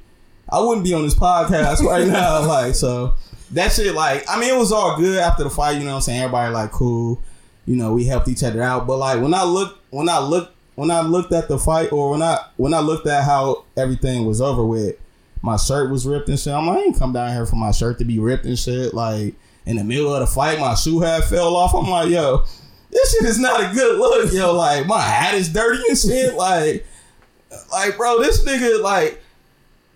I 0.50 0.60
wouldn't 0.60 0.84
be 0.84 0.94
on 0.94 1.02
this 1.02 1.14
podcast 1.14 1.80
right 1.80 2.06
now. 2.08 2.46
Like, 2.46 2.74
so 2.74 3.14
that 3.52 3.72
shit, 3.72 3.94
like, 3.94 4.24
I 4.28 4.40
mean, 4.40 4.54
it 4.54 4.58
was 4.58 4.72
all 4.72 4.96
good 4.96 5.18
after 5.18 5.44
the 5.44 5.50
fight. 5.50 5.72
You 5.72 5.80
know 5.80 5.90
what 5.90 5.96
I'm 5.96 6.00
saying? 6.02 6.22
Everybody 6.22 6.52
like 6.52 6.70
cool. 6.70 7.22
You 7.66 7.76
know, 7.76 7.92
we 7.92 8.04
helped 8.04 8.28
each 8.28 8.42
other 8.42 8.62
out. 8.62 8.86
But 8.86 8.98
like, 8.98 9.20
when 9.20 9.34
I 9.34 9.44
look, 9.44 9.78
when 9.90 10.08
I 10.08 10.18
look, 10.18 10.52
when 10.74 10.90
I 10.90 11.00
looked 11.00 11.32
at 11.32 11.48
the 11.48 11.58
fight, 11.58 11.92
or 11.92 12.10
when 12.10 12.22
I 12.22 12.38
when 12.56 12.72
I 12.72 12.80
looked 12.80 13.06
at 13.06 13.24
how 13.24 13.64
everything 13.76 14.26
was 14.26 14.40
over 14.40 14.64
with, 14.64 14.96
my 15.42 15.56
shirt 15.56 15.90
was 15.90 16.06
ripped 16.06 16.28
and 16.28 16.38
shit. 16.38 16.52
I'm 16.52 16.66
like, 16.66 16.78
I 16.78 16.80
ain't 16.82 16.98
come 16.98 17.12
down 17.12 17.32
here 17.32 17.46
for 17.46 17.56
my 17.56 17.70
shirt 17.70 17.98
to 17.98 18.04
be 18.04 18.18
ripped 18.18 18.44
and 18.44 18.58
shit. 18.58 18.94
Like 18.94 19.34
in 19.66 19.76
the 19.76 19.84
middle 19.84 20.12
of 20.14 20.20
the 20.20 20.26
fight, 20.26 20.58
my 20.58 20.74
shoe 20.74 21.00
had 21.00 21.24
fell 21.24 21.54
off. 21.56 21.74
I'm 21.74 21.88
like, 21.88 22.08
yo, 22.08 22.44
this 22.90 23.12
shit 23.12 23.24
is 23.24 23.38
not 23.38 23.60
a 23.60 23.74
good 23.74 23.98
look, 23.98 24.32
yo. 24.32 24.54
Like 24.54 24.86
my 24.86 25.00
hat 25.00 25.34
is 25.34 25.52
dirty 25.52 25.82
and 25.88 25.98
shit. 25.98 26.34
Like, 26.38 26.86
like 27.70 27.96
bro, 27.96 28.20
this 28.20 28.44
nigga 28.44 28.82
like. 28.82 29.22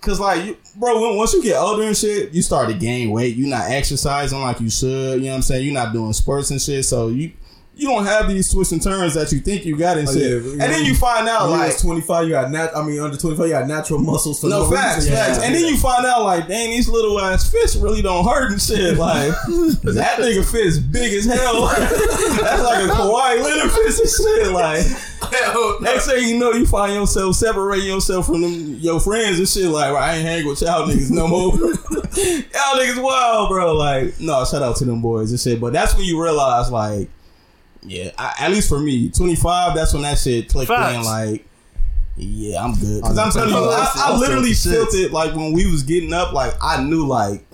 Cause 0.02 0.18
like 0.18 0.44
you, 0.44 0.56
bro, 0.76 1.00
when, 1.00 1.16
once 1.16 1.32
you 1.32 1.42
get 1.42 1.56
older 1.56 1.84
and 1.84 1.96
shit, 1.96 2.32
you 2.32 2.42
start 2.42 2.68
to 2.68 2.74
gain 2.74 3.10
weight. 3.10 3.36
You're 3.36 3.48
not 3.48 3.70
exercising 3.70 4.40
like 4.40 4.60
you 4.60 4.68
should. 4.68 5.20
You 5.20 5.26
know 5.26 5.30
what 5.30 5.36
I'm 5.36 5.42
saying? 5.42 5.64
You're 5.64 5.74
not 5.74 5.92
doing 5.92 6.12
sports 6.12 6.50
and 6.50 6.60
shit. 6.60 6.84
So 6.84 7.08
you 7.08 7.30
you 7.74 7.88
don't 7.88 8.04
have 8.04 8.28
these 8.28 8.52
twists 8.52 8.72
and 8.72 8.82
turns 8.82 9.14
that 9.14 9.32
you 9.32 9.38
think 9.40 9.64
you 9.64 9.76
got 9.78 9.96
and 9.96 10.06
Oh, 10.06 10.12
shit. 10.12 10.22
yeah, 10.22 10.36
and 10.36 10.44
you 10.44 10.58
then 10.58 10.84
you 10.84 10.94
find 10.94 11.26
out 11.26 11.48
When 11.48 11.58
like 11.60 11.68
was 11.72 11.80
25, 11.82 12.24
you 12.24 12.30
got 12.32 12.50
nat. 12.50 12.76
I 12.76 12.82
mean, 12.84 13.00
under 13.00 13.16
25, 13.16 13.46
you 13.46 13.52
got 13.52 13.66
natural 13.66 13.98
muscles 14.00 14.40
for 14.40 14.48
no 14.48 14.64
no, 14.64 14.70
facts, 14.70 14.96
reason. 15.04 15.14
facts. 15.14 15.38
And 15.38 15.54
then 15.54 15.64
you 15.64 15.76
find 15.78 16.04
out 16.04 16.22
like, 16.24 16.48
dang, 16.48 16.70
these 16.70 16.88
little 16.88 17.18
ass 17.20 17.50
fish 17.50 17.76
really 17.76 18.02
don't 18.02 18.24
hurt 18.26 18.50
and 18.52 18.60
shit. 18.60 18.98
Like 18.98 19.28
that 19.84 20.16
nigga 20.18 20.44
fish 20.44 20.78
big 20.78 21.14
as 21.14 21.24
hell. 21.24 21.66
That's 21.78 22.62
like 22.62 22.84
a 22.84 22.92
Kawhi 22.92 23.42
Leonard 23.42 23.72
fish 23.72 24.00
and 24.00 24.10
shit. 24.10 24.52
Like 24.52 24.84
next 25.81 26.07
thing 26.07 26.28
you 26.28 26.39
know, 26.39 26.53
you 26.53 26.66
find 26.66 26.94
yourself 26.94 27.36
separating 27.36 27.86
yourself 27.86 28.27
from 28.27 28.40
them 28.40 28.74
your 28.74 29.01
friends 29.01 29.39
and 29.39 29.49
shit. 29.49 29.66
Like 29.66 29.94
I 29.94 30.16
ain't 30.16 30.27
hang 30.27 30.47
with 30.47 30.61
y'all 30.61 30.86
niggas 30.86 31.11
no 31.11 31.28
more. 31.28 31.53
y'all 31.59 32.78
niggas 32.78 33.03
wild, 33.03 33.49
bro. 33.49 33.74
Like 33.74 34.20
no, 34.20 34.44
shout 34.44 34.62
out 34.62 34.77
to 34.77 34.85
them 34.85 35.01
boys 35.03 35.31
and 35.31 35.40
shit. 35.40 35.61
But 35.61 35.73
that's 35.73 35.94
when 35.94 36.05
you 36.05 36.23
realize 36.23 36.70
like. 36.70 37.09
Yeah, 37.85 38.12
I, 38.16 38.35
at 38.39 38.53
least 38.53 38.69
for 38.69 38.78
me, 38.78 39.11
25, 39.11 39.74
that's 39.74 39.93
when 39.93 40.03
that 40.03 40.16
shit 40.16 40.49
clicked 40.49 40.69
Facts. 40.69 40.94
in. 40.94 41.03
Like, 41.03 41.44
yeah, 42.16 42.62
I'm 42.62 42.74
good. 42.74 43.03
Because 43.03 43.19
I'm 43.19 43.27
I'm 43.27 43.32
telling 43.32 43.51
you, 43.51 43.70
I, 43.70 43.93
I 43.97 44.16
literally 44.19 44.53
the 44.53 44.70
felt 44.70 44.94
it 44.94 45.11
like 45.11 45.35
when 45.35 45.53
we 45.53 45.69
was 45.69 45.82
getting 45.82 46.12
up, 46.12 46.32
like, 46.32 46.55
I 46.62 46.81
knew, 46.81 47.09
like, 47.09 47.44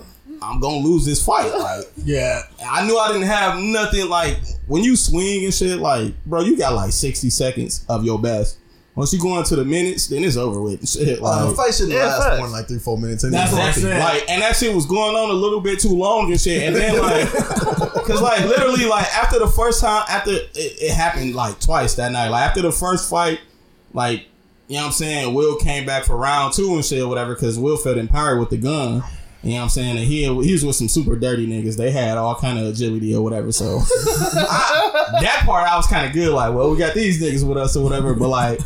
I'm 0.41 0.59
gonna 0.59 0.77
lose 0.77 1.05
this 1.05 1.23
fight. 1.23 1.53
Like, 1.57 1.85
Yeah. 2.03 2.41
I 2.65 2.85
knew 2.87 2.97
I 2.97 3.11
didn't 3.11 3.27
have 3.27 3.59
nothing. 3.59 4.07
Like, 4.09 4.37
when 4.67 4.83
you 4.83 4.95
swing 4.95 5.45
and 5.45 5.53
shit, 5.53 5.79
like, 5.79 6.13
bro, 6.25 6.41
you 6.41 6.57
got 6.57 6.73
like 6.73 6.91
60 6.91 7.29
seconds 7.29 7.85
of 7.89 8.03
your 8.05 8.19
best. 8.19 8.57
Once 8.95 9.13
you 9.13 9.19
go 9.19 9.37
into 9.37 9.55
the 9.55 9.63
minutes, 9.63 10.07
then 10.07 10.23
it's 10.25 10.35
over 10.35 10.61
with. 10.61 10.79
and 10.79 10.89
Shit, 10.89 11.19
Uh, 11.21 11.47
like, 11.47 11.55
fight 11.55 11.73
shouldn't 11.73 11.93
Yeah, 11.93 12.07
last 12.07 12.37
more 12.37 12.47
than 12.47 12.51
like 12.51 12.67
three, 12.67 12.79
four 12.79 12.97
minutes. 12.97 13.23
Anyway. 13.23 13.37
That's 13.39 13.51
what 13.53 13.61
I'm 13.61 13.69
Exactly. 13.69 13.99
Like, 13.99 14.29
and 14.29 14.41
that 14.41 14.55
shit 14.57 14.75
was 14.75 14.85
going 14.85 15.15
on 15.15 15.29
a 15.29 15.33
little 15.33 15.61
bit 15.61 15.79
too 15.79 15.95
long 15.95 16.29
and 16.31 16.41
shit. 16.41 16.63
And 16.63 16.75
then 16.75 16.99
like, 17.01 17.29
cause 18.05 18.21
like 18.21 18.43
literally 18.45 18.85
like 18.85 19.05
after 19.15 19.39
the 19.39 19.47
first 19.47 19.79
time, 19.81 20.03
after 20.09 20.31
it, 20.31 20.49
it 20.55 20.93
happened 20.93 21.33
like 21.33 21.59
twice 21.61 21.95
that 21.95 22.11
night. 22.11 22.27
Like 22.29 22.45
after 22.47 22.61
the 22.61 22.71
first 22.73 23.09
fight, 23.09 23.39
like 23.93 24.25
you 24.67 24.75
know 24.75 24.81
what 24.81 24.87
I'm 24.87 24.91
saying, 24.93 25.33
Will 25.33 25.55
came 25.57 25.85
back 25.85 26.03
for 26.03 26.17
round 26.17 26.53
two 26.53 26.73
and 26.73 26.83
shit 26.83 27.01
or 27.01 27.07
whatever. 27.07 27.35
Cause 27.35 27.57
Will 27.57 27.77
felt 27.77 27.97
empowered 27.97 28.39
with 28.39 28.49
the 28.49 28.57
gun. 28.57 29.01
You 29.41 29.51
know 29.51 29.55
what 29.57 29.63
I'm 29.63 29.69
saying? 29.69 29.97
And 29.97 30.05
he 30.05 30.23
he 30.23 30.51
was 30.51 30.65
with 30.65 30.75
some 30.75 30.89
super 30.89 31.15
dirty 31.15 31.47
niggas. 31.47 31.77
They 31.77 31.91
had 31.91 32.17
all 32.17 32.35
kind 32.35 32.59
of 32.59 32.67
agility 32.67 33.15
or 33.15 33.23
whatever. 33.23 33.53
So 33.53 33.79
I, 33.79 35.17
that 35.21 35.43
part 35.45 35.65
I 35.65 35.77
was 35.77 35.87
kind 35.87 36.05
of 36.05 36.13
good. 36.13 36.33
Like, 36.33 36.53
well, 36.53 36.69
we 36.69 36.77
got 36.77 36.93
these 36.93 37.21
niggas 37.21 37.47
with 37.47 37.57
us 37.57 37.77
or 37.77 37.83
whatever. 37.83 38.13
But 38.13 38.27
like 38.27 38.59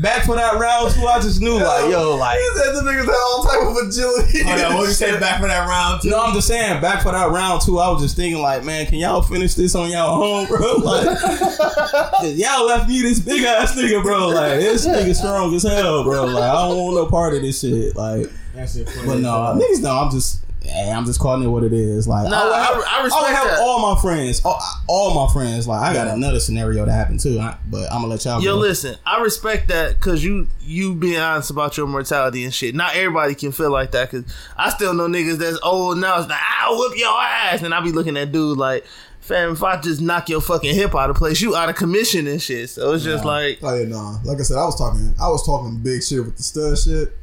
back 0.00 0.24
for 0.24 0.34
that 0.36 0.54
round 0.54 0.92
two, 0.92 1.06
I 1.06 1.20
just 1.20 1.40
knew 1.40 1.54
like, 1.54 1.90
yo, 1.90 2.16
like 2.16 2.38
He 2.38 2.48
said 2.54 2.72
the 2.74 2.80
niggas 2.80 3.06
had 3.06 3.14
all 3.14 3.44
type 3.44 3.62
of 3.62 3.88
agility. 3.88 4.40
Oh, 4.44 4.56
yeah, 4.56 4.74
what 4.74 4.88
you 4.88 4.92
say 4.92 5.18
back 5.18 5.40
for 5.40 5.46
that 5.46 5.66
round 5.68 6.02
two? 6.02 6.10
No, 6.10 6.22
I'm 6.22 6.34
just 6.34 6.48
saying, 6.48 6.80
back 6.80 7.02
for 7.02 7.12
that 7.12 7.30
round 7.30 7.62
two, 7.62 7.78
I 7.78 7.90
was 7.90 8.02
just 8.02 8.16
thinking, 8.16 8.42
like, 8.42 8.64
man, 8.64 8.86
can 8.86 8.98
y'all 8.98 9.22
finish 9.22 9.54
this 9.54 9.74
on 9.74 9.90
y'all 9.90 10.16
home, 10.16 10.46
bro? 10.48 10.74
Like, 10.84 11.06
y'all 12.36 12.66
left 12.66 12.88
me 12.88 13.00
this 13.00 13.20
big 13.20 13.44
ass 13.44 13.74
nigga, 13.74 14.02
bro. 14.02 14.28
Like, 14.28 14.60
this 14.60 14.86
nigga 14.86 15.14
strong 15.14 15.54
as 15.54 15.62
hell, 15.62 16.04
bro. 16.04 16.24
Like, 16.24 16.42
I 16.42 16.68
don't 16.68 16.76
want 16.76 16.96
no 16.96 17.06
part 17.06 17.34
of 17.34 17.42
this 17.42 17.60
shit. 17.60 17.96
Like, 17.96 18.30
That 18.54 18.68
shit 18.70 18.88
funny 18.88 19.06
but 19.06 19.18
no, 19.18 19.32
hell. 19.32 19.56
niggas 19.60 19.80
know 19.82 19.90
I'm 19.98 20.10
just, 20.10 20.44
hey, 20.62 20.90
I'm 20.90 21.04
just 21.04 21.18
calling 21.20 21.42
it 21.42 21.48
what 21.48 21.64
it 21.64 21.72
is. 21.72 22.06
Like, 22.06 22.30
Nah, 22.30 22.36
I, 22.40 22.44
would 22.46 22.54
have, 22.54 22.76
I- 22.86 23.00
I 23.00 23.04
respect 23.04 23.22
would 23.26 23.34
have 23.36 23.46
that. 23.48 23.58
all 23.60 23.94
my 23.94 24.00
friends, 24.00 24.40
all, 24.44 24.60
all 24.86 25.26
my 25.26 25.32
friends. 25.32 25.66
Like, 25.66 25.80
I 25.82 25.92
got 25.92 26.08
another 26.08 26.38
scenario 26.40 26.84
that 26.84 26.92
happened 26.92 27.20
too, 27.20 27.40
I- 27.40 27.56
but 27.68 27.90
I'm 27.92 27.98
gonna 28.02 28.06
let 28.08 28.24
y'all 28.24 28.40
Yo, 28.40 28.54
go. 28.54 28.60
listen, 28.60 28.96
I 29.04 29.20
respect 29.22 29.68
that 29.68 29.94
because 29.98 30.22
you 30.24 30.46
you 30.60 30.94
being 30.94 31.18
honest 31.18 31.50
about 31.50 31.76
your 31.76 31.86
mortality 31.88 32.44
and 32.44 32.54
shit. 32.54 32.74
Not 32.74 32.94
everybody 32.94 33.34
can 33.34 33.50
feel 33.52 33.70
like 33.70 33.90
that 33.90 34.10
because 34.10 34.32
I 34.56 34.70
still 34.70 34.94
know 34.94 35.08
niggas 35.08 35.38
that's 35.38 35.58
old 35.62 35.98
now. 35.98 36.20
It's 36.20 36.28
like 36.28 36.38
I'll 36.60 36.78
whip 36.78 36.92
your 36.96 37.10
ass, 37.20 37.62
and 37.62 37.74
I 37.74 37.80
be 37.80 37.90
looking 37.92 38.16
at 38.16 38.30
dude 38.30 38.56
like, 38.56 38.84
fam, 39.20 39.50
if 39.52 39.62
I 39.64 39.80
just 39.80 40.00
knock 40.00 40.28
your 40.28 40.40
fucking 40.40 40.74
hip 40.74 40.94
out 40.94 41.10
of 41.10 41.16
place, 41.16 41.40
you 41.40 41.56
out 41.56 41.68
of 41.68 41.74
commission 41.76 42.26
and 42.28 42.40
shit. 42.40 42.70
So 42.70 42.92
it's 42.92 43.02
just 43.04 43.24
like, 43.24 43.58
Oh 43.64 43.74
yeah, 43.74 43.86
nah. 43.88 44.18
Like 44.22 44.38
I 44.38 44.42
said, 44.42 44.58
I 44.58 44.64
was 44.64 44.76
talking, 44.78 45.12
I 45.20 45.28
was 45.28 45.44
talking 45.44 45.78
big 45.78 46.02
shit 46.04 46.24
with 46.24 46.36
the 46.36 46.42
stud 46.44 46.78
shit. 46.78 47.16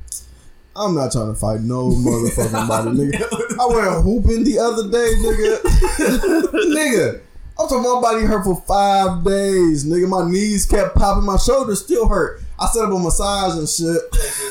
I'm 0.76 0.96
not 0.96 1.12
trying 1.12 1.34
to 1.34 1.36
fight 1.40 1.62
no 1.62 1.90
motherfucking 1.92 2.68
body, 2.68 2.90
nigga. 2.92 3.60
I 3.60 3.66
went 3.66 4.04
hooping 4.04 4.44
the 4.46 4.60
other 4.60 4.90
day, 4.90 5.14
nigga. 5.20 5.62
nigga, 6.74 7.22
I'm 7.60 7.68
talking 7.68 7.84
my 7.84 8.00
body 8.02 8.26
hurt 8.26 8.44
for 8.44 8.62
five 8.68 9.24
days, 9.26 9.86
nigga. 9.86 10.08
My 10.08 10.30
knees 10.30 10.66
kept 10.66 10.96
popping, 10.96 11.26
my 11.26 11.38
shoulders 11.38 11.84
still 11.84 12.08
hurt. 12.08 12.42
I 12.60 12.68
set 12.68 12.86
up 12.86 12.92
a 12.94 13.00
massage 13.00 13.58
and 13.58 13.68
shit. 13.68 14.02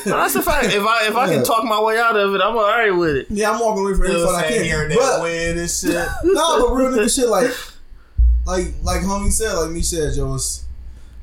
That's 0.05 0.33
the 0.33 0.41
fact. 0.43 0.65
If 0.67 0.85
I 0.85 1.07
if 1.07 1.15
I 1.15 1.27
Yeah. 1.29 1.35
can 1.37 1.43
talk 1.45 1.63
my 1.63 1.81
way 1.81 1.97
out 1.97 2.17
of 2.17 2.35
it, 2.35 2.41
I'm 2.41 2.55
alright 2.55 2.93
with 2.95 3.15
it. 3.15 3.27
Yeah, 3.29 3.51
I'm 3.51 3.59
walking 3.59 3.83
away 3.83 3.93
from 3.93 4.05
Still 4.05 4.27
fight 4.27 4.45
I 4.45 4.49
can. 4.49 4.89
But 4.93 5.21
win 5.23 5.57
and 5.57 5.69
shit. 5.69 5.93
no, 6.25 6.67
but 6.67 6.75
real 6.75 6.91
nigga 6.91 7.15
shit, 7.15 7.29
like, 7.29 7.51
like, 8.45 8.73
like 8.83 9.01
homie 9.01 9.31
said, 9.31 9.53
like 9.53 9.71
me 9.71 9.81
said, 9.81 10.13
Joe 10.13 10.27
was, 10.31 10.65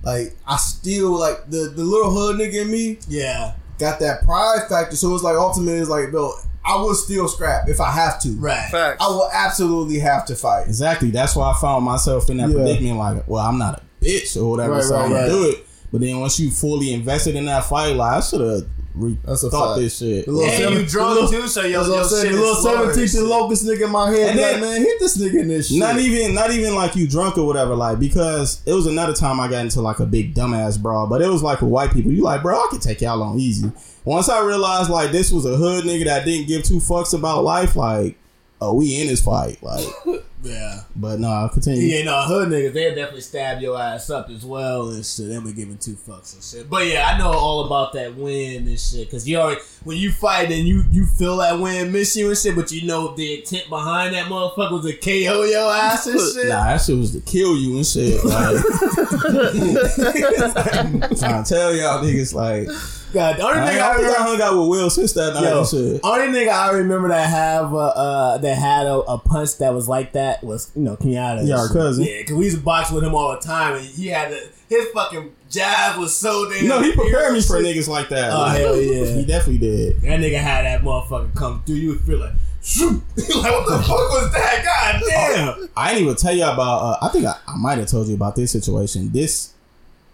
like, 0.03 0.35
I 0.47 0.57
still 0.57 1.11
like 1.19 1.51
the 1.51 1.73
the 1.77 1.85
little 1.85 2.11
hood 2.11 2.37
nigga 2.37 2.63
in 2.63 2.71
me 2.71 2.99
Yeah, 3.07 3.53
got 3.79 4.01
that 4.01 4.23
pride 4.25 4.67
factor. 4.69 4.97
So 4.97 5.15
it's 5.15 5.23
like 5.25 5.37
ultimately, 5.37 5.79
it's 5.81 5.89
like, 5.91 6.11
bro, 6.11 6.33
I 6.65 6.77
will 6.77 6.95
still 6.95 7.29
scrap 7.29 7.69
if 7.69 7.81
I 7.81 7.91
have 7.91 8.21
to. 8.23 8.31
right. 8.39 8.71
Facts. 8.71 9.03
I 9.03 9.09
will 9.09 9.31
absolutely 9.33 9.99
have 10.01 10.27
to 10.27 10.37
fight. 10.37 10.67
Exactly. 10.67 11.11
That's 11.11 11.35
why 11.37 11.51
I 11.51 11.61
found 11.61 11.85
myself 11.85 12.29
in 12.31 12.37
that 12.39 12.51
Yeah. 12.51 12.57
predicament. 12.57 12.99
Like, 12.99 13.29
well, 13.29 13.45
I'm 13.47 13.59
not 13.59 13.79
a 13.83 14.05
bitch 14.05 14.37
or 14.37 14.51
whatever, 14.51 14.75
Right, 14.75 14.83
so 14.85 14.95
right, 14.97 15.05
I'm 15.05 15.11
gonna 15.13 15.29
do 15.29 15.49
it. 15.51 15.67
But 15.91 16.03
then 16.03 16.21
once 16.21 16.39
you 16.39 16.51
fully 16.51 16.93
invested 16.93 17.35
in 17.37 17.47
that 17.47 17.65
fight, 17.65 17.97
like 17.97 18.13
I 18.13 18.21
should 18.21 18.41
have 18.43 18.65
re- 18.99 19.19
That's 19.25 19.43
a 19.43 19.51
thought 19.51 19.75
fact. 19.75 19.81
this 19.81 19.99
shit. 19.99 20.27
The 20.27 20.33
little 20.33 20.49
And 20.51 20.59
seven- 20.63 20.79
you 20.81 20.87
drunk 20.87 21.15
little- 21.15 21.31
too, 21.31 21.49
so 21.49 21.63
your, 21.65 21.85
That's 21.85 22.11
your 22.11 22.21
shit 22.23 22.31
The 22.31 22.35
is 22.35 22.41
little 22.41 22.55
slower 22.57 22.75
and 22.85 22.95
seventeenth 22.95 23.15
and 23.21 23.29
locust 23.29 23.67
nigga 23.67 23.85
in 23.85 23.91
my 23.91 24.11
head. 24.11 24.31
And 24.31 24.41
like, 24.41 24.61
man, 24.61 24.81
hit 24.83 24.99
this 25.01 25.17
nigga 25.19 25.41
in 25.41 25.49
this 25.49 25.69
shit. 25.69 25.79
Not 25.79 25.99
even, 25.99 26.35
not 26.35 26.51
even 26.51 26.75
like 26.75 26.97
you 26.97 27.09
drunk 27.09 27.39
or 27.39 27.47
whatever. 27.47 27.75
Like 27.75 27.99
because 27.99 28.61
it 28.67 28.73
was 28.73 28.87
another 28.87 29.13
time 29.15 29.41
I 29.41 29.49
got 29.49 29.61
into 29.63 29.81
like 29.81 30.01
a 30.01 30.07
big 30.07 30.35
dumbass 30.35 30.81
brawl, 30.81 31.07
but 31.07 31.23
it 31.23 31.29
was 31.29 31.43
like 31.43 31.61
with 31.61 31.71
white 31.71 31.93
people. 31.93 32.13
You 32.13 32.23
like, 32.23 32.43
bro, 32.43 32.57
I 32.57 32.67
can 32.71 32.81
take 32.81 33.01
y'all 33.01 33.23
on 33.23 33.39
easy. 33.39 33.71
Once 34.05 34.29
I 34.29 34.45
realized 34.45 34.91
like 34.91 35.11
this 35.13 35.31
was 35.31 35.45
a 35.45 35.57
hood 35.57 35.85
nigga 35.85 36.05
that 36.07 36.25
didn't 36.25 36.49
give 36.49 36.63
two 36.63 36.79
fucks 36.79 37.13
about 37.13 37.45
life, 37.45 37.77
like, 37.77 38.17
oh, 38.61 38.75
we 38.75 39.01
in 39.01 39.09
this 39.09 39.23
fight, 39.23 39.63
like. 39.63 39.87
Yeah. 40.43 40.83
But 40.95 41.21
no, 41.21 41.31
I'll 41.31 41.49
continue. 41.49 41.83
Yeah, 41.83 42.05
no, 42.05 42.23
hood 42.23 42.49
niggas, 42.49 42.73
they'll 42.73 42.95
definitely 42.95 43.23
stab 43.23 43.61
your 43.61 43.81
ass 43.81 44.11
up 44.11 44.31
as 44.31 44.45
well 44.45 44.89
and 44.91 45.05
shit. 45.05 45.29
They 45.29 45.39
be 45.41 45.53
giving 45.53 45.79
two 45.79 45.95
fucks 45.95 46.35
and 46.35 46.43
shit. 46.43 46.71
But 46.71 46.87
yeah, 46.87 47.07
I 47.07 47.19
know 47.19 47.33
all 47.33 47.67
about 47.67 47.93
that 47.95 48.15
win 48.15 48.67
and 48.67 48.79
shit. 48.79 49.11
Cause 49.11 49.27
you 49.27 49.39
already, 49.39 49.61
when 49.85 49.97
you 49.97 50.13
fight 50.13 50.51
and 50.51 50.67
you, 50.67 50.85
you 50.91 51.07
feel 51.07 51.39
that 51.39 51.59
win 51.59 51.93
miss 51.93 52.17
you 52.17 52.29
and 52.29 52.39
shit, 52.39 52.55
but 52.55 52.71
you 52.71 52.87
know 52.87 53.15
the 53.15 53.41
intent 53.41 53.69
behind 53.69 54.15
that 54.15 54.27
motherfucker 54.27 54.73
was 54.73 54.85
to 54.85 54.95
KO 54.95 55.45
your 55.45 55.73
ass 55.73 56.07
and 56.07 56.21
shit. 56.21 56.49
Nah, 56.49 56.65
that 56.65 56.81
shit 56.81 56.97
was 56.97 57.13
to 57.13 57.21
kill 57.21 57.57
you 57.57 57.77
and 57.77 57.87
shit. 57.87 58.25
Like, 58.25 58.57
trying 61.19 61.43
to 61.43 61.49
tell 61.49 61.75
y'all 61.75 62.03
niggas 62.03 62.35
like, 62.35 62.69
God, 63.13 63.37
the 63.37 63.43
only 63.43 63.59
I, 63.59 63.73
nigga 63.73 63.81
I 63.81 63.97
think 63.97 64.09
I 64.09 64.23
hung 64.23 64.41
out 64.41 64.59
with 64.59 64.69
Will 64.69 64.91
since 64.91 65.13
that 65.15 65.35
night 65.35 65.45
Yo, 65.45 65.65
shit. 65.65 66.01
only 66.05 66.39
nigga 66.39 66.51
I 66.51 66.73
remember 66.73 67.09
that 67.09 67.29
have 67.29 67.73
uh, 67.73 67.79
uh 67.79 68.39
that 68.39 68.59
had 68.59 68.87
a, 68.87 68.95
a 68.95 69.19
punch 69.19 69.59
that 69.59 69.73
was 69.73 69.89
like 69.89 70.13
that 70.13 70.43
was 70.45 70.71
you 70.75 70.83
know 70.83 70.97
Kenyatta. 70.97 71.47
Yeah, 71.47 71.59
our 71.59 71.69
cousin. 71.69 72.05
Yeah, 72.05 72.23
cause 72.23 72.35
we 72.35 72.45
used 72.45 72.59
to 72.59 72.63
box 72.63 72.91
with 72.91 73.05
him 73.05 73.15
all 73.15 73.33
the 73.33 73.41
time, 73.41 73.77
and 73.77 73.85
he 73.85 74.09
had 74.09 74.31
the, 74.31 74.49
his 74.69 74.89
fucking 74.95 75.35
jab 75.51 75.99
was 75.99 76.15
so 76.15 76.51
damn. 76.51 76.69
No, 76.69 76.83
he 76.83 76.93
prepared 76.93 77.33
me 77.33 77.41
for 77.41 77.57
niggas 77.57 77.89
like 77.89 78.09
that. 78.11 78.33
Oh, 78.33 78.39
Like, 78.39 78.61
hell 78.61 78.81
yeah. 78.81 79.15
He 79.15 79.25
definitely 79.25 79.59
did. 79.59 80.01
That 80.03 80.21
nigga 80.21 80.39
had 80.39 80.65
that 80.65 80.83
motherfucker 80.83 81.35
come 81.35 81.63
through. 81.65 81.77
You 81.77 81.89
would 81.91 82.01
feel 82.03 82.19
like, 82.21 82.35
shoot. 82.63 83.03
like 83.17 83.53
what 83.53 83.67
the 83.67 83.79
fuck 83.83 83.89
was 83.89 84.33
that? 84.33 84.65
God 84.65 85.03
damn. 85.09 85.69
I 85.77 85.91
didn't 85.95 86.05
even 86.05 86.17
tell 86.17 86.35
you 86.35 86.45
about. 86.45 86.83
Uh, 86.83 86.99
I 87.03 87.09
think 87.09 87.25
I, 87.25 87.37
I 87.47 87.57
might 87.57 87.79
have 87.79 87.89
told 87.89 88.09
you 88.09 88.15
about 88.15 88.37
this 88.37 88.53
situation. 88.53 89.11
This 89.13 89.55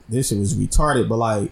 this 0.08 0.28
shit 0.28 0.38
was 0.38 0.54
retarded, 0.54 1.08
but 1.08 1.16
like 1.16 1.50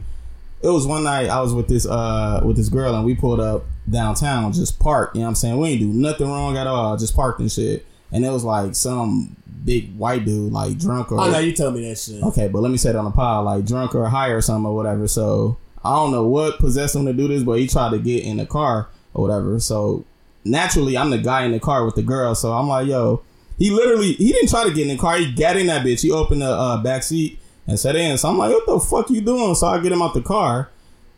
it 0.62 0.68
was 0.68 0.86
one 0.86 1.02
night 1.04 1.28
I 1.28 1.40
was 1.40 1.52
with 1.54 1.68
this 1.68 1.86
uh 1.86 2.40
with 2.44 2.56
this 2.56 2.68
girl 2.68 2.94
and 2.94 3.04
we 3.04 3.14
pulled 3.14 3.40
up 3.40 3.64
downtown, 3.90 4.52
just 4.52 4.78
parked. 4.78 5.16
You 5.16 5.20
know 5.20 5.26
what 5.26 5.30
I'm 5.30 5.34
saying? 5.36 5.58
We 5.58 5.68
ain't 5.70 5.80
do 5.80 5.88
nothing 5.88 6.28
wrong 6.28 6.56
at 6.56 6.66
all, 6.66 6.96
just 6.96 7.14
parked 7.16 7.40
and 7.40 7.50
shit. 7.50 7.84
And 8.12 8.24
it 8.24 8.30
was 8.30 8.44
like 8.44 8.74
some 8.74 9.36
big 9.64 9.96
white 9.96 10.24
dude, 10.24 10.52
like 10.52 10.78
drunk 10.78 11.12
or 11.12 11.20
Oh 11.20 11.30
no, 11.30 11.38
you 11.38 11.52
told 11.52 11.74
me 11.74 11.88
that 11.88 11.98
shit. 11.98 12.22
Okay, 12.22 12.48
but 12.48 12.60
let 12.60 12.70
me 12.70 12.76
say 12.76 12.90
it 12.90 12.96
on 12.96 13.04
the 13.04 13.10
pod, 13.10 13.44
like 13.44 13.64
drunk 13.64 13.94
or 13.94 14.08
high 14.08 14.28
or 14.28 14.40
something 14.40 14.66
or 14.66 14.76
whatever. 14.76 15.08
So 15.08 15.56
I 15.84 15.94
don't 15.96 16.12
know 16.12 16.26
what 16.26 16.58
possessed 16.58 16.94
him 16.94 17.06
to 17.06 17.12
do 17.12 17.28
this, 17.28 17.42
but 17.42 17.58
he 17.58 17.66
tried 17.66 17.90
to 17.90 17.98
get 17.98 18.24
in 18.24 18.36
the 18.36 18.46
car 18.46 18.88
or 19.14 19.22
whatever. 19.26 19.58
So 19.60 20.04
naturally, 20.44 20.96
I'm 20.96 21.10
the 21.10 21.18
guy 21.18 21.44
in 21.44 21.52
the 21.52 21.60
car 21.60 21.84
with 21.84 21.94
the 21.94 22.02
girl. 22.02 22.34
So 22.34 22.52
I'm 22.52 22.68
like, 22.68 22.86
yo, 22.86 23.22
he 23.58 23.70
literally 23.70 24.12
he 24.12 24.32
didn't 24.32 24.48
try 24.48 24.64
to 24.64 24.72
get 24.72 24.82
in 24.86 24.96
the 24.96 25.00
car. 25.00 25.16
He 25.16 25.32
got 25.32 25.56
in 25.56 25.66
that 25.66 25.84
bitch. 25.84 26.02
He 26.02 26.10
opened 26.10 26.42
the 26.42 26.50
uh, 26.50 26.82
back 26.82 27.02
seat 27.02 27.38
and 27.66 27.78
sat 27.78 27.96
in. 27.96 28.18
So 28.18 28.28
I'm 28.28 28.38
like, 28.38 28.50
what 28.50 28.66
the 28.66 28.80
fuck 28.80 29.10
you 29.10 29.20
doing? 29.20 29.54
So 29.54 29.66
I 29.66 29.80
get 29.80 29.92
him 29.92 30.02
out 30.02 30.14
the 30.14 30.22
car. 30.22 30.70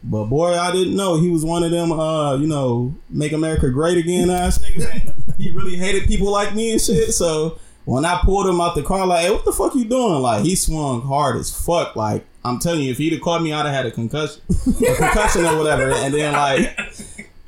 But 0.02 0.24
boy, 0.24 0.58
I 0.58 0.70
didn't 0.70 0.96
know 0.96 1.16
he 1.18 1.30
was 1.30 1.44
one 1.44 1.64
of 1.64 1.70
them, 1.70 1.90
uh, 1.90 2.36
you 2.36 2.46
know, 2.46 2.94
make 3.08 3.32
America 3.32 3.70
great 3.70 3.96
again 3.96 4.28
ass 4.28 4.58
niggas. 4.58 5.36
he 5.38 5.50
really 5.50 5.76
hated 5.76 6.06
people 6.06 6.30
like 6.30 6.54
me 6.54 6.72
and 6.72 6.80
shit. 6.80 7.14
So 7.14 7.58
when 7.86 8.04
I 8.04 8.20
pulled 8.22 8.46
him 8.46 8.60
out 8.60 8.74
the 8.74 8.82
car, 8.82 9.06
like, 9.06 9.24
hey, 9.24 9.30
what 9.30 9.46
the 9.46 9.52
fuck 9.52 9.74
you 9.74 9.86
doing? 9.86 10.20
Like, 10.20 10.44
he 10.44 10.56
swung 10.56 11.00
hard 11.02 11.36
as 11.36 11.50
fuck. 11.50 11.96
Like, 11.96 12.26
I'm 12.44 12.58
telling 12.58 12.82
you, 12.82 12.90
if 12.90 12.98
he'd 12.98 13.14
have 13.14 13.22
caught 13.22 13.42
me, 13.42 13.54
I'd 13.54 13.64
have 13.64 13.74
had 13.74 13.86
a 13.86 13.90
concussion, 13.90 14.42
a 14.50 14.94
concussion 14.94 15.46
or 15.46 15.56
whatever. 15.56 15.90
And 15.90 16.12
then 16.12 16.34
like, 16.34 16.78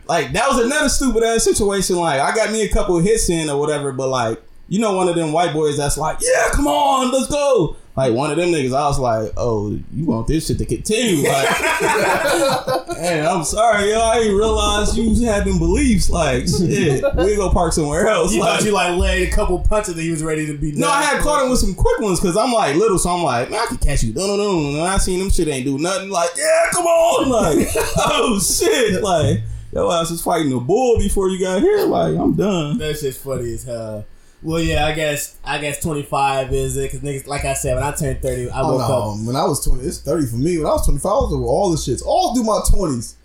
like 0.09 0.33
that 0.33 0.49
was 0.49 0.65
another 0.65 0.89
stupid 0.89 1.23
ass 1.23 1.45
situation. 1.45 1.97
Like, 1.97 2.21
I 2.21 2.35
got 2.35 2.51
me 2.51 2.63
a 2.65 2.71
couple 2.71 2.99
hits 2.99 3.29
in 3.29 3.51
or 3.51 3.61
whatever, 3.61 3.93
but 3.93 4.09
like, 4.09 4.43
you 4.69 4.81
know, 4.81 4.97
one 4.97 5.09
of 5.09 5.15
them 5.15 5.33
white 5.33 5.53
boys 5.53 5.77
that's 5.77 5.99
like, 5.99 6.19
yeah, 6.23 6.49
come 6.53 6.67
on, 6.67 7.13
let's 7.13 7.29
go. 7.29 7.77
Like 7.97 8.13
one 8.13 8.31
of 8.31 8.37
them 8.37 8.51
niggas, 8.51 8.75
I 8.77 8.87
was 8.89 8.99
like, 8.99 9.33
"Oh, 9.39 9.71
you 9.93 10.05
want 10.05 10.27
this 10.27 10.47
shit 10.49 10.59
to 10.59 10.67
continue?" 10.67 11.27
Like, 11.27 11.49
hey, 12.99 13.25
I'm 13.27 13.43
sorry, 13.43 13.91
yo, 13.91 14.01
I 14.03 14.19
didn't 14.19 14.37
realize 14.37 14.97
you 14.99 15.25
had 15.27 15.45
them 15.47 15.59
beliefs. 15.59 16.11
Like, 16.11 16.47
shit, 16.47 17.03
we 17.17 17.37
go 17.37 17.51
park 17.51 17.73
somewhere 17.73 18.07
else. 18.09 18.35
You 18.35 18.41
Like, 18.41 18.59
thought 18.59 18.67
you 18.67 18.73
like 18.73 18.99
laid 18.99 19.29
a 19.29 19.31
couple 19.33 19.59
punches 19.61 19.95
and 19.95 20.01
he 20.03 20.11
was 20.11 20.23
ready 20.23 20.47
to 20.47 20.55
be. 20.59 20.73
no, 20.73 20.89
I 20.91 21.03
had 21.03 21.23
caught 21.23 21.43
him 21.45 21.51
with 21.51 21.59
some 21.59 21.75
quick 21.75 22.01
ones 22.01 22.21
because 22.21 22.37
I'm 22.37 22.53
like 22.53 22.77
little, 22.77 22.99
so 22.99 23.11
I'm 23.11 23.23
like, 23.23 23.51
man, 23.51 23.61
I 23.63 23.67
can 23.67 23.79
catch 23.79 24.03
you. 24.03 24.13
No, 24.13 24.27
no, 24.27 24.37
no. 24.37 24.69
And 24.71 24.83
I 24.83 24.99
seen 24.99 25.19
them 25.19 25.31
shit 25.31 25.49
ain't 25.49 25.65
do 25.65 25.79
nothing. 25.79 26.11
Like, 26.11 26.31
yeah, 26.37 26.67
come 26.73 26.85
on. 26.87 27.29
Like, 27.31 27.67
oh 27.97 28.39
shit. 28.41 29.03
Like, 29.03 29.41
yo 29.73 29.91
ass 29.91 30.11
was 30.11 30.23
fighting 30.23 30.53
a 30.53 30.61
bull 30.61 30.99
before 30.99 31.31
you 31.31 31.41
got 31.41 31.63
here. 31.63 31.87
Like, 31.87 32.15
I'm 32.17 32.35
done. 32.35 32.77
That 32.79 32.99
shit's 32.99 33.17
funny 33.17 33.55
as 33.55 33.65
hell. 33.65 34.05
Well, 34.47 34.61
yeah, 34.61 34.87
I 34.87 34.93
guess 34.93 35.37
I 35.45 35.59
guess 35.59 35.83
twenty 35.83 36.05
five 36.05 36.53
is 36.53 36.77
it? 36.77 36.93
Because 36.93 37.01
niggas, 37.01 37.27
like 37.27 37.45
I 37.45 37.55
said, 37.55 37.75
when 37.75 37.83
I 37.83 37.91
turned 37.91 38.23
thirty, 38.23 38.49
I 38.49 38.61
Oh 38.61 38.77
woke 38.77 38.89
no! 38.89 38.95
up. 39.21 39.27
When 39.27 39.35
I 39.35 39.45
was 39.45 39.65
twenty, 39.65 39.83
it's 39.83 39.99
thirty 40.01 40.25
for 40.25 40.37
me. 40.37 40.57
When 40.57 40.69
I 40.69 40.71
was 40.71 40.85
twenty 40.85 41.01
five, 41.01 41.11
I 41.11 41.17
was 41.17 41.31
doing 41.31 41.43
all 41.43 41.71
the 41.73 41.77
shits, 41.77 42.01
all 42.07 42.33
through 42.33 42.45
my 42.45 42.61
twenties. 42.71 43.17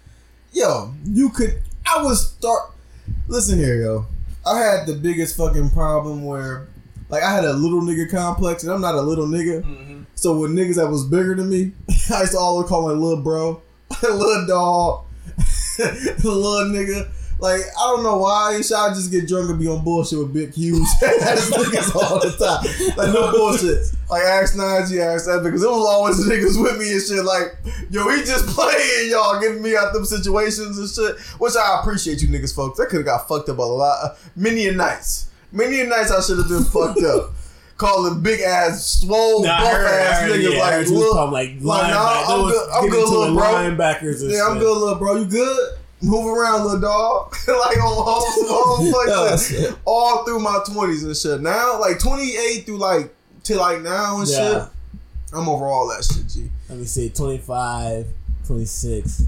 Yo, 0.51 0.95
you 1.05 1.29
could. 1.29 1.61
I 1.87 2.01
was 2.03 2.31
start. 2.31 2.71
Listen 3.27 3.59
here, 3.59 3.79
yo. 3.79 4.07
I 4.47 4.57
had 4.61 4.87
the 4.87 4.95
biggest 4.95 5.37
fucking 5.37 5.69
problem 5.69 6.25
where, 6.25 6.67
like, 7.09 7.21
I 7.21 7.31
had 7.31 7.45
a 7.45 7.53
little 7.53 7.81
nigga 7.81 8.09
complex, 8.09 8.63
and 8.63 8.71
I'm 8.73 8.81
not 8.81 8.95
a 8.95 9.01
little 9.01 9.27
nigga. 9.27 9.61
Mm-hmm. 9.61 10.03
So 10.15 10.39
with 10.39 10.49
niggas 10.49 10.77
that 10.77 10.87
was 10.89 11.05
bigger 11.05 11.35
than 11.35 11.49
me, 11.51 11.73
I 12.11 12.21
used 12.21 12.31
to 12.31 12.39
always 12.39 12.67
call 12.67 12.89
him 12.89 12.99
little 12.99 13.21
bro, 13.21 13.61
little 14.01 14.47
dog, 14.47 15.05
little 15.77 16.65
nigga. 16.71 17.11
Like 17.41 17.61
I 17.75 17.79
don't 17.89 18.03
know 18.03 18.17
why. 18.17 18.53
I 18.55 18.89
just 18.93 19.09
get 19.11 19.27
drunk 19.27 19.49
and 19.49 19.59
be 19.59 19.67
on 19.67 19.83
bullshit 19.83 20.19
with 20.19 20.31
big 20.31 20.53
huge 20.53 20.77
ass 21.03 21.49
niggas 21.49 21.95
all 21.95 22.19
the 22.19 22.29
time. 22.37 22.95
Like 22.95 23.13
no 23.13 23.31
bullshit. 23.31 23.79
Like 24.11 24.21
ask 24.21 24.55
Najee, 24.55 24.99
ask 25.01 25.25
that 25.25 25.41
because 25.43 25.63
it 25.63 25.69
was 25.69 25.85
always 25.89 26.23
niggas 26.23 26.61
with 26.61 26.77
me 26.77 26.93
and 26.93 27.01
shit. 27.01 27.25
Like 27.25 27.57
yo, 27.89 28.07
he 28.15 28.23
just 28.23 28.45
playing 28.55 29.09
y'all, 29.09 29.41
getting 29.41 29.63
me 29.63 29.75
out 29.75 29.91
them 29.91 30.05
situations 30.05 30.77
and 30.77 30.87
shit. 30.87 31.19
Which 31.39 31.55
I 31.55 31.79
appreciate 31.79 32.21
you 32.21 32.27
niggas, 32.27 32.53
folks. 32.55 32.79
I 32.79 32.85
could 32.85 32.97
have 32.97 33.05
got 33.05 33.27
fucked 33.27 33.49
up 33.49 33.57
a 33.57 33.61
lot, 33.63 33.97
uh, 34.03 34.15
many 34.35 34.67
a 34.67 34.71
nights. 34.71 35.29
Many 35.51 35.81
a 35.81 35.87
nights 35.87 36.11
I 36.11 36.21
should 36.21 36.37
have 36.37 36.47
been 36.47 36.63
fucked 36.63 37.01
up. 37.03 37.31
Calling 37.77 38.21
big 38.21 38.41
ass, 38.41 38.99
swole, 39.01 39.43
Nah, 39.43 39.59
buff 39.59 39.73
ass 39.73 40.29
niggas 40.29 40.53
yeah, 40.53 40.59
like 40.59 40.73
heard 40.73 40.87
you 40.87 40.93
was 40.93 41.01
look, 41.01 41.31
like 41.31 41.49
like, 41.61 41.91
nah. 41.91 42.23
I'm 42.27 42.51
good- 42.51 42.69
I'm 42.69 42.89
good, 42.91 43.09
little 43.09 43.35
bro. 43.35 43.43
Yeah, 44.31 44.47
I'm 44.47 44.59
good, 44.59 44.77
little 44.77 44.99
bro. 44.99 45.15
You 45.15 45.25
good? 45.25 45.77
Move 46.03 46.35
around, 46.37 46.63
little 46.63 46.79
dog. 46.79 47.35
like 47.47 47.77
on 47.77 47.83
whole, 47.83 48.03
whole 48.25 48.85
Yeah, 49.07 49.15
like 49.19 49.29
that's 49.29 49.49
that. 49.49 49.69
it. 49.71 49.75
All 49.85 50.23
through 50.25 50.39
my 50.39 50.59
twenties 50.65 51.03
and 51.03 51.15
shit. 51.15 51.41
Now, 51.41 51.79
like 51.79 51.99
twenty 51.99 52.35
eight 52.35 52.65
through 52.65 52.77
like 52.79 53.13
to 53.43 53.55
like 53.57 53.81
now 53.81 54.19
and 54.19 54.27
Yeah. 54.27 54.63
shit. 54.65 54.69
I'm 55.33 55.47
over 55.47 55.65
all 55.65 55.87
that 55.89 56.03
shit, 56.03 56.27
G. 56.27 56.49
Let 56.67 56.77
me 56.79 56.85
see, 56.85 57.09
25, 57.09 58.05
26. 58.47 59.23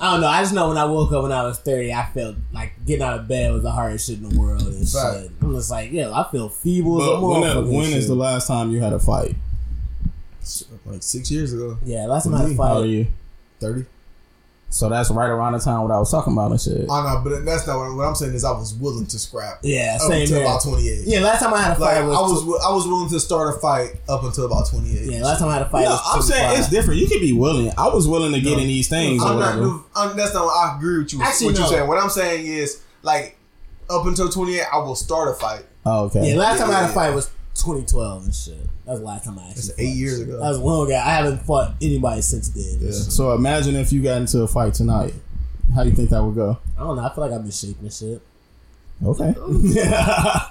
I 0.00 0.10
don't 0.12 0.20
know. 0.22 0.26
I 0.26 0.42
just 0.42 0.52
know 0.52 0.68
when 0.68 0.76
I 0.76 0.84
woke 0.86 1.12
up 1.12 1.22
when 1.22 1.30
I 1.32 1.44
was 1.44 1.58
30, 1.60 1.92
I 1.92 2.06
felt 2.06 2.36
like 2.52 2.72
getting 2.84 3.02
out 3.04 3.18
of 3.18 3.28
bed 3.28 3.52
was 3.52 3.62
the 3.62 3.70
hardest 3.70 4.06
shit 4.08 4.18
in 4.18 4.28
the 4.28 4.38
world 4.38 4.62
and 4.62 4.74
Right. 4.80 5.22
shit. 5.22 5.30
I'm 5.40 5.54
just 5.54 5.70
like, 5.70 5.92
yeah, 5.92 6.10
I 6.12 6.28
feel 6.32 6.48
feeble 6.48 7.00
as 7.00 7.06
a 7.08 7.10
But 7.12 7.20
when, 7.22 7.42
motherfucker. 7.42 7.66
when 7.68 7.84
and 7.86 7.94
is 7.94 8.02
shit. 8.04 8.08
the 8.08 8.14
last 8.16 8.48
time 8.48 8.72
you 8.72 8.80
had 8.80 8.92
a 8.92 8.98
fight? 8.98 9.36
Like 10.84 11.02
six 11.02 11.30
years 11.30 11.52
ago, 11.52 11.78
Yeah, 11.84 12.06
last 12.06 12.24
time 12.24 12.34
I 12.34 12.38
had 12.38 12.46
a 12.46 12.50
me? 12.50 12.56
How 12.56 12.62
are 12.64 12.80
fight. 12.80 12.88
you? 12.88 13.06
thirty. 13.60 13.84
So 14.74 14.88
that's 14.88 15.08
right 15.08 15.28
around 15.28 15.52
the 15.52 15.60
time 15.60 15.82
what 15.82 15.92
I 15.92 15.98
was 16.00 16.10
talking 16.10 16.32
about 16.32 16.50
and 16.50 16.60
shit. 16.60 16.90
I 16.90 17.14
know, 17.14 17.20
but 17.22 17.44
that's 17.44 17.64
not 17.64 17.78
what, 17.78 17.94
what 17.94 18.08
I'm 18.08 18.16
saying. 18.16 18.34
Is 18.34 18.42
I 18.42 18.50
was 18.50 18.74
willing 18.74 19.06
to 19.06 19.18
scrap. 19.20 19.60
Yeah, 19.62 19.98
up 20.00 20.10
same 20.10 20.22
until 20.22 20.38
here. 20.38 20.46
about 20.46 20.62
28. 20.64 21.02
Yeah, 21.06 21.20
last 21.20 21.38
time 21.38 21.54
I 21.54 21.62
had 21.62 21.76
a 21.76 21.80
Like 21.80 21.94
fight 21.94 22.02
I 22.02 22.06
was, 22.08 22.44
was, 22.44 22.64
I 22.66 22.74
was 22.74 22.84
willing 22.88 23.08
to 23.10 23.20
start 23.20 23.54
a 23.54 23.58
fight 23.60 23.90
up 24.08 24.24
until 24.24 24.46
about 24.46 24.68
28. 24.68 25.12
yeah, 25.12 25.22
last 25.22 25.38
time 25.38 25.48
I 25.50 25.52
had 25.54 25.62
a 25.62 25.68
fight 25.70 25.84
No, 25.84 25.90
was 25.90 26.00
I'm 26.04 26.22
saying 26.22 26.42
25. 26.42 26.58
it's 26.58 26.68
different. 26.70 27.00
You 27.00 27.06
can 27.06 27.20
be 27.20 27.32
willing. 27.32 27.70
I 27.78 27.86
was 27.86 28.08
willing 28.08 28.32
to 28.32 28.40
get 28.40 28.58
in 28.58 28.66
these 28.66 28.88
things 28.88 29.22
I'm 29.24 29.38
not. 29.38 29.84
I'm, 29.94 30.16
that's 30.16 30.34
not. 30.34 30.44
What 30.46 30.56
I 30.56 30.76
agree 30.76 30.98
with 30.98 31.12
you. 31.12 31.22
Actually, 31.22 31.46
what 31.46 31.54
no. 31.54 31.60
you're 31.60 31.68
saying. 31.68 31.88
What 31.88 32.02
I'm 32.02 32.10
saying 32.10 32.44
is 32.44 32.82
like 33.02 33.38
up 33.88 34.06
until 34.06 34.28
28, 34.28 34.60
I 34.72 34.78
will 34.78 34.96
start 34.96 35.28
a 35.28 35.34
fight. 35.34 35.64
Oh, 35.86 36.06
okay. 36.06 36.30
Yeah, 36.30 36.34
last 36.36 36.58
time 36.58 36.70
I 36.70 36.74
had 36.74 36.84
a 36.84 36.88
Yeah. 36.88 36.94
fight 36.94 37.14
was 37.14 37.30
2012 37.54 38.24
and 38.24 38.34
shit. 38.34 38.58
That 38.84 38.92
was 38.92 39.00
the 39.00 39.06
last 39.06 39.24
time 39.24 39.38
I 39.38 39.42
actually. 39.42 39.54
That's 39.54 39.68
fought. 39.68 39.80
eight 39.80 39.96
years 39.96 40.20
ago. 40.20 40.32
That 40.38 40.48
was 40.48 40.58
a 40.58 40.62
long 40.62 40.86
ago. 40.86 40.96
I 40.96 41.10
haven't 41.14 41.38
fought 41.38 41.74
anybody 41.80 42.22
since 42.22 42.48
then. 42.50 42.78
Yeah. 42.80 42.90
So 42.92 43.32
imagine 43.34 43.76
if 43.76 43.92
you 43.92 44.02
got 44.02 44.18
into 44.18 44.42
a 44.42 44.48
fight 44.48 44.74
tonight. 44.74 45.14
How 45.74 45.82
do 45.82 45.90
you 45.90 45.96
think 45.96 46.10
that 46.10 46.22
would 46.22 46.34
go? 46.34 46.58
I 46.76 46.80
don't 46.80 46.96
know. 46.96 47.04
I 47.04 47.14
feel 47.14 47.24
like 47.24 47.32
I'm 47.32 47.44
in 47.44 47.50
shape 47.50 47.76
and 47.80 47.92
shit. 47.92 48.20
Okay. 49.04 49.34
yeah. 49.60 49.84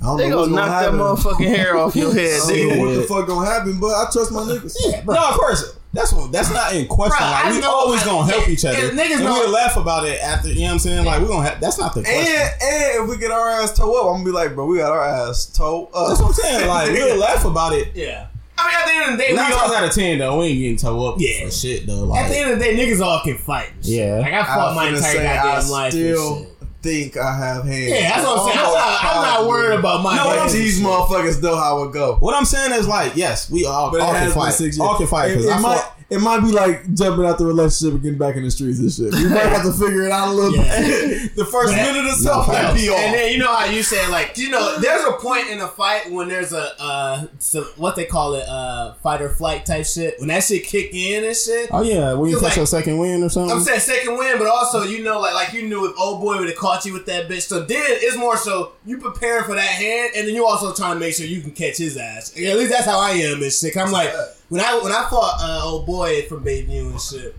I 0.00 0.04
don't 0.04 0.16
They 0.16 0.30
know 0.30 0.38
what's 0.38 0.48
gonna 0.48 0.62
gonna 0.62 1.12
knock 1.12 1.24
that 1.24 1.32
motherfucking 1.34 1.46
hair 1.46 1.76
off 1.76 1.94
your 1.94 2.14
head, 2.14 2.40
I 2.44 2.48
don't 2.48 2.68
know 2.68 2.84
what 2.86 2.94
the 2.94 3.02
fuck 3.02 3.26
gonna 3.26 3.46
happen, 3.46 3.78
but 3.78 3.88
I 3.88 4.06
trust 4.10 4.32
my 4.32 4.40
niggas. 4.40 4.74
Yeah, 4.80 5.02
bro. 5.02 5.14
No, 5.14 5.28
of 5.28 5.34
course. 5.34 5.76
That's 5.92 6.12
what. 6.12 6.30
That's 6.30 6.52
not 6.52 6.72
in 6.74 6.86
question. 6.86 7.16
Bro, 7.18 7.26
like, 7.26 7.44
I 7.46 7.50
we 7.50 7.60
know- 7.60 7.70
always 7.70 8.04
gonna 8.04 8.30
help 8.30 8.48
each 8.48 8.64
other. 8.64 8.78
and 8.78 8.98
niggas 8.98 9.16
and 9.16 9.24
know- 9.24 9.32
we'll 9.40 9.50
laugh 9.50 9.76
about 9.76 10.06
it 10.06 10.20
after. 10.20 10.48
You 10.48 10.60
know 10.60 10.64
what 10.66 10.72
I'm 10.72 10.78
saying? 10.78 11.04
Like 11.04 11.20
we're 11.20 11.28
gonna. 11.28 11.48
have 11.48 11.60
That's 11.60 11.78
not 11.78 11.94
the 11.94 12.02
question. 12.02 12.24
And 12.24 12.62
and 12.62 13.02
if 13.04 13.08
we 13.10 13.16
get 13.18 13.30
our 13.32 13.48
ass 13.50 13.76
toe 13.76 13.92
up, 14.00 14.06
I'm 14.06 14.12
gonna 14.22 14.24
be 14.24 14.30
like, 14.30 14.54
bro, 14.54 14.66
we 14.66 14.78
got 14.78 14.92
our 14.92 15.04
ass 15.04 15.46
toe 15.46 15.90
up. 15.92 16.08
that's 16.08 16.20
what 16.20 16.28
I'm 16.28 16.34
saying. 16.34 16.68
Like 16.68 16.90
we'll 16.92 17.16
laugh 17.18 17.44
about 17.44 17.72
it. 17.72 17.88
Yeah. 17.94 18.26
I 18.56 18.66
mean, 18.66 18.74
at 18.74 18.84
the 18.84 18.92
end 18.92 19.12
of 19.12 19.18
the 19.18 19.24
day, 19.24 19.30
we 19.30 19.36
Nine 19.36 19.52
all, 19.52 19.58
times 19.60 19.72
out 19.72 19.84
of 19.84 19.94
ten, 19.94 20.18
though, 20.18 20.38
we 20.38 20.46
ain't 20.46 20.58
getting 20.60 20.76
toe 20.76 21.06
up 21.08 21.14
Yeah. 21.18 21.46
for 21.46 21.50
shit 21.50 21.86
though. 21.86 22.04
Like, 22.04 22.24
at 22.24 22.28
the 22.28 22.36
end 22.38 22.50
of 22.52 22.58
the 22.58 22.64
day, 22.66 22.76
niggas 22.76 23.00
all 23.04 23.20
can 23.24 23.38
fight. 23.38 23.72
Yeah. 23.80 24.18
Like 24.20 24.34
I 24.34 24.44
fought 24.44 24.74
my 24.76 24.88
entire 24.88 25.00
say, 25.02 25.22
goddamn 25.24 25.64
I 25.64 25.68
life. 25.70 25.92
Still 25.92 26.36
and 26.36 26.46
shit. 26.46 26.49
Think 26.82 27.16
I 27.16 27.36
have 27.36 27.64
hands. 27.64 27.90
Yeah, 27.90 28.08
that's 28.10 28.26
what 28.26 28.38
I'm 28.40 28.46
saying. 28.46 28.58
I'm 28.58 28.72
not, 28.72 29.04
I'm 29.04 29.22
not 29.40 29.48
worried 29.48 29.78
about 29.78 30.02
my 30.02 30.16
No, 30.16 30.30
hands 30.30 30.54
and 30.54 30.62
these 30.62 30.80
motherfuckers 30.80 31.42
know 31.42 31.56
how 31.56 31.82
it 31.84 31.92
go. 31.92 32.16
what 32.16 32.34
I'm 32.34 32.44
saying 32.44 32.72
is 32.72 32.88
like, 32.88 33.16
yes, 33.16 33.50
we 33.50 33.66
all, 33.66 33.90
But 33.90 33.98
it 33.98 34.02
all 34.02 34.12
can 34.12 34.30
fight. 34.32 34.54
six. 34.54 34.78
All 34.80 34.96
can 34.96 35.06
fight 35.06 35.28
because 35.28 35.46
I 35.48 35.58
might, 35.58 35.76
fought. 35.78 35.96
It 36.10 36.20
might 36.20 36.40
be 36.40 36.50
like 36.50 36.92
jumping 36.94 37.24
out 37.24 37.38
the 37.38 37.46
relationship 37.46 37.94
and 37.94 38.02
getting 38.02 38.18
back 38.18 38.34
in 38.36 38.42
the 38.42 38.50
streets 38.50 38.78
and 38.80 38.90
shit. 38.92 39.14
You 39.20 39.28
might 39.28 39.46
have 39.46 39.62
to 39.62 39.72
figure 39.72 40.02
it 40.02 40.10
out 40.10 40.28
a 40.28 40.32
little 40.32 40.54
Yeah. 40.56 40.80
bit. 40.80 41.34
the 41.36 41.44
first 41.44 41.72
But- 41.72 41.76
minute 41.76 42.04
or 42.10 42.14
so 42.14 42.44
might 42.48 42.74
be 42.74 42.88
off. 42.88 42.98
And 42.98 43.14
then 43.14 43.32
you 43.32 43.38
know 43.38 43.54
how 43.54 43.64
you 43.66 43.82
say 43.82 44.06
like 44.10 44.36
you 44.36 44.50
know 44.50 44.78
there's 44.80 45.04
a 45.04 45.12
point 45.12 45.48
in 45.48 45.60
a 45.60 45.68
fight 45.68 46.10
when 46.10 46.28
there's 46.28 46.52
a 46.52 46.72
uh 46.82 47.26
so 47.38 47.62
what 47.76 47.94
they 47.96 48.04
call 48.06 48.34
it 48.34 48.46
uh 48.48 48.94
fight 49.02 49.22
or 49.22 49.28
flight 49.28 49.64
type 49.64 49.86
shit 49.86 50.18
when 50.18 50.28
that 50.28 50.42
shit 50.44 50.64
kick 50.64 50.92
in 50.94 51.24
and 51.24 51.36
shit. 51.36 51.68
Oh 51.72 51.82
yeah, 51.82 52.12
when 52.14 52.28
you 52.30 52.36
catch 52.36 52.42
like- 52.50 52.56
your 52.56 52.66
second 52.66 52.98
win 52.98 53.22
or 53.22 53.28
something. 53.28 53.56
I'm 53.56 53.62
saying 53.62 53.80
second 53.80 54.18
win, 54.18 54.36
but 54.38 54.48
also 54.48 54.82
you 54.82 55.02
know 55.04 55.20
like 55.20 55.34
like 55.34 55.52
you 55.52 55.62
knew 55.68 55.88
if 55.88 55.96
old 55.98 56.20
boy 56.20 56.38
would 56.38 56.48
have 56.48 56.58
caught 56.58 56.84
you 56.84 56.92
with 56.92 57.06
that 57.06 57.28
bitch. 57.28 57.42
So 57.42 57.60
then 57.60 57.82
it's 57.86 58.16
more 58.16 58.36
so 58.36 58.72
you 58.84 58.98
preparing 58.98 59.44
for 59.44 59.54
that 59.54 59.60
hand, 59.62 60.12
and 60.16 60.26
then 60.26 60.34
you 60.34 60.44
also 60.44 60.74
trying 60.74 60.94
to 60.94 61.00
make 61.00 61.14
sure 61.14 61.26
you 61.26 61.40
can 61.40 61.52
catch 61.52 61.76
his 61.78 61.96
ass. 61.96 62.30
At 62.36 62.56
least 62.56 62.70
that's 62.72 62.84
how 62.86 62.98
I 62.98 63.10
am 63.10 63.42
and 63.42 63.52
shit. 63.52 63.74
'Cause 63.74 63.84
I'm 63.86 63.92
like 63.92 64.12
when 64.50 64.60
I 64.60 64.78
when 64.82 64.92
I 64.92 65.06
fought 65.08 65.36
uh, 65.40 65.62
old 65.64 65.86
boy 65.86 66.22
from 66.28 66.44
Bayview 66.44 66.90
and 66.90 67.00
shit. 67.00 67.34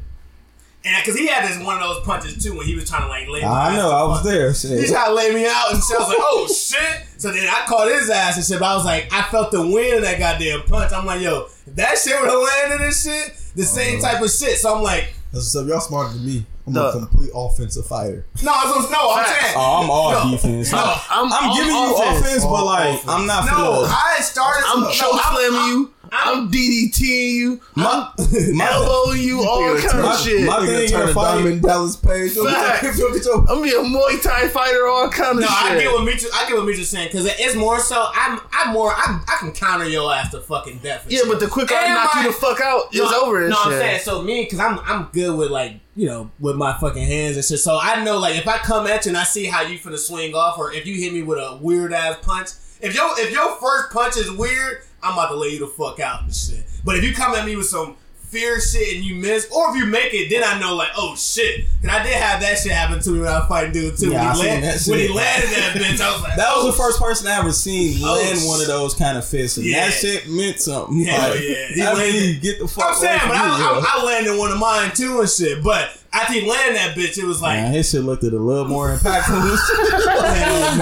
And 0.83 0.95
because 1.03 1.15
he 1.19 1.27
had 1.27 1.47
this 1.47 1.63
one 1.63 1.75
of 1.77 1.83
those 1.83 2.03
punches 2.03 2.43
too 2.43 2.57
when 2.57 2.65
he 2.65 2.73
was 2.73 2.89
trying 2.89 3.03
to 3.03 3.07
like 3.07 3.27
lay. 3.27 3.41
my 3.41 3.47
I 3.47 3.69
ass 3.73 3.77
know, 3.77 3.91
I 3.91 4.03
was 4.03 4.17
fuck 4.21 4.25
there. 4.31 4.47
he 4.51 4.55
Shit. 4.57 4.89
tried 4.89 5.09
to 5.09 5.13
lay 5.13 5.31
me 5.31 5.45
out 5.45 5.71
and 5.73 5.83
shit. 5.83 5.95
I 5.95 5.99
was 5.99 6.07
like, 6.09 6.17
oh 6.19 6.47
shit. 6.47 7.07
So 7.21 7.31
then 7.31 7.47
I 7.47 7.65
caught 7.67 7.87
his 7.87 8.09
ass 8.09 8.35
and 8.37 8.43
shit. 8.43 8.57
But 8.59 8.65
I 8.65 8.75
was 8.75 8.85
like, 8.85 9.07
I 9.13 9.21
felt 9.29 9.51
the 9.51 9.61
wind 9.61 9.97
of 9.97 10.01
that 10.01 10.17
goddamn 10.17 10.63
punch. 10.63 10.91
I'm 10.91 11.05
like, 11.05 11.21
yo, 11.21 11.43
if 11.67 11.75
that 11.75 11.99
shit 11.99 12.19
would 12.19 12.31
have 12.31 12.39
landed 12.39 12.83
and 12.83 12.95
shit, 12.95 13.37
the 13.55 13.63
same 13.63 14.01
type 14.01 14.23
of 14.23 14.31
shit. 14.31 14.57
So 14.57 14.75
I'm 14.75 14.81
like, 14.81 15.13
That's 15.31 15.53
what's 15.53 15.55
up. 15.55 15.67
Y'all 15.67 15.81
smarter 15.81 16.13
than 16.15 16.25
me. 16.25 16.45
I'm 16.65 16.73
Duh. 16.73 16.89
a 16.89 16.91
complete 16.93 17.29
offensive 17.35 17.85
fighter. 17.85 18.25
no, 18.43 18.51
I 18.51 18.73
was, 18.75 18.89
no, 18.89 19.11
I'm 19.13 19.25
saying. 19.25 19.53
Oh, 19.57 19.81
I'm 19.83 19.89
all 19.89 20.11
No. 20.25 20.31
defense. 20.31 20.71
No, 20.71 20.77
I'm, 21.09 21.31
I'm 21.31 21.55
giving 21.57 21.69
you 21.75 21.95
offense, 21.95 22.43
but 22.43 22.65
like 22.65 22.95
offense. 22.95 23.07
I'm 23.07 23.27
not. 23.27 23.45
No, 23.45 23.51
finna- 23.51 23.93
I 24.17 24.19
started. 24.21 24.63
I'm 24.67 24.81
no, 24.81 24.89
choke 24.91 25.19
slamming 25.21 25.67
you. 25.77 25.93
I'm 26.13 26.51
DDTing 26.51 27.31
you. 27.33 27.61
my, 27.75 28.11
my, 28.53 28.67
elbowing 28.69 29.21
you, 29.21 29.41
all 29.47 29.61
Nigga 29.61 29.89
kind 29.89 30.03
my- 30.03 30.13
of 30.13 30.19
shit. 30.19 30.45
my- 30.45 30.57
Nigga 30.59 30.77
thing 30.77 30.89
turn 30.89 31.01
in 31.03 31.07
a 31.07 31.11
a 31.11 31.13
fight- 31.13 31.35
Diamond 31.37 31.61
Dallas 31.61 31.95
Page. 31.95 32.35
Go 32.35 32.43
get 32.45 32.53
Facts. 32.81 32.99
your- 32.99 33.11
go 33.19 33.45
I'm 33.49 33.61
be 33.61 33.69
a 33.69 33.75
Muay 33.75 34.21
Thai 34.21 34.47
fighter, 34.49 34.87
all 34.87 35.09
kind 35.09 35.37
of 35.37 35.41
No, 35.41 35.47
shit. 35.47 35.55
I 35.71 35.79
get 35.79 35.91
what 35.93 36.03
Mitch. 36.05 36.25
I 36.33 36.47
get 36.47 36.57
what 36.57 36.65
Mitch 36.65 36.79
is 36.79 36.89
saying 36.89 37.07
because 37.07 37.25
it's 37.25 37.55
more 37.55 37.79
so. 37.79 38.09
I'm. 38.13 38.39
I'm 38.51 38.73
more. 38.73 38.93
I'm, 38.93 39.21
I 39.27 39.37
can 39.39 39.51
counter 39.53 39.87
your 39.87 40.13
ass 40.13 40.31
to 40.31 40.41
fucking 40.41 40.79
death. 40.79 41.05
yeah, 41.07 41.19
shit. 41.19 41.27
but 41.29 41.39
the 41.39 41.47
quicker 41.47 41.73
I 41.75 41.93
knock 41.93 42.15
my- 42.15 42.21
you 42.23 42.27
the 42.27 42.33
fuck 42.33 42.59
out, 42.61 42.83
it's 42.91 42.97
no, 43.11 43.23
over. 43.25 43.41
And 43.41 43.49
No, 43.51 43.55
shit. 43.57 43.65
I'm 43.67 43.71
saying 43.79 43.99
so 44.01 44.21
me 44.21 44.43
because 44.43 44.59
I'm 44.59 44.79
I'm 44.79 45.09
good 45.13 45.37
with 45.37 45.49
like 45.49 45.75
you 45.95 46.07
know 46.07 46.29
with 46.39 46.55
my 46.57 46.73
fucking 46.77 47.03
hands 47.05 47.35
and 47.37 47.45
shit. 47.45 47.59
So 47.59 47.79
I 47.81 48.03
know 48.03 48.19
like 48.19 48.35
if 48.37 48.47
I 48.47 48.57
come 48.57 48.85
at 48.87 49.05
you 49.05 49.09
and 49.11 49.17
I 49.17 49.23
see 49.23 49.45
how 49.45 49.61
you 49.61 49.79
finna 49.79 49.97
swing 49.97 50.35
off, 50.35 50.57
or 50.57 50.73
if 50.73 50.85
you 50.85 50.95
hit 50.95 51.13
me 51.13 51.23
with 51.23 51.37
a 51.39 51.57
weird 51.61 51.93
ass 51.93 52.17
punch, 52.21 52.49
if 52.81 52.93
your 52.95 53.07
if 53.17 53.31
your 53.31 53.55
first 53.61 53.93
punch 53.93 54.17
is 54.17 54.29
weird, 54.31 54.83
I'm 55.03 55.13
about 55.13 55.29
to 55.29 55.35
lay 55.35 55.49
you 55.49 55.59
the 55.59 55.67
fuck 55.67 55.99
out 55.99 56.23
and 56.23 56.33
shit. 56.35 56.63
But 56.85 56.95
if 56.97 57.03
you 57.03 57.13
come 57.13 57.33
at 57.35 57.45
me 57.45 57.55
with 57.55 57.67
some 57.67 57.95
fierce 58.29 58.71
shit 58.71 58.95
and 58.95 59.03
you 59.03 59.13
miss, 59.15 59.51
or 59.51 59.69
if 59.71 59.75
you 59.75 59.85
make 59.85 60.13
it, 60.13 60.29
then 60.29 60.41
I 60.43 60.57
know 60.57 60.73
like 60.75 60.87
oh 60.95 61.15
shit. 61.17 61.65
And 61.81 61.91
I 61.91 62.01
did 62.01 62.13
have 62.13 62.39
that 62.41 62.57
shit 62.59 62.71
happen 62.71 62.99
to 63.01 63.09
me 63.11 63.19
when 63.19 63.27
I 63.27 63.39
was 63.39 63.47
fighting 63.49 63.73
dude 63.73 63.97
too. 63.97 64.09
Yeah, 64.11 64.29
when, 64.37 64.45
he 64.45 64.47
land- 64.61 64.81
when 64.87 64.99
he 64.99 65.07
landed 65.09 65.49
that 65.49 65.73
bitch, 65.75 65.99
I 65.99 66.11
was 66.13 66.21
like 66.23 66.35
that 66.37 66.55
was 66.55 66.63
oh, 66.65 66.71
the 66.71 66.77
first 66.77 66.99
person 67.01 67.27
I 67.27 67.37
ever 67.39 67.51
seen 67.51 67.99
Oh, 68.01 68.13
land 68.13 68.39
one 68.47 68.61
of 68.61 68.67
those 68.67 68.93
kind 68.93 69.17
of 69.17 69.25
fists, 69.25 69.57
and 69.57 69.65
Yeah. 69.65 69.85
that 69.87 69.93
shit 69.93 70.29
meant 70.29 70.59
something. 70.61 70.97
Yeah, 70.97 71.17
like, 71.27 71.41
yeah. 71.41 71.67
He 71.73 71.81
I 71.81 71.93
landed- 71.93 72.13
mean, 72.21 72.39
get 72.41 72.59
the 72.59 72.67
fuck 72.69 72.85
I'm 72.89 72.95
saying, 72.95 73.19
but 73.27 73.35
I. 73.35 73.41
I, 73.41 73.99
I 73.99 74.03
landed 74.05 74.37
one 74.39 74.51
of 74.51 74.59
mine 74.59 74.91
too 74.95 75.19
and 75.19 75.29
shit. 75.29 75.61
But 75.61 75.89
after 76.13 76.33
he 76.33 76.49
landed 76.49 76.77
that 76.77 76.95
bitch, 76.95 77.17
it 77.17 77.25
was 77.25 77.41
like. 77.41 77.57
Man, 77.59 77.73
his 77.73 77.89
shit 77.91 78.03
looked 78.03 78.23
at 78.23 78.31
a 78.33 78.37
little 78.39 78.65
more 78.65 78.95
impactful. 78.95 79.57
Hell, 80.37 80.77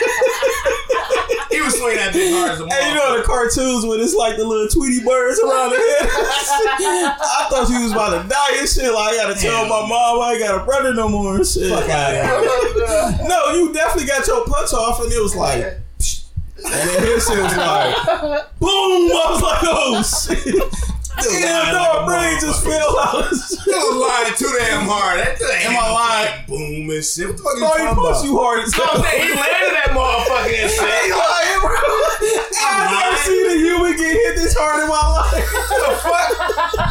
man. 1.81 1.97
he 1.97 1.97
was 1.97 1.97
swinging 1.97 1.97
that 1.97 2.13
bitch 2.13 2.31
hard 2.31 2.51
as 2.51 2.59
a 2.61 2.65
Hey, 2.73 2.89
you 2.89 2.95
know 2.95 3.17
the 3.17 3.23
cartoons 3.23 3.85
when 3.85 3.99
it's 3.99 4.13
like 4.13 4.37
the 4.37 4.45
little 4.45 4.67
Tweety 4.67 5.03
birds 5.03 5.39
around 5.41 5.69
the 5.71 5.77
head? 5.77 6.05
I 7.17 7.47
thought 7.49 7.69
you 7.69 7.81
was 7.81 7.91
about 7.91 8.21
to 8.21 8.27
die 8.29 8.57
and 8.59 8.69
shit. 8.69 8.93
Like, 8.93 9.13
I 9.13 9.17
gotta 9.17 9.35
tell 9.39 9.65
Hell 9.65 9.69
my 9.69 9.87
mom 9.87 10.21
I 10.21 10.33
ain't 10.33 10.43
got 10.43 10.61
a 10.61 10.65
brother 10.65 10.93
no 10.93 11.09
more 11.09 11.35
and 11.37 11.45
shit. 11.45 11.69
Fuck 11.69 11.89
outta 11.89 12.23
oh, 12.25 13.17
no, 13.27 13.57
you 13.57 13.73
definitely 13.73 14.07
got 14.07 14.25
your 14.27 14.45
punch 14.45 14.73
off 14.73 15.01
and 15.01 15.11
it 15.11 15.21
was 15.21 15.35
like, 15.35 15.63
and 15.63 16.89
then 16.89 17.03
his 17.03 17.25
shit 17.25 17.41
was 17.41 17.57
like, 17.57 17.95
boom. 18.59 19.09
I 19.11 19.25
was 19.29 19.41
like, 19.41 19.63
oh 19.65 20.03
shit. 20.03 21.00
Damn, 21.19 21.73
no, 21.75 21.81
my 22.01 22.05
brain 22.07 22.39
just 22.39 22.63
fell 22.63 22.97
out. 22.99 23.25
You 23.71 23.77
was 23.77 23.95
lying 24.03 24.35
too 24.35 24.51
damn 24.59 24.83
hard. 24.87 25.19
That 25.19 25.37
thing 25.39 25.63
Am 25.67 25.75
I 25.79 25.87
lying? 25.91 26.43
Boom 26.47 26.89
and 26.91 26.99
shit. 27.05 27.27
What 27.31 27.37
the 27.39 27.43
fuck 27.43 27.55
Bro, 27.55 27.61
you 27.61 27.71
he 27.71 27.87
talking 27.87 28.03
about? 28.03 28.23
you 28.25 28.33
hard 28.35 28.59
as 28.67 28.75
No, 28.75 28.83
I'm 28.83 28.99
saying 28.99 29.23
he 29.23 29.31
landed 29.39 29.71
that 29.79 29.89
motherfucker 29.95 30.51
and 30.51 30.67
He 30.67 30.75
shit. 30.75 31.15
lying, 31.15 31.59
bro. 31.63 31.79
I've 31.79 32.91
never 32.91 33.15
seen 33.23 33.45
a 33.47 33.55
human 33.63 33.93
get 33.95 34.11
hit 34.11 34.33
this 34.43 34.51
hard 34.59 34.83
in 34.83 34.89
my 34.91 34.99
life. 34.99 35.47
the 35.47 35.91
fuck? 36.03 36.27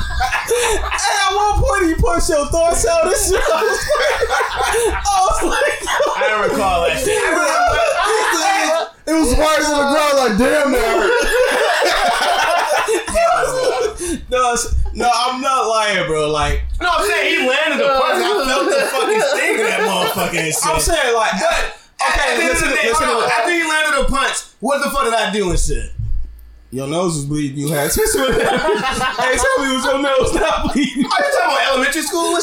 Hey, 0.51 1.14
at 1.14 1.30
one 1.30 1.62
point 1.62 1.86
he 1.86 1.94
punched 1.94 2.28
your 2.28 2.42
thoughts 2.51 2.82
out 2.86 3.06
and 3.06 3.14
shit. 3.14 3.38
I 3.38 3.55
was 5.30 5.40
like, 5.47 5.78
I 5.86 6.26
don't 6.26 6.51
recall 6.51 6.82
that 6.90 6.98
shit. 6.98 7.14
I 7.14 7.30
remember- 7.30 8.90
It 9.06 9.14
was 9.14 9.30
wires 9.38 9.66
on 9.70 9.78
the 9.78 9.86
ground 9.94 10.14
like 10.18 10.34
damn 10.42 10.72
that 10.74 10.90
hurt. 10.98 11.14
No, 14.31 14.57
no, 14.94 15.11
I'm 15.12 15.40
not 15.40 15.66
lying, 15.69 16.07
bro. 16.07 16.31
Like, 16.31 16.62
No, 16.81 16.89
I'm 16.90 17.07
saying 17.09 17.40
he 17.40 17.48
landed 17.48 17.78
the 17.85 17.89
punch. 17.89 18.23
I 18.24 18.44
felt 18.47 18.65
the 18.70 18.81
fucking 18.86 19.20
sting 19.20 19.61
of 19.61 19.66
that 19.66 19.81
motherfucker 19.86 20.39
and 20.39 20.55
shit. 20.55 20.66
I'm 20.66 20.81
saying, 20.81 21.15
like, 21.15 21.32
But 21.32 21.77
Okay, 22.01 22.20
at 22.32 22.36
the 22.36 22.43
end 22.43 22.43
of 22.43 22.48
listen 22.57 22.69
the 22.70 22.74
day, 22.77 22.89
listen 22.89 23.07
hold 23.07 23.24
on. 23.24 23.31
after 23.31 23.51
he 23.52 23.62
landed 23.62 24.01
a 24.01 24.05
punch, 24.09 24.36
what 24.61 24.82
the 24.82 24.90
fuck 24.90 25.05
did 25.05 25.12
I 25.15 25.31
do 25.32 25.51
and 25.51 25.59
shit? 25.59 25.93
Your 26.70 26.86
nose 26.86 27.16
was 27.16 27.24
bleeding. 27.24 27.59
You 27.59 27.68
had 27.72 27.90
tissue 27.90 28.18
hey, 28.30 28.47
tell 28.47 29.59
me, 29.59 29.74
was 29.74 29.84
your 29.84 29.98
nose 29.98 30.34
not 30.34 30.72
bleeding? 30.72 31.02
Are 31.02 31.18
you 31.18 31.30
talking 31.34 31.51
about 31.51 31.66
elementary 31.66 32.02
school? 32.02 32.38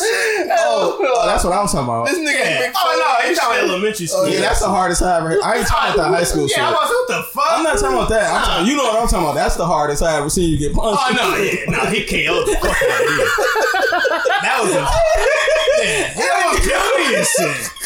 Oh, 0.59 0.99
oh, 0.99 1.25
that's 1.25 1.45
what 1.45 1.53
I 1.53 1.61
was 1.61 1.71
talking 1.71 1.87
about. 1.87 2.07
This 2.07 2.19
nigga 2.19 2.43
Yeah. 2.43 2.71
Oh 2.75 2.91
no, 3.23 3.29
you 3.29 3.35
talking 3.35 3.59
about 3.59 3.69
elementary 3.69 4.05
school? 4.07 4.27
yeah, 4.27 4.41
that's 4.41 4.59
the 4.59 4.67
hardest 4.67 5.01
I 5.01 5.17
ever. 5.17 5.39
I 5.41 5.57
ain't 5.59 5.67
talking 5.67 5.93
about 5.95 6.11
that 6.11 6.17
high 6.17 6.23
school 6.25 6.47
shit. 6.47 6.57
Yeah, 6.57 6.67
I'm 6.67 6.73
about 6.73 6.89
what 6.89 7.07
the 7.07 7.23
fuck? 7.31 7.51
I'm 7.51 7.63
not 7.63 7.79
talking 7.79 7.97
about 7.97 8.09
that. 8.09 8.27
I'm 8.27 8.43
talking, 8.43 8.67
you 8.67 8.75
know 8.75 8.83
what 8.83 9.01
I'm 9.01 9.07
talking 9.07 9.23
about. 9.23 9.35
That's 9.35 9.55
the 9.55 9.65
hardest 9.65 10.03
I 10.03 10.17
ever 10.17 10.29
seen 10.29 10.51
you 10.51 10.57
get 10.57 10.73
punched. 10.75 10.99
Oh 10.99 11.11
no, 11.15 11.37
yeah, 11.39 11.63
no, 11.71 11.85
he 11.87 12.03
KO'd 12.03 12.27
oh, 12.27 12.43
the 12.43 12.55
fuck 12.59 12.75
out 12.83 12.99
of 12.99 13.07
me. 13.15 13.23
That 14.43 14.59
was 14.59 14.75
a 14.75 14.83
yeah, 15.87 16.19
almost 16.19 16.67
killed 16.67 17.15
and 17.15 17.23
shit. 17.23 17.77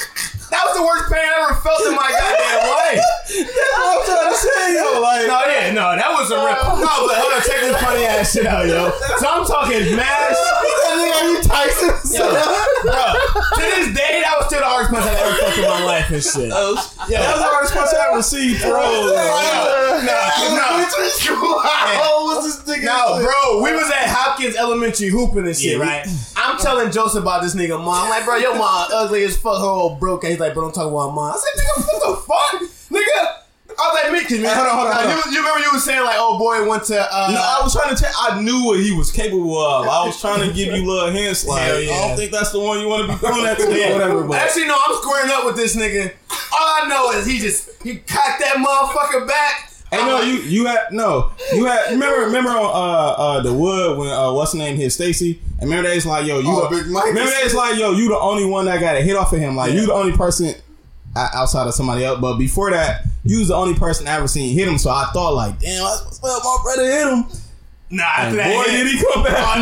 That 0.52 0.68
was 0.68 0.76
the 0.76 0.84
worst 0.84 1.08
pain 1.08 1.24
I 1.24 1.48
ever 1.48 1.56
felt 1.64 1.80
in 1.88 1.96
my 1.96 2.12
goddamn 2.12 2.62
life. 2.68 3.00
That's 3.32 3.56
what 3.56 3.88
I'm 3.88 4.04
trying 4.04 4.28
to 4.28 4.36
say, 4.36 4.76
yo. 4.76 5.00
Like, 5.00 5.26
No, 5.32 5.40
yeah, 5.48 5.72
no, 5.72 5.96
that 5.96 6.12
was 6.12 6.28
a 6.30 6.38
real. 6.44 6.60
Oh. 6.60 6.76
No, 6.76 6.92
but 7.08 7.16
hold 7.16 7.32
on, 7.32 7.42
check 7.48 7.64
this 7.64 7.80
funny 7.80 8.04
ass 8.04 8.36
shit 8.36 8.46
out, 8.46 8.68
yo. 8.68 8.92
So 9.18 9.26
I'm 9.32 9.48
talking 9.48 9.96
mass. 9.96 10.36
That 10.36 11.00
nigga, 11.00 11.24
you 11.32 11.40
Tyson. 11.48 11.96
Yo, 12.12 12.28
bro, 12.84 13.16
to 13.56 13.64
this 13.64 13.96
day, 13.96 14.20
that 14.28 14.36
was 14.36 14.52
still 14.52 14.60
the 14.60 14.68
hardest 14.68 14.92
punch 14.92 15.08
I've 15.08 15.16
ever 15.16 15.36
fucked 15.40 15.58
in 15.58 15.64
my 15.64 15.84
life 15.88 16.12
and 16.12 16.20
shit. 16.20 16.52
That 16.52 16.68
was 16.68 17.00
the 17.00 17.48
hardest 17.48 17.72
punch 17.74 17.90
I 17.96 18.12
ever 18.12 18.20
received, 18.20 18.60
bro. 18.68 18.84
How 21.64 22.20
old 22.20 22.36
was 22.36 22.44
this 22.44 22.60
nigga? 22.68 22.86
No, 22.92 23.24
bro, 23.24 23.64
we 23.64 23.72
was 23.72 23.88
at 23.90 24.10
Hopkins 24.12 24.56
Elementary 24.58 25.08
hooping 25.08 25.48
and 25.48 25.56
shit, 25.56 25.80
right? 25.80 26.06
I'm 26.36 26.58
telling 26.60 26.92
Joseph 26.92 27.22
about 27.24 27.42
this 27.44 27.56
nigga 27.56 27.80
mom. 27.80 28.04
I'm 28.04 28.10
like, 28.10 28.26
bro, 28.26 28.36
your 28.36 28.56
mom 28.58 28.88
ugly 28.92 29.24
as 29.24 29.38
fuck, 29.38 29.60
her 29.62 29.66
old 29.68 30.00
broke. 30.00 30.26
He's 30.26 30.40
like, 30.42 30.54
bro, 30.54 30.64
don't 30.64 30.74
talk 30.74 30.92
about 30.92 31.14
mom. 31.14 31.34
I 31.34 31.38
said, 31.38 31.54
nigga, 31.62 31.74
what 31.88 32.00
the 32.02 32.22
fuck? 32.28 32.72
Nigga. 32.92 33.38
I 33.82 33.88
was 33.88 34.14
like, 34.14 34.30
me, 34.30 34.44
man, 34.44 34.56
Hold 34.56 34.68
on, 34.68 34.76
hold 34.76 34.88
on, 34.88 34.94
hold 34.94 35.08
on. 35.08 35.32
You, 35.32 35.32
you 35.32 35.40
remember 35.40 35.60
you 35.62 35.72
were 35.74 35.80
saying 35.80 36.04
like, 36.04 36.18
oh 36.20 36.38
boy, 36.38 36.68
went 36.68 36.84
to 36.86 37.00
uh, 37.02 37.32
No, 37.32 37.40
I 37.40 37.60
was 37.64 37.74
trying 37.74 37.96
to 37.96 38.02
tell. 38.02 38.12
I 38.14 38.42
knew 38.42 38.66
what 38.66 38.80
he 38.80 38.92
was 38.92 39.12
capable 39.12 39.58
of. 39.58 39.88
I 39.88 40.06
was 40.06 40.20
trying 40.20 40.48
to 40.48 40.54
give 40.54 40.76
you 40.76 40.86
little 40.86 41.10
hints. 41.10 41.46
Like, 41.48 41.64
Hell 41.64 41.80
yeah. 41.80 41.94
I 41.94 42.08
don't 42.08 42.18
think 42.18 42.32
that's 42.32 42.52
the 42.52 42.60
one 42.60 42.80
you 42.80 42.88
want 42.88 43.08
to 43.08 43.14
be 43.14 43.18
throwing 43.18 43.46
at 43.46 43.58
today, 43.58 43.92
whatever. 43.92 44.24
But 44.24 44.38
Actually, 44.38 44.68
no, 44.68 44.78
I'm 44.78 44.96
squaring 45.02 45.32
up 45.32 45.46
with 45.46 45.56
this 45.56 45.76
nigga. 45.76 46.14
All 46.30 46.84
I 46.84 46.88
know 46.90 47.12
is 47.18 47.26
he 47.26 47.40
just 47.40 47.70
he 47.82 47.98
cocked 47.98 48.42
that 48.42 48.58
motherfucker 48.58 49.28
back. 49.28 49.71
Hey, 49.92 49.98
no, 50.06 50.22
you 50.22 50.36
you 50.44 50.66
had 50.68 50.92
no, 50.92 51.32
you 51.54 51.66
had 51.66 51.92
remember 51.92 52.22
remember 52.26 52.50
on 52.52 52.56
uh 52.66 53.22
uh 53.22 53.42
the 53.42 53.54
wood 53.54 53.98
when 53.98 54.08
uh 54.10 54.32
what's 54.32 54.54
the 54.54 54.58
name 54.58 54.78
hit 54.78 54.92
Stacy? 54.92 55.42
And 55.60 55.70
remember 55.70 55.90
they 55.90 55.96
was 55.96 56.06
like 56.06 56.26
yo 56.26 56.40
you 56.40 56.48
Oh, 56.50 56.70
the, 56.70 56.78
Big 56.78 56.88
Mike 56.92 57.06
remember 57.08 57.30
they 57.30 57.44
was 57.44 57.54
like 57.54 57.78
yo 57.78 57.92
you 57.92 58.08
the 58.08 58.18
only 58.18 58.46
one 58.46 58.66
that 58.66 58.80
got 58.80 58.96
a 58.96 59.02
hit 59.02 59.18
off 59.18 59.34
of 59.34 59.40
him. 59.40 59.56
Like 59.58 59.74
you 59.74 59.86
the 59.86 59.94
only 59.94 60.16
person 60.16 60.56
outside 61.16 61.68
of 61.68 61.74
somebody 61.74 62.06
else. 62.06 62.22
But 62.22 62.38
before 62.38 62.72
that 62.72 63.04
you 63.26 63.40
was 63.40 63.50
the 63.50 63.56
only 63.56 63.76
person 63.78 64.08
I 64.08 64.16
ever 64.16 64.30
seen 64.30 64.56
hit 64.58 64.66
him. 64.68 64.78
So 64.78 64.90
I 64.90 65.10
thought 65.14 65.34
like 65.34 65.60
damn 65.60 65.84
what's 65.84 66.24
up 66.24 66.42
my 66.44 66.58
brother 66.64 66.84
hit 66.90 67.08
him. 67.08 67.26
Nah, 67.94 68.04
and 68.20 68.28
after 68.28 68.36
that, 68.38 68.56
boy 68.56 68.72
hit- 68.72 68.84
did 68.86 68.96
he 68.96 69.04
come 69.14 69.24
back. 69.24 69.36
Oh 69.38 69.62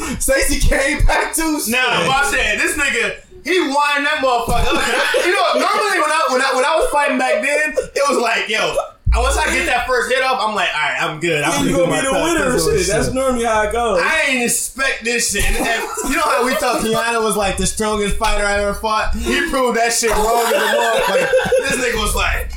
no. 0.00 0.16
Stacey 0.18 0.66
came 0.66 1.04
back 1.04 1.34
too. 1.34 1.60
Nah, 1.68 1.76
I 1.78 2.30
said 2.30 2.58
this 2.58 2.74
nigga, 2.78 3.20
he 3.46 3.60
wind 3.62 4.02
that 4.02 4.18
motherfucker 4.18 4.74
you 5.22 5.30
know, 5.30 5.46
normally 5.62 6.02
when 6.02 6.10
I 6.10 6.20
when 6.34 6.42
I 6.42 6.50
when 6.54 6.64
I 6.66 6.74
was 6.74 6.90
fighting 6.90 7.18
back 7.18 7.42
then, 7.42 7.72
it 7.72 8.04
was 8.10 8.18
like, 8.18 8.48
yo, 8.48 8.74
once 9.14 9.36
I 9.36 9.46
get 9.54 9.66
that 9.66 9.86
first 9.86 10.10
hit 10.10 10.22
up, 10.22 10.38
I'm 10.42 10.54
like, 10.54 10.68
all 10.74 10.82
right, 10.82 10.98
I'm 10.98 11.20
good. 11.20 11.42
I'm 11.44 11.66
you 11.66 11.76
gonna 11.76 11.94
be 11.94 12.02
the 12.02 12.12
winner 12.12 12.52
and 12.52 12.60
shit 12.60 12.86
that's 12.86 13.12
normally 13.12 13.44
how 13.44 13.62
it 13.62 13.72
goes 13.72 14.00
I 14.02 14.22
ain't 14.28 14.42
expect 14.42 15.04
this 15.04 15.30
shit. 15.30 15.46
You 15.46 16.16
know 16.16 16.26
how 16.26 16.44
we 16.44 16.54
thought 16.56 16.82
Keanu 16.82 17.22
was 17.22 17.36
like 17.36 17.56
the 17.56 17.66
strongest 17.66 18.16
fighter 18.16 18.44
I 18.44 18.58
ever 18.60 18.74
fought? 18.74 19.14
He 19.14 19.48
proved 19.48 19.78
that 19.78 19.92
shit 19.92 20.10
wrong 20.10 20.46
as 20.50 20.58
a 20.58 20.66
motherfucker. 20.74 21.30
This 21.70 21.76
nigga 21.78 22.02
was 22.02 22.14
like, 22.14 22.50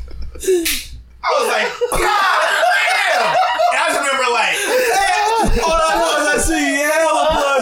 I 1.21 1.29
was 1.37 1.47
like, 1.53 1.69
God 2.01 2.49
damn! 2.65 3.35
And 3.69 3.77
I 3.77 3.85
just 3.93 3.99
remember 4.01 4.27
like, 4.33 4.57
all 5.63 5.77
I 5.77 5.93
know 6.01 6.11
is 6.17 6.27
I 6.33 6.37
see 6.41 6.81
hella 6.81 7.29
blood 7.29 7.61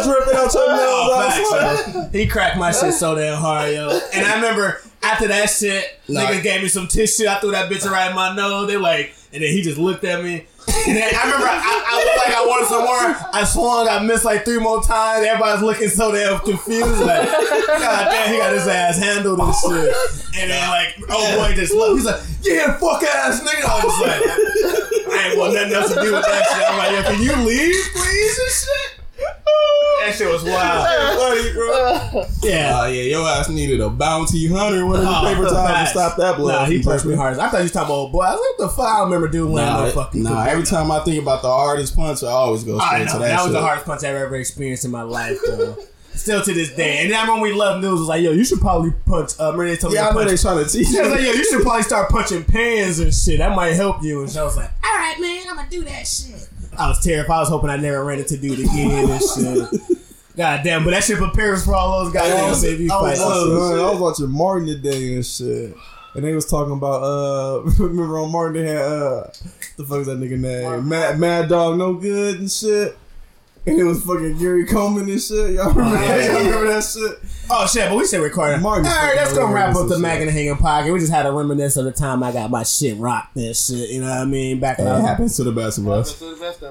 out 0.55 0.67
your 0.67 0.67
nose 0.69 0.79
Oh, 0.79 1.13
I 1.13 1.39
was 1.39 1.51
like, 1.51 1.61
facts, 1.85 1.91
bro. 1.93 2.09
He 2.19 2.27
cracked 2.27 2.57
my 2.57 2.71
shit 2.71 2.93
so 2.93 3.15
damn 3.15 3.37
hard, 3.37 3.71
yo. 3.73 3.99
And 4.13 4.25
I 4.25 4.35
remember 4.35 4.81
after 5.03 5.27
that 5.27 5.49
shit, 5.49 5.99
Nah. 6.07 6.21
niggas 6.21 6.43
gave 6.43 6.61
me 6.61 6.67
some 6.67 6.87
tissue. 6.87 7.27
I 7.27 7.39
threw 7.39 7.51
that 7.51 7.69
bitch 7.71 7.89
right 7.89 8.09
in 8.09 8.15
my 8.15 8.35
nose. 8.35 8.67
They 8.67 8.77
like, 8.77 9.13
and 9.33 9.43
then 9.43 9.51
he 9.51 9.61
just 9.61 9.77
looked 9.77 10.03
at 10.03 10.23
me. 10.23 10.45
And 10.85 10.97
then 10.97 11.13
I 11.15 11.23
remember 11.23 11.47
I, 11.47 11.63
I 11.63 11.95
looked 12.03 12.27
like 12.27 12.35
I 12.35 12.45
wanted 12.45 12.67
some 12.67 12.83
more. 12.83 13.31
I 13.33 13.43
swung, 13.45 13.87
I 13.87 13.99
missed 14.03 14.25
like 14.25 14.43
three 14.43 14.59
more 14.59 14.81
times. 14.83 15.25
Everybody's 15.25 15.63
looking 15.63 15.87
so 15.87 16.11
damn 16.11 16.39
confused. 16.39 16.99
Like, 17.01 17.23
God 17.27 18.11
damn, 18.11 18.33
he 18.33 18.37
got 18.37 18.51
his 18.53 18.67
ass 18.67 18.97
handled 18.97 19.39
and 19.39 19.53
shit. 19.55 19.95
And 20.35 20.51
then 20.51 20.69
like, 20.69 20.95
oh 21.09 21.37
boy, 21.39 21.55
just 21.55 21.73
look. 21.73 21.95
He's 21.95 22.05
like, 22.05 22.19
yeah, 22.43 22.77
fuck 22.77 23.01
ass 23.03 23.41
nigga. 23.41 23.63
I 23.63 23.83
was 23.83 23.83
just 23.83 24.01
like, 24.03 25.07
I 25.07 25.29
ain't 25.29 25.37
want 25.39 25.53
nothing 25.53 25.73
else 25.73 25.93
to 25.93 26.01
do 26.01 26.11
with 26.13 26.25
that 26.25 26.43
shit. 26.51 26.69
I'm 26.69 26.77
like, 26.77 26.91
yo, 26.91 27.03
can 27.15 27.21
you 27.23 27.47
leave, 27.47 27.85
please, 27.95 28.39
and 28.39 28.51
shit. 28.51 28.96
That 29.17 30.13
shit 30.15 30.31
was 30.31 30.43
wild. 30.43 31.17
funny, 31.19 31.53
bro. 31.53 32.23
Yeah. 32.43 32.81
Oh 32.81 32.87
yeah, 32.87 33.01
your 33.03 33.27
ass 33.27 33.49
needed 33.49 33.81
a 33.81 33.89
bounty 33.89 34.47
hunter, 34.47 34.85
one 34.85 34.97
of 34.97 35.01
the 35.01 35.09
Oh, 35.09 35.23
paper 35.25 35.43
towels 35.49 35.79
to 35.79 35.85
stop 35.87 36.17
that 36.17 36.37
blood. 36.37 36.61
Nah, 36.61 36.65
he 36.65 36.81
punched 36.83 37.05
me 37.05 37.15
hard. 37.15 37.37
I 37.39 37.49
thought 37.49 37.57
you 37.57 37.63
was 37.63 37.71
talking 37.71 37.87
about 37.87 37.93
old 37.95 38.11
boy. 38.13 38.21
I 38.21 38.31
was 38.31 38.39
like, 38.39 38.59
what 38.59 38.69
the 38.69 38.75
fuck? 38.75 38.87
I 38.99 39.03
remember 39.03 39.27
doing 39.27 39.55
Nah, 39.55 39.85
no 39.85 39.91
fucking. 39.91 40.23
nah. 40.23 40.43
Every 40.45 40.63
time 40.63 40.91
I 40.91 40.99
think 40.99 41.21
about 41.21 41.41
the 41.41 41.49
hardest 41.49 41.95
punch, 41.95 42.23
I 42.23 42.27
always 42.27 42.63
go 42.63 42.77
straight 42.79 42.89
I 42.89 42.99
know 42.99 43.13
to 43.13 43.19
that, 43.19 43.27
that. 43.27 43.43
was 43.43 43.51
the 43.53 43.61
hardest 43.61 43.85
punch 43.85 44.03
I've 44.03 44.15
ever 44.15 44.35
experienced 44.35 44.85
in 44.85 44.91
my 44.91 45.01
life, 45.01 45.39
though. 45.45 45.75
Still 46.13 46.41
to 46.41 46.53
this 46.53 46.73
day. 46.75 46.99
And 47.03 47.11
then 47.11 47.27
when 47.27 47.41
we 47.41 47.51
love 47.53 47.81
news 47.81 47.99
was 47.99 48.07
like, 48.07 48.21
yo, 48.23 48.31
you 48.31 48.43
should 48.45 48.59
probably 48.59 48.91
punch. 49.05 49.31
Uh, 49.39 49.51
remember 49.51 49.67
they 49.67 49.75
told 49.77 49.93
me 49.93 49.97
Yeah, 49.99 50.05
to 50.05 50.09
I 50.09 50.13
know 50.13 50.19
punch. 50.19 50.31
they 50.31 50.37
trying 50.41 50.63
to 50.65 50.69
teach 50.71 50.87
She 50.87 50.99
was 50.99 51.09
like, 51.11 51.19
you. 51.21 51.27
yo, 51.27 51.31
you 51.33 51.43
should 51.43 51.61
probably 51.61 51.83
start 51.83 52.09
punching 52.09 52.43
pans 52.45 52.99
and 52.99 53.13
shit. 53.13 53.37
That 53.39 53.55
might 53.55 53.73
help 53.73 54.01
you. 54.03 54.21
And 54.21 54.29
so 54.29 54.41
I 54.41 54.45
was 54.45 54.57
like, 54.57 54.71
all 54.83 54.97
right, 54.97 55.15
man, 55.19 55.45
I'm 55.49 55.55
gonna 55.57 55.69
do 55.69 55.83
that 55.83 56.07
shit. 56.07 56.49
I 56.77 56.87
was 56.87 57.03
terrified. 57.03 57.35
I 57.35 57.39
was 57.39 57.49
hoping 57.49 57.69
I 57.69 57.77
never 57.77 58.03
ran 58.03 58.19
into 58.19 58.37
dude 58.37 58.59
again 58.59 59.09
and 59.09 59.21
shit. 59.21 59.81
God 60.35 60.61
damn, 60.63 60.83
but 60.83 60.91
that 60.91 61.03
shit 61.03 61.17
prepares 61.17 61.65
for 61.65 61.73
all 61.73 62.03
those 62.03 62.13
goddamn 62.13 62.61
baby 62.61 62.89
I 62.91 63.01
was, 63.01 63.17
fights. 63.17 63.19
watching, 63.19 63.79
I 63.79 63.89
was 63.91 63.99
watching 63.99 64.29
Martin 64.29 64.67
today 64.67 65.15
and 65.15 65.25
shit. 65.25 65.75
And 66.13 66.23
they 66.23 66.33
was 66.33 66.45
talking 66.45 66.73
about 66.73 67.03
uh 67.03 67.61
remember 67.79 68.19
on 68.19 68.31
Martin 68.31 68.63
they 68.63 68.69
had 68.71 68.81
uh 68.81 69.27
the 69.77 69.85
fuck 69.85 69.99
is 69.99 70.07
that 70.07 70.19
nigga 70.19 70.39
name? 70.39 70.87
Mad 70.87 71.19
Mad 71.19 71.49
Dog 71.49 71.77
No 71.77 71.93
Good 71.93 72.39
and 72.39 72.51
shit. 72.51 72.97
And 73.67 73.79
it 73.79 73.83
was 73.83 74.03
fucking 74.03 74.37
Gary 74.37 74.65
Coleman 74.65 75.09
and 75.09 75.21
shit. 75.21 75.55
Y'all 75.55 75.71
remember, 75.73 75.95
yeah, 75.97 76.15
y'all 76.15 76.19
yeah. 76.43 76.49
remember 76.49 76.67
that 76.67 76.83
shit? 76.83 77.19
Oh 77.49 77.65
shit, 77.67 77.89
but 77.89 77.97
we 77.97 78.05
said 78.05 78.21
recording. 78.21 78.55
All 78.55 78.61
Martin 78.61 78.85
is 78.85 78.91
right, 78.91 79.01
fucking 79.01 79.15
that's 79.17 79.33
gonna 79.33 79.53
wrap 79.53 79.75
up 79.75 79.87
the 79.87 79.93
and 79.93 80.01
Mac 80.01 80.17
shit. 80.19 80.27
and 80.27 80.31
Hanging 80.31 80.57
Pocket. 80.57 80.91
We 80.91 80.99
just 80.99 81.11
had 81.13 81.25
a 81.25 81.31
reminisce 81.31 81.77
of 81.77 81.85
the 81.85 81.91
time 81.91 82.21
I 82.23 82.31
got 82.31 82.49
my 82.49 82.63
shit 82.63 82.97
rocked 82.97 83.35
and 83.37 83.55
shit. 83.55 83.89
You 83.89 84.01
know 84.01 84.09
what 84.09 84.17
I 84.19 84.25
mean? 84.25 84.59
Back 84.59 84.79
when 84.79 84.87
I 84.87 84.91
It 84.91 84.97
was 84.99 85.05
happens 85.07 85.35
to 85.37 85.43
the 85.43 85.51
best 85.53 85.77
of 85.77 85.87
us. 85.87 86.21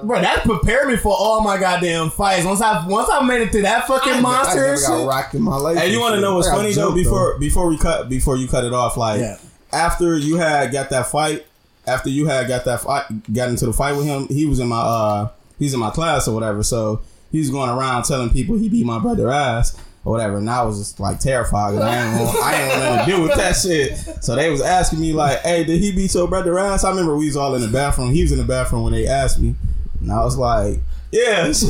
Bro, 0.03 0.21
that 0.21 0.43
prepared 0.43 0.87
me 0.87 0.95
for 0.97 1.15
all 1.17 1.41
my 1.41 1.57
goddamn 1.59 2.09
fights. 2.11 2.45
Once 2.45 2.61
I 2.61 2.85
once 2.87 3.09
I 3.11 3.23
made 3.25 3.41
it 3.41 3.51
through 3.51 3.63
that 3.63 3.87
fucking 3.87 4.21
monster 4.21 4.65
I 4.65 4.71
and 4.73 4.81
never 4.81 4.81
got 4.81 4.97
shit. 4.99 5.07
rocked 5.07 5.33
in 5.35 5.41
my 5.41 5.55
life. 5.57 5.77
Hey, 5.77 5.91
you 5.91 5.99
want 5.99 6.15
to 6.15 6.21
know 6.21 6.35
what's 6.35 6.49
funny 6.49 6.69
though? 6.73 6.89
jumped, 6.89 6.97
Before 6.97 7.37
before 7.39 7.67
we 7.67 7.77
cut 7.77 8.07
before 8.09 8.37
you 8.37 8.47
cut 8.47 8.63
it 8.63 8.73
off, 8.73 8.97
like 8.97 9.19
Yeah. 9.19 9.37
after 9.73 10.15
you 10.17 10.37
had 10.37 10.71
got 10.71 10.89
that 10.91 11.07
fight, 11.07 11.45
after 11.87 12.09
you 12.09 12.27
had 12.27 12.47
got 12.47 12.65
that 12.65 12.81
fight, 12.81 13.05
got 13.33 13.49
into 13.49 13.65
the 13.65 13.73
fight 13.73 13.95
with 13.95 14.05
him, 14.05 14.27
he 14.27 14.45
was 14.45 14.59
in 14.59 14.67
my 14.67 14.79
uh 14.79 15.29
he's 15.59 15.73
in 15.73 15.79
my 15.79 15.89
class 15.89 16.27
or 16.27 16.33
whatever. 16.33 16.63
So 16.63 17.01
he's 17.31 17.49
going 17.49 17.69
around 17.69 18.03
telling 18.03 18.29
people 18.29 18.57
he 18.57 18.69
beat 18.69 18.85
my 18.85 18.99
brother 18.99 19.29
ass 19.31 19.77
or 20.05 20.11
whatever. 20.13 20.37
And 20.37 20.49
I 20.49 20.63
was 20.63 20.77
just 20.79 20.99
like 20.99 21.19
terrified. 21.19 21.73
'cause 21.75 21.83
I 21.83 21.95
ain't 22.05 22.21
want, 22.21 22.37
I 22.43 22.55
ain't 22.55 22.79
want 22.95 22.99
to 23.05 23.11
deal 23.11 23.21
with 23.23 23.35
that 23.35 23.55
shit. 23.61 23.97
So 24.23 24.35
they 24.35 24.49
was 24.49 24.61
asking 24.61 24.99
me 25.01 25.13
like, 25.13 25.39
"Hey, 25.39 25.63
did 25.63 25.81
he 25.81 25.91
beat 25.91 26.13
your 26.13 26.27
brother 26.27 26.57
ass?" 26.59 26.83
I 26.83 26.89
remember 26.89 27.15
we 27.17 27.25
was 27.25 27.35
all 27.37 27.55
in 27.55 27.61
the 27.61 27.67
bathroom. 27.67 28.11
He 28.13 28.21
was 28.21 28.31
in 28.31 28.37
the 28.37 28.43
bathroom 28.45 28.83
when 28.83 28.93
they 28.93 29.07
asked 29.07 29.39
me, 29.39 29.55
and 30.01 30.11
I 30.11 30.23
was 30.23 30.37
like. 30.37 30.79
Yeah, 31.09 31.45
and 31.45 31.53
then 31.53 31.61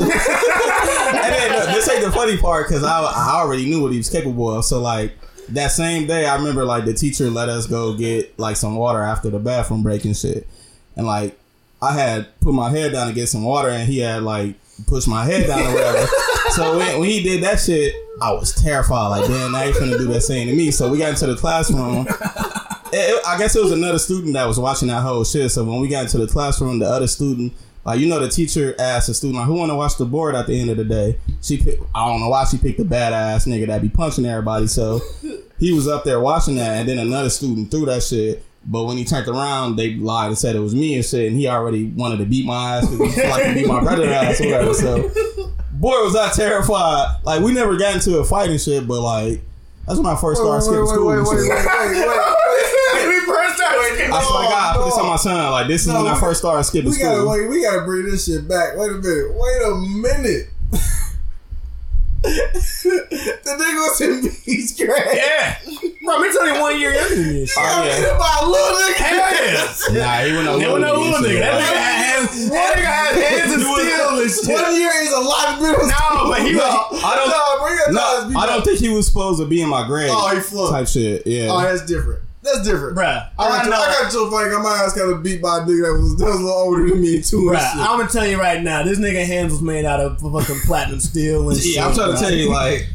this 1.74 1.88
ain't 1.90 2.04
the 2.04 2.12
funny 2.12 2.38
part 2.38 2.68
because 2.68 2.84
I, 2.84 3.02
I 3.02 3.36
already 3.36 3.66
knew 3.70 3.84
what 3.84 3.92
he 3.92 3.98
was 4.00 4.10
capable 4.10 4.52
of. 4.52 4.66
So 4.66 4.82
like 4.82 5.14
that 5.50 5.68
same 5.68 6.08
day, 6.08 6.26
I 6.26 6.36
remember 6.38 6.66
like 6.66 6.86
the 6.86 6.94
teacher 6.96 7.30
let 7.30 7.48
us 7.48 7.68
go 7.68 7.96
get 7.96 8.38
like 8.40 8.56
some 8.58 8.76
water 8.76 9.00
after 9.02 9.30
the 9.30 9.38
bathroom 9.38 9.84
break 9.84 10.06
and 10.06 10.18
shit, 10.18 10.48
and 10.96 11.06
like 11.06 11.37
I 11.82 11.94
had 11.94 12.40
put 12.42 12.54
my 12.54 12.70
head 12.70 12.92
down 12.94 13.08
to 13.08 13.14
get 13.14 13.28
some 13.28 13.44
water, 13.44 13.70
and 13.70 13.88
he 13.88 14.00
had 14.00 14.24
like 14.24 14.56
pushed 14.88 15.08
my 15.08 15.26
head 15.26 15.48
down 15.48 15.60
or 15.62 15.74
whatever. 15.74 16.08
so 16.52 16.78
when, 16.78 17.00
when 17.00 17.10
he 17.10 17.22
did 17.24 17.44
that 17.44 17.60
shit, 17.60 17.94
I 18.22 18.32
was 18.32 18.54
terrified. 18.54 19.08
Like, 19.10 19.28
damn, 19.28 19.52
now 19.52 19.62
he's 19.62 19.78
gonna 19.80 19.98
do 19.98 20.08
that 20.08 20.22
same 20.22 20.48
to 20.48 20.56
me. 20.56 20.72
So 20.72 20.90
we 20.90 20.98
got 20.98 21.10
into 21.10 21.28
the 21.28 21.36
classroom. 21.36 22.08
It- 22.94 22.96
it- 23.16 23.28
I 23.28 23.38
guess 23.38 23.54
it 23.54 23.62
was 23.62 23.74
another 23.74 24.00
student 24.00 24.34
that 24.36 24.48
was 24.48 24.58
watching 24.58 24.88
that 24.88 25.02
whole 25.02 25.26
shit. 25.26 25.52
So 25.52 25.62
when 25.66 25.82
we 25.82 25.90
got 25.90 26.04
into 26.04 26.20
the 26.20 26.28
classroom, 26.28 26.80
the 26.80 26.88
other 26.88 27.06
student, 27.08 27.52
like 27.84 28.00
you 28.00 28.08
know, 28.08 28.18
the 28.20 28.30
teacher 28.30 28.74
asked 28.80 29.08
the 29.08 29.14
student, 29.14 29.38
like, 29.40 29.46
"Who 29.48 29.56
want 29.56 29.72
to 29.72 29.76
watch 29.76 29.98
the 29.98 30.06
board 30.06 30.36
at 30.36 30.48
the 30.48 30.58
end 30.58 30.70
of 30.70 30.78
the 30.78 30.86
day?" 30.86 31.18
She, 31.42 31.58
picked, 31.58 31.84
I 31.94 32.08
don't 32.08 32.22
know 32.22 32.30
why 32.30 32.46
she 32.46 32.58
picked 32.58 32.80
a 32.80 32.86
badass 32.86 33.46
nigga 33.46 33.68
that 33.68 33.82
be 33.82 33.90
punching 33.90 34.26
everybody. 34.26 34.68
So 34.68 35.02
he 35.60 35.74
was 35.74 35.90
up 35.90 36.06
there 36.06 36.22
watching 36.22 36.56
that, 36.56 36.78
and 36.80 36.88
then 36.88 36.98
another 37.00 37.30
student 37.30 37.70
threw 37.72 37.86
that 37.88 38.04
shit. 38.04 38.42
But 38.70 38.84
when 38.84 38.98
he 38.98 39.06
turned 39.06 39.28
around, 39.30 39.78
they 39.78 39.96
lied 39.96 40.28
and 40.28 40.38
said 40.38 40.56
it 40.56 40.60
was 40.60 40.76
me 40.76 40.96
and 40.96 41.06
shit, 41.06 41.28
and 41.32 41.40
he 41.40 41.48
already 41.48 41.86
wanted 41.86 42.18
to 42.18 42.26
beat 42.26 42.46
my 42.46 42.78
ass 42.78 42.90
because 42.90 43.16
he 43.16 43.22
felt 43.22 43.32
like 43.40 43.48
he 43.48 43.54
beat 43.62 43.68
my 43.68 43.80
brother 43.80 44.10
ass 44.10 44.42
or 44.42 44.46
whatever. 44.48 44.74
So, 44.74 45.10
boy, 45.72 45.92
was 46.04 46.16
I 46.18 46.30
terrified. 46.32 47.20
Like 47.24 47.42
we 47.42 47.54
never 47.54 47.78
got 47.78 47.96
into 47.96 48.18
a 48.20 48.26
fight 48.26 48.50
and 48.50 48.60
shit, 48.60 48.86
but 48.88 49.00
like 49.02 49.42
that's 49.88 50.00
when 50.00 50.06
I 50.08 50.16
first 50.20 50.42
started 50.42 50.64
skipping 50.64 50.86
school. 50.86 51.12
and 51.12 51.26
shit. 51.26 51.34
we 53.08 53.20
first 53.26 53.56
started 53.58 53.86
skipping 53.96 54.14
I 54.14 54.22
swear 54.24 54.44
to 54.44 54.50
God, 54.50 54.76
I 54.76 54.78
put 54.78 54.86
this 54.86 54.98
on 54.98 55.06
my 55.08 55.16
son. 55.16 55.52
Like 55.52 55.68
this 55.68 55.82
is 55.82 55.88
No, 55.88 56.04
when 56.04 56.12
I 56.12 56.20
first 56.20 56.40
started 56.42 56.64
skipping 56.66 56.92
We 56.92 56.98
gotta 56.98 57.18
school. 57.20 57.30
wait. 57.32 57.48
We 57.50 57.64
gotta 57.64 57.82
bring 57.86 58.06
this 58.06 58.26
shit 58.26 58.48
back. 58.48 58.76
Wait 58.78 58.90
a 58.92 58.96
minute. 58.96 59.32
Wait 59.34 59.62
a 59.64 59.76
minute. 59.76 60.50
The 62.24 63.54
nigga 63.60 63.82
was 63.90 64.02
in 64.02 64.22
B's 64.46 64.76
grade. 64.78 64.90
Yeah. 65.14 65.60
Bro, 66.04 66.24
it's 66.24 66.38
only 66.38 66.60
one 66.60 66.80
year 66.80 66.94
younger 66.94 67.16
than 67.16 67.28
me. 67.28 67.48
Oh, 67.58 67.84
yeah. 67.86 67.92
Talking 67.92 68.16
about 68.16 68.48
little 68.48 68.78
nigga. 68.78 68.94
Hell 68.96 69.94
yeah. 69.94 70.00
Nah, 70.00 70.26
he 70.26 70.34
went 70.34 70.46
no 70.46 70.60
There 70.60 70.72
was 70.72 70.82
no 70.82 70.94
little 70.94 71.04
little 71.04 71.30
nigga. 71.30 71.40
That 71.40 71.62
nigga 71.62 71.78
had 71.78 71.98
hands. 72.06 72.50
That 72.50 72.76
nigga 72.76 72.86
had 72.86 73.16
hands 73.16 73.54
of 73.54 73.62
steel 73.62 74.20
and 74.20 74.32
shit. 74.32 74.64
One 74.64 74.76
year 74.76 74.92
is 75.02 75.14
a 75.14 75.20
lot 75.20 75.54
of 75.54 75.62
middle 75.62 75.88
No, 75.88 76.30
but 76.30 76.42
he 76.42 76.56
was. 76.56 76.64
No, 76.64 77.00
I 77.04 77.16
don't. 77.16 77.94
No, 77.94 78.32
No, 78.32 78.40
I 78.40 78.46
don't 78.46 78.64
think 78.64 78.80
he 78.80 78.90
was 78.90 79.06
supposed 79.08 79.40
to 79.40 79.46
be 79.46 79.62
in 79.62 79.70
my 79.70 79.86
grade. 79.88 80.10
Oh, 80.12 80.34
he 80.34 80.42
flunked. 80.42 80.74
Type 80.74 80.88
shit. 80.88 81.26
Yeah. 81.28 81.50
Oh, 81.52 81.62
that's 81.62 81.86
different. 81.86 82.24
That's 82.54 82.68
different. 82.68 82.98
Bruh, 82.98 83.30
I 83.38 83.48
got, 83.50 83.64
to. 83.66 83.76
I 83.76 84.02
got 84.02 84.12
so 84.12 84.30
funny. 84.32 84.54
I 84.54 84.62
my 84.62 84.84
ass 84.84 84.94
got 84.94 85.22
beat 85.24 85.42
by 85.42 85.58
a 85.58 85.62
nigga 85.62 85.84
that 85.84 86.02
was, 86.02 86.18
that 86.18 86.26
was 86.26 86.36
a 86.36 86.44
little 86.44 86.52
older 86.52 86.90
than 86.90 87.02
me 87.02 87.22
too. 87.22 87.50
Bruh. 87.50 87.76
I'm 87.76 87.98
gonna 87.98 88.10
tell 88.10 88.26
you 88.26 88.40
right 88.40 88.62
now, 88.62 88.84
this 88.84 89.00
nigga 89.00 89.26
hands 89.26 89.52
was 89.52 89.62
made 89.62 89.86
out 89.86 90.00
of 90.00 90.20
fucking 90.20 90.62
platinum 90.66 91.00
steel 91.00 91.50
and 91.50 91.58
shit. 91.60 91.68
Yeah, 91.76 91.88
I'm 91.88 91.94
trying 91.94 92.14
to 92.14 92.20
tell 92.20 92.32
you, 92.32 92.50
like, 92.50 92.88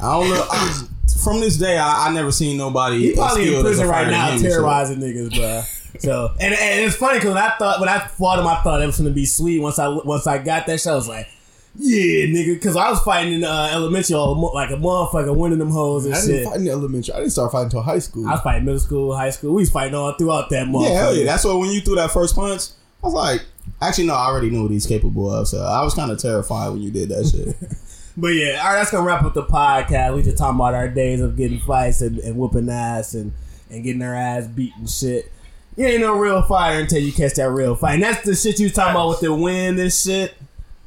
I 0.00 0.20
don't 0.20 0.30
know. 0.30 0.46
I, 0.50 0.86
from 1.22 1.40
this 1.40 1.56
day, 1.56 1.78
I, 1.78 2.08
I 2.08 2.14
never 2.14 2.32
seen 2.32 2.56
nobody. 2.56 2.98
He 2.98 3.14
probably 3.14 3.42
in 3.42 3.48
skilled 3.48 3.66
as 3.66 3.78
a 3.78 3.82
prison 3.82 3.88
right 3.88 4.10
now, 4.10 4.10
than 4.10 4.14
him 4.24 4.32
and 4.32 4.40
shit. 4.40 4.50
terrorizing 4.50 4.98
niggas, 4.98 5.36
bro. 5.36 5.62
So 6.00 6.32
and, 6.40 6.54
and 6.54 6.80
it's 6.80 6.96
funny 6.96 7.18
because 7.18 7.34
when 7.34 7.42
I 7.42 7.50
thought 7.56 7.80
when 7.80 7.88
I 7.88 7.98
fought 7.98 8.38
him, 8.38 8.46
I 8.46 8.60
thought 8.62 8.82
it 8.82 8.86
was 8.86 8.98
gonna 8.98 9.10
be 9.10 9.26
sweet. 9.26 9.60
Once 9.60 9.78
I 9.78 9.88
once 9.88 10.26
I 10.26 10.38
got 10.38 10.66
that 10.66 10.80
shit, 10.80 10.92
I 10.92 10.94
was 10.94 11.08
like, 11.08 11.28
yeah, 11.76 12.26
nigga, 12.26 12.54
because 12.54 12.76
I 12.76 12.88
was 12.90 13.00
fighting 13.00 13.34
in 13.34 13.44
uh, 13.44 13.68
elementary 13.72 14.16
like 14.16 14.70
a 14.70 14.74
motherfucker, 14.74 15.34
winning 15.34 15.58
them 15.58 15.70
hoes 15.70 16.06
and 16.06 16.14
I 16.14 16.20
shit. 16.20 16.26
didn't 16.28 16.44
fight 16.50 16.60
in 16.60 16.68
elementary. 16.68 17.14
I 17.14 17.18
didn't 17.18 17.32
start 17.32 17.52
fighting 17.52 17.66
until 17.66 17.82
high 17.82 17.98
school. 17.98 18.28
I 18.28 18.32
was 18.32 18.40
fighting 18.42 18.64
middle 18.64 18.80
school, 18.80 19.16
high 19.16 19.30
school. 19.30 19.54
We 19.54 19.62
was 19.62 19.70
fighting 19.70 19.94
all 19.94 20.12
throughout 20.12 20.50
that 20.50 20.66
motherfucker. 20.66 20.88
Yeah, 20.90 20.98
hell 20.98 21.14
yeah. 21.16 21.24
That's 21.24 21.44
why 21.44 21.54
when 21.54 21.70
you 21.70 21.80
threw 21.80 21.96
that 21.96 22.10
first 22.12 22.34
punch, 22.34 22.62
I 23.02 23.06
was 23.06 23.14
like, 23.14 23.44
actually, 23.82 24.06
no, 24.06 24.14
I 24.14 24.26
already 24.26 24.50
knew 24.50 24.62
what 24.62 24.70
he's 24.70 24.86
capable 24.86 25.30
of. 25.30 25.48
So 25.48 25.62
I 25.62 25.82
was 25.82 25.94
kind 25.94 26.10
of 26.10 26.18
terrified 26.18 26.68
when 26.68 26.82
you 26.82 26.90
did 26.90 27.08
that 27.08 27.26
shit. 27.26 27.56
But 28.16 28.28
yeah, 28.28 28.60
all 28.62 28.70
right, 28.70 28.76
that's 28.76 28.92
gonna 28.92 29.04
wrap 29.04 29.24
up 29.24 29.34
the 29.34 29.42
podcast. 29.42 30.14
We 30.14 30.22
just 30.22 30.38
talking 30.38 30.54
about 30.54 30.74
our 30.74 30.88
days 30.88 31.20
of 31.20 31.36
getting 31.36 31.58
fights 31.58 32.00
and, 32.00 32.18
and 32.20 32.36
whooping 32.36 32.68
ass 32.68 33.14
and, 33.14 33.32
and 33.70 33.82
getting 33.82 34.02
our 34.02 34.14
ass 34.14 34.46
beat 34.46 34.72
and 34.76 34.88
shit. 34.88 35.32
You 35.76 35.86
ain't 35.86 36.00
no 36.00 36.16
real 36.16 36.40
fighter 36.42 36.78
until 36.78 37.00
you 37.00 37.12
catch 37.12 37.34
that 37.34 37.50
real 37.50 37.74
fight. 37.74 37.94
And 37.94 38.04
that's 38.04 38.24
the 38.24 38.36
shit 38.36 38.60
you 38.60 38.66
was 38.66 38.74
talking 38.74 38.92
about 38.92 39.08
with 39.08 39.20
the 39.20 39.34
wind 39.34 39.80
and 39.80 39.92
shit. 39.92 40.34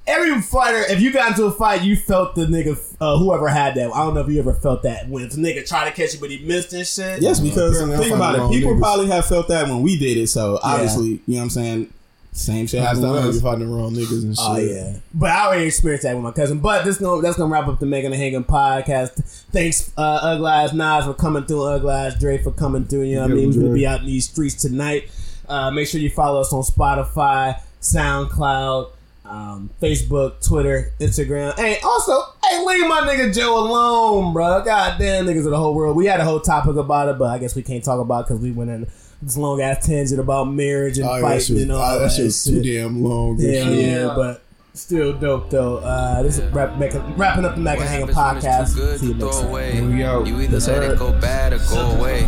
Every 0.07 0.39
fighter, 0.41 0.77
if 0.89 1.01
you 1.01 1.11
got 1.11 1.31
into 1.31 1.45
a 1.45 1.51
fight, 1.51 1.83
you 1.83 1.97
felt 1.97 2.33
the 2.35 2.45
nigga, 2.45 2.77
uh, 3.01 3.17
whoever 3.17 3.49
had 3.49 3.75
that. 3.75 3.91
I 3.93 4.05
don't 4.05 4.13
know 4.13 4.21
if 4.21 4.29
you 4.29 4.39
ever 4.39 4.53
felt 4.53 4.83
that 4.83 5.09
when 5.09 5.27
the 5.27 5.35
nigga 5.35 5.67
tried 5.67 5.89
to 5.89 5.95
catch 5.95 6.13
you, 6.13 6.19
but 6.21 6.31
he 6.31 6.39
missed 6.45 6.71
and 6.73 6.87
shit. 6.87 7.21
yes, 7.21 7.39
because 7.41 7.73
Apparently 7.81 7.95
I'm 7.95 8.01
think 8.03 8.15
about 8.15 8.35
it. 8.35 8.49
People 8.55 8.73
niggas. 8.75 8.79
probably 8.79 9.07
have 9.07 9.25
felt 9.25 9.47
that 9.49 9.67
when 9.67 9.81
we 9.81 9.97
did 9.99 10.17
it. 10.17 10.27
So 10.27 10.59
obviously, 10.63 11.07
you 11.09 11.21
know 11.27 11.37
what 11.37 11.43
I'm 11.43 11.49
saying? 11.49 11.93
Same 12.31 12.67
shit 12.67 12.81
That's 12.81 12.99
happened 12.99 13.03
the 13.03 13.11
with 13.13 13.23
you 13.23 13.29
us. 13.31 13.41
fighting 13.41 13.67
the 13.67 13.75
wrong 13.75 13.93
niggas 13.95 14.21
and 14.23 14.37
shit. 14.37 14.45
Oh 14.47 14.57
yeah, 14.57 14.97
but 15.13 15.31
I 15.31 15.47
already 15.47 15.65
experienced 15.65 16.03
that 16.03 16.13
with 16.13 16.23
my 16.23 16.31
cousin. 16.31 16.59
But 16.59 16.85
this 16.85 16.99
gonna 16.99 17.19
that's 17.21 17.35
gonna 17.35 17.51
wrap 17.51 17.67
up 17.67 17.79
the 17.79 17.87
Megan 17.87 18.13
and 18.13 18.21
Hagen 18.21 18.43
podcast. 18.43 19.15
Thanks, 19.51 19.91
uh, 19.97 20.19
Ugly 20.21 20.45
Eyes 20.45 20.71
Nas 20.71 21.05
for 21.05 21.15
coming 21.15 21.45
through. 21.45 21.63
Ugly 21.63 21.91
Eyes 21.91 22.19
Dre 22.19 22.37
for 22.37 22.51
coming 22.51 22.85
through. 22.85 23.03
You 23.03 23.15
know 23.15 23.21
what 23.23 23.31
I 23.31 23.33
mean? 23.33 23.49
We're 23.55 23.61
gonna 23.63 23.73
be 23.73 23.87
out 23.87 24.01
in 24.01 24.05
these 24.05 24.29
streets 24.29 24.53
tonight. 24.53 25.09
Uh, 25.49 25.71
make 25.71 25.87
sure 25.87 25.99
you 25.99 26.11
follow 26.11 26.39
us 26.41 26.53
on 26.53 26.61
Spotify, 26.61 27.59
SoundCloud, 27.81 28.91
um, 29.27 29.69
Facebook, 29.81 30.45
Twitter, 30.47 30.93
Instagram. 30.99 31.55
Hey, 31.57 31.79
also, 31.83 32.21
hey, 32.49 32.63
leave 32.65 32.87
my 32.87 33.01
nigga 33.01 33.33
Joe 33.35 33.57
alone, 33.59 34.33
bro. 34.33 34.63
God 34.63 34.97
damn, 34.99 35.25
niggas 35.25 35.45
of 35.45 35.51
the 35.51 35.57
whole 35.57 35.75
world. 35.75 35.95
We 35.95 36.05
had 36.05 36.19
a 36.19 36.23
whole 36.23 36.39
topic 36.39 36.75
about 36.77 37.09
it, 37.09 37.17
but 37.19 37.25
I 37.29 37.37
guess 37.37 37.55
we 37.55 37.61
can't 37.63 37.83
talk 37.83 37.99
about 37.99 38.27
because 38.27 38.41
we 38.41 38.51
went 38.51 38.69
in 38.69 38.87
this 39.21 39.35
long 39.37 39.61
ass 39.61 39.85
tangent 39.85 40.19
about 40.19 40.45
marriage 40.45 40.97
and 40.97 41.07
Oh, 41.07 41.15
yeah, 41.15 41.21
that 41.21 41.27
fighting 41.27 41.55
shit, 41.55 41.57
and 41.63 41.71
all 41.71 41.81
oh, 41.81 41.99
that, 41.99 42.07
that 42.17 42.31
shit 42.31 42.53
too 42.53 42.61
damn 42.61 43.03
long. 43.03 43.31
and 43.31 43.41
Yeah, 43.41 43.63
shit. 43.63 43.85
yeah, 43.85 44.13
but 44.15 44.41
still 44.73 45.11
dope 45.13 45.49
though. 45.49 45.77
Uh, 45.79 46.21
this 46.23 46.37
is 46.37 46.49
wrap, 46.53 46.77
make, 46.77 46.93
wrapping 47.17 47.43
up 47.43 47.55
the 47.55 47.61
Mac 47.61 47.79
and 47.79 47.89
Hanging 47.89 48.07
podcast. 48.07 48.99
See 48.99 49.07
you 49.07 49.13
next 49.15 49.41
time. 49.41 49.93
Here 49.97 50.19
we. 50.21 50.29
You 50.29 50.39
either 50.41 50.53
Yes, 50.53 50.67
let 50.67 50.83
sir. 50.83 50.93
it 50.93 50.99
go 50.99 51.11
bad 51.19 51.51
or 51.53 51.57
go 51.69 51.79
away. 51.97 52.25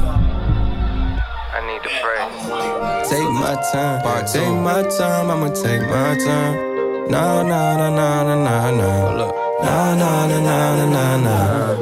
I 1.52 1.66
need 1.66 1.84
to 1.84 1.90
pray. 2.02 3.10
Take 3.10 3.30
my 3.34 3.56
time, 3.72 4.26
take 4.28 4.50
my 4.64 4.82
time, 4.98 5.30
I'ma 5.32 5.54
take 5.54 5.82
my 5.82 6.18
time. 6.18 6.69
Nah, 7.10 7.42
nah, 7.42 7.76
nah, 7.76 7.90
nah, 7.90 8.24
nah, 8.24 8.70
nah. 8.70 9.32
Nah, 9.64 9.96
nah, 9.96 10.28
nah, 10.28 10.28
nah, 10.28 10.86
nah, 10.86 10.86
nah, 10.86 11.18
nah. 11.18 11.74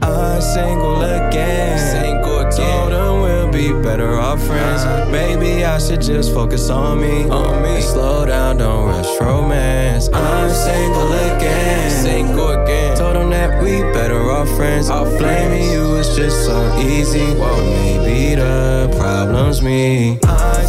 I'm 0.00 0.40
single 0.40 1.02
again. 1.02 1.78
Single 1.78 2.38
again. 2.38 2.56
Told 2.56 2.92
them 2.92 3.20
we'll 3.20 3.52
be 3.52 3.74
better 3.86 4.14
off 4.18 4.40
friends. 4.46 4.82
Uh-huh. 4.82 5.10
Maybe 5.10 5.62
I 5.62 5.76
should 5.76 6.00
just 6.00 6.32
focus 6.32 6.70
on 6.70 7.02
me. 7.02 7.28
On 7.28 7.62
me. 7.62 7.74
And 7.74 7.84
slow 7.84 8.24
down, 8.24 8.56
don't 8.56 8.86
rush 8.88 9.20
romance. 9.20 10.08
Uh-huh. 10.08 10.24
I'm 10.24 10.50
single 10.50 11.12
again. 11.36 11.90
Single 11.90 12.62
again. 12.62 12.96
Told 12.96 13.16
them 13.16 13.28
that 13.28 13.62
we 13.62 13.82
better 13.92 14.22
off 14.30 14.48
friends. 14.56 14.88
Blaming 14.88 15.70
you 15.70 15.96
is 15.96 16.16
just 16.16 16.46
so 16.46 16.78
easy. 16.78 17.26
Well, 17.34 17.60
maybe 17.62 18.36
the 18.36 18.88
problem's 18.96 19.60
me. 19.60 20.18
I'm 20.24 20.66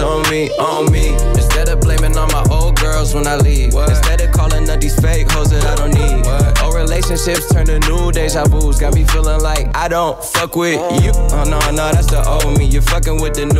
on 0.00 0.28
me. 0.30 0.50
On 0.58 0.90
me. 0.90 1.14
Instead 1.36 1.68
of 1.68 1.80
blaming 1.80 2.16
all 2.16 2.26
my 2.28 2.44
old 2.50 2.78
girls 2.80 3.14
when 3.14 3.26
I 3.26 3.36
leave. 3.36 3.74
Instead 3.74 4.20
of 4.20 4.32
calling 4.32 4.68
up 4.68 4.80
these 4.80 4.98
fake 5.00 5.30
hoes 5.30 5.50
that 5.50 5.64
I 5.64 5.74
don't 5.76 5.94
need. 5.94 6.26
Old 6.62 6.74
relationships 6.74 7.52
turn 7.52 7.66
to 7.66 7.78
new 7.80 8.12
deja 8.12 8.44
vu's. 8.44 8.78
Got 8.80 8.94
me 8.94 9.04
feeling 9.04 9.40
like 9.40 9.68
I 9.76 9.88
don't 9.88 10.22
fuck 10.22 10.56
with 10.56 10.78
oh. 10.80 11.00
you. 11.00 11.12
Oh 11.14 11.44
no, 11.44 11.58
no, 11.70 11.92
that's 11.92 12.06
the 12.06 12.26
old 12.26 12.58
me. 12.58 12.64
You're 12.64 12.82
fucking 12.82 13.20
with 13.20 13.34
the 13.34 13.40
new. 13.44 13.48